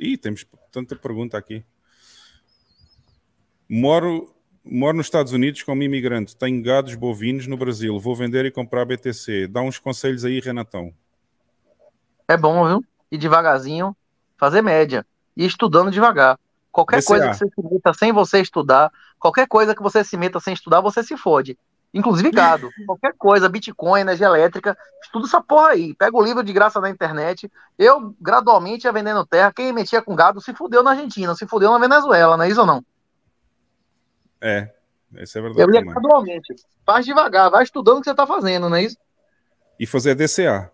Ih, 0.00 0.16
temos 0.18 0.44
tanta 0.72 0.96
pergunta 0.96 1.38
aqui. 1.38 1.64
Moro, 3.68 4.34
moro 4.64 4.96
nos 4.96 5.06
Estados 5.06 5.30
Unidos 5.30 5.62
como 5.62 5.84
imigrante. 5.84 6.36
Tenho 6.36 6.60
gados 6.60 6.96
bovinos 6.96 7.46
no 7.46 7.56
Brasil. 7.56 7.96
Vou 8.00 8.16
vender 8.16 8.44
e 8.44 8.50
comprar 8.50 8.84
BTC. 8.84 9.46
Dá 9.46 9.60
uns 9.60 9.78
conselhos 9.78 10.24
aí, 10.24 10.40
Renatão. 10.40 10.92
É 12.26 12.36
bom, 12.36 12.66
viu? 12.66 12.84
E 13.08 13.16
devagarzinho, 13.16 13.96
fazer 14.36 14.60
média. 14.60 15.06
E 15.36 15.46
estudando 15.46 15.92
devagar. 15.92 16.36
Qualquer 16.74 17.04
coisa 17.04 17.30
que 17.30 17.38
você 17.38 17.46
se 17.46 17.62
meta 17.62 17.94
sem 17.94 18.12
você 18.12 18.40
estudar, 18.40 18.90
qualquer 19.16 19.46
coisa 19.46 19.76
que 19.76 19.82
você 19.82 20.02
se 20.02 20.16
meta 20.16 20.40
sem 20.40 20.54
estudar, 20.54 20.80
você 20.80 21.04
se 21.04 21.16
fode. 21.16 21.56
Inclusive 21.94 22.32
gado. 22.32 22.68
qualquer 22.84 23.14
coisa, 23.16 23.48
Bitcoin, 23.48 24.00
energia 24.00 24.26
elétrica, 24.26 24.76
estuda 25.00 25.24
essa 25.24 25.40
porra 25.40 25.68
aí. 25.68 25.94
Pega 25.94 26.16
o 26.16 26.20
livro 26.20 26.42
de 26.42 26.52
graça 26.52 26.80
na 26.80 26.90
internet. 26.90 27.48
Eu, 27.78 28.12
gradualmente, 28.20 28.88
ia 28.88 28.92
vendendo 28.92 29.24
terra. 29.24 29.52
Quem 29.54 29.72
metia 29.72 30.02
com 30.02 30.16
gado 30.16 30.40
se 30.40 30.52
fudeu 30.52 30.82
na 30.82 30.90
Argentina, 30.90 31.32
se 31.36 31.46
fudeu 31.46 31.70
na 31.70 31.78
Venezuela, 31.78 32.36
não 32.36 32.44
é 32.44 32.48
isso 32.48 32.60
ou 32.62 32.66
não? 32.66 32.84
É, 34.40 34.68
isso 35.18 35.38
é 35.38 35.42
verdade 35.42 35.62
Eu 35.62 35.72
ia 35.72 35.80
também. 35.80 35.94
gradualmente. 35.94 36.54
Faz 36.84 37.06
devagar, 37.06 37.52
vai 37.52 37.62
estudando 37.62 37.98
o 37.98 38.00
que 38.00 38.10
você 38.10 38.16
tá 38.16 38.26
fazendo, 38.26 38.68
não 38.68 38.76
é 38.76 38.82
isso? 38.82 38.96
E 39.78 39.86
fazer 39.86 40.16
DCA. 40.16 40.72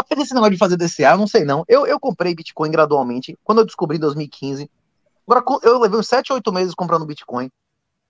Rapaz, 0.00 0.20
esse 0.22 0.34
negócio 0.34 0.52
de 0.52 0.58
fazer 0.58 0.76
DCA, 0.76 1.10
eu 1.10 1.18
não 1.18 1.26
sei 1.26 1.44
não. 1.44 1.62
Eu, 1.68 1.86
eu 1.86 2.00
comprei 2.00 2.34
Bitcoin 2.34 2.70
gradualmente, 2.70 3.38
quando 3.44 3.58
eu 3.58 3.66
descobri 3.66 3.98
em 3.98 4.00
2015. 4.00 4.70
Agora, 5.28 5.44
eu 5.62 5.78
levei 5.78 5.98
uns 5.98 6.08
7, 6.08 6.32
8 6.32 6.52
meses 6.52 6.74
comprando 6.74 7.04
Bitcoin. 7.04 7.50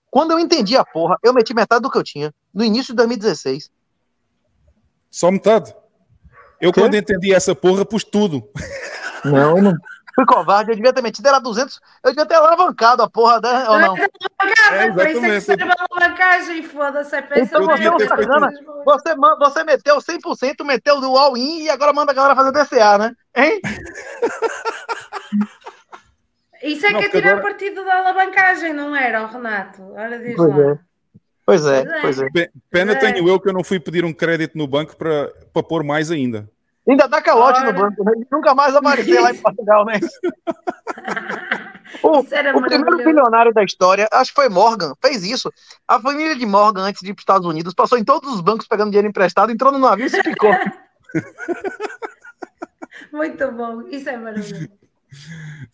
Quando 0.09 0.31
eu 0.31 0.39
entendi 0.39 0.77
a 0.77 0.85
porra, 0.85 1.17
eu 1.21 1.33
meti 1.33 1.53
metade 1.53 1.81
do 1.81 1.91
que 1.91 1.97
eu 1.97 2.03
tinha, 2.03 2.33
no 2.53 2.63
início 2.63 2.93
de 2.93 2.97
2016. 2.97 3.69
Só 5.09 5.29
metade. 5.29 5.75
Eu, 6.59 6.71
quando 6.71 6.95
entendi 6.95 7.33
essa 7.33 7.53
porra, 7.53 7.85
pus 7.85 8.03
tudo. 8.03 8.47
Não, 9.23 9.61
não. 9.61 9.73
Fui 10.21 10.25
covarde, 10.35 10.69
eu 10.71 10.75
devia 10.75 10.93
ter 10.93 11.01
metido, 11.01 11.27
era 11.27 11.39
200, 11.39 11.79
eu 12.03 12.11
devia 12.11 12.25
ter 12.27 12.35
alavancado 12.35 13.01
a 13.01 13.09
porra, 13.09 13.39
né, 13.41 13.65
ou 13.69 13.79
não? 13.79 13.97
É 13.97 14.07
que 14.07 14.99
exatamente. 15.01 15.41
serve 15.41 15.63
a 15.63 15.75
alavancagem, 15.89 16.61
foda-se, 16.63 17.15
é 17.15 17.27
Então 17.37 17.65
você 17.65 17.83
é 17.85 17.91
um 17.91 17.99
sacana. 17.99 18.51
Você, 18.85 19.15
você 19.39 19.63
meteu 19.63 19.97
100%, 19.97 20.63
meteu 20.63 21.01
no 21.01 21.17
all-in 21.17 21.63
e 21.63 21.69
agora 21.71 21.91
manda 21.91 22.11
a 22.11 22.15
galera 22.15 22.35
fazer 22.35 22.51
DCA, 22.51 22.97
né? 22.99 23.15
Hein? 23.35 23.59
Isso 26.61 26.85
é 26.85 26.91
Não, 26.91 26.99
que 26.99 27.05
é 27.05 27.09
tirar 27.09 27.29
agora- 27.31 27.43
partido 27.47 27.83
da 27.83 27.97
alavancagem, 27.97 28.71
não 28.73 28.95
era, 28.95 29.25
Renato? 29.25 29.81
Ora, 29.93 30.19
diz 30.19 30.35
Pois 30.35 30.55
lá. 30.55 30.71
é. 30.71 30.77
Pois 31.43 31.65
é, 31.65 31.83
Pois 31.83 31.95
é. 31.95 32.01
pois 32.01 32.19
é. 32.21 32.29
Pe- 32.29 32.51
Pena 32.69 32.91
É. 32.91 32.95
tenho 32.95 33.27
eu 33.27 33.39
que 33.39 33.49
eu 33.49 33.53
não 33.53 33.63
fui 33.63 33.79
pedir 33.79 34.05
um 34.05 34.13
crédito 34.13 34.55
no 34.55 34.67
banco 34.67 34.95
para 34.95 35.31
para 35.51 35.63
pôr 35.63 35.83
mais 35.83 36.11
ainda. 36.11 36.47
Ainda 36.87 37.07
dá 37.07 37.21
calote 37.21 37.59
Ora. 37.59 37.71
no 37.71 37.79
banco, 37.79 38.03
né? 38.03 38.13
Nunca 38.31 38.55
mais 38.55 38.75
aparecer 38.75 39.19
lá 39.19 39.31
em 39.31 39.37
Portugal, 39.37 39.85
né? 39.85 39.99
O, 42.01 42.19
o 42.19 42.63
primeiro 42.63 42.97
bilionário 42.97 43.53
da 43.53 43.63
história, 43.63 44.07
acho 44.11 44.31
que 44.31 44.35
foi 44.35 44.47
Morgan, 44.47 44.93
fez 45.01 45.23
isso. 45.23 45.51
A 45.87 45.99
família 45.99 46.35
de 46.35 46.45
Morgan, 46.45 46.83
antes 46.83 47.01
de 47.01 47.09
ir 47.09 47.13
para 47.13 47.19
os 47.19 47.23
Estados 47.23 47.47
Unidos, 47.47 47.73
passou 47.73 47.97
em 47.97 48.03
todos 48.03 48.33
os 48.33 48.39
bancos 48.39 48.67
pegando 48.67 48.91
dinheiro 48.91 49.09
emprestado, 49.09 49.51
entrou 49.51 49.71
no 49.71 49.79
navio 49.79 50.05
e 50.05 50.09
se 50.09 50.23
ficou. 50.23 50.51
Muito 53.11 53.51
bom, 53.51 53.81
isso 53.89 54.09
é 54.09 54.17
maravilhoso. 54.17 54.69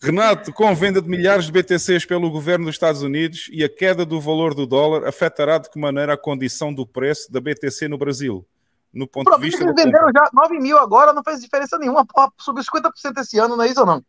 Renato, 0.02 0.52
com 0.52 0.66
a 0.66 0.74
venda 0.74 1.00
de 1.00 1.08
milhares 1.08 1.46
de 1.46 1.52
BTCs 1.52 2.04
pelo 2.04 2.30
governo 2.30 2.66
dos 2.66 2.74
Estados 2.74 3.02
Unidos 3.02 3.48
e 3.52 3.62
a 3.62 3.68
queda 3.68 4.04
do 4.04 4.20
valor 4.20 4.54
do 4.54 4.66
dólar, 4.66 5.06
afetará 5.06 5.58
de 5.58 5.70
que 5.70 5.78
maneira 5.78 6.14
a 6.14 6.18
condição 6.18 6.74
do 6.74 6.84
preço 6.84 7.30
da 7.30 7.40
BTC 7.40 7.86
no 7.86 7.96
Brasil? 7.96 8.44
No 8.92 9.06
ponto 9.06 9.24
de 9.26 9.30
problema 9.30 9.50
vista 9.50 9.64
eles 9.64 9.74
venderam 9.84 10.08
já 10.14 10.30
9 10.32 10.58
mil 10.58 10.78
agora, 10.78 11.12
não 11.12 11.22
fez 11.22 11.40
diferença 11.40 11.78
nenhuma. 11.78 12.06
Porra, 12.06 12.32
subiu 12.38 12.62
50% 12.64 13.18
esse 13.20 13.38
ano, 13.38 13.56
não 13.56 13.64
é 13.64 13.68
isso 13.68 13.80
ou 13.80 13.86
não? 13.86 14.02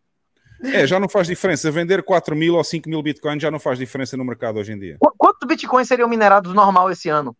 É, 0.63 0.85
já 0.87 0.99
não 0.99 1.07
faz 1.07 1.27
diferença. 1.27 1.71
Vender 1.71 2.03
4 2.03 2.35
mil 2.35 2.55
ou 2.55 2.63
5 2.63 2.89
mil 2.89 3.01
bitcoins 3.01 3.41
já 3.41 3.49
não 3.51 3.59
faz 3.59 3.77
diferença 3.79 4.15
no 4.17 4.25
mercado 4.25 4.57
hoje 4.59 4.73
em 4.73 4.79
dia. 4.79 4.97
Qu- 4.99 5.13
Quantos 5.17 5.47
bitcoins 5.47 5.87
seriam 5.87 6.07
minerados 6.09 6.53
normal 6.53 6.89
esse 6.91 7.07
ano? 7.09 7.35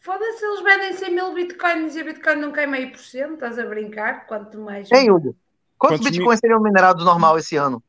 Foda-se, 0.00 0.44
eles 0.44 0.62
vendem 0.62 0.92
100 0.92 1.14
mil 1.14 1.34
bitcoins 1.34 1.94
e 1.96 2.00
a 2.00 2.04
bitcoin 2.04 2.36
não 2.36 2.52
cai 2.52 2.66
meio 2.66 2.90
por 2.90 3.00
cento, 3.00 3.34
estás 3.34 3.58
a 3.58 3.66
brincar? 3.66 4.26
Quanto 4.26 4.58
mais. 4.58 4.90
Hein, 4.92 5.10
Hugo? 5.10 5.36
Quantos, 5.76 5.98
Quantos 5.98 6.10
bitcoins 6.16 6.38
seriam 6.40 6.60
minerados 6.60 7.04
normal 7.04 7.38
esse 7.38 7.56
ano? 7.56 7.82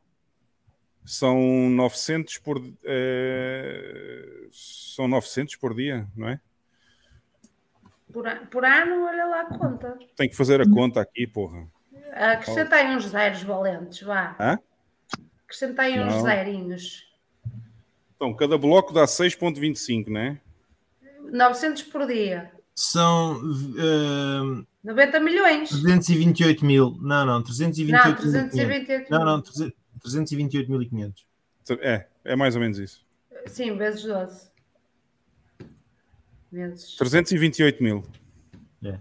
São 1.05 1.39
900 1.69 2.37
por... 2.39 2.61
eh, 2.83 4.47
São 4.51 5.07
900 5.07 5.55
por 5.55 5.73
dia, 5.73 6.07
não 6.15 6.29
é? 6.29 6.39
Por, 8.11 8.25
por 8.47 8.65
ano, 8.65 9.05
olha 9.05 9.25
lá 9.25 9.41
a 9.41 9.57
conta. 9.57 9.97
Tem 10.15 10.29
que 10.29 10.35
fazer 10.35 10.61
a 10.61 10.69
conta 10.69 10.99
aqui, 10.99 11.27
porra. 11.27 11.67
Acrescenta 12.11 12.75
aí 12.75 12.95
uns 12.95 13.07
zeros 13.07 13.43
valentes, 13.43 14.01
vá. 14.01 14.35
Hã? 14.39 14.59
Acrescenta 15.45 15.83
aí 15.83 15.99
uns 15.99 16.15
Não. 16.15 16.21
zerinhos. 16.23 17.07
Então, 18.15 18.33
cada 18.35 18.57
bloco 18.57 18.93
dá 18.93 19.05
6.25, 19.05 20.07
não 20.07 20.19
é? 20.19 20.41
900 21.31 21.83
por 21.83 22.07
dia. 22.07 22.51
São 22.75 23.39
eh, 23.77 24.65
90 24.83 25.19
milhões. 25.19 25.69
328 25.69 26.65
mil. 26.65 26.97
Não, 27.01 27.25
não, 27.25 27.43
328 27.43 27.91
Não, 27.91 28.15
328 28.15 29.09
Não, 29.09 29.25
não, 29.25 29.41
328.500. 29.41 31.13
É, 31.81 32.07
é 32.23 32.35
mais 32.35 32.55
ou 32.55 32.61
menos 32.61 32.79
isso. 32.79 33.05
Sim, 33.45 33.77
vezes 33.77 34.03
12. 34.03 34.48
Vezes. 36.51 36.95
328 36.95 37.83
mil. 37.83 38.03
É. 38.83 38.97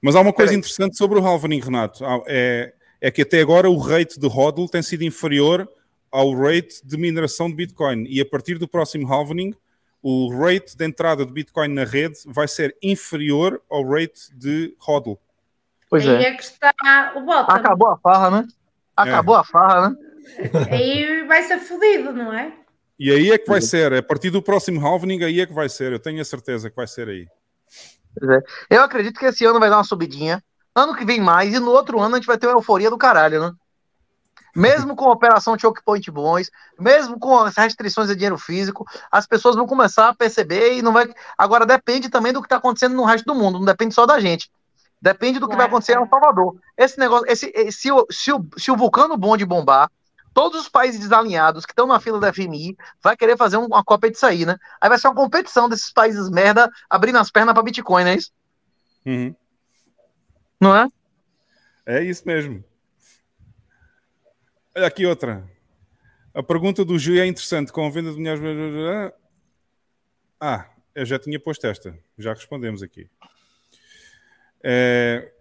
Mas 0.00 0.16
há 0.16 0.20
uma 0.20 0.32
coisa 0.32 0.54
interessante 0.54 0.96
sobre 0.96 1.18
o 1.18 1.24
halvening, 1.24 1.60
Renato. 1.60 2.04
É, 2.26 2.72
é 3.00 3.10
que 3.10 3.22
até 3.22 3.40
agora 3.40 3.70
o 3.70 3.78
rate 3.78 4.18
de 4.18 4.26
hodl 4.26 4.66
tem 4.68 4.82
sido 4.82 5.04
inferior 5.04 5.68
ao 6.10 6.34
rate 6.34 6.84
de 6.84 6.96
mineração 6.96 7.48
de 7.48 7.54
Bitcoin. 7.54 8.04
E 8.08 8.20
a 8.20 8.26
partir 8.26 8.58
do 8.58 8.68
próximo 8.68 9.10
halvening, 9.12 9.54
o 10.02 10.28
rate 10.30 10.76
de 10.76 10.84
entrada 10.84 11.24
de 11.24 11.32
Bitcoin 11.32 11.68
na 11.68 11.84
rede 11.84 12.18
vai 12.26 12.48
ser 12.48 12.76
inferior 12.82 13.62
ao 13.70 13.88
rate 13.88 14.34
de 14.34 14.74
hodl. 14.78 15.18
Pois 15.88 16.06
Aí 16.06 16.24
é. 16.24 16.28
é 16.28 16.34
que 16.34 16.42
está 16.42 17.12
o 17.16 17.20
bottom. 17.20 17.52
Acabou 17.52 17.88
a 17.88 17.98
farra, 17.98 18.30
né? 18.30 18.48
Acabou 18.96 19.34
a 19.36 19.44
farra, 19.44 19.90
né? 19.90 19.96
Aí 20.70 21.24
vai 21.26 21.42
ser 21.42 21.58
fodido, 21.58 22.12
não 22.12 22.32
é? 22.32 22.52
E 23.04 23.10
aí 23.10 23.32
é 23.32 23.36
que 23.36 23.48
vai 23.48 23.60
ser. 23.60 23.92
A 23.92 24.00
partir 24.00 24.30
do 24.30 24.40
próximo 24.40 24.80
halvening, 24.80 25.24
aí 25.24 25.40
é 25.40 25.46
que 25.46 25.52
vai 25.52 25.68
ser. 25.68 25.90
Eu 25.92 25.98
tenho 25.98 26.22
a 26.22 26.24
certeza 26.24 26.70
que 26.70 26.76
vai 26.76 26.86
ser 26.86 27.08
aí. 27.08 27.26
É. 28.70 28.76
Eu 28.76 28.82
acredito 28.84 29.18
que 29.18 29.26
esse 29.26 29.44
ano 29.44 29.58
vai 29.58 29.68
dar 29.68 29.78
uma 29.78 29.82
subidinha. 29.82 30.40
Ano 30.72 30.94
que 30.94 31.04
vem 31.04 31.20
mais, 31.20 31.52
e 31.52 31.58
no 31.58 31.72
outro 31.72 31.98
ano 32.00 32.14
a 32.14 32.18
gente 32.18 32.28
vai 32.28 32.38
ter 32.38 32.46
uma 32.46 32.56
euforia 32.58 32.88
do 32.88 32.96
caralho, 32.96 33.40
né? 33.40 33.52
Mesmo 34.54 34.94
com 34.94 35.06
a 35.06 35.12
operação 35.12 35.58
Choke 35.58 35.82
Point 35.84 36.08
Bons, 36.12 36.48
mesmo 36.78 37.18
com 37.18 37.36
as 37.38 37.56
restrições 37.56 38.06
de 38.06 38.14
dinheiro 38.14 38.38
físico, 38.38 38.86
as 39.10 39.26
pessoas 39.26 39.56
vão 39.56 39.66
começar 39.66 40.08
a 40.08 40.14
perceber 40.14 40.74
e 40.74 40.80
não 40.80 40.92
vai. 40.92 41.12
Agora 41.36 41.66
depende 41.66 42.08
também 42.08 42.32
do 42.32 42.40
que 42.40 42.46
está 42.46 42.58
acontecendo 42.58 42.94
no 42.94 43.04
resto 43.04 43.24
do 43.24 43.34
mundo, 43.34 43.58
não 43.58 43.66
depende 43.66 43.94
só 43.96 44.06
da 44.06 44.20
gente. 44.20 44.48
Depende 45.00 45.40
do 45.40 45.48
que 45.48 45.56
vai 45.56 45.66
acontecer 45.66 45.94
em 45.94 45.96
El 45.96 46.08
Salvador. 46.08 46.54
Esse 46.78 47.00
negócio, 47.00 47.26
esse, 47.28 47.50
esse- 47.52 47.72
se, 47.80 47.90
o, 47.90 48.06
se, 48.08 48.32
o, 48.32 48.46
se 48.56 48.70
o 48.70 48.76
vulcano 48.76 49.16
bonde 49.16 49.44
bombar, 49.44 49.90
todos 50.34 50.62
os 50.62 50.68
países 50.68 51.00
desalinhados 51.00 51.64
que 51.66 51.72
estão 51.72 51.86
na 51.86 52.00
fila 52.00 52.18
da 52.18 52.32
FMI 52.32 52.76
vai 53.02 53.16
querer 53.16 53.36
fazer 53.36 53.56
um- 53.56 53.66
uma 53.66 53.84
cópia 53.84 54.10
disso 54.10 54.26
aí, 54.26 54.46
né? 54.46 54.56
Aí 54.80 54.88
vai 54.88 54.98
ser 54.98 55.08
uma 55.08 55.14
competição 55.14 55.68
desses 55.68 55.92
países 55.92 56.30
merda 56.30 56.70
abrindo 56.88 57.18
as 57.18 57.30
pernas 57.30 57.54
para 57.54 57.62
Bitcoin, 57.62 58.04
não 58.04 58.10
é 58.10 58.14
isso? 58.16 58.32
Uhum. 59.04 59.34
Não 60.60 60.76
é? 60.76 60.88
É 61.84 62.02
isso 62.02 62.22
mesmo. 62.26 62.64
Olha 64.74 64.86
aqui 64.86 65.04
outra. 65.04 65.48
A 66.34 66.42
pergunta 66.42 66.84
do 66.84 66.98
Gil 66.98 67.20
é 67.20 67.26
interessante. 67.26 67.72
Com 67.72 67.86
a 67.86 67.90
venda 67.90 68.12
de 68.12 68.18
milhares. 68.18 68.40
Ah, 70.40 70.70
eu 70.94 71.04
já 71.04 71.18
tinha 71.18 71.38
posto 71.38 71.66
esta. 71.66 71.98
Já 72.16 72.32
respondemos 72.32 72.82
aqui. 72.82 73.10
É, 74.62 75.32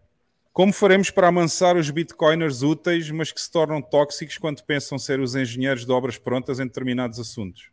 Como 0.53 0.73
faremos 0.73 1.09
para 1.09 1.30
amansar 1.30 1.77
os 1.77 1.89
bitcoiners 1.89 2.61
úteis, 2.61 3.09
mas 3.09 3.31
que 3.31 3.39
se 3.39 3.49
tornam 3.49 3.81
tóxicos 3.81 4.38
quando 4.38 4.63
pensam 4.63 4.99
ser 4.99 5.21
os 5.21 5.33
engenheiros 5.33 5.85
de 5.85 5.91
obras 5.91 6.17
prontas 6.17 6.59
em 6.59 6.65
determinados 6.65 7.19
assuntos? 7.19 7.71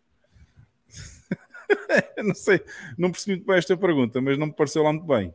Não 2.24 2.34
sei, 2.34 2.64
não 2.96 3.10
percebi 3.10 3.36
muito 3.36 3.46
bem 3.46 3.58
esta 3.58 3.76
pergunta, 3.76 4.22
mas 4.22 4.38
não 4.38 4.46
me 4.46 4.54
pareceu 4.54 4.82
lá 4.82 4.90
muito 4.90 5.06
bem. 5.06 5.34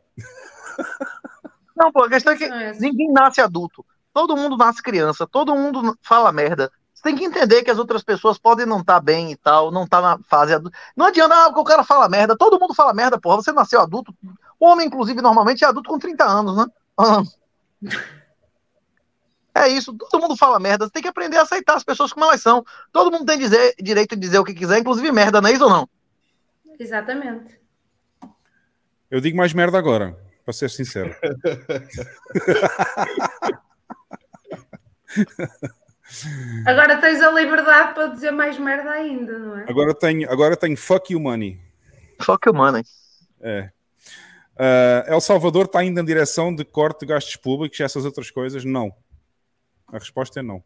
Não, 1.76 1.92
pô, 1.92 2.02
a 2.02 2.08
questão 2.08 2.32
é 2.32 2.36
que 2.36 2.48
ninguém 2.80 3.12
nasce 3.12 3.40
adulto. 3.40 3.84
Todo 4.12 4.36
mundo 4.36 4.56
nasce 4.56 4.82
criança, 4.82 5.26
todo 5.26 5.54
mundo 5.54 5.96
fala 6.02 6.32
merda. 6.32 6.72
Você 6.92 7.02
tem 7.02 7.16
que 7.16 7.24
entender 7.24 7.62
que 7.62 7.70
as 7.70 7.78
outras 7.78 8.02
pessoas 8.02 8.36
podem 8.36 8.66
não 8.66 8.80
estar 8.80 9.00
bem 9.00 9.32
e 9.32 9.36
tal, 9.36 9.70
não 9.70 9.84
estar 9.84 10.00
na 10.00 10.18
fase 10.28 10.54
adulta. 10.54 10.76
Não 10.96 11.06
adianta, 11.06 11.34
ah, 11.34 11.46
porque 11.46 11.60
o 11.60 11.64
cara 11.64 11.84
fala 11.84 12.08
merda. 12.08 12.36
Todo 12.36 12.58
mundo 12.58 12.74
fala 12.74 12.92
merda, 12.92 13.20
porra. 13.20 13.36
Você 13.36 13.52
nasceu 13.52 13.80
adulto. 13.80 14.14
O 14.58 14.66
homem, 14.66 14.86
inclusive, 14.86 15.20
normalmente 15.20 15.64
é 15.64 15.68
adulto 15.68 15.90
com 15.90 15.98
30 15.98 16.24
anos, 16.24 16.56
né? 16.56 16.66
Ah. 16.98 17.22
É 19.54 19.68
isso, 19.68 19.94
todo 19.94 20.20
mundo 20.20 20.36
fala 20.36 20.58
merda. 20.58 20.86
Você 20.86 20.92
tem 20.92 21.02
que 21.02 21.08
aprender 21.08 21.36
a 21.36 21.42
aceitar 21.42 21.76
as 21.76 21.84
pessoas 21.84 22.12
como 22.12 22.24
elas 22.24 22.42
são. 22.42 22.64
Todo 22.92 23.12
mundo 23.12 23.24
tem 23.24 23.38
dizer, 23.38 23.74
direito 23.80 24.16
de 24.16 24.20
dizer 24.20 24.38
o 24.38 24.44
que 24.44 24.52
quiser, 24.52 24.78
inclusive 24.78 25.12
merda, 25.12 25.40
não 25.40 25.48
é 25.48 25.52
isso 25.52 25.64
ou 25.64 25.70
não? 25.70 25.88
Exatamente. 26.78 27.56
Eu 29.08 29.20
digo 29.20 29.36
mais 29.36 29.52
merda 29.52 29.78
agora, 29.78 30.18
para 30.44 30.52
ser 30.52 30.70
sincero. 30.70 31.14
Agora 36.66 37.00
tens 37.00 37.22
a 37.22 37.30
liberdade 37.30 37.94
para 37.94 38.08
dizer 38.08 38.30
mais 38.30 38.58
merda 38.58 38.90
ainda, 38.90 39.38
não 39.38 39.58
é? 39.58 39.64
Agora 39.68 39.94
tenho, 39.94 40.30
agora 40.30 40.56
tenho 40.56 40.76
fuck 40.76 41.12
you 41.12 41.20
money. 41.20 41.60
Fuck 42.20 42.48
you 42.48 42.54
money. 42.54 42.82
É. 43.40 43.70
Ah, 44.56 45.04
El 45.06 45.20
Salvador 45.20 45.66
está 45.66 45.82
indo 45.84 45.96
na 45.96 46.02
direção 46.02 46.54
de 46.54 46.64
corte 46.64 47.00
de 47.00 47.06
gastos 47.06 47.36
públicos 47.36 47.78
e 47.78 47.82
essas 47.82 48.04
outras 48.04 48.30
coisas? 48.30 48.64
Não. 48.64 48.92
A 49.88 49.98
resposta 49.98 50.40
é 50.40 50.42
não. 50.42 50.62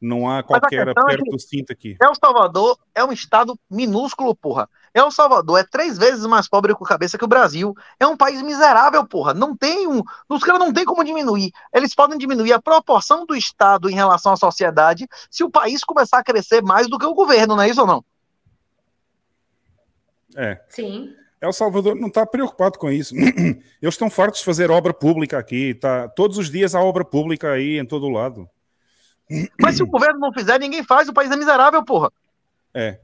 Não 0.00 0.28
há 0.28 0.42
qualquer 0.42 0.88
é 0.88 0.90
aperto 0.90 1.22
que- 1.22 1.30
do 1.30 1.38
cinto 1.38 1.72
aqui. 1.72 1.96
El 2.02 2.12
Salvador 2.16 2.76
é 2.92 3.04
um 3.04 3.12
estado 3.12 3.56
minúsculo, 3.70 4.34
porra. 4.34 4.68
El 4.92 5.12
Salvador 5.12 5.60
é 5.60 5.64
três 5.64 5.96
vezes 5.96 6.26
mais 6.26 6.48
pobre 6.48 6.74
com 6.74 6.84
cabeça 6.84 7.16
que 7.16 7.24
o 7.24 7.28
Brasil. 7.28 7.72
É 8.00 8.06
um 8.06 8.16
país 8.16 8.42
miserável, 8.42 9.06
porra. 9.06 9.32
Não 9.32 9.56
tem 9.56 9.86
um. 9.86 10.02
Os 10.28 10.42
caras 10.42 10.58
não 10.58 10.72
tem 10.72 10.84
como 10.84 11.04
diminuir. 11.04 11.52
Eles 11.72 11.94
podem 11.94 12.18
diminuir 12.18 12.52
a 12.52 12.60
proporção 12.60 13.24
do 13.24 13.36
Estado 13.36 13.88
em 13.88 13.94
relação 13.94 14.32
à 14.32 14.36
sociedade 14.36 15.06
se 15.30 15.44
o 15.44 15.50
país 15.50 15.84
começar 15.84 16.18
a 16.18 16.24
crescer 16.24 16.62
mais 16.62 16.88
do 16.88 16.98
que 16.98 17.06
o 17.06 17.14
governo, 17.14 17.54
não 17.54 17.62
é 17.62 17.68
isso 17.68 17.80
ou 17.80 17.86
não? 17.86 18.04
É. 20.36 20.60
Sim. 20.68 21.14
El 21.42 21.52
Salvador 21.52 21.96
não 21.96 22.06
está 22.06 22.24
preocupado 22.24 22.78
com 22.78 22.88
isso. 22.88 23.16
Eles 23.18 23.64
estão 23.82 24.08
fartos 24.08 24.38
de 24.38 24.46
fazer 24.46 24.70
obra 24.70 24.94
pública 24.94 25.36
aqui. 25.36 25.74
Tá, 25.74 26.08
todos 26.08 26.38
os 26.38 26.48
dias 26.48 26.72
há 26.72 26.80
obra 26.80 27.04
pública 27.04 27.50
aí 27.50 27.80
em 27.80 27.84
todo 27.84 28.06
o 28.06 28.10
lado. 28.10 28.48
Mas 29.60 29.74
se 29.74 29.82
o 29.82 29.86
governo 29.88 30.20
não 30.20 30.32
fizer, 30.32 30.60
ninguém 30.60 30.84
faz. 30.84 31.08
O 31.08 31.12
país 31.12 31.32
é 31.32 31.36
miserável, 31.36 31.84
porra. 31.84 32.12
É. 32.72 33.00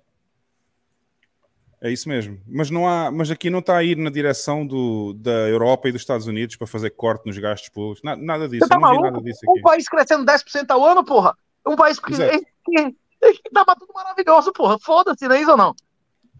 É 1.80 1.90
isso 1.90 2.08
mesmo. 2.08 2.40
Mas, 2.46 2.70
não 2.70 2.88
há, 2.88 3.10
mas 3.10 3.30
aqui 3.30 3.50
não 3.50 3.60
está 3.60 3.76
a 3.76 3.84
ir 3.84 3.96
na 3.96 4.10
direção 4.10 4.66
do, 4.66 5.14
da 5.14 5.48
Europa 5.48 5.88
e 5.88 5.92
dos 5.92 6.02
Estados 6.02 6.26
Unidos 6.26 6.56
para 6.56 6.66
fazer 6.66 6.90
corte 6.90 7.24
nos 7.26 7.38
gastos 7.38 7.68
públicos. 7.68 8.02
Na- 8.02 8.16
nada 8.16 8.48
disso. 8.48 8.64
Você 8.64 8.68
tá 8.68 8.74
Eu 8.76 8.80
não 8.80 8.88
vi 8.88 8.94
maluco? 8.96 9.12
nada 9.12 9.24
disso 9.24 9.40
aqui. 9.48 9.60
Um 9.60 9.62
país 9.62 9.88
crescendo 9.88 10.24
10% 10.24 10.70
ao 10.70 10.84
ano, 10.84 11.04
porra. 11.04 11.36
Um 11.64 11.76
país 11.76 12.00
que, 12.00 12.10
que, 12.64 12.92
que 12.92 13.42
tudo 13.50 13.92
maravilhoso, 13.94 14.52
porra. 14.52 14.76
Foda-se, 14.80 15.28
não 15.28 15.36
é 15.36 15.40
isso 15.40 15.50
ou 15.52 15.56
não? 15.56 15.72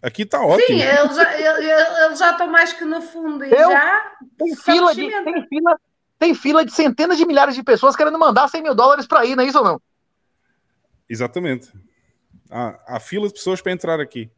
Aqui 0.01 0.21
está 0.23 0.41
ótimo. 0.41 0.65
Sim, 0.67 0.81
eles 0.81 1.15
já, 1.15 2.15
já 2.15 2.31
estão 2.31 2.47
mais 2.47 2.71
que 2.73 2.85
no 2.85 3.01
fundo 3.01 3.43
e 3.43 3.51
Eu- 3.51 3.71
já. 3.71 4.11
Tem 4.37 4.55
fila, 4.55 4.95
de, 4.95 5.23
tem, 5.23 5.47
fila, 5.47 5.79
tem 6.17 6.33
fila 6.33 6.65
de 6.65 6.71
centenas 6.73 7.17
de 7.17 7.25
milhares 7.25 7.55
de 7.55 7.63
pessoas 7.63 7.95
querendo 7.95 8.17
mandar 8.17 8.47
100 8.47 8.63
mil 8.63 8.75
dólares 8.75 9.05
pra 9.05 9.25
ir, 9.25 9.35
não 9.35 9.43
é 9.43 9.47
isso 9.47 9.57
ou 9.57 9.63
não? 9.63 9.81
Exatamente. 11.09 11.71
Há, 12.49 12.95
há 12.95 12.99
fila 12.99 13.27
de 13.27 13.33
pessoas 13.33 13.61
para 13.61 13.71
entrar 13.71 13.99
aqui. 13.99 14.29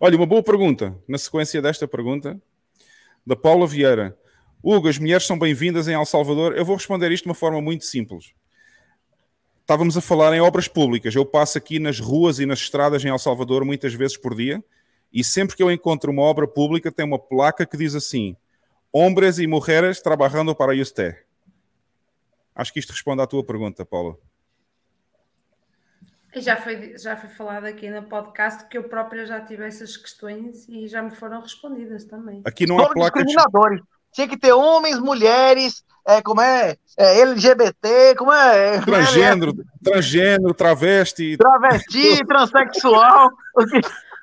Olha, 0.00 0.16
uma 0.16 0.26
boa 0.26 0.42
pergunta, 0.42 0.96
na 1.08 1.18
sequência 1.18 1.60
desta 1.60 1.86
pergunta, 1.86 2.40
da 3.26 3.36
Paula 3.36 3.66
Vieira. 3.66 4.16
Hugo, 4.62 4.88
as 4.88 4.98
mulheres 4.98 5.26
são 5.26 5.38
bem-vindas 5.38 5.86
em 5.86 5.94
El 5.94 6.04
Salvador? 6.04 6.56
Eu 6.56 6.64
vou 6.64 6.76
responder 6.76 7.10
isto 7.12 7.24
de 7.24 7.28
uma 7.28 7.34
forma 7.34 7.60
muito 7.60 7.84
simples. 7.84 8.32
Estávamos 9.68 9.98
a 9.98 10.00
falar 10.00 10.34
em 10.34 10.40
obras 10.40 10.66
públicas. 10.66 11.14
Eu 11.14 11.26
passo 11.26 11.58
aqui 11.58 11.78
nas 11.78 12.00
ruas 12.00 12.38
e 12.38 12.46
nas 12.46 12.58
estradas 12.58 13.04
em 13.04 13.08
El 13.08 13.18
Salvador 13.18 13.66
muitas 13.66 13.92
vezes 13.92 14.16
por 14.16 14.34
dia 14.34 14.64
e 15.12 15.22
sempre 15.22 15.54
que 15.54 15.62
eu 15.62 15.70
encontro 15.70 16.10
uma 16.10 16.22
obra 16.22 16.48
pública 16.48 16.90
tem 16.90 17.04
uma 17.04 17.18
placa 17.18 17.66
que 17.66 17.76
diz 17.76 17.94
assim: 17.94 18.34
Hombres 18.90 19.38
e 19.38 19.46
mulheres 19.46 20.00
trabalhando 20.00 20.56
para 20.56 20.74
usted. 20.74 21.18
Acho 22.54 22.72
que 22.72 22.78
isto 22.78 22.92
responde 22.92 23.20
à 23.20 23.26
tua 23.26 23.44
pergunta, 23.44 23.84
Paula. 23.84 24.16
E 26.34 26.40
já 26.40 26.56
foi, 26.56 26.96
já 26.96 27.14
foi 27.14 27.28
falado 27.28 27.66
aqui 27.66 27.90
no 27.90 28.04
podcast 28.04 28.66
que 28.68 28.78
eu 28.78 28.84
própria 28.84 29.26
já 29.26 29.38
tive 29.38 29.66
essas 29.66 29.98
questões 29.98 30.66
e 30.66 30.88
já 30.88 31.02
me 31.02 31.10
foram 31.10 31.42
respondidas 31.42 32.06
também. 32.06 32.40
Aqui 32.46 32.66
não 32.66 32.78
há 32.78 32.88
placas. 32.88 33.22
Tinha 34.12 34.28
que 34.28 34.36
ter 34.36 34.52
homens, 34.52 34.98
mulheres, 34.98 35.82
é, 36.06 36.22
como 36.22 36.40
é, 36.40 36.76
é, 36.96 37.20
LGBT, 37.20 38.14
como 38.16 38.32
é... 38.32 38.80
Transgênero, 38.80 39.52
transgênero, 39.82 40.54
travesti. 40.54 41.36
Travesti, 41.36 42.24
transexual. 42.26 43.30
o 43.54 43.66
que- 43.66 43.80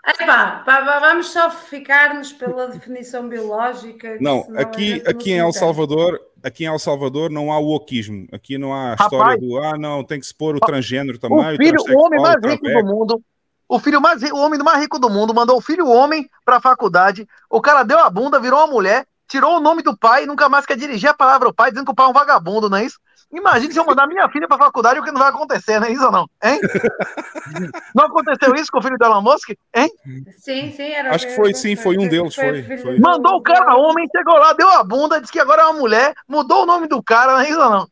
Epá, 0.07 0.61
pá, 0.64 0.83
pá, 0.83 0.99
vamos 0.99 1.30
só 1.31 1.49
ficar-nos 1.49 2.31
pela 2.31 2.67
definição 2.67 3.27
biológica. 3.27 4.17
que 4.17 4.23
Não, 4.23 4.47
a 4.55 4.61
aqui, 4.61 5.01
não 5.03 5.11
aqui 5.11 5.31
em 5.31 5.39
El. 5.39 5.51
Salvador, 5.51 6.19
aqui 6.43 6.64
em 6.64 6.67
El 6.67 6.77
Salvador 6.77 7.31
não 7.31 7.51
há 7.51 7.57
o 7.57 7.65
wokeismo. 7.69 8.27
Aqui 8.31 8.55
não 8.59 8.72
há 8.72 8.91
a 8.91 8.95
Rapaz, 8.95 9.11
história 9.11 9.38
do 9.39 9.57
ah, 9.57 9.77
não, 9.80 10.03
tem 10.03 10.19
que 10.19 10.27
se 10.27 10.33
pôr 10.35 10.55
o 10.55 10.59
transgênero 10.59 11.17
O 11.17 11.19
também, 11.19 11.57
filho, 11.57 11.81
o 11.89 12.05
homem 12.05 12.22
mais 12.22 12.35
rico 12.39 12.67
do 12.67 12.85
mundo, 12.85 13.22
o 13.67 13.80
filho 13.80 13.99
mais 13.99 14.22
o 14.22 14.38
homem 14.38 14.59
mais 14.59 14.80
rico 14.80 14.99
do 14.99 15.09
mundo 15.09 15.33
mandou 15.33 15.57
o 15.57 15.61
filho 15.61 15.88
homem 15.88 16.30
pra 16.45 16.61
faculdade. 16.61 17.27
O 17.49 17.59
cara 17.59 17.81
deu 17.81 17.97
a 17.97 18.07
bunda, 18.07 18.39
virou 18.39 18.59
uma 18.59 18.67
mulher, 18.67 19.07
tirou 19.28 19.58
o 19.58 19.60
nome 19.60 19.82
do 19.82 19.98
pai 19.98 20.24
e 20.24 20.28
nunca 20.28 20.48
mais 20.50 20.66
quer 20.66 20.78
dirigir 20.78 21.10
a 21.10 21.14
palavra 21.14 21.48
ao 21.48 21.54
pai, 21.54 21.72
dizendo 21.72 21.86
que 21.86 21.92
o 21.92 21.95
pai 21.95 22.06
é 22.06 22.10
um 22.10 22.14
vagabundo, 22.14 22.70
não 22.70 22.78
é 22.78 22.86
isso? 22.86 23.00
Imagine 23.32 23.74
se 23.74 23.80
eu 23.80 23.86
mandar 23.86 24.08
minha 24.08 24.30
filha 24.30 24.48
pra 24.48 24.58
faculdade, 24.58 25.00
o 25.00 25.04
que 25.04 25.12
não 25.12 25.20
vai 25.20 25.30
acontecer, 25.30 25.80
não 25.80 25.88
é 25.88 25.92
isso 25.92 26.06
ou 26.06 26.12
não? 26.12 26.30
Hein? 26.44 26.60
Não 27.94 28.06
aconteceu 28.06 28.56
isso 28.56 28.72
com 28.72 28.80
o 28.80 28.82
filho 28.82 28.98
do 28.98 29.06
Elon 29.06 29.22
Musk? 29.22 29.50
Hein? 29.74 29.90
Sim, 30.40 30.72
sim, 30.72 30.90
era 30.92 31.14
Acho 31.14 31.28
que 31.28 31.36
foi, 31.36 31.54
sim, 31.54 31.76
foi 31.76 31.95
um 31.98 32.08
deles, 32.08 32.34
foi, 32.36 32.64
foi. 32.78 32.95
do- 32.95 33.02
Mandou 33.02 33.36
o 33.36 33.42
cara 33.42 33.76
homem, 33.76 34.08
chegou 34.16 34.36
lá, 34.38 34.54
deu 34.54 34.70
a 34.70 34.84
bunda, 34.84 35.22
disse 35.22 35.32
que 35.32 35.40
agora 35.40 35.62
é 35.62 35.66
uma 35.66 35.80
mulher, 35.80 36.14
mudou 36.28 36.64
o 36.64 36.66
nome 36.66 36.88
do 36.88 37.02
cara, 37.04 37.34
não 37.34 37.40
é 37.42 37.50
isso 37.50 37.62
ou 37.62 37.70
não? 37.70 37.88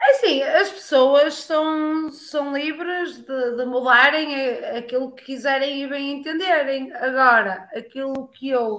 É 0.00 0.10
assim, 0.12 0.42
as 0.42 0.70
pessoas 0.70 1.34
são, 1.34 2.08
são 2.12 2.56
livres 2.56 3.18
de, 3.18 3.56
de 3.56 3.64
mudarem 3.66 4.32
a- 4.34 4.78
aquilo 4.78 5.10
que 5.12 5.24
quiserem 5.24 5.82
e 5.82 5.88
bem 5.88 6.12
entenderem. 6.20 6.92
Agora, 6.94 7.68
aquilo 7.74 8.28
que 8.28 8.48
eu, 8.48 8.78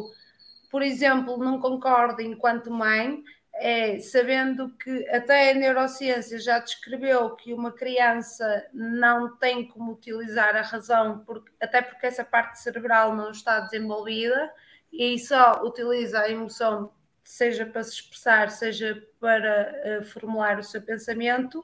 por 0.70 0.82
exemplo, 0.82 1.38
não 1.38 1.60
concordo 1.60 2.22
enquanto 2.22 2.72
mãe 2.72 3.24
é 3.54 4.00
sabendo 4.00 4.70
que 4.78 5.08
até 5.10 5.52
a 5.52 5.54
neurociência 5.56 6.40
já 6.40 6.60
descreveu 6.60 7.36
que 7.36 7.54
uma 7.54 7.72
criança 7.74 8.66
não 8.74 9.36
tem 9.38 9.68
como 9.68 9.92
utilizar 9.94 10.56
a 10.56 10.62
razão, 10.62 11.20
porque, 11.26 11.52
até 11.62 11.82
porque 11.82 12.06
essa 12.08 12.24
parte 12.24 12.60
cerebral 12.60 13.16
não 13.16 13.32
está 13.32 13.60
desenvolvida 13.60 14.52
e 14.92 15.18
só 15.20 15.62
utiliza 15.64 16.22
a 16.22 16.30
emoção 16.30 16.92
seja 17.24 17.66
para 17.66 17.84
se 17.84 17.94
expressar, 17.96 18.50
seja 18.50 19.04
para 19.20 19.50
eh, 19.84 20.02
formular 20.04 20.58
o 20.58 20.64
seu 20.64 20.82
pensamento, 20.82 21.64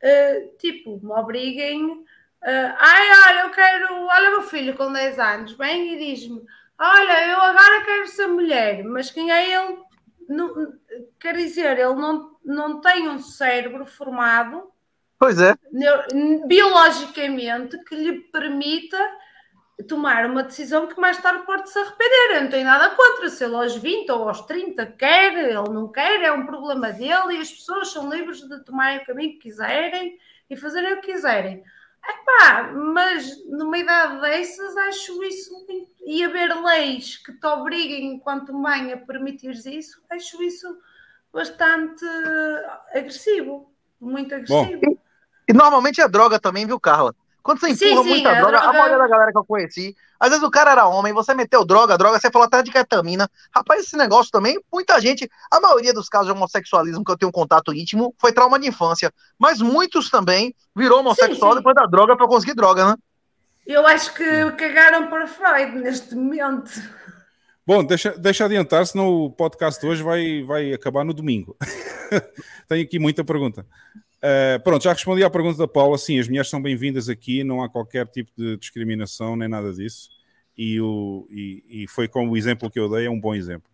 eh, 0.00 0.48
tipo, 0.58 1.00
me 1.02 1.12
obriguem. 1.12 2.04
eh, 2.42 2.74
Ai, 2.78 3.08
olha, 3.28 3.40
eu 3.46 3.50
quero. 3.50 3.94
Olha, 4.06 4.30
meu 4.30 4.42
filho 4.42 4.76
com 4.76 4.92
10 4.92 5.18
anos, 5.18 5.52
vem 5.52 5.94
e 5.94 5.98
diz-me: 5.98 6.42
Olha, 6.78 7.26
eu 7.28 7.40
agora 7.40 7.84
quero 7.84 8.06
ser 8.06 8.26
mulher, 8.26 8.84
mas 8.84 9.10
quem 9.10 9.30
é 9.30 9.50
ele? 9.54 9.78
Não- 10.28 10.72
quer 11.20 11.36
dizer, 11.36 11.78
ele 11.78 11.94
não, 11.94 12.36
não 12.44 12.80
tem 12.80 13.08
um 13.08 13.18
cérebro 13.18 13.86
formado 13.86 14.70
Pois 15.18 15.40
é. 15.40 15.54
neu- 15.72 16.46
biologicamente 16.46 17.78
que 17.84 17.94
lhe 17.94 18.20
permita 18.30 18.98
tomar 19.88 20.26
uma 20.26 20.42
decisão 20.42 20.86
que 20.86 20.98
mais 21.00 21.18
tarde 21.18 21.44
pode 21.46 21.70
se 21.70 21.78
arrepender. 21.78 22.34
Eu 22.36 22.42
não 22.42 22.50
tenho 22.50 22.64
nada 22.64 22.90
contra 22.94 23.28
se 23.28 23.44
ele 23.44 23.54
aos 23.54 23.76
20 23.76 24.10
ou 24.10 24.28
aos 24.28 24.40
30 24.42 24.84
quer, 24.86 25.32
ele 25.34 25.54
não 25.54 25.88
quer, 25.90 26.22
é 26.22 26.32
um 26.32 26.44
problema 26.46 26.90
dele 26.92 27.36
e 27.36 27.40
as 27.40 27.50
pessoas 27.52 27.88
são 27.92 28.10
livres 28.10 28.40
de 28.40 28.64
tomarem 28.64 28.98
o 28.98 29.04
caminho 29.06 29.32
que 29.32 29.38
quiserem 29.48 30.18
e 30.50 30.56
fazerem 30.56 30.94
o 30.94 31.00
que 31.00 31.12
quiserem. 31.12 31.62
Epá, 32.08 32.72
mas 32.72 33.44
numa 33.46 33.78
idade 33.78 34.20
dessas 34.20 34.76
acho 34.76 35.22
isso 35.24 35.66
e 36.04 36.22
haver 36.24 36.54
leis 36.62 37.16
que 37.16 37.32
te 37.32 37.46
obriguem 37.46 38.14
enquanto 38.14 38.54
mãe 38.54 38.92
a 38.92 38.96
permitires 38.96 39.66
isso, 39.66 40.00
acho 40.08 40.40
isso 40.42 40.78
bastante 41.32 42.04
agressivo, 42.94 43.70
muito 44.00 44.34
agressivo. 44.34 44.80
E 45.48 45.52
normalmente 45.52 46.00
é 46.00 46.08
droga 46.08 46.38
também, 46.38 46.66
viu, 46.66 46.78
Carla? 46.78 47.14
Quando 47.46 47.60
você 47.60 47.72
Sim, 47.76 47.86
empurra 47.86 48.02
sim, 48.02 48.08
muita 48.08 48.30
é 48.30 48.40
droga, 48.40 48.58
a 48.58 48.72
maioria 48.72 48.98
da 48.98 49.06
galera 49.06 49.30
que 49.30 49.38
eu 49.38 49.44
conheci, 49.44 49.96
às 50.18 50.30
vezes 50.30 50.42
o 50.42 50.50
cara 50.50 50.72
era 50.72 50.88
homem, 50.88 51.12
você 51.12 51.32
meteu 51.32 51.64
droga, 51.64 51.96
droga, 51.96 52.18
você 52.18 52.28
falou 52.28 52.44
até 52.44 52.60
de 52.60 52.72
ketamina. 52.72 53.30
Rapaz, 53.54 53.84
esse 53.84 53.96
negócio 53.96 54.32
também, 54.32 54.60
muita 54.72 55.00
gente, 55.00 55.30
a 55.48 55.60
maioria 55.60 55.94
dos 55.94 56.08
casos 56.08 56.26
de 56.26 56.32
homossexualismo 56.32 57.04
que 57.04 57.12
eu 57.12 57.16
tenho 57.16 57.30
contato 57.30 57.72
íntimo 57.72 58.12
foi 58.18 58.32
trauma 58.32 58.58
de 58.58 58.66
infância, 58.66 59.12
mas 59.38 59.60
muitos 59.60 60.10
também 60.10 60.52
virou 60.74 60.98
homossexual 60.98 61.52
sim. 61.52 61.58
depois 61.58 61.76
da 61.76 61.86
droga 61.86 62.16
pra 62.16 62.26
conseguir 62.26 62.54
droga, 62.54 62.84
né? 62.84 62.96
Eu 63.64 63.86
acho 63.86 64.12
que 64.12 64.50
cagaram 64.58 65.06
para 65.06 65.28
Freud 65.28 65.76
neste 65.76 66.16
momento. 66.16 66.72
Bom, 67.64 67.84
deixa, 67.84 68.10
deixa 68.18 68.44
adiantar, 68.44 68.84
senão 68.86 69.08
o 69.08 69.30
podcast 69.30 69.80
de 69.80 69.86
hoje 69.86 70.02
vai, 70.02 70.42
vai 70.42 70.72
acabar 70.72 71.04
no 71.04 71.14
domingo. 71.14 71.56
Tenho 72.68 72.84
aqui 72.84 72.98
muita 72.98 73.24
pergunta. 73.24 73.64
Uh, 74.26 74.60
pronto, 74.64 74.82
já 74.82 74.92
respondi 74.92 75.22
à 75.22 75.30
pergunta 75.30 75.58
da 75.58 75.68
Paula. 75.68 75.96
Sim, 75.98 76.18
as 76.18 76.26
mulheres 76.26 76.48
são 76.50 76.60
bem-vindas 76.60 77.08
aqui, 77.08 77.44
não 77.44 77.62
há 77.62 77.68
qualquer 77.68 78.06
tipo 78.08 78.32
de 78.36 78.56
discriminação 78.56 79.36
nem 79.36 79.48
nada 79.48 79.72
disso. 79.72 80.08
E, 80.58 80.80
o, 80.80 81.28
e, 81.30 81.62
e 81.84 81.88
foi 81.88 82.08
como 82.08 82.32
o 82.32 82.36
exemplo 82.36 82.70
que 82.70 82.80
eu 82.80 82.88
dei, 82.88 83.06
é 83.06 83.10
um 83.10 83.20
bom 83.20 83.34
exemplo. 83.34 83.70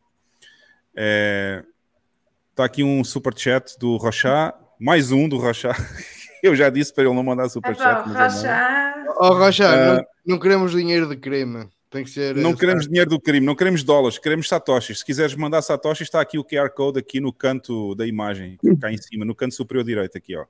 Está 2.50 2.64
aqui 2.64 2.82
um 2.82 3.02
super 3.02 3.32
chat 3.38 3.78
do 3.78 3.96
Rochá, 3.96 4.52
mais 4.78 5.10
um 5.10 5.28
do 5.28 5.38
Rochá. 5.38 5.70
eu 6.42 6.54
já 6.54 6.68
disse 6.68 6.92
para 6.92 7.04
ele 7.04 7.14
não 7.14 7.22
mandar 7.22 7.48
super 7.48 7.74
chat. 7.74 8.06
manda. 8.06 8.28
Rocha. 8.28 8.94
Oh, 9.20 9.28
Rocha, 9.34 9.68
Ah. 9.68 9.94
não, 9.96 10.04
não 10.26 10.38
queremos 10.38 10.72
dinheiro 10.72 11.08
de 11.08 11.16
crime. 11.16 11.68
Tem 11.92 12.02
que 12.02 12.10
ser. 12.10 12.34
Não 12.34 12.52
eh, 12.52 12.56
queremos 12.56 12.88
dinheiro 12.88 13.10
do 13.10 13.20
crime, 13.20 13.44
não 13.44 13.54
queremos 13.54 13.84
dólares, 13.84 14.18
queremos 14.18 14.48
satoshis. 14.48 15.00
Se 15.00 15.04
quiseres 15.04 15.34
mandar 15.34 15.60
satoshis, 15.60 16.08
está 16.08 16.22
aqui 16.22 16.38
o 16.38 16.44
QR 16.44 16.70
Code 16.70 16.98
aqui 16.98 17.20
no 17.20 17.30
canto 17.34 17.94
da 17.94 18.06
imagem, 18.06 18.58
cá 18.80 18.90
em 18.90 18.96
cima, 18.96 19.26
no 19.26 19.34
canto 19.34 19.54
superior 19.54 19.84
direito 19.84 20.16
aqui, 20.16 20.34
ó. 20.34 20.46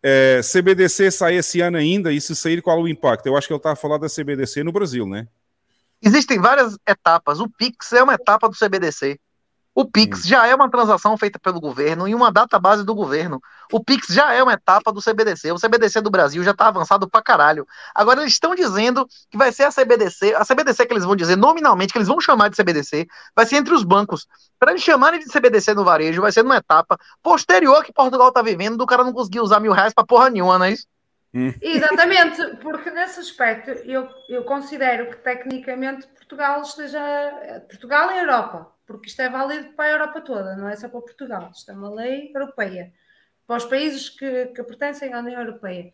É, 0.00 0.40
CBDC 0.40 1.10
sai 1.10 1.34
esse 1.34 1.60
ano 1.60 1.76
ainda, 1.76 2.12
e 2.12 2.20
se 2.20 2.34
sair, 2.36 2.62
qual 2.62 2.80
o 2.80 2.88
impacto? 2.88 3.26
Eu 3.26 3.36
acho 3.36 3.48
que 3.48 3.52
ele 3.52 3.58
está 3.58 3.72
a 3.72 3.76
falar 3.76 3.98
da 3.98 4.08
CBDC 4.08 4.62
no 4.62 4.70
Brasil, 4.70 5.04
né? 5.04 5.26
Existem 6.00 6.38
várias 6.38 6.76
etapas. 6.86 7.40
O 7.40 7.48
Pix 7.48 7.92
é 7.92 8.02
uma 8.02 8.14
etapa 8.14 8.48
do 8.48 8.56
CBDC. 8.56 9.18
O 9.74 9.86
Pix 9.86 10.24
já 10.24 10.46
é 10.46 10.54
uma 10.54 10.70
transação 10.70 11.16
feita 11.16 11.38
pelo 11.38 11.58
governo 11.58 12.06
em 12.06 12.14
uma 12.14 12.30
database 12.30 12.84
do 12.84 12.94
governo. 12.94 13.40
O 13.72 13.82
Pix 13.82 14.08
já 14.08 14.32
é 14.34 14.42
uma 14.42 14.52
etapa 14.52 14.92
do 14.92 15.00
CBDC. 15.00 15.50
O 15.50 15.58
CBDC 15.58 16.02
do 16.02 16.10
Brasil 16.10 16.44
já 16.44 16.50
está 16.50 16.68
avançado 16.68 17.08
pra 17.08 17.22
caralho. 17.22 17.66
Agora 17.94 18.20
eles 18.20 18.34
estão 18.34 18.54
dizendo 18.54 19.08
que 19.30 19.38
vai 19.38 19.50
ser 19.50 19.64
a 19.64 19.72
CBDC, 19.72 20.34
a 20.34 20.44
CBDC 20.44 20.84
que 20.84 20.92
eles 20.92 21.04
vão 21.04 21.16
dizer 21.16 21.36
nominalmente, 21.36 21.92
que 21.92 21.98
eles 21.98 22.08
vão 22.08 22.20
chamar 22.20 22.48
de 22.48 22.56
CBDC, 22.56 23.06
vai 23.34 23.46
ser 23.46 23.56
entre 23.56 23.72
os 23.72 23.82
bancos. 23.82 24.26
Para 24.58 24.72
eles 24.72 24.82
chamarem 24.82 25.20
de 25.20 25.32
CBDC 25.32 25.72
no 25.72 25.84
varejo, 25.84 26.20
vai 26.20 26.32
ser 26.32 26.42
numa 26.42 26.58
etapa 26.58 26.98
posterior 27.22 27.82
que 27.82 27.92
Portugal 27.92 28.30
tá 28.30 28.42
vivendo, 28.42 28.76
do 28.76 28.86
cara 28.86 29.04
não 29.04 29.12
conseguir 29.12 29.40
usar 29.40 29.58
mil 29.58 29.72
reais 29.72 29.94
pra 29.94 30.04
porra 30.04 30.28
nenhuma, 30.28 30.58
não 30.58 30.66
é 30.66 30.72
isso? 30.72 30.86
Exatamente, 31.62 32.58
porque 32.60 32.90
nesse 32.90 33.20
aspecto 33.20 33.70
eu, 33.70 34.06
eu 34.28 34.44
considero 34.44 35.08
que 35.10 35.16
tecnicamente 35.16 36.06
Portugal 36.08 36.60
esteja. 36.60 37.00
Portugal 37.70 38.10
e 38.12 38.18
Europa, 38.18 38.70
porque 38.92 39.08
isto 39.08 39.20
é 39.22 39.28
válido 39.28 39.72
para 39.72 39.86
a 39.86 39.90
Europa 39.92 40.20
toda, 40.20 40.54
não 40.54 40.68
é 40.68 40.76
só 40.76 40.88
para 40.88 41.00
Portugal, 41.00 41.50
isto 41.54 41.70
é 41.70 41.74
uma 41.74 41.90
lei 41.90 42.30
europeia, 42.34 42.92
para 43.46 43.56
os 43.56 43.64
países 43.64 44.10
que, 44.10 44.46
que 44.46 44.62
pertencem 44.62 45.12
à 45.12 45.18
União 45.18 45.40
Europeia. 45.40 45.92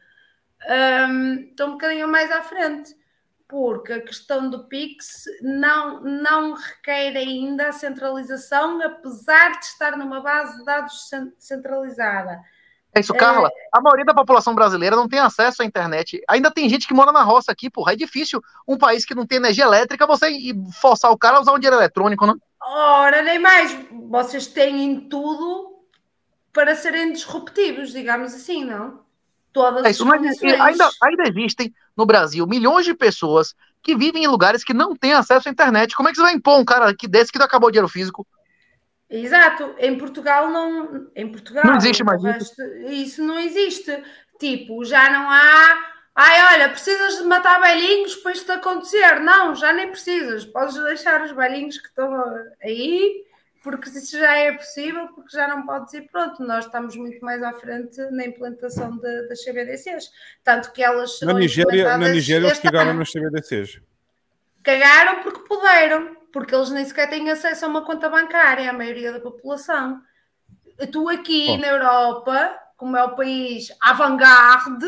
Hum, 1.08 1.46
estão 1.50 1.68
um 1.68 1.72
bocadinho 1.72 2.08
mais 2.08 2.30
à 2.32 2.42
frente, 2.42 2.94
porque 3.46 3.92
a 3.92 4.02
questão 4.02 4.50
do 4.50 4.68
PIX 4.68 5.24
não, 5.40 6.02
não 6.02 6.54
requer 6.54 7.16
ainda 7.16 7.68
a 7.68 7.72
centralização, 7.72 8.82
apesar 8.82 9.58
de 9.58 9.64
estar 9.64 9.96
numa 9.96 10.20
base 10.20 10.58
de 10.58 10.64
dados 10.64 11.08
cen- 11.08 11.32
centralizada. 11.38 12.42
É 12.98 13.00
isso, 13.00 13.14
Carla. 13.14 13.50
A 13.72 13.80
maioria 13.80 14.04
da 14.04 14.14
população 14.14 14.54
brasileira 14.54 14.96
não 14.96 15.08
tem 15.08 15.18
acesso 15.18 15.62
à 15.62 15.64
internet. 15.64 16.20
Ainda 16.28 16.50
tem 16.50 16.68
gente 16.68 16.86
que 16.86 16.94
mora 16.94 17.12
na 17.12 17.22
roça 17.22 17.52
aqui, 17.52 17.70
porra. 17.70 17.92
É 17.92 17.96
difícil 17.96 18.42
um 18.66 18.76
país 18.76 19.04
que 19.04 19.14
não 19.14 19.26
tem 19.26 19.36
energia 19.38 19.64
elétrica 19.64 20.06
você 20.06 20.30
forçar 20.80 21.10
o 21.10 21.18
cara 21.18 21.36
a 21.38 21.40
usar 21.40 21.52
um 21.52 21.58
dinheiro 21.58 21.76
eletrônico, 21.76 22.26
né? 22.26 22.34
Ora, 22.60 23.22
nem 23.22 23.38
mais. 23.38 23.76
Vocês 24.08 24.46
têm 24.46 25.00
tudo 25.08 25.78
para 26.52 26.74
serem 26.74 27.12
disruptivos, 27.12 27.92
digamos 27.92 28.34
assim, 28.34 28.64
não? 28.64 29.00
Todas 29.52 29.84
É 29.84 29.88
as 29.88 29.94
isso, 29.94 30.04
mas 30.04 30.20
condições. 30.20 30.60
ainda, 30.60 30.90
ainda 31.02 31.22
existem 31.28 31.72
no 31.96 32.04
Brasil 32.04 32.46
milhões 32.46 32.84
de 32.84 32.94
pessoas 32.94 33.54
que 33.82 33.96
vivem 33.96 34.24
em 34.24 34.28
lugares 34.28 34.64
que 34.64 34.74
não 34.74 34.94
têm 34.94 35.12
acesso 35.12 35.48
à 35.48 35.52
internet. 35.52 35.94
Como 35.94 36.08
é 36.08 36.12
que 36.12 36.16
você 36.16 36.22
vai 36.22 36.34
impor 36.34 36.58
um 36.58 36.64
cara 36.64 36.90
aqui 36.90 37.06
desse 37.06 37.30
que 37.32 37.38
não 37.38 37.46
acabou 37.46 37.68
o 37.68 37.72
dinheiro 37.72 37.88
físico? 37.88 38.26
Exato. 39.10 39.74
Em 39.78 39.96
Portugal 39.96 40.50
não. 40.50 41.08
Em 41.16 41.30
Portugal. 41.30 41.64
Não 41.64 41.76
existe 41.76 42.04
mais 42.04 42.22
isso. 42.22 42.28
resto- 42.32 42.62
isso 42.90 43.22
não 43.24 43.38
existe. 43.38 44.02
Tipo, 44.38 44.84
já 44.84 45.10
não 45.10 45.30
há. 45.30 45.94
Ai, 46.14 46.54
olha, 46.54 46.68
precisas 46.70 47.16
de 47.18 47.22
matar 47.24 47.60
velhinhos 47.60 48.16
para 48.16 48.32
isto 48.32 48.50
acontecer. 48.52 49.20
Não, 49.20 49.54
já 49.54 49.72
nem 49.72 49.88
precisas. 49.88 50.44
Podes 50.44 50.74
deixar 50.84 51.22
os 51.22 51.30
velhinhos 51.32 51.78
que 51.78 51.86
estão 51.88 52.12
aí, 52.62 53.24
porque 53.62 53.88
isso 53.88 54.18
já 54.18 54.36
é 54.36 54.52
possível, 54.52 55.06
porque 55.14 55.30
já 55.36 55.46
não 55.48 55.64
podes 55.64 55.94
ir. 55.94 56.02
Pronto, 56.10 56.42
nós 56.42 56.66
estamos 56.66 56.96
muito 56.96 57.24
mais 57.24 57.40
à 57.42 57.52
frente 57.52 57.98
na 58.10 58.26
implantação 58.26 58.96
de- 58.98 59.28
das 59.28 59.42
CBDCs. 59.44 60.10
Tanto 60.42 60.72
que 60.72 60.82
elas 60.82 61.20
Na 61.22 61.32
Nigéria, 61.34 61.96
na 61.96 62.08
Nigéria 62.08 62.48
eles 62.48 62.60
ano. 62.64 62.94
nas 62.94 63.10
CBDCs. 63.12 63.80
Cagaram 64.62 65.22
porque 65.22 65.40
puderam, 65.48 66.16
porque 66.32 66.54
eles 66.54 66.70
nem 66.70 66.84
sequer 66.84 67.08
têm 67.08 67.30
acesso 67.30 67.64
a 67.64 67.68
uma 67.68 67.84
conta 67.84 68.08
bancária, 68.08 68.68
a 68.68 68.72
maioria 68.72 69.12
da 69.12 69.20
população. 69.20 70.00
Tu 70.92 71.08
aqui 71.08 71.46
Bom. 71.46 71.58
na 71.58 71.66
Europa, 71.68 72.58
como 72.76 72.96
é 72.96 73.04
o 73.04 73.16
país 73.16 73.68
avant-garde, 73.80 74.86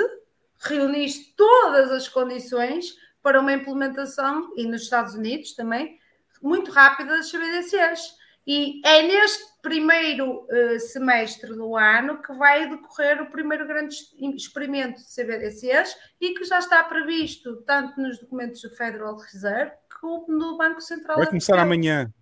reuniste 0.60 1.34
todas 1.34 1.90
as 1.90 2.08
condições 2.08 2.94
para 3.22 3.40
uma 3.40 3.52
implementação, 3.52 4.52
e 4.56 4.66
nos 4.66 4.82
Estados 4.82 5.14
Unidos 5.14 5.54
também, 5.54 5.98
muito 6.42 6.70
rápida 6.70 7.16
das 7.16 7.30
CBDCs. 7.30 8.18
E 8.46 8.80
é 8.84 9.02
neste 9.02 9.44
primeiro 9.60 10.46
eh, 10.50 10.78
semestre 10.78 11.54
do 11.54 11.76
ano 11.76 12.22
que 12.22 12.32
vai 12.32 12.68
decorrer 12.68 13.20
o 13.20 13.30
primeiro 13.30 13.66
grande 13.66 13.94
experimento 14.34 15.02
de 15.02 15.14
CBDCs 15.14 15.94
e 16.18 16.32
que 16.32 16.44
já 16.44 16.58
está 16.58 16.82
previsto 16.82 17.62
tanto 17.62 18.00
nos 18.00 18.18
documentos 18.18 18.62
do 18.62 18.70
Federal 18.70 19.18
Reserve 19.18 19.72
como 20.00 20.26
no 20.28 20.56
Banco 20.56 20.80
Central 20.80 21.16
Vai 21.18 21.26
começar 21.26 21.52
Europeu. 21.52 21.72
amanhã. 21.72 22.12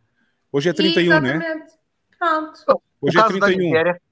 Hoje 0.51 0.69
é 0.69 0.73
31, 0.73 1.21
né? 1.21 1.37
Exatamente. 1.37 1.73
Pronto. 2.19 2.83
Hoje 3.01 3.17
o 3.17 3.21
é 3.21 3.23
caso 3.23 3.39
da 3.39 3.47
31. 3.47 3.65
Nigéria. 3.65 4.03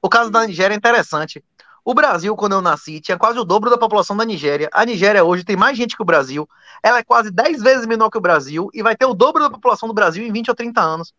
O 0.00 0.08
caso 0.08 0.30
da 0.30 0.46
Nigéria 0.46 0.74
é 0.74 0.76
interessante. 0.76 1.44
O 1.84 1.92
Brasil, 1.92 2.34
quando 2.34 2.52
eu 2.52 2.62
nasci, 2.62 2.98
tinha 3.00 3.18
quase 3.18 3.38
o 3.38 3.44
dobro 3.44 3.68
da 3.68 3.76
população 3.76 4.16
da 4.16 4.24
Nigéria. 4.24 4.70
A 4.72 4.86
Nigéria 4.86 5.22
hoje 5.22 5.44
tem 5.44 5.56
mais 5.56 5.76
gente 5.76 5.96
que 5.96 6.02
o 6.02 6.06
Brasil. 6.06 6.48
Ela 6.82 6.98
é 6.98 7.04
quase 7.04 7.30
10 7.30 7.62
vezes 7.62 7.86
menor 7.86 8.08
que 8.08 8.16
o 8.16 8.22
Brasil 8.22 8.70
e 8.72 8.82
vai 8.82 8.96
ter 8.96 9.04
o 9.04 9.12
dobro 9.12 9.42
da 9.42 9.50
população 9.50 9.86
do 9.86 9.94
Brasil 9.94 10.24
em 10.24 10.32
20 10.32 10.48
ou 10.48 10.54
30 10.54 10.80
anos. 10.80 11.14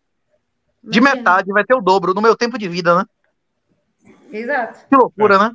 De 0.84 1.00
metade 1.00 1.52
vai 1.52 1.64
ter 1.64 1.76
o 1.76 1.82
dobro 1.82 2.14
no 2.14 2.22
meu 2.22 2.36
tempo 2.36 2.58
de 2.58 2.68
vida, 2.68 2.96
né? 2.96 3.06
Exato. 4.32 4.88
Que 4.90 4.96
loucura, 4.96 5.38
né? 5.38 5.52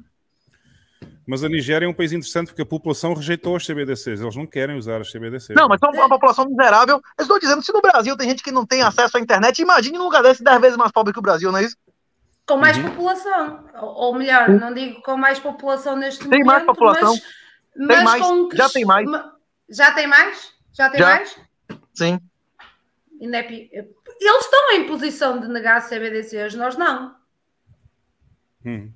Mas 1.31 1.45
a 1.45 1.49
Nigéria 1.49 1.87
é 1.87 1.89
um 1.89 1.95
país 1.95 2.11
interessante 2.11 2.49
porque 2.49 2.63
a 2.63 2.67
população 2.67 3.15
rejeitou 3.15 3.55
as 3.55 3.65
CBDCs. 3.65 4.21
Eles 4.21 4.35
não 4.35 4.45
querem 4.49 4.77
usar 4.77 5.01
as 5.01 5.13
CBDCs. 5.13 5.55
Não, 5.55 5.69
mas 5.69 5.79
são 5.79 5.91
uma 5.93 6.09
população 6.09 6.45
miserável. 6.45 7.01
Eu 7.17 7.23
estou 7.23 7.39
dizendo, 7.39 7.63
se 7.63 7.73
no 7.73 7.81
Brasil 7.81 8.17
tem 8.17 8.29
gente 8.29 8.43
que 8.43 8.51
não 8.51 8.67
tem 8.67 8.83
acesso 8.83 9.17
à 9.17 9.21
internet, 9.21 9.63
imagine 9.63 9.97
num 9.97 10.07
lugar 10.07 10.25
desse 10.25 10.43
10 10.43 10.61
vezes 10.61 10.77
mais 10.77 10.91
pobre 10.91 11.13
que 11.13 11.21
o 11.21 11.23
Brasil, 11.23 11.53
não 11.53 11.61
é 11.61 11.63
isso? 11.63 11.77
Com 12.49 12.57
mais 12.57 12.77
Uhum. 12.79 12.91
população. 12.91 13.65
Ou, 13.81 14.13
melhor, 14.17 14.49
não 14.49 14.75
digo 14.75 15.01
com 15.03 15.17
mais 15.17 15.39
população 15.39 15.95
neste 15.95 16.19
Tem 16.29 16.31
momento. 16.41 16.47
mais 16.47 16.65
população. 16.67 17.15
Mas, 17.15 17.23
Tem 17.77 17.87
mas 17.87 18.05
mais. 18.05 18.23
com 18.27 18.49
Já 18.53 18.69
tem 18.69 18.85
mais. 18.85 19.09
ma- 19.09 19.33
Já 19.69 19.93
tem 19.93 20.07
mais? 20.09 20.53
Já 20.73 20.91
tem 20.91 20.99
Já. 20.99 21.07
mais? 21.07 21.41
Sim. 21.95 22.19
É 23.23 23.49
Eles 23.49 24.45
estão 24.45 24.73
em 24.73 24.85
posição 24.89 25.39
de 25.39 25.47
negar 25.47 25.81
CBDCs, 25.81 26.57
nós 26.57 26.77
não. 26.77 27.15
Hum. 28.67 28.91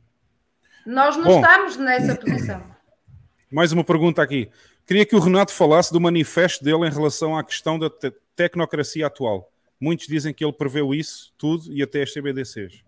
Nós 0.87 1.17
não 1.17 1.25
Bom. 1.25 1.41
estamos 1.41 1.77
nessa 1.77 2.15
posição. 2.17 2.63
Mais 3.51 3.73
uma 3.73 3.85
pergunta 3.85 4.23
aqui. 4.23 4.51
Queria 4.87 5.07
que 5.07 5.17
o 5.17 5.21
Renato 5.21 5.53
falasse 5.53 5.93
do 5.93 6.01
manifesto 6.01 6.63
dele 6.63 6.87
em 6.87 6.91
relação 6.91 7.37
à 7.37 7.43
questão 7.43 7.79
da 7.79 7.89
te- 7.89 8.13
tecnocracia 8.37 9.07
atual. 9.07 9.51
Muitos 9.81 10.07
dizem 10.07 10.35
que 10.35 10.45
ele 10.45 10.53
preveu 10.53 10.95
isso 10.95 11.33
tudo 11.39 11.73
e 11.73 11.83
até 11.83 12.03
as 12.03 12.13
CBDCs. 12.13 12.83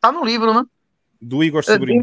Tá 0.00 0.10
no 0.12 0.24
livro, 0.24 0.52
né? 0.54 0.64
Do 1.20 1.42
Igor 1.42 1.64
Sobrinho. 1.64 2.02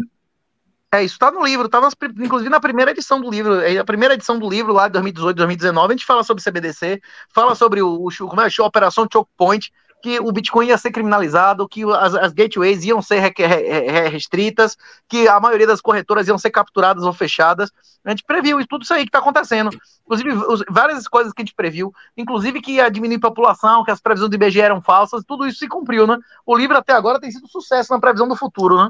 É, 0.94 1.04
isso 1.04 1.18
tá 1.18 1.32
no 1.32 1.44
livro, 1.44 1.70
tá 1.70 1.80
nas, 1.80 1.94
inclusive 2.20 2.50
na 2.50 2.60
primeira 2.60 2.92
edição 2.92 3.22
do 3.22 3.30
livro. 3.30 3.62
É, 3.62 3.78
A 3.78 3.86
primeira 3.86 4.14
edição 4.14 4.38
do 4.38 4.50
livro, 4.50 4.74
lá 4.74 4.88
de 4.88 4.94
2018, 4.94 5.38
2019, 5.38 5.94
a 5.94 5.96
gente 5.96 6.06
fala 6.06 6.24
sobre 6.24 6.44
CBDC, 6.44 7.02
fala 7.34 7.56
sobre 7.56 7.82
o, 7.82 8.06
o 8.08 8.28
como 8.28 8.42
é, 8.42 8.48
a 8.58 8.66
Operação 8.66 9.08
Choke 9.12 9.32
Point, 9.38 9.72
que 10.02 10.20
o 10.20 10.32
Bitcoin 10.32 10.68
ia 10.68 10.78
ser 10.78 10.92
criminalizado, 10.92 11.68
que 11.68 11.84
as, 11.94 12.16
as 12.16 12.34
gateways 12.34 12.84
iam 12.84 13.02
ser 13.02 13.20
re- 13.20 13.34
re- 13.38 13.92
re- 13.92 14.08
restritas, 14.10 14.78
que 15.08 15.28
a 15.28 15.40
maioria 15.40 15.68
das 15.68 15.80
corretoras 15.82 16.28
iam 16.28 16.38
ser 16.38 16.50
capturadas 16.50 17.04
ou 17.04 17.14
fechadas. 17.14 17.72
A 18.04 18.10
gente 18.10 18.24
previu 18.24 18.60
isso, 18.60 18.68
tudo 18.68 18.84
isso 18.84 18.94
aí 18.94 19.04
que 19.04 19.10
está 19.10 19.20
acontecendo. 19.20 19.70
Inclusive, 20.06 20.32
os- 20.32 20.64
várias 20.70 21.08
coisas 21.08 21.32
que 21.32 21.42
a 21.42 21.46
gente 21.46 21.54
previu, 21.56 21.94
inclusive 22.18 22.62
que 22.62 22.74
ia 22.74 22.90
diminuir 22.90 23.18
a 23.18 23.22
população, 23.22 23.84
que 23.84 23.92
as 23.92 24.02
previsões 24.02 24.30
do 24.30 24.36
IBGE 24.36 24.60
eram 24.62 24.82
falsas, 24.82 25.24
tudo 25.26 25.46
isso 25.46 25.60
se 25.60 25.68
cumpriu, 25.68 26.08
né? 26.08 26.18
O 26.46 26.58
livro 26.58 26.76
até 26.78 26.94
agora 26.94 27.20
tem 27.20 27.32
sido 27.32 27.48
sucesso 27.48 27.94
na 27.94 28.00
previsão 28.00 28.28
do 28.28 28.36
futuro, 28.36 28.78
né? 28.78 28.90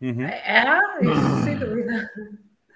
Uhum. 0.00 0.24
É, 0.24 0.80
isso 1.02 1.44
sem 1.44 1.56
dúvida. 1.58 2.10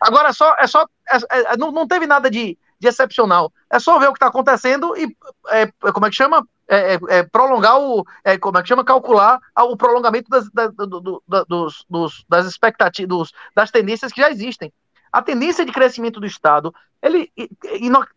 Agora, 0.01 0.33
só, 0.33 0.55
é 0.59 0.67
só. 0.67 0.87
é- 1.11 1.55
é- 1.55 1.57
não, 1.57 1.73
não 1.73 1.89
teve 1.89 2.07
nada 2.07 2.31
de, 2.31 2.57
de 2.79 2.87
excepcional. 2.89 3.51
É 3.71 3.79
só 3.79 3.99
ver 3.99 4.07
o 4.09 4.13
que 4.13 4.19
está 4.19 4.27
acontecendo 4.29 4.97
e. 4.97 5.17
é, 5.49 5.63
é, 5.63 5.93
como 5.93 6.07
é 6.07 6.11
que 6.11 6.15
chama? 6.17 6.47
É, 6.69 6.95
é- 6.95 6.99
é 7.19 7.23
prolongar 7.23 7.79
o. 7.81 8.05
é, 8.25 8.37
como 8.39 8.59
é 8.59 8.63
que 8.63 8.69
chama? 8.69 8.85
Calcular 8.85 9.39
o 9.57 9.77
prolongamento 9.77 10.29
das, 10.29 10.51
da- 10.51 10.67
do- 10.69 11.01
do- 11.01 11.23
dos, 11.49 11.85
dos- 11.89 12.25
das 12.29 12.47
expectativas, 12.47 13.09
dos- 13.09 13.33
das 13.55 13.71
tendências 13.71 14.13
que 14.13 14.21
já 14.21 14.31
existem. 14.31 14.73
A 15.17 15.23
tendência 15.23 15.65
de 15.65 15.73
crescimento 15.73 16.21
do 16.21 16.27
Estado, 16.27 16.75
ele 17.03 17.33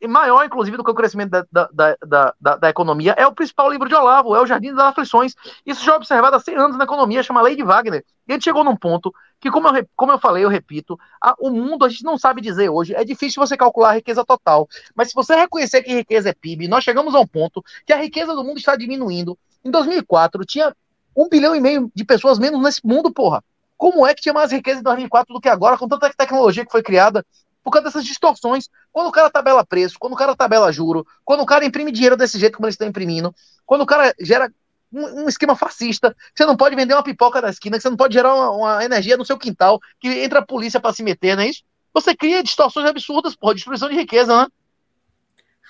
maior, 0.06 0.44
inclusive, 0.44 0.76
do 0.76 0.84
que 0.84 0.92
o 0.92 0.94
crescimento 0.94 1.30
da, 1.30 1.45
da, 1.50 1.69
da, 1.72 2.34
da- 2.42 2.56
da- 2.58 2.69
economia, 2.69 3.14
é 3.18 3.26
o 3.26 3.32
principal 3.34 3.72
livro 3.72 3.88
de 3.88 3.95
Olavo, 3.95 4.36
é 4.36 4.42
o 4.42 4.45
Jardim 4.45 4.74
das 4.74 4.88
Aflições. 4.88 5.34
Isso 5.66 5.82
já 5.86 5.94
é 5.94 5.95
observado 5.95 6.36
há 6.36 6.40
100 6.42 6.56
anos 6.58 6.78
na 6.78 6.84
economia, 6.84 7.24
chama 7.24 7.42
Lei 7.42 7.56
de 7.56 7.64
Wagner. 7.64 8.03
E 8.28 8.34
gente 8.34 8.44
chegou 8.44 8.66
num 8.66 8.76
ponto 8.76 9.14
que, 9.40 9.50
como 9.50 9.69
eu, 9.69 9.88
como 9.95 10.11
eu 10.11 10.19
falei, 10.19 10.44
eu 10.44 10.50
repito, 10.50 11.00
a- 11.22 11.36
o 11.40 11.50
mundo 11.50 11.86
a 11.86 11.90
gente 11.90 12.03
não 12.03 12.18
sabe 12.18 12.42
dizer 12.42 12.68
hoje. 12.68 12.94
É 12.94 13.06
difícil 13.06 13.42
você 13.42 13.56
calcular 13.56 13.92
a 13.92 13.94
riqueza 13.94 14.26
total. 14.26 14.68
Mas 14.94 15.08
se 15.08 15.16
você 15.16 15.36
reconhecer 15.36 15.82
que 15.82 15.94
riqueza 15.94 16.28
é 16.32 16.34
PIB, 16.34 16.68
nós 16.68 16.84
chegamos 16.84 17.16
a 17.16 17.19
um 17.22 17.28
ponto 17.28 17.64
que 17.86 17.94
a 17.94 17.98
riqueza 17.98 18.36
do 18.36 18.44
mundo 18.44 18.58
está 18.58 18.76
diminuindo. 18.76 19.40
Em 19.64 19.72
2004, 19.72 20.44
tinha 20.44 20.76
um 21.16 21.30
bilhão 21.30 21.56
e 21.56 21.61
meio 21.61 21.90
de 21.95 22.03
pessoas 22.03 22.38
menos 22.38 22.61
nesse 22.61 22.82
mundo, 22.86 23.10
porra. 23.10 23.42
Como 23.80 24.06
é 24.06 24.14
que 24.14 24.22
tinha 24.22 24.33
mais 24.33 24.51
riqueza 24.51 24.82
em 24.82 24.83
2004 24.83 25.33
do 25.33 25.40
que 25.40 25.48
agora, 25.48 25.77
com 25.77 25.88
tanta 25.88 26.14
tecnologia 26.14 26.66
que 26.66 26.72
foi 26.72 26.83
criada? 26.83 27.25
Por 27.64 27.72
causa 27.72 27.85
dessas 27.85 28.03
distorções. 28.03 28.67
Quando 28.91 29.08
o 29.08 29.11
cara 29.11 29.30
tabela 29.30 29.66
preço, 29.66 29.95
quando 29.98 30.11
o 30.11 30.17
cara 30.17 30.35
tabela 30.35 30.69
juro, 30.69 31.08
quando 31.24 31.40
o 31.40 31.45
cara 31.45 31.64
imprime 31.64 31.90
dinheiro 31.90 32.17
desse 32.17 32.38
jeito 32.38 32.58
como 32.58 32.66
eles 32.66 32.74
estão 32.74 32.90
imprimindo, 32.90 33.33
quando 33.66 33.83
o 33.83 33.85
cara 33.85 34.14
gera 34.19 34.51
um, 34.91 35.24
um 35.24 35.30
esquema 35.30 35.56
fascista, 35.56 36.14
você 36.35 36.45
não 36.45 36.58
pode 36.58 36.75
vender 36.75 36.93
uma 36.93 37.01
pipoca 37.01 37.40
na 37.40 37.49
esquina, 37.49 37.77
que 37.77 37.83
você 37.83 37.90
não 37.90 37.95
pode 37.95 38.14
gerar 38.14 38.35
uma, 38.35 38.51
uma 38.51 38.83
energia 38.83 39.16
no 39.16 39.24
seu 39.24 39.38
quintal, 39.38 39.80
que 39.98 40.09
entra 40.09 40.40
a 40.40 40.45
polícia 40.45 40.82
para 40.82 40.91
se 40.91 41.01
meter, 41.01 41.38
não 41.38 41.43
é 41.43 41.48
isso? 41.48 41.64
Você 41.93 42.14
cria 42.14 42.43
distorções 42.43 42.85
absurdas, 42.85 43.33
porra, 43.33 43.56
destruição 43.56 43.88
de 43.88 43.95
riqueza, 43.95 44.41
né? 44.41 44.48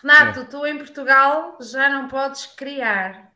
Renato, 0.01 0.45
tu 0.45 0.65
em 0.65 0.77
Portugal 0.79 1.59
já 1.61 1.87
não 1.89 2.07
podes 2.07 2.47
criar. 2.47 3.31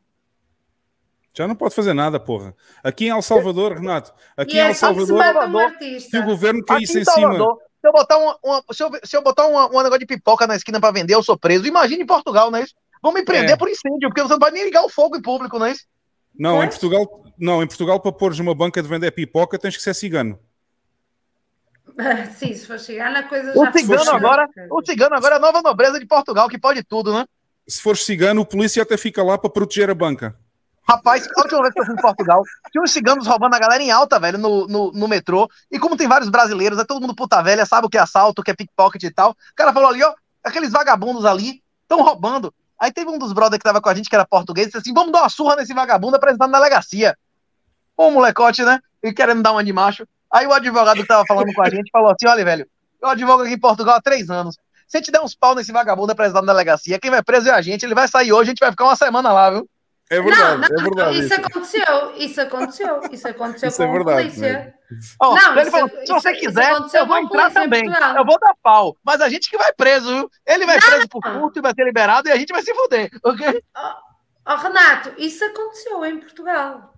Já 1.36 1.48
não 1.48 1.56
pode 1.56 1.74
fazer 1.74 1.92
nada, 1.94 2.20
porra. 2.20 2.54
Aqui 2.82 3.06
em 3.06 3.10
El 3.10 3.20
Salvador, 3.22 3.72
Renato, 3.78 4.12
aqui 4.36 4.56
E 4.56 4.58
em 4.60 4.62
é 4.62 4.66
El 4.68 4.74
se 4.74 4.80
Salvador, 4.80 5.22
se 6.00 6.18
o 6.18 6.24
governo 6.24 6.64
caísse 6.64 7.00
em 7.00 7.04
cima. 7.04 7.34
Se 7.34 7.88
eu 7.88 7.92
botar, 7.92 8.16
uma, 8.16 8.38
uma- 8.42 8.64
se 8.72 8.82
eu, 8.82 8.90
se 9.04 9.16
eu 9.16 9.22
botar 9.22 9.46
uma, 9.46 9.66
um 9.66 9.82
negócio 9.82 9.98
de 9.98 10.06
pipoca 10.06 10.46
na 10.46 10.56
esquina 10.56 10.80
para 10.80 10.92
vender, 10.92 11.14
eu 11.14 11.22
sou 11.22 11.36
preso. 11.36 11.66
Imagine 11.66 12.02
em 12.02 12.06
Portugal, 12.06 12.50
não 12.50 12.58
é 12.58 12.62
isso? 12.62 12.74
Vão 13.02 13.12
me 13.12 13.22
prender 13.24 13.50
É. 13.50 13.56
por 13.56 13.68
incêndio, 13.68 14.08
porque 14.08 14.22
você 14.22 14.32
não 14.32 14.38
pode 14.38 14.54
nem 14.54 14.64
ligar 14.64 14.82
o 14.84 14.88
fogo 14.88 15.16
em 15.16 15.20
público, 15.22 15.58
não 15.58 15.66
é 15.66 15.72
isso? 15.72 15.84
Não, 16.38 16.62
em 16.64 16.68
Portugal, 16.68 17.24
não, 17.38 17.62
em 17.62 17.66
Portugal, 17.66 18.00
para 18.00 18.10
pôres 18.12 18.38
uma 18.38 18.54
banca 18.54 18.80
de 18.82 18.88
vender 18.88 19.10
pipoca, 19.10 19.58
tens 19.58 19.76
que 19.76 19.82
ser 19.82 19.92
cigano. 19.94 20.38
Sim, 22.38 22.54
se 22.54 22.66
for 22.66 22.78
chegar 22.78 23.10
na 23.12 23.22
coisa 23.24 23.52
O 23.58 23.64
já 23.66 23.72
cigano 23.72 24.04
foi. 24.04 24.14
agora, 24.14 24.48
o 24.70 24.84
cigano 24.84 25.14
agora 25.14 25.34
é 25.34 25.38
a 25.38 25.40
nova 25.40 25.60
nobreza 25.62 25.98
de 26.00 26.06
Portugal, 26.06 26.48
que 26.48 26.58
pode 26.58 26.82
tudo, 26.82 27.12
né? 27.12 27.26
Se 27.68 27.80
fores 27.82 28.04
cigano, 28.04 28.40
o 28.40 28.46
polícia 28.46 28.82
até 28.82 28.96
fica 28.96 29.22
lá 29.22 29.36
para 29.38 29.50
proteger 29.50 29.90
a 29.90 29.94
banca. 29.94 30.36
Rapaz, 30.86 31.26
a 31.36 31.40
última 31.40 31.62
vez 31.62 31.72
que 31.72 31.80
eu 31.80 31.86
fui 31.86 31.94
em 31.94 32.00
Portugal, 32.00 32.42
tinha 32.70 32.82
uns 32.82 32.92
ciganos 32.92 33.26
roubando 33.26 33.54
a 33.54 33.58
galera 33.58 33.82
em 33.82 33.90
alta, 33.90 34.20
velho, 34.20 34.36
no, 34.36 34.66
no, 34.66 34.92
no 34.92 35.08
metrô. 35.08 35.48
E 35.70 35.78
como 35.78 35.96
tem 35.96 36.06
vários 36.06 36.28
brasileiros, 36.28 36.78
é 36.78 36.84
todo 36.84 37.00
mundo 37.00 37.14
puta 37.14 37.42
velha, 37.42 37.64
sabe 37.64 37.86
o 37.86 37.90
que 37.90 37.96
é 37.96 38.00
assalto, 38.00 38.42
o 38.42 38.44
que 38.44 38.50
é 38.50 38.54
pickpocket 38.54 39.02
e 39.02 39.10
tal. 39.10 39.30
O 39.30 39.36
cara 39.56 39.72
falou 39.72 39.88
ali, 39.88 40.02
ó, 40.02 40.14
aqueles 40.42 40.70
vagabundos 40.70 41.24
ali 41.24 41.62
estão 41.82 42.02
roubando. 42.02 42.52
Aí 42.78 42.92
teve 42.92 43.10
um 43.10 43.18
dos 43.18 43.32
brothers 43.32 43.58
que 43.58 43.64
tava 43.64 43.80
com 43.80 43.88
a 43.88 43.94
gente, 43.94 44.10
que 44.10 44.14
era 44.14 44.26
português, 44.26 44.66
disse 44.66 44.78
assim: 44.78 44.92
vamos 44.92 45.10
dar 45.10 45.22
uma 45.22 45.28
surra 45.30 45.56
nesse 45.56 45.72
vagabundo 45.72 46.16
apresentar 46.16 46.46
na 46.48 46.58
delegacia. 46.58 47.16
Ô 47.96 48.10
molecote, 48.10 48.62
né? 48.62 48.80
E 49.02 49.12
querendo 49.12 49.42
dar 49.42 49.52
uma 49.52 49.64
de 49.64 49.72
macho. 49.72 50.06
Aí 50.30 50.46
o 50.46 50.52
advogado 50.52 51.00
que 51.00 51.06
tava 51.06 51.24
falando 51.26 51.52
com 51.54 51.62
a 51.62 51.70
gente 51.70 51.90
falou 51.90 52.10
assim: 52.10 52.26
olha, 52.26 52.44
velho, 52.44 52.68
eu 53.00 53.08
advogo 53.08 53.42
aqui 53.42 53.54
em 53.54 53.58
Portugal 53.58 53.96
há 53.96 54.02
três 54.02 54.28
anos. 54.28 54.56
Se 54.86 54.98
a 54.98 55.00
gente 55.00 55.10
der 55.10 55.22
uns 55.22 55.34
pau 55.34 55.54
nesse 55.54 55.72
vagabundo 55.72 56.12
apresentar 56.12 56.42
na 56.42 56.52
delegacia, 56.52 56.98
quem 56.98 57.10
vai 57.10 57.22
preso 57.22 57.48
é 57.48 57.52
a 57.52 57.62
gente, 57.62 57.84
ele 57.86 57.94
vai 57.94 58.06
sair 58.06 58.32
hoje, 58.32 58.50
a 58.50 58.52
gente 58.52 58.60
vai 58.60 58.70
ficar 58.70 58.84
uma 58.84 58.96
semana 58.96 59.32
lá, 59.32 59.50
viu? 59.50 59.68
É 60.10 60.20
não, 60.20 60.58
não, 60.58 61.10
isso, 61.12 61.34
aconteceu, 61.34 62.12
isso 62.16 62.40
aconteceu, 62.40 63.00
isso 63.10 63.26
aconteceu 63.28 63.68
Isso 63.70 63.82
é 63.82 63.86
com 63.86 63.92
verdade, 63.92 64.18
a 64.18 64.22
polícia. 64.24 64.52
né? 64.52 64.74
Ó, 65.20 65.34
Não, 65.34 65.52
ele 65.52 65.62
isso- 65.62 65.70
falou, 65.70 65.88
se 65.88 66.02
isso- 66.04 66.12
você 66.12 66.30
isso 66.32 66.40
quiser, 66.40 66.72
eu 66.94 67.06
vou 67.06 67.18
entrar 67.18 67.50
também. 67.50 67.84
Portugal. 67.84 68.16
Eu 68.16 68.24
vou 68.24 68.38
dar 68.38 68.54
pau. 68.62 68.96
Mas 69.02 69.20
a 69.22 69.28
gente 69.30 69.48
que 69.50 69.56
vai 69.56 69.72
preso, 69.72 70.14
viu? 70.14 70.30
Ele 70.46 70.66
vai 70.66 70.78
preso 70.78 71.08
por 71.08 71.22
furto 71.22 71.58
e 71.58 71.62
vai 71.62 71.72
ser 71.74 71.84
liberado 71.84 72.28
e 72.28 72.32
a 72.32 72.36
gente 72.36 72.52
vai 72.52 72.62
se 72.62 72.74
fuder, 72.74 73.10
ok? 73.24 73.62
Oh, 74.46 74.54
Renato, 74.56 75.14
isso 75.16 75.42
aconteceu 75.44 76.04
em 76.04 76.20
Portugal. 76.20 76.93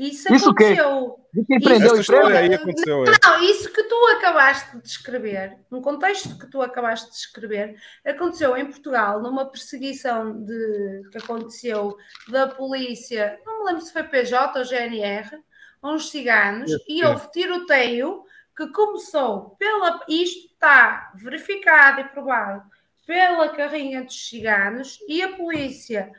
Isso 0.00 0.32
Isso 0.32 0.48
aconteceu. 0.48 1.20
De 1.32 1.44
quem 1.44 1.58
Isso 1.58 2.06
preso? 2.06 2.26
aí 2.26 2.54
aconteceu. 2.54 3.04
Não, 3.04 3.44
isso 3.44 3.70
que 3.70 3.82
tu 3.82 3.94
acabaste 4.16 4.76
de 4.76 4.82
descrever, 4.82 5.58
um 5.70 5.82
contexto 5.82 6.38
que 6.38 6.46
tu 6.46 6.62
acabaste 6.62 7.08
de 7.08 7.12
descrever, 7.12 7.76
aconteceu 8.04 8.56
em 8.56 8.64
Portugal 8.64 9.20
numa 9.20 9.44
perseguição 9.44 10.42
de, 10.42 11.02
que 11.12 11.18
aconteceu 11.18 11.98
da 12.28 12.48
polícia, 12.48 13.38
não 13.44 13.58
me 13.58 13.64
lembro 13.66 13.82
se 13.82 13.92
foi 13.92 14.04
PJ 14.04 14.58
ou 14.58 14.64
GNR, 14.64 15.38
a 15.82 15.92
uns 15.92 16.10
ciganos, 16.10 16.72
e 16.88 17.04
houve 17.04 17.30
tiroteio 17.30 18.24
que 18.56 18.66
começou 18.68 19.50
pela. 19.58 20.00
Isto 20.08 20.52
está 20.52 21.12
verificado 21.14 22.00
e 22.00 22.04
provado 22.04 22.62
pela 23.06 23.50
carrinha 23.50 24.02
dos 24.02 24.28
ciganos, 24.28 24.98
e 25.06 25.22
a 25.22 25.36
polícia 25.36 26.10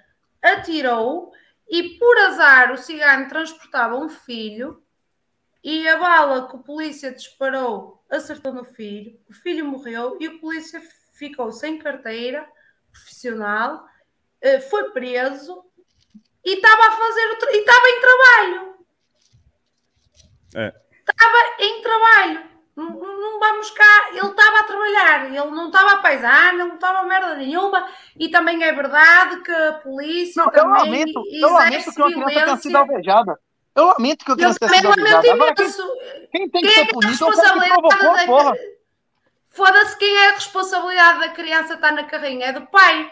atirou, 0.41 1.31
e 1.71 1.97
por 1.97 2.17
azar 2.17 2.73
o 2.73 2.77
cigano 2.77 3.29
transportava 3.29 3.95
um 3.95 4.09
filho 4.09 4.83
e 5.63 5.87
a 5.87 5.97
bala 5.97 6.49
que 6.49 6.57
o 6.57 6.59
polícia 6.59 7.13
disparou 7.13 8.03
acertou 8.09 8.53
no 8.53 8.65
filho, 8.65 9.17
o 9.29 9.33
filho 9.33 9.65
morreu 9.65 10.17
e 10.19 10.27
o 10.27 10.39
polícia 10.39 10.81
ficou 11.13 11.49
sem 11.53 11.79
carteira 11.79 12.45
profissional, 12.91 13.87
eh, 14.41 14.59
foi 14.59 14.91
preso 14.91 15.63
e 16.43 16.55
estava 16.55 16.87
a 16.87 16.91
fazer 16.91 17.37
e 17.51 17.59
estava 17.59 17.87
em 17.87 18.01
trabalho. 18.01 18.85
É. 20.53 20.81
Estava 21.07 21.63
em 21.63 21.81
trabalho. 21.81 22.51
Não, 22.81 23.19
não 23.19 23.39
vamos 23.39 23.69
cá, 23.71 24.09
ele 24.09 24.27
estava 24.27 24.59
a 24.59 24.63
trabalhar, 24.63 25.25
ele 25.27 25.51
não 25.51 25.67
estava 25.67 25.93
a 25.93 25.97
paisar, 25.97 26.53
não 26.55 26.75
estava 26.75 26.99
a 26.99 27.03
merda 27.03 27.35
nenhuma, 27.35 27.87
e 28.17 28.29
também 28.29 28.63
é 28.63 28.71
verdade 28.73 29.41
que 29.41 29.51
a 29.51 29.73
polícia 29.73 30.43
Não, 30.43 30.51
eu 30.51 30.67
lamento, 30.67 31.23
eu 31.31 31.49
lamento 31.53 31.93
que 31.93 32.01
uma 32.01 32.25
criança 32.25 32.45
tenha 32.45 32.57
sido 32.57 32.75
alvejada. 32.77 33.39
Eu 33.75 33.85
lamento 33.85 34.25
que 34.25 34.31
Eu 34.31 34.35
criança 34.35 34.59
tenha 34.59 34.75
sido 34.75 34.87
alvejada. 34.87 35.33
Agora, 35.33 35.55
quem, 35.55 35.69
quem 36.31 36.49
tem 36.49 36.61
que 36.61 36.67
Quem 36.67 36.69
é 36.69 36.73
ser 36.73 36.85
que 36.85 36.91
a 36.91 36.93
punido 36.93 37.23
é 37.23 37.27
o 37.27 37.61
que 37.61 37.69
provocou 37.69 38.11
a 38.11 38.25
porra. 38.25 38.53
Foda-se 39.51 39.97
quem 39.97 40.15
é 40.15 40.29
a 40.29 40.33
responsabilidade 40.33 41.19
da 41.19 41.29
criança 41.29 41.73
estar 41.73 41.91
na 41.91 42.03
carrinha, 42.03 42.47
é 42.47 42.53
do 42.53 42.65
pai. 42.67 43.11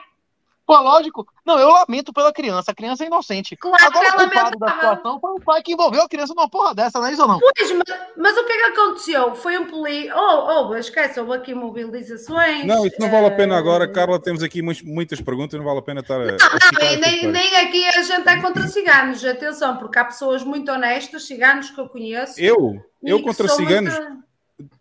Pô, 0.69 0.79
lógico. 0.81 1.25
Não, 1.43 1.57
eu 1.57 1.67
lamento 1.69 2.13
pela 2.13 2.31
criança. 2.31 2.69
A 2.69 2.75
criança 2.75 3.03
é 3.03 3.07
inocente. 3.07 3.55
Claro 3.55 3.83
Agora, 3.83 4.05
que 4.05 4.17
o 4.17 4.21
ela 4.21 4.29
culpado 4.29 4.59
da 4.59 4.71
situação 4.71 5.19
foi 5.19 5.31
o 5.31 5.39
pai 5.39 5.63
que 5.63 5.73
envolveu 5.73 6.03
a 6.03 6.07
criança 6.07 6.31
numa 6.35 6.47
porra 6.47 6.75
dessa, 6.75 6.99
não 6.99 7.07
é 7.07 7.11
isso 7.11 7.23
ou 7.23 7.27
não? 7.27 7.39
Pois, 7.39 7.71
mas, 7.71 7.99
mas 8.15 8.37
o 8.37 8.45
que 8.45 8.51
é 8.51 8.57
que 8.57 8.79
aconteceu? 8.79 9.33
Foi 9.33 9.57
um 9.57 9.65
poli... 9.65 10.11
Oh, 10.13 10.67
oh, 10.69 10.75
esquece, 10.75 11.19
houve 11.19 11.33
aqui 11.33 11.55
mobilizações. 11.55 12.65
Não, 12.65 12.85
isso 12.85 12.97
não 12.99 13.09
vale 13.09 13.25
a 13.25 13.31
pena 13.31 13.55
eh, 13.55 13.57
agora, 13.57 13.91
Carla. 13.91 14.21
Temos 14.21 14.43
aqui 14.43 14.61
muitas, 14.61 14.83
muitas 14.83 15.19
perguntas, 15.19 15.57
não 15.57 15.65
vale 15.65 15.79
a 15.79 15.81
pena 15.81 16.01
estar 16.01 16.21
a. 16.21 16.25
a 16.25 16.27
Não, 16.27 16.91
e 16.91 16.97
nem, 16.97 17.25
nem 17.25 17.55
aqui 17.55 17.87
a 17.87 18.03
gente 18.03 18.29
é 18.29 18.39
contra 18.39 18.67
ciganos, 18.67 19.25
atenção, 19.25 19.75
porque 19.77 19.97
há 19.97 20.05
pessoas 20.05 20.43
muito 20.43 20.71
honestas, 20.71 21.25
ciganos 21.25 21.71
que 21.71 21.81
eu 21.81 21.89
conheço. 21.89 22.39
Eu? 22.39 22.79
Eu 23.01 23.23
contra 23.23 23.47
ciganos? 23.47 23.97
muito- 23.97 24.28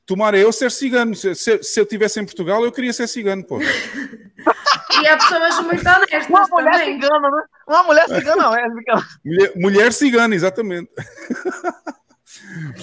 Tomara 0.07 0.39
eu 0.39 0.50
ser 0.52 0.70
cigano. 0.70 1.15
Se, 1.15 1.34
se, 1.34 1.62
se 1.62 1.78
eu 1.81 1.84
estivesse 1.84 2.18
em 2.20 2.24
Portugal, 2.24 2.65
eu 2.65 2.73
queria 2.73 2.92
ser 2.92 3.07
cigano, 3.07 3.44
pô. 3.44 3.60
E 3.60 5.07
há 5.07 5.16
pessoas 5.16 5.60
muito 5.60 5.86
honestas 5.89 6.26
Uma 6.28 6.47
mulher 6.48 6.73
também. 6.78 6.94
cigana, 6.94 7.31
né? 7.31 7.42
Uma 7.66 7.82
mulher 7.84 8.08
cigana 8.08 8.50
lésbica. 8.50 9.07
Mulher, 9.24 9.52
mulher 9.57 9.92
cigana, 9.92 10.34
exatamente. 10.34 10.90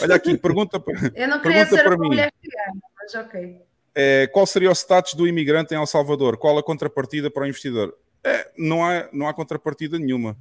Olha 0.01 0.15
aqui, 0.15 0.37
pergunta, 0.37 0.81
Eu 1.15 1.27
não 1.27 1.39
queria 1.41 1.65
pergunta 1.65 1.75
ser 1.75 1.83
para 1.83 1.95
uma 1.95 2.01
mim. 2.03 2.07
mulher 2.09 2.31
cigana, 2.41 2.81
mas 2.97 3.15
ok. 3.15 3.61
É, 3.93 4.27
qual 4.27 4.45
seria 4.45 4.69
o 4.69 4.75
status 4.75 5.13
do 5.13 5.27
imigrante 5.27 5.73
em 5.73 5.77
El 5.77 5.85
Salvador? 5.87 6.37
Qual 6.37 6.57
a 6.57 6.63
contrapartida 6.63 7.31
para 7.31 7.43
o 7.43 7.47
investidor? 7.47 7.95
É, 8.23 8.51
não, 8.57 8.83
há, 8.85 9.07
não 9.11 9.27
há 9.27 9.33
contrapartida 9.33 9.97
nenhuma. 9.97 10.37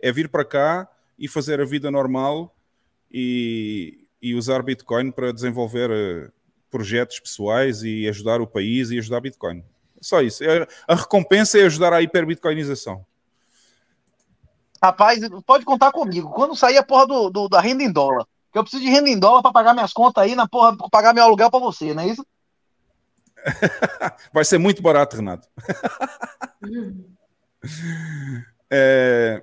É 0.00 0.10
vir 0.12 0.28
para 0.28 0.44
cá 0.44 0.88
e 1.18 1.28
fazer 1.28 1.60
a 1.60 1.64
vida 1.64 1.90
normal 1.90 2.54
e, 3.10 4.05
e 4.30 4.34
usar 4.34 4.62
Bitcoin 4.62 5.10
para 5.10 5.32
desenvolver 5.32 5.90
eh, 5.90 6.30
projetos 6.70 7.20
pessoais 7.20 7.82
e 7.82 8.08
ajudar 8.08 8.40
o 8.40 8.46
país 8.46 8.90
e 8.90 8.98
ajudar 8.98 9.20
Bitcoin. 9.20 9.64
Só 10.00 10.20
isso. 10.20 10.42
É- 10.44 10.66
a 10.88 10.94
recompensa 10.94 11.58
é 11.58 11.64
ajudar 11.64 11.92
à 11.92 12.02
hiperbitcoinização. 12.02 13.04
Rapaz, 14.82 15.20
pode 15.46 15.64
contar 15.64 15.90
comigo. 15.92 16.30
Quando 16.30 16.54
sair 16.54 16.76
a 16.76 16.82
porra 16.82 17.06
do, 17.06 17.30
do- 17.30 17.48
da 17.48 17.60
renda 17.60 17.82
em 17.82 17.90
dólar, 17.90 18.26
que 18.52 18.58
eu 18.58 18.62
preciso 18.62 18.82
de 18.82 18.90
renda 18.90 19.08
em 19.08 19.18
dólar 19.18 19.42
pra 19.42 19.52
pagar 19.52 19.72
minhas 19.74 19.92
contas 19.92 20.22
aí, 20.24 20.34
na 20.34 20.46
porra, 20.48 20.76
pra 20.76 20.88
pagar 20.90 21.14
meu 21.14 21.24
aluguel 21.24 21.50
pra 21.50 21.58
você, 21.60 21.94
não 21.94 22.02
é 22.02 22.08
isso? 22.08 22.24
Vai 24.32 24.44
ser 24.44 24.58
muito 24.58 24.82
barato, 24.82 25.16
Renato. 25.16 25.48
É, 28.70 29.42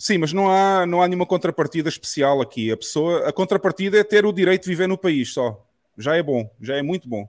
sim, 0.00 0.16
mas 0.18 0.32
não 0.32 0.50
há, 0.50 0.86
não 0.86 1.02
há 1.02 1.06
nenhuma 1.06 1.26
contrapartida 1.26 1.88
especial 1.90 2.40
aqui. 2.40 2.72
A 2.72 2.76
pessoa, 2.76 3.28
a 3.28 3.32
contrapartida 3.32 3.98
é 3.98 4.02
ter 4.04 4.24
o 4.24 4.32
direito 4.32 4.62
de 4.64 4.70
viver 4.70 4.86
no 4.88 4.96
país 4.98 5.32
só. 5.32 5.62
Já 5.98 6.16
é 6.16 6.22
bom, 6.22 6.50
já 6.60 6.74
é 6.76 6.82
muito 6.82 7.06
bom. 7.08 7.28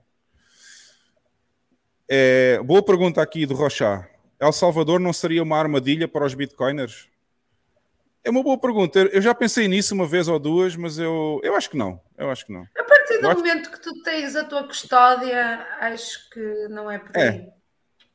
É, 2.08 2.58
boa 2.62 2.82
pergunta 2.82 3.20
aqui 3.22 3.46
do 3.46 3.54
Rochá. 3.54 4.08
El 4.40 4.52
Salvador 4.52 4.98
não 4.98 5.12
seria 5.12 5.42
uma 5.42 5.58
armadilha 5.58 6.08
para 6.08 6.24
os 6.26 6.34
bitcoiners? 6.34 7.08
É 8.24 8.30
uma 8.30 8.42
boa 8.42 8.58
pergunta. 8.58 8.98
Eu 9.00 9.20
já 9.20 9.34
pensei 9.34 9.66
nisso 9.68 9.94
uma 9.94 10.06
vez 10.06 10.28
ou 10.28 10.38
duas, 10.38 10.76
mas 10.76 10.98
eu, 10.98 11.40
eu 11.42 11.54
acho 11.56 11.68
que 11.70 11.76
não. 11.76 12.00
Eu 12.16 12.30
acho 12.30 12.46
que 12.46 12.52
não. 12.52 12.66
A 12.76 12.84
partir 12.84 13.18
do 13.20 13.28
acho- 13.28 13.38
momento 13.38 13.70
que 13.70 13.80
tu 13.80 14.02
tens 14.02 14.36
a 14.36 14.44
tua 14.44 14.64
custódia, 14.64 15.66
acho 15.80 16.28
que 16.30 16.68
não 16.68 16.90
é 16.90 16.98
por 16.98 17.16
aí. 17.16 17.22
É. 17.28 17.52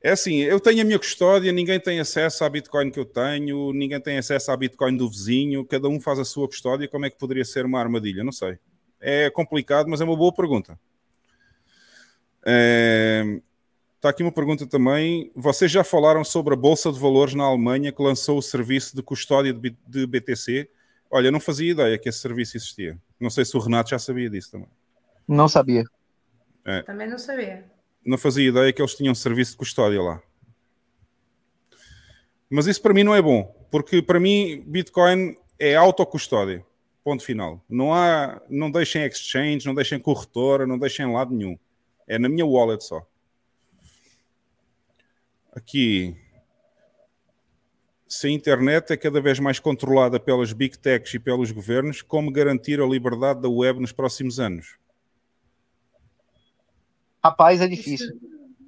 É 0.08 0.12
assim, 0.12 0.36
eu 0.36 0.58
tenho 0.58 0.82
a 0.82 0.86
minha 0.86 0.98
custódia, 0.98 1.52
ninguém 1.52 1.82
tem 1.82 2.00
acesso 2.00 2.46
à 2.46 2.50
Bitcoin 2.50 2.90
que 2.90 2.98
eu 2.98 3.04
tenho, 3.04 3.74
ninguém 3.74 4.00
tem 4.00 4.18
acesso 4.18 4.50
à 4.50 4.56
Bitcoin 4.56 4.96
do 4.96 5.10
vizinho, 5.10 5.66
cada 5.66 5.90
um 5.90 6.00
faz 6.00 6.18
a 6.18 6.24
sua 6.24 6.48
custódia, 6.48 6.88
como 6.88 7.06
é 7.06 7.10
que 7.10 7.18
poderia 7.18 7.44
ser 7.44 7.66
uma 7.66 7.78
armadilha? 7.78 8.24
Não 8.24 8.32
sei. 8.32 8.58
É 9.02 9.30
complicado, 9.30 9.90
mas 9.90 10.00
é 10.00 10.06
uma 10.06 10.16
boa 10.16 10.32
pergunta. 10.32 10.80
É, 12.46 13.42
Está 13.98 14.08
aqui 14.08 14.24
uma 14.24 14.32
pergunta 14.32 14.66
também. 14.66 15.30
Vocês 15.36 15.70
já 15.70 15.84
falaram 15.84 16.24
sobre 16.24 16.54
a 16.54 16.58
Bolsa 16.58 16.90
de 16.90 16.98
Valores 16.98 17.34
na 17.34 17.44
Alemanha 17.44 17.92
que 17.92 18.02
lançou 18.02 18.38
o 18.38 18.42
serviço 18.42 18.96
de 18.96 19.04
custódia 19.04 19.54
de 19.54 20.08
BTC? 20.08 20.70
Olha, 21.12 21.28
eu 21.28 21.34
não 21.34 21.42
fazia 21.42 21.72
ideia 21.72 21.98
que 21.98 22.08
esse 22.08 22.20
serviço 22.20 22.56
existia. 22.56 22.98
Não 23.20 23.30
sei 23.30 23.44
se 23.44 23.58
o 23.58 23.60
Renato 23.60 23.90
já 23.90 24.00
sabia 24.00 24.30
disso 24.30 24.52
também. 24.52 24.70
Não 25.28 25.50
sabia. 25.50 25.84
É. 26.64 26.82
Também 26.84 27.10
não 27.10 27.18
sabia. 27.18 27.66
Não 28.08 28.18
fazia 28.18 28.48
ideia 28.48 28.72
que 28.72 28.82
eles 28.82 28.96
tinham 28.96 29.14
serviço 29.14 29.52
de 29.52 29.58
custódia 29.58 30.02
lá. 30.02 30.22
Mas 32.50 32.66
isso 32.66 32.82
para 32.82 32.94
mim 32.94 33.04
não 33.04 33.14
é 33.14 33.22
bom, 33.22 33.44
porque 33.70 34.02
para 34.02 34.20
mim 34.20 34.64
Bitcoin 34.66 35.36
é 35.60 35.76
autocustódia. 35.76 36.66
Ponto 37.04 37.24
final. 37.24 37.64
Não 37.70 37.94
há, 37.94 38.42
não 38.50 38.72
deixem 38.72 39.04
exchange, 39.04 39.66
não 39.66 39.76
deixem 39.76 40.00
corretora, 40.00 40.66
não 40.66 40.80
deixem 40.80 41.12
lado 41.12 41.34
nenhum. 41.34 41.58
É 42.08 42.18
na 42.18 42.30
minha 42.30 42.46
wallet 42.46 42.84
só. 42.84 43.06
Aqui. 45.54 46.16
Se 48.08 48.28
a 48.28 48.30
internet 48.30 48.92
é 48.92 48.98
cada 48.98 49.20
vez 49.20 49.38
mais 49.38 49.60
controlada 49.60 50.18
pelas 50.18 50.54
big 50.54 50.78
techs 50.80 51.14
e 51.14 51.20
pelos 51.20 51.52
governos, 51.52 52.02
como 52.02 52.32
garantir 52.32 52.80
a 52.80 52.86
liberdade 52.86 53.42
da 53.42 53.50
web 53.50 53.82
nos 53.82 53.92
próximos 53.92 54.40
anos? 54.40 54.78
Rapaz, 57.24 57.62
é 57.62 57.68
difícil. 57.68 58.08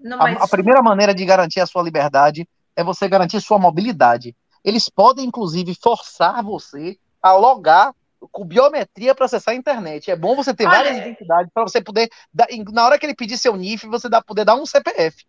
Não 0.01 0.17
A, 0.17 0.23
vai 0.23 0.33
a 0.39 0.47
primeira 0.47 0.81
maneira 0.81 1.13
de 1.13 1.23
garantir 1.25 1.59
a 1.59 1.65
sua 1.65 1.83
liberdade 1.83 2.47
é 2.75 2.83
você 2.83 3.07
garantir 3.07 3.41
sua 3.41 3.59
mobilidade. 3.59 4.35
Eles 4.63 4.89
podem, 4.89 5.25
inclusive, 5.25 5.75
forçar 5.81 6.43
você 6.43 6.97
a 7.21 7.33
logar 7.33 7.93
com 8.31 8.45
biometria 8.45 9.15
para 9.15 9.25
acessar 9.25 9.53
a 9.53 9.57
internet. 9.57 10.11
É 10.11 10.15
bom 10.15 10.35
você 10.35 10.53
ter 10.53 10.65
Olha- 10.65 10.77
várias 10.77 10.97
identidades 10.97 11.49
para 11.53 11.63
você 11.63 11.81
poder, 11.81 12.09
dar- 12.33 12.47
na 12.71 12.85
hora 12.85 12.97
que 12.99 13.05
ele 13.05 13.15
pedir 13.15 13.37
seu 13.37 13.55
NIF, 13.55 13.87
você 13.87 14.09
dá, 14.09 14.21
poder 14.21 14.43
dar 14.45 14.55
um 14.55 14.65
CPF. 14.65 15.25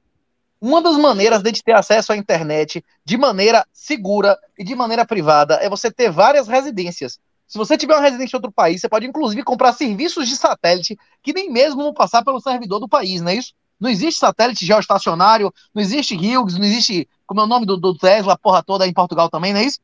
Uma 0.61 0.83
das 0.83 0.97
maneiras 0.97 1.43
de 1.43 1.49
a 1.51 1.53
ter 1.65 1.73
acesso 1.73 2.13
à 2.13 2.17
internet 2.17 2.85
de 3.05 3.17
maneira 3.17 3.67
segura 3.73 4.39
e 4.59 4.65
de 4.65 4.75
maneira 4.75 5.07
privada 5.07 5.55
é 5.63 5.69
você 5.69 5.91
ter 5.91 6.11
várias 6.11 6.49
residências. 6.49 7.19
Se 7.51 7.59
você 7.59 7.77
tiver 7.77 7.95
uma 7.97 8.01
residência 8.01 8.37
em 8.37 8.39
outro 8.39 8.53
país, 8.53 8.81
você 8.81 8.89
pode 8.89 9.07
inclusive 9.09 9.43
comprar 9.43 9.73
serviços 9.73 10.29
de 10.29 10.37
satélite 10.37 10.97
que 11.21 11.33
nem 11.33 11.51
mesmo 11.51 11.83
vão 11.83 11.93
passar 11.93 12.23
pelo 12.25 12.41
servidor 12.41 12.79
do 12.79 12.89
país, 12.89 13.21
não 13.21 13.29
é 13.33 13.35
isso? 13.35 13.53
Não 13.81 13.91
existe 13.91 14.21
satélite 14.21 14.65
geoestacionário, 14.65 15.53
não 15.75 15.83
existe 15.83 16.15
Hughes, 16.15 16.57
não 16.57 16.65
existe, 16.65 17.09
como 17.27 17.41
é 17.41 17.45
o 17.45 17.49
nome 17.49 17.67
do, 17.67 17.77
do 17.77 17.93
Tesla, 17.99 18.35
a 18.35 18.39
porra 18.39 18.63
toda 18.63 18.87
em 18.87 18.93
Portugal 18.93 19.29
também, 19.29 19.53
não 19.53 19.59
é 19.59 19.65
isso? 19.65 19.81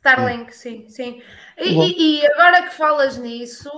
Starlink, 0.00 0.52
sim, 0.52 0.88
sim. 0.88 1.22
E, 1.56 1.72
Bom. 1.72 1.84
e- 1.84 2.20
e 2.20 2.26
agora 2.26 2.62
que 2.62 2.74
falas 2.74 3.16
nisso, 3.16 3.70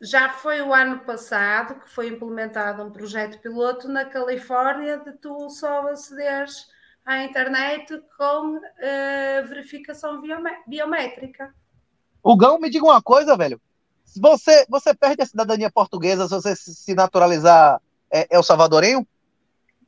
já 0.00 0.28
foi 0.28 0.62
o 0.62 0.72
ano 0.72 1.00
passado 1.00 1.80
que 1.80 1.90
foi 1.90 2.06
implementado 2.06 2.84
um 2.84 2.92
projeto 2.92 3.40
piloto 3.40 3.88
na 3.88 4.04
Califórnia 4.04 4.98
de 4.98 5.12
tu 5.14 5.50
só 5.50 5.88
acederes 5.88 6.66
à 7.04 7.24
internet 7.24 8.00
com 8.16 8.60
eh, 8.78 9.42
verificação 9.42 10.22
biométrica. 10.68 11.52
O 12.28 12.36
Gão, 12.36 12.58
me 12.58 12.68
diga 12.68 12.84
uma 12.84 13.00
coisa, 13.00 13.36
velho. 13.36 13.60
Se 14.04 14.20
Você, 14.20 14.66
você 14.68 14.94
perde 14.94 15.22
a 15.22 15.26
cidadania 15.26 15.70
portuguesa 15.70 16.24
se 16.26 16.34
você 16.34 16.56
se 16.56 16.94
naturalizar 16.94 17.80
é, 18.10 18.26
El 18.34 18.42
Salvadorenho? 18.42 19.06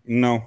Não. 0.07 0.47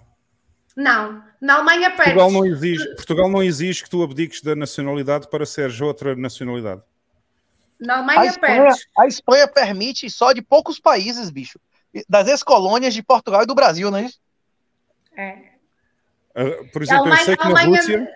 Não, 0.75 1.21
na 1.41 1.55
Alemanha 1.55 1.91
Portugal 1.91 2.29
perdes. 2.29 2.33
não 2.33 2.45
exige, 2.45 2.95
Portugal 2.95 3.29
não 3.29 3.43
exige 3.43 3.83
que 3.83 3.89
tu 3.89 4.01
abdiques 4.03 4.41
da 4.41 4.55
nacionalidade 4.55 5.27
para 5.29 5.45
seres 5.45 5.81
outra 5.81 6.15
nacionalidade. 6.15 6.81
Na 7.79 7.95
A 7.95 7.97
Alemanha 7.97 8.25
Espanha, 8.29 8.63
perdes. 8.63 8.87
a 8.97 9.07
Espanha 9.07 9.47
permite 9.49 10.09
só 10.09 10.31
de 10.31 10.41
poucos 10.41 10.79
países, 10.79 11.29
bicho. 11.29 11.59
Das 12.07 12.27
ex-colônias 12.29 12.93
de 12.93 13.03
Portugal 13.03 13.43
e 13.43 13.45
do 13.45 13.53
Brasil, 13.53 13.91
não 13.91 13.97
é 13.97 14.03
isso? 14.03 14.19
É. 15.17 15.51
Ah, 16.33 16.43
Por 16.71 16.83
exemplo, 16.83 17.07
eu 17.07 17.11
Alemanha- 17.13 17.25
sei 17.25 17.35
que 17.35 17.43
na 17.43 17.49
Alemanha- 17.49 17.77
Rússia, 17.81 18.09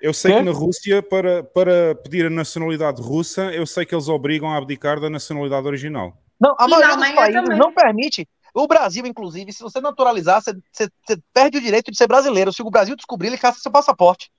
eu 0.00 0.14
sei 0.14 0.34
que 0.34 0.42
na 0.42 0.52
Rússia, 0.52 1.02
para, 1.02 1.42
para 1.44 1.94
pedir 1.96 2.26
a 2.26 2.30
nacionalidade 2.30 3.00
russa, 3.02 3.52
eu 3.52 3.66
sei 3.66 3.84
que 3.84 3.94
eles 3.94 4.08
obrigam 4.08 4.50
a 4.50 4.56
abdicar 4.56 5.00
da 5.00 5.10
nacionalidade 5.10 5.66
original. 5.66 6.16
Não, 6.40 6.54
a 6.58 6.68
maioria 6.68 6.96
dos 6.96 7.14
países 7.14 7.42
também. 7.42 7.58
não 7.58 7.72
permite. 7.72 8.28
O 8.54 8.66
Brasil, 8.66 9.04
inclusive, 9.06 9.52
se 9.52 9.62
você 9.62 9.80
naturalizar, 9.80 10.40
você, 10.42 10.52
você- 10.72 10.88
você 11.06 11.18
perde 11.32 11.58
o 11.58 11.60
direito 11.60 11.90
de 11.90 11.96
ser 11.96 12.06
brasileiro. 12.06 12.52
Se 12.52 12.62
o 12.62 12.70
Brasil 12.70 12.96
descobrir, 12.96 13.28
ele 13.28 13.38
caça 13.38 13.60
seu 13.60 13.70
passaporte. 13.70 14.30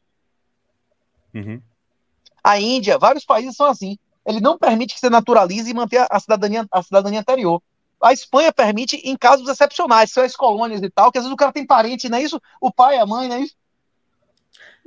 Uhum. 1.33 1.61
A 2.43 2.59
Índia, 2.59 2.97
vários 2.97 3.25
países 3.25 3.55
são 3.55 3.67
assim. 3.67 3.97
Ele 4.25 4.39
não 4.39 4.57
permite 4.57 4.93
que 4.93 4.99
você 4.99 5.09
naturalize 5.09 5.69
e 5.69 5.73
mantenha 5.73 6.07
a 6.09 6.19
cidadania, 6.19 6.65
a 6.71 6.81
cidadania 6.81 7.19
anterior. 7.19 7.61
A 8.01 8.13
Espanha 8.13 8.51
permite 8.53 8.95
em 8.97 9.17
casos 9.17 9.47
excepcionais, 9.49 10.11
são 10.11 10.23
as 10.23 10.35
colônias 10.35 10.81
e 10.81 10.89
tal, 10.89 11.11
que 11.11 11.17
às 11.17 11.25
vezes 11.25 11.33
o 11.33 11.38
cara 11.38 11.51
tem 11.51 11.65
parente, 11.65 12.07
não 12.07 12.17
é 12.17 12.21
isso? 12.23 12.41
O 12.61 12.71
pai, 12.71 12.97
a 12.97 13.05
mãe, 13.05 13.27
não 13.27 13.35
é 13.35 13.41
isso? 13.41 13.55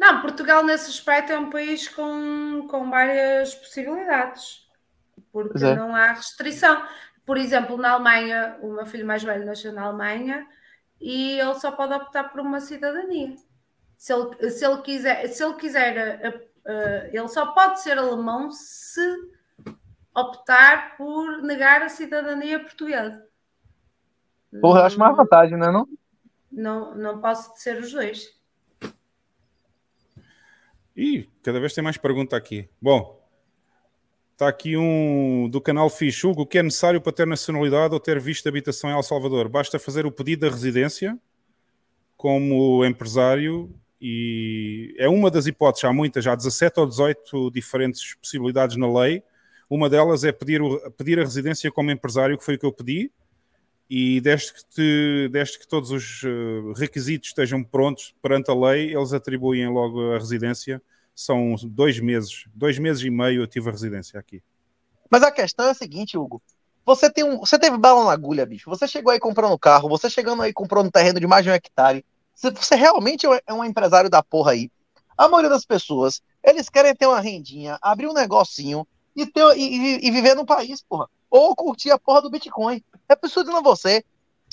Não, 0.02 0.20
Portugal 0.20 0.64
nesse 0.64 0.90
aspecto 0.90 1.30
é 1.30 1.38
um 1.38 1.48
país 1.48 1.88
com, 1.88 2.66
com 2.68 2.90
várias 2.90 3.54
possibilidades, 3.54 4.68
porque 5.30 5.64
é. 5.64 5.76
não 5.76 5.94
há 5.94 6.08
restrição. 6.08 6.82
Por 7.24 7.36
exemplo, 7.36 7.76
na 7.76 7.92
Alemanha, 7.92 8.58
o 8.60 8.72
meu 8.72 8.84
filho 8.84 9.06
mais 9.06 9.22
velho 9.22 9.46
nasceu 9.46 9.72
na 9.72 9.84
Alemanha 9.84 10.44
e 11.00 11.38
ele 11.38 11.54
só 11.54 11.70
pode 11.70 11.94
optar 11.94 12.24
por 12.24 12.40
uma 12.40 12.58
cidadania. 12.58 13.36
Se 13.96 14.12
ele, 14.12 14.50
se 14.50 14.66
ele 14.66 14.82
quiser, 14.82 15.28
se 15.28 15.44
ele 15.44 15.54
quiser, 15.54 15.96
eh, 15.96 16.48
eh, 16.64 17.10
ele 17.12 17.28
só 17.28 17.52
pode 17.52 17.80
ser 17.80 17.96
alemão 17.96 18.50
se 18.50 19.06
optar 20.12 20.96
por 20.96 21.42
negar 21.42 21.80
a 21.80 21.88
cidadania 21.88 22.58
portuguesa. 22.58 23.24
Porra, 24.60 24.82
acho 24.82 24.98
mais 24.98 25.16
vantagem, 25.16 25.56
não 25.56 25.68
é 25.68 25.72
não? 25.72 25.88
Não, 26.50 26.94
não 26.96 27.20
posso 27.20 27.56
ser 27.56 27.78
os 27.78 27.92
dois. 27.92 28.41
Ih, 30.96 31.28
cada 31.42 31.58
vez 31.58 31.72
tem 31.72 31.82
mais 31.82 31.96
pergunta 31.96 32.36
aqui. 32.36 32.68
Bom, 32.80 33.20
está 34.32 34.48
aqui 34.48 34.76
um 34.76 35.48
do 35.50 35.60
canal 35.60 35.88
Fish. 35.88 36.24
Hugo, 36.24 36.42
o 36.42 36.46
que 36.46 36.58
é 36.58 36.62
necessário 36.62 37.00
para 37.00 37.12
ter 37.12 37.26
nacionalidade 37.26 37.94
ou 37.94 38.00
ter 38.00 38.20
visto 38.20 38.42
de 38.42 38.48
habitação 38.48 38.90
em 38.90 38.92
El 38.94 39.02
Salvador? 39.02 39.48
Basta 39.48 39.78
fazer 39.78 40.04
o 40.04 40.12
pedido 40.12 40.40
da 40.40 40.50
residência 40.50 41.18
como 42.16 42.84
empresário 42.84 43.74
e 44.00 44.94
é 44.98 45.08
uma 45.08 45.30
das 45.30 45.46
hipóteses, 45.46 45.84
há 45.84 45.92
muitas, 45.92 46.26
há 46.26 46.34
17 46.34 46.80
ou 46.80 46.86
18 46.86 47.50
diferentes 47.50 48.14
possibilidades 48.14 48.76
na 48.76 48.92
lei. 49.00 49.22
Uma 49.70 49.88
delas 49.88 50.24
é 50.24 50.32
pedir, 50.32 50.60
o- 50.60 50.90
pedir 50.92 51.18
a 51.18 51.22
residência 51.22 51.70
como 51.70 51.90
empresário, 51.90 52.36
que 52.36 52.44
foi 52.44 52.56
o 52.56 52.58
que 52.58 52.66
eu 52.66 52.72
pedi, 52.72 53.10
e 53.94 54.22
desde 54.22 54.54
que, 54.54 54.64
te- 54.64 55.28
desde 55.30 55.58
que 55.58 55.68
todos 55.68 55.90
os 55.90 56.22
eh, 56.24 56.72
requisitos 56.80 57.28
estejam 57.28 57.62
prontos 57.62 58.14
perante 58.22 58.50
a 58.50 58.54
lei, 58.54 58.96
eles 58.96 59.12
atribuem 59.12 59.68
logo 59.68 60.14
a 60.14 60.18
residência. 60.18 60.80
São 61.14 61.54
dois 61.62 62.00
meses, 62.00 62.46
dois 62.54 62.78
meses 62.78 63.02
e 63.04 63.10
meio 63.10 63.42
eu 63.42 63.46
tive 63.46 63.68
a 63.68 63.72
residência 63.72 64.18
aqui. 64.18 64.42
Mas 65.10 65.22
a 65.22 65.30
questão 65.30 65.66
é 65.66 65.72
a 65.72 65.74
seguinte, 65.74 66.16
Hugo. 66.16 66.40
Você, 66.86 67.10
tem 67.12 67.22
um, 67.22 67.40
você 67.40 67.58
teve 67.58 67.76
bala 67.76 68.06
na 68.06 68.12
agulha, 68.12 68.46
bicho. 68.46 68.70
Você 68.70 68.88
chegou 68.88 69.12
aí 69.12 69.20
comprando 69.20 69.58
carro, 69.58 69.90
você 69.90 70.08
chegando 70.08 70.40
aí 70.40 70.54
comprando 70.54 70.90
terreno 70.90 71.20
de 71.20 71.26
mais 71.26 71.44
de 71.44 71.50
um 71.50 71.54
hectare. 71.54 72.02
Você, 72.34 72.74
realmente 72.74 73.26
é 73.46 73.52
um 73.52 73.62
empresário 73.62 74.08
da 74.08 74.22
porra 74.22 74.52
aí. 74.52 74.70
A 75.18 75.28
maioria 75.28 75.50
das 75.50 75.66
pessoas, 75.66 76.22
eles 76.42 76.70
querem 76.70 76.96
ter 76.96 77.06
uma 77.06 77.20
rendinha, 77.20 77.76
abrir 77.82 78.06
um 78.08 78.14
negocinho 78.14 78.88
e, 79.14 79.26
ter, 79.26 79.54
e- 79.54 80.00
e 80.08 80.10
viver 80.10 80.34
no 80.34 80.46
país, 80.46 80.82
porra. 80.82 81.10
Ou 81.32 81.56
curtir 81.56 81.90
a 81.90 81.98
porra 81.98 82.20
do 82.20 82.28
Bitcoin. 82.28 82.84
É 83.08 83.16
preciso 83.16 83.50
a 83.50 83.62
você. 83.62 84.04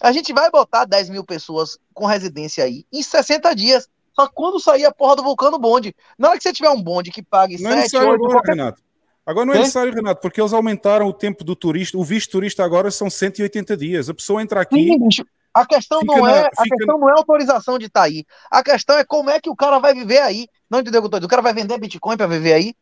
A 0.01 0.14
gente 0.14 0.32
vai 0.32 0.49
botar 0.49 0.85
10 0.85 1.09
mil 1.09 1.25
pessoas 1.25 1.77
com 1.93 2.06
residência 2.06 2.64
aí 2.64 2.85
em 2.91 3.03
60 3.03 3.53
dias. 3.53 3.90
Só 4.16 4.30
quando 4.30 4.61
sair 4.61 4.85
a 4.85 4.91
porra 4.91 5.17
do 5.17 5.24
vulcano 5.24 5.59
bonde. 5.59 5.93
Na 6.17 6.30
hora 6.30 6.38
que 6.38 6.43
você 6.43 6.53
tiver 6.53 6.69
um 6.69 6.82
bonde 6.82 7.11
que 7.11 7.22
pague 7.22 7.61
Não 7.61 7.69
é 7.72 7.74
7, 7.74 7.82
necessário 7.83 8.09
8, 8.11 8.16
agora, 8.24 8.33
qualquer 8.33 8.51
Renato. 8.51 8.82
Agora 9.25 9.45
não 9.45 9.53
é 9.53 9.58
Quê? 9.58 9.61
necessário, 9.64 9.93
Renato, 9.93 10.22
porque 10.22 10.40
eles 10.40 10.53
aumentaram 10.53 11.06
o 11.06 11.14
tempo 11.14 11.43
do 11.43 11.53
turista. 11.53 11.98
O 11.98 12.03
visto 12.03 12.32
turista 12.32 12.64
agora 12.64 12.90
são 12.91 13.09
180 13.09 13.75
dias. 13.75 14.09
A 14.09 14.14
pessoa 14.14 14.41
entra 14.41 14.61
aqui. 14.61 14.88
Sim. 14.88 15.24
A 15.53 15.66
questão 15.66 15.99
não 16.06 16.22
na- 16.22 16.32
é, 16.32 16.45
a 16.58 16.64
questão 16.64 16.98
não 16.98 17.09
é 17.09 17.11
autorização 17.14 17.77
de 17.77 17.88
estar 17.88 18.03
aí. 18.03 18.24
A 18.49 18.64
questão 18.64 18.98
é 18.98 19.03
como 19.03 19.30
é 19.30 19.40
que 19.41 19.49
o 19.49 19.56
cara 19.56 19.80
vai 19.80 19.93
viver 19.93 20.19
aí. 20.19 20.48
Não 20.69 20.80
entendeu 20.80 20.99
o 20.99 21.03
que 21.03 21.08
eu 21.08 21.11
tô 21.11 21.17
dizendo? 21.17 21.25
O 21.25 21.30
cara 21.30 21.41
vai 21.41 21.53
vender 21.53 21.77
Bitcoin 21.77 22.16
pra 22.16 22.27
viver 22.27 22.53
aí? 22.53 22.74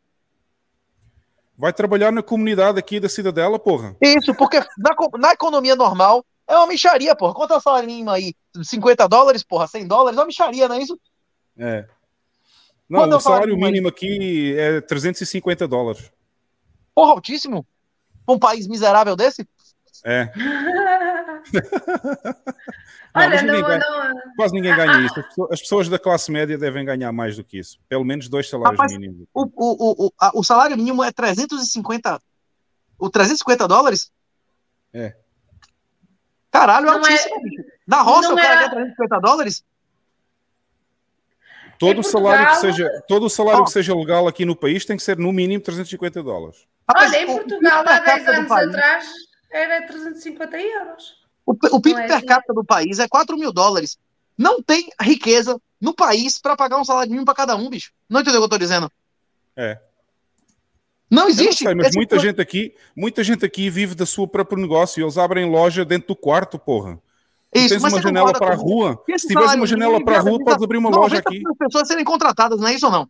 Vai 1.58 1.74
trabalhar 1.74 2.11
na 2.11 2.22
comunidade 2.22 2.77
aqui 2.77 3.00
da 3.00 3.10
Cidadela, 3.10 3.58
porra. 3.58 3.95
Isso, 4.02 4.34
porque 4.36 4.60
na, 4.77 4.95
na 5.18 5.32
economia 5.34 5.76
normal 5.76 6.24
é 6.48 6.56
uma 6.56 6.68
micharia, 6.68 7.16
porra. 7.16 7.34
Quanto 7.34 7.53
é 7.53 7.58
o 7.58 7.61
salário 7.61 7.88
mínimo 7.88 8.11
aí? 8.11 8.36
50 8.61 9.08
dólares, 9.08 9.44
porra, 9.44 9.66
100 9.68 9.88
dólares? 9.88 10.18
É 10.18 10.22
uma 10.22 10.27
micharia, 10.27 10.68
não 10.68 10.76
é 10.76 10.82
isso? 10.82 11.00
É. 11.58 11.86
Não, 12.88 13.02
Quando 13.02 13.18
o 13.18 13.19
salário 13.19 13.56
de- 13.56 13.60
mínimo 13.61 13.88
aqui 13.88 14.56
é 14.58 14.80
350 14.82 15.68
dólares. 15.68 16.11
Porra, 16.94 17.11
altíssimo. 17.11 17.66
Pra 18.26 18.36
um 18.36 18.40
país 18.40 18.68
miserável 18.68 19.16
desse? 19.16 19.48
É. 20.06 20.32
Não, 21.53 23.24
Olha, 23.24 23.30
mas 23.30 23.42
ninguém 23.42 23.61
não, 23.61 23.67
ganha- 23.67 23.80
não, 24.14 24.22
Quase 24.35 24.53
ninguém 24.53 24.76
ganha 24.76 25.00
isso. 25.06 25.19
As 25.19 25.26
pessoas, 25.27 25.51
as 25.51 25.59
pessoas 25.61 25.90
da 25.90 25.98
classe 26.00 26.32
média 26.32 26.58
devem 26.58 26.85
ganhar 26.85 27.11
mais 27.11 27.35
do 27.35 27.43
que 27.43 27.58
isso. 27.59 27.80
Pelo 27.90 28.03
menos 28.06 28.30
dois 28.30 28.50
salários 28.50 28.77
Rapaz, 28.80 28.93
mínimos. 28.93 29.27
O, 29.34 29.43
o, 29.43 29.48
o, 29.56 30.08
o, 30.08 30.14
a- 30.19 30.32
o 30.35 30.43
salário 30.43 30.77
mínimo 30.77 31.03
é 31.03 31.11
350. 31.11 32.22
O 33.00 33.09
350 33.09 33.67
dólares? 33.67 34.11
É. 34.93 35.16
Caralho, 36.51 36.85
Não 36.88 36.93
é- 36.93 36.98
altíssimo, 36.98 37.42
bicho. 37.42 37.64
Na 37.88 38.01
roça 38.01 38.30
não 38.30 38.35
o 38.35 38.38
cara 38.40 38.48
era- 38.50 38.59
ganha 38.69 38.69
350 38.72 39.19
dólares? 39.19 39.64
Todo 41.80 41.98
Em 41.98 42.00
o 42.00 42.03
salário 42.03 42.45
que 42.45 42.51
Portugal- 42.53 42.74
seja, 42.76 43.03
todo 43.08 43.26
o 43.26 43.30
salário 43.30 43.61
Ó. 43.61 43.66
que 43.66 43.72
seja 43.72 43.95
legal 43.95 44.27
aqui 44.27 44.45
no 44.45 44.56
país 44.56 44.84
tem 44.84 44.98
que 44.98 45.03
ser 45.03 45.17
no 45.17 45.32
mínimo 45.32 45.61
350 45.64 46.24
dólares. 46.24 46.67
Rapaz, 46.90 47.11
Olha, 47.11 47.22
em 47.22 47.26
Portugal, 47.27 47.82
há 47.82 47.84
per 47.84 48.03
10 48.03 48.06
capita 48.06 48.32
do 48.32 48.38
anos 48.40 48.51
atrás, 48.76 49.06
era 49.51 49.85
350 49.88 50.59
euros. 50.59 51.27
O, 51.48 51.53
o 51.53 51.82
PIB 51.82 52.01
é 52.01 52.08
per 52.08 52.17
assim. 52.17 52.26
capita 52.26 52.53
do 52.53 52.66
país 52.66 53.00
é 53.00 53.08
4 53.08 53.38
mil 53.38 53.53
dólares. 53.53 53.98
Não 54.38 54.61
tem 54.61 54.90
riqueza 55.01 55.59
no 55.80 55.93
país 55.93 56.38
pra 56.40 56.58
pagar 56.58 56.77
um 56.77 56.84
salário 56.84 57.09
mínimo 57.09 57.26
pra 57.26 57.34
cada 57.34 57.56
um, 57.56 57.69
bicho. 57.69 57.93
Não 58.09 58.19
entendeu 58.19 58.40
o 58.40 58.42
que 58.42 58.45
eu 58.45 58.50
tô 58.50 58.58
dizendo? 58.58 58.92
É. 59.56 59.80
Não 61.09 61.24
Eu 61.24 61.26
não 61.26 61.30
existe. 61.30 61.64
sei, 61.64 61.74
mas 61.74 61.88
Esse 61.88 61.98
muita 61.98 62.19
gente 62.19 62.42
aqui, 62.42 62.76
muita 62.93 63.24
gente 63.24 63.45
aqui 63.45 63.69
vive 63.69 63.95
da 63.95 64.06
sua 64.06 64.27
próprio 64.27 64.61
negócio 64.61 65.00
e 65.00 65.03
eles 65.03 65.17
abrem 65.17 65.50
loja 65.50 65.85
dentro 65.85 66.09
do 66.09 66.16
quarto, 66.17 66.59
porra. 66.59 67.01
Isso, 67.56 67.69
tens 67.69 67.82
mas 67.82 67.93
uma 67.93 68.01
janela 68.01 68.34
para 68.34 68.53
a 68.53 68.56
rua. 68.56 69.01
Se 69.08 69.27
tiveres 69.27 69.34
salário 69.34 69.61
uma 69.61 69.67
janela 69.67 70.03
para 70.03 70.17
a 70.17 70.19
rua, 70.19 70.24
viabiliza 70.24 70.45
podes 70.51 70.64
abrir 70.66 70.77
uma 70.77 70.90
loja 70.90 71.16
90% 71.16 71.19
aqui. 71.19 71.43
das 71.43 71.58
pessoas 71.58 71.88
serem 71.88 72.03
contratadas, 72.03 72.59
não 72.59 72.67
é 72.67 72.74
isso 72.74 72.85
ou 72.85 72.92
não? 72.92 73.09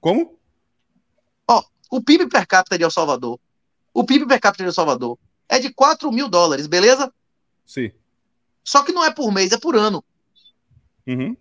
Como? 0.00 0.38
Ó, 1.48 1.64
o 1.90 2.00
PIB 2.00 2.28
per 2.28 2.46
capita 2.46 2.78
de 2.78 2.84
El 2.84 2.92
Salvador, 2.92 3.40
o 3.92 4.04
PIB 4.04 4.26
per 4.26 4.38
capita 4.40 4.62
de 4.62 4.68
El 4.68 4.72
Salvador 4.72 5.18
é 5.48 5.58
de 5.58 5.72
4 5.74 6.12
mil 6.12 6.28
dólares, 6.28 6.68
beleza? 6.68 7.12
Sim. 7.66 7.90
Só 8.64 8.82
que 8.82 8.92
não 8.92 9.04
é 9.04 9.12
por 9.12 9.32
mês, 9.32 9.52
é 9.52 9.58
por 9.58 9.76
ano. 9.76 10.04
Uhum. 11.06 11.36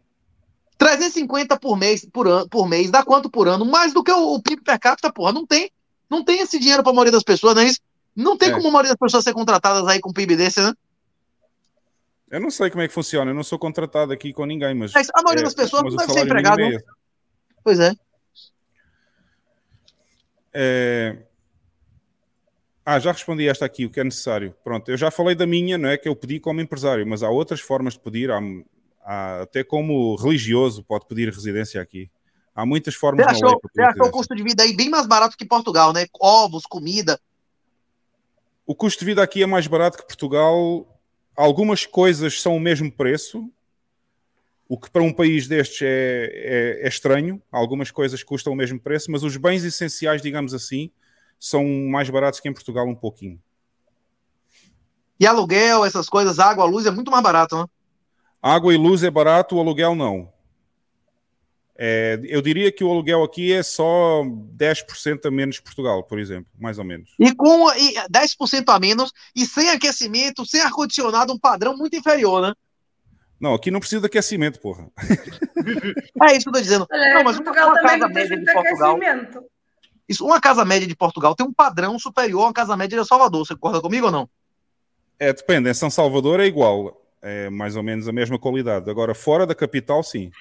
350 0.77 1.57
por 1.57 1.77
mês, 1.77 2.05
por, 2.11 2.27
an 2.27 2.47
por 2.47 2.67
mês, 2.67 2.91
dá 2.91 3.03
quanto 3.03 3.29
por 3.29 3.47
ano? 3.47 3.63
Mais 3.65 3.93
do 3.93 4.03
que 4.03 4.11
o, 4.11 4.33
o 4.33 4.41
PIB 4.41 4.61
per 4.61 4.79
capita, 4.79 5.11
porra. 5.11 5.31
Não 5.31 5.45
tem. 5.45 5.71
Não 6.09 6.23
tem 6.23 6.39
esse 6.41 6.59
dinheiro 6.59 6.83
pra 6.83 6.91
maioria 6.91 7.11
das 7.11 7.23
pessoas, 7.23 7.55
não 7.55 7.61
é 7.61 7.65
isso? 7.65 7.79
Não 8.15 8.37
tem 8.37 8.49
É. 8.49 8.51
como 8.51 8.67
a 8.67 8.71
maioria 8.71 8.91
das 8.91 8.99
pessoas 8.99 9.23
ser 9.23 9.33
contratadas 9.33 9.87
aí 9.87 9.99
com 9.99 10.13
PIB 10.13 10.35
desse, 10.35 10.61
né? 10.61 10.73
Eu 12.29 12.41
não 12.41 12.49
sei 12.49 12.69
como 12.69 12.81
é 12.81 12.87
que 12.87 12.93
funciona, 12.93 13.31
eu 13.31 13.35
não 13.35 13.43
sou 13.43 13.57
contratado 13.57 14.11
aqui 14.11 14.33
com 14.33 14.45
ninguém, 14.45 14.73
mas. 14.73 14.91
Mas 14.93 15.07
a 15.13 15.21
maioria 15.21 15.43
das 15.43 15.53
pessoas 15.53 15.83
não 15.83 15.95
deve 15.95 16.11
ser 16.11 16.25
empregado, 16.25 16.59
é 16.59 16.71
né? 16.71 16.79
Pois 17.63 17.79
é. 17.79 17.93
É... 20.53 21.17
Ah, 22.85 22.99
já 22.99 23.11
respondi 23.11 23.47
esta 23.47 23.65
aqui, 23.65 23.83
o 23.85 23.89
que 23.89 23.99
é 23.99 24.03
necessário. 24.03 24.55
Pronto, 24.63 24.89
eu 24.91 24.95
já 24.97 25.09
falei 25.09 25.33
da 25.33 25.47
minha, 25.47 25.75
não 25.75 25.89
é? 25.89 25.97
Que 25.97 26.07
eu 26.07 26.15
pedi 26.15 26.39
como 26.39 26.61
empresário, 26.61 27.05
mas 27.07 27.23
há 27.23 27.29
outras 27.29 27.59
formas 27.59 27.93
de 27.93 27.99
pedir, 27.99 28.29
há, 28.29 28.39
há- 29.03 29.41
até 29.41 29.63
como 29.63 30.15
religioso 30.15 30.83
pode 30.83 31.07
pedir 31.07 31.33
residência 31.33 31.81
aqui. 31.81 32.11
Há 32.53 32.63
muitas 32.63 32.93
formas 32.93 33.25
lei 33.25 33.35
achou, 33.35 33.59
você 33.73 33.81
achou 33.81 34.05
o 34.07 34.11
custo 34.11 34.35
de 34.35 34.43
vida 34.43 34.61
aí 34.63 34.75
bem 34.75 34.87
mais 34.89 35.07
barato 35.07 35.35
que 35.35 35.45
Portugal, 35.45 35.91
né? 35.91 36.05
Ovos, 36.21 36.65
comida. 36.67 37.19
O 38.67 38.75
custo 38.75 38.99
de 38.99 39.05
vida 39.05 39.21
aqui 39.23 39.41
é 39.41 39.45
mais 39.47 39.65
barato 39.67 39.97
que 39.97 40.05
Portugal. 40.05 40.87
Algumas 41.35 41.85
coisas 41.87 42.39
são 42.39 42.55
o 42.55 42.59
mesmo 42.59 42.89
preço, 42.91 43.51
o 44.69 44.79
que 44.79 44.89
para 44.89 45.03
um 45.03 45.11
país 45.11 45.47
destes 45.47 45.81
é, 45.81 46.29
é- 46.33 46.85
é 46.85 46.87
estranho. 46.87 47.41
Algumas 47.51 47.91
coisas 47.91 48.23
custam 48.23 48.53
o 48.53 48.55
mesmo 48.55 48.79
preço, 48.79 49.11
mas 49.11 49.23
os 49.23 49.35
bens 49.37 49.63
essenciais, 49.63 50.21
digamos 50.21 50.53
assim, 50.53 50.91
são 51.39 51.65
mais 51.89 52.09
baratos 52.09 52.39
que 52.39 52.49
em 52.49 52.53
Portugal 52.53 52.87
um 52.87 52.95
pouquinho. 52.95 53.39
E 55.19 55.25
aluguel, 55.25 55.85
essas 55.85 56.09
coisas, 56.09 56.39
água, 56.39 56.65
luz, 56.65 56.85
é 56.85 56.91
muito 56.91 57.11
mais 57.11 57.23
barato, 57.23 57.57
né? 57.57 57.65
Água 58.41 58.73
e 58.73 58.77
luz 58.77 59.03
é 59.03 59.09
barato, 59.09 59.55
o 59.55 59.59
aluguel 59.59 59.95
não. 59.95 60.33
É, 61.77 62.19
eu 62.23 62.41
diria 62.41 62.71
que 62.71 62.83
o 62.83 62.89
aluguel 62.89 63.21
aqui 63.23 63.51
é 63.51 63.61
só 63.61 64.23
10% 64.23 65.25
a 65.25 65.31
menos 65.31 65.57
que 65.57 65.65
Portugal, 65.65 66.03
por 66.03 66.19
exemplo, 66.19 66.49
mais 66.57 66.77
ou 66.79 66.85
menos. 66.85 67.13
E 67.19 67.33
com 67.35 67.69
e 67.73 67.95
10% 68.09 68.63
a 68.69 68.79
menos, 68.79 69.11
e 69.35 69.45
sem 69.45 69.69
aquecimento, 69.69 70.45
sem 70.45 70.61
ar-condicionado, 70.61 71.33
um 71.33 71.39
padrão 71.39 71.75
muito 71.75 71.95
inferior, 71.95 72.41
né? 72.41 72.53
Não, 73.39 73.53
aqui 73.53 73.69
não 73.69 73.81
precisa 73.81 74.01
de 74.01 74.07
aquecimento, 74.07 74.59
porra. 74.59 74.89
É 76.23 76.31
isso 76.37 76.43
que 76.43 76.49
eu 76.49 76.53
tô 76.53 76.61
dizendo. 76.61 76.87
Olha, 76.91 77.13
Não, 77.15 77.23
mas 77.23 77.35
Portugal 77.37 77.67
uma 77.67 77.75
também 77.75 77.99
casa 77.99 78.07
não 78.07 78.13
tem 78.13 78.29
média 78.29 78.37
de 78.37 78.53
Portugal. 78.53 78.95
aquecimento. 78.95 79.43
Isso, 80.07 80.25
uma 80.25 80.39
casa 80.39 80.63
média 80.63 80.87
de 80.87 80.95
Portugal 80.95 81.35
tem 81.35 81.45
um 81.45 81.53
padrão 81.53 81.97
superior 81.97 82.41
a 82.41 82.45
uma 82.47 82.53
casa 82.53 82.77
média 82.77 83.01
de 83.01 83.07
Salvador. 83.07 83.45
Você 83.45 83.53
concorda 83.55 83.81
comigo 83.81 84.05
ou 84.07 84.11
não? 84.11 84.29
É, 85.19 85.33
depende. 85.33 85.69
Em 85.69 85.73
São 85.73 85.89
Salvador 85.89 86.39
é 86.39 86.45
igual. 86.45 87.01
É 87.21 87.49
mais 87.49 87.75
ou 87.75 87.81
menos 87.81 88.07
a 88.07 88.11
mesma 88.11 88.37
qualidade. 88.37 88.89
Agora, 88.89 89.15
fora 89.15 89.47
da 89.47 89.55
capital, 89.55 90.03
sim. 90.03 90.31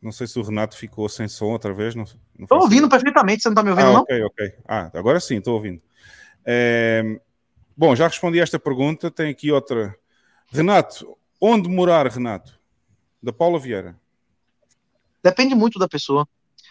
Não 0.00 0.12
sei 0.12 0.26
se 0.26 0.38
o 0.38 0.42
Renato 0.42 0.76
ficou 0.76 1.08
sem 1.08 1.26
som 1.26 1.46
outra 1.46 1.72
vez. 1.72 1.94
Não, 1.94 2.04
não 2.38 2.46
faço 2.46 2.62
ouvindo 2.62 2.88
perfeitamente, 2.88 3.42
você 3.42 3.48
não 3.48 3.54
tá 3.54 3.62
me 3.62 3.70
ouvindo, 3.70 3.86
ah, 3.88 3.92
não? 3.92 4.02
ok, 4.02 4.22
ok. 4.24 4.54
Ah, 4.66 4.90
agora 4.94 5.18
sim, 5.20 5.38
estou 5.38 5.54
ouvindo. 5.54 5.80
É, 6.44 7.20
Bom, 7.76 7.96
já 7.96 8.06
respondi 8.06 8.38
esta 8.38 8.58
pergunta. 8.58 9.10
Tem 9.10 9.30
aqui 9.30 9.50
outra. 9.50 9.96
Renato, 10.50 11.16
onde 11.40 11.68
morar, 11.68 12.06
Renato? 12.06 12.60
Da 13.22 13.32
Paula 13.32 13.58
Vieira. 13.58 13.96
Depende 15.22 15.54
muito 15.54 15.78
da 15.78 15.88
pessoa. 15.88 16.26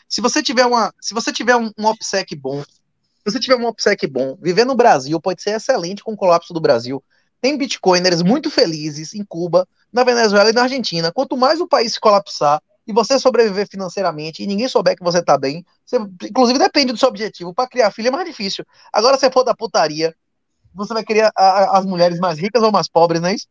Se 0.08 0.20
você 0.20 0.44
tiver 0.44 0.66
uma, 0.66 0.94
se 1.00 1.14
você 1.14 1.32
tiver 1.32 1.56
um, 1.56 1.72
um 1.78 1.86
OPSEC 1.86 2.36
bom, 2.36 2.62
se 2.62 3.24
você 3.32 3.40
tiver 3.40 3.56
um 3.56 3.66
OPSEC 3.66 4.08
bom, 4.08 4.38
viver 4.42 4.66
no 4.66 4.76
Brasil 4.76 5.20
pode 5.22 5.42
ser 5.42 5.52
excelente 5.52 6.04
com 6.04 6.14
o 6.14 6.18
colapso 6.18 6.54
do 6.54 6.60
Brasil. 6.60 7.02
Tem 7.40 7.58
bitcoiners 7.58 8.22
muito 8.22 8.52
felizes 8.52 9.14
em 9.14 9.24
Cuba, 9.24 9.68
na 9.92 10.04
Venezuela 10.04 10.50
e 10.50 10.54
na 10.54 10.64
Argentina. 10.64 11.12
Quanto 11.12 11.38
mais 11.38 11.62
o 11.62 11.68
país 11.68 11.94
se 11.94 12.00
colapsar 12.00 12.62
e 12.86 12.92
você 12.92 13.18
sobreviver 13.20 13.68
financeiramente 13.70 14.44
e 14.44 14.48
ninguém 14.48 14.68
souber 14.68 14.98
que 14.98 15.04
você 15.04 15.24
tá 15.24 15.38
bem, 15.38 15.66
você, 15.86 15.98
inclusive 16.24 16.60
depende 16.60 16.92
do 16.92 16.98
seu 16.98 17.08
objetivo. 17.08 17.54
Para 17.54 17.70
criar 17.70 17.92
filho 17.92 18.10
é 18.10 18.12
mais 18.12 18.28
difícil. 18.28 18.66
Agora, 18.92 19.18
se 19.18 19.32
for 19.32 19.44
da 19.44 19.56
putaria, 19.56 20.14
você 20.74 20.94
vai 20.94 21.04
querer 21.04 21.26
a- 21.26 21.32
a- 21.38 21.78
as 21.80 21.86
mulheres 21.86 22.20
mais 22.20 22.38
ricas 22.38 22.62
ou 22.62 22.72
mais 22.72 22.88
pobres, 22.90 23.22
não 23.22 23.30
é 23.30 23.36
isso? 23.36 23.48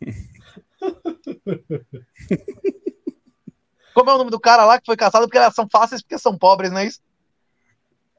Como 3.94 4.10
é 4.10 4.14
o 4.14 4.18
nome 4.18 4.30
do 4.30 4.38
cara 4.38 4.66
lá 4.66 4.78
que 4.78 4.86
foi 4.86 4.96
caçado? 4.96 5.26
Porque 5.26 5.38
elas 5.38 5.54
são 5.54 5.68
fáceis 5.68 6.02
porque 6.02 6.18
são 6.18 6.36
pobres, 6.36 6.70
não 6.70 6.78
é 6.78 6.86
isso? 6.86 7.00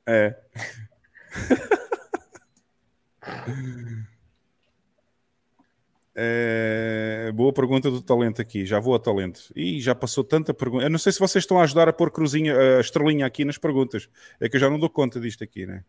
É. 0.08 0.36
É, 6.20 7.32
boa 7.36 7.54
pergunta 7.54 7.92
do 7.92 8.02
talento 8.02 8.42
aqui. 8.42 8.66
Já 8.66 8.80
vou 8.80 8.94
ao 8.94 9.00
talento. 9.00 9.52
E 9.56 9.80
já 9.80 9.94
passou 9.94 10.24
tanta 10.24 10.52
pergunta. 10.52 10.86
Eu 10.86 10.90
não 10.90 10.98
sei 10.98 11.12
se 11.12 11.20
vocês 11.20 11.44
estão 11.44 11.60
a 11.60 11.64
ajudar 11.64 11.88
a 11.88 11.94
pôr 11.94 12.10
cruzinha, 12.10 12.78
a 12.78 12.82
estrelinha 12.82 13.24
aqui 13.24 13.46
nas 13.46 13.60
perguntas. 13.60 14.10
É 14.40 14.50
que 14.50 14.56
eu 14.56 14.60
já 14.60 14.68
não 14.68 14.80
dou 14.80 14.90
conta 14.90 15.20
disto 15.20 15.44
aqui, 15.44 15.68
né? 15.68 15.84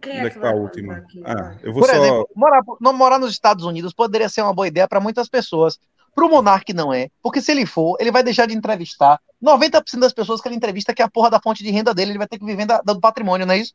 Quem 0.00 0.12
Onde 0.12 0.20
é 0.20 0.26
é 0.26 0.30
que 0.30 0.30
que 0.30 0.38
está 0.38 0.50
a 0.50 0.54
última? 0.54 0.96
aqui? 0.96 1.22
Ah, 1.24 1.54
eu 1.62 1.72
vou 1.72 1.82
Por 1.82 1.90
só. 1.90 1.96
exemplo, 1.96 2.28
morar, 2.34 2.62
não 2.80 2.92
morar 2.92 3.18
nos 3.18 3.32
Estados 3.32 3.64
Unidos 3.64 3.92
poderia 3.92 4.28
ser 4.28 4.42
uma 4.42 4.54
boa 4.54 4.66
ideia 4.68 4.88
para 4.88 5.00
muitas 5.00 5.28
pessoas. 5.28 5.78
Para 6.14 6.24
o 6.24 6.28
Monark 6.28 6.72
não 6.72 6.92
é, 6.92 7.08
porque 7.22 7.40
se 7.40 7.52
ele 7.52 7.64
for, 7.66 7.96
ele 8.00 8.10
vai 8.10 8.22
deixar 8.22 8.46
de 8.46 8.54
entrevistar 8.54 9.20
90% 9.42 10.00
das 10.00 10.12
pessoas 10.12 10.40
que 10.40 10.48
ele 10.48 10.56
entrevista, 10.56 10.92
que 10.94 11.02
é 11.02 11.04
a 11.04 11.10
porra 11.10 11.30
da 11.30 11.40
fonte 11.40 11.62
de 11.62 11.70
renda 11.70 11.94
dele, 11.94 12.12
ele 12.12 12.18
vai 12.18 12.26
ter 12.26 12.38
que 12.38 12.44
viver 12.44 12.66
da- 12.66 12.80
do 12.80 13.00
patrimônio, 13.00 13.46
não 13.46 13.54
é 13.54 13.58
isso? 13.58 13.74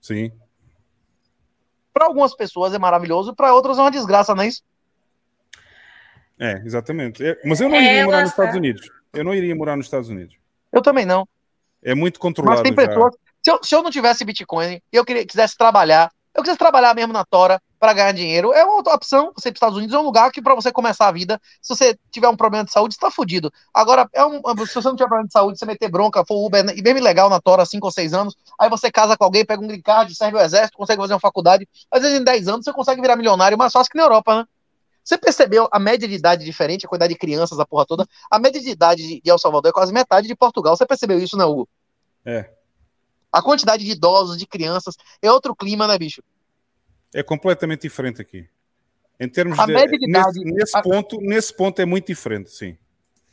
Sim. 0.00 0.32
Para 1.92 2.06
algumas 2.06 2.34
pessoas 2.34 2.74
é 2.74 2.78
maravilhoso, 2.78 3.34
para 3.34 3.54
outras 3.54 3.78
é 3.78 3.80
uma 3.82 3.90
desgraça, 3.90 4.34
não 4.34 4.42
é 4.42 4.48
isso? 4.48 4.62
É, 6.38 6.54
exatamente. 6.64 7.24
É, 7.24 7.40
mas 7.44 7.60
eu 7.60 7.68
não 7.68 7.76
É, 7.76 7.84
iria 7.84 8.04
morar 8.04 8.20
nos 8.22 8.30
Estados. 8.30 8.54
Unidos. 8.56 8.90
Eu 9.12 9.24
não 9.24 9.34
iria 9.34 9.54
morar 9.54 9.76
nos 9.76 9.86
Estados 9.86 10.08
Unidos. 10.08 10.36
Eu 10.72 10.82
também 10.82 11.06
não. 11.06 11.26
É 11.82 11.94
muito 11.94 12.14
Mas 12.16 12.20
controlado 12.22 12.62
tem 12.62 12.72
já. 12.74 12.76
Se 13.44 13.50
eu, 13.50 13.60
se 13.62 13.74
eu 13.74 13.82
não 13.82 13.90
tivesse 13.90 14.24
Bitcoin 14.24 14.80
e 14.90 14.96
eu 14.96 15.04
quisesse 15.04 15.54
trabalhar, 15.54 16.10
eu 16.34 16.42
quisesse 16.42 16.58
trabalhar 16.58 16.94
mesmo 16.94 17.12
na 17.12 17.26
Tora 17.26 17.60
para 17.78 17.92
ganhar 17.92 18.12
dinheiro, 18.12 18.54
é 18.54 18.64
uma 18.64 18.76
outra 18.76 18.94
opção. 18.94 19.32
Você 19.36 19.50
ir 19.50 19.52
para 19.52 19.56
os 19.56 19.56
Estados 19.56 19.76
Unidos 19.76 19.94
é 19.94 19.98
um 19.98 20.02
lugar 20.02 20.32
que 20.32 20.40
para 20.40 20.54
você 20.54 20.72
começar 20.72 21.08
a 21.08 21.12
vida, 21.12 21.38
se 21.60 21.76
você 21.76 21.98
tiver 22.10 22.26
um 22.28 22.36
problema 22.36 22.64
de 22.64 22.72
saúde, 22.72 22.94
você 22.94 23.00
tá 23.00 23.10
fudido. 23.10 23.52
Agora, 23.74 24.08
é 24.14 24.24
um, 24.24 24.40
se 24.66 24.74
você 24.74 24.88
não 24.88 24.96
tiver 24.96 25.08
problema 25.08 25.26
de 25.26 25.32
saúde, 25.32 25.58
você 25.58 25.66
meter 25.66 25.90
bronca, 25.90 26.24
for 26.24 26.46
Uber 26.46 26.64
e 26.74 26.80
mesmo 26.80 27.02
legal 27.02 27.28
na 27.28 27.38
Tora, 27.38 27.66
5 27.66 27.86
ou 27.86 27.92
6 27.92 28.14
anos, 28.14 28.34
aí 28.58 28.70
você 28.70 28.90
casa 28.90 29.14
com 29.14 29.24
alguém, 29.24 29.44
pega 29.44 29.62
um 29.62 29.68
green 29.68 29.82
card, 29.82 30.14
serve 30.14 30.38
o 30.38 30.40
exército, 30.40 30.78
consegue 30.78 31.02
fazer 31.02 31.12
uma 31.12 31.20
faculdade. 31.20 31.68
Às 31.90 32.00
vezes 32.00 32.18
em 32.18 32.24
10 32.24 32.48
anos 32.48 32.64
você 32.64 32.72
consegue 32.72 33.02
virar 33.02 33.16
milionário, 33.16 33.58
mais 33.58 33.72
fácil 33.72 33.92
que 33.92 33.98
na 33.98 34.04
Europa, 34.04 34.36
né? 34.38 34.44
Você 35.04 35.18
percebeu 35.18 35.68
a 35.70 35.78
média 35.78 36.08
de 36.08 36.14
idade 36.14 36.46
diferente, 36.46 36.86
a 36.86 36.88
quantidade 36.88 37.12
de 37.12 37.18
crianças, 37.18 37.60
a 37.60 37.66
porra 37.66 37.84
toda? 37.84 38.06
A 38.30 38.38
média 38.38 38.58
de 38.58 38.70
idade 38.70 39.06
de 39.06 39.20
de 39.20 39.30
El 39.30 39.38
Salvador 39.38 39.68
é 39.68 39.72
quase 39.72 39.92
metade 39.92 40.26
de 40.26 40.34
Portugal. 40.34 40.74
Você 40.74 40.86
percebeu 40.86 41.18
isso, 41.18 41.36
né, 41.36 41.44
Hugo? 41.44 41.68
É. 42.24 42.50
A 43.34 43.42
quantidade 43.42 43.84
de 43.84 43.90
idosos, 43.90 44.38
de 44.38 44.46
crianças, 44.46 44.94
é 45.20 45.30
outro 45.30 45.54
clima, 45.56 45.86
né, 45.88 45.98
bicho? 45.98 46.22
É 47.12 47.22
completamente 47.22 47.82
diferente 47.82 48.20
aqui. 48.22 48.48
Em 49.18 49.28
termos 49.28 49.58
A 49.58 49.66
de. 49.66 49.72
média 49.72 49.98
de 49.98 50.08
idade- 50.08 50.38
nesse, 50.40 50.52
nesse 50.54 50.76
a- 50.78 50.82
ponto, 50.82 51.20
nesse 51.20 51.54
ponto 51.56 51.80
é 51.80 51.84
muito 51.84 52.06
diferente, 52.06 52.50
sim. 52.50 52.76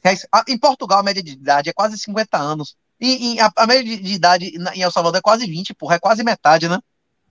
É 0.04 0.14
Em 0.52 0.58
Portugal, 0.58 1.00
a 1.00 1.04
média 1.04 1.22
de 1.22 1.34
idade 1.34 1.70
é 1.70 1.74
quase 1.74 1.98
50 1.98 2.38
anos. 2.38 2.76
E, 3.00 3.36
e 3.36 3.40
a, 3.40 3.52
a 3.56 3.68
média 3.68 3.84
de 3.84 3.98
de 4.04 4.14
idade 4.14 4.46
em 4.76 4.82
El 4.82 4.92
Salvador 4.92 5.20
é 5.20 5.22
quase 5.22 5.46
20, 5.46 5.74
porra, 5.74 5.96
é 5.96 6.00
quase 6.00 6.24
metade, 6.24 6.68
né? 6.68 6.80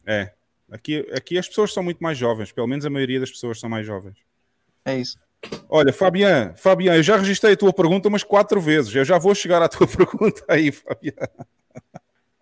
É. 0.06 0.32
Aqui, 0.70 1.04
aqui 1.12 1.36
as 1.38 1.48
pessoas 1.48 1.72
são 1.72 1.82
muito 1.82 1.98
mais 2.00 2.16
jovens, 2.16 2.52
pelo 2.52 2.66
menos 2.68 2.84
a 2.86 2.90
maioria 2.90 3.18
das 3.18 3.30
pessoas 3.30 3.58
são 3.58 3.68
mais 3.68 3.84
jovens. 3.86 4.16
É 4.84 4.96
isso. 4.96 5.18
Olha, 5.68 5.92
Fabian, 5.92 6.54
Fabian, 6.56 6.94
eu 6.94 7.02
já 7.02 7.16
registrei 7.16 7.54
a 7.54 7.56
tua 7.56 7.72
pergunta 7.72 8.08
umas 8.08 8.22
quatro 8.22 8.60
vezes. 8.60 8.94
Eu 8.94 9.04
já 9.04 9.18
vou 9.18 9.34
chegar 9.34 9.60
à 9.62 9.68
tua 9.68 9.86
pergunta 9.88 10.44
aí, 10.48 10.70
Fabian. 10.70 11.14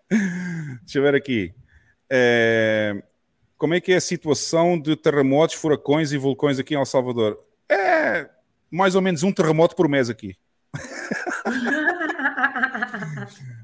Deixa 0.09 0.97
eu 0.97 1.03
ver 1.03 1.15
aqui. 1.15 1.53
É, 2.09 3.01
Como 3.57 3.73
é 3.73 3.81
que 3.81 3.91
é 3.91 3.97
a 3.97 4.01
situação 4.01 4.79
de 4.79 4.95
terremotos, 4.95 5.55
furacões 5.55 6.11
e 6.11 6.17
vulcões 6.17 6.59
aqui 6.59 6.73
em 6.73 6.77
El 6.77 6.85
Salvador? 6.85 7.37
É 7.69 8.29
mais 8.71 8.95
ou 8.95 9.01
menos 9.01 9.23
um 9.23 9.31
terremoto 9.31 9.75
por 9.75 9.87
mês 9.87 10.09
aqui. 10.09 10.35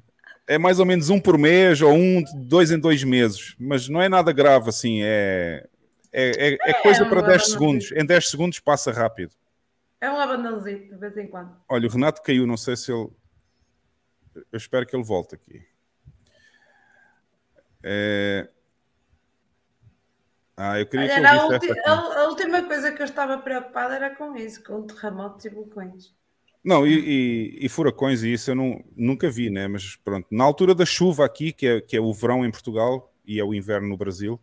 É 0.48 0.59
mais 0.59 0.80
ou 0.80 0.85
menos 0.85 1.09
um 1.09 1.19
por 1.19 1.40
mês 1.40 1.82
ou 1.82 1.91
um, 1.91 2.24
dois 2.35 2.69
em 2.69 2.77
dois 2.77 3.03
meses. 3.03 3.56
Mas 3.59 3.90
não 3.90 3.99
é 3.99 4.07
nada 4.07 4.32
grave 4.32 4.69
assim. 4.69 5.01
É, 5.01 5.67
é, 6.14 6.53
é, 6.53 6.57
é 6.69 6.74
coisa 6.83 7.03
um 7.03 7.09
para 7.09 7.22
10 7.22 7.27
abandono. 7.27 7.49
segundos. 7.82 7.91
Em 7.93 8.06
10 8.06 8.30
segundos 8.30 8.59
passa 8.59 8.91
rápido. 8.91 9.32
É 9.99 10.07
um 10.11 10.19
abandãozinho, 10.19 10.88
de 10.88 10.98
vez 10.98 11.17
em 11.17 11.27
quando. 11.27 11.51
Olha, 11.67 11.88
o 11.88 11.91
Renato 11.91 12.22
caiu, 12.22 12.45
não 12.45 12.57
sei 12.57 12.75
se 12.75 12.91
ele. 12.91 13.09
Eu 14.35 14.57
espero 14.57 14.85
que 14.85 14.95
ele 14.95 15.03
volte 15.03 15.33
aqui. 15.33 15.64
É... 17.88 18.49
Ah, 20.57 20.80
eu 20.80 20.88
queria 20.88 21.05
Olha, 21.05 21.30
que 21.59 21.69
ulti- 21.69 21.80
a- 21.81 22.22
a 22.22 22.27
última 22.30 22.64
coisa 22.64 22.91
que 22.91 23.01
eu 23.01 23.05
estava 23.05 23.38
preocupada 23.38 23.95
era 23.95 24.15
com 24.15 24.35
isso, 24.35 24.64
com 24.64 24.81
terremotos 24.88 25.45
e 25.45 25.49
vulcões. 25.49 26.15
Não, 26.64 26.88
e, 26.88 26.97
e- 26.97 27.65
e 27.65 27.69
furacões 27.69 28.23
e 28.23 28.33
isso 28.33 28.49
eu 28.49 28.55
não, 28.55 28.83
nunca 28.95 29.30
vi, 29.30 29.51
né? 29.51 29.67
Mas 29.67 29.97
pronto, 29.97 30.27
na 30.31 30.43
altura 30.43 30.73
da 30.73 30.85
chuva 30.85 31.23
aqui, 31.23 31.53
que 31.53 31.67
é, 31.67 31.81
que 31.81 31.95
é 31.95 32.01
o 32.01 32.11
verão 32.11 32.43
em 32.43 32.49
Portugal 32.49 33.14
e 33.23 33.39
é 33.39 33.43
o 33.43 33.53
inverno 33.53 33.88
no 33.88 33.97
Brasil, 33.97 34.39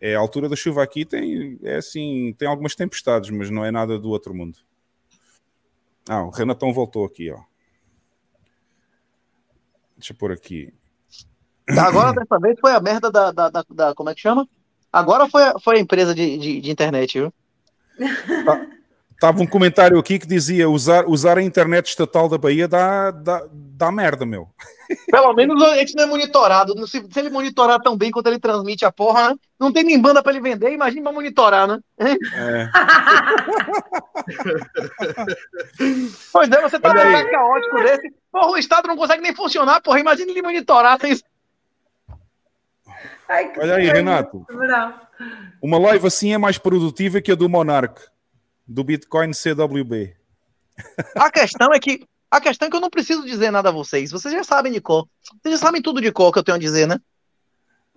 é 0.00 0.16
a 0.16 0.18
altura 0.18 0.48
da 0.48 0.56
chuva 0.56 0.82
aqui 0.82 1.04
tem, 1.04 1.58
é 1.62 1.76
assim, 1.76 2.34
tem 2.36 2.48
algumas 2.48 2.74
tempestades, 2.74 3.30
mas 3.30 3.50
não 3.50 3.64
é 3.64 3.70
nada 3.70 3.98
do 4.00 4.08
outro 4.10 4.34
mundo. 4.34 4.58
Ah, 6.08 6.24
o 6.24 6.30
Renatão 6.30 6.72
voltou 6.72 7.04
aqui, 7.04 7.30
ó. 7.30 7.40
Deixa 9.96 10.12
eu 10.12 10.16
pôr 10.16 10.32
aqui. 10.32 10.74
Agora, 11.68 12.12
dessa 12.12 12.38
vez, 12.38 12.56
foi 12.60 12.72
a 12.72 12.80
merda 12.80 13.10
da, 13.10 13.30
da, 13.32 13.48
da- 13.48 13.64
da- 13.70 13.94
Como 13.94 14.10
é 14.10 14.14
que 14.14 14.20
chama? 14.20 14.46
Agora 14.92 15.28
foi, 15.28 15.42
a- 15.42 15.54
foi 15.62 15.76
a 15.76 15.80
empresa 15.80 16.14
de, 16.14 16.36
de, 16.38 16.60
de 16.60 16.70
internet, 16.70 17.18
viu? 17.18 17.32
Estava 19.12 19.40
um 19.40 19.46
comentário 19.46 19.98
aqui 19.98 20.18
que 20.18 20.26
dizia 20.26 20.68
usar, 20.68 21.06
usar 21.06 21.38
a 21.38 21.42
internet 21.42 21.86
estatal 21.88 22.28
da 22.28 22.36
Bahia 22.36 22.66
dá, 22.68 23.10
dá, 23.12 23.46
dá 23.50 23.90
merda, 23.92 24.26
meu. 24.26 24.48
Pelo 25.10 25.32
menos 25.32 25.62
a 25.62 25.76
gente 25.76 25.94
não 25.96 26.04
é 26.04 26.06
monitorado. 26.06 26.74
Se, 26.86 27.00
se 27.10 27.18
ele 27.20 27.30
monitorar 27.30 27.80
tão 27.80 27.96
bem 27.96 28.10
quanto 28.10 28.26
ele 28.26 28.38
transmite 28.40 28.84
a 28.84 28.92
porra, 28.92 29.30
né? 29.30 29.36
não 29.58 29.72
tem 29.72 29.82
nem 29.84 29.98
banda 29.98 30.22
pra 30.22 30.32
ele 30.32 30.42
vender, 30.42 30.72
imagina 30.72 31.04
pra 31.04 31.12
monitorar, 31.12 31.66
né? 31.66 31.78
É. 31.98 32.14
Pois 36.32 36.50
é, 36.50 36.60
você 36.60 36.78
tá 36.78 36.92
num 36.92 37.30
caótico 37.30 37.76
desse. 37.76 38.12
Porra, 38.32 38.48
o 38.52 38.56
Estado 38.58 38.88
não 38.88 38.96
consegue 38.96 39.22
nem 39.22 39.34
funcionar, 39.34 39.80
porra. 39.80 40.00
Imagina 40.00 40.30
ele 40.30 40.42
monitorar. 40.42 40.98
Tem... 40.98 41.14
Ai, 43.28 43.52
que 43.52 43.60
Olha 43.60 43.76
aí. 43.76 43.86
Renato. 43.86 44.46
Uma 45.60 45.78
live 45.78 46.06
assim 46.06 46.32
é 46.32 46.38
mais 46.38 46.58
produtiva 46.58 47.20
que 47.20 47.32
a 47.32 47.34
do 47.34 47.48
Monarch, 47.48 48.02
do 48.66 48.84
Bitcoin 48.84 49.32
CWB. 49.32 50.16
A 51.16 51.30
questão 51.30 51.72
é 51.72 51.78
que. 51.78 52.06
A 52.30 52.40
questão 52.40 52.66
é 52.66 52.70
que 52.70 52.76
eu 52.76 52.80
não 52.80 52.90
preciso 52.90 53.24
dizer 53.24 53.52
nada 53.52 53.68
a 53.68 53.72
vocês. 53.72 54.10
Vocês 54.10 54.34
já 54.34 54.42
sabem 54.42 54.72
de 54.72 54.80
cor. 54.80 55.06
Vocês 55.40 55.54
já 55.54 55.66
sabem 55.66 55.80
tudo 55.80 56.00
de 56.00 56.10
cor 56.10 56.32
que 56.32 56.38
eu 56.38 56.42
tenho 56.42 56.56
a 56.56 56.60
dizer, 56.60 56.88
né? 56.88 57.00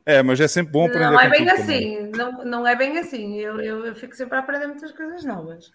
É, 0.05 0.21
mas 0.21 0.39
é 0.39 0.47
sempre 0.47 0.71
bom 0.71 0.85
aprender 0.85 1.09
Não 1.09 1.19
é 1.19 1.29
bem 1.29 1.49
assim, 1.49 2.11
não, 2.15 2.45
não 2.45 2.67
é 2.67 2.75
bem 2.75 2.97
assim. 2.97 3.35
Eu, 3.35 3.59
eu, 3.59 3.85
eu 3.87 3.95
fico 3.95 4.15
sempre 4.15 4.37
a 4.37 4.39
aprender 4.39 4.67
muitas 4.67 4.91
coisas 4.91 5.25
novas. 5.25 5.71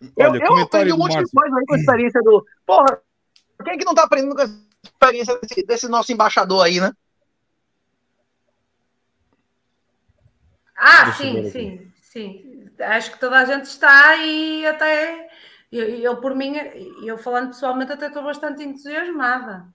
Eu, 0.00 0.30
Olha, 0.30 0.38
eu 0.38 0.48
comentário 0.48 0.64
aprendi 0.64 0.92
um 0.92 0.96
monte 0.96 1.24
de 1.24 1.30
coisa 1.30 1.56
aí 1.56 1.66
com 1.66 1.74
a 1.74 1.78
experiência 1.78 2.22
do. 2.22 2.46
Porra, 2.64 2.98
quem 3.64 3.74
é 3.74 3.76
que 3.76 3.84
não 3.84 3.94
tá 3.94 4.04
aprendendo 4.04 4.34
com 4.34 4.42
a 4.42 4.48
experiência 4.82 5.38
desse, 5.40 5.66
desse 5.66 5.88
nosso 5.88 6.12
embaixador 6.12 6.64
aí, 6.64 6.80
né? 6.80 6.90
Ah, 10.76 11.12
sim, 11.12 11.50
sim, 11.50 11.92
sim. 12.02 12.70
Acho 12.78 13.12
que 13.12 13.20
toda 13.20 13.38
a 13.38 13.44
gente 13.44 13.64
está 13.64 14.16
e 14.16 14.66
até 14.66 15.28
eu, 15.72 15.84
eu 15.88 16.16
por 16.20 16.34
mim, 16.34 16.54
eu 17.04 17.18
falando 17.18 17.48
pessoalmente, 17.48 17.92
até 17.92 18.06
estou 18.06 18.22
bastante 18.22 18.62
entusiasmada. 18.62 19.66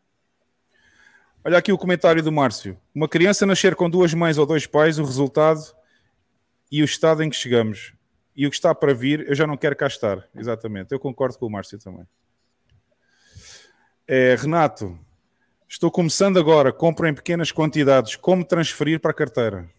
Olha 1.44 1.58
aqui 1.58 1.72
o 1.72 1.78
comentário 1.78 2.22
do 2.22 2.32
Márcio. 2.32 2.80
Uma 2.94 3.08
criança 3.08 3.46
nascer 3.46 3.76
com 3.76 3.90
duas 3.90 4.14
mães 4.14 4.38
ou 4.38 4.46
dois 4.46 4.68
pais, 4.68 5.00
o 5.00 5.04
resultado 5.04 5.62
e 6.72 6.82
o 6.82 6.86
estado 6.86 7.24
em 7.24 7.30
que 7.30 7.36
chegamos. 7.36 7.94
E 8.36 8.46
o 8.46 8.50
que 8.50 8.56
está 8.56 8.74
para 8.74 8.94
vir, 8.94 9.28
eu 9.28 9.36
já 9.36 9.46
não 9.46 9.58
quero 9.58 9.76
cá 9.76 9.88
estar. 9.88 10.28
Exatamente. 10.36 10.94
Eu 10.94 11.00
concordo 11.00 11.38
com 11.38 11.48
o 11.48 11.50
Márcio 11.50 11.80
também. 11.80 12.08
É, 14.08 14.36
Renato, 14.36 14.98
estou 15.68 15.92
começando 15.92 16.40
agora. 16.40 16.72
Compro 16.72 17.08
em 17.08 17.14
pequenas 17.14 17.52
quantidades. 17.52 18.16
Como 18.16 18.46
transferir 18.46 19.00
para 19.00 19.12
a 19.12 19.16
carteira? 19.16 19.70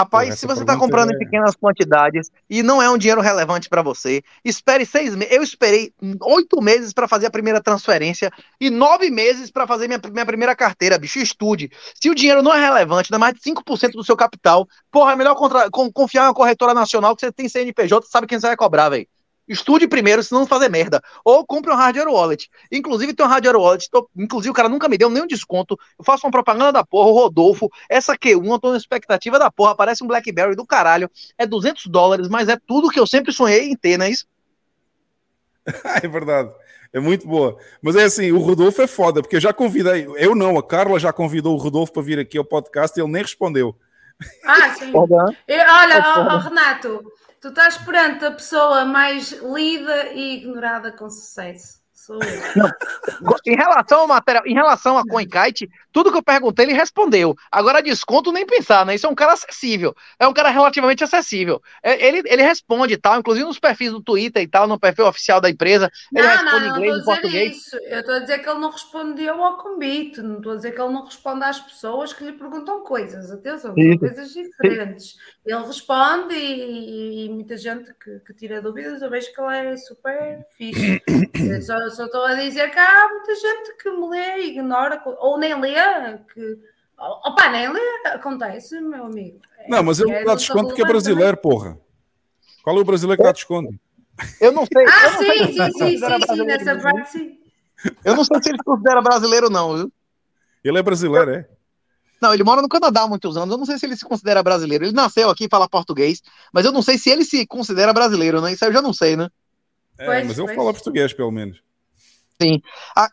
Rapaz, 0.00 0.38
se 0.38 0.46
você 0.46 0.62
está 0.62 0.76
comprando 0.76 1.10
é- 1.12 1.14
em 1.14 1.18
pequenas 1.18 1.54
quantidades 1.54 2.30
e 2.48 2.62
não 2.62 2.80
é 2.82 2.88
um 2.90 2.96
dinheiro 2.96 3.20
relevante 3.20 3.68
para 3.68 3.82
você, 3.82 4.22
espere 4.44 4.84
seis 4.86 5.14
meses. 5.14 5.34
Eu 5.34 5.42
esperei 5.42 5.92
oito 6.22 6.60
meses 6.62 6.92
para 6.92 7.06
fazer 7.06 7.26
a 7.26 7.30
primeira 7.30 7.60
transferência 7.60 8.30
e 8.60 8.70
nove 8.70 9.10
meses 9.10 9.50
para 9.50 9.66
fazer 9.66 9.86
minha, 9.88 10.00
minha 10.10 10.26
primeira 10.26 10.56
carteira, 10.56 10.98
bicho. 10.98 11.18
Estude. 11.18 11.70
Se 11.94 12.08
o 12.08 12.14
dinheiro 12.14 12.42
não 12.42 12.52
é 12.54 12.60
relevante, 12.60 13.10
dá 13.10 13.18
mais 13.18 13.34
de 13.34 13.40
5% 13.42 13.92
do 13.92 14.04
seu 14.04 14.16
capital, 14.16 14.66
porra, 14.90 15.12
é 15.12 15.16
melhor 15.16 15.34
contra- 15.34 15.70
con- 15.70 15.92
confiar 15.92 16.24
em 16.24 16.28
uma 16.28 16.34
corretora 16.34 16.72
nacional 16.74 17.14
que 17.14 17.20
você 17.20 17.32
tem 17.32 17.48
CNPJ, 17.48 18.06
sabe 18.08 18.26
quem 18.26 18.38
você 18.40 18.46
vai 18.46 18.56
cobrar, 18.56 18.88
velho. 18.88 19.06
Estude 19.50 19.88
primeiro, 19.88 20.22
se 20.22 20.30
não 20.30 20.46
fazer 20.46 20.68
merda. 20.68 21.02
Ou 21.24 21.44
compre 21.44 21.72
um 21.72 21.76
hardware 21.76 22.08
wallet. 22.08 22.48
Inclusive, 22.70 23.12
tem 23.12 23.26
um 23.26 23.28
hardware 23.28 23.56
wallet. 23.56 23.90
Tô, 23.90 24.08
inclusive, 24.16 24.50
o 24.50 24.54
cara 24.54 24.68
nunca 24.68 24.88
me 24.88 24.96
deu 24.96 25.10
nenhum 25.10 25.26
desconto. 25.26 25.76
Eu 25.98 26.04
faço 26.04 26.24
uma 26.24 26.30
propaganda 26.30 26.70
da 26.70 26.84
porra, 26.84 27.10
o 27.10 27.14
Rodolfo. 27.14 27.68
Essa 27.88 28.16
Q1, 28.16 28.46
eu 28.48 28.58
tô 28.60 28.70
na 28.70 28.76
expectativa 28.76 29.40
da 29.40 29.50
porra. 29.50 29.74
Parece 29.74 30.04
um 30.04 30.06
Blackberry 30.06 30.54
do 30.54 30.64
caralho. 30.64 31.10
É 31.36 31.44
200 31.44 31.86
dólares, 31.86 32.28
mas 32.28 32.48
é 32.48 32.56
tudo 32.64 32.90
que 32.90 33.00
eu 33.00 33.08
sempre 33.08 33.32
sonhei 33.32 33.68
em 33.68 33.76
ter, 33.76 33.98
não 33.98 34.06
é 34.06 34.10
isso? 34.10 34.24
é 36.00 36.06
verdade. 36.06 36.54
É 36.92 37.00
muito 37.00 37.26
boa. 37.26 37.56
Mas 37.82 37.96
é 37.96 38.04
assim, 38.04 38.30
o 38.30 38.38
Rodolfo 38.38 38.80
é 38.82 38.86
foda, 38.86 39.20
porque 39.20 39.34
eu 39.34 39.40
já 39.40 39.52
convidei. 39.52 40.06
Eu 40.16 40.36
não, 40.36 40.58
a 40.58 40.62
Carla 40.62 41.00
já 41.00 41.12
convidou 41.12 41.54
o 41.54 41.58
Rodolfo 41.58 41.92
para 41.92 42.02
vir 42.02 42.20
aqui 42.20 42.38
ao 42.38 42.44
podcast 42.44 42.96
e 42.96 43.02
ele 43.02 43.10
nem 43.10 43.22
respondeu. 43.22 43.76
Ah, 44.44 44.70
sim. 44.74 44.92
Eu, 44.92 45.00
olha, 45.00 46.14
oh, 46.18 46.38
Renato, 46.38 47.12
tu 47.40 47.48
estás 47.48 47.78
perante 47.78 48.24
a 48.24 48.30
pessoa 48.30 48.84
mais 48.84 49.32
lida 49.32 50.12
e 50.12 50.36
ignorada 50.36 50.92
com 50.92 51.08
sucesso. 51.08 51.80
Sou 51.92 52.18
eu. 52.22 52.40
Não. 52.56 53.36
Em 53.46 53.56
relação 53.56 54.00
ao 54.00 54.06
material, 54.06 54.46
em 54.46 54.54
relação 54.54 54.96
a 54.96 55.06
CoinKite, 55.06 55.68
tudo 55.92 56.10
que 56.10 56.18
eu 56.18 56.22
perguntei 56.22 56.64
ele 56.64 56.72
respondeu. 56.72 57.36
Agora 57.50 57.82
desconto 57.82 58.32
nem 58.32 58.46
pensar, 58.46 58.84
né? 58.86 58.94
Isso 58.94 59.06
é 59.06 59.10
um 59.10 59.14
cara 59.14 59.32
acessível. 59.32 59.94
É 60.18 60.26
um 60.26 60.32
cara 60.32 60.50
relativamente 60.50 61.04
acessível. 61.04 61.62
É, 61.82 62.06
ele, 62.06 62.22
ele 62.26 62.42
responde 62.42 62.94
e 62.94 62.96
tal, 62.96 63.18
inclusive 63.18 63.46
nos 63.46 63.58
perfis 63.58 63.92
do 63.92 64.02
Twitter 64.02 64.42
e 64.42 64.48
tal, 64.48 64.66
no 64.66 64.78
perfil 64.78 65.06
oficial 65.06 65.40
da 65.40 65.50
empresa. 65.50 65.90
Ele 66.14 66.26
não, 66.26 66.30
responde 66.30 66.66
não, 66.66 66.76
inglês 66.76 66.90
não 66.90 66.96
e 66.96 66.98
estou 66.98 67.12
a 67.12 67.16
dizer 67.16 67.22
português. 67.22 67.56
isso. 67.56 67.76
Eu 67.76 68.00
estou 68.00 68.14
a 68.14 68.18
dizer 68.20 68.38
que 68.38 68.48
ele 68.48 68.58
não 68.58 68.70
respondeu 68.70 69.44
ao 69.44 69.58
convite. 69.58 70.22
Não 70.22 70.36
estou 70.36 70.52
a 70.52 70.56
dizer 70.56 70.72
que 70.72 70.80
ele 70.80 70.92
não 70.92 71.04
responde 71.04 71.44
às 71.44 71.60
pessoas 71.60 72.12
que 72.12 72.24
lhe 72.24 72.32
perguntam 72.32 72.80
coisas. 72.82 73.30
Atenção, 73.30 73.74
são 73.74 73.98
coisas 73.98 74.32
diferentes. 74.32 75.16
Ele 75.44 75.66
responde 75.66 76.34
e, 76.34 77.26
e 77.26 77.28
muita 77.30 77.56
gente 77.56 77.92
que, 77.94 78.20
que 78.20 78.34
tira 78.34 78.60
dúvidas, 78.60 79.02
eu 79.02 79.10
vejo 79.10 79.32
que 79.32 79.40
ele 79.40 79.72
é 79.72 79.76
super 79.76 80.46
fixe. 80.56 81.02
Eu 81.40 81.62
só, 81.62 81.74
só 81.90 82.04
estou 82.04 82.24
a 82.24 82.34
dizer 82.34 82.70
que 82.70 82.78
há 82.78 83.08
muita 83.08 83.34
gente 83.34 83.76
que 83.82 83.90
me 83.90 84.08
lê, 84.08 84.40
ignora, 84.46 85.02
ou 85.18 85.38
nem 85.38 85.58
lê, 85.58 85.79
que. 86.32 86.58
Opa, 86.98 87.48
nem 87.50 87.72
lê, 87.72 87.80
acontece, 88.06 88.80
meu 88.80 89.06
amigo. 89.06 89.40
Não, 89.68 89.82
mas 89.82 90.00
ele 90.00 90.12
É, 90.12 90.24
dá 90.24 90.34
desconto 90.34 90.68
porque 90.68 90.82
é 90.82 90.86
brasileiro, 90.86 91.36
porra. 91.36 91.78
Qual 92.62 92.76
é 92.76 92.80
o 92.80 92.84
brasileiro 92.84 93.20
que 93.20 93.26
dá 93.26 93.32
desconto? 93.32 93.74
Eu 94.40 94.52
não 94.52 94.66
sei. 94.66 94.86
Ah, 94.86 95.04
eu 95.04 95.12
não 95.12 95.18
sei 95.18 95.38
sim, 95.38 95.46
se 95.46 95.52
sim, 95.52 95.62
ele 95.62 95.72
sim, 95.72 95.98
sim, 95.98 96.36
sim, 96.36 96.44
nessa 96.44 96.78
parte 96.78 97.10
sim. 97.10 97.38
Eu 98.04 98.14
não 98.14 98.24
sei 98.24 98.42
se 98.42 98.48
ele 98.50 98.58
se 98.58 98.64
considera 98.64 99.00
brasileiro, 99.00 99.48
não, 99.48 99.76
viu? 99.76 99.92
Ele 100.62 100.78
é 100.78 100.82
brasileiro, 100.82 101.30
é? 101.30 101.48
Não, 102.20 102.34
ele 102.34 102.44
mora 102.44 102.60
no 102.60 102.68
Canadá 102.68 103.02
há 103.02 103.08
muitos 103.08 103.34
anos. 103.38 103.50
Eu 103.50 103.56
não 103.56 103.64
sei 103.64 103.78
se 103.78 103.86
ele 103.86 103.96
se 103.96 104.04
considera 104.04 104.42
brasileiro. 104.42 104.84
Ele 104.84 104.92
nasceu 104.92 105.30
aqui 105.30 105.46
e 105.46 105.48
fala 105.48 105.66
português, 105.66 106.20
mas 106.52 106.66
eu 106.66 106.72
não 106.72 106.82
sei 106.82 106.98
se 106.98 107.08
ele 107.08 107.24
se 107.24 107.46
considera 107.46 107.94
brasileiro, 107.94 108.42
né? 108.42 108.52
Isso 108.52 108.62
aí 108.62 108.68
eu 108.68 108.74
já 108.74 108.82
não 108.82 108.92
sei, 108.92 109.16
né? 109.16 109.30
É, 109.96 110.04
Pois, 110.04 110.26
mas 110.26 110.36
pois. 110.36 110.54
fala 110.54 110.72
português, 110.74 111.14
pelo 111.14 111.30
menos. 111.30 111.62
Sim. 112.40 112.60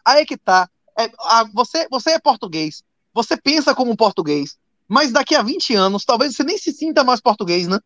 Aí 0.05 0.21
é 0.21 0.25
que 0.25 0.35
tá. 0.35 0.69
É, 0.97 1.09
a- 1.19 1.45
você, 1.53 1.87
você 1.89 2.11
é 2.11 2.19
português. 2.19 2.83
Você 3.13 3.37
pensa 3.37 3.73
como 3.75 3.91
um 3.91 3.95
português. 3.95 4.57
Mas 4.87 5.11
daqui 5.11 5.35
a 5.35 5.41
20 5.41 5.75
anos, 5.75 6.05
talvez 6.05 6.35
você 6.35 6.43
nem 6.43 6.57
se 6.57 6.71
sinta 6.71 7.03
mais 7.03 7.19
português, 7.19 7.67
né? 7.67 7.79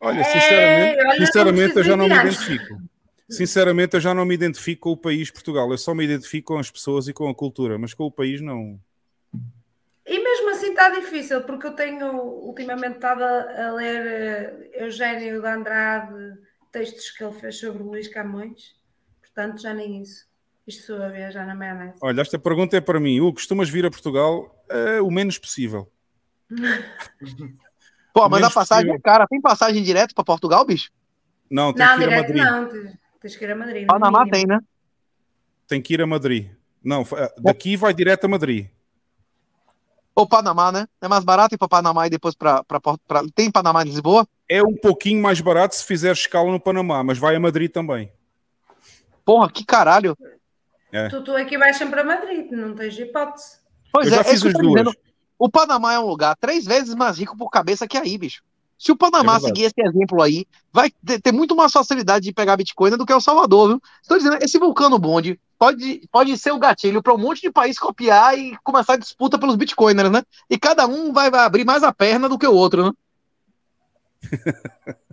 Olha, 0.00 0.20
É, 0.20 0.24
sinceramente, 0.24 0.94
olha, 0.94 1.04
não 1.04 1.16
sinceramente 1.16 1.76
eu 1.76 1.84
já 1.84 1.96
não 1.96 2.08
me 2.08 2.16
identifico. 2.16 2.82
Sinceramente, 3.28 3.94
eu 3.94 4.00
já 4.00 4.14
não 4.14 4.24
me 4.24 4.34
identifico 4.34 4.82
com 4.82 4.92
o 4.92 4.96
país 4.96 5.30
Portugal. 5.30 5.70
Eu 5.70 5.78
só 5.78 5.94
me 5.94 6.04
identifico 6.04 6.52
com 6.54 6.58
as 6.58 6.70
pessoas 6.70 7.08
e 7.08 7.12
com 7.12 7.28
a 7.28 7.34
cultura, 7.34 7.78
mas 7.78 7.94
com 7.94 8.04
o 8.04 8.10
país 8.10 8.40
não. 8.40 8.78
E 10.06 10.18
mesmo 10.22 10.50
assim 10.50 10.68
está 10.70 10.90
difícil, 10.90 11.42
porque 11.42 11.66
eu 11.66 11.72
tenho 11.74 12.12
ultimamente 12.14 12.94
estado 12.96 13.22
a, 13.24 13.66
a 13.66 13.72
ler 13.72 14.06
eh, 14.06 14.84
Eugénio 14.84 15.40
de 15.40 15.46
Andrade, 15.48 16.14
textos 16.70 17.10
que 17.10 17.24
ele 17.24 17.32
fez 17.40 17.58
sobre 17.58 17.82
Luís 17.82 18.06
Camões, 18.06 18.76
portanto 19.20 19.60
já 19.60 19.74
nem 19.74 20.02
isso. 20.02 20.24
Isto 20.66 20.86
sou 20.86 21.02
a 21.02 21.08
viajar 21.08 21.46
na 21.46 21.54
maionese. 21.54 21.98
Olha, 22.00 22.20
esta 22.20 22.38
pergunta 22.38 22.76
é 22.76 22.80
para 22.80 22.98
mim. 22.98 23.20
Hugo, 23.20 23.34
costumas 23.34 23.68
vir 23.68 23.86
a 23.86 23.90
Portugal 23.90 24.52
É, 24.68 25.00
o 25.00 25.10
menos 25.10 25.38
possível. 25.38 25.90
Pô, 28.12 28.28
mas 28.28 28.42
a 28.42 28.50
passagem 28.50 28.86
possível. 28.86 28.94
é 28.94 29.00
cara. 29.00 29.26
Tem 29.28 29.40
passagem 29.40 29.82
direto 29.82 30.14
pra 30.14 30.24
Portugal, 30.24 30.64
bicho? 30.64 30.90
Não, 31.50 31.72
tem 31.72 31.84
Não, 31.86 31.96
que 31.96 32.02
ir 32.02 32.04
a 32.04 32.08
direto 32.08 32.28
Madrid. 32.28 32.44
não, 32.44 32.68
tens- 33.20 33.36
que 33.38 33.44
ir 33.44 33.50
a 33.50 33.56
Madrid. 33.56 33.86
Panamá 33.86 34.18
mínimo. 34.24 34.32
tem, 34.32 34.46
né? 34.46 34.60
Tem 35.68 35.82
que 35.82 35.94
ir 35.94 36.02
a 36.02 36.06
Madrid. 36.06 36.50
Não, 36.82 37.04
fa- 37.04 37.32
daqui 37.38 37.76
vai 37.76 37.92
direto 37.94 38.24
a 38.24 38.28
Madrid. 38.28 38.68
Ou 40.14 40.26
Panamá, 40.26 40.72
né? 40.72 40.88
É 41.00 41.08
mais 41.08 41.24
barato 41.24 41.54
ir 41.54 41.58
pra 41.58 41.68
Panamá 41.68 42.06
e 42.06 42.10
depois 42.10 42.34
Porto- 42.34 43.00
pra... 43.06 43.22
Tem 43.34 43.50
Panamá 43.50 43.82
em 43.82 43.86
Lisboa? 43.86 44.26
É 44.48 44.62
um 44.62 44.74
pouquinho 44.74 45.20
mais 45.20 45.40
barato 45.40 45.74
se 45.76 45.84
fizer 45.84 46.12
escala 46.12 46.50
no 46.50 46.58
Panamá, 46.60 47.04
mas 47.04 47.18
vai 47.18 47.36
a 47.36 47.40
Madrid 47.40 47.70
também. 47.70 48.10
Porra, 49.24 49.50
que 49.50 49.64
caralho. 49.64 50.16
É. 50.96 51.08
Tu, 51.10 51.22
tu 51.22 51.36
aqui 51.36 51.58
vais 51.58 51.76
sempre 51.76 52.00
a 52.00 52.04
Madrid, 52.04 52.50
não 52.52 52.74
tens 52.74 52.98
hipótese. 52.98 53.58
Pois 53.92 54.06
Eu 54.06 54.14
já 54.14 54.16
é, 54.18 54.20
é 54.20 54.24
fiz 54.24 54.34
isso 54.34 54.42
que 54.44 54.48
eu 54.48 54.52
as 54.52 54.56
tô 54.56 54.62
duas. 54.62 54.84
dizendo. 54.84 54.96
O 55.38 55.50
Panamá 55.50 55.92
é 55.92 55.98
um 55.98 56.06
lugar 56.06 56.34
três 56.36 56.64
vezes 56.64 56.94
mais 56.94 57.18
rico 57.18 57.36
por 57.36 57.50
cabeça 57.50 57.86
que 57.86 57.98
aí, 57.98 58.16
bicho. 58.16 58.42
Se 58.78 58.90
o 58.92 58.96
Panamá 58.96 59.36
É 59.36 59.40
seguir 59.40 59.64
esse 59.64 59.74
exemplo 59.78 60.22
aí, 60.22 60.46
vai 60.72 60.90
ter, 61.04 61.20
ter 61.20 61.32
muito 61.32 61.54
mais 61.54 61.72
facilidade 61.72 62.24
de 62.24 62.32
pegar 62.32 62.56
Bitcoin 62.56 62.90
do 62.96 63.04
que 63.04 63.12
o 63.12 63.20
Salvador, 63.20 63.68
viu? 63.68 63.82
Estou 64.00 64.16
dizendo, 64.16 64.38
esse 64.42 64.58
vulcano 64.58 64.98
bonde 64.98 65.38
pode, 65.58 66.06
pode 66.10 66.36
ser 66.38 66.52
o 66.52 66.58
gatilho 66.58 67.02
para 67.02 67.14
um 67.14 67.18
monte 67.18 67.42
de 67.42 67.50
país 67.50 67.78
copiar 67.78 68.38
e 68.38 68.56
começar 68.62 68.94
a 68.94 68.98
disputa 68.98 69.38
pelos 69.38 69.56
Bitcoiners, 69.56 70.10
né? 70.10 70.22
E 70.48 70.58
cada 70.58 70.86
um 70.86 71.12
vai, 71.12 71.30
vai 71.30 71.40
abrir 71.40 71.64
mais 71.64 71.82
a 71.82 71.92
perna 71.92 72.28
do 72.28 72.38
que 72.38 72.46
o 72.46 72.54
outro, 72.54 72.86
né? 72.86 72.92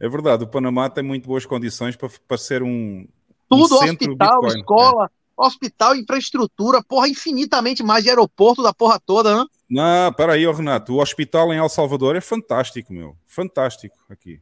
É 0.00 0.08
verdade, 0.08 0.44
o 0.44 0.46
Panamá 0.46 0.88
tem 0.88 1.04
muito 1.04 1.26
boas 1.26 1.44
condições 1.44 1.94
para, 1.94 2.08
para 2.26 2.38
ser 2.38 2.62
um, 2.62 3.06
Tudo, 3.56 3.74
um 3.74 3.84
hospital, 3.84 4.40
Bitcoin. 4.40 4.60
escola, 4.60 5.10
hospital, 5.36 5.96
infraestrutura, 5.96 6.82
porra, 6.82 7.08
infinitamente 7.08 7.82
mais 7.82 8.04
de 8.04 8.10
aeroporto 8.10 8.62
da 8.62 8.72
porra 8.72 8.98
toda, 8.98 9.36
né? 9.36 9.44
Não, 9.68 10.12
para 10.12 10.34
aí, 10.34 10.46
Renato. 10.46 10.94
O 10.94 11.00
hospital 11.00 11.52
em 11.52 11.58
El 11.58 11.68
Salvador 11.68 12.16
é 12.16 12.20
fantástico, 12.20 12.92
meu. 12.92 13.16
Fantástico 13.26 13.96
aqui. 14.08 14.40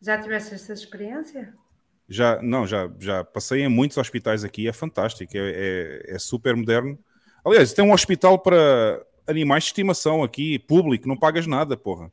Já 0.00 0.20
tiveste 0.20 0.54
essa 0.54 0.72
experiência? 0.72 1.52
Já, 2.08 2.40
não, 2.40 2.66
já, 2.66 2.88
já 2.98 3.24
passei 3.24 3.62
em 3.62 3.68
muitos 3.68 3.96
hospitais 3.96 4.44
aqui, 4.44 4.68
é 4.68 4.72
fantástico, 4.72 5.32
é, 5.34 5.40
é, 5.40 6.14
é 6.14 6.18
super 6.18 6.54
moderno. 6.54 6.96
Aliás, 7.44 7.72
tem 7.72 7.84
um 7.84 7.92
hospital 7.92 8.38
para 8.38 9.04
animais 9.26 9.64
de 9.64 9.70
estimação 9.70 10.22
aqui, 10.22 10.58
público, 10.60 11.08
não 11.08 11.16
pagas 11.16 11.46
nada, 11.46 11.76
porra. 11.76 12.12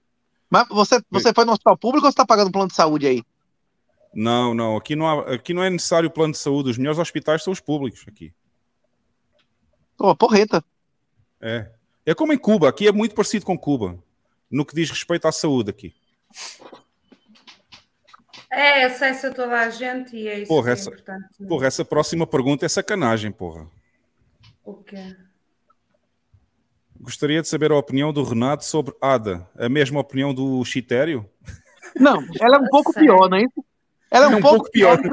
Mas 0.49 0.67
você, 0.69 1.01
você 1.09 1.32
foi 1.33 1.45
no 1.45 1.51
hospital 1.51 1.77
público 1.77 2.06
ou 2.06 2.11
você 2.11 2.15
tá 2.15 2.25
pagando 2.25 2.51
plano 2.51 2.67
de 2.67 2.75
saúde 2.75 3.07
aí? 3.07 3.23
Não, 4.14 4.53
não, 4.53 4.77
aqui 4.77 4.95
não, 4.95 5.08
há, 5.08 5.33
aqui 5.33 5.53
não 5.53 5.64
é 5.64 5.69
necessário 5.69 6.09
plano 6.09 6.33
de 6.33 6.40
saúde, 6.40 6.69
os 6.69 6.77
melhores 6.77 7.00
hospitais 7.00 7.43
são 7.43 7.51
os 7.51 7.59
públicos 7.59 8.03
aqui. 8.08 8.33
Pô, 9.98 10.16
porreta. 10.16 10.64
É. 11.42 11.72
É 12.06 12.14
como 12.14 12.33
em 12.33 12.38
Cuba, 12.38 12.69
aqui 12.69 12.88
é 12.88 12.92
muito 12.92 13.16
parecido 13.16 13.45
com 13.45 13.58
Cuba, 13.58 13.98
no 14.51 14.66
que 14.66 14.75
diz 14.75 14.90
respeito 14.90 15.27
à 15.27 15.32
saúde 15.32 15.69
aqui. 15.69 15.95
É 18.51 18.83
acesso 18.83 19.27
a 19.27 19.32
toda 19.33 19.59
a 19.59 19.69
gente 19.69 20.16
e 20.16 20.27
é 20.27 20.40
isso 20.40 20.48
Porra, 20.48 20.64
que 20.64 20.69
é 20.69 20.74
essa, 20.74 20.90
importante. 20.90 21.48
porra, 21.48 21.67
essa 21.67 21.83
próxima 21.83 22.27
pergunta 22.27 22.66
é 22.66 22.69
sacanagem, 22.69 23.32
porra. 23.32 23.67
O 24.64 24.75
quê? 24.75 25.16
Gostaria 27.00 27.42
de 27.42 27.48
saber 27.48 27.72
a 27.72 27.75
opinião 27.77 28.14
do 28.14 28.24
Renato 28.24 28.64
sobre 28.64 28.93
ADA, 29.01 29.50
a 29.58 29.67
mesma 29.67 30.00
opinião 30.00 30.33
do 30.33 30.64
Chitério? 30.64 31.27
Não, 31.95 32.24
ela 32.40 32.58
é 32.58 32.59
um 32.59 32.67
pouco 32.67 32.93
pior, 32.93 33.27
não 33.30 33.38
é 33.38 33.43
isso? 33.43 33.66
Ela 34.14 34.25
é 34.25 34.35
um, 34.38 34.42
pouco, 34.42 34.69
pior, 34.72 35.01
que 35.01 35.08
o. 35.08 35.11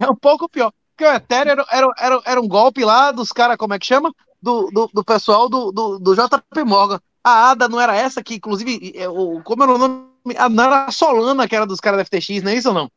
É 0.00 0.10
um 0.10 0.16
pouco 0.16 0.48
pior. 0.48 0.72
Porque 0.96 1.04
o 1.10 1.14
Ethereum 1.14 1.52
era, 1.52 1.66
era, 1.70 1.88
era, 1.98 2.22
era 2.26 2.40
um 2.40 2.48
golpe 2.48 2.84
lá 2.84 3.10
dos 3.12 3.30
caras, 3.32 3.56
como 3.56 3.74
é 3.74 3.78
que 3.78 3.86
chama? 3.86 4.12
Do, 4.42 4.70
do, 4.70 4.90
do 4.92 5.04
pessoal 5.04 5.48
do, 5.48 5.70
do, 5.72 5.98
do 5.98 6.14
JP 6.14 6.64
Morgan. 6.64 7.00
A 7.22 7.50
ADA 7.52 7.68
não 7.68 7.80
era 7.80 7.96
essa 7.96 8.22
que, 8.22 8.34
inclusive, 8.34 8.92
é, 8.96 9.08
o, 9.08 9.40
como 9.42 9.62
era 9.62 9.72
o 9.72 9.78
nome? 9.78 10.04
A, 10.36 10.48
não 10.48 10.64
era 10.64 10.84
a 10.84 10.90
Solana 10.90 11.48
que 11.48 11.56
era 11.56 11.64
dos 11.66 11.80
caras 11.80 11.98
da 11.98 12.04
FTX, 12.04 12.42
não 12.42 12.50
é 12.50 12.56
isso 12.56 12.68
ou 12.68 12.74
não? 12.74 12.90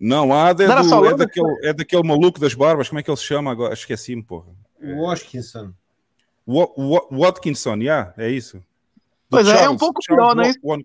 Não, 0.00 0.32
a 0.32 0.48
ADA 0.48 0.64
é, 0.64 0.66
Não 0.68 0.76
do- 0.82 0.88
é 0.88 0.96
Londres? 0.96 1.16
daquele, 1.18 1.66
é 1.66 1.72
daquele 1.72 2.02
maluco 2.06 2.38
das 2.38 2.54
barbas, 2.54 2.88
como 2.88 3.00
é 3.00 3.02
que 3.02 3.10
ele 3.10 3.16
se 3.16 3.24
chama 3.24 3.50
agora? 3.50 3.74
Esqueci-me, 3.74 4.22
porra. 4.22 4.46
O 4.80 5.02
Washkinson. 5.02 5.72
Wa- 6.46 6.70
Wa- 6.78 7.06
Watkinson, 7.10 7.74
yeah, 7.76 8.14
é 8.16 8.30
isso. 8.30 8.58
Do 8.58 8.62
Pois 9.30 9.46
é, 9.48 9.50
é 9.50 9.54
um 9.54 9.58
Charles- 9.58 9.78
pouco 9.80 10.00
Charles 10.02 10.24
pior, 10.24 10.36
né? 10.36 10.54
Wa- 10.62 10.78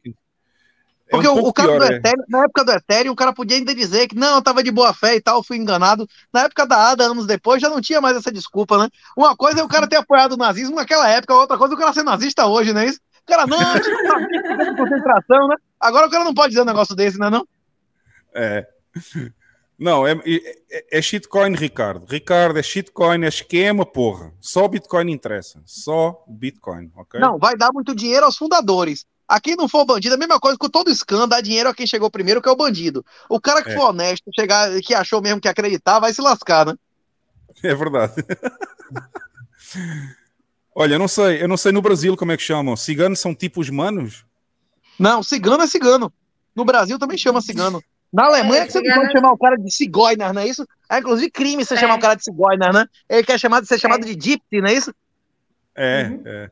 Watkinson. 1.17 1.32
É 1.32 1.33
Porque 1.33 1.40
um 1.42 1.43
o- 1.45 1.50
o 1.50 1.53
cara 1.53 1.67
pior, 1.69 1.80
do 1.80 1.93
é. 1.93 1.95
Ethereum, 1.98 2.24
na 2.30 2.43
época 2.43 2.64
do 2.66 2.72
Ethereum, 2.72 3.11
o 3.11 3.16
cara 3.16 3.33
podia 3.33 3.58
ainda 3.58 3.74
dizer 3.75 4.08
que 4.08 4.16
não, 4.16 4.35
eu 4.35 4.42
tava 4.42 4.64
de 4.64 4.72
boa 4.72 4.93
fé 4.93 5.16
e 5.16 5.22
tal, 5.22 5.43
fui 5.43 5.58
enganado. 5.58 6.08
Na 6.33 6.42
época 6.43 6.66
da 6.66 6.92
ADA, 6.92 7.06
anos 7.06 7.25
depois, 7.25 7.61
já 7.61 7.69
não 7.69 7.80
tinha 7.82 8.01
mais 8.01 8.17
essa 8.17 8.32
desculpa, 8.32 8.77
né? 8.77 8.90
Uma 9.17 9.35
coisa 9.35 9.59
é 9.61 9.64
o 9.64 9.67
cara 9.67 9.88
ter 9.88 9.98
apoiado 9.98 10.33
o 10.33 10.38
nazismo 10.38 10.75
naquela 10.75 11.09
época, 11.09 11.33
outra 11.35 11.58
coisa 11.58 11.74
é 11.74 11.75
o 11.75 11.80
cara 11.80 11.93
ser 11.93 12.03
nazista 12.03 12.45
hoje, 12.45 12.74
não 12.74 12.82
é 12.82 12.88
isso? 12.88 13.00
O 13.24 13.25
cara, 13.25 13.48
não, 13.48 13.58
a 13.59 13.77
gente 13.77 13.90
de 13.90 14.75
concentração, 14.75 15.48
né? 15.48 15.56
Agora 15.80 16.08
o 16.08 16.09
cara 16.09 16.24
não 16.24 16.33
pode 16.33 16.50
dizer 16.50 16.61
um 16.61 16.66
negócio 16.66 16.93
desse, 16.95 17.17
né? 17.17 17.30
Não? 17.30 17.48
É. 18.35 18.67
Não, 19.77 20.06
é, 20.06 20.11
é, 20.72 20.98
é 21.00 21.01
shitcoin, 21.01 21.56
Ricardo. 21.56 22.06
Ricardo, 22.08 22.59
é 22.59 22.64
shitcoin, 22.64 23.24
é 23.24 23.27
esquema, 23.27 23.85
porra. 23.85 24.32
Só 24.40 24.67
Bitcoin 24.67 25.11
interessa. 25.11 25.61
Só 25.66 26.24
Bitcoin, 26.27 26.92
ok? 26.95 27.19
Não, 27.19 27.38
vai 27.40 27.58
dar 27.58 27.72
muito 27.74 27.95
dinheiro 27.95 28.25
aos 28.25 28.38
fundadores. 28.38 29.06
A 29.27 29.40
quem 29.40 29.56
não 29.56 29.68
for 29.69 29.85
bandido, 29.85 30.14
é 30.14 30.18
a 30.18 30.19
mesma 30.19 30.40
coisa 30.40 30.58
com 30.58 30.69
todo 30.69 30.92
escândalo, 30.92 31.27
dá 31.30 31.40
dinheiro 31.42 31.69
a 31.69 31.74
quem 31.74 31.88
chegou 31.88 32.11
primeiro, 32.11 32.42
que 32.42 32.50
é 32.50 32.52
o 32.52 32.56
bandido. 32.56 33.06
O 33.30 33.40
cara 33.40 33.64
que 33.64 33.69
É. 33.69 33.74
for 33.76 33.90
honesto, 33.90 34.30
chegar, 34.38 34.69
que 34.82 34.93
achou 34.93 35.22
mesmo 35.22 35.40
que 35.40 35.48
ia 35.48 35.52
acreditar, 35.52 36.00
vai 36.00 36.14
se 36.14 36.22
lascar, 36.22 36.66
né? 36.66 36.74
É 37.64 37.74
verdade. 37.74 38.14
Olha, 40.76 40.95
eu 40.95 41.00
não 41.00 41.08
sei, 41.08 41.42
eu 41.42 41.48
não 41.48 41.56
sei 41.58 41.72
no 41.72 41.82
Brasil 41.82 42.18
como 42.18 42.32
é 42.32 42.38
que 42.38 42.43
chamam. 42.43 42.76
Ciganos 42.76 43.19
são 43.19 43.34
tipo 43.34 43.61
os 43.61 43.69
manos? 43.69 44.26
Não, 45.00 45.22
cigano 45.24 45.64
é 45.64 45.68
cigano. 45.68 46.11
No 46.56 46.66
Brasil 46.66 46.98
também 47.00 47.18
chama 47.18 47.42
cigano. 47.42 47.82
Na 48.11 48.26
Alemanha 48.26 48.64
É, 48.64 48.66
que 48.66 48.72
você 48.74 48.80
não 48.80 48.84
cigano- 48.85 49.02
pode 49.02 49.11
chamar 49.14 49.32
o 49.32 49.38
cara 49.38 49.56
de 49.58 49.72
cigoiner, 49.74 50.34
não 50.34 50.42
é 50.42 50.48
isso? 50.48 50.68
É 50.90 51.00
inclusive 51.00 51.32
crime 51.32 51.64
você 51.66 51.74
É. 51.76 51.77
chamar 51.77 51.95
o 51.95 52.00
cara 52.00 52.16
de 52.16 52.24
cigoiner, 52.24 52.72
né? 52.74 52.85
Ele 53.10 53.24
quer 53.24 53.40
chamar, 53.40 53.64
ser 53.66 53.80
chamado 53.80 54.06
de 54.06 54.14
gypsy, 54.14 54.61
não 54.61 54.68
é 54.68 54.74
isso? 54.74 54.93
É, 55.76 56.03
Uhum. 56.10 56.24
é. 56.26 56.52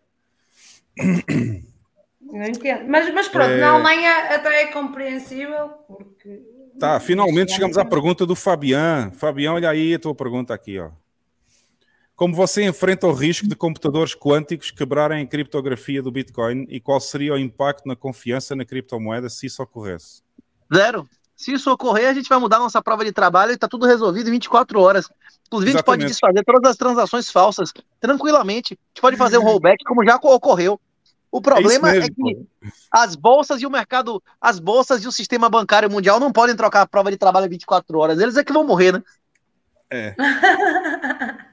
Não 2.32 2.46
entendo. 2.46 2.88
Mas, 2.88 3.14
mas 3.14 3.28
pronto, 3.28 3.50
É. 3.50 3.58
na 3.58 3.72
Alemanha 3.72 4.36
até 4.36 4.64
é 4.64 4.68
compreensível, 4.68 5.70
porque. 5.88 6.42
Tá, 6.80 7.00
finalmente 7.00 7.52
chegamos 7.52 7.78
à 7.78 7.86
pergunta 7.86 8.26
do 8.26 8.36
Fabian. 8.36 9.12
Fabian, 9.12 9.54
olha 9.54 9.70
aí 9.70 9.94
a 9.94 10.00
tua 10.00 10.16
pergunta 10.16 10.54
aqui, 10.54 10.80
ó. 10.80 10.90
Como 12.16 12.36
você 12.36 12.64
enfrenta 12.64 13.08
o 13.08 13.14
risco 13.14 13.48
de 13.48 13.56
computadores 13.56 14.16
quânticos 14.16 14.72
quebrarem 14.72 15.24
a 15.24 15.28
criptografia 15.28 16.02
do 16.02 16.12
Bitcoin 16.12 16.66
e 16.70 16.80
qual 16.80 17.00
seria 17.00 17.34
o 17.34 17.38
impacto 17.38 17.88
na 17.88 17.96
confiança 17.96 18.56
na 18.56 18.64
criptomoeda 18.64 19.28
se 19.28 19.48
isso 19.48 19.62
ocorresse? 19.62 20.22
Zero. 20.74 21.10
Se 21.36 21.52
isso 21.52 21.72
ocorrer, 21.72 22.08
a 22.08 22.14
gente 22.14 22.30
vai 22.30 22.38
mudar 22.38 22.60
nossa 22.60 22.80
prova 22.84 23.04
de 23.04 23.12
trabalho 23.12 23.52
e 23.52 23.58
tá 23.58 23.68
tudo 23.68 23.88
resolvido 23.88 24.28
em 24.28 24.34
24 24.34 24.80
horas. 24.80 25.10
Inclusive, 25.48 25.72
a 25.72 25.78
gente 25.78 25.86
pode 25.86 26.06
desfazer 26.06 26.44
todas 26.46 26.70
as 26.70 26.78
transações 26.78 27.32
falsas 27.32 27.74
tranquilamente. 28.00 28.76
A 28.76 28.78
gente 28.90 29.02
pode 29.02 29.18
fazer 29.18 29.40
um 29.40 29.42
rollback 29.44 29.84
como 29.84 30.06
já 30.06 30.18
ocorreu. 30.18 30.80
O 31.32 31.42
problema 31.42 31.90
é, 31.90 32.00
mesmo, 32.00 32.16
que 32.16 32.46
as 32.92 33.16
bolsas 33.16 33.62
e 33.62 33.66
o 33.66 33.72
mercado, 33.72 34.22
as 34.40 34.60
bolsas 34.60 35.04
e 35.04 35.08
o 35.08 35.12
sistema 35.12 35.50
bancário 35.50 35.90
mundial 35.90 36.20
não 36.20 36.32
podem 36.32 36.56
trocar 36.56 36.82
a 36.82 36.88
prova 36.88 37.10
de 37.10 37.18
trabalho 37.18 37.46
em 37.46 37.50
24 37.50 37.98
horas. 37.98 38.20
Eles 38.20 38.36
é 38.36 38.44
que 38.44 38.52
vão 38.52 38.66
morrer, 38.66 38.94
né? 38.94 39.04
É. 39.90 40.16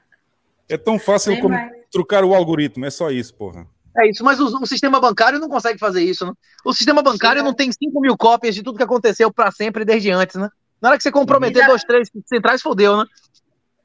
É 0.69 0.77
tão 0.77 0.99
fácil 0.99 1.31
Bem 1.31 1.41
como 1.41 1.55
mais. 1.55 1.71
trocar 1.91 2.23
o 2.23 2.35
algoritmo, 2.35 2.85
é 2.85 2.91
só 2.91 3.09
isso, 3.09 3.33
porra. 3.33 3.65
É 3.97 4.07
isso, 4.07 4.23
mas 4.23 4.39
o, 4.39 4.45
o 4.61 4.67
sistema 4.67 4.99
bancário 4.99 5.39
não 5.39 5.49
consegue 5.49 5.79
fazer 5.79 6.03
isso, 6.03 6.27
né? 6.27 6.31
O 6.63 6.71
sistema 6.71 7.01
bancário 7.01 7.43
não 7.43 7.55
tem 7.55 7.71
5 7.71 7.99
mil 7.99 8.15
cópias 8.15 8.53
de 8.53 8.61
tudo 8.61 8.77
que 8.77 8.83
aconteceu 8.83 9.33
para 9.33 9.51
sempre 9.51 9.83
desde 9.83 10.11
antes, 10.11 10.35
né? 10.35 10.47
Na 10.79 10.89
hora 10.89 10.97
que 10.97 11.03
você 11.03 11.11
comprometer 11.11 11.65
dois, 11.65 11.83
três 11.83 12.09
centrais, 12.27 12.61
fodeu, 12.61 12.97
né? 12.97 13.05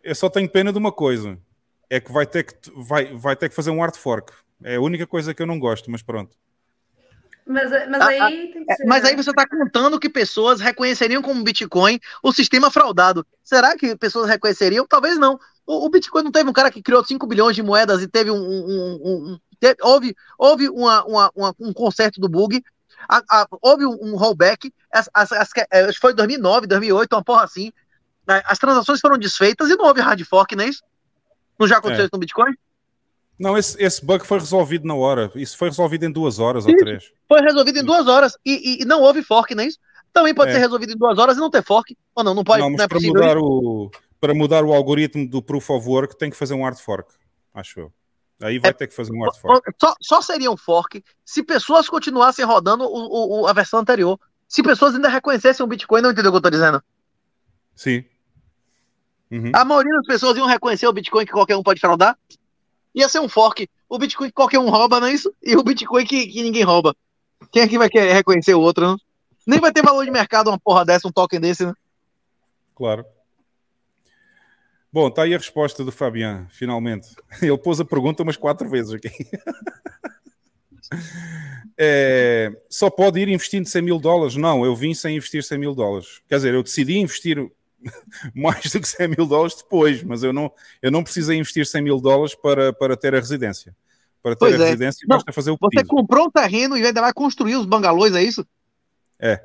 Eu 0.02 0.14
só 0.14 0.28
tenho 0.28 0.48
pena 0.48 0.70
de 0.70 0.78
uma 0.78 0.92
coisa. 0.92 1.38
É 1.88 1.98
que 1.98 2.12
vai 2.12 2.26
ter 2.26 2.44
que, 2.44 2.54
vai, 2.76 3.16
vai 3.16 3.34
ter 3.34 3.48
que 3.48 3.54
fazer 3.54 3.70
um 3.70 3.80
hard 3.80 3.96
fork. 3.96 4.30
É 4.64 4.76
a 4.76 4.80
única 4.80 5.06
coisa 5.06 5.34
que 5.34 5.42
eu 5.42 5.46
não 5.46 5.58
gosto, 5.58 5.90
mas 5.90 6.02
pronto. 6.02 6.34
Mas, 7.46 7.70
mas 7.90 8.00
Ah, 8.00 8.06
aí 8.06 8.50
tem 8.52 8.64
que 8.64 8.72
É, 8.72 8.76
ser. 8.76 8.86
mas 8.86 9.04
aí 9.04 9.14
você 9.14 9.28
está 9.28 9.46
contando 9.46 10.00
que 10.00 10.08
pessoas 10.08 10.60
reconheceriam 10.62 11.20
como 11.20 11.44
Bitcoin 11.44 12.00
o 12.22 12.32
sistema 12.32 12.70
fraudado. 12.70 13.26
Será 13.42 13.76
que 13.76 13.94
pessoas 13.96 14.26
reconheceriam? 14.28 14.86
Talvez 14.88 15.18
não. 15.18 15.38
O, 15.66 15.84
o 15.84 15.90
Bitcoin 15.90 16.22
não 16.24 16.32
teve 16.32 16.48
um 16.48 16.54
cara 16.54 16.70
que 16.70 16.82
criou 16.82 17.04
5 17.04 17.26
bilhões 17.26 17.54
de 17.54 17.62
moedas 17.62 18.00
e 18.02 18.08
teve 18.08 18.30
um. 18.30 18.36
um- 18.36 18.66
um- 19.04 19.32
um- 19.34 19.38
teve- 19.60 19.76
houve 19.82 20.16
houve 20.38 20.68
uma, 20.70 21.04
uma- 21.04 21.30
uma- 21.34 21.54
um 21.60 21.72
conserto 21.74 22.18
do 22.18 22.28
bug, 22.30 22.64
a- 23.06 23.22
a- 23.30 23.46
houve 23.60 23.84
um, 23.84 23.98
um 24.00 24.16
rollback. 24.16 24.72
As, 24.90 25.10
as, 25.12 25.30
as, 25.32 25.50
é, 25.70 25.80
acho 25.84 25.94
que 25.94 26.00
foi 26.00 26.14
2009, 26.14 26.66
2008, 26.66 27.12
uma 27.14 27.22
porra 27.22 27.44
assim. 27.44 27.70
né? 28.26 28.42
As 28.46 28.58
transações 28.58 29.00
foram 29.00 29.18
desfeitas 29.18 29.68
e 29.68 29.76
não 29.76 29.84
houve 29.84 30.00
hard 30.00 30.22
fork, 30.24 30.56
não 30.56 30.64
é 30.64 30.68
isso? 30.68 30.82
Não 31.58 31.66
já 31.68 31.76
aconteceu 31.76 32.04
É. 32.04 32.06
isso 32.06 32.14
no 32.14 32.18
Bitcoin? 32.18 32.54
Não, 33.38 33.58
esse, 33.58 33.82
esse 33.82 34.04
bug 34.04 34.24
foi 34.26 34.38
resolvido 34.38 34.86
na 34.86 34.94
hora. 34.94 35.30
Isso 35.34 35.56
foi 35.58 35.68
resolvido 35.68 36.04
em 36.04 36.10
duas 36.12 36.38
horas 36.38 36.64
ou 36.66 36.70
Isso. 36.70 36.78
três. 36.84 37.12
Foi 37.28 37.40
resolvido 37.40 37.78
em 37.80 37.84
duas 37.84 38.06
horas 38.06 38.36
e, 38.44 38.52
e- 38.78 38.82
e 38.82 38.84
não 38.84 39.00
houve 39.02 39.22
fork, 39.22 39.54
não 39.54 39.64
é 39.64 39.66
isso? 39.66 39.78
Também 40.12 40.32
pode 40.34 40.50
É. 40.50 40.54
ser 40.54 40.60
resolvido 40.60 40.92
em 40.92 40.96
duas 40.96 41.18
horas 41.18 41.36
e 41.36 41.40
não 41.40 41.50
ter 41.50 41.62
fork. 41.64 41.96
Ou 42.14 42.22
não, 42.22 42.32
não 42.34 42.44
pode, 42.44 42.60
não, 42.60 42.68
não, 42.70 42.76
mas 42.76 42.84
é 42.84 42.88
para 42.88 43.00
mudar, 43.00 43.36
o, 43.36 43.90
para 44.20 44.34
mudar 44.34 44.64
o 44.64 44.72
algoritmo 44.72 45.28
do 45.28 45.42
Proof 45.42 45.70
of 45.70 45.88
Work 45.88 46.16
tem 46.16 46.30
que 46.30 46.36
fazer 46.36 46.54
um 46.54 46.62
hard 46.62 46.78
fork, 46.78 47.12
acho 47.52 47.80
eu. 47.80 47.92
Aí 48.40 48.58
vai 48.60 48.72
ter 48.72 48.86
que 48.86 48.94
fazer 48.94 49.12
um 49.12 49.20
hard 49.22 49.36
fork. 49.36 49.70
Só, 49.80 49.94
só 50.00 50.20
seria 50.20 50.50
um 50.50 50.56
fork 50.56 51.02
se 51.24 51.42
pessoas 51.42 51.88
continuassem 51.88 52.44
rodando 52.44 52.84
o, 52.84 53.42
o- 53.42 53.46
a 53.48 53.52
versão 53.52 53.80
anterior. 53.80 54.18
Se 54.46 54.62
pessoas 54.62 54.94
ainda 54.94 55.08
reconhecessem 55.08 55.64
o 55.64 55.68
Bitcoin, 55.68 56.02
não 56.02 56.10
entendeu 56.12 56.30
o 56.30 56.32
que 56.34 56.38
eu 56.38 56.42
tô 56.42 56.50
dizendo? 56.50 56.80
Sim. 57.74 58.04
Uhum. 59.30 59.50
A 59.54 59.64
maioria 59.64 59.94
das 59.96 60.06
pessoas 60.06 60.36
iam 60.36 60.46
reconhecer 60.46 60.86
o 60.86 60.92
Bitcoin 60.92 61.24
que 61.26 61.32
qualquer 61.32 61.56
um 61.56 61.62
pode 61.62 61.80
fraudar. 61.80 62.16
Ia 62.94 63.08
ser 63.08 63.20
um 63.20 63.28
fork. 63.28 63.68
O 63.88 63.98
Bitcoin 63.98 64.28
que 64.28 64.34
qualquer 64.34 64.58
um 64.58 64.70
rouba, 64.70 65.00
não 65.00 65.08
é 65.08 65.12
isso? 65.12 65.32
E 65.42 65.56
o 65.56 65.62
Bitcoin 65.62 66.04
que, 66.04 66.26
que 66.26 66.42
ninguém 66.42 66.62
rouba. 66.62 66.94
Quem 67.50 67.62
aqui 67.62 67.76
vai 67.76 67.88
querer 67.88 68.12
reconhecer 68.12 68.54
o 68.54 68.60
outro, 68.60 68.84
não? 68.86 68.96
Nem 69.46 69.60
vai 69.60 69.72
ter 69.72 69.82
valor 69.82 70.04
de 70.04 70.10
mercado 70.10 70.48
uma 70.48 70.58
porra 70.58 70.84
dessa, 70.84 71.06
um 71.06 71.12
token 71.12 71.40
desse, 71.40 71.66
né? 71.66 71.74
Claro. 72.74 73.04
Bom, 74.92 75.08
está 75.08 75.22
aí 75.22 75.34
a 75.34 75.38
resposta 75.38 75.84
do 75.84 75.90
Fabian, 75.90 76.46
finalmente. 76.50 77.08
Ele 77.42 77.58
pôs 77.58 77.80
a 77.80 77.84
pergunta 77.84 78.22
umas 78.22 78.36
quatro 78.36 78.68
vezes 78.68 78.92
aqui. 78.92 79.10
É, 81.76 82.52
só 82.70 82.88
pode 82.88 83.18
ir 83.18 83.28
investindo 83.28 83.66
100 83.66 83.82
mil 83.82 83.98
dólares? 83.98 84.36
Não, 84.36 84.64
eu 84.64 84.76
vim 84.76 84.94
sem 84.94 85.16
investir 85.16 85.42
100 85.42 85.58
mil 85.58 85.74
dólares. 85.74 86.20
Quer 86.28 86.36
dizer, 86.36 86.54
eu 86.54 86.62
decidi 86.62 86.98
investir 86.98 87.50
mais 88.34 88.70
do 88.70 88.80
que 88.80 88.88
100 88.88 89.08
mil 89.08 89.26
dólares 89.26 89.56
depois, 89.56 90.02
mas 90.02 90.22
eu 90.22 90.32
não, 90.32 90.50
eu 90.82 90.90
não 90.90 91.02
precisei 91.02 91.38
investir 91.38 91.66
100 91.66 91.82
mil 91.82 92.00
dólares 92.00 92.34
para, 92.34 92.72
para 92.72 92.96
ter 92.96 93.14
a 93.14 93.18
residência. 93.18 93.74
Para 94.22 94.34
ter 94.34 94.38
Pois 94.38 94.60
a 94.60 94.64
é. 94.64 94.66
residência, 94.68 95.06
Não, 95.08 95.16
basta 95.16 95.32
fazer 95.32 95.50
o 95.50 95.58
Você 95.60 95.76
pedido. 95.76 95.88
comprou 95.88 96.26
um 96.26 96.30
terreno 96.30 96.76
e 96.76 96.84
ainda 96.84 97.00
vai 97.00 97.12
construir 97.12 97.56
os 97.56 97.66
bangalôs, 97.66 98.14
é 98.14 98.22
isso? 98.22 98.46
É. 99.18 99.42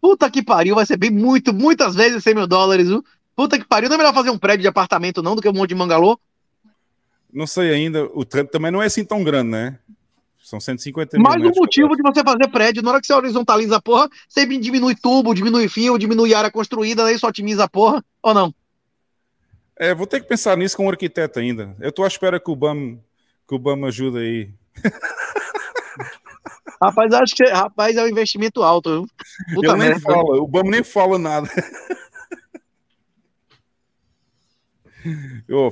Puta 0.00 0.30
que 0.30 0.42
pariu, 0.42 0.74
vai 0.74 0.86
ser 0.86 0.96
bem 0.96 1.10
muito, 1.10 1.52
muitas 1.52 1.94
vezes 1.94 2.22
100 2.22 2.34
mil 2.34 2.46
dólares, 2.46 2.88
viu? 2.88 3.04
Puta 3.34 3.58
que 3.58 3.64
pariu, 3.66 3.88
não 3.88 3.96
é 3.96 3.98
melhor 3.98 4.14
fazer 4.14 4.30
um 4.30 4.38
prédio 4.38 4.62
de 4.62 4.68
apartamento 4.68 5.22
não 5.22 5.34
do 5.34 5.42
que 5.42 5.48
um 5.48 5.52
monte 5.52 5.70
de 5.70 5.74
bangalô? 5.74 6.18
Não 7.32 7.46
sei 7.46 7.70
ainda, 7.72 8.04
o 8.04 8.24
também 8.24 8.70
não 8.70 8.82
é 8.82 8.86
assim 8.86 9.04
tão 9.04 9.22
grande, 9.22 9.50
né? 9.50 9.78
São 10.46 10.60
150 10.60 11.18
mil 11.18 11.24
Mais 11.24 11.42
um 11.42 11.60
motivo 11.60 11.96
de 11.96 12.02
você 12.02 12.22
fazer 12.22 12.46
prédio. 12.52 12.80
Na 12.80 12.92
hora 12.92 13.00
que 13.00 13.06
você 13.08 13.12
horizontaliza 13.12 13.78
a 13.78 13.82
porra, 13.82 14.08
você 14.28 14.46
diminui 14.46 14.94
tubo, 14.94 15.34
diminui 15.34 15.68
fio, 15.68 15.98
diminui 15.98 16.34
área 16.34 16.52
construída, 16.52 17.04
aí 17.04 17.18
só 17.18 17.26
otimiza 17.26 17.64
a 17.64 17.68
porra, 17.68 18.04
ou 18.22 18.32
não? 18.32 18.54
É, 19.76 19.92
vou 19.92 20.06
ter 20.06 20.20
que 20.20 20.28
pensar 20.28 20.56
nisso 20.56 20.76
com 20.76 20.86
um 20.86 20.88
arquiteto 20.88 21.40
ainda. 21.40 21.74
Eu 21.80 21.88
estou 21.88 22.04
à 22.04 22.08
espera 22.08 22.38
que 22.38 22.48
o 22.48 22.54
BAM, 22.54 22.96
que 23.48 23.56
o 23.56 23.58
BAM 23.58 23.84
ajude 23.88 24.18
aí. 24.18 24.50
Rapaz, 26.80 27.12
acho 27.12 27.34
que 27.34 27.44
rapaz, 27.46 27.96
é 27.96 28.04
um 28.04 28.08
investimento 28.08 28.62
alto? 28.62 29.04
Puta 29.52 29.66
Ele 29.66 29.78
nem 29.78 29.88
merda. 29.88 30.00
fala, 30.00 30.40
o 30.40 30.46
BAM 30.46 30.70
nem 30.70 30.84
fala 30.84 31.18
nada. 31.18 31.48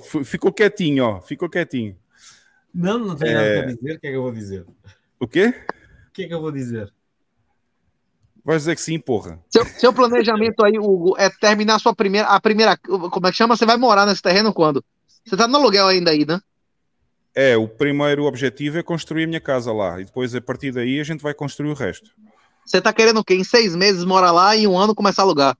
F- 0.00 0.24
ficou 0.24 0.52
quietinho, 0.52 1.04
ó, 1.04 1.20
ficou 1.20 1.48
quietinho. 1.48 1.96
Não, 2.74 2.98
não 2.98 3.16
tenho 3.16 3.30
É. 3.30 3.34
nada 3.34 3.62
para 3.62 3.74
dizer. 3.74 3.96
O 3.96 4.00
que 4.00 4.06
é 4.06 4.10
que 4.10 4.16
eu 4.16 4.22
vou 4.22 4.32
dizer? 4.32 4.66
O 5.20 5.28
quê? 5.28 5.54
O 6.08 6.12
que 6.12 6.22
é 6.24 6.26
que 6.28 6.34
eu 6.34 6.40
vou 6.40 6.50
dizer? 6.52 6.92
Vais 8.44 8.62
dizer 8.62 8.74
que 8.74 8.80
sim, 8.82 8.98
porra. 8.98 9.40
Seu, 9.48 9.64
seu 9.64 9.92
planejamento 9.92 10.62
aí, 10.64 10.78
Hugo, 10.78 11.14
é 11.18 11.30
terminar 11.30 11.76
a 11.76 11.78
sua 11.78 11.94
primeira, 11.94 12.26
a 12.28 12.38
primeira, 12.40 12.76
como 12.76 13.26
é 13.26 13.30
que 13.30 13.36
chama? 13.36 13.56
Você 13.56 13.64
vai 13.64 13.76
morar 13.76 14.04
nesse 14.04 14.20
terreno 14.20 14.52
quando? 14.52 14.84
Você 15.24 15.36
tá 15.36 15.48
no 15.48 15.56
aluguel 15.56 15.86
ainda 15.86 16.10
aí, 16.10 16.26
né? 16.26 16.40
É, 17.34 17.56
o 17.56 17.66
primeiro 17.66 18.24
objetivo 18.24 18.78
é 18.78 18.82
construir 18.82 19.24
a 19.24 19.26
minha 19.26 19.40
casa 19.40 19.72
lá. 19.72 19.98
E 20.00 20.04
depois, 20.04 20.34
a 20.34 20.40
partir 20.40 20.72
daí, 20.72 21.00
a 21.00 21.04
gente 21.04 21.22
vai 21.22 21.32
construir 21.32 21.70
o 21.70 21.74
resto. 21.74 22.10
Você 22.66 22.80
tá 22.80 22.92
querendo 22.92 23.18
o 23.20 23.24
quê? 23.24 23.34
Em 23.34 23.44
seis 23.44 23.74
meses 23.74 24.04
morar 24.04 24.30
lá 24.30 24.54
e 24.54 24.64
em 24.64 24.66
um 24.66 24.78
ano 24.78 24.94
começar 24.94 25.22
a 25.22 25.24
alugar? 25.24 25.56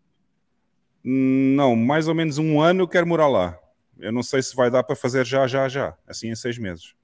Não, 1.02 1.74
mais 1.74 2.06
ou 2.06 2.14
menos 2.14 2.38
um 2.38 2.60
ano 2.60 2.82
eu 2.82 2.88
quero 2.88 3.06
morar 3.06 3.28
lá. 3.28 3.58
Eu 3.98 4.12
não 4.12 4.22
sei 4.22 4.42
se 4.42 4.54
vai 4.54 4.70
dar 4.70 4.82
para 4.82 4.94
fazer 4.96 5.24
já, 5.24 5.46
já, 5.46 5.68
já. 5.68 5.94
Assim 6.06 6.28
em 6.28 6.36
seis 6.36 6.58
meses. 6.58 6.94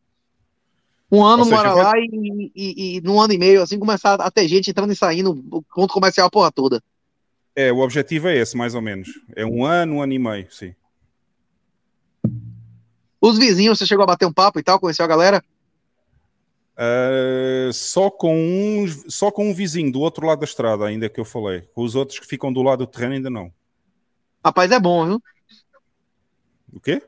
Um 1.10 1.24
ano 1.24 1.44
seja, 1.44 1.56
mora 1.56 1.74
lá 1.74 1.92
e, 1.98 2.52
e, 2.54 2.96
e 2.96 3.00
num 3.00 3.20
ano 3.20 3.32
e 3.32 3.38
meio, 3.38 3.62
assim, 3.62 3.78
começar 3.78 4.14
a 4.14 4.30
ter 4.30 4.46
gente 4.46 4.70
entrando 4.70 4.92
e 4.92 4.96
saindo, 4.96 5.32
o 5.50 5.62
ponto 5.62 5.92
comercial 5.92 6.28
a 6.28 6.30
porra 6.30 6.52
toda. 6.52 6.82
É, 7.54 7.72
o 7.72 7.78
objetivo 7.78 8.28
é 8.28 8.36
esse, 8.36 8.56
mais 8.56 8.74
ou 8.74 8.80
menos. 8.80 9.08
É 9.34 9.44
um 9.44 9.64
ano, 9.64 9.96
um 9.96 10.02
ano 10.02 10.12
e 10.12 10.18
meio, 10.18 10.52
sim. 10.52 10.74
Os 13.20 13.36
vizinhos, 13.36 13.78
você 13.78 13.86
chegou 13.86 14.04
a 14.04 14.06
bater 14.06 14.26
um 14.26 14.32
papo 14.32 14.60
e 14.60 14.62
tal, 14.62 14.78
conheceu 14.78 15.04
a 15.04 15.08
galera? 15.08 15.44
Uh, 16.76 17.70
só, 17.72 18.08
com 18.08 18.34
um, 18.34 18.86
só 19.10 19.30
com 19.30 19.50
um 19.50 19.54
vizinho 19.54 19.92
do 19.92 20.00
outro 20.00 20.26
lado 20.26 20.38
da 20.38 20.46
estrada, 20.46 20.86
ainda 20.86 21.10
que 21.10 21.20
eu 21.20 21.24
falei. 21.24 21.62
Com 21.74 21.82
os 21.82 21.94
outros 21.94 22.18
que 22.18 22.26
ficam 22.26 22.52
do 22.52 22.62
lado 22.62 22.86
do 22.86 22.90
terreno, 22.90 23.14
ainda 23.14 23.28
não. 23.28 23.52
Rapaz, 24.42 24.70
é 24.70 24.80
bom, 24.80 25.04
viu? 25.06 25.22
O 26.72 26.80
quê? 26.80 27.02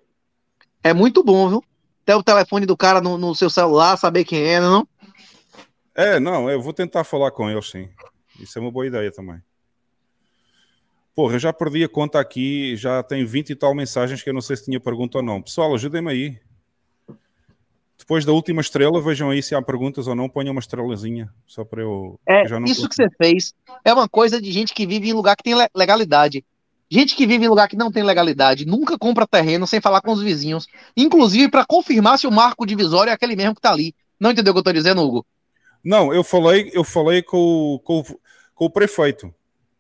É 0.83 0.93
muito 0.93 1.23
bom, 1.23 1.49
viu? 1.49 1.65
Ter 2.05 2.15
o 2.15 2.23
telefone 2.23 2.67
do 2.67 2.77
cara 2.77 3.01
no, 3.01 3.17
no 3.17 3.35
seu 3.35 3.49
celular, 3.49 3.97
saber 3.97 4.25
quem 4.25 4.43
é, 4.45 4.61
não? 4.61 4.87
É, 5.95 6.19
não, 6.19 6.51
eu 6.51 6.61
vou 6.61 6.73
tentar 6.73 7.05
falar 7.05 7.31
com 7.31 7.49
eles, 7.49 7.71
sim. 7.71 7.89
Isso 8.41 8.59
é 8.59 8.63
uma 8.63 8.71
boa 8.71 8.87
ideia 8.87 9.13
também. 9.13 9.41
Porra, 11.15 11.35
eu 11.35 11.39
já 11.39 11.53
perdi 11.53 11.85
a 11.85 11.89
conta 11.89 12.19
aqui, 12.19 12.75
já 12.77 13.03
tem 13.03 13.25
20 13.25 13.51
e 13.51 13.55
tal 13.55 13.75
mensagens 13.75 14.23
que 14.23 14.31
eu 14.31 14.35
não 14.35 14.41
sei 14.41 14.57
se 14.57 14.65
tinha 14.65 14.81
pergunta 14.81 15.19
ou 15.19 15.25
não. 15.25 15.43
Pessoal, 15.43 15.75
ajudem-me 15.75 16.11
aí. 16.11 16.41
Depois 17.99 18.25
da 18.25 18.33
última 18.33 18.61
estrela, 18.61 19.01
vejam 19.01 19.31
aí 19.31 19.43
se 19.43 19.55
há 19.55 19.63
perguntas 19.63 20.09
ou 20.09 20.15
não, 20.15 20.29
ponham 20.29 20.51
uma 20.53 20.59
estrelazinha, 20.59 21.33
só 21.47 21.65
para 21.65 21.83
eu. 21.83 22.19
É, 22.27 22.43
eu 22.45 22.49
já 22.49 22.59
não 22.59 22.67
isso 22.67 22.83
tô- 22.83 22.89
que 22.89 22.95
você 22.97 23.07
fez 23.17 23.55
é 23.85 23.93
uma 23.93 24.09
coisa 24.09 24.41
de 24.41 24.51
gente 24.51 24.75
que 24.75 24.87
vive 24.87 25.09
em 25.11 25.13
lugar 25.13 25.37
que 25.37 25.45
tem 25.45 25.55
le- 25.55 25.69
legalidade. 25.77 26.45
Gente 26.93 27.17
que 27.17 27.27
vive 27.27 27.47
em 27.47 27.49
lugar 27.49 27.69
que 27.69 27.75
não 27.75 27.91
tem 27.91 28.03
legalidade, 28.03 28.67
nunca 28.67 28.99
compra 28.99 29.27
terreno 29.27 29.67
sem 29.67 29.81
falar 29.81 30.03
com 30.03 30.13
os 30.13 30.21
vizinhos, 30.21 30.67
inclusive 30.95 31.51
para 31.51 31.65
confirmar 31.65 32.19
se 32.19 32.27
o 32.27 32.31
marco 32.31 32.67
divisório 32.67 33.09
é 33.09 33.15
aquele 33.15 33.35
mesmo 33.35 33.55
que 33.55 33.63
tá 33.63 33.73
ali. 33.73 33.95
Não 34.21 34.31
entendeu 34.31 34.51
o 34.51 34.55
que 34.55 34.59
eu 34.59 34.63
tô 34.65 34.73
dizendo, 34.75 35.01
Hugo? 35.01 35.25
Não, 35.83 36.13
eu 36.13 36.23
falei, 36.23 36.71
eu 36.75 36.85
falei 36.85 37.23
com, 37.23 37.39
o- 37.39 37.79
com, 37.79 38.01
o- 38.01 38.21
com 38.55 38.65
o 38.67 38.71
prefeito 38.71 39.35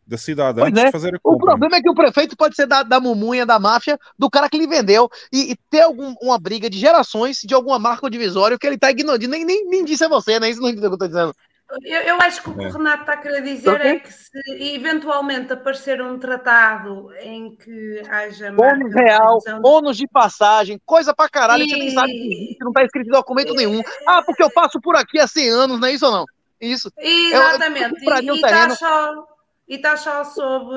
da 0.06 0.16
cidade 0.16 0.58
Pois 0.58 0.70
antes 0.70 0.82
é. 0.82 0.86
de 0.86 0.90
fazer 0.92 1.14
a 1.14 1.18
O 1.18 1.20
compra. 1.20 1.50
problema 1.50 1.76
é 1.76 1.82
que 1.82 1.90
o 1.90 1.94
prefeito 1.94 2.34
pode 2.34 2.56
ser 2.56 2.66
da, 2.66 2.82
da 2.82 2.98
mumunha, 2.98 3.44
da 3.44 3.58
máfia, 3.58 3.98
do 4.18 4.30
cara 4.30 4.48
que 4.48 4.56
lhe 4.56 4.66
vendeu 4.66 5.10
e, 5.30 5.52
e 5.52 5.56
ter 5.68 5.82
algum, 5.82 6.14
uma 6.22 6.38
briga 6.38 6.70
de 6.70 6.78
gerações 6.78 7.40
de 7.44 7.52
alguma 7.52 7.78
marca 7.78 8.08
divisória 8.08 8.58
que 8.58 8.66
ele 8.66 8.78
tá 8.78 8.90
ignorando. 8.90 9.28
Nem, 9.28 9.44
nem, 9.44 9.68
nem 9.68 9.84
disse 9.84 10.02
a 10.02 10.08
você, 10.08 10.40
né? 10.40 10.48
Isso 10.48 10.62
não 10.62 10.70
entendeu 10.70 10.88
o 10.88 10.96
que 10.96 11.04
eu 11.04 11.08
tô 11.08 11.14
dizendo. 11.14 11.34
Eu, 11.84 12.00
eu 12.02 12.16
acho 12.20 12.42
que 12.42 12.50
o 12.50 12.54
que 12.54 12.64
É. 12.64 12.68
o 12.68 12.72
Renato 12.72 13.00
está 13.00 13.12
a 13.14 13.16
querer 13.16 13.42
dizer 13.42 13.70
Ok. 13.70 13.90
é 13.90 13.98
que 14.00 14.12
se 14.12 14.74
eventualmente 14.74 15.52
aparecer 15.52 16.02
um 16.02 16.18
tratado 16.18 17.10
em 17.20 17.56
que 17.56 18.02
haja 18.10 18.48
Ônus 18.48 18.58
marca 18.58 18.84
de 18.88 18.94
real, 18.94 19.38
divisão- 19.38 19.60
ônus 19.64 19.96
de 19.96 20.06
passagem, 20.08 20.78
coisa 20.84 21.14
pra 21.14 21.28
caralho, 21.28 21.64
que 21.64 21.70
você 21.70 21.76
nem 21.76 21.88
E- 21.88 21.92
sabe 21.94 22.12
que 22.12 22.34
existe, 22.34 22.64
não 22.64 22.72
tá 22.72 22.84
escrito 22.84 23.08
em 23.08 23.12
documento 23.12 23.54
nenhum. 23.54 23.80
Ah, 24.06 24.22
porque 24.22 24.42
eu 24.42 24.50
passo 24.50 24.80
por 24.80 24.96
aqui 24.96 25.18
há 25.18 25.26
100 25.26 25.48
anos, 25.50 25.80
não 25.80 25.88
é 25.88 25.92
isso 25.92 26.04
ou 26.06 26.12
não? 26.12 26.24
Isso. 26.60 26.90
Exatamente. 26.96 28.04
Eu, 28.06 28.12
eu 28.22 28.34
e 28.34 28.40
está 28.40 28.70
só, 28.70 29.26
e 29.68 29.78
tá 29.78 29.96
só 29.96 30.24
sob, 30.24 30.74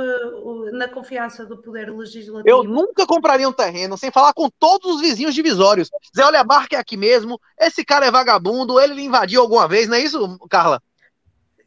na 0.71 0.87
confiança 0.87 1.45
do 1.45 1.61
Poder 1.61 1.89
Legislativo. 1.89 2.47
Eu 2.47 2.63
nunca 2.63 3.05
compraria 3.05 3.47
um 3.47 3.53
terreno 3.53 3.97
sem 3.97 4.11
falar 4.11 4.33
com 4.33 4.49
todos 4.59 4.95
os 4.95 5.01
vizinhos 5.01 5.33
divisórios. 5.33 5.89
Dizer, 6.13 6.25
olha, 6.25 6.41
a 6.41 6.45
marca 6.45 6.75
é 6.75 6.79
aqui 6.79 6.95
mesmo, 6.95 7.39
esse 7.59 7.83
cara 7.83 8.05
é 8.05 8.11
vagabundo, 8.11 8.79
ele 8.79 9.01
invadiu 9.01 9.41
alguma 9.41 9.67
vez, 9.67 9.87
não 9.87 9.97
é 9.97 10.01
isso, 10.01 10.37
Carla? 10.49 10.81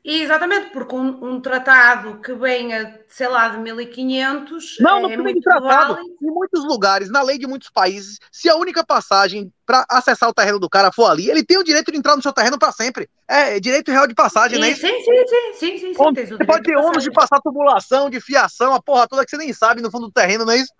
Exatamente, 0.04 0.70
porque 0.70 0.94
um, 0.94 1.32
um 1.32 1.40
tratado 1.40 2.20
que 2.20 2.32
venha, 2.32 2.98
sei 3.08 3.28
lá, 3.28 3.48
de 3.48 3.58
1500 3.58 4.78
Não, 4.80 5.02
não 5.02 5.10
é 5.10 5.16
muito 5.16 5.42
tratado. 5.42 5.94
válido. 5.94 6.16
Em 6.22 6.30
muitos 6.30 6.64
lugares, 6.64 7.10
na 7.10 7.20
lei 7.20 7.36
de 7.36 7.46
muitos 7.46 7.68
países, 7.68 8.18
se 8.32 8.48
a 8.48 8.56
única 8.56 8.84
passagem 8.86 9.52
para 9.66 9.84
acessar 9.88 10.28
o 10.28 10.34
terreno 10.34 10.58
do 10.58 10.68
cara 10.68 10.90
for 10.92 11.06
ali, 11.06 11.28
ele 11.28 11.44
tem 11.44 11.58
o 11.58 11.64
direito 11.64 11.92
de 11.92 11.98
entrar 11.98 12.16
no 12.16 12.22
seu 12.22 12.32
terreno 12.32 12.58
para 12.58 12.72
sempre. 12.72 13.08
É 13.26 13.60
direito 13.60 13.90
real 13.90 14.06
de 14.06 14.14
passagem, 14.14 14.58
né? 14.58 14.70
E- 14.70 14.76
sim, 14.76 14.86
sim, 14.86 15.02
sim, 15.02 15.52
sim, 15.52 15.78
sim, 15.78 15.94
sim, 15.94 16.34
o 16.34 16.36
Você 16.36 16.46
pode 16.46 16.62
ter 16.62 16.76
ônus 16.76 17.02
de 17.02 17.10
passar 17.10 17.40
tubulação, 17.40 18.08
de 18.08 18.20
fiação, 18.20 18.72
a 18.72 18.80
porra 18.82 19.06
toda 19.08 19.24
que 19.24 19.30
você 19.30 19.36
nem 19.36 19.52
sabe 19.52 19.82
no 19.82 19.90
fundo 19.90 20.06
do 20.06 20.12
terreno, 20.12 20.44
não 20.44 20.52
é 20.52 20.58
isso? 20.58 20.72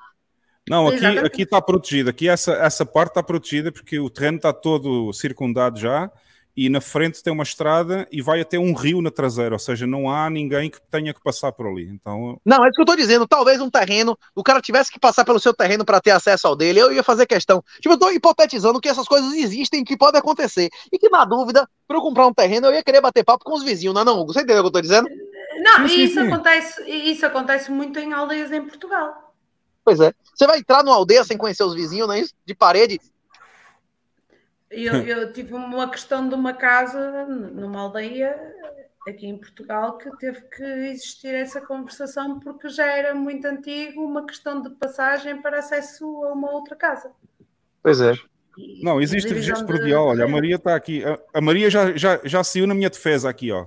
Não, 0.68 0.86
aqui 0.86 0.96
Exatamente. 0.96 1.26
aqui 1.26 1.42
está 1.42 1.60
protegido. 1.60 2.10
Aqui 2.10 2.28
essa, 2.28 2.52
essa 2.52 2.86
parte 2.86 3.10
está 3.10 3.22
protegida 3.22 3.72
porque 3.72 3.98
o 3.98 4.10
terreno 4.10 4.36
está 4.36 4.52
todo 4.52 5.12
circundado 5.12 5.78
já 5.78 6.10
e 6.60 6.68
na 6.68 6.80
frente 6.80 7.22
tem 7.22 7.32
uma 7.32 7.44
estrada 7.44 8.04
e 8.10 8.20
vai 8.20 8.40
até 8.40 8.58
um 8.58 8.74
rio 8.74 9.00
na 9.00 9.12
traseira, 9.12 9.54
ou 9.54 9.60
seja, 9.60 9.86
não 9.86 10.10
há 10.10 10.28
ninguém 10.28 10.68
que 10.68 10.80
tenha 10.90 11.14
que 11.14 11.22
passar 11.22 11.52
por 11.52 11.68
ali. 11.68 11.88
Então, 11.88 12.36
Não, 12.44 12.64
é 12.64 12.68
isso 12.68 12.74
que 12.74 12.82
eu 12.82 12.84
tô 12.84 12.96
dizendo. 12.96 13.28
Talvez 13.28 13.60
um 13.60 13.70
terreno, 13.70 14.18
o 14.34 14.42
cara 14.42 14.60
tivesse 14.60 14.90
que 14.90 14.98
passar 14.98 15.24
pelo 15.24 15.38
seu 15.38 15.54
terreno 15.54 15.84
para 15.84 16.00
ter 16.00 16.10
acesso 16.10 16.48
ao 16.48 16.56
dele, 16.56 16.80
eu 16.80 16.92
ia 16.92 17.04
fazer 17.04 17.26
questão. 17.26 17.62
Tipo, 17.80 17.94
eu 17.94 17.98
tô 18.00 18.10
hipotetizando 18.10 18.80
que 18.80 18.88
essas 18.88 19.06
coisas 19.06 19.32
existem, 19.34 19.84
que 19.84 19.96
podem 19.96 20.18
acontecer. 20.18 20.68
E 20.90 20.98
que, 20.98 21.08
na 21.08 21.24
dúvida, 21.24 21.64
para 21.86 21.96
eu 21.96 22.02
comprar 22.02 22.26
um 22.26 22.34
terreno, 22.34 22.66
eu 22.66 22.74
ia 22.74 22.82
querer 22.82 23.00
bater 23.00 23.22
papo 23.22 23.44
com 23.44 23.54
os 23.54 23.62
vizinhos, 23.62 23.94
não 23.94 24.02
é 24.02 24.04
não, 24.04 24.18
Hugo? 24.18 24.32
Você 24.32 24.40
entendeu 24.40 24.58
o 24.58 24.62
que 24.64 24.66
eu 24.66 24.72
tô 24.72 24.80
dizendo? 24.80 25.08
Não, 25.62 25.86
Sim, 25.86 25.88
sim, 25.88 26.00
e 26.00 26.04
isso 26.06 26.20
sim. 26.20 26.26
acontece, 26.26 26.82
e 26.88 27.12
isso 27.12 27.24
acontece 27.24 27.70
muito 27.70 28.00
em 28.00 28.12
aldeias 28.12 28.50
em 28.50 28.62
Portugal. 28.62 29.32
Pois 29.84 30.00
é. 30.00 30.12
Você 30.34 30.44
vai 30.44 30.58
entrar 30.58 30.82
numa 30.82 30.96
aldeia 30.96 31.22
sem 31.22 31.38
conhecer 31.38 31.62
os 31.62 31.74
vizinhos, 31.74 32.08
não 32.08 32.14
é 32.14 32.20
isso? 32.20 32.34
De 32.44 32.52
parede. 32.52 33.00
Eu, 34.70 34.94
eu 34.94 35.32
tive 35.32 35.54
uma 35.54 35.90
questão 35.90 36.28
de 36.28 36.34
uma 36.34 36.52
casa 36.52 37.26
numa 37.26 37.80
aldeia 37.80 38.36
aqui 39.08 39.26
em 39.26 39.38
Portugal 39.38 39.96
que 39.96 40.10
teve 40.18 40.42
que 40.42 40.62
existir 40.62 41.34
essa 41.34 41.60
conversação 41.60 42.38
porque 42.38 42.68
já 42.68 42.86
era 42.86 43.14
muito 43.14 43.46
antigo 43.46 44.02
uma 44.02 44.26
questão 44.26 44.60
de 44.60 44.70
passagem 44.70 45.40
para 45.40 45.58
acesso 45.58 46.04
a 46.24 46.32
uma 46.32 46.50
outra 46.50 46.76
casa. 46.76 47.10
Pois 47.82 48.00
é. 48.00 48.12
não, 48.82 49.00
existe 49.00 49.32
registro 49.32 49.66
de 49.66 49.72
predial. 49.72 50.08
Olha, 50.08 50.24
a. 50.24 50.28
Maria 50.28 50.56
está 50.56 50.74
aqui. 50.74 51.02
A, 51.04 51.18
a 51.34 51.40
Maria 51.40 51.70
já, 51.70 51.96
já, 51.96 52.20
já 52.24 52.44
saiu 52.44 52.66
na 52.66 52.74
minha 52.74 52.90
defesa 52.90 53.30
aqui, 53.30 53.50
ó. 53.50 53.66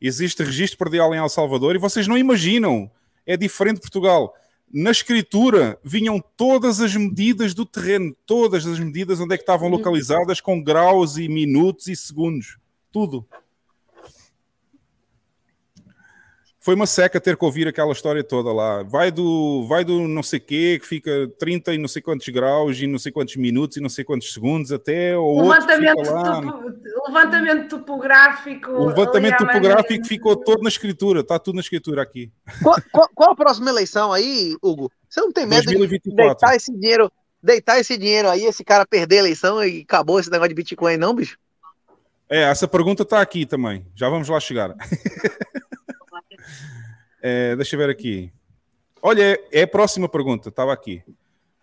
Existe 0.00 0.42
registro 0.42 0.78
predial 0.78 1.14
em 1.14 1.18
El 1.18 1.28
Salvador 1.28 1.74
e 1.74 1.78
vocês 1.78 2.06
não 2.06 2.18
imaginam. 2.18 2.90
É 3.26 3.38
diferente 3.38 3.76
de 3.76 3.80
Portugal. 3.80 4.34
Na 4.76 4.90
escritura 4.90 5.78
vinham 5.84 6.20
todas 6.36 6.80
as 6.80 6.96
medidas 6.96 7.54
do 7.54 7.64
terreno, 7.64 8.12
todas 8.26 8.66
as 8.66 8.76
medidas 8.80 9.20
onde 9.20 9.32
é 9.32 9.36
que 9.36 9.44
estavam 9.44 9.68
localizadas, 9.68 10.40
com 10.40 10.60
graus 10.60 11.16
e 11.16 11.28
minutos 11.28 11.86
e 11.86 11.94
segundos. 11.94 12.58
Tudo. 12.90 13.24
Foi 16.64 16.74
uma 16.74 16.86
seca 16.86 17.20
ter 17.20 17.36
que 17.36 17.44
ouvir 17.44 17.68
aquela 17.68 17.92
história 17.92 18.24
toda 18.24 18.50
lá. 18.50 18.82
Vai 18.84 19.10
do, 19.10 19.66
vai 19.68 19.84
do 19.84 20.08
não 20.08 20.22
sei 20.22 20.40
quê, 20.40 20.78
que 20.80 20.86
fica 20.88 21.30
30 21.38 21.74
e 21.74 21.78
não 21.78 21.86
sei 21.86 22.00
quantos 22.00 22.26
graus 22.30 22.78
e 22.80 22.86
não 22.86 22.98
sei 22.98 23.12
quantos 23.12 23.36
minutos 23.36 23.76
e 23.76 23.80
não 23.82 23.90
sei 23.90 24.02
quantos 24.02 24.32
segundos, 24.32 24.72
até 24.72 25.14
o 25.14 25.20
outro 25.22 25.44
que 25.44 25.72
Levantamento, 25.76 25.98
fica 25.98 26.10
lá. 26.12 26.40
topo- 26.40 26.74
levantamento 27.06 27.68
topográfico. 27.68 28.70
O 28.70 28.86
levantamento 28.86 29.36
topográfico 29.36 29.82
maneira- 29.90 30.04
ficou 30.08 30.36
todo 30.36 30.62
na 30.62 30.70
escritura, 30.70 31.20
está 31.20 31.38
tudo 31.38 31.56
na 31.56 31.60
escritura 31.60 32.00
aqui. 32.00 32.32
Qual, 32.62 32.76
qual- 32.90 33.10
qual 33.14 33.32
a 33.32 33.36
próxima 33.36 33.68
eleição 33.68 34.10
aí, 34.10 34.56
Hugo? 34.62 34.90
Você 35.06 35.20
não 35.20 35.32
tem 35.32 35.44
medo 35.44 35.66
de 35.66 35.76
2024. 35.76 36.16
deitar 36.28 36.56
esse 36.56 36.72
dinheiro, 36.72 37.12
deitar 37.42 37.78
esse 37.78 37.98
dinheiro 37.98 38.30
aí, 38.30 38.44
esse 38.46 38.64
cara 38.64 38.86
perder 38.86 39.16
a 39.16 39.20
eleição 39.20 39.62
e 39.62 39.82
acabou 39.82 40.18
esse 40.18 40.30
negócio 40.30 40.48
de 40.48 40.54
Bitcoin, 40.54 40.96
não, 40.96 41.14
bicho? 41.14 41.36
É, 42.30 42.44
essa 42.44 42.66
pergunta 42.66 43.02
está 43.02 43.20
aqui 43.20 43.44
também. 43.44 43.86
Já 43.94 44.08
vamos 44.08 44.30
lá 44.30 44.40
chegar. 44.40 44.74
É, 47.22 47.56
deixa 47.56 47.74
eu 47.76 47.80
ver 47.80 47.90
aqui. 47.90 48.32
Olha, 49.02 49.22
é, 49.34 49.60
é 49.60 49.62
a 49.62 49.66
próxima 49.68 50.08
pergunta, 50.08 50.48
estava 50.48 50.72
aqui. 50.72 51.02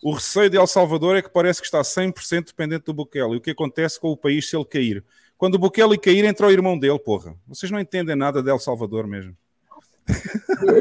O 0.04 0.14
receio 0.14 0.50
de 0.50 0.58
El 0.58 0.66
Salvador 0.68 1.16
é 1.16 1.22
que 1.22 1.30
parece 1.30 1.60
que 1.62 1.68
está 1.68 1.82
100% 1.82 2.48
dependente 2.48 2.86
do 2.86 2.94
Bukele. 2.94 3.34
E 3.34 3.38
o 3.38 3.42
que 3.42 3.52
acontece 3.52 4.00
com 4.00 4.10
o 4.10 4.18
país 4.18 4.50
se 4.50 4.56
ele 4.56 4.66
cair? 4.66 5.04
Quando 5.38 5.56
o 5.56 5.60
Bukele 5.60 5.98
cair, 5.98 6.26
entra 6.26 6.48
o 6.48 6.52
irmão 6.52 6.78
dele, 6.78 6.98
porra. 7.00 7.36
Vocês 7.48 7.72
não 7.72 7.80
entendem 7.80 8.16
nada 8.16 8.42
de 8.42 8.50
El 8.50 8.58
Salvador 8.60 9.06
mesmo. 9.08 9.36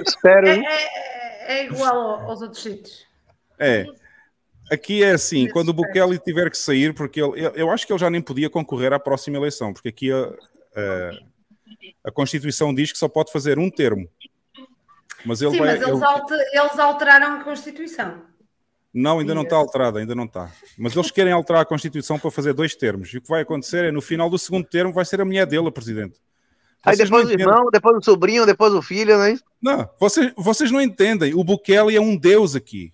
Espero. 0.06 0.48
É, 0.48 0.58
é- 0.58 1.52
é 1.60 1.64
igual 1.66 1.94
ao- 1.96 2.30
aos 2.30 2.40
outros 2.42 2.62
sítios. 2.62 3.06
É. 3.58 3.84
Aqui 4.70 5.02
é 5.02 5.10
assim, 5.12 5.48
quando 5.48 5.70
o 5.70 5.72
Bukele 5.74 6.18
tiver 6.18 6.48
que 6.50 6.56
sair, 6.56 6.94
porque 6.94 7.20
ele, 7.20 7.44
eu- 7.44 7.50
eu 7.56 7.70
acho 7.70 7.86
que 7.86 7.92
ele 7.92 7.98
já 7.98 8.08
nem 8.08 8.22
podia 8.22 8.48
concorrer 8.48 8.92
à 8.92 8.98
próxima 9.00 9.36
eleição, 9.36 9.72
porque 9.72 9.88
aqui 9.88 10.12
a, 10.12 10.16
a, 10.76 11.18
a 12.04 12.10
Constituição 12.10 12.74
diz 12.74 12.92
que 12.92 12.98
só 12.98 13.08
pode 13.08 13.32
fazer 13.32 13.58
um 13.58 13.70
termo. 13.70 14.08
Mas 15.24 15.42
ele 15.42 15.52
Sim, 15.52 15.58
vai. 15.58 15.68
mas 15.78 15.82
eles, 15.82 15.94
ele- 15.96 16.04
alter- 16.04 16.48
eles 16.52 16.78
alteraram 16.78 17.34
a 17.40 17.44
Constituição. 17.44 18.22
Não, 18.92 19.20
ainda 19.20 19.34
não 19.34 19.42
está 19.42 19.54
alterada, 19.56 19.98
ainda 20.00 20.14
não 20.14 20.24
está. 20.24 20.50
Mas 20.76 20.96
eles 20.96 21.10
querem 21.10 21.32
alterar 21.32 21.62
a 21.62 21.64
Constituição 21.66 22.18
para 22.18 22.30
fazer 22.30 22.52
dois 22.52 22.74
termos. 22.74 23.12
E 23.12 23.18
o 23.18 23.22
que 23.22 23.28
vai 23.28 23.42
acontecer 23.42 23.84
é 23.84 23.92
no 23.92 24.00
final 24.00 24.28
do 24.28 24.38
segundo 24.38 24.66
termo 24.66 24.92
vai 24.92 25.04
ser 25.04 25.20
a 25.20 25.24
mulher 25.24 25.46
dele, 25.46 25.68
a 25.68 25.70
presidente. 25.70 26.18
Aí 26.82 26.96
Vocês 26.96 27.08
depois 27.10 27.24
não 27.28 27.30
o 27.30 27.40
irmão, 27.40 27.70
depois 27.70 27.96
o 27.98 28.02
sobrinho, 28.02 28.46
depois 28.46 28.72
o 28.72 28.80
filho, 28.82 29.16
não 29.18 29.24
é 29.24 29.32
isso? 29.32 29.44
Não, 29.62 29.88
vocês, 30.00 30.32
vocês 30.36 30.70
não 30.70 30.80
entendem. 30.80 31.34
O 31.34 31.44
Bukele 31.44 31.94
é 31.94 32.00
um 32.00 32.16
deus 32.16 32.56
aqui. 32.56 32.92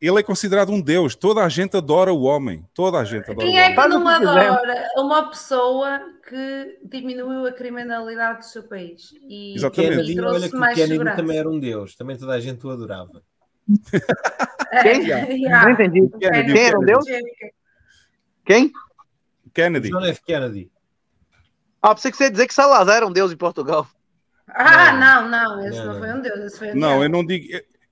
Ele 0.00 0.18
é 0.18 0.22
considerado 0.22 0.70
um 0.70 0.80
deus. 0.80 1.14
Toda 1.14 1.42
a 1.42 1.48
gente 1.48 1.76
adora 1.76 2.12
o 2.12 2.22
homem. 2.22 2.64
Toda 2.74 2.98
a 2.98 3.04
gente 3.04 3.30
adora 3.30 3.46
Quem 3.46 3.56
o 3.56 3.58
é 3.58 3.64
homem. 3.64 3.74
que 3.76 3.88
não 3.88 4.08
adora 4.08 4.88
uma 4.96 5.30
pessoa 5.30 6.00
que 6.28 6.78
diminuiu 6.84 7.46
a 7.46 7.52
criminalidade 7.52 8.40
do 8.40 8.44
seu 8.44 8.62
país? 8.64 9.12
E, 9.26 9.54
Exatamente. 9.56 10.12
e 10.12 10.20
olha 10.20 10.28
trouxe 10.28 10.50
que 10.50 10.56
o 10.56 10.60
mais 10.60 10.74
Kennedy 10.76 11.16
também 11.16 11.38
era 11.38 11.48
um 11.48 11.58
deus, 11.58 11.94
também 11.96 12.16
toda 12.18 12.32
a 12.34 12.40
gente 12.40 12.66
o 12.66 12.70
adorava. 12.70 13.22
É, 14.70 14.82
Quem? 14.82 15.02
yeah. 15.06 15.64
Não 15.64 15.70
entendi. 15.70 16.08
Kennedy, 16.18 16.52
Quem 16.52 16.66
era 16.66 16.78
um 16.78 16.84
deus? 16.84 17.04
Quem? 18.44 18.72
Kennedy. 19.54 19.90
John 19.90 20.04
F. 20.04 20.22
Kennedy. 20.24 20.70
Ah, 21.80 21.94
pensei 21.94 22.10
que 22.10 22.16
você 22.16 22.24
ia 22.24 22.30
dizer 22.30 22.46
que 22.46 22.54
Salazar 22.54 22.96
era 22.98 23.06
um 23.06 23.12
deus 23.12 23.32
em 23.32 23.36
Portugal. 23.36 23.86
Ah, 24.48 24.92
não, 24.92 25.28
não, 25.28 25.66
esse 25.66 25.78
Não, 25.78 25.86
não, 25.86 25.92
não. 25.94 26.00
foi 26.00 26.12
um 26.12 26.20
deus, 26.20 26.38
esse 26.40 26.58
foi 26.58 26.68
um 26.70 26.74
Não, 26.74 26.88
diabo. 26.88 27.02
eu 27.04 27.08
não 27.08 27.24
digo. 27.26 27.46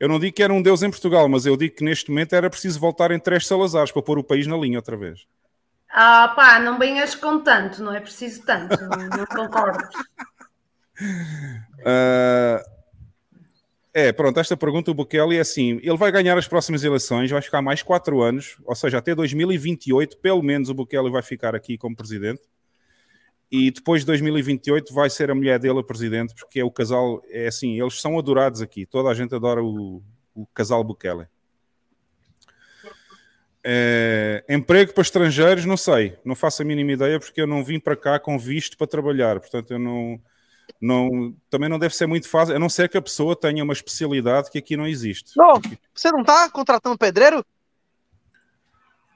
Eu 0.04 0.08
não 0.08 0.18
digo 0.18 0.36
que 0.36 0.42
era 0.42 0.52
um 0.52 0.60
deus 0.60 0.82
em 0.82 0.90
Portugal, 0.90 1.26
mas 1.30 1.46
eu 1.46 1.56
digo 1.56 1.76
que 1.76 1.82
neste 1.82 2.10
momento 2.10 2.34
era 2.34 2.50
preciso 2.50 2.78
voltar 2.78 3.10
em 3.10 3.18
três 3.18 3.46
Salazares 3.46 3.90
para 3.90 4.02
pôr 4.02 4.18
o 4.18 4.22
país 4.22 4.46
na 4.46 4.54
linha 4.54 4.76
outra 4.76 4.98
vez. 4.98 5.26
Ah, 5.90 6.30
pá, 6.36 6.58
não 6.58 6.78
venhas 6.78 7.14
com 7.14 7.40
tanto, 7.40 7.82
não 7.82 7.90
é 7.90 8.00
preciso 8.00 8.44
tanto, 8.44 8.76
não, 8.84 9.24
concordo. 9.24 9.82
Ah, 11.86 12.62
é, 13.94 14.12
pronto, 14.12 14.38
esta 14.38 14.54
pergunta 14.58 14.90
o 14.90 14.94
Bukele 14.94 15.38
é 15.38 15.40
assim: 15.40 15.80
ele 15.82 15.96
vai 15.96 16.12
ganhar 16.12 16.36
as 16.36 16.46
próximas 16.46 16.84
eleições, 16.84 17.30
vai 17.30 17.40
ficar 17.40 17.62
mais 17.62 17.82
quatro 17.82 18.20
anos, 18.20 18.58
ou 18.66 18.74
seja, 18.74 18.98
até 18.98 19.14
2028, 19.14 20.18
pelo 20.18 20.42
menos 20.42 20.68
o 20.68 20.74
Bukele 20.74 21.10
vai 21.10 21.22
ficar 21.22 21.54
aqui 21.54 21.78
como 21.78 21.96
presidente. 21.96 22.42
E 23.56 23.70
depois 23.70 24.00
de 24.00 24.06
2028 24.06 24.92
vai 24.92 25.08
ser 25.08 25.30
a 25.30 25.34
mulher 25.34 25.60
dele 25.60 25.78
a 25.78 25.84
presidente, 25.84 26.34
porque 26.34 26.58
é 26.58 26.64
o 26.64 26.72
casal, 26.72 27.22
é 27.28 27.46
assim, 27.46 27.80
eles 27.80 28.00
são 28.00 28.18
adorados 28.18 28.60
aqui, 28.60 28.84
toda 28.84 29.08
a 29.08 29.14
gente 29.14 29.32
adora 29.32 29.62
o, 29.62 30.02
o 30.34 30.44
casal 30.46 30.82
Bukele. 30.82 31.28
É, 33.62 34.44
emprego 34.48 34.92
para 34.92 35.02
estrangeiros, 35.02 35.64
não 35.66 35.76
sei, 35.76 36.18
não 36.24 36.34
faço 36.34 36.62
a 36.62 36.64
mínima 36.64 36.90
ideia 36.90 37.20
porque 37.20 37.40
eu 37.40 37.46
não 37.46 37.62
vim 37.62 37.78
para 37.78 37.94
cá 37.94 38.18
com 38.18 38.36
visto 38.36 38.76
para 38.76 38.88
trabalhar, 38.88 39.38
portanto 39.38 39.70
eu 39.70 39.78
não, 39.78 40.20
não 40.80 41.32
também 41.48 41.68
não 41.68 41.78
deve 41.78 41.94
ser 41.94 42.08
muito 42.08 42.28
fácil, 42.28 42.56
a 42.56 42.58
não 42.58 42.68
ser 42.68 42.88
que 42.88 42.98
a 42.98 43.02
pessoa 43.02 43.36
tenha 43.36 43.62
uma 43.62 43.72
especialidade 43.72 44.50
que 44.50 44.58
aqui 44.58 44.76
não 44.76 44.88
existe. 44.88 45.30
Não, 45.36 45.62
você 45.94 46.10
não 46.10 46.24
tá 46.24 46.50
contratando 46.50 46.98
pedreiro? 46.98 47.46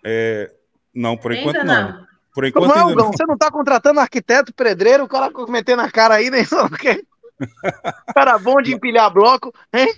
É, 0.05 0.55
não, 0.95 1.17
por 1.17 1.33
Ainda 1.33 1.43
enquanto 1.43 1.67
não. 1.67 1.93
não. 1.93 2.09
Por 2.39 2.45
enquanto 2.45 2.71
é, 2.71 2.85
Hugão? 2.85 2.95
não. 2.95 3.13
Você 3.13 3.27
não 3.27 3.37
tá 3.37 3.51
contratando 3.51 3.99
arquiteto, 3.99 4.55
pedreiro, 4.55 5.03
o 5.03 5.09
cara 5.09 5.29
metendo 5.49 5.83
a 5.83 5.91
cara 5.91 6.15
aí, 6.15 6.31
nem 6.31 6.45
só 6.45 6.67
o 6.67 6.71
quê? 6.71 7.05
Cara 8.15 8.39
bom 8.39 8.63
de 8.63 8.73
empilhar 8.73 9.13
bloco, 9.13 9.53
hein? 9.75 9.93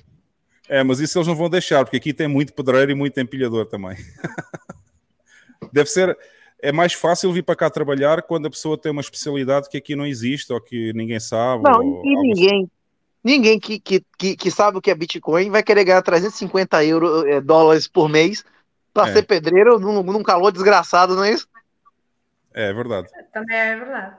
É, 0.67 0.83
mas 0.83 1.01
isso 1.01 1.19
eles 1.19 1.29
não 1.29 1.35
vão 1.35 1.51
deixar, 1.51 1.85
porque 1.85 1.99
aqui 1.99 2.15
tem 2.15 2.29
muito 2.29 2.55
pedreiro 2.55 2.93
e 2.93 2.95
muito 2.95 3.21
empilhador 3.21 3.67
também. 3.67 3.95
Deve 5.71 5.91
ser. 5.91 6.17
É 6.63 6.73
mais 6.73 6.95
fácil 6.95 7.31
vir 7.31 7.43
para 7.43 7.57
cá 7.57 7.69
trabalhar 7.69 8.23
quando 8.23 8.47
a 8.47 8.51
pessoa 8.51 8.79
tem 8.79 8.91
uma 8.91 9.03
especialidade 9.03 9.69
que 9.69 9.77
aqui 9.77 9.95
não 9.95 10.07
existe 10.07 10.51
ou 10.51 10.63
que 10.63 10.95
ninguém 10.95 11.21
sabe. 11.21 11.65
Não, 11.65 11.79
ou 11.79 12.07
e 12.07 12.09
algo 12.09 12.23
ninguém, 12.23 12.71
ninguém 13.23 13.61
que, 13.61 13.79
que, 13.79 14.03
que, 14.19 14.35
que 14.35 14.51
sabe 14.51 14.79
o 14.79 14.81
que 14.81 14.91
é 14.91 14.95
Bitcoin 14.95 15.51
vai 15.51 15.63
querer 15.63 15.85
ganhar 15.85 16.01
350 16.01 16.83
euros, 16.87 17.27
eh, 17.27 17.43
dólares 17.43 17.87
por 17.87 18.09
mês 18.09 18.43
para 18.95 19.11
É. 19.11 19.13
ser 19.13 19.25
pedreiro 19.25 19.79
num, 19.79 20.03
num 20.03 20.23
calor 20.23 20.51
desgraçado, 20.51 21.15
não 21.15 21.25
é 21.25 21.33
isso? 21.33 21.47
Assim. 22.55 22.63
É 22.63 22.73
verdade. 22.73 23.09
Também 23.33 23.57
é 23.57 23.77
verdade. 23.77 24.17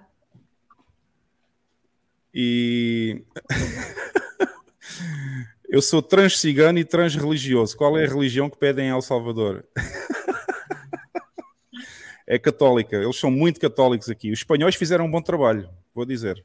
E 2.34 3.24
eu 5.69 5.82
sou 5.82 6.01
trans-cigano 6.01 6.80
e 6.80 6.85
trans-religioso. 6.85 7.76
Qual 7.76 7.98
é 7.98 8.06
a 8.06 8.08
religião 8.08 8.50
que 8.50 8.58
pedem 8.58 8.88
em 8.88 8.92
El 8.92 9.01
Salvador? 9.01 9.66
é 12.26 12.40
católica. 12.40 12.95
Eles 12.95 13.19
são 13.19 13.30
muito 13.30 13.60
católicos 13.60 14.10
aqui. 14.10 14.32
Os 14.32 14.40
espanhóis 14.40 14.76
fizeram 14.76 15.06
um 15.06 15.11
bom 15.11 15.22
trabalho, 15.22 15.69
vou 15.93 16.06
dizer. 16.06 16.43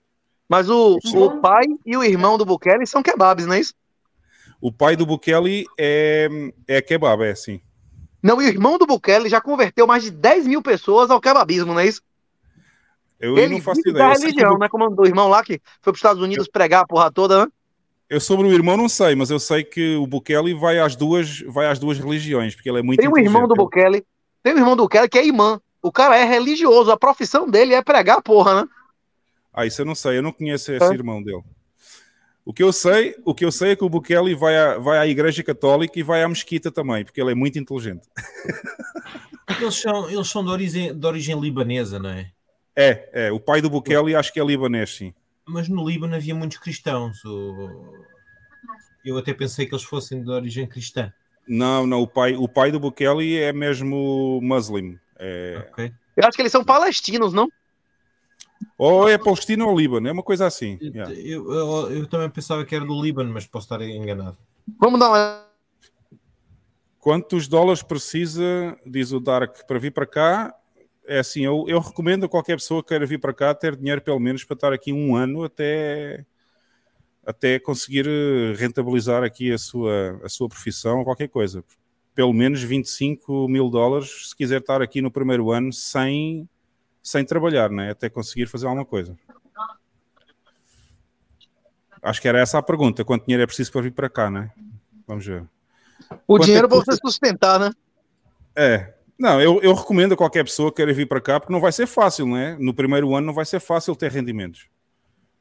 Mas 0.48 0.68
o, 0.68 0.98
o 1.14 1.40
pai 1.40 1.64
e 1.84 1.96
o 1.96 2.04
irmão 2.04 2.38
do 2.38 2.44
Bukele 2.44 2.86
são 2.86 3.02
kebabs, 3.02 3.46
não 3.46 3.54
é 3.54 3.60
isso? 3.60 3.74
O 4.60 4.72
pai 4.72 4.96
do 4.96 5.04
Bukele 5.04 5.66
é, 5.78 6.28
é 6.66 6.80
kebab, 6.80 7.22
é 7.22 7.30
assim. 7.30 7.60
Não, 8.26 8.42
e 8.42 8.46
o 8.46 8.48
irmão 8.48 8.76
do 8.76 8.84
Bukele 8.84 9.28
já 9.28 9.40
converteu 9.40 9.86
mais 9.86 10.02
de 10.02 10.10
10 10.10 10.48
mil 10.48 10.60
pessoas 10.60 11.12
ao 11.12 11.20
kebabismo, 11.20 11.72
não 11.72 11.78
é 11.78 11.86
isso? 11.86 12.02
Eu 13.20 13.38
Ele 13.38 13.54
não 13.54 13.62
faço 13.62 13.80
ideia. 13.80 13.94
da 13.94 14.08
Eu, 14.08 14.14
que 14.16 14.20
religião, 14.22 14.58
né? 14.58 14.68
Como 14.68 14.84
o 14.84 14.90
do 14.90 15.06
irmão 15.06 15.28
lá 15.28 15.44
que 15.44 15.60
foi 15.80 15.92
para 15.92 15.92
os 15.92 15.98
Estados 15.98 16.20
Unidos 16.20 16.48
pregar 16.48 16.82
a 16.82 16.86
porra 16.86 17.08
toda, 17.12 17.44
né? 17.44 17.52
eu 18.10 18.20
sobre 18.20 18.48
o 18.48 18.52
irmão 18.52 18.76
não 18.76 18.88
sei, 18.88 19.14
mas 19.14 19.30
eu 19.30 19.38
sei 19.38 19.62
que 19.62 19.94
o 19.94 20.08
Bukele 20.08 20.54
vai 20.54 20.80
às 20.80 20.96
duas, 20.96 21.40
vai 21.42 21.68
às 21.68 21.78
duas 21.78 21.98
religiões, 21.98 22.56
porque 22.56 22.68
ele 22.68 22.80
é 22.80 22.82
muito 22.82 22.98
Tem 22.98 23.08
um 23.08 23.16
irmão 23.16 23.46
do. 23.46 23.54
Bukele, 23.54 24.04
tem 24.42 24.54
um 24.54 24.58
irmão 24.58 24.74
do 24.74 24.82
Bukele 24.82 25.08
que 25.08 25.18
é 25.18 25.26
imã. 25.26 25.60
O 25.80 25.92
cara 25.92 26.16
é 26.16 26.24
religioso, 26.24 26.90
a 26.90 26.96
profissão 26.96 27.48
dele 27.48 27.74
é 27.74 27.82
pregar 27.82 28.18
a 28.18 28.22
porra, 28.22 28.62
né? 28.62 28.68
Ah, 29.52 29.64
isso 29.64 29.80
eu 29.80 29.86
não 29.86 29.94
sei, 29.94 30.18
eu 30.18 30.22
não 30.22 30.32
conheço 30.32 30.72
esse 30.72 30.84
Hã? 30.84 30.92
irmão 30.92 31.22
dele. 31.22 31.42
O 32.46 32.52
que 32.54 32.62
eu 32.62 32.72
sei, 32.72 33.16
o 33.24 33.34
que 33.34 33.44
eu 33.44 33.50
sei 33.50 33.72
é 33.72 33.76
que 33.76 33.84
o 33.84 33.88
Bukele 33.88 34.32
vai 34.36 34.56
à, 34.56 34.78
vai 34.78 34.98
à 34.98 35.06
Igreja 35.06 35.42
Católica 35.42 35.98
e 35.98 36.02
vai 36.04 36.22
à 36.22 36.28
mesquita 36.28 36.70
também, 36.70 37.04
porque 37.04 37.20
ele 37.20 37.32
é 37.32 37.34
muito 37.34 37.58
inteligente. 37.58 38.06
Eles 39.60 39.74
são, 39.76 40.10
eles 40.10 40.28
são 40.28 40.44
de, 40.44 40.50
origem, 40.50 40.98
de 40.98 41.06
origem 41.06 41.38
libanesa, 41.40 41.98
não 42.00 42.10
é? 42.10 42.30
É, 42.74 43.08
é, 43.26 43.32
o 43.32 43.38
pai 43.40 43.60
do 43.62 43.70
Bukele 43.70 44.14
acho 44.14 44.32
que 44.32 44.40
é 44.40 44.44
libanês, 44.44 44.94
sim. 44.96 45.14
Mas 45.46 45.68
no 45.68 45.88
Líbano 45.88 46.14
havia 46.16 46.34
muitos 46.34 46.58
cristãos. 46.58 47.24
o- 47.24 47.94
Eu 49.04 49.16
até 49.16 49.32
pensei 49.32 49.64
que 49.66 49.72
eles 49.74 49.84
fossem 49.84 50.22
de 50.22 50.30
origem 50.30 50.66
cristã. 50.66 51.12
Não, 51.48 51.86
não, 51.86 52.02
o 52.02 52.06
pai, 52.08 52.34
o 52.34 52.48
pai 52.48 52.72
do 52.72 52.80
Bukele 52.80 53.36
é 53.36 53.52
mesmo 53.52 54.40
muslim. 54.42 54.98
É, 55.18 55.64
Eu 56.16 56.24
acho 56.26 56.32
que 56.36 56.42
eles 56.42 56.52
são 56.52 56.64
palestinos, 56.64 57.32
não? 57.32 57.48
Ou 58.78 59.08
é 59.08 59.16
Palestina 59.16 59.64
ou 59.64 59.78
Líbano, 59.78 60.08
é 60.08 60.12
uma 60.12 60.22
coisa 60.22 60.46
assim. 60.46 60.78
yeah. 60.80 61.12
Eu, 61.12 61.52
eu, 61.52 61.90
eu 61.92 62.06
também 62.06 62.28
pensava 62.28 62.64
que 62.64 62.74
era 62.74 62.84
do 62.84 63.02
Líbano, 63.02 63.32
mas 63.32 63.46
posso 63.46 63.64
estar 63.66 63.82
enganado. 63.82 64.36
Vamos 64.78 65.00
dar 65.00 65.08
uma. 65.08 65.46
Quantos 66.98 67.46
dólares 67.46 67.82
precisa, 67.82 68.76
diz 68.84 69.12
o 69.12 69.20
Dark, 69.20 69.64
para 69.66 69.78
vir 69.78 69.92
para 69.92 70.06
cá? 70.06 70.54
É 71.06 71.20
assim, 71.20 71.44
eu, 71.44 71.64
eu 71.68 71.78
recomendo 71.78 72.26
a 72.26 72.28
qualquer 72.28 72.56
pessoa 72.56 72.82
que 72.82 72.88
queira 72.88 73.06
vir 73.06 73.20
para 73.20 73.32
cá 73.32 73.54
ter 73.54 73.76
dinheiro 73.76 74.02
pelo 74.02 74.18
menos 74.18 74.42
para 74.42 74.54
estar 74.54 74.72
aqui 74.72 74.92
um 74.92 75.14
ano 75.14 75.44
até, 75.44 76.26
até 77.24 77.60
conseguir 77.60 78.08
eh, 78.08 78.54
rentabilizar 78.56 79.22
aqui 79.22 79.52
a 79.52 79.58
sua, 79.58 80.20
a 80.24 80.28
sua 80.28 80.48
profissão 80.48 80.98
ou 80.98 81.04
qualquer 81.04 81.28
coisa. 81.28 81.62
Pelo 82.12 82.32
menos 82.32 82.60
25 82.60 83.46
mil 83.46 83.70
dólares 83.70 84.30
se 84.30 84.36
quiser 84.36 84.60
estar 84.60 84.82
aqui 84.82 85.00
no 85.00 85.10
primeiro 85.10 85.52
ano 85.52 85.72
sem, 85.72 86.48
sem 87.06 87.24
trabalhar, 87.24 87.70
né? 87.70 87.92
até 87.92 88.08
conseguir 88.10 88.46
fazer 88.48 88.66
alguma 88.66 88.84
coisa. 88.84 89.16
Acho 92.02 92.20
que 92.20 92.26
era 92.26 92.40
essa 92.40 92.58
a 92.58 92.62
pergunta. 92.62 93.04
Quanto 93.04 93.24
dinheiro 93.24 93.44
é 93.44 93.46
preciso 93.46 93.70
para 93.70 93.80
vir 93.82 93.92
para 93.92 94.08
cá, 94.10 94.28
né? 94.28 94.50
Vamos 95.06 95.24
ver. 95.24 95.42
O 96.26 96.34
Quanto 96.34 96.42
é 96.42 96.44
dinheiro 96.46 96.68
que 96.68 96.74
para 96.74 96.84
custa- 96.84 96.92
você 96.96 97.00
sustentar, 97.00 97.60
né? 97.60 97.70
É. 98.56 98.92
Não, 99.18 99.40
eu, 99.40 99.60
eu 99.62 99.72
recomendo 99.72 100.12
a 100.14 100.16
qualquer 100.16 100.44
pessoa 100.44 100.70
que 100.70 100.76
queira 100.76 100.92
vir 100.92 101.06
para 101.06 101.20
cá, 101.20 101.38
porque 101.38 101.52
não 101.52 101.60
vai 101.60 101.70
ser 101.72 101.86
fácil, 101.86 102.26
né? 102.26 102.56
No 102.60 102.74
primeiro 102.74 103.14
ano 103.14 103.28
não 103.28 103.34
vai 103.34 103.44
ser 103.44 103.60
fácil 103.60 103.94
ter 103.94 104.10
rendimentos. 104.10 104.66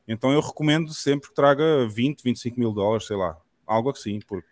Então 0.07 0.31
eu 0.31 0.39
recomendo 0.39 0.93
sempre 0.93 1.29
que 1.29 1.35
traga 1.35 1.87
20, 1.87 2.21
25 2.23 2.59
mil 2.59 2.71
dólares, 2.71 3.07
sei 3.07 3.17
lá, 3.17 3.35
algo 3.65 3.89
assim, 3.89 4.19
porque 4.27 4.47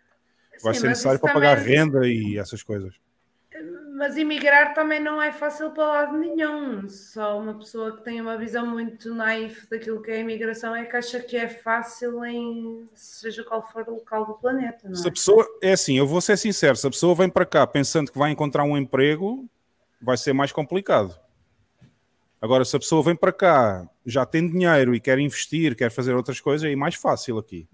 vai 0.62 0.74
Sim, 0.74 0.80
ser 0.80 0.88
necessário 0.88 1.20
para 1.20 1.32
pagar 1.32 1.56
renda 1.58 2.06
e 2.08 2.36
essas 2.38 2.62
coisas. 2.62 2.92
Mas 3.96 4.16
emigrar 4.16 4.74
também 4.74 4.98
não 4.98 5.22
é 5.22 5.30
fácil 5.30 5.70
para 5.70 5.86
lado 5.86 6.18
nenhum. 6.18 6.88
Só 6.88 7.38
uma 7.38 7.54
pessoa 7.54 7.96
que 7.96 8.02
tem 8.02 8.20
uma 8.20 8.36
visão 8.36 8.66
muito 8.66 9.14
naif 9.14 9.68
daquilo 9.70 10.02
que 10.02 10.10
é 10.10 10.16
a 10.16 10.20
imigração 10.20 10.74
é 10.74 10.84
que 10.84 10.96
acha 10.96 11.20
que 11.20 11.36
é 11.36 11.48
fácil 11.48 12.24
em 12.24 12.84
seja 12.94 13.44
qual 13.44 13.62
for 13.62 13.88
o 13.88 13.94
local 13.94 14.26
do 14.26 14.34
planeta, 14.34 14.88
não 14.88 14.96
Se 14.96 15.06
a 15.06 15.08
é? 15.08 15.12
pessoa, 15.12 15.46
é 15.62 15.72
assim, 15.72 15.96
eu 15.96 16.06
vou 16.06 16.20
ser 16.20 16.36
sincero, 16.36 16.76
se 16.76 16.86
a 16.86 16.90
pessoa 16.90 17.14
vem 17.14 17.30
para 17.30 17.46
cá 17.46 17.64
pensando 17.64 18.10
que 18.10 18.18
vai 18.18 18.32
encontrar 18.32 18.64
um 18.64 18.76
emprego, 18.76 19.48
vai 20.02 20.16
ser 20.16 20.32
mais 20.32 20.50
complicado. 20.50 21.16
Agora, 22.42 22.64
se 22.64 22.76
a 22.76 22.80
pessoa 22.80 23.02
vem 23.02 23.14
para 23.14 23.32
cá, 23.32 23.88
já 24.04 24.26
tem 24.26 24.50
dinheiro 24.50 24.94
e 24.94 25.00
quer 25.00 25.18
investir, 25.18 25.76
quer 25.76 25.90
fazer 25.90 26.14
outras 26.14 26.40
coisas, 26.40 26.70
é 26.70 26.74
mais 26.74 26.96
fácil 26.96 27.38
aqui. 27.38 27.68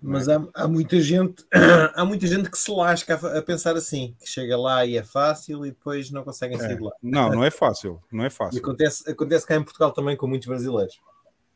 Mas 0.00 0.28
há, 0.28 0.40
há 0.54 0.68
muita 0.68 1.00
gente, 1.00 1.44
há 1.94 2.04
muita 2.04 2.26
gente 2.26 2.50
que 2.50 2.56
se 2.58 2.70
lasca 2.70 3.14
a, 3.14 3.38
a 3.38 3.42
pensar 3.42 3.74
assim, 3.76 4.14
que 4.20 4.28
chega 4.28 4.56
lá 4.56 4.86
e 4.86 4.96
é 4.96 5.02
fácil 5.02 5.66
e 5.66 5.70
depois 5.70 6.10
não 6.10 6.22
conseguem 6.22 6.56
sair 6.58 6.72
É. 6.72 6.76
de 6.76 6.82
lá. 6.82 6.92
Não, 7.02 7.30
não 7.30 7.44
é 7.44 7.50
fácil, 7.50 8.00
não 8.12 8.22
é 8.24 8.28
E 8.28 8.30
fácil. 8.30 8.58
acontece, 8.60 9.10
acontece 9.10 9.46
cá 9.46 9.56
em 9.56 9.62
Portugal 9.64 9.90
também 9.92 10.16
com 10.16 10.26
muitos 10.28 10.46
brasileiros. 10.46 11.00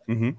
Uhum. 0.09 0.37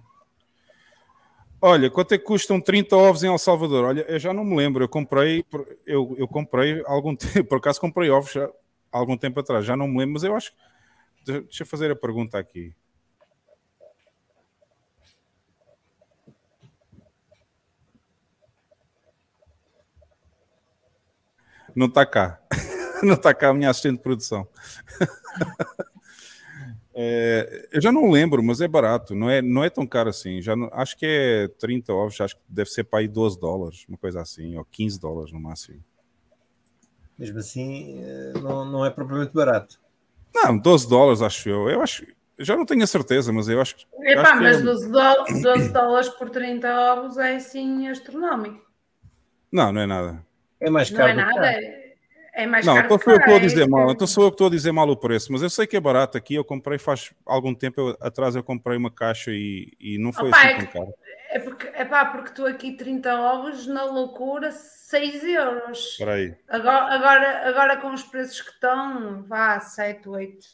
Olha, 1.62 1.90
quanto 1.90 2.14
é 2.14 2.18
que 2.18 2.26
custam 2.26 2.60
30 2.60 2.96
ovos 2.98 3.24
em 3.24 3.28
El 3.28 3.38
Salvador? 3.38 3.86
Olha, 3.86 4.02
eu 4.10 4.20
já 4.20 4.34
não 4.34 4.44
me 4.44 4.56
lembro. 4.56 4.84
Eu 4.84 4.90
comprei, 4.90 5.46
eu, 5.86 6.14
eu 6.18 6.28
comprei 6.28 6.84
algum 6.86 7.16
tempo, 7.16 7.46
por 7.48 7.58
acaso 7.60 7.80
comprei 7.80 8.10
ovos 8.10 8.34
já, 8.34 8.50
algum 8.92 9.16
tempo 9.18 9.40
atrás, 9.40 9.66
já 9.66 9.76
não 9.78 9.88
me 9.88 10.00
lembro, 10.00 10.14
mas 10.14 10.24
eu 10.24 10.36
acho 10.36 10.52
Deixa 11.26 11.64
eu 11.64 11.68
fazer 11.68 11.90
a 11.90 11.96
pergunta 11.96 12.38
aqui. 12.38 12.76
Não 21.76 21.88
está 21.88 22.06
cá. 22.06 22.40
Não 23.04 23.16
está 23.16 23.34
cá 23.34 23.50
a 23.50 23.54
minha 23.54 23.70
assistente 23.70 23.98
de 23.98 24.04
produção. 24.04 24.48
É, 26.96 27.68
eu 27.72 27.82
já 27.82 27.92
não 27.92 28.12
lembro, 28.12 28.44
mas 28.44 28.62
é 28.62 28.68
barato, 28.68 29.16
não 29.16 29.28
é, 29.28 29.42
não 29.42 29.64
é 29.64 29.70
tão 29.70 29.86
caro 29.86 30.10
assim. 30.12 30.40
Já 30.44 30.56
não- 30.56 30.70
acho 30.72 30.96
que 30.96 31.06
é 31.08 31.48
30 31.48 31.92
ovos, 31.92 32.22
acho 32.22 32.36
que 32.36 32.42
deve 32.48 32.70
ser 32.70 32.84
para 32.84 33.00
aí 33.00 33.08
12 33.08 33.40
dólares, 33.40 33.84
uma 33.90 33.98
coisa 33.98 34.22
assim, 34.22 34.56
ou 34.58 34.64
15 34.66 35.00
dólares 35.00 35.32
no 35.32 35.40
máximo. 35.40 35.84
Mesmo 37.18 37.40
assim, 37.40 38.00
eh, 38.04 38.34
não, 38.40 38.64
não 38.64 38.86
é 38.86 38.92
propriamente 38.92 39.34
barato. 39.34 39.80
Não, 40.36 40.56
12 40.56 40.88
dólares 40.88 41.24
acho 41.24 41.50
eu. 41.50 41.68
Eu 41.68 41.82
acho, 41.82 42.06
eu 42.38 42.46
já 42.46 42.56
não 42.56 42.64
tenho 42.66 42.84
a 42.84 42.88
certeza, 42.88 43.34
mas 43.34 43.50
eu 43.50 43.60
acho, 43.60 43.76
Epá, 44.02 44.22
acho 44.22 44.34
que 44.38 44.44
mas 44.44 44.58
é- 44.58 44.62
12, 44.62 44.92
dó- 44.92 45.24
12 45.42 45.74
dólares 45.74 46.10
por 46.10 46.30
30 46.30 46.94
ovos 46.94 47.18
é 47.18 47.38
assim 47.38 47.88
astronómico. 47.88 48.64
Não, 49.52 49.72
não 49.72 49.82
é 49.82 49.88
nada. 49.88 50.24
É 50.66 50.70
mais 50.70 50.90
Não 50.92 51.08
é 51.08 51.14
nada, 51.14 51.52
é, 51.52 51.96
é 52.34 52.48
mais 52.48 52.66
não, 52.66 52.74
caro 52.76 52.86
então 52.88 53.00
sou 53.00 53.14
eu 53.14 53.20
que 53.20 53.24
estou 53.24 53.36
a 53.36 53.38
é 53.38 53.42
dizer 53.42 53.62
isso 53.62 53.70
mal, 53.70 53.92
então 53.92 54.08
sou 54.08 54.24
eu 54.24 54.30
que 54.32 54.34
estou 54.36 54.48
a 54.48 54.50
dizer 54.50 54.72
mal 54.72 54.90
o 54.90 54.98
preço, 54.98 55.32
mas 55.32 55.42
eu 55.42 55.50
sei 55.50 55.68
que 55.68 55.76
é 55.78 55.80
barato 55.80 56.18
aqui. 56.18 56.36
Eu 56.36 56.44
comprei 56.46 56.80
faz 56.80 57.12
algum 57.26 57.54
tempo 57.54 57.82
eu- 57.82 57.98
atrás, 58.00 58.36
eu 58.36 58.44
comprei 58.44 58.78
uma 58.78 58.90
caixa 58.90 59.32
e, 59.32 59.72
e 59.80 59.98
não 59.98 60.12
foi 60.14 60.30
Opa, 60.30 60.38
assim 60.38 60.48
é 60.48 60.58
tão 60.58 60.66
caro. 60.68 60.94
É 61.30 61.40
porque, 61.40 61.68
epá, 61.68 62.06
porque 62.06 62.32
tu 62.32 62.46
aqui 62.46 62.74
30 62.78 63.14
ovos 63.20 63.68
na 63.68 63.84
loucura 63.84 64.52
6 64.52 65.24
euros. 65.24 65.80
Espera 65.80 66.14
aí. 66.14 66.36
Agora, 66.48 66.94
agora, 66.94 67.50
agora 67.50 67.78
com 67.78 67.92
os 67.92 68.04
preços 68.04 68.40
que 68.42 68.52
estão, 68.52 69.24
vá, 69.24 69.60
7, 69.60 70.08
8. 70.08 70.48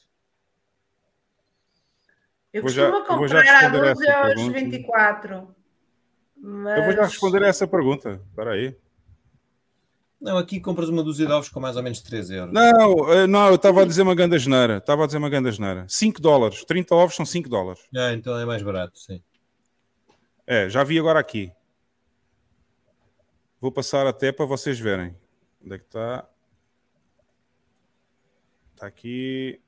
Eu 2.52 2.64
Vou 2.64 2.72
costumo 2.72 3.28
já 3.28 3.38
comprar 3.38 3.40
a 3.40 3.60
responder 3.60 3.78
a 3.90 3.94
12 3.94 4.08
essa 4.08 4.18
aos 4.18 4.28
pergunta. 4.34 4.60
24. 4.60 5.56
Mas... 6.42 6.78
Eu 6.78 6.84
vou 6.84 6.94
já 6.94 7.04
responder 7.04 7.44
a 7.44 7.48
essa 7.48 7.68
pergunta. 7.68 8.22
Espera 8.30 8.52
aí. 8.54 8.76
Não, 10.20 10.38
aqui 10.38 10.60
compras 10.60 10.90
uma 10.90 11.02
dúzia 11.02 11.26
de 11.26 11.32
ovos 11.32 11.48
com 11.48 11.62
mais 11.62 11.78
ou 11.78 11.84
menos 11.84 12.02
3 12.02 12.30
euros. 12.32 12.54
Não, 12.54 13.14
eh, 13.14 13.26
não, 13.26 13.48
eu 13.48 13.56
estava 13.56 13.84
a 13.84 13.86
dizer 13.86 14.02
uma 14.02 14.14
ganda 14.14 14.38
geneira. 14.38 14.78
Estava 14.78 15.04
a 15.04 15.06
dizer 15.06 15.18
uma 15.18 15.30
ganda 15.30 15.50
geneira. 15.50 15.86
5 15.88 16.22
dólares. 16.22 16.66
30 16.66 16.94
ovos 16.94 17.16
são 17.16 17.26
5 17.26 17.48
dólares. 17.48 17.82
Ah, 17.96 18.12
então 18.12 18.38
é 18.38 18.46
mais 18.46 18.62
barato, 18.62 19.00
sim. 19.00 19.24
É, 20.46 20.68
já 20.68 20.84
vi 20.84 21.00
agora 21.00 21.20
aqui. 21.20 21.52
Vou 23.62 23.72
passar 23.72 24.08
até 24.08 24.32
para 24.32 24.46
vocês 24.46 24.78
verem. 24.78 25.16
Onde 25.64 25.76
é 25.76 25.78
que 25.78 25.86
está? 25.86 26.28
Está 28.74 28.88
aqui. 28.88 29.62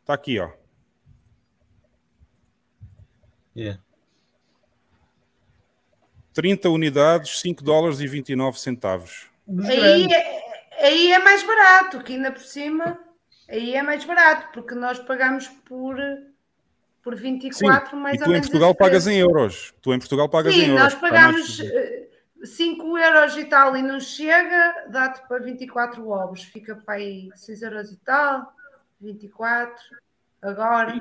Está 0.00 0.14
aqui, 0.14 0.38
ó. 0.38 0.50
Yeah. 3.56 3.83
30 6.34 6.68
unidades, 6.68 7.40
5 7.40 7.62
dólares 7.62 8.00
e 8.00 8.06
29 8.06 8.58
centavos. 8.58 9.28
Aí 9.66 10.04
é, 10.12 10.84
aí 10.86 11.12
é 11.12 11.18
mais 11.20 11.42
barato, 11.42 12.02
que 12.02 12.12
ainda 12.14 12.32
por 12.32 12.42
cima, 12.42 12.98
aí 13.48 13.74
é 13.74 13.82
mais 13.82 14.04
barato, 14.04 14.48
porque 14.52 14.74
nós 14.74 14.98
pagamos 14.98 15.46
por, 15.64 15.96
por 17.02 17.14
24 17.14 17.96
mais 17.96 18.16
e 18.16 18.18
ou 18.20 18.24
tu 18.24 18.30
em 18.30 18.32
menos. 18.32 18.46
Portugal 18.48 18.70
esse 18.70 18.78
pagas 18.78 19.06
em 19.06 19.16
euros. 19.18 19.74
Tu 19.80 19.94
em 19.94 19.98
Portugal 19.98 20.28
pagas 20.28 20.54
em 20.54 20.60
Sim, 20.60 20.66
euros. 20.70 20.82
nós 20.82 21.00
mais- 21.00 21.14
pagamos 21.14 21.60
5 22.44 22.98
euros 22.98 23.36
e 23.36 23.44
tal 23.44 23.76
e 23.76 23.82
não 23.82 24.00
chega, 24.00 24.86
dá-te 24.90 25.26
para 25.28 25.42
24 25.42 26.08
ovos, 26.08 26.42
fica 26.42 26.74
para 26.76 26.94
aí 26.96 27.28
6 27.36 27.62
euros 27.62 27.90
e 27.92 27.96
tal, 27.98 28.52
24, 29.00 29.74
agora. 30.42 31.00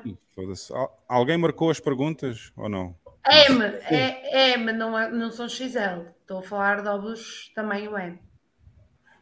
Al- 0.71 1.03
Alguém 1.07 1.37
marcou 1.37 1.69
as 1.69 1.79
perguntas 1.79 2.51
ou 2.55 2.69
não? 2.69 2.95
M, 3.25 3.63
é 3.63 4.51
M, 4.53 4.73
não, 4.73 4.97
é- 4.97 5.09
não 5.09 5.31
são 5.31 5.47
XL, 5.47 6.09
estou 6.21 6.39
a 6.39 6.43
falar 6.43 6.81
de 6.81 6.89
ovos 6.89 7.51
tamanho 7.55 7.97
M. 7.97 8.19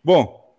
Bom, 0.04 0.58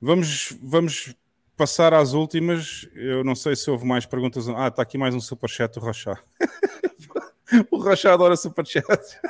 vamos, 0.00 0.56
vamos 0.62 1.14
passar 1.56 1.92
às 1.92 2.12
últimas. 2.12 2.88
Eu 2.94 3.24
não 3.24 3.34
sei 3.34 3.56
se 3.56 3.68
houve 3.70 3.84
mais 3.84 4.06
perguntas. 4.06 4.48
Ah, 4.48 4.68
está 4.68 4.82
aqui 4.82 4.96
mais 4.96 5.14
um 5.14 5.20
superchat 5.20 5.74
do 5.74 5.80
Rochá. 5.80 6.20
o 7.70 7.78
Rochá 7.78 8.12
adora 8.12 8.36
superchat. 8.36 9.20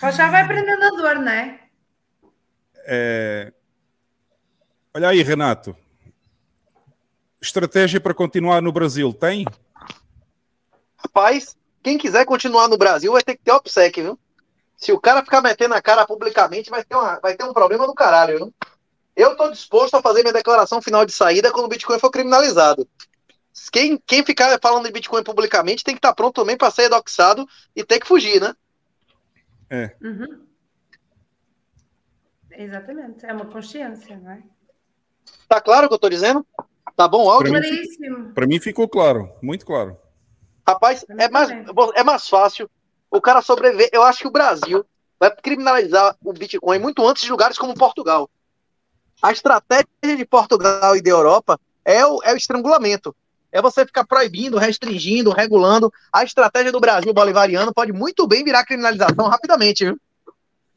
Já 0.00 0.30
vai 0.30 0.46
prender 0.46 0.78
na 0.78 0.90
dor, 0.90 1.16
não 1.16 1.30
é? 1.30 1.60
É... 2.86 3.52
Olha 4.92 5.08
aí, 5.08 5.22
Renato. 5.22 5.76
Estratégia 7.40 8.00
para 8.00 8.14
continuar 8.14 8.60
no 8.60 8.72
Brasil, 8.72 9.12
tem? 9.12 9.44
Rapaz, 10.96 11.56
quem 11.82 11.98
quiser 11.98 12.24
continuar 12.24 12.68
no 12.68 12.78
Brasil 12.78 13.12
vai 13.12 13.22
ter 13.22 13.36
que 13.36 13.42
ter 13.42 13.52
OPSEC, 13.52 14.02
viu? 14.02 14.18
Se 14.76 14.92
o 14.92 15.00
cara 15.00 15.22
ficar 15.22 15.40
metendo 15.40 15.74
a 15.74 15.82
cara 15.82 16.06
publicamente, 16.06 16.70
vai 16.70 16.84
ter, 16.84 16.94
uma, 16.94 17.18
vai 17.20 17.36
ter 17.36 17.44
um 17.44 17.52
problema 17.52 17.86
do 17.86 17.94
caralho, 17.94 18.38
viu? 18.38 18.54
Eu 19.14 19.36
tô 19.36 19.50
disposto 19.50 19.94
a 19.94 20.02
fazer 20.02 20.22
minha 20.22 20.32
declaração 20.32 20.80
final 20.80 21.04
de 21.04 21.12
saída 21.12 21.52
quando 21.52 21.66
o 21.66 21.68
Bitcoin 21.68 21.98
for 21.98 22.10
criminalizado. 22.10 22.88
Quem, 23.70 23.98
quem 24.06 24.24
ficar 24.24 24.58
falando 24.60 24.86
de 24.86 24.92
Bitcoin 24.92 25.22
publicamente 25.22 25.84
tem 25.84 25.94
que 25.94 25.98
estar 25.98 26.14
pronto 26.14 26.34
também 26.34 26.56
para 26.56 26.70
ser 26.70 26.88
doxado 26.88 27.46
e 27.76 27.84
ter 27.84 28.00
que 28.00 28.08
fugir, 28.08 28.40
né? 28.40 28.54
É. 29.68 29.94
Uhum. 30.00 30.46
Exatamente, 32.50 33.24
é 33.24 33.32
uma 33.32 33.46
consciência, 33.46 34.16
não 34.16 34.30
é? 34.30 34.42
Tá 35.48 35.60
claro 35.60 35.86
o 35.86 35.88
que 35.88 35.94
eu 35.94 35.98
tô 35.98 36.08
dizendo? 36.08 36.46
Tá 36.96 37.06
bom 37.08 37.26
o 37.26 37.30
áudio? 37.30 37.52
Para 38.34 38.46
mim, 38.46 38.54
mim 38.54 38.60
ficou 38.60 38.88
claro, 38.88 39.30
muito 39.42 39.64
claro. 39.64 39.96
Rapaz, 40.66 41.04
é 41.08 41.28
mais, 41.28 41.50
é 41.94 42.04
mais 42.04 42.28
fácil 42.28 42.70
o 43.10 43.20
cara 43.20 43.42
sobreviver. 43.42 43.90
Eu 43.92 44.02
acho 44.02 44.20
que 44.20 44.28
o 44.28 44.32
Brasil 44.32 44.84
vai 45.18 45.30
criminalizar 45.30 46.16
o 46.24 46.32
Bitcoin 46.32 46.78
muito 46.78 47.06
antes 47.06 47.22
de 47.22 47.30
lugares 47.30 47.58
como 47.58 47.74
Portugal. 47.74 48.28
A 49.22 49.30
estratégia 49.30 50.16
de 50.16 50.24
Portugal 50.24 50.96
e 50.96 51.02
da 51.02 51.10
Europa 51.10 51.60
é 51.84 52.04
o, 52.04 52.20
é 52.24 52.32
o 52.32 52.36
estrangulamento. 52.36 53.14
É 53.52 53.60
você 53.60 53.84
ficar 53.84 54.04
proibindo, 54.04 54.56
restringindo, 54.56 55.30
regulando. 55.30 55.92
A 56.12 56.24
estratégia 56.24 56.72
do 56.72 56.80
Brasil 56.80 57.12
bolivariano 57.12 57.72
pode 57.72 57.92
muito 57.92 58.26
bem 58.26 58.42
virar 58.42 58.64
criminalização 58.64 59.28
rapidamente, 59.28 59.84
viu? 59.84 60.00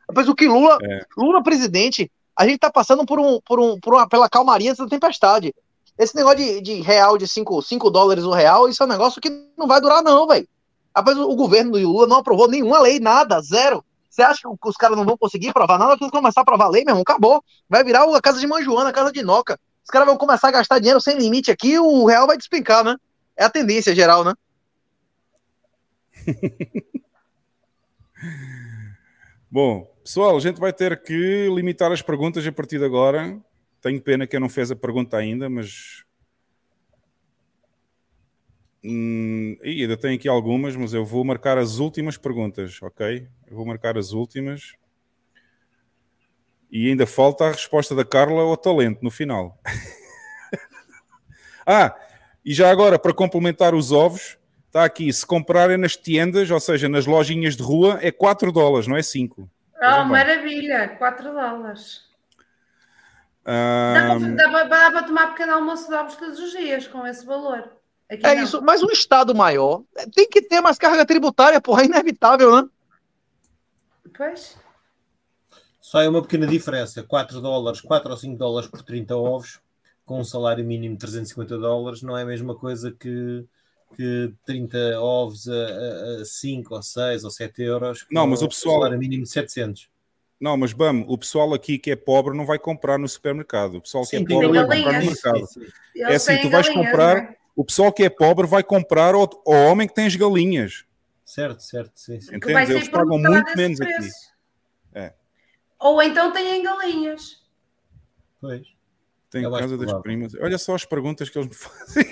Depois 0.08 0.28
o 0.28 0.36
que 0.36 0.48
Lula, 0.48 0.78
Lula 1.18 1.42
presidente, 1.42 2.12
a 2.38 2.46
gente 2.46 2.60
tá 2.60 2.70
passando 2.70 3.06
por 3.06 3.20
um, 3.20 3.40
por 3.42 3.60
um, 3.60 3.80
por 3.80 3.94
uma, 3.96 4.08
pela 4.08 4.30
calmaria 4.30 4.76
da 4.76 4.88
tempestade. 4.88 5.56
Esse 5.98 6.16
negócio 6.16 6.38
de, 6.38 6.62
de 6.62 6.82
real 6.82 7.18
de 7.18 7.26
5 7.28 7.90
dólares 7.90 8.24
o 8.26 8.32
real, 8.32 8.68
isso 8.68 8.84
é 8.84 8.86
um 8.86 8.90
negócio 8.90 9.22
que 9.22 9.30
não 9.58 9.68
vai 9.68 9.80
durar, 9.80 10.04
não, 10.04 10.28
velho. 10.28 10.48
Rapaz, 10.96 11.18
o, 11.18 11.36
governo 11.36 11.72
do 11.72 11.80
Lula 11.80 12.08
não 12.08 12.18
aprovou 12.18 12.48
nenhuma 12.50 12.80
lei, 12.80 13.00
nada, 13.00 13.42
zero. 13.42 13.84
Você 14.10 14.22
acha 14.22 14.42
que 14.42 14.70
os 14.70 14.78
caras 14.78 14.98
não 14.98 15.06
vão 15.06 15.18
conseguir 15.18 15.52
provar 15.52 15.78
nada? 15.78 15.98
Quando 15.98 16.12
começar 16.12 16.40
a 16.42 16.44
aprovar 16.44 16.70
lei, 16.70 16.86
meu 16.86 16.92
irmão, 16.92 17.02
acabou. 17.02 17.44
Vai 17.70 17.84
virar 17.84 18.04
a 18.04 18.22
casa 18.22 18.40
de 18.40 18.48
Manjoana, 18.48 18.90
a 18.90 18.94
casa 18.94 19.12
de 19.12 19.22
Noca. 19.22 19.60
Os 19.84 19.90
caras 19.90 20.08
vão 20.08 20.18
começar 20.18 20.48
a 20.48 20.52
gastar 20.52 20.80
dinheiro 20.80 21.02
sem 21.02 21.18
limite 21.18 21.52
aqui, 21.52 21.78
o 21.78 22.06
real 22.06 22.26
vai 22.26 22.38
despencar, 22.38 22.84
né? 22.84 22.96
É 23.38 23.44
a 23.44 23.50
tendência 23.50 23.94
geral, 23.94 24.24
né? 24.24 24.34
Bom, 29.52 29.86
pessoal, 30.04 30.36
a 30.36 30.40
gente 30.40 30.60
vai 30.60 30.74
ter 30.74 31.02
que 31.04 31.50
limitar 31.54 31.92
as 31.92 32.02
perguntas 32.02 32.48
a 32.48 32.52
partir 32.52 32.80
de 32.80 32.86
agora. 32.86 33.38
Tenho 33.86 34.02
pena 34.02 34.26
que 34.26 34.36
eu 34.36 34.40
não 34.40 34.50
fez 34.50 34.72
a 34.72 34.76
pergunta 34.76 35.16
ainda, 35.16 35.48
mas. 35.48 36.04
Hum, 38.84 39.56
ih, 39.64 39.84
ainda 39.84 39.96
tenho 39.96 40.16
aqui 40.16 40.28
algumas, 40.28 40.76
mas 40.76 40.92
eu 40.92 41.06
vou 41.06 41.24
marcar 41.24 41.60
as 41.60 41.78
últimas 41.78 42.18
perguntas, 42.18 42.82
ok? 42.82 43.28
Eu 43.46 43.56
vou 43.56 43.64
marcar 43.64 43.96
as 43.96 44.12
últimas. 44.12 44.74
E 46.72 46.90
ainda 46.90 47.06
falta 47.06 47.46
a 47.46 47.52
resposta 47.52 47.94
da 47.94 48.04
Carla 48.04 48.42
ao 48.42 48.58
talento 48.58 49.04
no 49.04 49.12
final. 49.12 49.56
ah, 51.64 51.96
e 52.44 52.56
já 52.56 52.72
agora, 52.72 52.98
para 52.98 53.14
complementar 53.14 53.76
os 53.76 53.92
ovos, 53.92 54.36
está 54.66 54.84
aqui: 54.84 55.14
se 55.14 55.28
comprarem 55.28 55.78
nas 55.78 55.96
tiendas, 55.96 56.50
ou 56.50 56.60
seja, 56.60 56.90
nas 56.90 57.06
lojinhas 57.06 57.56
de 57.56 57.62
rua, 57.62 58.00
é 58.02 58.12
4 58.12 58.52
dólares, 58.52 58.88
não 58.88 58.98
é 58.98 59.04
5. 59.04 59.48
Oh, 59.80 60.06
maravilha, 60.06 60.88
4 60.98 61.32
dólares. 61.32 62.15
Dá 63.46 64.18
para, 64.20 64.20
dá, 64.36 64.50
para, 64.50 64.64
dá 64.68 64.92
para 64.92 65.04
tomar 65.04 65.28
pequeno 65.28 65.54
almoço 65.54 65.88
de 65.88 65.94
ovos 65.96 66.16
todos 66.16 66.40
os 66.40 66.52
dias 66.52 66.88
com 66.88 67.06
esse 67.06 67.26
valor. 67.26 67.70
Aqui 68.10 68.26
É 68.26 68.36
não. 68.36 68.44
isso, 68.44 68.62
mas 68.62 68.82
um 68.84 68.90
Estado 68.92 69.34
maior 69.36 69.84
tem 70.14 70.28
que 70.30 70.42
ter 70.42 70.62
mais 70.62 70.78
carga 70.78 71.06
tributária, 71.06 71.62
porra, 71.62 71.84
é 71.84 71.86
inevitável, 71.86 72.56
né? 72.56 72.68
Pois. 74.16 74.58
Só 75.82 76.02
é 76.02 76.10
uma 76.10 76.22
pequena 76.22 76.48
diferença: 76.48 77.04
4 77.04 77.42
dólares, 77.42 77.82
4 77.82 78.10
ou 78.12 78.18
5 78.18 78.38
dólares 78.38 78.70
por 78.70 78.82
30 78.82 79.16
ovos, 79.16 79.60
com 80.06 80.20
um 80.20 80.24
salário 80.24 80.66
mínimo 80.66 80.96
de 80.96 81.00
350 81.02 81.58
dólares, 81.58 82.02
não 82.02 82.18
é 82.18 82.24
a 82.24 82.26
mesma 82.26 82.56
coisa 82.56 82.92
que, 82.92 83.46
que 83.96 84.34
30 84.46 85.00
ovos 85.00 85.48
a, 85.48 85.54
a, 85.54 86.22
a 86.22 86.26
5 86.26 86.74
ou 86.76 86.82
6 86.82 87.24
ou 87.24 87.30
7 87.32 87.62
euros. 87.62 88.06
Não, 88.12 88.26
mas 88.26 88.42
o 88.42 88.46
um 88.46 88.48
pessoal- 88.48 88.76
salário 88.80 88.98
mínimo 88.98 89.24
de 89.24 89.30
700. 89.30 89.90
Não, 90.40 90.58
mas 90.58 90.74
Bam, 90.74 91.06
o 91.08 91.18
pessoal 91.18 91.54
aqui 91.54 91.78
que 91.78 91.92
é 91.92 91.96
pobre 91.96 92.36
não 92.38 92.46
vai 92.46 92.60
comprar 92.60 92.98
no 93.00 93.08
supermercado. 93.08 93.76
O 93.78 93.82
pessoal 93.82 94.04
que 94.04 94.12
Sim, 94.12 94.24
é 94.24 94.26
tem 94.26 94.42
pobre 94.42 94.66
vai 94.66 94.82
comprar 94.84 95.00
no 95.00 95.06
mercado. 95.06 95.48
Sim, 95.48 95.62
sim. 95.62 95.68
É 96.02 96.16
assim, 96.16 96.38
tu 96.42 96.50
vais 96.50 96.68
galinhas, 96.68 96.90
comprar. 96.92 97.16
não 97.16 97.30
é? 97.30 97.36
O 97.56 97.64
pessoal 97.66 97.94
que 97.94 98.04
é 98.04 98.10
pobre 98.10 98.46
vai 98.46 98.62
comprar 98.64 99.16
ao, 99.16 99.30
ao 99.48 99.54
homem 99.72 99.88
que 99.88 99.94
tem 99.96 100.06
as 100.06 100.16
galinhas. 100.16 100.84
Certo, 101.24 101.62
certo, 101.64 101.94
sim, 101.96 102.20
sim. 102.20 102.36
Entendes? 102.36 102.70
Eles 102.70 102.90
pagam 102.90 103.18
muito 103.18 103.56
menos 103.58 103.80
aqui. 103.80 103.94
preço. 103.94 104.34
É. 104.94 105.14
Ou 105.80 106.02
então 106.02 106.32
têm 106.34 106.62
galinhas. 106.62 107.44
Pois. 108.42 108.68
Tem 109.30 109.46
É 109.46 109.50
casa 109.50 109.78
das 109.78 109.94
primas. 110.02 110.34
Olha 110.36 110.58
só 110.58 110.76
as 110.76 110.86
perguntas 110.86 111.30
que 111.30 111.38
eles 111.38 111.48
me 111.50 111.56
fazem. 111.56 112.06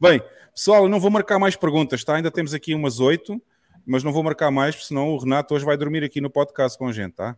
Bem, 0.00 0.22
pessoal, 0.54 0.84
eu 0.84 0.88
não 0.88 1.00
vou 1.00 1.10
marcar 1.10 1.38
mais 1.38 1.56
perguntas, 1.56 2.04
tá? 2.04 2.14
Ainda 2.14 2.30
temos 2.30 2.54
aqui 2.54 2.74
umas 2.74 3.00
oito, 3.00 3.42
mas 3.86 4.02
não 4.02 4.12
vou 4.12 4.22
marcar 4.22 4.50
mais, 4.50 4.74
porque 4.74 4.88
senão 4.88 5.10
o 5.10 5.18
Renato 5.18 5.54
hoje 5.54 5.64
vai 5.64 5.76
dormir 5.76 6.02
aqui 6.02 6.20
no 6.20 6.28
podcast 6.28 6.76
com 6.76 6.88
a 6.88 6.92
gente, 6.92 7.14
tá? 7.14 7.36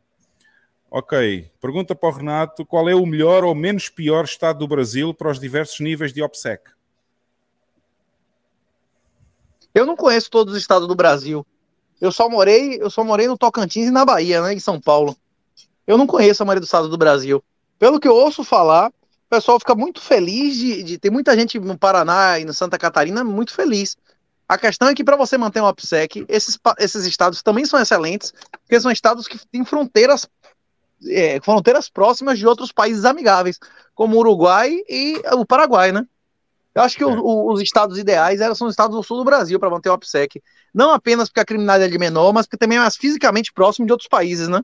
Ok. 0.90 1.50
Pergunta 1.60 1.94
para 1.94 2.08
o 2.08 2.12
Renato: 2.12 2.64
qual 2.64 2.88
é 2.88 2.94
o 2.94 3.04
melhor 3.04 3.44
ou 3.44 3.54
menos 3.54 3.88
pior 3.90 4.24
estado 4.24 4.60
do 4.60 4.66
Brasil 4.68 5.12
para 5.12 5.30
os 5.30 5.38
diversos 5.38 5.78
níveis 5.80 6.12
de 6.12 6.22
OPSEC? 6.22 6.70
Eu 9.74 9.84
não 9.84 9.94
conheço 9.94 10.30
todos 10.30 10.54
os 10.54 10.60
estados 10.60 10.88
do 10.88 10.94
Brasil. 10.94 11.46
Eu 12.00 12.10
só 12.10 12.28
morei, 12.28 12.80
eu 12.80 12.90
só 12.90 13.04
morei 13.04 13.28
no 13.28 13.36
Tocantins 13.36 13.88
e 13.88 13.90
na 13.90 14.04
Bahia, 14.04 14.40
né, 14.40 14.54
em 14.54 14.60
São 14.60 14.80
Paulo. 14.80 15.16
Eu 15.86 15.98
não 15.98 16.06
conheço 16.06 16.42
a 16.42 16.46
maioria 16.46 16.60
dos 16.60 16.68
estados 16.68 16.88
do 16.88 16.96
Brasil. 16.96 17.42
Pelo 17.78 18.00
que 18.00 18.08
eu 18.08 18.14
ouço 18.14 18.42
falar, 18.42 18.88
o 18.88 19.28
pessoal 19.28 19.58
fica 19.58 19.74
muito 19.74 20.00
feliz 20.00 20.56
de, 20.56 20.82
de 20.82 20.98
ter 20.98 21.10
muita 21.10 21.36
gente 21.36 21.58
no 21.58 21.76
Paraná 21.76 22.38
e 22.38 22.44
no 22.44 22.54
Santa 22.54 22.78
Catarina 22.78 23.22
muito 23.22 23.52
feliz. 23.52 23.96
A 24.48 24.56
questão 24.56 24.88
é 24.88 24.94
que 24.94 25.04
para 25.04 25.16
você 25.16 25.36
manter 25.36 25.60
um 25.60 25.66
OPSEC, 25.66 26.24
esses, 26.26 26.58
esses 26.78 27.04
estados 27.04 27.42
também 27.42 27.66
são 27.66 27.78
excelentes, 27.78 28.32
porque 28.62 28.80
são 28.80 28.90
estados 28.90 29.28
que 29.28 29.38
têm 29.48 29.62
fronteiras, 29.62 30.26
é, 31.06 31.38
fronteiras 31.42 31.90
próximas 31.90 32.38
de 32.38 32.46
outros 32.46 32.72
países 32.72 33.04
amigáveis, 33.04 33.58
como 33.94 34.16
o 34.16 34.20
Uruguai 34.20 34.74
e 34.88 35.20
o 35.34 35.44
Paraguai, 35.44 35.92
né? 35.92 36.06
Eu 36.74 36.82
acho 36.82 36.96
que 36.96 37.04
o, 37.04 37.10
é. 37.10 37.18
o, 37.18 37.52
os 37.52 37.60
estados 37.60 37.98
ideais 37.98 38.40
eram, 38.40 38.54
são 38.54 38.68
os 38.68 38.72
estados 38.72 38.96
do 38.96 39.02
sul 39.02 39.18
do 39.18 39.24
Brasil 39.24 39.60
para 39.60 39.68
manter 39.68 39.90
o 39.90 39.92
OPSEC. 39.92 40.42
Não 40.72 40.92
apenas 40.92 41.28
porque 41.28 41.40
a 41.40 41.44
criminalidade 41.44 41.94
é 41.94 41.98
menor, 41.98 42.32
mas 42.32 42.46
porque 42.46 42.56
também 42.56 42.78
é 42.78 42.80
mais 42.80 42.96
fisicamente 42.96 43.52
próximo 43.52 43.84
de 43.84 43.92
outros 43.92 44.08
países, 44.08 44.48
né? 44.48 44.62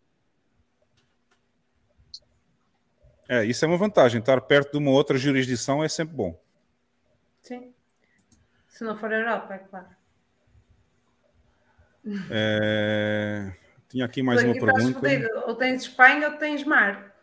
É, 3.28 3.44
isso 3.44 3.64
é 3.64 3.68
uma 3.68 3.76
vantagem. 3.76 4.20
Estar 4.20 4.40
perto 4.42 4.72
de 4.72 4.78
uma 4.78 4.92
outra 4.92 5.18
jurisdição 5.18 5.84
é 5.84 5.88
sempre 5.88 6.14
bom. 6.14 6.38
Sim. 7.42 7.73
Se 8.74 8.82
não 8.82 8.96
for 8.96 9.12
Europa, 9.12 9.54
é 9.54 9.58
claro. 9.58 9.86
É, 12.28 13.52
Tinha 13.88 14.04
aqui 14.04 14.20
mais 14.20 14.42
uma 14.42 14.52
pergunta. 14.52 15.00
Ou 15.46 15.54
tens 15.54 15.82
Espanha 15.82 16.30
ou 16.30 16.36
tens 16.38 16.64
mar. 16.64 17.14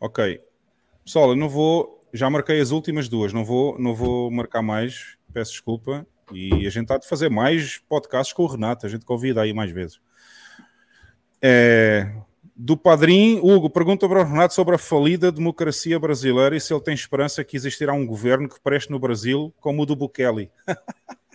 Ok. 0.00 0.42
Pessoal, 1.04 1.28
eu 1.28 1.36
não 1.36 1.46
vou. 1.46 2.00
Já 2.10 2.30
marquei 2.30 2.58
as 2.58 2.70
últimas 2.70 3.06
duas, 3.06 3.34
não 3.34 3.44
vou, 3.44 3.78
não 3.78 3.94
vou 3.94 4.30
marcar 4.30 4.62
mais. 4.62 5.18
Peço 5.30 5.52
desculpa. 5.52 6.06
E 6.32 6.66
a 6.66 6.70
gente 6.70 6.84
está 6.84 6.96
de 6.96 7.06
fazer 7.06 7.28
mais 7.28 7.76
podcasts 7.76 8.32
com 8.32 8.44
o 8.44 8.46
Renato. 8.46 8.86
A 8.86 8.88
gente 8.88 9.04
convida 9.04 9.42
aí 9.42 9.52
mais 9.52 9.70
vezes. 9.70 10.00
É, 11.42 12.16
do 12.56 12.74
Padrim, 12.76 13.38
Hugo, 13.42 13.68
pergunta 13.68 14.08
para 14.08 14.22
o 14.22 14.24
Renato 14.24 14.54
sobre 14.54 14.74
a 14.74 14.78
falida 14.78 15.30
democracia 15.30 16.00
brasileira 16.00 16.56
e 16.56 16.60
se 16.60 16.72
ele 16.72 16.80
tem 16.80 16.94
esperança 16.94 17.44
que 17.44 17.54
existirá 17.54 17.92
um 17.92 18.06
governo 18.06 18.48
que 18.48 18.58
preste 18.58 18.90
no 18.90 18.98
Brasil 18.98 19.52
como 19.60 19.82
o 19.82 19.86
do 19.86 19.94
Bukele. 19.94 20.50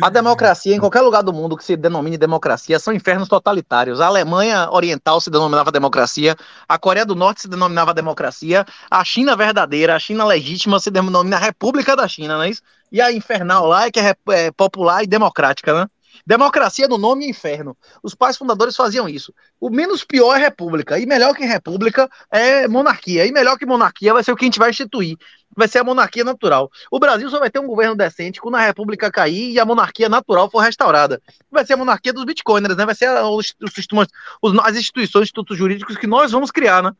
A 0.00 0.10
democracia, 0.10 0.76
em 0.76 0.78
qualquer 0.78 1.00
lugar 1.00 1.22
do 1.22 1.32
mundo 1.32 1.56
que 1.56 1.64
se 1.64 1.74
denomine 1.74 2.18
democracia, 2.18 2.78
são 2.78 2.92
infernos 2.92 3.28
totalitários. 3.28 3.98
A 3.98 4.06
Alemanha 4.06 4.68
Oriental 4.70 5.22
se 5.22 5.30
denominava 5.30 5.72
democracia, 5.72 6.36
a 6.68 6.78
Coreia 6.78 7.06
do 7.06 7.14
Norte 7.14 7.40
se 7.40 7.48
denominava 7.48 7.94
democracia, 7.94 8.66
a 8.90 9.02
China 9.04 9.34
verdadeira, 9.34 9.96
a 9.96 9.98
China 9.98 10.26
legítima 10.26 10.78
se 10.78 10.90
denomina 10.90 11.38
República 11.38 11.96
da 11.96 12.06
China, 12.06 12.36
não 12.36 12.42
é 12.42 12.50
isso? 12.50 12.60
E 12.92 13.00
a 13.00 13.10
infernal 13.10 13.66
lá 13.66 13.86
é 13.86 13.90
que 13.90 13.98
é, 13.98 14.14
é 14.28 14.50
popular 14.50 15.02
e 15.02 15.06
democrática, 15.06 15.72
né? 15.72 15.88
Democracia 16.24 16.86
no 16.88 16.96
nome 16.98 17.26
é 17.26 17.28
inferno. 17.30 17.76
Os 18.02 18.14
pais 18.14 18.36
fundadores 18.36 18.76
faziam 18.76 19.08
isso. 19.08 19.34
O 19.60 19.70
menos 19.70 20.04
pior 20.04 20.34
é 20.36 20.38
república, 20.38 20.98
e 20.98 21.06
melhor 21.06 21.34
que 21.34 21.44
república 21.44 22.08
é 22.30 22.68
monarquia, 22.68 23.26
e 23.26 23.32
melhor 23.32 23.58
que 23.58 23.66
monarquia 23.66 24.12
vai 24.12 24.22
ser 24.22 24.32
o 24.32 24.36
que 24.36 24.44
a 24.44 24.46
gente 24.46 24.58
vai 24.58 24.70
instituir. 24.70 25.16
Vai 25.56 25.68
ser 25.68 25.78
a 25.78 25.84
monarquia 25.84 26.22
natural. 26.24 26.70
O 26.90 26.98
Brasil 26.98 27.28
só 27.30 27.38
vai 27.38 27.50
ter 27.50 27.58
um 27.58 27.66
governo 27.66 27.96
decente 27.96 28.40
quando 28.40 28.56
a 28.56 28.60
república 28.60 29.10
cair 29.10 29.52
e 29.52 29.58
a 29.58 29.64
monarquia 29.64 30.08
natural 30.08 30.50
for 30.50 30.58
restaurada. 30.60 31.20
Vai 31.50 31.64
ser 31.64 31.72
a 31.74 31.76
monarquia 31.78 32.12
dos 32.12 32.24
bitcoiners, 32.24 32.76
né? 32.76 32.84
Vai 32.84 32.94
ser 32.94 33.06
a- 33.06 33.28
os, 33.28 33.54
os 33.62 33.72
sistemas- 33.72 34.08
os- 34.42 34.58
as 34.58 34.76
instituições, 34.76 35.24
institutos 35.24 35.56
jurídicos 35.56 35.96
que 35.96 36.06
nós 36.06 36.32
vamos 36.32 36.50
criar, 36.50 36.82
né? 36.82 36.92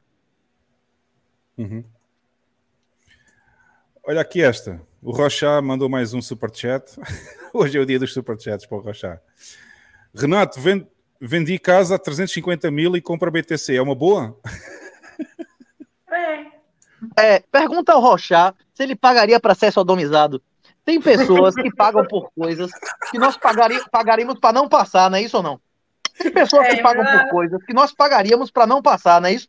Uhum. 1.58 1.84
Olha 4.06 4.20
aqui 4.20 4.42
esta. 4.42 4.80
O 5.02 5.10
Rochá 5.10 5.60
mandou 5.60 5.88
mais 5.88 6.14
um 6.14 6.22
superchat. 6.22 6.84
Hoje 7.52 7.78
é 7.78 7.80
o 7.80 7.86
dia 7.86 7.98
dos 7.98 8.12
superchats 8.12 8.66
para 8.66 8.78
o 8.78 8.80
Rochá. 8.80 9.18
Renato, 10.14 10.60
ven- 10.60 10.86
vendi 11.20 11.58
casa 11.58 11.96
a 11.96 11.98
350 11.98 12.70
mil 12.70 12.96
e 12.96 13.00
compra 13.00 13.30
BTC. 13.30 13.76
É 13.76 13.82
uma 13.82 13.94
boa? 13.94 14.38
É. 16.10 16.46
É, 17.16 17.40
pergunta 17.40 17.92
ao 17.92 18.00
Rochá 18.00 18.54
se 18.74 18.82
ele 18.82 18.94
pagaria 18.96 19.40
para 19.40 19.54
ser 19.54 19.72
sodomizado. 19.72 20.42
Tem 20.84 21.00
pessoas 21.00 21.54
que 21.54 21.74
pagam 21.74 22.06
por 22.06 22.30
coisas 22.32 22.70
que 23.10 23.18
nós 23.18 23.36
pagari, 23.36 23.76
pagaríamos 23.90 24.38
para 24.38 24.52
não 24.52 24.68
passar, 24.68 25.10
não 25.10 25.18
é 25.18 25.22
isso 25.22 25.36
ou 25.36 25.42
não? 25.42 25.60
Tem 26.16 26.30
pessoas 26.32 26.66
É 26.68 26.76
que 26.76 26.82
pagam 26.82 27.04
por 27.04 27.30
coisas 27.30 27.62
que 27.64 27.74
nós 27.74 27.92
pagaríamos 27.92 28.50
para 28.52 28.66
não 28.68 28.80
passar, 28.80 29.20
não 29.20 29.28
é 29.28 29.32
isso? 29.32 29.48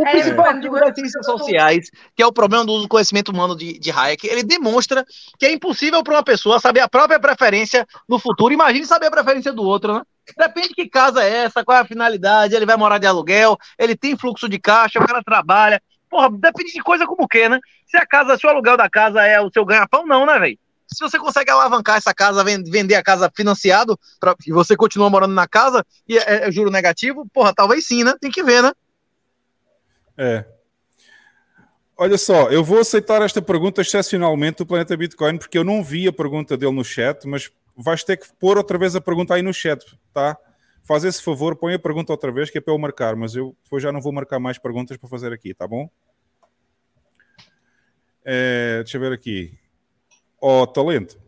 O 0.00 0.06
É, 0.06 0.12
principal 0.12 0.46
artigo 0.46 0.80
das 0.80 0.94
ciências 0.94 1.26
sociais, 1.26 1.90
que 2.16 2.22
é 2.22 2.26
o 2.26 2.32
problema 2.32 2.64
do 2.64 2.72
uso 2.72 2.84
do 2.84 2.88
conhecimento 2.88 3.30
humano 3.30 3.54
de, 3.54 3.78
de 3.78 3.90
Hayek, 3.90 4.26
ele 4.26 4.42
demonstra 4.42 5.04
que 5.38 5.44
é 5.44 5.52
impossível 5.52 6.02
para 6.02 6.14
uma 6.14 6.22
pessoa 6.22 6.58
saber 6.58 6.80
a 6.80 6.88
própria 6.88 7.20
preferência 7.20 7.86
no 8.08 8.18
futuro. 8.18 8.54
Imagine 8.54 8.86
saber 8.86 9.08
a 9.08 9.10
preferência 9.10 9.52
do 9.52 9.62
outro, 9.62 9.92
né? 9.92 10.02
Depende 10.38 10.68
de 10.68 10.74
que 10.74 10.88
casa 10.88 11.22
é 11.22 11.44
essa, 11.44 11.62
qual 11.62 11.76
é 11.76 11.80
a 11.82 11.84
finalidade, 11.84 12.54
ele 12.54 12.64
vai 12.64 12.78
morar 12.78 12.96
de 12.96 13.06
aluguel, 13.06 13.58
ele 13.78 13.94
tem 13.94 14.16
fluxo 14.16 14.48
de 14.48 14.58
caixa, 14.58 14.98
o 14.98 15.06
cara 15.06 15.22
trabalha. 15.22 15.82
Porra, 16.08 16.30
depende 16.30 16.72
de 16.72 16.82
coisa 16.82 17.06
como 17.06 17.24
o 17.24 17.28
quê, 17.28 17.46
né? 17.50 17.60
Se 17.86 17.98
a 17.98 18.06
casa, 18.06 18.38
se 18.38 18.46
o 18.46 18.50
aluguel 18.50 18.78
da 18.78 18.88
casa 18.88 19.20
é 19.22 19.38
o 19.38 19.50
seu 19.52 19.66
ganha-pão, 19.66 20.06
não, 20.06 20.24
né, 20.24 20.38
velho? 20.38 20.58
Se 20.86 21.00
você 21.00 21.18
consegue 21.18 21.50
alavancar 21.50 21.98
essa 21.98 22.14
casa, 22.14 22.42
ven- 22.42 22.64
vender 22.64 22.94
a 22.94 23.02
casa 23.02 23.30
financiado, 23.36 23.98
pra, 24.18 24.34
e 24.46 24.50
você 24.50 24.74
continua 24.74 25.10
morando 25.10 25.34
na 25.34 25.46
casa, 25.46 25.84
e 26.08 26.16
é, 26.16 26.48
é 26.48 26.50
juro 26.50 26.70
negativo, 26.70 27.28
porra, 27.32 27.52
talvez 27.54 27.86
sim, 27.86 28.02
né? 28.02 28.14
Tem 28.18 28.30
que 28.30 28.42
ver, 28.42 28.62
né? 28.62 28.72
É. 30.22 30.44
Olha 31.96 32.18
só, 32.18 32.50
eu 32.50 32.62
vou 32.62 32.78
aceitar 32.78 33.22
esta 33.22 33.40
pergunta 33.40 33.80
excepcionalmente 33.80 34.58
do 34.58 34.66
Planeta 34.66 34.94
Bitcoin, 34.94 35.38
porque 35.38 35.56
eu 35.56 35.64
não 35.64 35.82
vi 35.82 36.06
a 36.06 36.12
pergunta 36.12 36.58
dele 36.58 36.72
no 36.72 36.84
chat, 36.84 37.26
mas 37.26 37.50
vais 37.74 38.04
ter 38.04 38.18
que 38.18 38.26
pôr 38.38 38.58
outra 38.58 38.76
vez 38.76 38.94
a 38.94 39.00
pergunta 39.00 39.34
aí 39.34 39.40
no 39.40 39.52
chat, 39.54 39.82
tá? 40.12 40.36
Faz 40.82 41.04
esse 41.04 41.22
favor, 41.22 41.56
põe 41.56 41.72
a 41.72 41.78
pergunta 41.78 42.12
outra 42.12 42.30
vez, 42.30 42.50
que 42.50 42.58
é 42.58 42.60
para 42.60 42.74
eu 42.74 42.78
marcar, 42.78 43.16
mas 43.16 43.34
eu 43.34 43.56
depois 43.64 43.82
já 43.82 43.90
não 43.90 44.00
vou 44.02 44.12
marcar 44.12 44.38
mais 44.38 44.58
perguntas 44.58 44.98
para 44.98 45.08
fazer 45.08 45.32
aqui, 45.32 45.54
tá 45.54 45.66
bom? 45.66 45.88
É, 48.22 48.82
deixa 48.82 48.98
eu 48.98 49.00
ver 49.00 49.12
aqui. 49.12 49.58
Ó, 50.38 50.66
talento. 50.66 51.18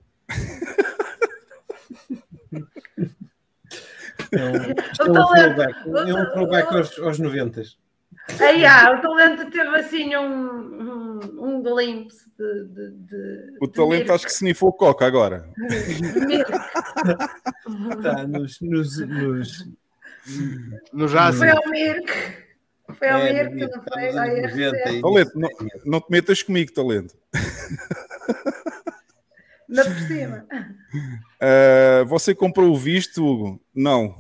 É 4.33 4.45
um, 4.45 4.53
O 4.53 4.53
é 5.09 5.11
um 5.11 5.12
talento- 5.15 5.55
throwback, 5.55 5.89
é 6.11 6.15
um 6.15 6.31
throwback 6.33 6.75
aos, 6.77 6.99
aos 6.99 7.19
90. 7.19 7.62
Aí, 8.41 8.65
ah, 8.65 8.92
o 8.97 9.01
talento 9.02 9.51
teve 9.51 9.76
assim 9.76 10.17
um, 10.17 10.23
um, 10.23 11.20
um 11.57 11.62
glimpse 11.62 12.31
de. 12.39 12.65
de, 12.68 12.91
de 12.91 13.57
O 13.60 13.68
talento 13.68 14.12
acho 14.12 14.26
que 14.26 14.33
snifou 14.33 14.73
coca 14.73 15.05
agora. 15.07 15.49
Está 17.99 18.26
nos. 18.26 18.60
nos, 18.60 18.99
nos 19.07 19.68
No 20.92 21.09
já 21.09 21.33
Foi 21.33 21.51
ao 21.51 21.68
Mirk. 21.68 22.12
Foi 22.97 23.09
ao 23.09 23.20
É, 23.20 23.44
Mirk, 23.49 23.75
não 23.76 23.83
foi? 23.83 24.07
estamos 24.07 24.17
Ao 24.17 24.26
nos 24.28 24.51
90 24.52 24.76
IRC. 24.76 24.99
e- 24.99 25.02
Talento, 25.02 25.39
não, 25.39 25.49
não 25.84 26.01
te 26.01 26.07
metas 26.10 26.42
comigo, 26.42 26.73
talento. 26.73 27.15
Ainda 29.68 29.84
por 29.84 29.99
cima. 30.07 30.47
Uh, 31.41 32.05
você 32.07 32.34
comprou 32.34 32.70
o 32.70 32.76
visto, 32.78 33.25
Hugo? 33.25 33.60
Não, 33.75 34.15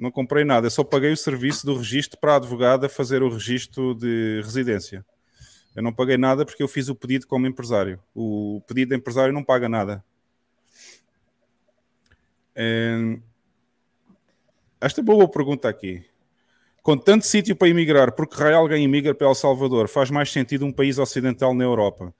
não 0.00 0.10
comprei 0.10 0.44
nada. 0.44 0.66
Eu 0.66 0.70
só 0.70 0.82
paguei 0.82 1.12
o 1.12 1.16
serviço 1.16 1.66
do 1.66 1.76
registro 1.76 2.18
para 2.18 2.32
a 2.32 2.36
advogada 2.36 2.88
fazer 2.88 3.22
o 3.22 3.28
registro 3.28 3.94
de 3.94 4.40
residência. 4.42 5.04
Eu 5.76 5.82
não 5.82 5.92
paguei 5.92 6.16
nada 6.16 6.44
porque 6.44 6.62
eu 6.62 6.68
fiz 6.68 6.88
o 6.88 6.94
pedido 6.94 7.26
como 7.26 7.46
empresário. 7.46 8.00
O 8.14 8.62
pedido 8.66 8.90
de 8.90 8.96
empresário 8.96 9.32
não 9.32 9.44
paga 9.44 9.68
nada. 9.68 10.04
Esta 14.80 15.02
boa 15.02 15.28
pergunta 15.28 15.68
aqui. 15.68 16.04
Com 16.82 16.96
tanto 16.96 17.26
sítio 17.26 17.54
para 17.54 17.68
emigrar, 17.68 18.12
por 18.12 18.26
que 18.26 18.36
raio 18.36 18.56
alguém 18.56 18.84
imigra 18.84 19.14
para 19.14 19.26
El 19.26 19.34
Salvador? 19.34 19.86
Faz 19.88 20.10
mais 20.10 20.32
sentido 20.32 20.64
um 20.64 20.72
país 20.72 20.98
ocidental 20.98 21.54
na 21.54 21.64
Europa. 21.64 22.14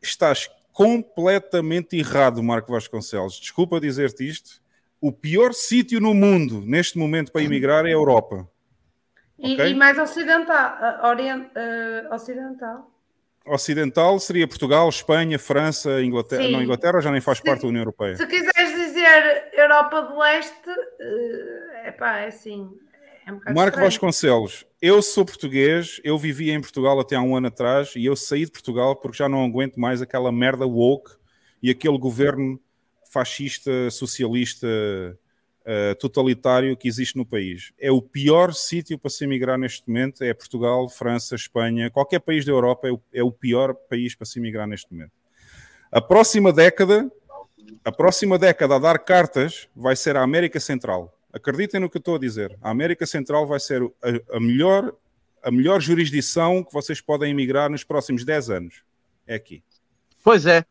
Estás 0.00 0.50
completamente 0.72 1.96
errado, 1.96 2.42
Marco 2.42 2.72
Vasconcelos. 2.72 3.38
Desculpa 3.38 3.78
dizer-te 3.78 4.26
isto. 4.26 4.62
O 5.00 5.12
pior 5.12 5.52
sítio 5.52 6.00
no 6.00 6.14
mundo 6.14 6.62
neste 6.64 6.98
momento 6.98 7.30
para 7.30 7.42
emigrar 7.42 7.84
é 7.84 7.88
a 7.88 7.92
Europa. 7.92 8.48
E, 9.38 9.54
Ok. 9.54 9.70
e 9.70 9.74
mais 9.74 9.98
ocidental. 9.98 10.76
orient, 11.04 11.46
ah, 11.54 12.14
ocidental. 12.14 12.90
Ocidental 13.46 14.18
seria 14.18 14.48
Portugal, 14.48 14.88
Espanha, 14.88 15.38
França, 15.38 16.02
Inglaterra. 16.02 16.42
Sim. 16.42 16.52
Não, 16.52 16.62
Inglaterra 16.62 17.00
já 17.00 17.12
nem 17.12 17.20
faz 17.20 17.38
parte 17.40 17.62
da 17.62 17.68
União 17.68 17.82
Europeia. 17.82 18.16
Se 18.16 18.26
quiseres 18.26 18.74
dizer 18.74 19.50
Europa 19.52 20.02
do 20.02 20.18
Leste, 20.18 20.68
é 21.84 21.92
pá, 21.92 22.18
é 22.18 22.28
assim. 22.28 22.68
É 23.24 23.32
um 23.32 23.34
Marco 23.36 23.60
estranho. 23.60 23.84
Vasconcelos, 23.86 24.64
eu 24.80 25.02
sou 25.02 25.24
português, 25.24 26.00
eu 26.02 26.16
vivia 26.16 26.54
em 26.54 26.60
Portugal 26.60 26.98
até 26.98 27.16
há 27.16 27.20
um 27.20 27.36
ano 27.36 27.48
atrás 27.48 27.92
e 27.96 28.04
eu 28.04 28.16
saí 28.16 28.44
de 28.44 28.52
Portugal 28.52 28.96
porque 28.96 29.18
já 29.18 29.28
não 29.28 29.44
aguento 29.44 29.78
mais 29.78 30.00
aquela 30.00 30.32
merda 30.32 30.66
woke 30.66 31.12
e 31.62 31.70
aquele 31.70 31.98
governo 31.98 32.58
fascista, 33.16 33.90
socialista, 33.90 34.68
eh, 35.64 35.94
totalitário 35.94 36.76
que 36.76 36.86
existe 36.86 37.16
no 37.16 37.24
país. 37.24 37.72
É 37.78 37.90
o 37.90 38.02
pior 38.02 38.52
sítio 38.52 38.98
para 38.98 39.08
se 39.08 39.24
emigrar 39.24 39.56
neste 39.56 39.88
momento, 39.88 40.22
é 40.22 40.34
Portugal, 40.34 40.86
França, 40.86 41.34
Espanha, 41.34 41.90
qualquer 41.90 42.18
país 42.18 42.44
da 42.44 42.52
Europa 42.52 42.88
é 42.88 42.92
o, 42.92 43.00
é 43.14 43.22
o 43.22 43.32
pior 43.32 43.72
país 43.72 44.14
para 44.14 44.26
se 44.26 44.38
emigrar 44.38 44.68
neste 44.68 44.92
momento. 44.92 45.12
A 45.90 45.98
próxima 45.98 46.52
década, 46.52 47.10
a 47.82 47.90
próxima 47.90 48.38
década 48.38 48.76
a 48.76 48.78
dar 48.78 48.98
cartas 48.98 49.66
vai 49.74 49.96
ser 49.96 50.14
a 50.14 50.22
América 50.22 50.60
Central. 50.60 51.18
Acreditem 51.32 51.80
no 51.80 51.88
que 51.88 51.96
eu 51.96 52.00
estou 52.00 52.16
a 52.16 52.18
dizer. 52.18 52.54
A 52.60 52.68
América 52.68 53.06
Central 53.06 53.46
vai 53.46 53.60
ser 53.60 53.82
a, 53.82 54.36
a 54.36 54.40
melhor, 54.40 54.94
a 55.42 55.50
melhor 55.50 55.80
jurisdição 55.80 56.62
que 56.62 56.72
vocês 56.74 57.00
podem 57.00 57.30
emigrar 57.30 57.70
nos 57.70 57.82
próximos 57.82 58.26
10 58.26 58.50
anos. 58.50 58.82
É 59.26 59.36
aqui. 59.36 59.62
Pois 60.22 60.44
é. 60.44 60.66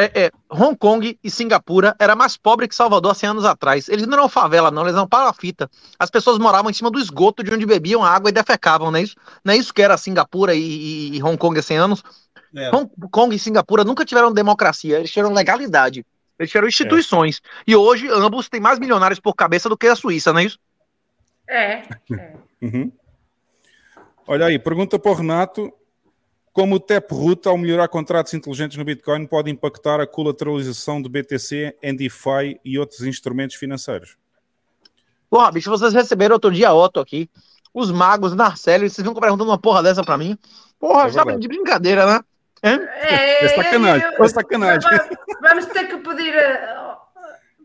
É, 0.00 0.24
é, 0.24 0.30
Hong 0.48 0.74
Kong 0.76 1.18
e 1.22 1.30
Singapura 1.30 1.94
era 1.98 2.16
mais 2.16 2.34
pobre 2.34 2.66
que 2.66 2.74
Salvador 2.74 3.12
há 3.12 3.14
100 3.14 3.30
anos 3.30 3.44
atrás. 3.44 3.86
Eles 3.88 4.06
não 4.06 4.16
eram 4.16 4.28
favela, 4.30 4.70
não, 4.70 4.82
eles 4.82 4.94
eram 4.94 5.06
palafita. 5.06 5.70
As 5.98 6.08
pessoas 6.08 6.38
moravam 6.38 6.70
em 6.70 6.74
cima 6.74 6.90
do 6.90 6.98
esgoto 6.98 7.42
de 7.44 7.52
onde 7.52 7.66
bebiam 7.66 8.02
água 8.02 8.30
e 8.30 8.32
defecavam, 8.32 8.90
não 8.90 8.98
é 8.98 9.02
isso? 9.02 9.14
Não 9.44 9.52
é 9.52 9.56
isso 9.58 9.74
que 9.74 9.82
era 9.82 9.98
Singapura 9.98 10.54
e, 10.54 10.60
e- 10.60 11.16
e 11.18 11.22
Hong 11.22 11.36
Kong 11.36 11.58
há 11.58 11.62
100 11.62 11.76
anos? 11.76 12.02
É. 12.56 12.74
Hong 12.74 12.90
Kong 13.10 13.34
e 13.34 13.38
Singapura 13.38 13.84
nunca 13.84 14.04
tiveram 14.04 14.32
democracia, 14.32 14.96
eles 14.98 15.10
tiveram 15.10 15.34
legalidade, 15.34 16.04
eles 16.38 16.50
tiveram 16.50 16.68
instituições. 16.68 17.42
E 17.66 17.76
hoje 17.76 18.08
ambos 18.08 18.48
têm 18.48 18.60
mais 18.60 18.78
milionários 18.78 19.20
por 19.20 19.34
cabeça 19.34 19.68
do 19.68 19.76
que 19.76 19.86
a 19.86 19.94
Suíça, 19.94 20.32
não 20.32 20.40
é 20.40 20.44
isso? 20.44 20.58
É. 21.48 21.82
é. 22.12 22.36
Uhum. 22.62 22.90
Olha 24.26 24.46
aí, 24.46 24.58
pergunta 24.58 24.98
para 24.98 25.10
o 25.10 25.14
Renato 25.14 25.72
como 26.52 26.74
o 26.76 26.80
Taproot, 26.80 27.46
ao 27.48 27.56
melhorar 27.56 27.88
contratos 27.88 28.34
inteligentes 28.34 28.76
no 28.76 28.84
Bitcoin, 28.84 29.26
pode 29.26 29.50
impactar 29.50 30.00
a 30.00 30.06
colateralização 30.06 31.00
do 31.00 31.08
BTC 31.08 31.76
em 31.82 31.94
DeFi 31.94 32.60
e 32.64 32.78
outros 32.78 33.02
instrumentos 33.02 33.56
financeiros. 33.56 34.16
Porra, 35.28 35.52
bicho, 35.52 35.70
vocês 35.70 35.92
receberam 35.94 36.34
outro 36.34 36.50
dia 36.50 36.72
Otto 36.74 36.98
aqui, 36.98 37.30
os 37.72 37.90
magos, 37.92 38.34
Narcélio, 38.34 38.86
e 38.86 38.90
vocês 38.90 39.06
ficam 39.06 39.20
perguntando 39.20 39.48
uma 39.50 39.58
porra 39.58 39.82
dessa 39.82 40.02
pra 40.02 40.18
mim. 40.18 40.36
Porra, 40.78 41.06
É 41.06 41.12
sabe 41.12 41.38
de 41.38 41.46
brincadeira, 41.46 42.04
né? 42.04 42.20
Hein? 42.62 42.80
É, 42.82 43.44
É 43.44 43.48
sacanagem, 43.48 44.06
é 44.18 44.28
sacanagem. 44.28 44.90
Va- 44.90 45.08
Vamos 45.40 45.66
ter 45.66 45.86
que 45.86 45.96
pedir. 45.98 46.34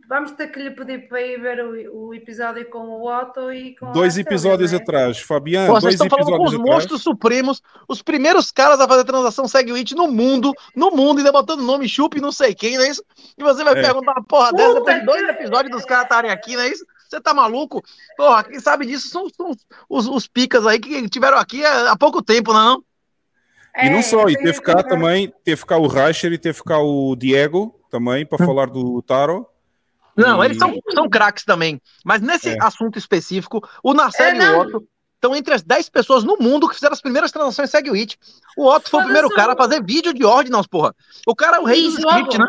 Vamos 0.07 0.33
ter 0.33 0.47
que 0.49 0.59
lhe 0.59 0.69
pedir 0.71 1.07
para 1.07 1.19
ir 1.21 1.41
ver 1.41 1.65
o, 1.65 2.07
o 2.09 2.13
episódio 2.13 2.69
com 2.69 2.77
o 2.79 3.07
Otto 3.11 3.51
e 3.51 3.75
com 3.75 3.91
Dois 3.91 4.17
episódios 4.19 4.71
não 4.71 4.77
é? 4.77 4.81
atrás, 4.81 5.19
Fabiano, 5.19 5.67
Pô, 5.73 5.81
vocês 5.81 5.97
dois 5.97 6.11
estão 6.11 6.25
falando 6.25 6.37
com 6.37 6.43
os 6.43 6.53
atrás. 6.53 6.69
monstros 6.75 7.01
supremos, 7.01 7.61
os 7.87 8.01
primeiros 8.03 8.51
caras 8.51 8.79
a 8.79 8.87
fazer 8.87 9.03
transação 9.03 9.47
SegWit 9.47 9.95
no 9.95 10.07
mundo, 10.07 10.53
no 10.75 10.91
mundo, 10.91 11.17
ainda 11.17 11.31
botando 11.31 11.61
nome 11.63 11.87
chup 11.89 12.17
e 12.17 12.21
não 12.21 12.31
sei 12.31 12.53
quem, 12.53 12.77
não 12.77 12.83
é 12.83 12.89
isso? 12.89 13.03
E 13.37 13.41
você 13.43 13.63
vai 13.63 13.73
É. 13.79 13.81
perguntar 13.81 14.11
uma 14.11 14.23
porra 14.23 14.51
dessa 14.53 14.75
Puta 14.79 14.93
depois 14.93 14.99
de 14.99 15.05
dois 15.05 15.29
episódios 15.37 15.71
dos 15.75 15.85
caras 15.85 16.03
estarem 16.03 16.29
aqui, 16.31 16.55
não 16.55 16.61
é 16.63 16.69
isso? 16.69 16.85
Você 17.09 17.19
tá 17.21 17.33
maluco? 17.33 17.81
Porra, 18.15 18.43
quem 18.43 18.59
sabe 18.59 18.85
disso 18.85 19.07
são, 19.09 19.27
são 19.29 19.51
os, 19.89 20.07
os 20.07 20.27
picas 20.27 20.67
aí 20.67 20.79
que 20.79 21.09
tiveram 21.09 21.37
aqui 21.37 21.65
há, 21.65 21.91
há 21.91 21.97
pouco 21.97 22.21
tempo, 22.21 22.53
não 22.53 22.59
é 22.59 22.63
não? 22.63 22.83
E 23.83 23.89
não 23.89 23.99
É, 23.99 24.01
só, 24.03 24.29
e 24.29 24.35
tem 24.35 24.43
teve 24.45 24.61
cá 24.61 24.81
também, 24.83 25.33
teve 25.43 25.65
cá 25.65 25.77
o 25.77 25.87
Reicher 25.87 26.31
e 26.31 26.37
teve 26.37 26.63
cá 26.63 26.79
o 26.79 27.15
Diego 27.15 27.73
também 27.89 28.25
para 28.25 28.45
falar 28.45 28.67
do 28.67 29.01
Taro. 29.01 29.47
Não, 30.17 30.41
E- 30.43 30.47
eles 30.47 30.57
são, 30.57 30.73
são 30.93 31.09
craques 31.09 31.43
também. 31.43 31.81
Mas 32.03 32.21
nesse 32.21 32.49
É. 32.49 32.57
assunto 32.61 32.97
específico, 32.97 33.67
o 33.83 33.93
Narcélio 33.93 34.41
É, 34.41 34.45
e 34.45 34.49
o. 34.49 34.59
Otto 34.61 34.87
estão 35.15 35.35
entre 35.35 35.53
as 35.53 35.61
10 35.63 35.89
pessoas 35.89 36.23
no 36.23 36.37
mundo 36.37 36.67
que 36.67 36.75
fizeram 36.75 36.93
as 36.93 37.01
primeiras 37.01 37.31
transações 37.31 37.69
SegWit. 37.69 38.17
O 38.57 38.67
Otto 38.67 38.89
foi 38.89 39.01
o 39.01 39.03
primeiro 39.05 39.29
cara 39.29 39.53
a 39.53 39.57
fazer 39.57 39.83
vídeo 39.83 40.13
de 40.13 40.23
Ordinals, 40.23 40.67
porra. 40.67 40.95
O 41.27 41.35
cara 41.35 41.57
é 41.57 41.59
o 41.59 41.65
rei 41.65 41.79
E 41.79 41.83
do 41.83 41.99
script, 41.99 42.37
né? 42.37 42.47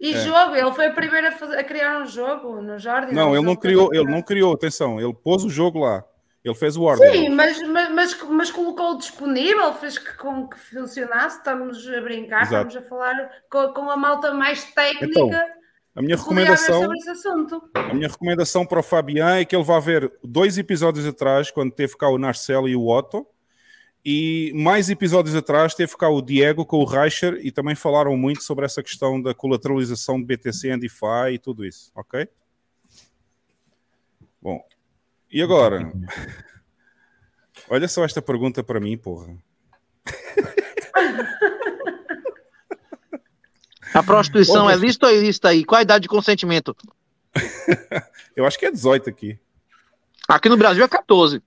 E 0.00 0.12
É. 0.12 0.18
jogo, 0.20 0.54
ele 0.56 0.72
foi 0.72 0.88
o 0.90 0.94
primeiro 0.94 1.28
a, 1.28 1.32
fazer- 1.32 1.56
a 1.58 1.64
criar 1.64 2.00
um 2.02 2.06
jogo 2.06 2.60
no 2.60 2.78
Jordan. 2.78 3.12
Não, 3.12 3.34
ele 3.34 3.44
não 3.44 3.56
criou, 3.56 3.94
ele 3.94 4.10
não 4.10 4.20
criou, 4.22 4.52
atenção, 4.52 5.00
ele 5.00 5.14
pôs 5.14 5.44
o 5.44 5.48
jogo 5.50 5.78
lá. 5.80 6.04
Ele 6.44 6.54
fez 6.54 6.76
o 6.76 6.82
ordem. 6.82 7.10
Sim, 7.10 7.28
mas, 7.30 7.58
mas, 7.68 7.90
mas, 7.90 8.22
mas 8.28 8.50
colocou 8.50 8.98
disponível, 8.98 9.72
fez 9.74 9.96
que, 9.96 10.12
com 10.18 10.46
que 10.46 10.58
funcionasse. 10.58 11.38
Estamos 11.38 11.88
a 11.88 12.00
brincar, 12.02 12.42
Exato. 12.42 12.68
estamos 12.68 12.76
a 12.76 12.82
falar 12.82 13.30
com, 13.50 13.68
com 13.72 13.90
a 13.90 13.96
malta 13.96 14.34
mais 14.34 14.62
técnica. 14.64 15.06
Então, 15.08 15.30
A 15.94 16.02
minha 16.02 16.16
recomendação, 16.16 16.90
a 17.74 17.94
minha 17.94 18.08
recomendação 18.08 18.66
para 18.66 18.80
o 18.80 18.82
Fabian 18.82 19.36
é 19.36 19.44
que 19.44 19.54
ele 19.54 19.62
vá 19.62 19.78
ver 19.78 20.12
dois 20.24 20.58
episódios 20.58 21.06
atrás, 21.06 21.52
quando 21.52 21.70
teve 21.70 21.96
cá 21.96 22.08
o 22.08 22.18
Narcelo 22.18 22.68
e 22.68 22.74
o 22.74 22.88
Otto, 22.88 23.24
e 24.04 24.52
mais 24.56 24.90
episódios 24.90 25.36
atrás 25.36 25.72
teve 25.72 25.96
cá 25.96 26.08
o 26.08 26.20
Diego 26.20 26.66
com 26.66 26.78
o 26.78 26.84
Reicher 26.84 27.38
e 27.42 27.52
também 27.52 27.76
falaram 27.76 28.16
muito 28.16 28.42
sobre 28.42 28.64
essa 28.64 28.82
questão 28.82 29.22
da 29.22 29.32
colateralização 29.32 30.18
de 30.20 30.26
BTC 30.26 30.70
em 30.72 30.78
DeFi 30.78 31.34
e 31.34 31.38
tudo 31.38 31.64
isso, 31.64 31.92
ok? 31.94 32.28
Bom, 34.42 34.62
e 35.30 35.40
agora? 35.40 35.92
Olha 37.70 37.86
só 37.86 38.04
esta 38.04 38.20
pergunta 38.20 38.64
para 38.64 38.80
mim, 38.80 38.98
porra. 38.98 39.38
A 43.94 44.02
prostituição 44.02 44.68
é 44.68 44.74
lícita 44.76 45.06
ou 45.06 45.12
ilícita 45.14 45.48
aí? 45.48 45.64
Qual 45.64 45.78
a 45.78 45.82
idade 45.82 46.02
de 46.02 46.08
consentimento? 46.08 46.76
Eu 48.36 48.44
acho 48.44 48.58
que 48.58 48.66
é 48.66 48.70
18 48.70 49.08
aqui. 49.08 49.38
Aqui 50.28 50.48
no 50.48 50.56
Brasil 50.56 50.84
é 50.84 50.88
14. 50.88 51.42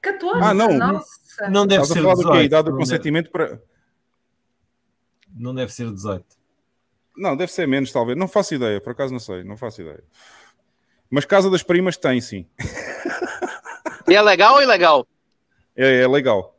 14, 0.00 0.42
Ah, 0.42 0.54
não. 0.54 0.72
nossa. 0.78 1.20
Não 1.50 1.66
deve 1.66 1.84
ser 1.84 2.02
falar 2.02 2.14
do 2.14 2.22
quê? 2.22 2.28
18. 2.28 2.44
Idade 2.44 2.64
do 2.64 2.70
não, 2.70 2.78
deve, 2.78 2.90
consentimento 2.90 3.30
para. 3.30 3.60
não 5.34 5.54
deve 5.54 5.72
ser 5.72 5.90
18. 5.92 6.24
Não, 7.16 7.36
deve 7.36 7.52
ser 7.52 7.66
menos, 7.68 7.92
talvez. 7.92 8.16
Não 8.16 8.26
faço 8.28 8.54
ideia, 8.54 8.80
por 8.80 8.92
acaso 8.92 9.12
não 9.12 9.20
sei, 9.20 9.44
não 9.44 9.56
faço 9.56 9.82
ideia. 9.82 10.02
Mas 11.10 11.24
Casa 11.24 11.50
das 11.50 11.62
Primas 11.62 11.96
tem, 11.96 12.20
sim. 12.20 12.46
E 14.08 14.14
é 14.14 14.22
legal 14.22 14.54
ou 14.54 14.62
ilegal? 14.62 15.06
É, 15.76 16.02
é 16.02 16.08
legal. 16.08 16.56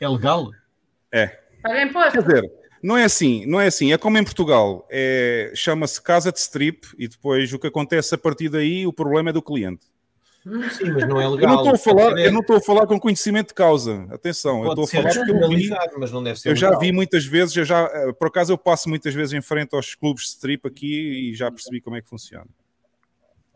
É 0.00 0.08
legal? 0.08 0.50
É. 1.12 1.42
Paga 1.66 1.82
imposto. 1.82 2.12
Quer 2.12 2.22
dizer, 2.22 2.52
não 2.82 2.96
é 2.96 3.04
assim, 3.04 3.44
não 3.46 3.60
é 3.60 3.66
assim. 3.66 3.92
É 3.92 3.98
como 3.98 4.18
em 4.18 4.24
Portugal. 4.24 4.86
É, 4.90 5.50
Chama-se 5.54 6.00
casa 6.00 6.30
de 6.30 6.38
strip 6.38 6.86
e 6.98 7.08
depois 7.08 7.52
o 7.52 7.58
que 7.58 7.66
acontece 7.66 8.14
a 8.14 8.18
partir 8.18 8.48
daí, 8.48 8.86
o 8.86 8.92
problema 8.92 9.30
é 9.30 9.32
do 9.32 9.42
cliente. 9.42 9.86
Sim, 10.70 10.92
mas 10.92 11.08
não 11.08 11.20
é 11.20 11.24
Eu 11.24 11.30
legal. 11.30 11.56
não 11.56 11.56
estou 11.58 11.74
a 11.74 11.78
falar, 11.78 12.18
eu 12.20 12.30
não 12.32 12.38
estou 12.40 12.56
a 12.56 12.60
falar 12.60 12.86
com 12.86 13.00
conhecimento 13.00 13.48
de 13.48 13.54
causa. 13.54 14.06
Atenção, 14.12 14.58
eu 14.62 14.74
Pode 14.76 14.80
estou 14.80 15.00
a 15.00 15.02
falar 15.02 15.14
porque 15.26 15.44
eu 15.44 15.48
vi, 15.48 15.70
mas 15.98 16.12
não 16.12 16.22
deve 16.22 16.38
ser 16.38 16.50
eu 16.50 16.54
já 16.54 16.68
legal. 16.68 16.80
vi 16.80 16.92
muitas 16.92 17.24
vezes, 17.26 17.56
eu 17.56 17.64
já, 17.64 17.82
eh, 17.92 18.12
por 18.12 18.28
acaso 18.28 18.52
eu 18.52 18.58
passo 18.58 18.88
muitas 18.88 19.12
vezes 19.12 19.32
em 19.32 19.42
frente 19.42 19.74
aos 19.74 19.96
clubes 19.96 20.22
de 20.22 20.28
strip 20.30 20.64
aqui 20.64 21.30
e 21.30 21.34
já 21.34 21.50
percebi 21.50 21.80
como 21.80 21.96
é 21.96 22.00
que 22.00 22.08
funciona. 22.08 22.46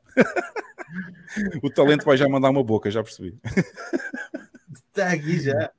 o 1.62 1.70
talento 1.70 2.04
vai 2.04 2.16
já 2.16 2.28
mandar 2.28 2.50
uma 2.50 2.64
boca, 2.64 2.90
já 2.90 3.04
percebi. 3.04 3.38
Está 4.88 5.12
aqui 5.12 5.38
já. 5.38 5.70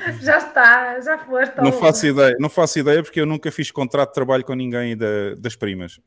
Já 0.20 0.38
está, 0.38 1.00
já 1.00 1.18
foste. 1.18 1.56
Não 1.58 1.72
faço 1.72 2.06
ideia, 2.06 2.36
não 2.38 2.48
faço 2.48 2.78
ideia 2.78 3.02
porque 3.02 3.20
eu 3.20 3.26
nunca 3.26 3.50
fiz 3.52 3.70
contrato 3.70 4.08
de 4.10 4.14
trabalho 4.14 4.44
com 4.44 4.54
ninguém 4.54 4.96
da- 4.96 5.34
das 5.38 5.56
primas. 5.56 6.00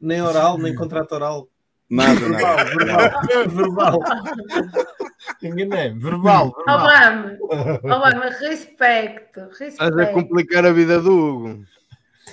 Nem 0.00 0.20
oral, 0.22 0.58
nem 0.58 0.74
contrato 0.74 1.12
oral. 1.12 1.48
Nada, 1.88 2.14
Verbal, 2.18 2.56
nada. 2.56 3.20
verbal. 3.48 3.48
verbal. 3.48 4.00
Enganei-me. 5.42 6.00
Verbal, 6.00 6.52
verbal. 6.56 6.78
Obama, 6.78 7.38
Obama, 7.84 8.24
respeito, 8.40 9.40
Estás 9.60 9.96
a 9.98 10.06
complicar 10.12 10.64
a 10.64 10.72
vida 10.72 11.00
do 11.00 11.12
Hugo. 11.12 11.64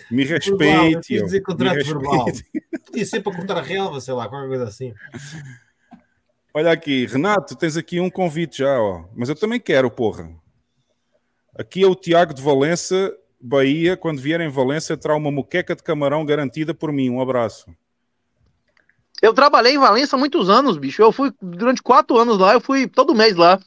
Me 0.09 0.23
Verbal, 0.25 0.37
respeite. 0.57 1.07
quis 1.07 1.23
dizer 1.23 1.41
contrato 1.41 1.83
verbal. 1.85 2.25
Podia 2.85 3.05
ser 3.05 3.21
para 3.21 3.35
cortar 3.35 3.57
a 3.57 3.61
relva, 3.61 3.99
sei 4.01 4.13
lá, 4.13 4.27
qualquer 4.29 4.47
coisa 4.47 4.63
assim. 4.65 4.93
Olha 6.53 6.71
aqui, 6.71 7.05
Renato, 7.05 7.55
tens 7.55 7.77
aqui 7.77 7.99
um 8.01 8.09
convite 8.09 8.57
já, 8.57 8.77
ó. 8.81 9.05
Mas 9.15 9.29
eu 9.29 9.35
também 9.35 9.59
quero, 9.59 9.89
porra. 9.89 10.29
Aqui 11.57 11.83
é 11.83 11.87
o 11.87 11.95
Tiago 11.95 12.33
de 12.33 12.41
Valença, 12.41 13.15
Bahia. 13.39 13.95
Quando 13.95 14.19
vier 14.19 14.41
em 14.41 14.49
Valência, 14.49 14.97
terá 14.97 15.15
uma 15.15 15.31
moqueca 15.31 15.75
de 15.75 15.81
camarão 15.81 16.25
garantida 16.25 16.73
por 16.73 16.91
mim. 16.91 17.09
Um 17.09 17.21
abraço. 17.21 17.73
Eu 19.21 19.33
trabalhei 19.33 19.75
em 19.75 19.79
Valença 19.79 20.15
há 20.15 20.19
muitos 20.19 20.49
anos, 20.49 20.77
bicho. 20.77 21.01
Eu 21.01 21.13
fui 21.13 21.31
durante 21.41 21.81
quatro 21.81 22.17
anos 22.17 22.37
lá, 22.37 22.53
eu 22.53 22.59
fui 22.59 22.85
todo 22.85 23.15
mês 23.15 23.35
lá. 23.35 23.57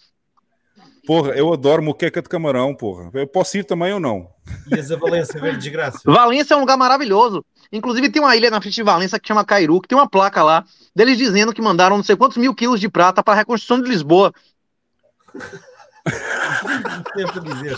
Porra, 1.07 1.33
eu 1.33 1.53
adoro 1.53 1.83
moqueca 1.83 2.23
de 2.23 2.29
camarão, 2.29 2.75
porra. 2.75 3.11
Eu 3.13 3.27
posso 3.27 3.59
ir 3.59 3.65
também 3.65 3.93
ou 3.93 4.01
não? 4.01 4.29
Ias 4.73 4.91
a 4.91 4.97
Valência 4.97 5.41
ver 5.41 5.57
desgraça. 5.59 6.01
Valença 6.05 6.55
é 6.55 6.57
um 6.57 6.61
lugar 6.61 6.77
maravilhoso. 6.77 7.45
Inclusive 7.71 8.11
tem 8.11 8.23
uma 8.23 8.35
ilha 8.37 8.51
na 8.51 8.61
frente 8.61 8.75
de 8.75 8.83
Valença 8.83 9.19
que 9.19 9.29
chama 9.29 9.45
Cairu, 9.45 9.81
que 9.81 9.89
tem 9.89 9.99
uma 9.99 10.09
placa 10.09 10.43
lá, 10.43 10.65
deles 10.95 11.19
dizendo 11.19 11.53
que 11.53 11.61
mandaram 11.61 11.97
não 11.97 12.05
sei 12.05 12.17
quantos 12.17 12.37
mil 12.39 12.55
quilos 12.55 12.81
de 12.81 12.89
prata 12.89 13.23
para 13.23 13.35
a 13.35 13.37
reconstrução 13.39 13.83
de 13.83 13.89
Lisboa. 13.89 14.33
Tem 17.15 17.27
para 17.27 17.41
dizer. 17.41 17.77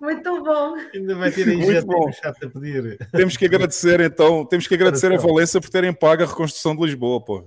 Muito 0.00 0.42
bom. 0.42 0.76
Ainda 0.94 1.14
vai 1.14 1.30
ter 1.30 1.46
aí 1.46 1.56
Muito 1.56 1.72
gente 1.72 1.84
bom. 1.84 2.10
chato 2.12 2.46
a 2.46 2.48
pedir. 2.48 2.96
Temos 3.12 3.36
que 3.36 3.44
agradecer, 3.44 4.00
então. 4.00 4.46
Temos 4.46 4.66
que 4.66 4.74
agradecer 4.74 5.12
a 5.12 5.18
Valença 5.18 5.60
por 5.60 5.68
terem 5.68 5.92
pago 5.92 6.22
a 6.22 6.26
reconstrução 6.26 6.74
de 6.74 6.86
Lisboa, 6.86 7.22
porra. 7.22 7.44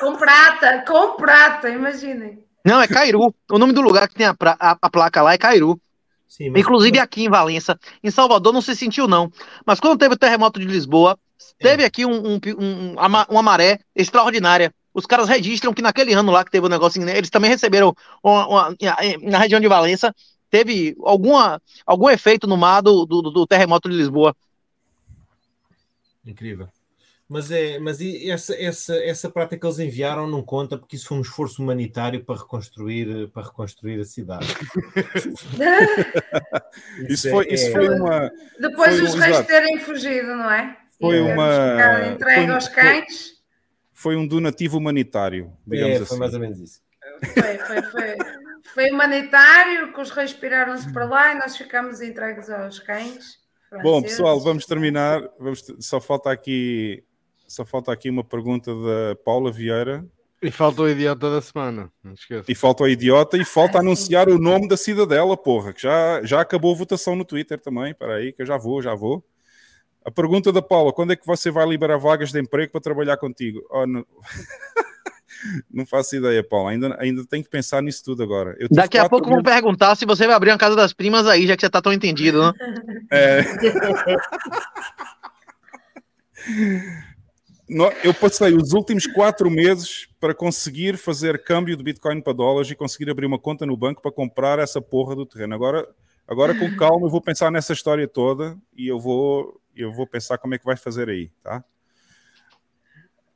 Com 0.00 0.16
prata, 0.16 0.84
com 0.86 1.16
prata, 1.16 1.68
imaginem. 1.68 2.42
Não, 2.64 2.80
é 2.80 2.86
Cairu. 2.86 3.34
O 3.50 3.58
nome 3.58 3.72
do 3.72 3.80
lugar 3.80 4.08
que 4.08 4.14
tem 4.14 4.26
a, 4.26 4.34
pra- 4.34 4.56
a- 4.60 4.76
a 4.80 4.90
placa 4.90 5.22
lá 5.22 5.32
é 5.32 5.38
Cairu. 5.38 5.80
Sim, 6.28 6.50
mas- 6.50 6.60
Inclusive 6.60 6.98
aqui 6.98 7.24
em 7.24 7.28
Valença. 7.28 7.78
Em 8.02 8.10
Salvador 8.10 8.52
não 8.52 8.60
se 8.60 8.74
sentiu, 8.76 9.08
não. 9.08 9.32
Mas 9.66 9.80
quando 9.80 9.98
teve 9.98 10.14
o 10.14 10.18
terremoto 10.18 10.60
de 10.60 10.66
Lisboa, 10.66 11.18
teve 11.58 11.84
aqui 11.84 12.04
um, 12.06 12.34
um- 12.34 12.40
um- 12.58 12.92
uma, 13.28 13.42
maré 13.42 13.80
extraordinária. 13.96 14.72
Os 14.92 15.06
caras 15.06 15.28
registram 15.28 15.72
que 15.72 15.82
naquele 15.82 16.12
ano 16.12 16.30
lá 16.32 16.44
que 16.44 16.50
teve 16.50 16.66
o 16.66 16.68
negócio, 16.68 17.02
eles 17.08 17.30
também 17.30 17.50
receberam 17.50 17.94
uma- 18.22 18.46
uma- 18.46 18.76
na 19.22 19.38
região 19.38 19.60
de 19.60 19.68
Valença, 19.68 20.14
teve 20.50 20.96
alguma, 21.02 21.60
algum 21.86 22.10
efeito 22.10 22.46
no 22.46 22.56
mar 22.56 22.80
do, 22.82 23.06
do, 23.06 23.22
do 23.22 23.46
terremoto 23.46 23.88
de 23.88 23.96
Lisboa. 23.96 24.34
Incrível. 26.26 26.68
Mas, 27.32 27.48
é, 27.52 27.78
mas 27.78 28.00
essa, 28.00 28.56
essa, 28.60 28.96
essa 29.04 29.30
prata 29.30 29.56
que 29.56 29.64
eles 29.64 29.78
enviaram 29.78 30.26
não 30.26 30.42
conta 30.42 30.76
porque 30.76 30.96
isso 30.96 31.06
foi 31.06 31.18
um 31.18 31.20
esforço 31.20 31.62
humanitário 31.62 32.24
para 32.24 32.40
reconstruir, 32.40 33.28
para 33.28 33.44
reconstruir 33.44 34.00
a 34.00 34.04
cidade. 34.04 34.48
Isso 37.08 37.30
foi, 37.30 37.46
é- 37.46 37.54
isso 37.54 37.72
foi 37.72 37.88
uma. 37.88 38.30
Depois 38.60 38.94
foi 38.96 39.02
um- 39.02 39.08
os 39.08 39.14
reis 39.14 39.34
exato. 39.34 39.46
terem 39.48 39.78
fugido, 39.80 40.26
não 40.28 40.50
é? 40.50 40.76
Foi 41.00 41.16
E 41.16 41.20
uma- 41.20 42.08
entregue 42.12 42.46
foi- 42.46 42.54
aos 42.54 42.68
cães. 42.68 43.40
Foi 43.92 44.16
um 44.16 44.26
donativo 44.26 44.78
humanitário, 44.78 45.52
digamos 45.66 45.94
É, 45.94 45.96
assim. 45.98 46.06
foi 46.06 46.18
mais 46.18 46.34
ou 46.34 46.40
menos 46.40 46.58
isso. 46.58 46.80
Foi, 47.34 47.58
foi, 47.58 47.82
foi, 47.82 48.16
foi 48.74 48.90
humanitário, 48.90 49.92
que 49.92 50.00
os 50.00 50.10
reis 50.10 50.32
piraram-se 50.32 50.90
para 50.92 51.04
lá 51.04 51.32
e 51.32 51.38
nós 51.38 51.56
ficamos 51.56 52.00
entregues 52.00 52.48
aos 52.50 52.78
cães. 52.78 53.38
Bom, 53.82 54.00
franceses. 54.00 54.16
pessoal, 54.16 54.40
vamos 54.40 54.66
terminar. 54.66 55.22
Vamos 55.38 55.64
Só 55.80 56.00
falta 56.00 56.30
aqui 56.30 57.04
só 57.50 57.64
falta 57.64 57.92
aqui 57.92 58.08
uma 58.08 58.22
pergunta 58.22 58.72
da 58.72 59.16
Paula 59.24 59.50
Vieira. 59.50 60.06
E 60.40 60.50
falta 60.50 60.82
o 60.82 60.88
idiota 60.88 61.30
da 61.30 61.42
semana, 61.42 61.90
não 62.02 62.14
esqueça. 62.14 62.44
E 62.48 62.54
falta 62.54 62.84
o 62.84 62.88
idiota 62.88 63.36
e 63.36 63.44
falta 63.44 63.78
anunciar 63.78 64.28
o 64.28 64.38
nome 64.38 64.68
da 64.68 64.76
cidadela, 64.76 65.36
porra, 65.36 65.72
que 65.72 65.82
já, 65.82 66.22
já 66.22 66.40
acabou 66.40 66.72
a 66.72 66.78
votação 66.78 67.16
no 67.16 67.24
Twitter 67.24 67.60
também. 67.60 67.90
Espera 67.90 68.14
aí, 68.14 68.32
que 68.32 68.40
eu 68.40 68.46
já 68.46 68.56
vou, 68.56 68.80
já 68.80 68.94
vou. 68.94 69.22
A 70.04 70.10
pergunta 70.10 70.52
da 70.52 70.62
Paula: 70.62 70.92
quando 70.92 71.12
é 71.12 71.16
que 71.16 71.26
você 71.26 71.50
vai 71.50 71.66
liberar 71.66 71.98
vagas 71.98 72.30
de 72.30 72.40
emprego 72.40 72.70
para 72.72 72.80
trabalhar 72.80 73.16
contigo? 73.16 73.60
Oh, 73.68 73.84
não... 73.84 74.06
não 75.68 75.84
faço 75.84 76.16
ideia, 76.16 76.42
Paula. 76.42 76.70
Ainda, 76.70 76.96
ainda 77.00 77.26
tenho 77.26 77.42
que 77.42 77.50
pensar 77.50 77.82
nisso 77.82 78.04
tudo 78.04 78.22
agora. 78.22 78.56
Daqui 78.70 78.96
a 78.96 79.08
pouco 79.08 79.26
vão 79.28 79.38
meses- 79.42 79.52
perguntar 79.52 79.96
se 79.96 80.06
você 80.06 80.24
vai 80.26 80.36
abrir 80.36 80.52
uma 80.52 80.58
casa 80.58 80.76
das 80.76 80.92
primas 80.92 81.26
aí, 81.26 81.48
já 81.48 81.56
que 81.56 81.62
você 81.62 81.68
tá 81.68 81.82
tão 81.82 81.92
entendido, 81.92 82.40
né? 82.40 82.52
É. 83.10 83.40
Eu 88.02 88.12
passei 88.12 88.52
os 88.52 88.72
últimos 88.72 89.06
quatro 89.06 89.48
meses 89.48 90.08
para 90.18 90.34
conseguir 90.34 90.96
fazer 90.98 91.44
câmbio 91.44 91.76
de 91.76 91.84
Bitcoin 91.84 92.20
para 92.20 92.32
dólares 92.32 92.68
e 92.68 92.74
conseguir 92.74 93.08
abrir 93.08 93.26
uma 93.26 93.38
conta 93.38 93.64
no 93.64 93.76
banco 93.76 94.02
para 94.02 94.10
comprar 94.10 94.58
essa 94.58 94.82
porra 94.82 95.14
do 95.14 95.24
terreno. 95.24 95.54
Agora, 95.54 95.88
agora 96.26 96.52
com 96.52 96.68
calma, 96.76 97.06
eu 97.06 97.10
vou 97.10 97.20
pensar 97.20 97.48
nessa 97.52 97.72
história 97.72 98.08
toda 98.08 98.58
e 98.76 98.88
eu 98.88 98.98
vou, 98.98 99.60
eu 99.76 99.92
vou 99.92 100.04
pensar 100.04 100.36
como 100.38 100.52
é 100.52 100.58
que 100.58 100.64
vai 100.64 100.76
fazer 100.76 101.08
aí, 101.08 101.30
tá? 101.44 101.62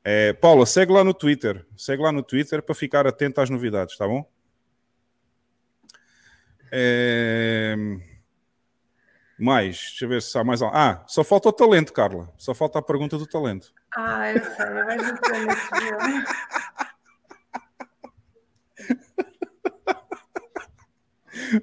É, 0.02 0.32
Paula, 0.32 0.66
segue 0.66 0.92
lá 0.92 1.04
no 1.04 1.14
Twitter. 1.14 1.64
Segue 1.76 2.02
lá 2.02 2.10
no 2.10 2.22
Twitter 2.22 2.60
para 2.60 2.74
ficar 2.74 3.06
atento 3.06 3.40
às 3.40 3.48
novidades, 3.48 3.96
tá 3.96 4.06
bom? 4.06 4.28
É... 6.72 7.76
Mais, 9.38 9.76
deixa 9.76 10.04
eu 10.04 10.08
ver 10.08 10.22
se 10.22 10.36
há 10.36 10.42
mais. 10.42 10.60
Ah, 10.60 11.04
só 11.06 11.22
falta 11.22 11.48
o 11.48 11.52
talento, 11.52 11.92
Carla. 11.92 12.32
Só 12.36 12.52
falta 12.52 12.80
a 12.80 12.82
pergunta 12.82 13.16
do 13.16 13.26
talento. 13.26 13.72
Ah, 13.96 14.32
eu 14.32 14.42
sei, 14.42 14.66
ter 15.22 15.46
nesse 15.46 15.68
filme. 15.68 16.24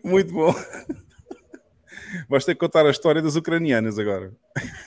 Muito 0.03 0.33
bom. 0.33 0.53
Vais 2.29 2.45
ter 2.45 2.53
que 2.55 2.59
contar 2.59 2.85
a 2.85 2.91
história 2.91 3.21
das 3.21 3.35
ucranianas 3.35 3.99
agora. 3.99 4.31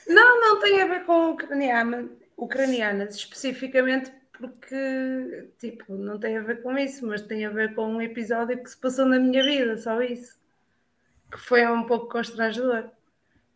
Não, 0.06 0.40
não 0.40 0.60
tem 0.60 0.80
a 0.82 0.86
ver 0.86 1.04
com 1.04 1.30
ucraniana, 1.30 2.08
ucranianas, 2.36 3.14
especificamente 3.14 4.12
porque, 4.32 5.50
tipo, 5.58 5.94
não 5.94 6.18
tem 6.18 6.36
a 6.36 6.42
ver 6.42 6.62
com 6.62 6.76
isso, 6.76 7.06
mas 7.06 7.22
tem 7.22 7.46
a 7.46 7.50
ver 7.50 7.74
com 7.74 7.86
um 7.86 8.02
episódio 8.02 8.62
que 8.62 8.68
se 8.68 8.76
passou 8.76 9.06
na 9.06 9.18
minha 9.18 9.42
vida, 9.42 9.76
só 9.78 10.02
isso. 10.02 10.38
Que 11.30 11.38
foi 11.38 11.66
um 11.66 11.84
pouco 11.84 12.08
constrangedor. 12.08 12.90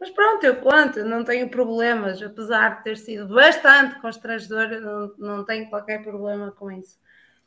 Mas 0.00 0.10
pronto, 0.10 0.44
eu 0.44 0.56
conto, 0.56 1.04
não 1.04 1.24
tenho 1.24 1.48
problemas, 1.48 2.22
apesar 2.22 2.78
de 2.78 2.84
ter 2.84 2.96
sido 2.96 3.34
bastante 3.34 4.00
constrangedor, 4.00 4.68
não, 4.80 5.14
não 5.18 5.44
tenho 5.44 5.68
qualquer 5.68 6.02
problema 6.02 6.52
com 6.52 6.70
isso. 6.70 6.98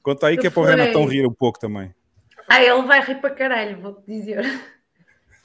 Conta 0.03 0.27
aí 0.27 0.37
que 0.37 0.47
é 0.47 0.49
para 0.49 0.61
o. 0.61 0.65
Renatão 0.65 1.05
rir 1.05 1.25
um 1.25 1.33
pouco 1.33 1.59
também. 1.59 1.93
Ah, 2.47 2.61
ele 2.61 2.81
vai 2.81 3.01
rir 3.01 3.21
para 3.21 3.33
caralho, 3.33 3.79
vou-te 3.79 4.05
dizer. 4.05 4.43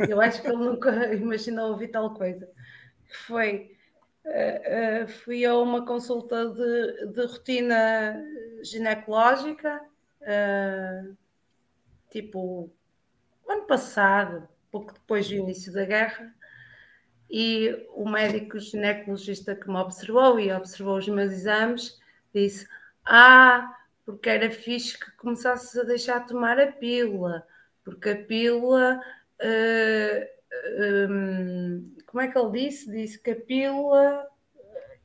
Eu 0.00 0.20
acho 0.20 0.42
que 0.42 0.48
ele 0.48 0.56
nunca 0.56 0.90
imaginou 1.14 1.70
ouvir 1.70 1.88
tal 1.88 2.12
coisa. 2.14 2.48
Foi, 3.26 3.70
eh, 4.24 4.62
eh, 4.64 5.06
fui 5.06 5.44
a 5.44 5.56
uma 5.56 5.86
consulta 5.86 6.50
de, 6.50 7.06
de 7.12 7.26
rotina 7.26 8.20
ginecológica, 8.62 9.80
eh, 10.20 11.04
tipo, 12.10 12.70
ano 13.48 13.62
passado, 13.62 14.48
pouco 14.70 14.92
depois 14.92 15.28
do 15.28 15.34
início 15.34 15.72
da 15.72 15.84
guerra, 15.84 16.34
e 17.30 17.86
o 17.90 18.08
médico 18.08 18.58
ginecologista 18.58 19.54
que 19.54 19.68
me 19.68 19.76
observou 19.76 20.38
e 20.38 20.52
observou 20.52 20.98
os 20.98 21.08
meus 21.08 21.32
exames 21.32 21.98
disse: 22.32 22.68
Ah, 23.04 23.74
porque 24.04 24.28
era 24.28 24.50
fixe 24.50 24.98
que 24.98 25.10
começasses 25.12 25.76
a 25.78 25.84
deixar 25.84 26.20
de 26.20 26.28
tomar 26.28 26.58
a 26.60 26.70
pílula, 26.70 27.46
porque 27.84 28.10
a 28.10 28.16
pílula. 28.16 29.00
eh, 29.40 30.30
hum, 31.10 31.94
como 32.06 32.20
é 32.22 32.28
que 32.28 32.38
ele 32.38 32.52
disse? 32.52 32.90
Disse 32.90 33.18
que 33.18 33.32
a 33.32 33.36
pílula 33.36 34.26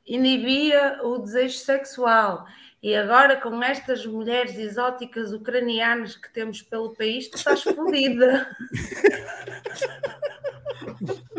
inibia 0.06 1.00
o 1.04 1.18
desejo 1.18 1.58
sexual. 1.58 2.46
E 2.82 2.96
agora, 2.96 3.40
com 3.40 3.62
estas 3.62 4.06
mulheres 4.06 4.58
exóticas 4.58 5.34
ucranianas 5.34 6.16
que 6.16 6.32
temos 6.32 6.62
pelo 6.62 6.96
país, 6.96 7.30
tu 7.30 7.38
estás 7.38 7.62
fodida. 7.64 8.56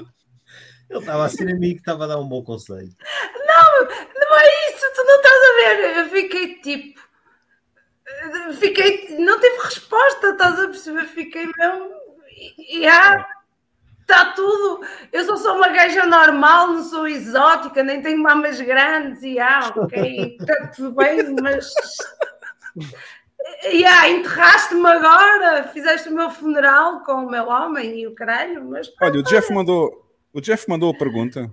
Ele 0.93 1.01
estava 1.01 1.25
a 1.25 1.29
ser 1.29 1.51
amigo, 1.51 1.79
estava 1.79 2.05
a 2.05 2.07
dar 2.07 2.19
um 2.19 2.29
bom 2.29 2.45
conselho. 2.45 2.91
Não, 3.47 3.81
não 3.81 4.39
é 4.39 4.71
isso, 4.71 4.85
tu 4.95 5.05
não 5.05 5.17
estás 5.17 5.43
a 5.43 5.57
ver. 5.57 5.99
Eu 5.99 6.09
fiquei 6.11 6.55
tipo. 6.57 7.01
Fiquei. 8.59 9.17
Não 9.19 9.41
tive 9.41 9.57
resposta, 9.63 10.29
estás 10.29 10.61
a 10.61 10.67
perceber? 10.67 11.05
Fiquei 11.07 11.47
mesmo. 11.47 11.91
E 12.59 12.87
há. 12.87 13.27
Está 14.03 14.33
tudo. 14.33 14.85
Eu 15.11 15.25
só 15.25 15.37
sou 15.37 15.57
uma 15.57 15.69
gaja 15.69 16.05
normal, 16.05 16.69
não 16.69 16.85
sou 16.85 17.09
exótica, 17.09 17.83
nem 17.83 18.03
tenho 18.03 18.23
mamas 18.23 18.61
grandes. 18.61 19.23
E 19.23 19.41
ah, 19.41 19.73
ok, 19.75 20.37
está 20.39 20.67
tudo 20.67 20.93
bem, 20.93 21.35
mas. 21.41 21.73
E 23.71 23.85
ah, 23.87 24.11
enterraste-me 24.11 24.87
agora, 24.87 25.69
fizeste 25.69 26.09
o 26.09 26.15
meu 26.15 26.31
funeral 26.31 27.01
com 27.05 27.25
o 27.25 27.31
meu 27.31 27.49
homem 27.49 28.01
e 28.01 28.07
o 28.07 28.15
caralho, 28.15 28.65
mas 28.65 28.93
Olha, 29.01 29.21
o 29.21 29.23
Jeff 29.23 29.53
mandou, 29.53 30.12
o 30.33 30.41
Jeff 30.41 30.69
mandou 30.69 30.91
a 30.91 30.97
pergunta. 30.97 31.51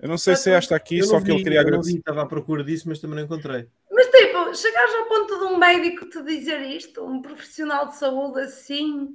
Eu 0.00 0.08
não 0.08 0.16
sei 0.18 0.36
se 0.36 0.50
é 0.50 0.54
esta 0.54 0.76
aqui, 0.76 1.02
só 1.02 1.14
não 1.14 1.22
que 1.24 1.30
ele 1.30 1.38
vi, 1.38 1.44
queria 1.44 1.58
eu 1.58 1.62
não 1.62 1.68
agradecer. 1.70 1.92
vi, 1.92 1.98
estava 1.98 2.22
à 2.22 2.26
procura 2.26 2.62
disso, 2.62 2.88
mas 2.88 3.00
também 3.00 3.16
não 3.16 3.24
encontrei. 3.24 3.66
Mas 3.90 4.06
tipo, 4.06 4.54
chegares 4.54 4.94
ao 4.94 5.06
ponto 5.06 5.38
de 5.38 5.44
um 5.46 5.56
médico 5.58 6.08
te 6.08 6.22
dizer 6.22 6.60
isto, 6.62 7.04
um 7.04 7.20
profissional 7.20 7.88
de 7.88 7.96
saúde 7.96 8.40
assim, 8.40 9.08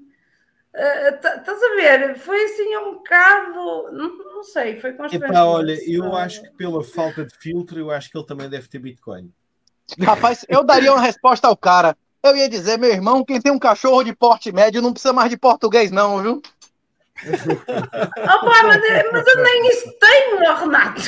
eh, 0.74 1.12
tá- 1.14 1.38
estás 1.38 1.64
a 1.64 1.76
ver? 1.76 2.16
Foi 2.20 2.44
assim 2.44 2.76
um 2.78 2.96
bocado, 2.96 3.54
não, 3.94 4.18
não 4.18 4.44
sei, 4.44 4.76
foi 4.82 4.92
constrangedor. 4.92 5.30
Epá, 5.30 5.46
olha, 5.46 5.76
se 5.78 5.94
eu 5.94 6.04
não- 6.04 6.16
acho 6.18 6.42
que 6.42 6.50
pela 6.52 6.84
falta 6.84 7.24
de 7.26 7.34
filtro, 7.38 7.80
eu 7.80 7.90
acho 7.90 8.10
que 8.12 8.18
ele 8.18 8.26
também 8.28 8.50
deve 8.50 8.68
ter 8.68 8.80
Bitcoin. 8.80 9.32
Rapaz, 10.02 10.46
eu 10.50 10.64
daria 10.66 10.92
uma 10.92 11.02
resposta 11.02 11.48
ao 11.48 11.56
cara. 11.56 11.96
Eu 12.22 12.36
ia 12.36 12.50
dizer, 12.50 12.78
meu 12.78 12.90
irmão, 12.90 13.24
quem 13.24 13.40
tem 13.40 13.52
um 13.52 13.60
cachorro 13.60 14.04
de 14.04 14.14
porte 14.16 14.52
médio 14.52 14.82
não 14.82 14.92
precisa 14.94 15.14
mais 15.14 15.30
de 15.30 15.38
português, 15.38 15.92
não, 15.92 16.22
viu? 16.22 16.42
Opa, 17.24 18.64
mas, 18.64 18.84
é- 18.84 19.12
mas 19.12 19.28
eu 19.28 19.44
nem 19.44 19.70
isso 19.70 19.94
tenho, 20.00 20.40
ó, 20.50 20.54
Renato. 20.56 21.02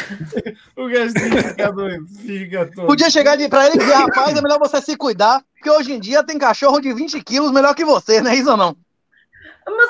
O 0.75 0.87
gajo 0.87 1.13
diz 1.13 1.43
fica 1.47 1.71
doido, 1.71 2.05
fica 2.25 2.71
todo. 2.73 2.87
Podia 2.87 3.09
chegar 3.09 3.35
de- 3.35 3.49
pra 3.49 3.65
ele 3.67 3.75
e 3.75 3.79
dizer, 3.79 3.93
rapaz, 3.93 4.37
é 4.37 4.41
melhor 4.41 4.59
você 4.59 4.81
se 4.81 4.95
cuidar, 4.97 5.41
porque 5.53 5.69
hoje 5.69 5.93
em 5.93 5.99
dia 5.99 6.23
tem 6.23 6.37
cachorro 6.37 6.79
de 6.79 6.93
20 6.93 7.21
quilos 7.23 7.51
melhor 7.51 7.73
que 7.75 7.85
você, 7.85 8.21
não 8.21 8.31
é 8.31 8.35
isso 8.35 8.49
ou 8.51 8.57
não? 8.57 8.75
Mas 9.67 9.89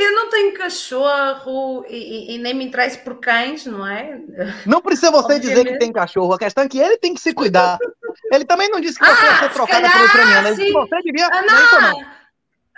eu 0.00 0.14
não 0.14 0.30
tenho 0.30 0.54
cachorro 0.56 1.84
e, 1.88 1.96
e- 1.96 2.34
e 2.36 2.38
nem 2.38 2.54
me 2.54 2.64
interesso 2.64 3.00
por 3.00 3.16
cães, 3.18 3.66
não 3.66 3.84
é? 3.84 4.16
Não 4.64 4.80
precisa 4.80 5.10
você 5.10 5.40
dizer 5.40 5.54
que 5.54 5.58
Obviamente. 5.60 5.80
tem 5.80 5.92
cachorro, 5.92 6.32
a 6.34 6.38
questão 6.38 6.62
é 6.64 6.68
que 6.68 6.78
ele 6.78 6.96
tem 6.98 7.14
que 7.14 7.20
se 7.20 7.32
cuidar. 7.34 7.78
Ele 8.32 8.44
também 8.44 8.68
não 8.68 8.78
disse 8.80 8.98
que 8.98 9.04
você 9.06 9.10
ia 9.24 9.30
Ah, 9.32 9.38
ser 9.38 9.48
se 9.48 9.54
trocada 9.54 9.80
calhar, 9.80 9.98
por 9.98 10.06
ucraniana, 10.08 10.48
ele 10.48 10.56
disse 10.56 10.66
que 10.66 10.72
você 10.72 11.02
devia, 11.02 11.26
Ah, 11.28 11.42
não 11.42 12.04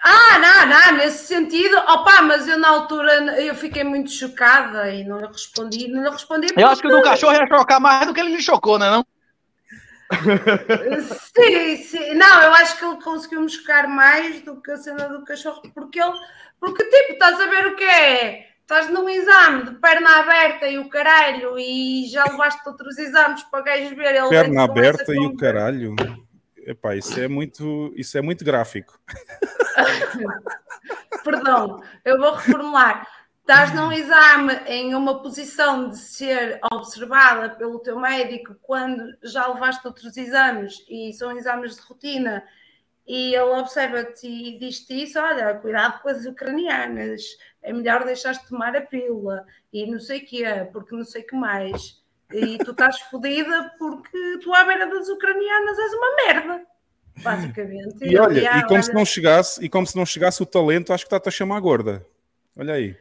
Ah, 0.02 0.38
não, 0.38 0.66
não, 0.66 0.98
nesse 0.98 1.26
sentido, 1.26 1.76
opá, 1.76 2.22
mas 2.22 2.48
eu 2.48 2.58
na 2.58 2.68
altura 2.68 3.38
eu 3.42 3.54
fiquei 3.54 3.84
muito 3.84 4.10
chocada 4.10 4.90
e 4.90 5.04
não 5.04 5.20
lhe 5.20 5.26
respondi, 5.26 5.88
não 5.88 6.02
lhe 6.02 6.10
respondi 6.10 6.46
Eu 6.56 6.68
acho 6.68 6.80
que 6.80 6.88
o 6.88 6.96
do 6.96 7.02
cachorro 7.02 7.34
ia 7.34 7.46
chocar 7.46 7.78
mais 7.78 8.06
do 8.06 8.14
que 8.14 8.20
ele 8.20 8.34
lhe 8.34 8.42
chocou, 8.42 8.78
né 8.78 8.90
não? 8.90 9.04
Sim, 11.36 11.76
sim, 11.76 12.14
não, 12.14 12.42
eu 12.42 12.52
acho 12.54 12.76
que 12.76 12.84
ele 12.84 13.00
conseguiu 13.00 13.42
me 13.42 13.48
chocar 13.48 13.86
mais 13.86 14.40
do 14.40 14.60
que 14.60 14.72
a 14.72 14.76
cena 14.76 15.08
do 15.08 15.24
cachorro, 15.24 15.62
porque 15.72 16.00
ele, 16.00 16.18
porque 16.58 16.82
tipo, 16.82 17.12
estás 17.12 17.40
a 17.40 17.46
ver 17.46 17.66
o 17.68 17.76
que 17.76 17.84
é? 17.84 18.46
Estás 18.60 18.88
num 18.88 19.08
exame 19.08 19.64
de 19.64 19.72
perna 19.76 20.18
aberta 20.18 20.66
e 20.66 20.78
o 20.78 20.88
caralho, 20.88 21.58
e 21.58 22.08
já 22.08 22.24
levaste 22.24 22.60
outros 22.68 22.98
exames 22.98 23.42
para 23.44 23.60
o 23.60 23.64
gajo 23.64 23.94
ver 23.94 24.16
ele 24.16 24.28
Perna 24.28 24.64
aberta 24.64 25.14
e 25.14 25.26
o 25.26 25.36
caralho. 25.36 25.94
Epá, 26.70 26.94
isso 26.94 27.18
é 27.18 27.26
muito, 27.26 27.92
isso 27.96 28.16
é 28.16 28.22
muito 28.22 28.44
gráfico. 28.44 28.96
Perdão, 31.24 31.82
eu 32.04 32.16
vou 32.16 32.32
reformular. 32.32 33.08
Estás 33.40 33.74
num 33.74 33.90
exame 33.98 34.54
em 34.68 34.94
uma 34.94 35.20
posição 35.20 35.90
de 35.90 35.98
ser 35.98 36.60
observada 36.72 37.50
pelo 37.56 37.80
teu 37.80 37.98
médico 37.98 38.54
quando 38.62 39.02
já 39.20 39.48
levaste 39.48 39.84
outros 39.84 40.16
exames 40.16 40.84
e 40.88 41.12
são 41.12 41.36
exames 41.36 41.74
de 41.74 41.82
rotina 41.82 42.44
e 43.04 43.34
ele 43.34 43.58
observa-te 43.58 44.28
e 44.28 44.56
diz-te 44.56 45.02
isso, 45.02 45.18
olha, 45.18 45.52
cuidado 45.54 46.00
com 46.00 46.08
as 46.08 46.24
ucranianas, 46.24 47.20
é 47.62 47.72
melhor 47.72 48.04
deixar 48.04 48.30
de 48.30 48.46
tomar 48.46 48.76
a 48.76 48.82
pílula 48.82 49.44
e 49.72 49.90
não 49.90 49.98
sei 49.98 50.20
o 50.20 50.24
que 50.24 50.44
é, 50.44 50.62
porque 50.66 50.94
não 50.94 51.04
sei 51.04 51.22
o 51.22 51.26
que 51.26 51.34
mais. 51.34 51.99
E 52.32 52.58
tu 52.58 52.70
estás 52.70 53.00
fodida 53.02 53.72
porque 53.78 54.38
tu 54.42 54.54
à 54.54 54.64
beira 54.64 54.86
das 54.86 55.08
ucranianas 55.08 55.78
és 55.78 55.92
uma 55.92 56.16
merda, 56.16 56.66
basicamente. 57.22 58.04
E 58.04 58.18
olha, 58.18 58.52
ah, 58.52 58.58
e 58.58 58.66
como 58.66 58.82
se 58.82 58.90
olha, 58.90 58.98
não 58.98 59.04
chegasse, 59.04 59.64
e 59.64 59.68
como 59.68 59.86
se 59.86 59.96
não 59.96 60.06
chegasse 60.06 60.42
o 60.42 60.46
talento, 60.46 60.92
acho 60.92 61.04
que 61.04 61.08
está-te 61.08 61.28
a 61.28 61.32
chamar 61.32 61.60
gorda. 61.60 62.06
Olha 62.56 62.74
aí. 62.74 62.96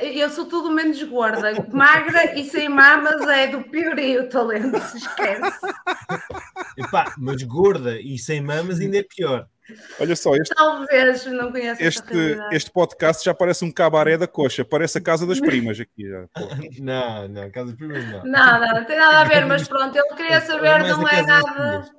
Eu 0.00 0.30
sou 0.30 0.46
tudo 0.46 0.70
menos 0.70 1.02
gorda, 1.02 1.52
magra 1.70 2.34
e 2.34 2.44
sem 2.44 2.66
mamas 2.66 3.20
é 3.28 3.48
do 3.48 3.62
piorio, 3.62 4.26
talento, 4.30 4.80
se 4.80 4.96
esquece. 4.96 5.60
Epá, 6.78 7.14
mas 7.18 7.42
gorda 7.42 8.00
e 8.00 8.18
sem 8.18 8.40
mamas 8.40 8.80
ainda 8.80 8.98
é 8.98 9.02
pior. 9.02 9.46
Olha 9.98 10.14
só, 10.14 10.34
este, 10.36 10.54
Talvez, 10.54 11.26
não 11.26 11.50
conheço 11.50 11.82
essa 11.82 12.00
este, 12.00 12.38
este 12.52 12.70
podcast 12.70 13.24
já 13.24 13.34
parece 13.34 13.64
um 13.64 13.72
cabaré 13.72 14.16
da 14.16 14.26
coxa, 14.26 14.64
parece 14.64 14.98
a 14.98 15.00
casa 15.00 15.26
das 15.26 15.40
primas 15.40 15.80
aqui. 15.80 16.08
já. 16.08 16.28
Não, 16.80 17.28
não, 17.28 17.50
casa 17.50 17.72
de 17.72 17.76
primas 17.76 18.04
não. 18.04 18.24
Não, 18.24 18.60
não, 18.60 18.74
não 18.74 18.84
tem 18.84 18.96
nada 18.96 19.20
a 19.20 19.24
ver, 19.24 19.44
mas 19.46 19.66
pronto, 19.66 19.96
ele 19.96 20.14
queria 20.14 20.40
saber, 20.40 20.78
não 20.84 21.08
é 21.08 21.24
das 21.24 21.44
nada. 21.44 21.90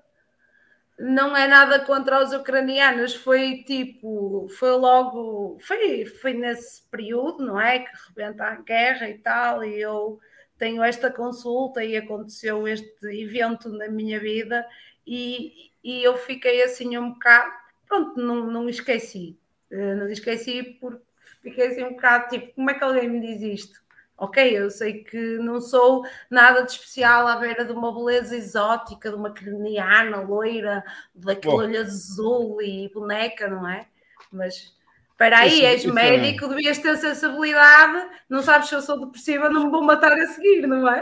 Não 1.00 1.38
é 1.38 1.48
nada 1.48 1.80
contra 1.80 2.24
os 2.24 2.34
ucranianos, 2.34 3.14
foi 3.16 3.64
tipo, 3.66 4.48
foi 4.58 4.72
logo, 4.72 5.58
foi, 5.62 6.06
foi 6.06 6.34
nesse 6.34 6.84
período, 6.90 7.46
não 7.46 7.60
é? 7.60 7.80
Que 7.80 7.92
rebenta 8.08 8.46
a 8.46 8.56
guerra 8.56 9.10
e 9.10 9.18
tal, 9.20 9.64
e 9.64 9.80
eu 9.80 10.20
tenho 10.58 10.84
esta 10.84 11.12
consulta 11.12 11.84
e 11.84 11.96
aconteceu 11.96 12.68
este 12.68 13.06
evento 13.22 13.70
na 13.70 13.88
minha 13.90 14.20
vida, 14.20 14.66
e, 15.06 15.72
e 15.88 16.04
eu 16.04 16.18
fiquei 16.18 16.62
assim 16.64 16.98
um 16.98 17.14
bocado, 17.14 17.52
pronto, 17.88 18.20
não, 18.22 18.46
não 18.48 18.70
esqueci, 18.70 19.38
Eh, 19.70 19.96
não 19.96 20.08
esqueci 20.10 20.64
porque 20.80 21.02
fiquei 21.42 21.68
assim 21.68 21.84
um 21.84 21.92
bocado 21.92 22.30
tipo, 22.30 22.54
como 22.56 22.70
é 22.72 22.74
que 22.74 22.84
alguém 22.86 23.10
me 23.10 23.20
diz 23.20 23.42
isto? 23.42 23.80
Ok, 24.18 24.38
eu 24.58 24.70
sei 24.72 25.04
que 25.04 25.38
não 25.40 25.60
sou 25.62 26.04
nada 26.30 26.64
de 26.64 26.72
especial 26.72 27.28
à 27.28 27.36
beira 27.36 27.66
de 27.66 27.72
uma 27.74 27.94
beleza 27.94 28.36
exótica, 28.36 29.10
de 29.10 29.16
uma 29.16 29.32
craniana 29.34 30.22
loira, 30.22 30.84
daquele 31.14 31.54
Bom. 31.54 31.58
olho 31.58 31.82
azul 31.82 32.62
e 32.62 32.90
boneca, 32.94 33.48
não 33.50 33.68
é? 33.70 33.88
Mas 34.32 34.74
espera 35.12 35.40
aí, 35.40 35.66
és 35.66 35.84
isso 35.84 35.90
é- 35.90 35.94
médico, 35.94 36.48
devias 36.48 36.80
ter 36.80 36.96
sensibilidade, 36.98 38.10
não 38.30 38.42
sabes 38.42 38.70
se 38.70 38.76
eu 38.76 38.82
sou 38.82 39.00
depressiva, 39.06 39.50
não 39.50 39.66
me 39.66 39.70
vou 39.72 39.84
matar 39.84 40.14
a 40.14 40.28
seguir, 40.28 40.66
não 40.68 40.88
é? 40.90 41.02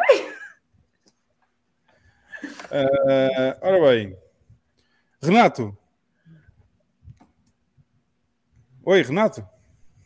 Ah, 2.72 3.58
ora 3.62 3.80
bem, 3.82 4.18
Renato. 5.26 5.76
Oi, 8.86 9.02
Renato. 9.02 9.44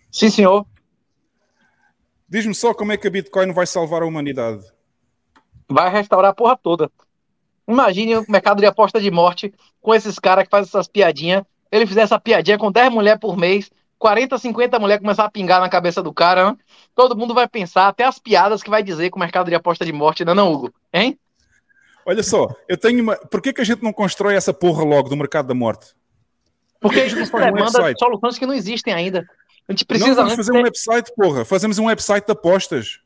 Sim, 0.09 0.29
senhor. 0.29 0.65
Diz-me 2.27 2.55
só 2.55 2.73
como 2.73 2.93
é 2.93 2.97
que 2.97 3.07
a 3.07 3.11
Bitcoin 3.11 3.51
vai 3.51 3.65
salvar 3.65 4.01
a 4.01 4.05
humanidade. 4.05 4.63
Vai 5.67 5.89
restaurar 5.89 6.31
a 6.31 6.33
porra 6.33 6.55
toda. 6.55 6.89
Imagine 7.67 8.17
o 8.17 8.25
mercado 8.29 8.59
de 8.59 8.65
aposta 8.65 8.99
de 8.99 9.11
morte 9.11 9.53
com 9.81 9.93
esses 9.93 10.17
caras 10.17 10.45
que 10.45 10.49
fazem 10.49 10.69
essas 10.69 10.87
piadinhas. 10.87 11.43
Ele 11.71 11.85
fizer 11.85 12.01
essa 12.01 12.19
piadinha 12.19 12.57
com 12.57 12.71
10 12.71 12.91
mulheres 12.91 13.19
por 13.19 13.35
mês, 13.37 13.69
40, 13.97 14.37
50 14.37 14.79
mulheres 14.79 15.01
começar 15.01 15.25
a 15.25 15.29
pingar 15.29 15.59
na 15.59 15.69
cabeça 15.69 16.01
do 16.01 16.13
cara, 16.13 16.51
né? 16.51 16.57
todo 16.95 17.17
mundo 17.17 17.33
vai 17.33 17.47
pensar, 17.47 17.89
até 17.89 18.05
as 18.05 18.17
piadas 18.17 18.63
que 18.63 18.69
vai 18.69 18.81
dizer 18.81 19.09
com 19.09 19.17
o 19.17 19.19
mercado 19.19 19.49
de 19.49 19.55
aposta 19.55 19.85
de 19.85 19.91
morte, 19.91 20.23
não, 20.23 20.31
é 20.31 20.35
não, 20.35 20.53
Hugo? 20.53 20.73
Hein? 20.93 21.19
Olha 22.09 22.23
só, 22.23 22.47
eu 22.67 22.75
tenho 22.75 23.03
uma. 23.03 23.15
Por 23.15 23.39
que, 23.39 23.53
que 23.53 23.61
a 23.61 23.63
gente 23.63 23.83
não 23.83 23.93
constrói 23.93 24.33
essa 24.33 24.51
porra 24.51 24.83
logo 24.83 25.09
do 25.09 25.15
mercado 25.15 25.47
da 25.47 25.53
morte? 25.53 25.93
Porque 26.81 27.01
a 27.01 27.07
gente 27.07 27.19
não 27.19 27.27
faz 27.27 27.43
um 27.43 27.53
demanda 27.53 27.77
website? 27.83 27.99
soluções 27.99 28.39
que 28.39 28.45
não 28.47 28.53
existem 28.55 28.91
ainda. 28.93 29.19
A 29.67 29.71
gente 29.71 29.81
não, 29.81 29.87
precisa 29.87 30.15
vamos 30.15 30.33
antes 30.33 30.35
fazer 30.47 30.51
ter- 30.51 30.59
um 30.59 30.63
website, 30.63 31.11
porra. 31.15 31.45
Fazemos 31.45 31.77
um 31.77 31.85
website 31.85 32.25
de 32.25 32.31
apostas. 32.31 32.99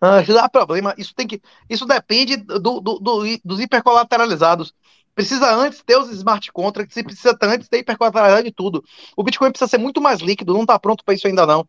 Ah, 0.00 0.20
dá 0.22 0.48
problema. 0.48 0.94
Isso 0.98 1.14
tem 1.14 1.28
que. 1.28 1.40
Isso 1.70 1.86
depende 1.86 2.36
do, 2.36 2.58
do- 2.58 2.98
do- 2.98 3.38
dos 3.44 3.60
hipercolateralizados. 3.60 4.74
Precisa 5.14 5.54
antes 5.54 5.80
ter 5.84 5.96
os 5.96 6.10
smart 6.10 6.50
contracts 6.52 6.96
e 6.96 7.04
precisa 7.04 7.36
antes 7.42 7.68
ter 7.68 7.78
hipercolateralidade 7.78 8.46
de 8.48 8.52
tudo. 8.52 8.82
O 9.16 9.22
Bitcoin 9.22 9.50
precisa 9.52 9.68
ser 9.68 9.78
muito 9.78 10.00
mais 10.00 10.20
líquido, 10.20 10.54
não 10.54 10.62
está 10.62 10.76
pronto 10.78 11.04
para 11.04 11.14
isso 11.14 11.26
ainda 11.28 11.46
não. 11.46 11.64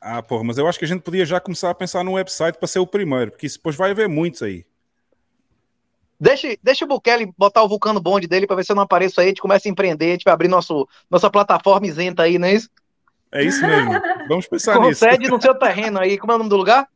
Ah, 0.00 0.22
porra, 0.22 0.44
mas 0.44 0.56
eu 0.56 0.66
acho 0.66 0.78
que 0.78 0.84
a 0.84 0.88
gente 0.88 1.02
podia 1.02 1.26
já 1.26 1.38
começar 1.38 1.70
a 1.70 1.74
pensar 1.74 2.02
num 2.02 2.14
website 2.14 2.56
para 2.58 2.66
ser 2.66 2.78
o 2.78 2.86
primeiro, 2.86 3.30
porque 3.32 3.46
isso 3.46 3.58
depois 3.58 3.76
vai 3.76 3.90
haver 3.90 4.08
muitos 4.08 4.42
aí. 4.42 4.64
Deixa, 6.18 6.48
deixa 6.62 6.84
o 6.84 6.88
Bukele 6.88 7.32
botar 7.36 7.62
o 7.62 7.68
vulcano 7.68 8.00
bonde 8.00 8.26
dele 8.26 8.46
para 8.46 8.56
ver 8.56 8.64
se 8.64 8.72
eu 8.72 8.76
não 8.76 8.82
apareço 8.82 9.20
aí, 9.20 9.26
a 9.26 9.28
gente 9.28 9.40
começa 9.40 9.68
a 9.68 9.70
empreender, 9.70 10.08
a 10.08 10.12
gente 10.12 10.24
vai 10.24 10.34
abrir 10.34 10.48
nosso, 10.48 10.86
nossa 11.10 11.30
plataforma 11.30 11.86
isenta 11.86 12.22
aí, 12.22 12.38
não 12.38 12.48
é 12.48 12.54
isso? 12.54 12.68
É 13.32 13.44
isso 13.44 13.64
mesmo. 13.66 13.92
Vamos 14.28 14.46
pensar 14.46 14.76
Com 14.76 14.88
nisso. 14.88 15.00
sede 15.00 15.28
no 15.28 15.40
seu 15.40 15.54
terreno 15.54 16.00
aí. 16.00 16.18
Como 16.18 16.32
é 16.32 16.34
o 16.34 16.38
nome 16.38 16.50
do 16.50 16.56
lugar? 16.56 16.88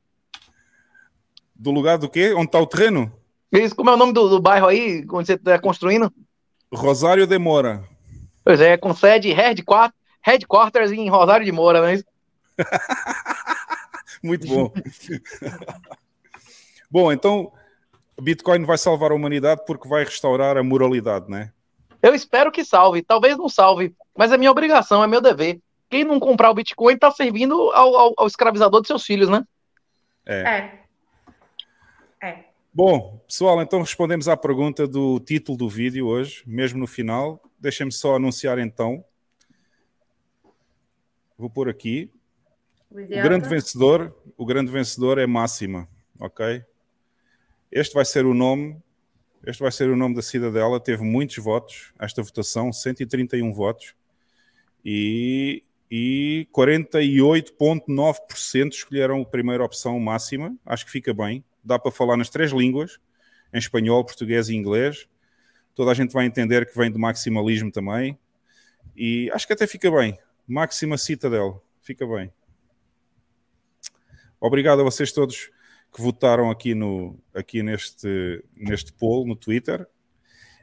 Do 1.54 1.70
lugar 1.70 1.96
do 1.96 2.08
quê? 2.08 2.34
Onde 2.34 2.46
está 2.46 2.58
o 2.60 2.66
terreno? 2.66 3.12
Isso, 3.52 3.76
como 3.76 3.88
é 3.88 3.94
o 3.94 3.96
nome 3.96 4.12
do, 4.12 4.28
do 4.28 4.40
bairro 4.40 4.66
aí, 4.66 5.06
onde 5.12 5.26
você 5.26 5.34
está 5.34 5.58
construindo? 5.60 6.12
Rosário 6.72 7.26
de 7.26 7.38
Mora. 7.38 7.84
Pois 8.44 8.60
é, 8.60 8.76
com 8.76 8.92
sede 8.92 9.32
headquarters, 9.32 9.94
headquarters 10.20 10.90
em 10.90 11.08
Rosário 11.08 11.46
de 11.46 11.52
Moura, 11.52 11.80
não 11.80 11.86
é 11.86 11.94
isso? 11.94 12.04
Muito 14.22 14.46
bom. 14.46 14.72
bom, 16.90 17.12
então 17.12 17.52
Bitcoin 18.20 18.64
vai 18.64 18.78
salvar 18.78 19.10
a 19.10 19.14
humanidade 19.14 19.62
porque 19.66 19.88
vai 19.88 20.04
restaurar 20.04 20.56
a 20.56 20.62
moralidade, 20.62 21.30
né? 21.30 21.52
Eu 22.02 22.14
espero 22.14 22.52
que 22.52 22.64
salve, 22.64 23.02
talvez 23.02 23.36
não 23.36 23.48
salve, 23.48 23.94
mas 24.16 24.30
é 24.30 24.36
minha 24.36 24.50
obrigação, 24.50 25.02
é 25.02 25.06
meu 25.06 25.20
dever. 25.20 25.60
Quem 25.88 26.04
não 26.04 26.20
comprar 26.20 26.50
o 26.50 26.54
Bitcoin 26.54 26.94
está 26.94 27.10
servindo 27.10 27.54
ao, 27.72 27.96
ao- 27.96 28.14
ao 28.16 28.26
escravizador 28.26 28.80
de 28.80 28.88
seus 28.88 29.04
filhos, 29.04 29.28
né? 29.28 29.44
É. 30.26 30.40
É. 30.40 30.84
É. 32.26 32.44
Bom, 32.72 33.20
pessoal, 33.26 33.62
então 33.62 33.80
respondemos 33.80 34.28
à 34.28 34.36
pergunta 34.36 34.86
do 34.86 35.20
título 35.20 35.56
do 35.56 35.68
vídeo 35.68 36.06
hoje, 36.06 36.42
mesmo 36.46 36.78
no 36.78 36.86
final. 36.86 37.40
Deixem-me 37.58 37.92
só 37.92 38.16
anunciar 38.16 38.58
então. 38.58 39.04
Vou 41.38 41.48
pôr 41.48 41.68
aqui. 41.68 42.10
O 42.94 43.28
grande 43.28 43.48
vencedor, 43.48 44.14
o 44.36 44.46
grande 44.46 44.70
vencedor 44.70 45.18
é 45.18 45.26
Máxima, 45.26 45.88
ok? 46.16 46.62
Este 47.72 47.92
vai 47.92 48.04
ser 48.04 48.24
o 48.24 48.32
nome, 48.32 48.80
este 49.44 49.60
vai 49.60 49.72
ser 49.72 49.90
o 49.90 49.96
nome 49.96 50.14
da 50.14 50.22
cidadela, 50.22 50.78
teve 50.78 51.02
muitos 51.02 51.36
votos, 51.38 51.92
esta 51.98 52.22
votação, 52.22 52.72
131 52.72 53.52
votos, 53.52 53.96
e, 54.84 55.64
e 55.90 56.46
48,9% 56.56 58.70
escolheram 58.70 59.22
a 59.22 59.26
primeira 59.26 59.64
opção 59.64 59.98
máxima, 59.98 60.56
acho 60.64 60.84
que 60.84 60.92
fica 60.92 61.12
bem, 61.12 61.44
dá 61.64 61.80
para 61.80 61.90
falar 61.90 62.16
nas 62.16 62.30
três 62.30 62.52
línguas, 62.52 63.00
em 63.52 63.58
espanhol, 63.58 64.04
português 64.04 64.48
e 64.48 64.54
inglês, 64.54 65.08
toda 65.74 65.90
a 65.90 65.94
gente 65.94 66.12
vai 66.12 66.26
entender 66.26 66.64
que 66.64 66.78
vem 66.78 66.92
do 66.92 67.00
maximalismo 67.00 67.72
também, 67.72 68.16
e 68.96 69.28
acho 69.32 69.48
que 69.48 69.52
até 69.52 69.66
fica 69.66 69.90
bem, 69.90 70.16
Máxima 70.46 70.96
Citadel, 70.96 71.60
fica 71.82 72.06
bem. 72.06 72.32
Obrigado 74.40 74.80
a 74.80 74.84
vocês 74.84 75.12
todos 75.12 75.50
que 75.94 76.02
votaram 76.02 76.50
aqui, 76.50 76.74
no, 76.74 77.16
aqui 77.32 77.62
neste, 77.62 78.44
neste 78.56 78.92
poll 78.92 79.26
no 79.26 79.36
Twitter. 79.36 79.86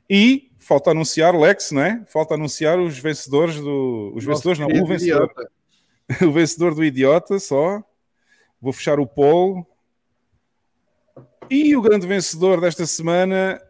E 0.09 0.51
falta 0.57 0.91
anunciar, 0.91 1.33
Lex, 1.33 1.71
não 1.71 1.81
é? 1.81 2.03
Falta 2.05 2.33
anunciar 2.33 2.77
os 2.79 2.99
vencedores 2.99 3.55
do. 3.55 4.11
Os 4.13 4.25
Nosso 4.25 4.43
vencedores, 4.43 4.59
não, 4.59 4.83
o 4.83 4.85
vencedor. 4.85 5.23
idiota. 5.23 5.51
o 6.27 6.31
vencedor 6.31 6.75
do 6.75 6.83
idiota, 6.83 7.39
só. 7.39 7.81
Vou 8.61 8.73
fechar 8.73 8.99
o 8.99 9.07
poll. 9.07 9.65
E 11.49 11.75
o 11.75 11.81
grande 11.81 12.05
vencedor 12.05 12.59
desta 12.59 12.85
semana 12.85 13.61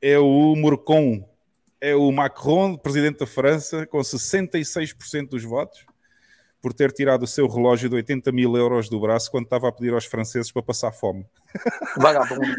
é 0.00 0.18
o 0.18 0.56
Morcon. 0.56 1.28
É 1.80 1.94
o 1.94 2.10
Macron, 2.10 2.76
presidente 2.76 3.18
da 3.18 3.26
França, 3.26 3.86
com 3.86 3.98
66% 3.98 5.28
dos 5.28 5.44
votos, 5.44 5.84
por 6.64 6.72
ter 6.72 6.90
tirado 6.92 7.24
o 7.24 7.26
seu 7.26 7.46
relógio 7.46 7.90
de 7.90 7.96
80 7.96 8.32
mil 8.32 8.56
euros 8.56 8.88
do 8.88 8.98
braço 8.98 9.30
quando 9.30 9.44
estava 9.44 9.68
a 9.68 9.72
pedir 9.72 9.92
aos 9.92 10.06
franceses 10.06 10.50
para 10.50 10.62
passar 10.62 10.92
fome. 10.92 11.26
Vagabundo. 11.94 12.40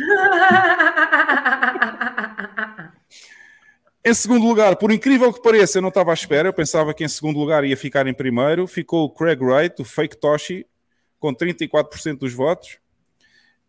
Em 4.05 4.13
segundo 4.13 4.45
lugar, 4.45 4.75
por 4.75 4.91
incrível 4.91 5.33
que 5.33 5.41
pareça, 5.41 5.79
eu 5.79 5.81
não 5.81 5.89
estava 5.89 6.11
à 6.11 6.13
espera, 6.13 6.49
eu 6.49 6.53
pensava 6.53 6.93
que 6.93 7.03
em 7.03 7.07
segundo 7.07 7.39
lugar 7.39 7.63
ia 7.63 7.75
ficar 7.75 8.05
em 8.05 8.13
primeiro, 8.13 8.67
ficou 8.67 9.05
o 9.05 9.09
Craig 9.09 9.41
Wright, 9.41 9.81
o 9.81 9.83
Fake 9.83 10.17
Toshi, 10.17 10.67
com 11.19 11.33
34% 11.33 12.19
dos 12.19 12.31
votos, 12.31 12.77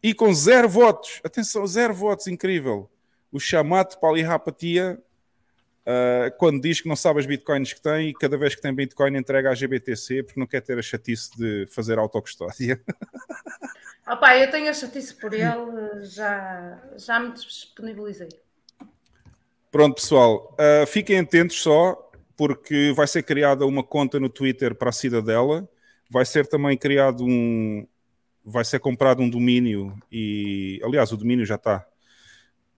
e 0.02 0.12
com 0.12 0.34
zero 0.34 0.68
votos, 0.68 1.22
atenção, 1.24 1.66
zero 1.66 1.94
votos, 1.94 2.26
incrível, 2.26 2.90
o 3.32 3.40
Shamat 3.40 3.96
Palihapatia, 3.98 5.02
ah, 5.86 6.32
quando 6.36 6.60
diz 6.60 6.80
que 6.80 6.88
não 6.88 6.96
sabe 6.96 7.20
as 7.20 7.26
bitcoins 7.26 7.72
que 7.72 7.80
tem 7.80 8.08
e 8.08 8.14
cada 8.14 8.36
vez 8.36 8.54
que 8.54 8.60
tem 8.60 8.74
bitcoin 8.74 9.16
entrega 9.16 9.50
à 9.50 9.54
GBTC 9.54 10.24
porque 10.24 10.40
não 10.40 10.46
quer 10.46 10.60
ter 10.60 10.76
a 10.78 10.82
chatice 10.82 11.30
de 11.36 11.66
fazer 11.70 11.98
autocustódia. 11.98 12.80
Opa, 14.06 14.36
eu 14.36 14.50
tenho 14.50 14.68
a 14.68 14.74
chatice 14.74 15.14
por 15.14 15.32
ele, 15.32 16.04
já, 16.04 16.80
já 16.96 17.20
me 17.20 17.32
disponibilizei. 17.32 18.28
Pronto, 19.70 19.96
pessoal, 19.96 20.54
uh, 20.54 20.86
fiquem 20.86 21.18
atentos 21.18 21.60
só, 21.60 22.10
porque 22.36 22.92
vai 22.94 23.06
ser 23.06 23.22
criada 23.22 23.66
uma 23.66 23.82
conta 23.82 24.18
no 24.20 24.28
Twitter 24.28 24.74
para 24.74 24.90
a 24.90 24.92
Cidadela, 24.92 25.68
vai 26.10 26.24
ser 26.24 26.46
também 26.46 26.76
criado 26.76 27.24
um. 27.24 27.86
Vai 28.44 28.64
ser 28.64 28.78
comprado 28.78 29.22
um 29.22 29.28
domínio 29.28 29.96
e. 30.10 30.80
Aliás, 30.84 31.10
o 31.10 31.16
domínio 31.16 31.44
já 31.44 31.56
está. 31.56 31.84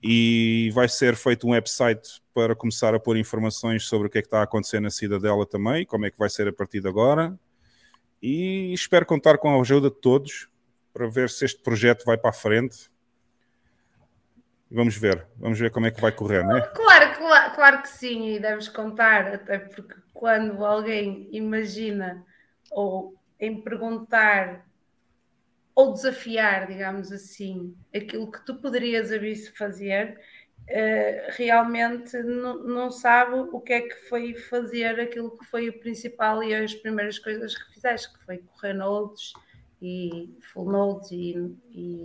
E 0.03 0.71
vai 0.75 0.89
ser 0.89 1.17
feito 1.17 1.47
um 1.47 1.51
website 1.51 2.23
para 2.33 2.55
começar 2.55 2.95
a 2.95 3.01
pôr 3.01 3.17
informações 3.17 3.85
sobre 3.85 4.07
o 4.07 4.11
que 4.11 4.19
é 4.19 4.23
que 4.23 4.29
está 4.29 4.41
a 4.41 4.45
acontecer 4.45 4.81
na 4.81 4.91
Cidadela 4.91 5.45
também, 5.45 5.85
como 5.85 6.07
é 6.07 6.11
que 6.11 6.19
vai 6.19 6.31
ser 6.31 6.47
a 6.47 6.53
partir 6.53 6.81
de 6.81 6.89
agora. 6.89 7.37
e 8.21 8.73
espero 8.73 9.07
contar 9.07 9.39
com 9.39 9.57
a 9.57 9.61
ajuda 9.61 9.91
de 9.91 9.97
todos 9.97 10.49
para 10.93 11.07
ver 11.07 11.31
se 11.31 11.45
este 11.45 11.63
projeto 11.63 12.05
vai 12.05 12.17
para 12.17 12.31
a 12.31 12.33
frente. 12.33 12.91
Vamos 14.71 14.97
ver, 14.97 15.27
vamos 15.37 15.59
ver 15.59 15.71
como 15.71 15.87
é 15.87 15.91
que 15.91 16.01
vai 16.01 16.13
correr, 16.13 16.45
não 16.45 16.57
é? 16.57 16.61
Claro, 16.61 17.17
claro, 17.17 17.55
claro 17.55 17.83
que 17.83 17.89
sim, 17.89 18.35
e 18.35 18.41
deves 18.41 18.69
contar, 18.69 19.35
até 19.35 19.59
porque 19.59 19.95
quando 20.13 20.65
alguém 20.65 21.29
imagina 21.33 22.25
ou 22.71 23.15
em 23.41 23.61
perguntar 23.63 24.68
ou 25.79 25.93
desafiar, 25.93 26.67
digamos 26.67 27.13
assim, 27.13 27.73
aquilo 27.95 28.29
que 28.33 28.45
tu 28.45 28.57
poderias 28.57 29.13
haver 29.13 29.37
fazer, 29.57 30.19
uh, 30.69 31.31
realmente 31.37 32.21
não, 32.21 32.65
não 32.65 32.91
sabe 32.91 33.37
o 33.53 33.61
que 33.61 33.73
é 33.73 33.81
que 33.83 33.95
foi 34.09 34.35
fazer 34.35 34.99
aquilo 34.99 35.39
que 35.39 35.45
foi 35.45 35.69
o 35.69 35.79
principal 35.79 36.43
e 36.43 36.53
as 36.53 36.75
primeiras 36.75 37.21
coisas 37.21 37.57
que 37.57 37.75
fizeste, 37.75 38.13
que 38.13 38.25
foi 38.25 38.39
correr 38.39 38.73
nodes 38.73 39.33
e 39.81 40.37
full 40.53 40.69
nodes 40.69 41.13
e, 41.13 41.57
e, 41.71 42.03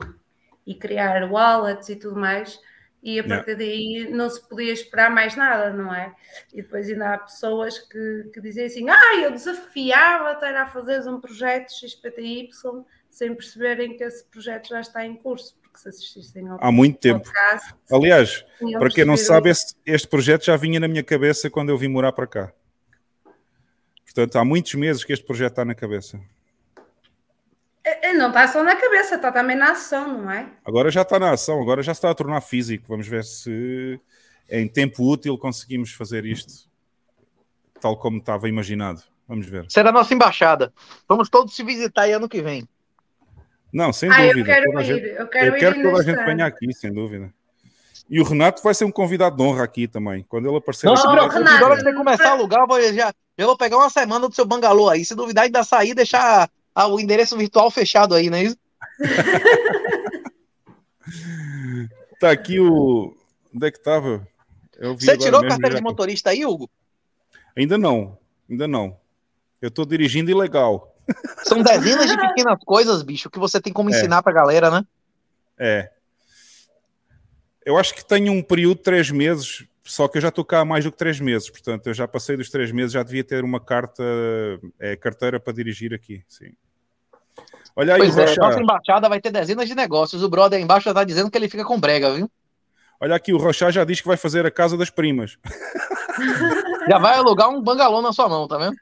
e 0.68 0.76
criar 0.76 1.28
wallets 1.32 1.90
e 1.90 1.96
tudo 1.96 2.16
mais 2.16 2.60
e 3.02 3.20
a 3.20 3.24
partir 3.28 3.56
daí 3.56 4.08
não 4.12 4.30
se 4.30 4.48
podia 4.48 4.72
esperar 4.72 5.10
mais 5.10 5.36
nada, 5.36 5.74
não 5.74 5.94
é? 5.94 6.16
E 6.54 6.62
depois 6.62 6.88
ainda 6.88 7.16
há 7.16 7.18
pessoas 7.18 7.78
que, 7.78 8.30
que 8.34 8.40
dizem 8.40 8.66
assim: 8.66 8.90
ah, 8.90 9.16
eu 9.22 9.32
desafiava-te 9.32 10.46
a 10.46 10.68
fazer 10.68 11.02
um 11.10 11.20
projeto 11.20 11.74
XPTY 11.74 12.50
sem 13.14 13.34
perceberem 13.36 13.96
que 13.96 14.04
esse 14.04 14.26
projeto 14.26 14.70
já 14.70 14.82
está 14.82 15.06
em 15.06 15.16
curso, 15.16 15.56
porque 15.62 15.78
se 15.78 15.88
assistissem 15.88 16.48
ao 16.50 16.58
Há 16.60 16.72
muito 16.72 16.98
tempo. 16.98 17.24
podcast, 17.24 17.76
Aliás, 17.92 18.46
para 18.80 18.90
quem 18.90 19.06
não 19.06 19.16
sabe, 19.16 19.52
este, 19.52 19.76
este 19.86 20.08
projeto 20.08 20.46
já 20.46 20.58
vinha 20.58 20.80
na 20.80 20.88
minha 20.88 21.04
cabeça 21.04 21.48
quando 21.48 21.70
eu 21.70 21.78
vim 21.78 21.88
morar 21.90 22.12
para 22.12 22.26
cá. 22.26 22.54
Portanto, 24.04 24.36
há 24.38 24.44
muitos 24.44 24.74
meses 24.74 25.04
que 25.04 25.14
este 25.14 25.24
projeto 25.24 25.52
está 25.52 25.64
na 25.64 25.76
cabeça. 25.76 26.20
Eh, 27.84 28.10
eh, 28.10 28.14
Não 28.14 28.30
está 28.30 28.48
só 28.48 28.64
na 28.64 28.76
cabeça, 28.76 29.16
está 29.16 29.32
também 29.32 29.56
na 29.56 29.72
ação, 29.74 30.24
não 30.24 30.32
é? 30.32 30.50
Agora 30.66 30.90
já 30.90 31.04
está 31.04 31.20
na 31.20 31.32
ação, 31.32 31.62
agora 31.62 31.84
já 31.84 31.92
está 31.92 32.10
a 32.10 32.16
tornar 32.16 32.42
físico. 32.42 32.86
Vamos 32.88 33.08
ver 33.08 33.24
se 33.24 34.00
em 34.50 34.68
tempo 34.68 35.08
útil 35.08 35.38
conseguimos 35.38 35.92
fazer 35.92 36.26
isto 36.26 36.68
tal 37.80 37.96
como 37.96 38.18
estava 38.18 38.50
imaginado. 38.50 39.04
Vamos 39.28 39.46
ver. 39.46 39.66
Será 39.70 39.90
a 39.90 39.94
nossa 39.94 40.14
embaixada. 40.14 40.74
Vamos 41.08 41.30
todos 41.30 41.56
se 41.56 41.64
visitar 41.64 42.04
aí 42.04 42.14
ano 42.14 42.28
que 42.28 42.42
vem. 42.42 42.68
Não, 43.74 43.92
sem 43.92 44.10
Ah, 44.12 44.24
eu 44.26 44.30
dúvida. 44.34 44.46
quero 44.54 44.66
Toda 44.68 44.80
a 44.80 44.84
ir, 44.84 44.86
gente- 44.86 45.08
eu 45.20 45.28
quero 45.28 45.58
ir 45.58 45.74
que 45.74 45.82
toda 45.84 46.00
a 46.00 46.04
gente 46.04 46.24
venha 46.26 46.46
aqui, 46.46 46.74
sem 46.74 46.94
dúvida. 46.94 47.34
E 48.10 48.20
o 48.20 48.24
Renato 48.24 48.62
vai 48.62 48.74
ser 48.76 48.86
um 48.86 48.92
convidado 48.92 49.36
de 49.36 49.42
honra 49.42 49.64
aqui 49.64 49.88
também. 49.88 50.24
Quando 50.30 50.48
ele 50.48 50.58
aparecer 50.58 50.86
Não 50.86 50.96
vai- 50.96 51.16
na 51.16 51.66
hora 51.66 51.76
que 51.78 51.84
você 51.84 51.94
começar 51.94 52.28
a 52.30 52.32
alugar, 52.34 52.62
eu 52.62 52.68
vou, 52.68 52.94
já, 52.94 53.12
eu 53.38 53.48
vou 53.48 53.58
pegar 53.58 53.78
uma 53.78 53.90
semana 53.90 54.28
do 54.30 54.36
seu 54.36 54.46
bangalô 54.46 54.90
aí. 54.90 55.04
Se 55.04 55.16
duvidar, 55.16 55.46
ainda 55.46 55.64
sair 55.64 55.90
e 55.92 55.96
deixar 55.96 56.50
ah, 56.76 56.88
o 56.88 57.00
endereço 57.00 57.36
virtual 57.38 57.72
fechado 57.72 58.14
aí, 58.14 58.30
não 58.30 58.38
é 58.38 58.44
isso? 58.44 58.58
Tá 62.20 62.32
aqui 62.32 62.60
o. 62.60 63.14
Onde 63.54 63.68
é 63.68 63.72
que 63.72 63.78
estava? 63.78 64.26
Eu 64.78 64.96
vi 64.96 65.04
Você 65.06 65.12
agora 65.12 65.26
tirou 65.26 65.40
a 65.42 65.48
carteira 65.48 65.72
já- 65.72 65.78
de 65.78 65.84
motorista 65.84 66.30
aí, 66.30 66.46
Hugo? 66.46 66.70
Ainda 67.58 67.78
não, 67.78 68.18
ainda 68.50 68.68
não. 68.68 68.98
Eu 69.62 69.68
estou 69.70 69.86
dirigindo 69.86 70.32
ilegal. 70.32 70.93
São 71.44 71.62
dezenas 71.64 72.10
de 72.10 72.18
pequenas 72.18 72.58
coisas, 72.66 73.02
bicho, 73.02 73.30
que 73.30 73.40
você 73.40 73.60
tem 73.62 73.72
como 73.74 73.90
É. 73.90 73.94
ensinar 73.94 74.22
pra 74.24 74.34
galera, 74.34 74.70
né? 74.70 74.86
É. 75.58 75.90
Eu 77.66 77.78
acho 77.78 77.94
que 77.94 78.04
tenho 78.04 78.32
um 78.34 78.42
período 78.42 78.78
de 78.78 78.84
três 78.84 79.10
meses, 79.10 79.66
só 79.84 80.08
que 80.08 80.18
eu 80.18 80.22
já 80.22 80.30
estou 80.30 80.44
cá 80.44 80.60
há 80.60 80.66
mais 80.66 80.84
do 80.84 80.92
que 80.92 80.98
três 80.98 81.20
meses, 81.20 81.50
portanto, 81.50 81.88
eu 81.88 81.94
já 81.94 82.08
passei 82.08 82.36
dos 82.36 82.50
três 82.50 82.72
meses, 82.72 82.92
já 82.92 83.04
devia 83.04 83.24
ter 83.24 83.44
uma 83.44 83.60
carta, 83.60 84.04
é, 84.80 84.96
carteira 84.96 85.40
para 85.40 85.54
dirigir 85.54 85.94
aqui, 85.94 86.24
sim. 86.28 86.52
Olha 87.76 87.96
aí 87.96 88.00
pois 88.00 88.16
o 88.16 88.20
é, 88.22 88.26
Rocha, 88.26 88.42
nossa 88.42 88.60
embaixada 88.62 89.10
vai 89.10 89.20
ter 89.20 89.32
dezenas 89.32 89.68
de 89.68 89.74
negócios. 89.74 90.22
O 90.22 90.30
brother 90.30 90.60
embaixo 90.60 90.86
já 90.86 90.94
tá 90.94 91.04
dizendo 91.04 91.32
que 91.32 91.38
ele 91.38 91.50
fica 91.50 91.66
com 91.66 91.80
brega, 91.80 92.14
viu? 92.14 92.30
olha 93.02 93.16
aqui, 93.16 93.34
o 93.34 93.38
Rocha 93.38 93.72
já 93.72 93.84
diz 93.84 94.00
que 94.00 94.08
vai 94.08 94.16
fazer 94.16 94.46
a 94.46 94.52
casa 94.52 94.78
das 94.78 94.90
primas. 94.90 95.38
Já 96.88 97.00
vai 97.00 97.16
alugar 97.16 97.50
um 97.50 97.62
bangalô 97.62 98.02
na 98.02 98.12
sua 98.12 98.28
mão, 98.28 98.46
tá 98.46 98.58
vendo? 98.58 98.76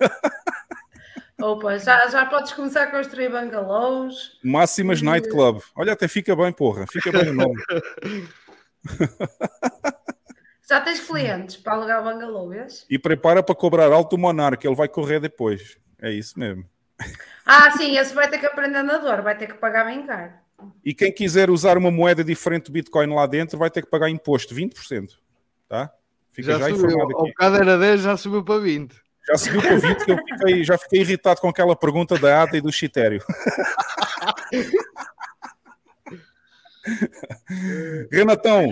Opa, 1.42 1.76
já, 1.78 2.06
já 2.08 2.24
podes 2.26 2.52
começar 2.52 2.84
a 2.84 2.86
construir 2.90 3.28
bangalôs. 3.30 4.38
Máximas 4.44 5.02
Night 5.02 5.28
Club. 5.28 5.60
Olha, 5.74 5.92
até 5.92 6.06
fica 6.06 6.36
bem, 6.36 6.52
porra, 6.52 6.86
fica 6.86 7.10
bem 7.10 7.30
o 7.30 7.34
nome. 7.34 7.60
Já 10.68 10.80
tens 10.80 11.00
clientes 11.00 11.56
para 11.56 11.74
alugar 11.74 12.02
bangalôs? 12.02 12.86
E 12.88 12.98
prepara 12.98 13.42
para 13.42 13.54
cobrar 13.54 13.92
alto 13.92 14.16
o 14.16 14.18
Monarca, 14.18 14.66
ele 14.66 14.74
vai 14.76 14.88
correr 14.88 15.20
depois. 15.20 15.76
É 16.00 16.10
isso 16.10 16.38
mesmo. 16.38 16.64
Ah, 17.44 17.70
sim, 17.72 17.98
esse 17.98 18.14
vai 18.14 18.30
ter 18.30 18.38
que 18.38 18.46
aprender 18.46 18.82
na 18.82 18.96
dor, 18.96 19.20
vai 19.20 19.36
ter 19.36 19.48
que 19.48 19.54
pagar 19.54 19.84
bem 19.84 20.06
caro. 20.06 20.32
E 20.84 20.94
quem 20.94 21.12
quiser 21.12 21.50
usar 21.50 21.76
uma 21.76 21.90
moeda 21.90 22.22
diferente 22.24 22.66
do 22.66 22.72
Bitcoin 22.72 23.12
lá 23.12 23.26
dentro 23.26 23.58
vai 23.58 23.68
ter 23.68 23.82
que 23.82 23.90
pagar 23.90 24.08
imposto, 24.08 24.54
20%. 24.54 25.10
Tá? 25.68 25.92
Fica 26.30 26.52
Já, 26.52 26.58
já, 26.58 26.64
subiu. 26.70 26.86
informado 26.86 27.16
Ao 27.16 27.20
aqui. 27.22 27.30
bocado 27.32 27.56
era 27.56 27.78
10, 27.78 28.00
já 28.00 28.16
subiu 28.16 28.42
para 28.44 28.60
20. 28.60 29.01
Já 29.28 29.38
subiu 29.38 29.62
para 29.62 29.76
20 29.76 30.04
que 30.04 30.10
eu 30.10 30.18
fiquei, 30.18 30.64
já 30.64 30.76
fiquei 30.76 31.00
irritado 31.00 31.40
com 31.40 31.48
aquela 31.48 31.76
pergunta 31.76 32.18
da 32.18 32.42
ATA 32.42 32.56
e 32.56 32.60
do 32.60 32.72
Chitério. 32.72 33.24
Renatão, 38.10 38.68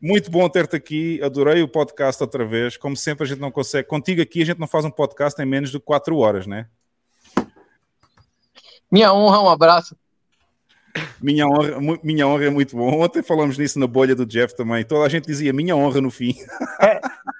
muito 0.00 0.30
bom 0.30 0.48
ter-te 0.48 0.76
aqui. 0.76 1.22
Adorei 1.22 1.62
o 1.62 1.68
podcast 1.68 2.22
outra 2.22 2.46
vez. 2.46 2.76
Como 2.78 2.96
sempre, 2.96 3.24
a 3.24 3.26
gente 3.26 3.40
não 3.40 3.50
consegue. 3.50 3.86
Contigo 3.86 4.22
aqui, 4.22 4.42
a 4.42 4.46
gente 4.46 4.60
não 4.60 4.66
faz 4.66 4.84
um 4.84 4.90
podcast 4.90 5.40
em 5.40 5.46
menos 5.46 5.70
de 5.70 5.78
4 5.78 6.16
horas, 6.16 6.46
né? 6.46 6.66
Minha 8.90 9.12
honra, 9.12 9.40
um 9.42 9.48
abraço. 9.48 9.96
Minha 11.20 11.46
honra, 11.46 11.98
minha 12.02 12.26
honra 12.26 12.44
é 12.46 12.50
muito 12.50 12.76
bom. 12.76 13.00
Ontem 13.00 13.22
falamos 13.22 13.58
nisso 13.58 13.78
na 13.78 13.86
bolha 13.86 14.14
do 14.14 14.24
Jeff 14.24 14.56
também. 14.56 14.84
Toda 14.84 15.04
a 15.04 15.08
gente 15.08 15.26
dizia 15.26 15.52
minha 15.52 15.76
honra 15.76 16.00
no 16.00 16.10
fim. 16.10 16.34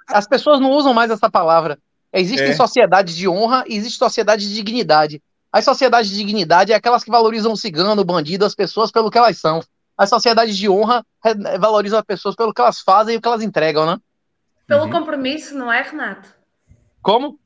As 0.09 0.27
pessoas 0.27 0.61
não 0.61 0.71
usam 0.71 0.93
mais 0.93 1.11
essa 1.11 1.31
palavra. 1.31 1.79
Existem 2.15 2.51
É. 2.51 2.55
sociedades 2.55 3.17
de 3.17 3.29
honra 3.29 3.65
e 3.67 3.75
existe 3.77 3.99
sociedade 3.99 4.49
de 4.49 4.55
dignidade. 4.55 5.21
As 5.53 5.65
sociedades 5.65 6.09
de 6.11 6.17
dignidade 6.17 6.73
é 6.73 6.75
aquelas 6.77 7.03
que 7.03 7.11
valorizam 7.11 7.53
o 7.53 7.57
cigano, 7.57 8.01
o 8.01 8.05
bandido, 8.05 8.45
as 8.45 8.55
pessoas 8.55 8.93
pelo 8.93 9.11
que 9.11 9.19
elas 9.19 9.37
são. 9.39 9.61
As 9.99 10.09
sociedades 10.09 10.57
de 10.57 10.69
honra 10.69 11.05
eh, 11.25 11.59
valorizam 11.59 11.99
as 11.99 12.05
pessoas 12.05 12.37
pelo 12.37 12.55
que 12.55 12.61
elas 12.61 12.81
fazem 12.81 13.15
e 13.15 13.19
o 13.19 13.21
que 13.21 13.27
elas 13.27 13.43
entregam, 13.43 13.85
né? 13.85 13.99
Pelo 14.67 14.89
compromisso, 14.91 15.57
não 15.57 15.73
é, 15.73 15.83
Renato? 15.83 16.29
Como? 17.03 17.39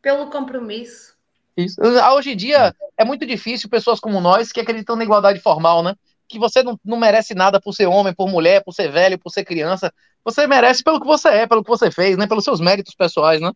Pelo 0.00 0.30
compromisso. 0.30 1.14
Isso. 1.56 1.80
Ah, 2.00 2.14
Hoje 2.14 2.32
em 2.32 2.36
dia 2.36 2.74
é 2.96 3.04
muito 3.04 3.26
difícil 3.26 3.68
pessoas 3.68 4.00
como 4.00 4.20
nós 4.20 4.52
que 4.52 4.60
acreditam 4.60 4.96
na 4.96 5.04
igualdade 5.04 5.40
formal, 5.40 5.82
né? 5.82 5.94
Que 6.28 6.38
você 6.38 6.62
não, 6.62 6.78
não 6.84 6.98
merece 6.98 7.34
nada 7.34 7.60
por 7.60 7.72
ser 7.72 7.86
homem, 7.86 8.14
por 8.14 8.28
mulher, 8.28 8.62
por 8.62 8.72
ser 8.72 8.90
velho, 8.90 9.18
por 9.18 9.30
ser 9.30 9.44
criança. 9.44 9.92
Você 10.24 10.46
merece 10.46 10.82
pelo 10.82 11.00
que 11.00 11.06
você 11.06 11.28
é, 11.28 11.46
pelo 11.46 11.62
que 11.62 11.68
você 11.70 11.90
fez, 11.90 12.16
né? 12.16 12.26
Pelos 12.26 12.44
seus 12.44 12.60
méritos 12.60 12.94
pessoais, 12.94 13.40
né? 13.40 13.50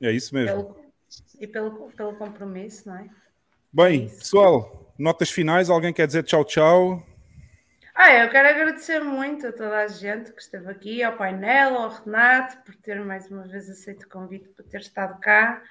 É 0.00 0.10
isso 0.10 0.34
mesmo. 0.34 0.64
Pelo, 0.64 0.92
e 1.38 1.46
pelo, 1.46 1.90
pelo 1.92 2.14
compromisso, 2.14 2.88
não 2.88 2.96
é? 2.96 3.08
Bem, 3.72 4.08
pessoal, 4.08 4.92
notas 4.98 5.30
finais. 5.30 5.70
Alguém 5.70 5.92
quer 5.92 6.06
dizer 6.06 6.22
tchau, 6.22 6.44
tchau? 6.44 7.06
Ah, 7.94 8.14
eu 8.14 8.30
quero 8.30 8.48
agradecer 8.48 9.00
muito 9.00 9.46
a 9.46 9.52
toda 9.52 9.76
a 9.76 9.86
gente 9.86 10.32
que 10.32 10.40
esteve 10.40 10.70
aqui, 10.70 11.02
ao 11.02 11.16
painel, 11.16 11.76
ao 11.76 11.90
Renato, 11.90 12.56
por 12.64 12.74
ter 12.76 12.98
mais 13.04 13.30
uma 13.30 13.46
vez 13.46 13.68
aceito 13.68 14.04
o 14.04 14.08
convite, 14.08 14.48
por 14.48 14.64
ter 14.64 14.80
estado 14.80 15.20
cá. 15.20 15.62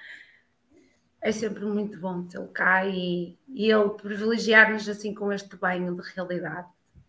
É 1.20 1.32
sempre 1.32 1.64
muito 1.64 1.98
bom 1.98 2.22
tê-lo 2.22 2.48
cá 2.48 2.86
e, 2.86 3.36
e 3.48 3.70
ele 3.70 3.90
privilegiar-nos 3.90 4.88
assim 4.88 5.12
com 5.12 5.32
este 5.32 5.56
banho 5.56 5.94
de 5.94 6.02
realidade 6.14 6.68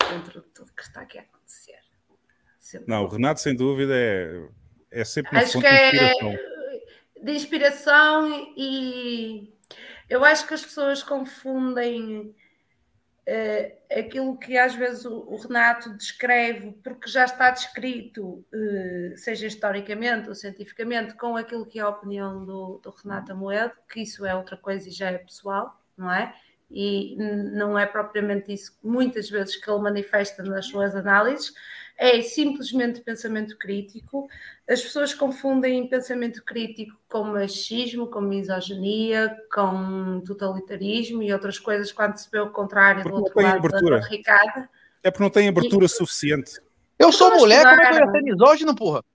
dentro 0.09 0.41
de 0.41 0.47
tudo 0.47 0.73
que 0.73 0.81
está 0.81 1.01
aqui 1.01 1.19
a 1.19 1.21
acontecer. 1.21 1.79
Sempre 2.59 2.89
Não, 2.89 3.03
o 3.03 3.07
Renato, 3.07 3.39
sem 3.39 3.55
dúvida, 3.55 3.93
é, 3.95 4.47
é 4.89 5.03
sempre 5.05 5.31
uma 5.31 5.41
Acho 5.41 5.53
fonte 5.53 5.65
que 5.65 5.71
de 5.71 5.77
é 5.77 6.11
inspiração. 6.11 6.60
De 7.21 7.31
inspiração 7.31 8.53
e 8.57 9.53
eu 10.09 10.25
acho 10.25 10.47
que 10.47 10.53
as 10.53 10.63
pessoas 10.63 11.03
confundem 11.03 12.35
eh, 13.25 13.77
aquilo 13.89 14.37
que 14.37 14.57
às 14.57 14.75
vezes 14.75 15.05
o, 15.05 15.19
o 15.19 15.37
Renato 15.37 15.95
descreve, 15.95 16.71
porque 16.83 17.09
já 17.09 17.25
está 17.25 17.51
descrito, 17.51 18.43
eh, 18.53 19.13
seja 19.15 19.47
historicamente 19.47 20.27
ou 20.27 20.35
cientificamente, 20.35 21.13
com 21.15 21.37
aquilo 21.37 21.65
que 21.65 21.79
é 21.79 21.83
a 21.83 21.89
opinião 21.89 22.43
do, 22.43 22.79
do 22.83 22.89
Renato 22.89 23.31
Amoedo, 23.31 23.73
que 23.87 24.01
isso 24.01 24.25
é 24.25 24.35
outra 24.35 24.57
coisa 24.57 24.89
e 24.89 24.91
já 24.91 25.11
é 25.11 25.17
pessoal, 25.19 25.79
não 25.95 26.11
é? 26.11 26.35
E 26.69 27.15
não 27.17 27.77
é 27.77 27.85
propriamente 27.85 28.53
isso 28.53 28.77
muitas 28.83 29.29
vezes 29.29 29.55
que 29.55 29.69
ele 29.69 29.81
manifesta 29.81 30.41
nas 30.41 30.65
suas 30.65 30.95
análises, 30.95 31.53
é 32.01 32.19
simplesmente 32.23 32.99
pensamento 32.99 33.55
crítico. 33.55 34.27
As 34.67 34.81
pessoas 34.81 35.13
confundem 35.13 35.87
pensamento 35.87 36.43
crítico 36.43 36.99
com 37.07 37.25
machismo, 37.25 38.07
com 38.07 38.19
misoginia, 38.19 39.37
com 39.53 40.19
totalitarismo 40.25 41.21
e 41.21 41.31
outras 41.31 41.59
coisas 41.59 41.91
quando 41.91 42.17
se 42.17 42.27
vê 42.31 42.39
o 42.39 42.49
contrário 42.49 43.03
Porque 43.03 43.15
do 43.15 43.23
outro 43.23 43.39
lado 43.39 43.57
abertura. 43.57 43.97
da 43.97 44.01
barricada. 44.01 44.69
É 45.03 45.11
porque 45.11 45.23
não 45.23 45.29
tem 45.29 45.47
abertura 45.47 45.87
suficiente. 45.87 46.59
Eu 46.97 47.11
sou 47.11 47.35
mulher, 47.35 47.61
como 47.61 47.81
é 47.83 47.89
que 47.91 47.95
eu 47.95 48.05
ia 48.05 48.11
ser 48.11 48.21
misógino, 48.23 48.75
porra? 48.75 49.05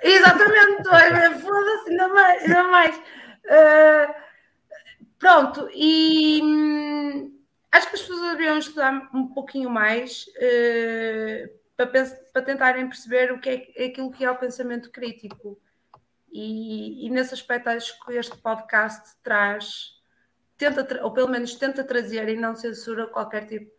Exatamente, 0.00 0.84
foda-se, 1.42 1.90
ainda 1.90 2.08
mais, 2.08 2.42
ainda 2.44 2.62
mais. 2.68 2.96
Uh, 3.46 4.14
pronto, 5.18 5.68
e 5.74 6.40
hum, 6.40 7.36
acho 7.72 7.90
que 7.90 7.96
as 7.96 8.02
pessoas 8.02 8.20
deveriam 8.30 8.58
estudar 8.58 9.10
um 9.12 9.26
pouquinho 9.26 9.68
mais 9.68 10.26
uh, 10.36 11.57
para, 11.78 11.86
para, 12.32 12.42
tentarem 12.42 12.88
perceber 12.88 13.32
o 13.32 13.38
que 13.38 13.72
é 13.76 13.86
aquilo 13.86 14.10
que 14.10 14.24
é 14.24 14.30
o 14.30 14.36
pensamento 14.36 14.90
crítico. 14.90 15.56
E, 16.30 17.06
e 17.06 17.10
nesse 17.10 17.32
aspecto 17.32 17.68
acho 17.68 18.04
que 18.04 18.14
este 18.14 18.36
podcast 18.36 19.16
traz, 19.22 19.92
tenta, 20.56 21.04
ou 21.04 21.12
pelo 21.12 21.28
menos 21.28 21.54
tenta 21.54 21.84
trazer 21.84 22.28
e 22.28 22.36
não 22.36 22.56
censura 22.56 23.06
qualquer 23.06 23.46
tipo 23.46 23.78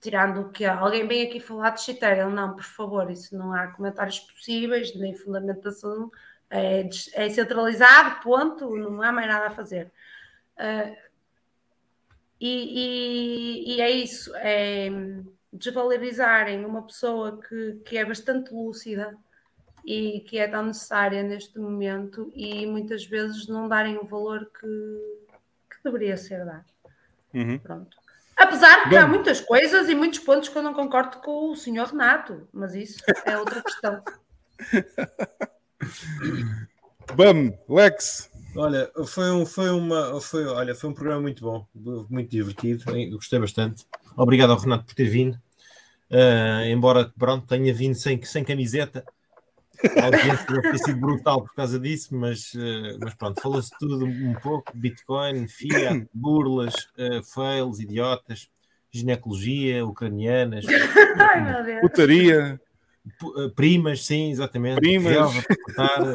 tirando 0.00 0.50
que 0.52 0.64
alguém 0.64 1.04
vem 1.08 1.26
aqui 1.26 1.40
falar 1.40 1.70
de 1.70 1.82
Chitarian, 1.82 2.28
não, 2.28 2.54
por 2.54 2.62
favor, 2.62 3.10
isso 3.10 3.36
não 3.36 3.52
há 3.52 3.66
comentários 3.66 4.20
possíveis, 4.20 4.94
nem 4.94 5.16
fundamentação, 5.16 6.12
é, 6.48 6.88
é 7.14 7.28
centralizado, 7.28 8.22
ponto, 8.22 8.76
não 8.76 9.02
há 9.02 9.10
mais 9.10 9.26
nada 9.26 9.48
a 9.48 9.50
fazer. 9.50 9.90
Uh, 10.56 10.96
e, 12.40 13.66
e, 13.66 13.74
e, 13.74 13.80
é 13.80 13.90
isso, 13.90 14.32
é 14.36 14.88
desvalorizarem 15.54 16.64
uma 16.64 16.82
pessoa 16.82 17.40
que, 17.40 17.80
que 17.84 17.96
é 17.96 18.04
bastante 18.04 18.52
lúcida 18.52 19.16
e 19.84 20.20
que 20.20 20.38
é 20.38 20.48
tão 20.48 20.66
necessária 20.66 21.22
neste 21.22 21.58
momento 21.58 22.32
e 22.34 22.66
muitas 22.66 23.04
vezes 23.04 23.46
não 23.46 23.68
darem 23.68 23.96
o 23.98 24.04
valor 24.04 24.50
que, 24.58 24.66
que 25.70 25.76
deveria 25.84 26.16
ser 26.16 26.44
dado. 26.44 26.64
Uhum. 27.32 27.58
Pronto. 27.58 27.96
Apesar 28.36 28.88
que 28.88 28.96
há 28.96 29.06
muitas 29.06 29.40
coisas 29.40 29.88
e 29.88 29.94
muitos 29.94 30.18
pontos 30.18 30.48
que 30.48 30.58
eu 30.58 30.62
não 30.62 30.74
concordo 30.74 31.18
com 31.18 31.52
o 31.52 31.56
senhor 31.56 31.86
Renato, 31.86 32.48
mas 32.52 32.74
isso 32.74 33.00
é 33.24 33.38
outra 33.38 33.62
questão. 33.62 34.02
Bam, 37.14 37.56
Lex. 37.68 38.30
Olha, 38.56 38.90
foi 39.06 39.30
um, 39.30 39.44
foi 39.44 39.70
uma, 39.70 40.20
foi, 40.20 40.46
olha, 40.46 40.74
foi 40.74 40.90
um 40.90 40.94
programa 40.94 41.22
muito 41.22 41.42
bom, 41.42 41.66
muito 42.08 42.30
divertido, 42.30 42.84
gostei 43.12 43.38
bastante. 43.38 43.84
Obrigado 44.16 44.50
ao 44.50 44.58
Renato 44.58 44.84
por 44.84 44.94
ter 44.94 45.08
vindo. 45.08 45.40
Uh, 46.14 46.64
embora 46.66 47.12
pronto, 47.18 47.44
tenha 47.44 47.74
vindo 47.74 47.96
sem, 47.96 48.22
sem 48.22 48.44
camiseta, 48.44 49.04
a 50.00 50.04
audiência 50.04 50.46
deve 50.46 50.70
ter 50.70 50.78
sido 50.78 51.00
brutal 51.00 51.42
por 51.42 51.52
causa 51.56 51.76
disso, 51.76 52.14
mas, 52.14 52.54
uh, 52.54 52.96
mas 53.00 53.14
pronto, 53.14 53.40
falou-se 53.40 53.70
tudo 53.80 54.06
um 54.06 54.34
pouco: 54.34 54.70
Bitcoin, 54.76 55.48
Fiat, 55.48 56.06
burlas, 56.14 56.72
uh, 56.96 57.20
fails, 57.24 57.80
idiotas, 57.80 58.48
ginecologia, 58.92 59.84
ucranianas, 59.84 60.64
putaria. 61.80 62.60
Primas, 63.56 64.06
sim, 64.06 64.30
exatamente. 64.30 64.76
Primas. 64.76 65.16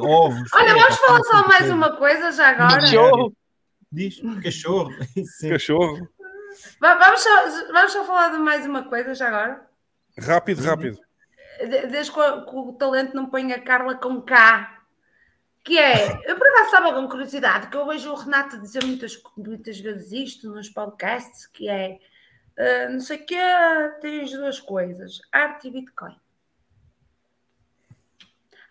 ovos. 0.01 0.49
Olha, 0.53 0.73
vamos 0.73 0.95
falar 0.95 1.23
só 1.23 1.47
mais 1.47 1.69
uma 1.69 1.95
coisa 1.97 2.31
já 2.31 2.49
agora. 2.49 2.81
Cachorro. 2.81 3.33
Diz, 3.91 4.21
cachorro. 4.41 4.91
Sim. 5.37 5.49
Cachorro. 5.49 6.09
Vamos 6.79 7.21
só, 7.21 7.29
vamos 7.71 7.91
só 7.91 8.05
falar 8.05 8.29
de 8.29 8.37
mais 8.37 8.65
uma 8.65 8.83
coisa 8.83 9.13
já 9.13 9.27
agora. 9.27 9.68
Rápido, 10.19 10.63
rápido 10.63 10.99
desde 11.67 12.11
que 12.11 12.19
o, 12.19 12.45
que 12.45 12.55
o 12.55 12.73
talento 12.73 13.15
não 13.15 13.29
põe 13.29 13.51
a 13.51 13.61
Carla 13.61 13.95
com 13.95 14.21
K. 14.21 14.77
Que 15.63 15.77
é, 15.77 16.21
eu 16.25 16.37
por 16.37 16.47
acaso 16.47 16.65
estava 16.65 16.93
com 16.93 17.09
curiosidade, 17.09 17.67
que 17.67 17.75
eu 17.75 17.85
vejo 17.85 18.11
o 18.11 18.15
Renato 18.15 18.59
dizer 18.59 18.83
muitas, 18.83 19.21
muitas 19.37 19.77
vezes 19.79 20.11
isto 20.11 20.49
nos 20.49 20.69
podcasts, 20.69 21.45
que 21.47 21.69
é 21.69 21.99
uh, 22.57 22.93
não 22.93 22.99
sei 23.01 23.17
o 23.17 23.25
que, 23.25 23.35
tens 23.99 24.31
duas 24.31 24.59
coisas, 24.59 25.19
arte 25.31 25.67
e 25.67 25.71
Bitcoin. 25.71 26.15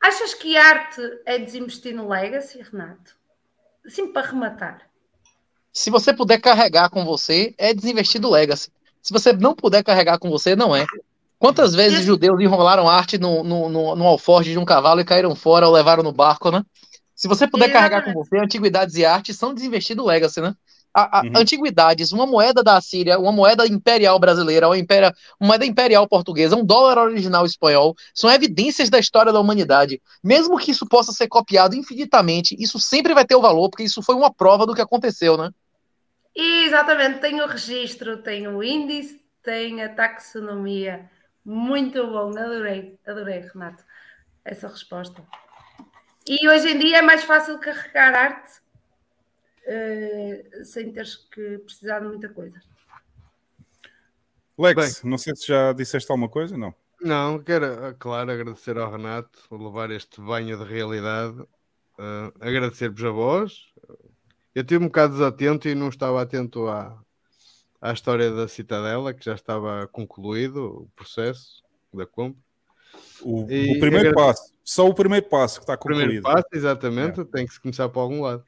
Achas 0.00 0.32
que 0.32 0.56
arte 0.56 1.02
é 1.26 1.38
desinvestir 1.38 1.94
no 1.94 2.08
legacy, 2.08 2.62
Renato? 2.62 3.16
Assim 3.84 4.10
para 4.10 4.26
rematar. 4.26 4.88
Se 5.72 5.90
você 5.90 6.14
puder 6.14 6.40
carregar 6.40 6.88
com 6.88 7.04
você, 7.04 7.54
é 7.58 7.74
desinvestir 7.74 8.20
do 8.20 8.30
legacy. 8.30 8.72
Se 9.02 9.12
você 9.12 9.32
não 9.32 9.54
puder 9.54 9.84
carregar 9.84 10.18
com 10.18 10.30
você, 10.30 10.56
não 10.56 10.74
é. 10.74 10.86
Quantas 11.38 11.72
vezes 11.72 12.04
judeus 12.04 12.40
enrolaram 12.40 12.88
arte 12.88 13.16
no, 13.16 13.44
no, 13.44 13.68
no, 13.68 13.96
no, 13.96 14.06
alforje 14.06 14.50
de 14.50 14.58
um 14.58 14.64
cavalo 14.64 15.00
e 15.00 15.04
caíram 15.04 15.34
fora 15.36 15.66
ou 15.66 15.72
levaram 15.72 16.02
no 16.02 16.12
barco, 16.12 16.50
né? 16.50 16.64
Se 17.14 17.28
você 17.28 17.46
puder 17.46 17.70
carregar 17.70 18.02
com 18.02 18.12
você, 18.12 18.38
antiguidades 18.38 18.96
e 18.96 19.04
arte 19.04 19.32
são 19.32 19.54
desinvestido 19.54 20.04
legacy, 20.04 20.40
né? 20.40 20.54
A, 20.92 21.18
a, 21.18 21.22
uhum. 21.22 21.32
Antiguidades, 21.36 22.10
uma 22.10 22.26
moeda 22.26 22.62
da 22.62 22.80
Síria, 22.80 23.20
uma 23.20 23.30
moeda 23.30 23.64
imperial 23.66 24.18
brasileira, 24.18 24.68
uma, 24.68 24.78
impéria, 24.78 25.14
uma 25.38 25.48
moeda 25.48 25.64
imperial 25.64 26.08
portuguesa, 26.08 26.56
um 26.56 26.64
dólar 26.64 26.98
original 26.98 27.46
espanhol, 27.46 27.94
são 28.12 28.28
evidências 28.30 28.90
da 28.90 28.98
história 28.98 29.32
da 29.32 29.38
humanidade. 29.38 30.02
Mesmo 30.24 30.58
que 30.58 30.72
isso 30.72 30.86
possa 30.86 31.12
ser 31.12 31.28
copiado 31.28 31.76
infinitamente, 31.76 32.56
isso 32.58 32.80
sempre 32.80 33.14
vai 33.14 33.24
ter 33.24 33.36
o 33.36 33.40
valor, 33.40 33.68
porque 33.68 33.84
isso 33.84 34.02
foi 34.02 34.16
uma 34.16 34.32
prova 34.32 34.66
do 34.66 34.74
que 34.74 34.80
aconteceu, 34.80 35.36
né? 35.36 35.50
Exatamente, 36.34 37.20
tem 37.20 37.40
o 37.40 37.46
registro, 37.46 38.16
tem 38.18 38.48
o 38.48 38.62
índice, 38.62 39.20
tem 39.42 39.82
a 39.82 39.88
taxonomia. 39.88 41.08
Muito 41.48 42.06
bom, 42.06 42.28
adorei, 42.38 43.00
adorei, 43.06 43.40
Renato, 43.40 43.82
essa 44.44 44.68
resposta. 44.68 45.24
E 46.28 46.46
hoje 46.46 46.68
em 46.68 46.78
dia 46.78 46.98
é 46.98 47.02
mais 47.02 47.24
fácil 47.24 47.58
carregar 47.58 48.14
arte 48.14 48.60
uh, 49.64 50.64
sem 50.66 50.92
teres 50.92 51.16
que 51.16 51.56
precisar 51.60 52.00
de 52.00 52.08
muita 52.08 52.28
coisa. 52.28 52.60
Lex, 54.58 55.00
Bem, 55.00 55.10
não 55.10 55.16
sei 55.16 55.34
se 55.34 55.46
já 55.46 55.72
disseste 55.72 56.10
alguma 56.10 56.28
coisa, 56.28 56.54
não? 56.58 56.74
Não, 57.00 57.42
quero, 57.42 57.96
claro, 57.98 58.30
agradecer 58.30 58.76
ao 58.76 58.92
Renato 58.92 59.38
por 59.48 59.58
levar 59.58 59.90
este 59.90 60.20
banho 60.20 60.58
de 60.58 60.64
realidade. 60.64 61.40
Uh, 61.40 62.30
Agradecer-vos 62.40 63.02
a 63.02 63.10
vós. 63.10 63.72
Eu 64.54 64.60
estive 64.60 64.84
um 64.84 64.88
bocado 64.88 65.14
desatento 65.14 65.66
e 65.66 65.74
não 65.74 65.88
estava 65.88 66.20
atento 66.20 66.68
à, 66.68 67.02
à 67.80 67.92
história 67.92 68.30
da 68.30 68.48
Citadela, 68.48 69.14
que 69.14 69.24
já 69.24 69.34
estava 69.34 69.86
concluído 69.88 70.82
o 70.82 70.88
processo 70.96 71.62
da 71.92 72.06
compra. 72.06 72.40
O, 73.22 73.42
o 73.42 73.80
primeiro 73.80 74.14
passo, 74.14 74.52
só 74.64 74.88
o 74.88 74.94
primeiro 74.94 75.26
passo 75.26 75.58
que 75.58 75.64
está 75.64 75.76
concluído. 75.76 76.00
O 76.00 76.04
primeiro 76.04 76.22
passo, 76.22 76.46
exatamente, 76.52 77.20
é. 77.20 77.24
tem 77.24 77.46
que 77.46 77.52
se 77.52 77.60
começar 77.60 77.88
por 77.88 78.00
algum 78.00 78.22
lado. 78.22 78.44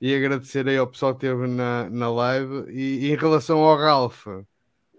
E 0.00 0.14
agradecer 0.14 0.66
aí 0.68 0.76
ao 0.76 0.86
pessoal 0.86 1.14
que 1.14 1.26
esteve 1.26 1.46
na, 1.46 1.88
na 1.90 2.10
live. 2.10 2.70
E, 2.70 3.06
e 3.06 3.12
em 3.12 3.16
relação 3.16 3.58
ao 3.58 3.76
Ralph, 3.76 4.26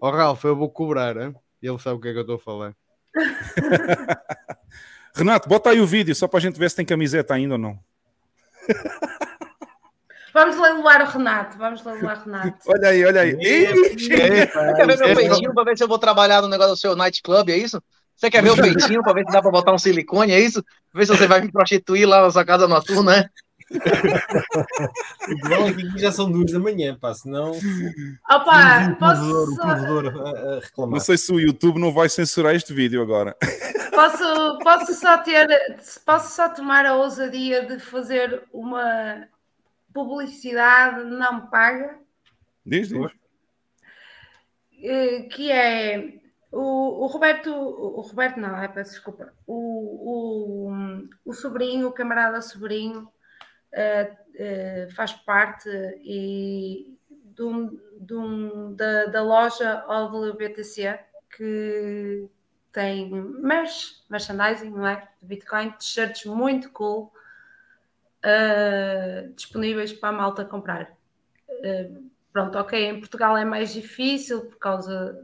ao 0.00 0.12
Ralph, 0.12 0.44
eu 0.44 0.56
vou 0.56 0.70
cobrar, 0.70 1.16
hein? 1.16 1.34
ele 1.62 1.78
sabe 1.78 1.96
o 1.96 2.00
que 2.00 2.08
é 2.08 2.12
que 2.12 2.18
eu 2.18 2.22
estou 2.22 2.36
a 2.36 2.38
falar. 2.38 2.74
Renato, 5.14 5.48
bota 5.48 5.70
aí 5.70 5.80
o 5.80 5.86
vídeo 5.86 6.14
só 6.14 6.26
para 6.26 6.38
a 6.38 6.42
gente 6.42 6.58
ver 6.58 6.70
se 6.70 6.76
tem 6.76 6.86
camiseta 6.86 7.34
ainda 7.34 7.54
ou 7.54 7.58
não. 7.58 7.78
Vamos 10.32 10.58
leiloar 10.58 11.02
o 11.02 11.10
Renato, 11.10 11.58
vamos 11.58 11.84
leiloar 11.84 12.20
o 12.20 12.24
Renato. 12.24 12.58
olha 12.66 12.88
aí, 12.88 13.04
olha 13.04 13.20
aí. 13.20 13.34
Você 13.34 14.08
quer 14.08 14.86
ver 14.86 14.98
meu 14.98 15.16
peitinho 15.16 15.54
para 15.54 15.64
ver 15.64 15.76
se 15.76 15.84
eu 15.84 15.88
vou 15.88 15.98
trabalhar 15.98 16.40
no 16.42 16.48
negócio 16.48 16.72
do 16.72 16.78
seu 16.78 16.96
nightclub, 16.96 17.50
é 17.50 17.56
isso? 17.56 17.82
Você 18.16 18.30
quer 18.30 18.42
ver 18.42 18.50
o 18.50 18.56
peitinho 18.56 19.02
para 19.02 19.14
ver 19.14 19.24
se 19.26 19.32
dá 19.32 19.42
para 19.42 19.50
botar 19.50 19.72
um 19.72 19.78
silicone, 19.78 20.32
é 20.32 20.40
isso? 20.40 20.64
Ver 20.94 21.06
se 21.06 21.16
você 21.16 21.26
vai 21.26 21.40
me 21.40 21.50
prostituir 21.50 22.06
lá 22.08 22.22
na 22.22 22.30
sua 22.30 22.44
casa 22.44 22.68
noturna, 22.68 23.16
né? 23.16 23.28
Igual 25.28 25.68
aqui 25.68 25.98
já 25.98 26.12
são 26.12 26.30
duas 26.30 26.52
da 26.52 26.58
manhã, 26.58 26.96
pá, 27.00 27.14
senão. 27.14 27.52
Opa, 28.30 28.90
o 28.90 28.96
posso. 28.96 29.52
O 29.52 29.56
provedor 29.56 30.06
a, 30.06 30.30
a 30.30 30.60
reclamar. 30.60 30.92
Não 30.92 31.00
sei 31.00 31.16
se 31.16 31.32
o 31.32 31.40
YouTube 31.40 31.80
não 31.80 31.92
vai 31.92 32.08
censurar 32.08 32.54
este 32.54 32.72
vídeo 32.72 33.00
agora. 33.02 33.36
Posso, 33.92 34.58
posso 34.64 34.94
só 34.94 35.18
ter. 35.18 35.46
Posso 36.06 36.34
só 36.34 36.48
tomar 36.48 36.86
a 36.86 36.94
ousadia 36.94 37.66
de 37.66 37.78
fazer 37.78 38.42
uma 38.50 39.28
publicidade 39.92 41.04
não 41.04 41.46
paga. 41.46 41.98
Diz, 42.64 42.88
diz. 42.88 43.12
Eh, 44.82 45.22
que 45.22 45.50
é 45.50 46.22
o, 46.52 47.04
o 47.04 47.06
Roberto, 47.06 47.50
o 47.50 48.00
Roberto 48.02 48.38
não, 48.38 48.60
é, 48.60 48.68
peço 48.68 48.90
desculpa, 48.90 49.32
o, 49.46 50.70
o, 50.70 50.72
o 51.24 51.32
sobrinho, 51.32 51.88
o 51.88 51.92
camarada 51.92 52.42
sobrinho, 52.42 53.08
uh, 53.72 54.12
uh, 54.12 54.94
faz 54.94 55.12
parte 55.12 55.68
e 56.02 56.94
de 57.08 57.42
um, 57.42 57.80
de 57.98 58.14
um, 58.14 58.74
da, 58.74 59.06
da 59.06 59.22
loja 59.22 59.82
OWBTC 59.88 60.98
que 61.34 62.28
tem 62.70 63.10
merch, 63.10 64.02
merchandising, 64.10 64.70
não 64.70 64.86
é? 64.86 65.08
De 65.20 65.26
Bitcoin, 65.26 65.70
t-shirts 65.70 66.26
muito 66.26 66.70
cool 66.70 67.12
uh, 68.24 69.32
disponíveis 69.34 69.92
para 69.92 70.08
a 70.10 70.12
malta 70.12 70.44
comprar. 70.44 70.96
Uh, 71.48 72.10
pronto, 72.32 72.58
ok, 72.58 72.88
em 72.88 72.98
Portugal 72.98 73.36
é 73.36 73.44
mais 73.44 73.72
difícil 73.72 74.46
por 74.46 74.58
causa 74.58 75.16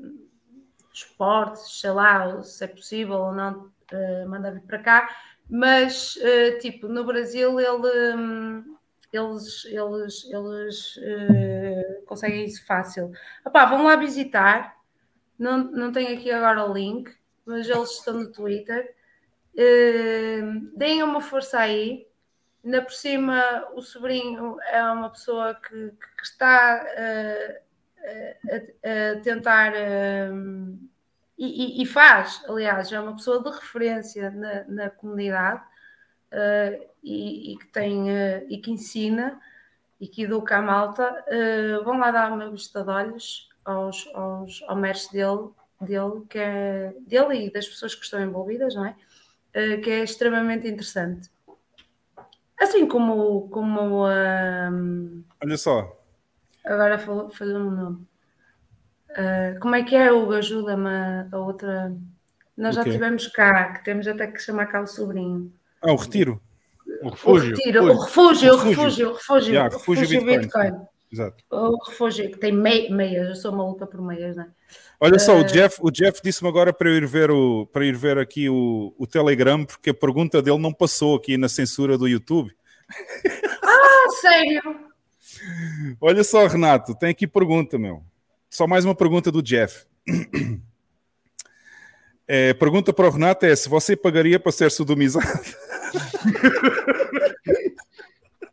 dos 0.91 1.05
portos, 1.05 1.81
sei 1.81 1.91
lá, 1.91 2.43
se 2.43 2.65
é 2.65 2.67
possível 2.67 3.17
ou 3.17 3.33
não 3.33 3.73
uh, 3.93 4.29
mandar 4.29 4.51
vir 4.53 4.63
para 4.63 4.79
cá, 4.79 5.17
mas 5.49 6.17
uh, 6.17 6.59
tipo, 6.59 6.89
no 6.89 7.05
Brasil 7.05 7.59
ele, 7.61 8.17
um, 8.17 8.77
eles, 9.13 9.65
eles, 9.67 10.25
eles 10.31 10.97
uh, 10.97 12.05
conseguem 12.05 12.45
isso 12.45 12.67
fácil. 12.67 13.13
Epá, 13.47 13.65
vão 13.65 13.85
lá 13.85 13.97
visitar, 13.97 14.77
não, 15.39 15.59
não 15.59 15.93
tenho 15.93 16.19
aqui 16.19 16.31
agora 16.31 16.69
o 16.69 16.73
link, 16.73 17.11
mas 17.47 17.69
eles 17.69 17.93
estão 17.93 18.15
no 18.15 18.33
Twitter. 18.33 18.95
Deem 20.75 21.03
uma 21.03 21.21
força 21.21 21.59
aí, 21.59 22.08
Ainda 22.65 22.83
por 22.83 22.93
cima, 22.93 23.67
o 23.75 23.81
sobrinho 23.81 24.59
é 24.71 24.83
uma 24.83 25.11
pessoa 25.11 25.55
que, 25.55 25.91
que 25.91 26.23
está 26.23 26.85
uh, 26.85 27.63
a, 28.03 29.17
a, 29.17 29.21
tentar 29.21 29.73
uh, 29.73 30.79
e, 31.39 31.83
e, 31.83 31.87
faz, 31.87 32.43
aliás, 32.49 32.91
é 32.91 32.99
uma 32.99 33.15
pessoa 33.15 33.41
de 33.41 33.49
referência 33.49 34.29
na, 34.33 34.65
na 34.65 34.91
comunidade 34.91 35.63
e, 37.01 37.53
e, 37.53 37.59
que 37.59 37.67
tem 37.69 38.09
e 38.49 38.59
que 38.59 38.73
ensina 38.73 39.41
e 40.01 40.09
que 40.09 40.25
educa 40.25 40.57
a 40.57 40.63
malta. 40.63 41.25
vão 41.85 41.97
lá 41.97 42.11
dar 42.11 42.33
uma 42.33 42.51
vista 42.51 42.83
de 42.83 42.91
olhos 42.91 43.49
aos, 43.65 44.11
aos, 44.15 44.65
ao 44.67 44.75
mestre 44.75 45.17
dele, 45.17 45.51
dele, 45.81 46.27
que 46.29 46.39
é, 46.41 46.93
dele 47.07 47.47
e 47.47 47.53
das 47.53 47.69
pessoas 47.69 47.95
que 47.95 48.05
estão 48.05 48.21
envolvidas, 48.21 48.75
não 48.75 48.87
é? 48.87 48.97
que 49.77 49.91
é 49.91 50.03
extremamente 50.03 50.67
interessante. 50.67 51.31
Assim 52.61 52.87
como. 52.87 53.49
como 53.49 54.07
um... 54.07 55.25
Olha 55.43 55.57
só. 55.57 55.97
Agora 56.65 56.99
fazer 56.99 57.57
um 57.57 57.71
nome. 57.71 58.07
Uh, 59.11 59.59
como 59.61 59.75
é 59.75 59.83
que 59.83 59.97
é, 59.97 60.13
Hugo? 60.13 60.35
Ajuda-me 60.35 60.89
a 61.33 61.39
outra. 61.39 61.93
Nós 62.57 62.75
já 62.75 62.85
tivemos 62.85 63.29
cá, 63.29 63.73
que 63.73 63.85
temos 63.85 64.07
até 64.07 64.27
que 64.27 64.39
chamar 64.41 64.67
cá 64.67 64.81
o 64.81 64.87
sobrinho. 64.87 65.53
Ah, 65.81 65.93
o 65.93 65.97
retiro. 65.97 66.41
O 67.03 67.11
refúgio. 67.11 67.53
O, 67.53 67.57
retiro, 67.57 67.85
o 67.85 68.05
refúgio, 68.05 68.55
o 68.55 68.57
refúgio, 68.57 69.11
o 69.11 69.13
refúgio. 69.15 69.53
Yeah, 69.53 69.75
refúgio, 69.75 70.03
refúgio 70.03 70.25
Bitcoin. 70.25 70.71
Bitcoin. 70.71 70.89
Exato. 71.11 71.43
O 71.51 71.85
refúgio, 71.85 72.31
que 72.31 72.39
tem 72.39 72.53
meias, 72.53 73.29
eu 73.29 73.35
sou 73.35 73.51
maluca 73.51 73.87
por 73.87 74.01
meias, 74.01 74.37
não 74.37 74.45
é? 74.45 74.49
Olha 75.01 75.19
só, 75.19 75.37
uh... 75.37 75.41
o 75.41 75.45
Jeff, 75.45 75.79
o 75.81 75.91
Jeff 75.91 76.21
disse-me 76.23 76.49
agora 76.49 76.73
para 76.73 76.91
eu 76.91 76.97
ir 76.97 77.07
ver, 77.07 77.31
o, 77.31 77.67
para 77.67 77.87
ir 77.87 77.97
ver 77.97 78.19
aqui 78.19 78.49
o, 78.49 78.95
o 78.99 79.07
Telegram, 79.07 79.65
porque 79.65 79.91
a 79.91 79.95
pergunta 79.95 80.43
dele 80.43 80.59
não 80.59 80.73
passou 80.73 81.17
aqui 81.17 81.39
na 81.39 81.49
censura 81.49 81.97
do 81.97 82.07
YouTube. 82.07 82.55
Ah, 83.71 84.11
sério? 84.23 84.63
Olha 86.01 86.25
só, 86.25 86.47
Renato, 86.47 86.95
tem 86.95 87.11
aqui 87.11 87.27
pergunta, 87.27 87.79
meu. 87.79 88.03
Só 88.49 88.67
mais 88.67 88.85
uma 88.85 88.95
pergunta 88.95 89.31
do 89.31 89.43
Jeff. 89.43 89.85
É, 92.31 92.53
pergunta 92.53 92.93
para 92.93 93.09
o 93.09 93.11
Renato 93.11 93.47
é 93.47 93.57
se 93.57 93.71
você 93.71 93.97
pagaria 93.97 94.39
para 94.39 94.53
ser 94.53 94.71
sodomizado. 94.71 95.25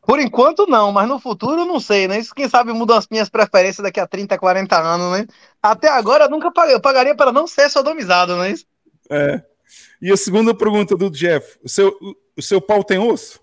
Por 0.05 0.19
enquanto 0.19 0.67
não, 0.67 0.91
mas 0.91 1.07
no 1.07 1.19
futuro 1.19 1.65
não 1.65 1.79
sei, 1.79 2.07
né? 2.07 2.19
Isso 2.19 2.35
quem 2.35 2.47
sabe 2.47 2.71
muda 2.71 2.97
as 2.97 3.07
minhas 3.09 3.29
preferências 3.29 3.83
daqui 3.83 3.99
a 3.99 4.05
30, 4.05 4.37
40 4.37 4.79
anos, 4.79 5.19
né? 5.19 5.27
Até 5.61 5.89
agora 5.89 6.25
eu 6.25 6.29
nunca 6.29 6.51
paguei, 6.51 6.75
eu 6.75 6.81
pagaria 6.81 7.15
para 7.15 7.31
não 7.31 7.47
ser 7.47 7.69
sodomizado, 7.69 8.35
não 8.35 8.43
é 8.43 8.51
isso? 8.51 8.65
É. 9.09 9.41
E 10.01 10.11
a 10.11 10.17
segunda 10.17 10.53
pergunta 10.53 10.95
do 10.95 11.09
Jeff: 11.09 11.57
o 11.63 11.69
seu, 11.69 11.95
o 12.37 12.41
seu 12.41 12.61
pau 12.61 12.83
tem 12.83 12.99
osso? 12.99 13.39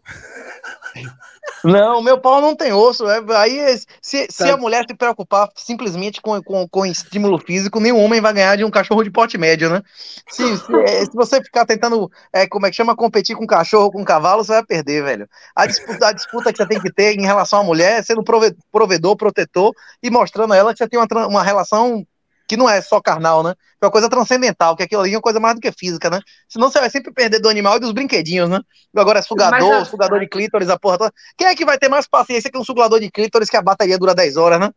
Não, 1.64 2.02
meu 2.02 2.18
pau 2.18 2.40
não 2.40 2.56
tem 2.56 2.72
osso. 2.72 3.08
É, 3.08 3.22
aí, 3.36 3.78
se, 4.00 4.26
se 4.30 4.50
a 4.50 4.56
mulher 4.56 4.84
se 4.88 4.94
preocupar 4.94 5.48
simplesmente 5.56 6.20
com, 6.20 6.42
com, 6.42 6.68
com 6.68 6.86
estímulo 6.86 7.38
físico, 7.38 7.80
nenhum 7.80 8.02
homem 8.02 8.20
vai 8.20 8.32
ganhar 8.32 8.56
de 8.56 8.64
um 8.64 8.70
cachorro 8.70 9.02
de 9.02 9.10
porte 9.10 9.38
médio, 9.38 9.70
né? 9.70 9.82
Se, 10.28 10.56
se, 10.58 10.74
é, 10.82 11.04
se 11.04 11.12
você 11.14 11.42
ficar 11.42 11.64
tentando, 11.64 12.10
é, 12.32 12.46
como 12.46 12.66
é 12.66 12.70
que 12.70 12.76
chama, 12.76 12.96
competir 12.96 13.36
com 13.36 13.46
cachorro, 13.46 13.90
com 13.90 14.04
cavalo, 14.04 14.44
você 14.44 14.52
vai 14.52 14.64
perder, 14.64 15.04
velho. 15.04 15.28
A 15.54 15.66
disputa, 15.66 16.08
a 16.08 16.12
disputa 16.12 16.52
que 16.52 16.58
você 16.58 16.66
tem 16.66 16.80
que 16.80 16.92
ter 16.92 17.14
em 17.14 17.26
relação 17.26 17.60
à 17.60 17.64
mulher 17.64 17.98
é 17.98 18.02
sendo 18.02 18.22
provedor, 18.22 19.16
protetor 19.16 19.72
e 20.02 20.10
mostrando 20.10 20.52
a 20.52 20.56
ela 20.56 20.72
que 20.72 20.78
você 20.78 20.88
tem 20.88 20.98
uma, 20.98 21.26
uma 21.26 21.42
relação 21.42 22.06
que 22.48 22.56
não 22.56 22.68
é 22.68 22.80
só 22.80 23.00
carnal, 23.00 23.42
né? 23.42 23.54
É 23.80 23.84
uma 23.84 23.90
coisa 23.90 24.08
transcendental, 24.08 24.76
que 24.76 24.82
aquilo 24.82 25.02
ali 25.02 25.12
é 25.12 25.16
uma 25.16 25.22
coisa 25.22 25.40
mais 25.40 25.54
do 25.54 25.60
que 25.60 25.72
física, 25.72 26.10
né? 26.10 26.20
Senão 26.48 26.70
você 26.70 26.80
vai 26.80 26.90
sempre 26.90 27.12
perder 27.12 27.40
do 27.40 27.48
animal 27.48 27.76
e 27.76 27.80
dos 27.80 27.92
brinquedinhos, 27.92 28.48
né? 28.48 28.60
Agora 28.96 29.18
é 29.18 29.22
sugador, 29.22 29.58
Mas, 29.58 29.88
sugador 29.88 30.20
de 30.20 30.28
clítoris, 30.28 30.68
a 30.68 30.78
porra 30.78 30.98
toda. 30.98 31.12
Quem 31.36 31.46
é 31.46 31.54
que 31.54 31.64
vai 31.64 31.78
ter 31.78 31.88
mais 31.88 32.06
paciência 32.06 32.50
que 32.50 32.58
um 32.58 32.64
sugador 32.64 33.00
de 33.00 33.10
clítoris 33.10 33.48
que 33.48 33.56
a 33.56 33.62
bateria 33.62 33.98
dura 33.98 34.14
10 34.14 34.36
horas, 34.36 34.60
né? 34.60 34.70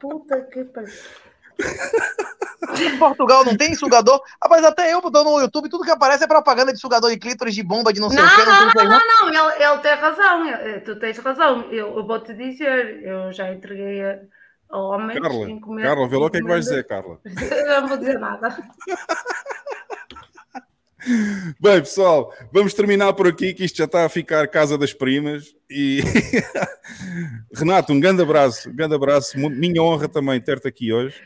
Puta 0.00 0.40
que 0.42 0.64
pariu. 0.64 0.92
Em 2.80 2.98
Portugal 2.98 3.44
não 3.44 3.56
tem 3.56 3.74
sugador. 3.74 4.20
Rapaz, 4.42 4.64
até 4.64 4.94
eu 4.94 5.00
dando 5.10 5.30
no 5.30 5.40
YouTube, 5.40 5.68
tudo 5.68 5.84
que 5.84 5.90
aparece 5.90 6.24
é 6.24 6.26
propaganda 6.26 6.72
de 6.72 6.80
sugador 6.80 7.10
de 7.10 7.18
clítoris, 7.18 7.54
de 7.54 7.62
bomba, 7.62 7.92
de 7.92 8.00
não 8.00 8.08
sei 8.08 8.18
não, 8.18 8.26
o 8.26 8.30
que. 8.30 8.44
Não, 8.44 8.66
não, 8.66 8.84
não, 8.84 8.84
não, 8.84 9.32
não, 9.32 9.50
ele, 9.50 9.64
ele 9.64 9.78
tem 9.78 9.94
razão. 9.94 10.44
Tu 10.84 10.96
tens 10.96 11.18
razão. 11.18 11.62
Eu, 11.70 11.96
eu 11.96 12.06
vou-te 12.06 12.32
dizer, 12.34 13.02
eu 13.02 13.32
já 13.32 13.52
entreguei 13.52 14.02
a, 14.02 14.18
homens. 14.78 15.20
Carla, 15.20 15.50
encomenda, 15.50 15.88
Carla, 15.88 16.08
vê 16.08 16.16
lá 16.16 16.26
o 16.26 16.30
que 16.30 16.38
é 16.38 16.40
que 16.40 16.48
vais 16.48 16.64
dizer, 16.64 16.86
Carla. 16.86 17.18
não 17.80 17.88
vou 17.88 17.96
dizer 17.96 18.18
nada. 18.18 18.56
Bem, 21.60 21.80
pessoal, 21.80 22.32
vamos 22.52 22.74
terminar 22.74 23.12
por 23.14 23.26
aqui, 23.26 23.52
que 23.52 23.64
isto 23.64 23.76
já 23.76 23.86
está 23.86 24.04
a 24.04 24.08
ficar 24.08 24.46
casa 24.46 24.78
das 24.78 24.92
primas. 24.92 25.52
E 25.68 26.00
Renato, 27.52 27.92
um 27.92 27.98
grande 27.98 28.22
abraço, 28.22 28.70
um 28.70 28.76
grande 28.76 28.94
abraço. 28.94 29.36
Minha 29.36 29.82
honra 29.82 30.08
também 30.08 30.40
ter-te 30.40 30.68
aqui 30.68 30.92
hoje. 30.92 31.20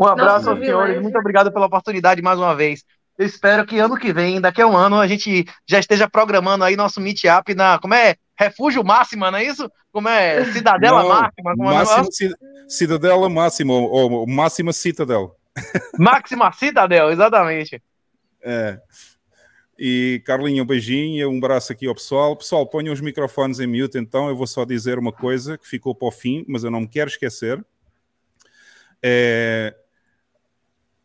Um 0.00 0.06
abraço 0.06 0.48
aos 0.48 0.58
senhores, 0.58 1.00
muito 1.02 1.18
obrigado 1.18 1.52
pela 1.52 1.66
oportunidade 1.66 2.22
mais 2.22 2.38
uma 2.38 2.56
vez. 2.56 2.82
Eu 3.18 3.26
espero 3.26 3.66
que 3.66 3.78
ano 3.78 3.98
que 3.98 4.14
vem, 4.14 4.40
daqui 4.40 4.62
a 4.62 4.66
um 4.66 4.74
ano, 4.74 4.98
a 4.98 5.06
gente 5.06 5.44
já 5.68 5.78
esteja 5.78 6.08
programando 6.08 6.64
aí 6.64 6.74
nosso 6.74 7.02
meetup 7.02 7.54
na. 7.54 7.78
Como 7.78 7.92
é? 7.92 8.14
Refúgio 8.34 8.82
Máxima, 8.82 9.30
não 9.30 9.38
é 9.38 9.44
isso? 9.44 9.70
Como 9.92 10.08
é? 10.08 10.42
Cidadela 10.46 11.02
não, 11.02 11.08
Máxima? 11.10 11.54
Como 11.54 11.64
máxima 11.70 12.08
é 12.22 12.66
Cidadela 12.66 13.28
Máxima, 13.28 13.74
ou, 13.74 14.10
ou 14.10 14.26
Máxima 14.26 14.72
Citadel. 14.72 15.36
Máxima 15.98 16.50
Citadel, 16.52 17.10
exatamente. 17.10 17.82
É. 18.42 18.80
E 19.78 20.22
Carlinho, 20.24 20.64
um 20.64 20.66
beijinho, 20.66 21.30
um 21.30 21.36
abraço 21.36 21.72
aqui 21.72 21.86
ao 21.86 21.94
pessoal. 21.94 22.34
Pessoal, 22.34 22.66
ponham 22.66 22.94
os 22.94 23.02
microfones 23.02 23.60
em 23.60 23.66
mute, 23.66 23.98
então 23.98 24.30
eu 24.30 24.36
vou 24.36 24.46
só 24.46 24.64
dizer 24.64 24.98
uma 24.98 25.12
coisa 25.12 25.58
que 25.58 25.68
ficou 25.68 25.94
para 25.94 26.08
o 26.08 26.12
fim, 26.12 26.42
mas 26.48 26.64
eu 26.64 26.70
não 26.70 26.80
me 26.80 26.88
quero 26.88 27.10
esquecer. 27.10 27.62
É, 29.02 29.74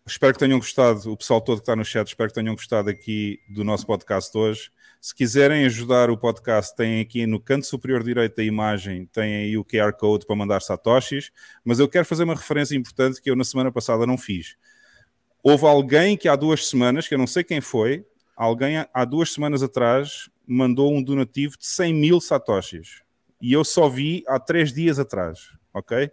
Espero 0.07 0.33
que 0.33 0.39
tenham 0.39 0.59
gostado, 0.59 1.11
o 1.11 1.17
pessoal 1.17 1.41
todo 1.41 1.57
que 1.57 1.63
está 1.63 1.75
no 1.75 1.83
chat, 1.83 2.07
espero 2.07 2.29
que 2.29 2.35
tenham 2.35 2.53
gostado 2.53 2.91
aqui 2.91 3.41
do 3.49 3.63
nosso 3.63 3.87
podcast 3.87 4.37
hoje. 4.37 4.69
Se 5.01 5.15
quiserem 5.15 5.65
ajudar 5.65 6.11
o 6.11 6.17
podcast, 6.17 6.75
tem 6.75 7.01
aqui 7.01 7.25
no 7.25 7.39
canto 7.39 7.65
superior 7.65 8.03
direito 8.03 8.35
da 8.35 8.43
imagem, 8.43 9.07
tem 9.07 9.35
aí 9.35 9.57
o 9.57 9.65
QR 9.65 9.93
Code 9.93 10.27
para 10.27 10.35
mandar 10.35 10.61
satoshis, 10.61 11.31
mas 11.63 11.79
eu 11.79 11.89
quero 11.89 12.05
fazer 12.05 12.23
uma 12.23 12.35
referência 12.35 12.75
importante 12.75 13.19
que 13.19 13.31
eu 13.31 13.35
na 13.35 13.43
semana 13.43 13.71
passada 13.71 14.05
não 14.05 14.15
fiz. 14.15 14.55
Houve 15.41 15.65
alguém 15.65 16.15
que 16.15 16.27
há 16.27 16.35
duas 16.35 16.67
semanas, 16.67 17.07
que 17.07 17.15
eu 17.15 17.19
não 17.19 17.25
sei 17.25 17.43
quem 17.43 17.59
foi, 17.59 18.05
alguém 18.35 18.85
há 18.93 19.05
duas 19.05 19.33
semanas 19.33 19.63
atrás 19.63 20.29
mandou 20.45 20.93
um 20.93 21.01
donativo 21.01 21.57
de 21.57 21.65
100 21.65 21.93
mil 21.95 22.21
satoshis. 22.21 23.01
E 23.41 23.51
eu 23.51 23.63
só 23.63 23.89
vi 23.89 24.23
há 24.27 24.39
três 24.39 24.71
dias 24.71 24.99
atrás, 24.99 25.49
ok? 25.73 26.11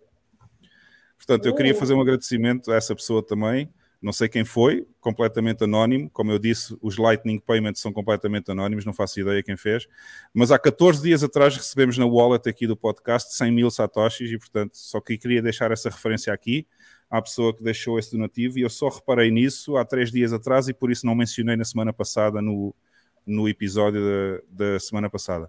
Portanto, 1.19 1.45
eu 1.45 1.55
queria 1.55 1.75
fazer 1.75 1.93
um 1.93 2.01
agradecimento 2.01 2.73
a 2.73 2.77
essa 2.77 2.97
pessoa 2.97 3.23
também 3.23 3.71
não 4.03 4.13
sei 4.13 4.29
quem 4.29 4.45
foi, 4.45 4.85
completamente 5.01 5.63
anónimo. 5.63 6.11
Como 6.11 6.33
eu 6.33 6.39
disse, 6.39 6.77
os 6.83 6.99
Lightning 6.99 7.39
Payments 7.39 7.81
são 7.81 7.93
completamente 7.93 8.51
anónimos, 8.51 8.85
não 8.85 8.93
faço 8.93 9.21
ideia 9.21 9.43
quem 9.43 9.57
fez. 9.57 9.87
Mas 10.35 10.51
há 10.51 10.59
14 10.59 11.01
dias 11.01 11.23
atrás 11.23 11.57
recebemos 11.57 11.97
na 11.97 12.05
wallet 12.05 12.49
aqui 12.49 12.67
do 12.67 12.77
podcast 12.77 13.33
100 13.37 13.53
mil 13.53 13.71
satoshis 13.71 14.33
e, 14.33 14.39
portanto, 14.39 14.73
só 14.75 15.01
que 15.01 15.17
queria 15.17 15.41
deixar 15.41 15.71
essa 15.71 15.89
referência 15.89 16.33
aqui 16.33 16.67
à 17.09 17.23
pessoa 17.23 17.55
que 17.55 17.63
deixou 17.63 17.99
esse 17.99 18.11
donativo 18.11 18.59
e 18.59 18.63
eu 18.63 18.71
só 18.71 18.89
reparei 18.89 19.31
nisso 19.31 19.77
há 19.77 19.85
três 19.85 20.11
dias 20.11 20.33
atrás 20.33 20.67
e 20.67 20.75
por 20.75 20.91
isso 20.91 21.07
não 21.07 21.15
mencionei 21.15 21.55
na 21.57 21.65
semana 21.65 21.93
passada 21.93 22.43
no, 22.43 22.75
no 23.25 23.49
episódio 23.49 24.01
da, 24.49 24.73
da 24.73 24.81
semana 24.81 25.09
passada. 25.09 25.49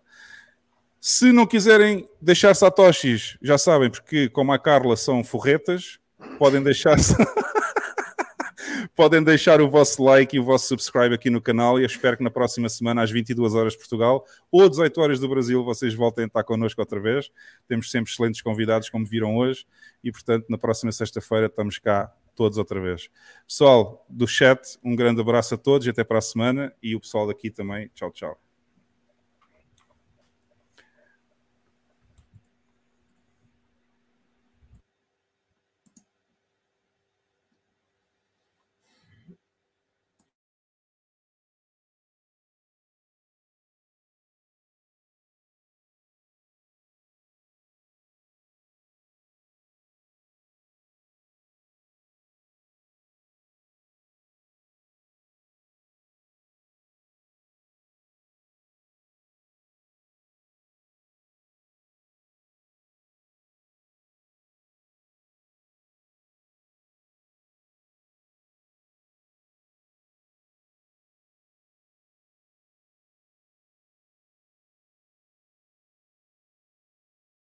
Se 0.99 1.31
não 1.31 1.47
quiserem 1.47 2.07
deixar 2.21 2.53
satoshis, 2.53 3.37
já 3.41 3.57
sabem, 3.57 3.89
porque 3.89 4.29
como 4.29 4.53
a 4.53 4.59
Carla 4.59 4.95
são 4.95 5.23
forretas, 5.23 5.99
podem 6.37 6.61
deixar 6.61 6.97
podem 8.95 9.23
deixar 9.23 9.61
o 9.61 9.69
vosso 9.69 10.03
like 10.03 10.35
e 10.35 10.39
o 10.39 10.43
vosso 10.43 10.67
subscribe 10.67 11.13
aqui 11.13 11.29
no 11.29 11.41
canal 11.41 11.79
e 11.79 11.83
eu 11.83 11.87
espero 11.87 12.17
que 12.17 12.23
na 12.23 12.29
próxima 12.29 12.69
semana, 12.69 13.01
às 13.01 13.11
22 13.11 13.55
horas 13.55 13.73
de 13.73 13.79
Portugal 13.79 14.25
ou 14.51 14.69
18 14.69 15.01
horas 15.01 15.19
do 15.19 15.27
Brasil, 15.27 15.63
vocês 15.63 15.93
voltem 15.93 16.25
a 16.25 16.27
estar 16.27 16.43
connosco 16.43 16.79
outra 16.81 16.99
vez. 16.99 17.31
Temos 17.67 17.89
sempre 17.89 18.11
excelentes 18.11 18.41
convidados, 18.41 18.89
como 18.89 19.05
viram 19.05 19.35
hoje, 19.35 19.65
e 20.03 20.11
portanto, 20.11 20.45
na 20.49 20.57
próxima 20.57 20.91
sexta-feira 20.91 21.47
estamos 21.47 21.79
cá 21.79 22.13
todos 22.35 22.57
outra 22.57 22.79
vez. 22.79 23.09
Pessoal 23.47 24.05
do 24.09 24.27
chat, 24.27 24.77
um 24.83 24.95
grande 24.95 25.21
abraço 25.21 25.55
a 25.55 25.57
todos 25.57 25.87
e 25.87 25.89
até 25.89 26.03
para 26.03 26.19
a 26.19 26.21
semana. 26.21 26.73
E 26.81 26.95
o 26.95 26.99
pessoal 26.99 27.27
daqui 27.27 27.49
também, 27.49 27.89
tchau, 27.93 28.11
tchau. 28.11 28.52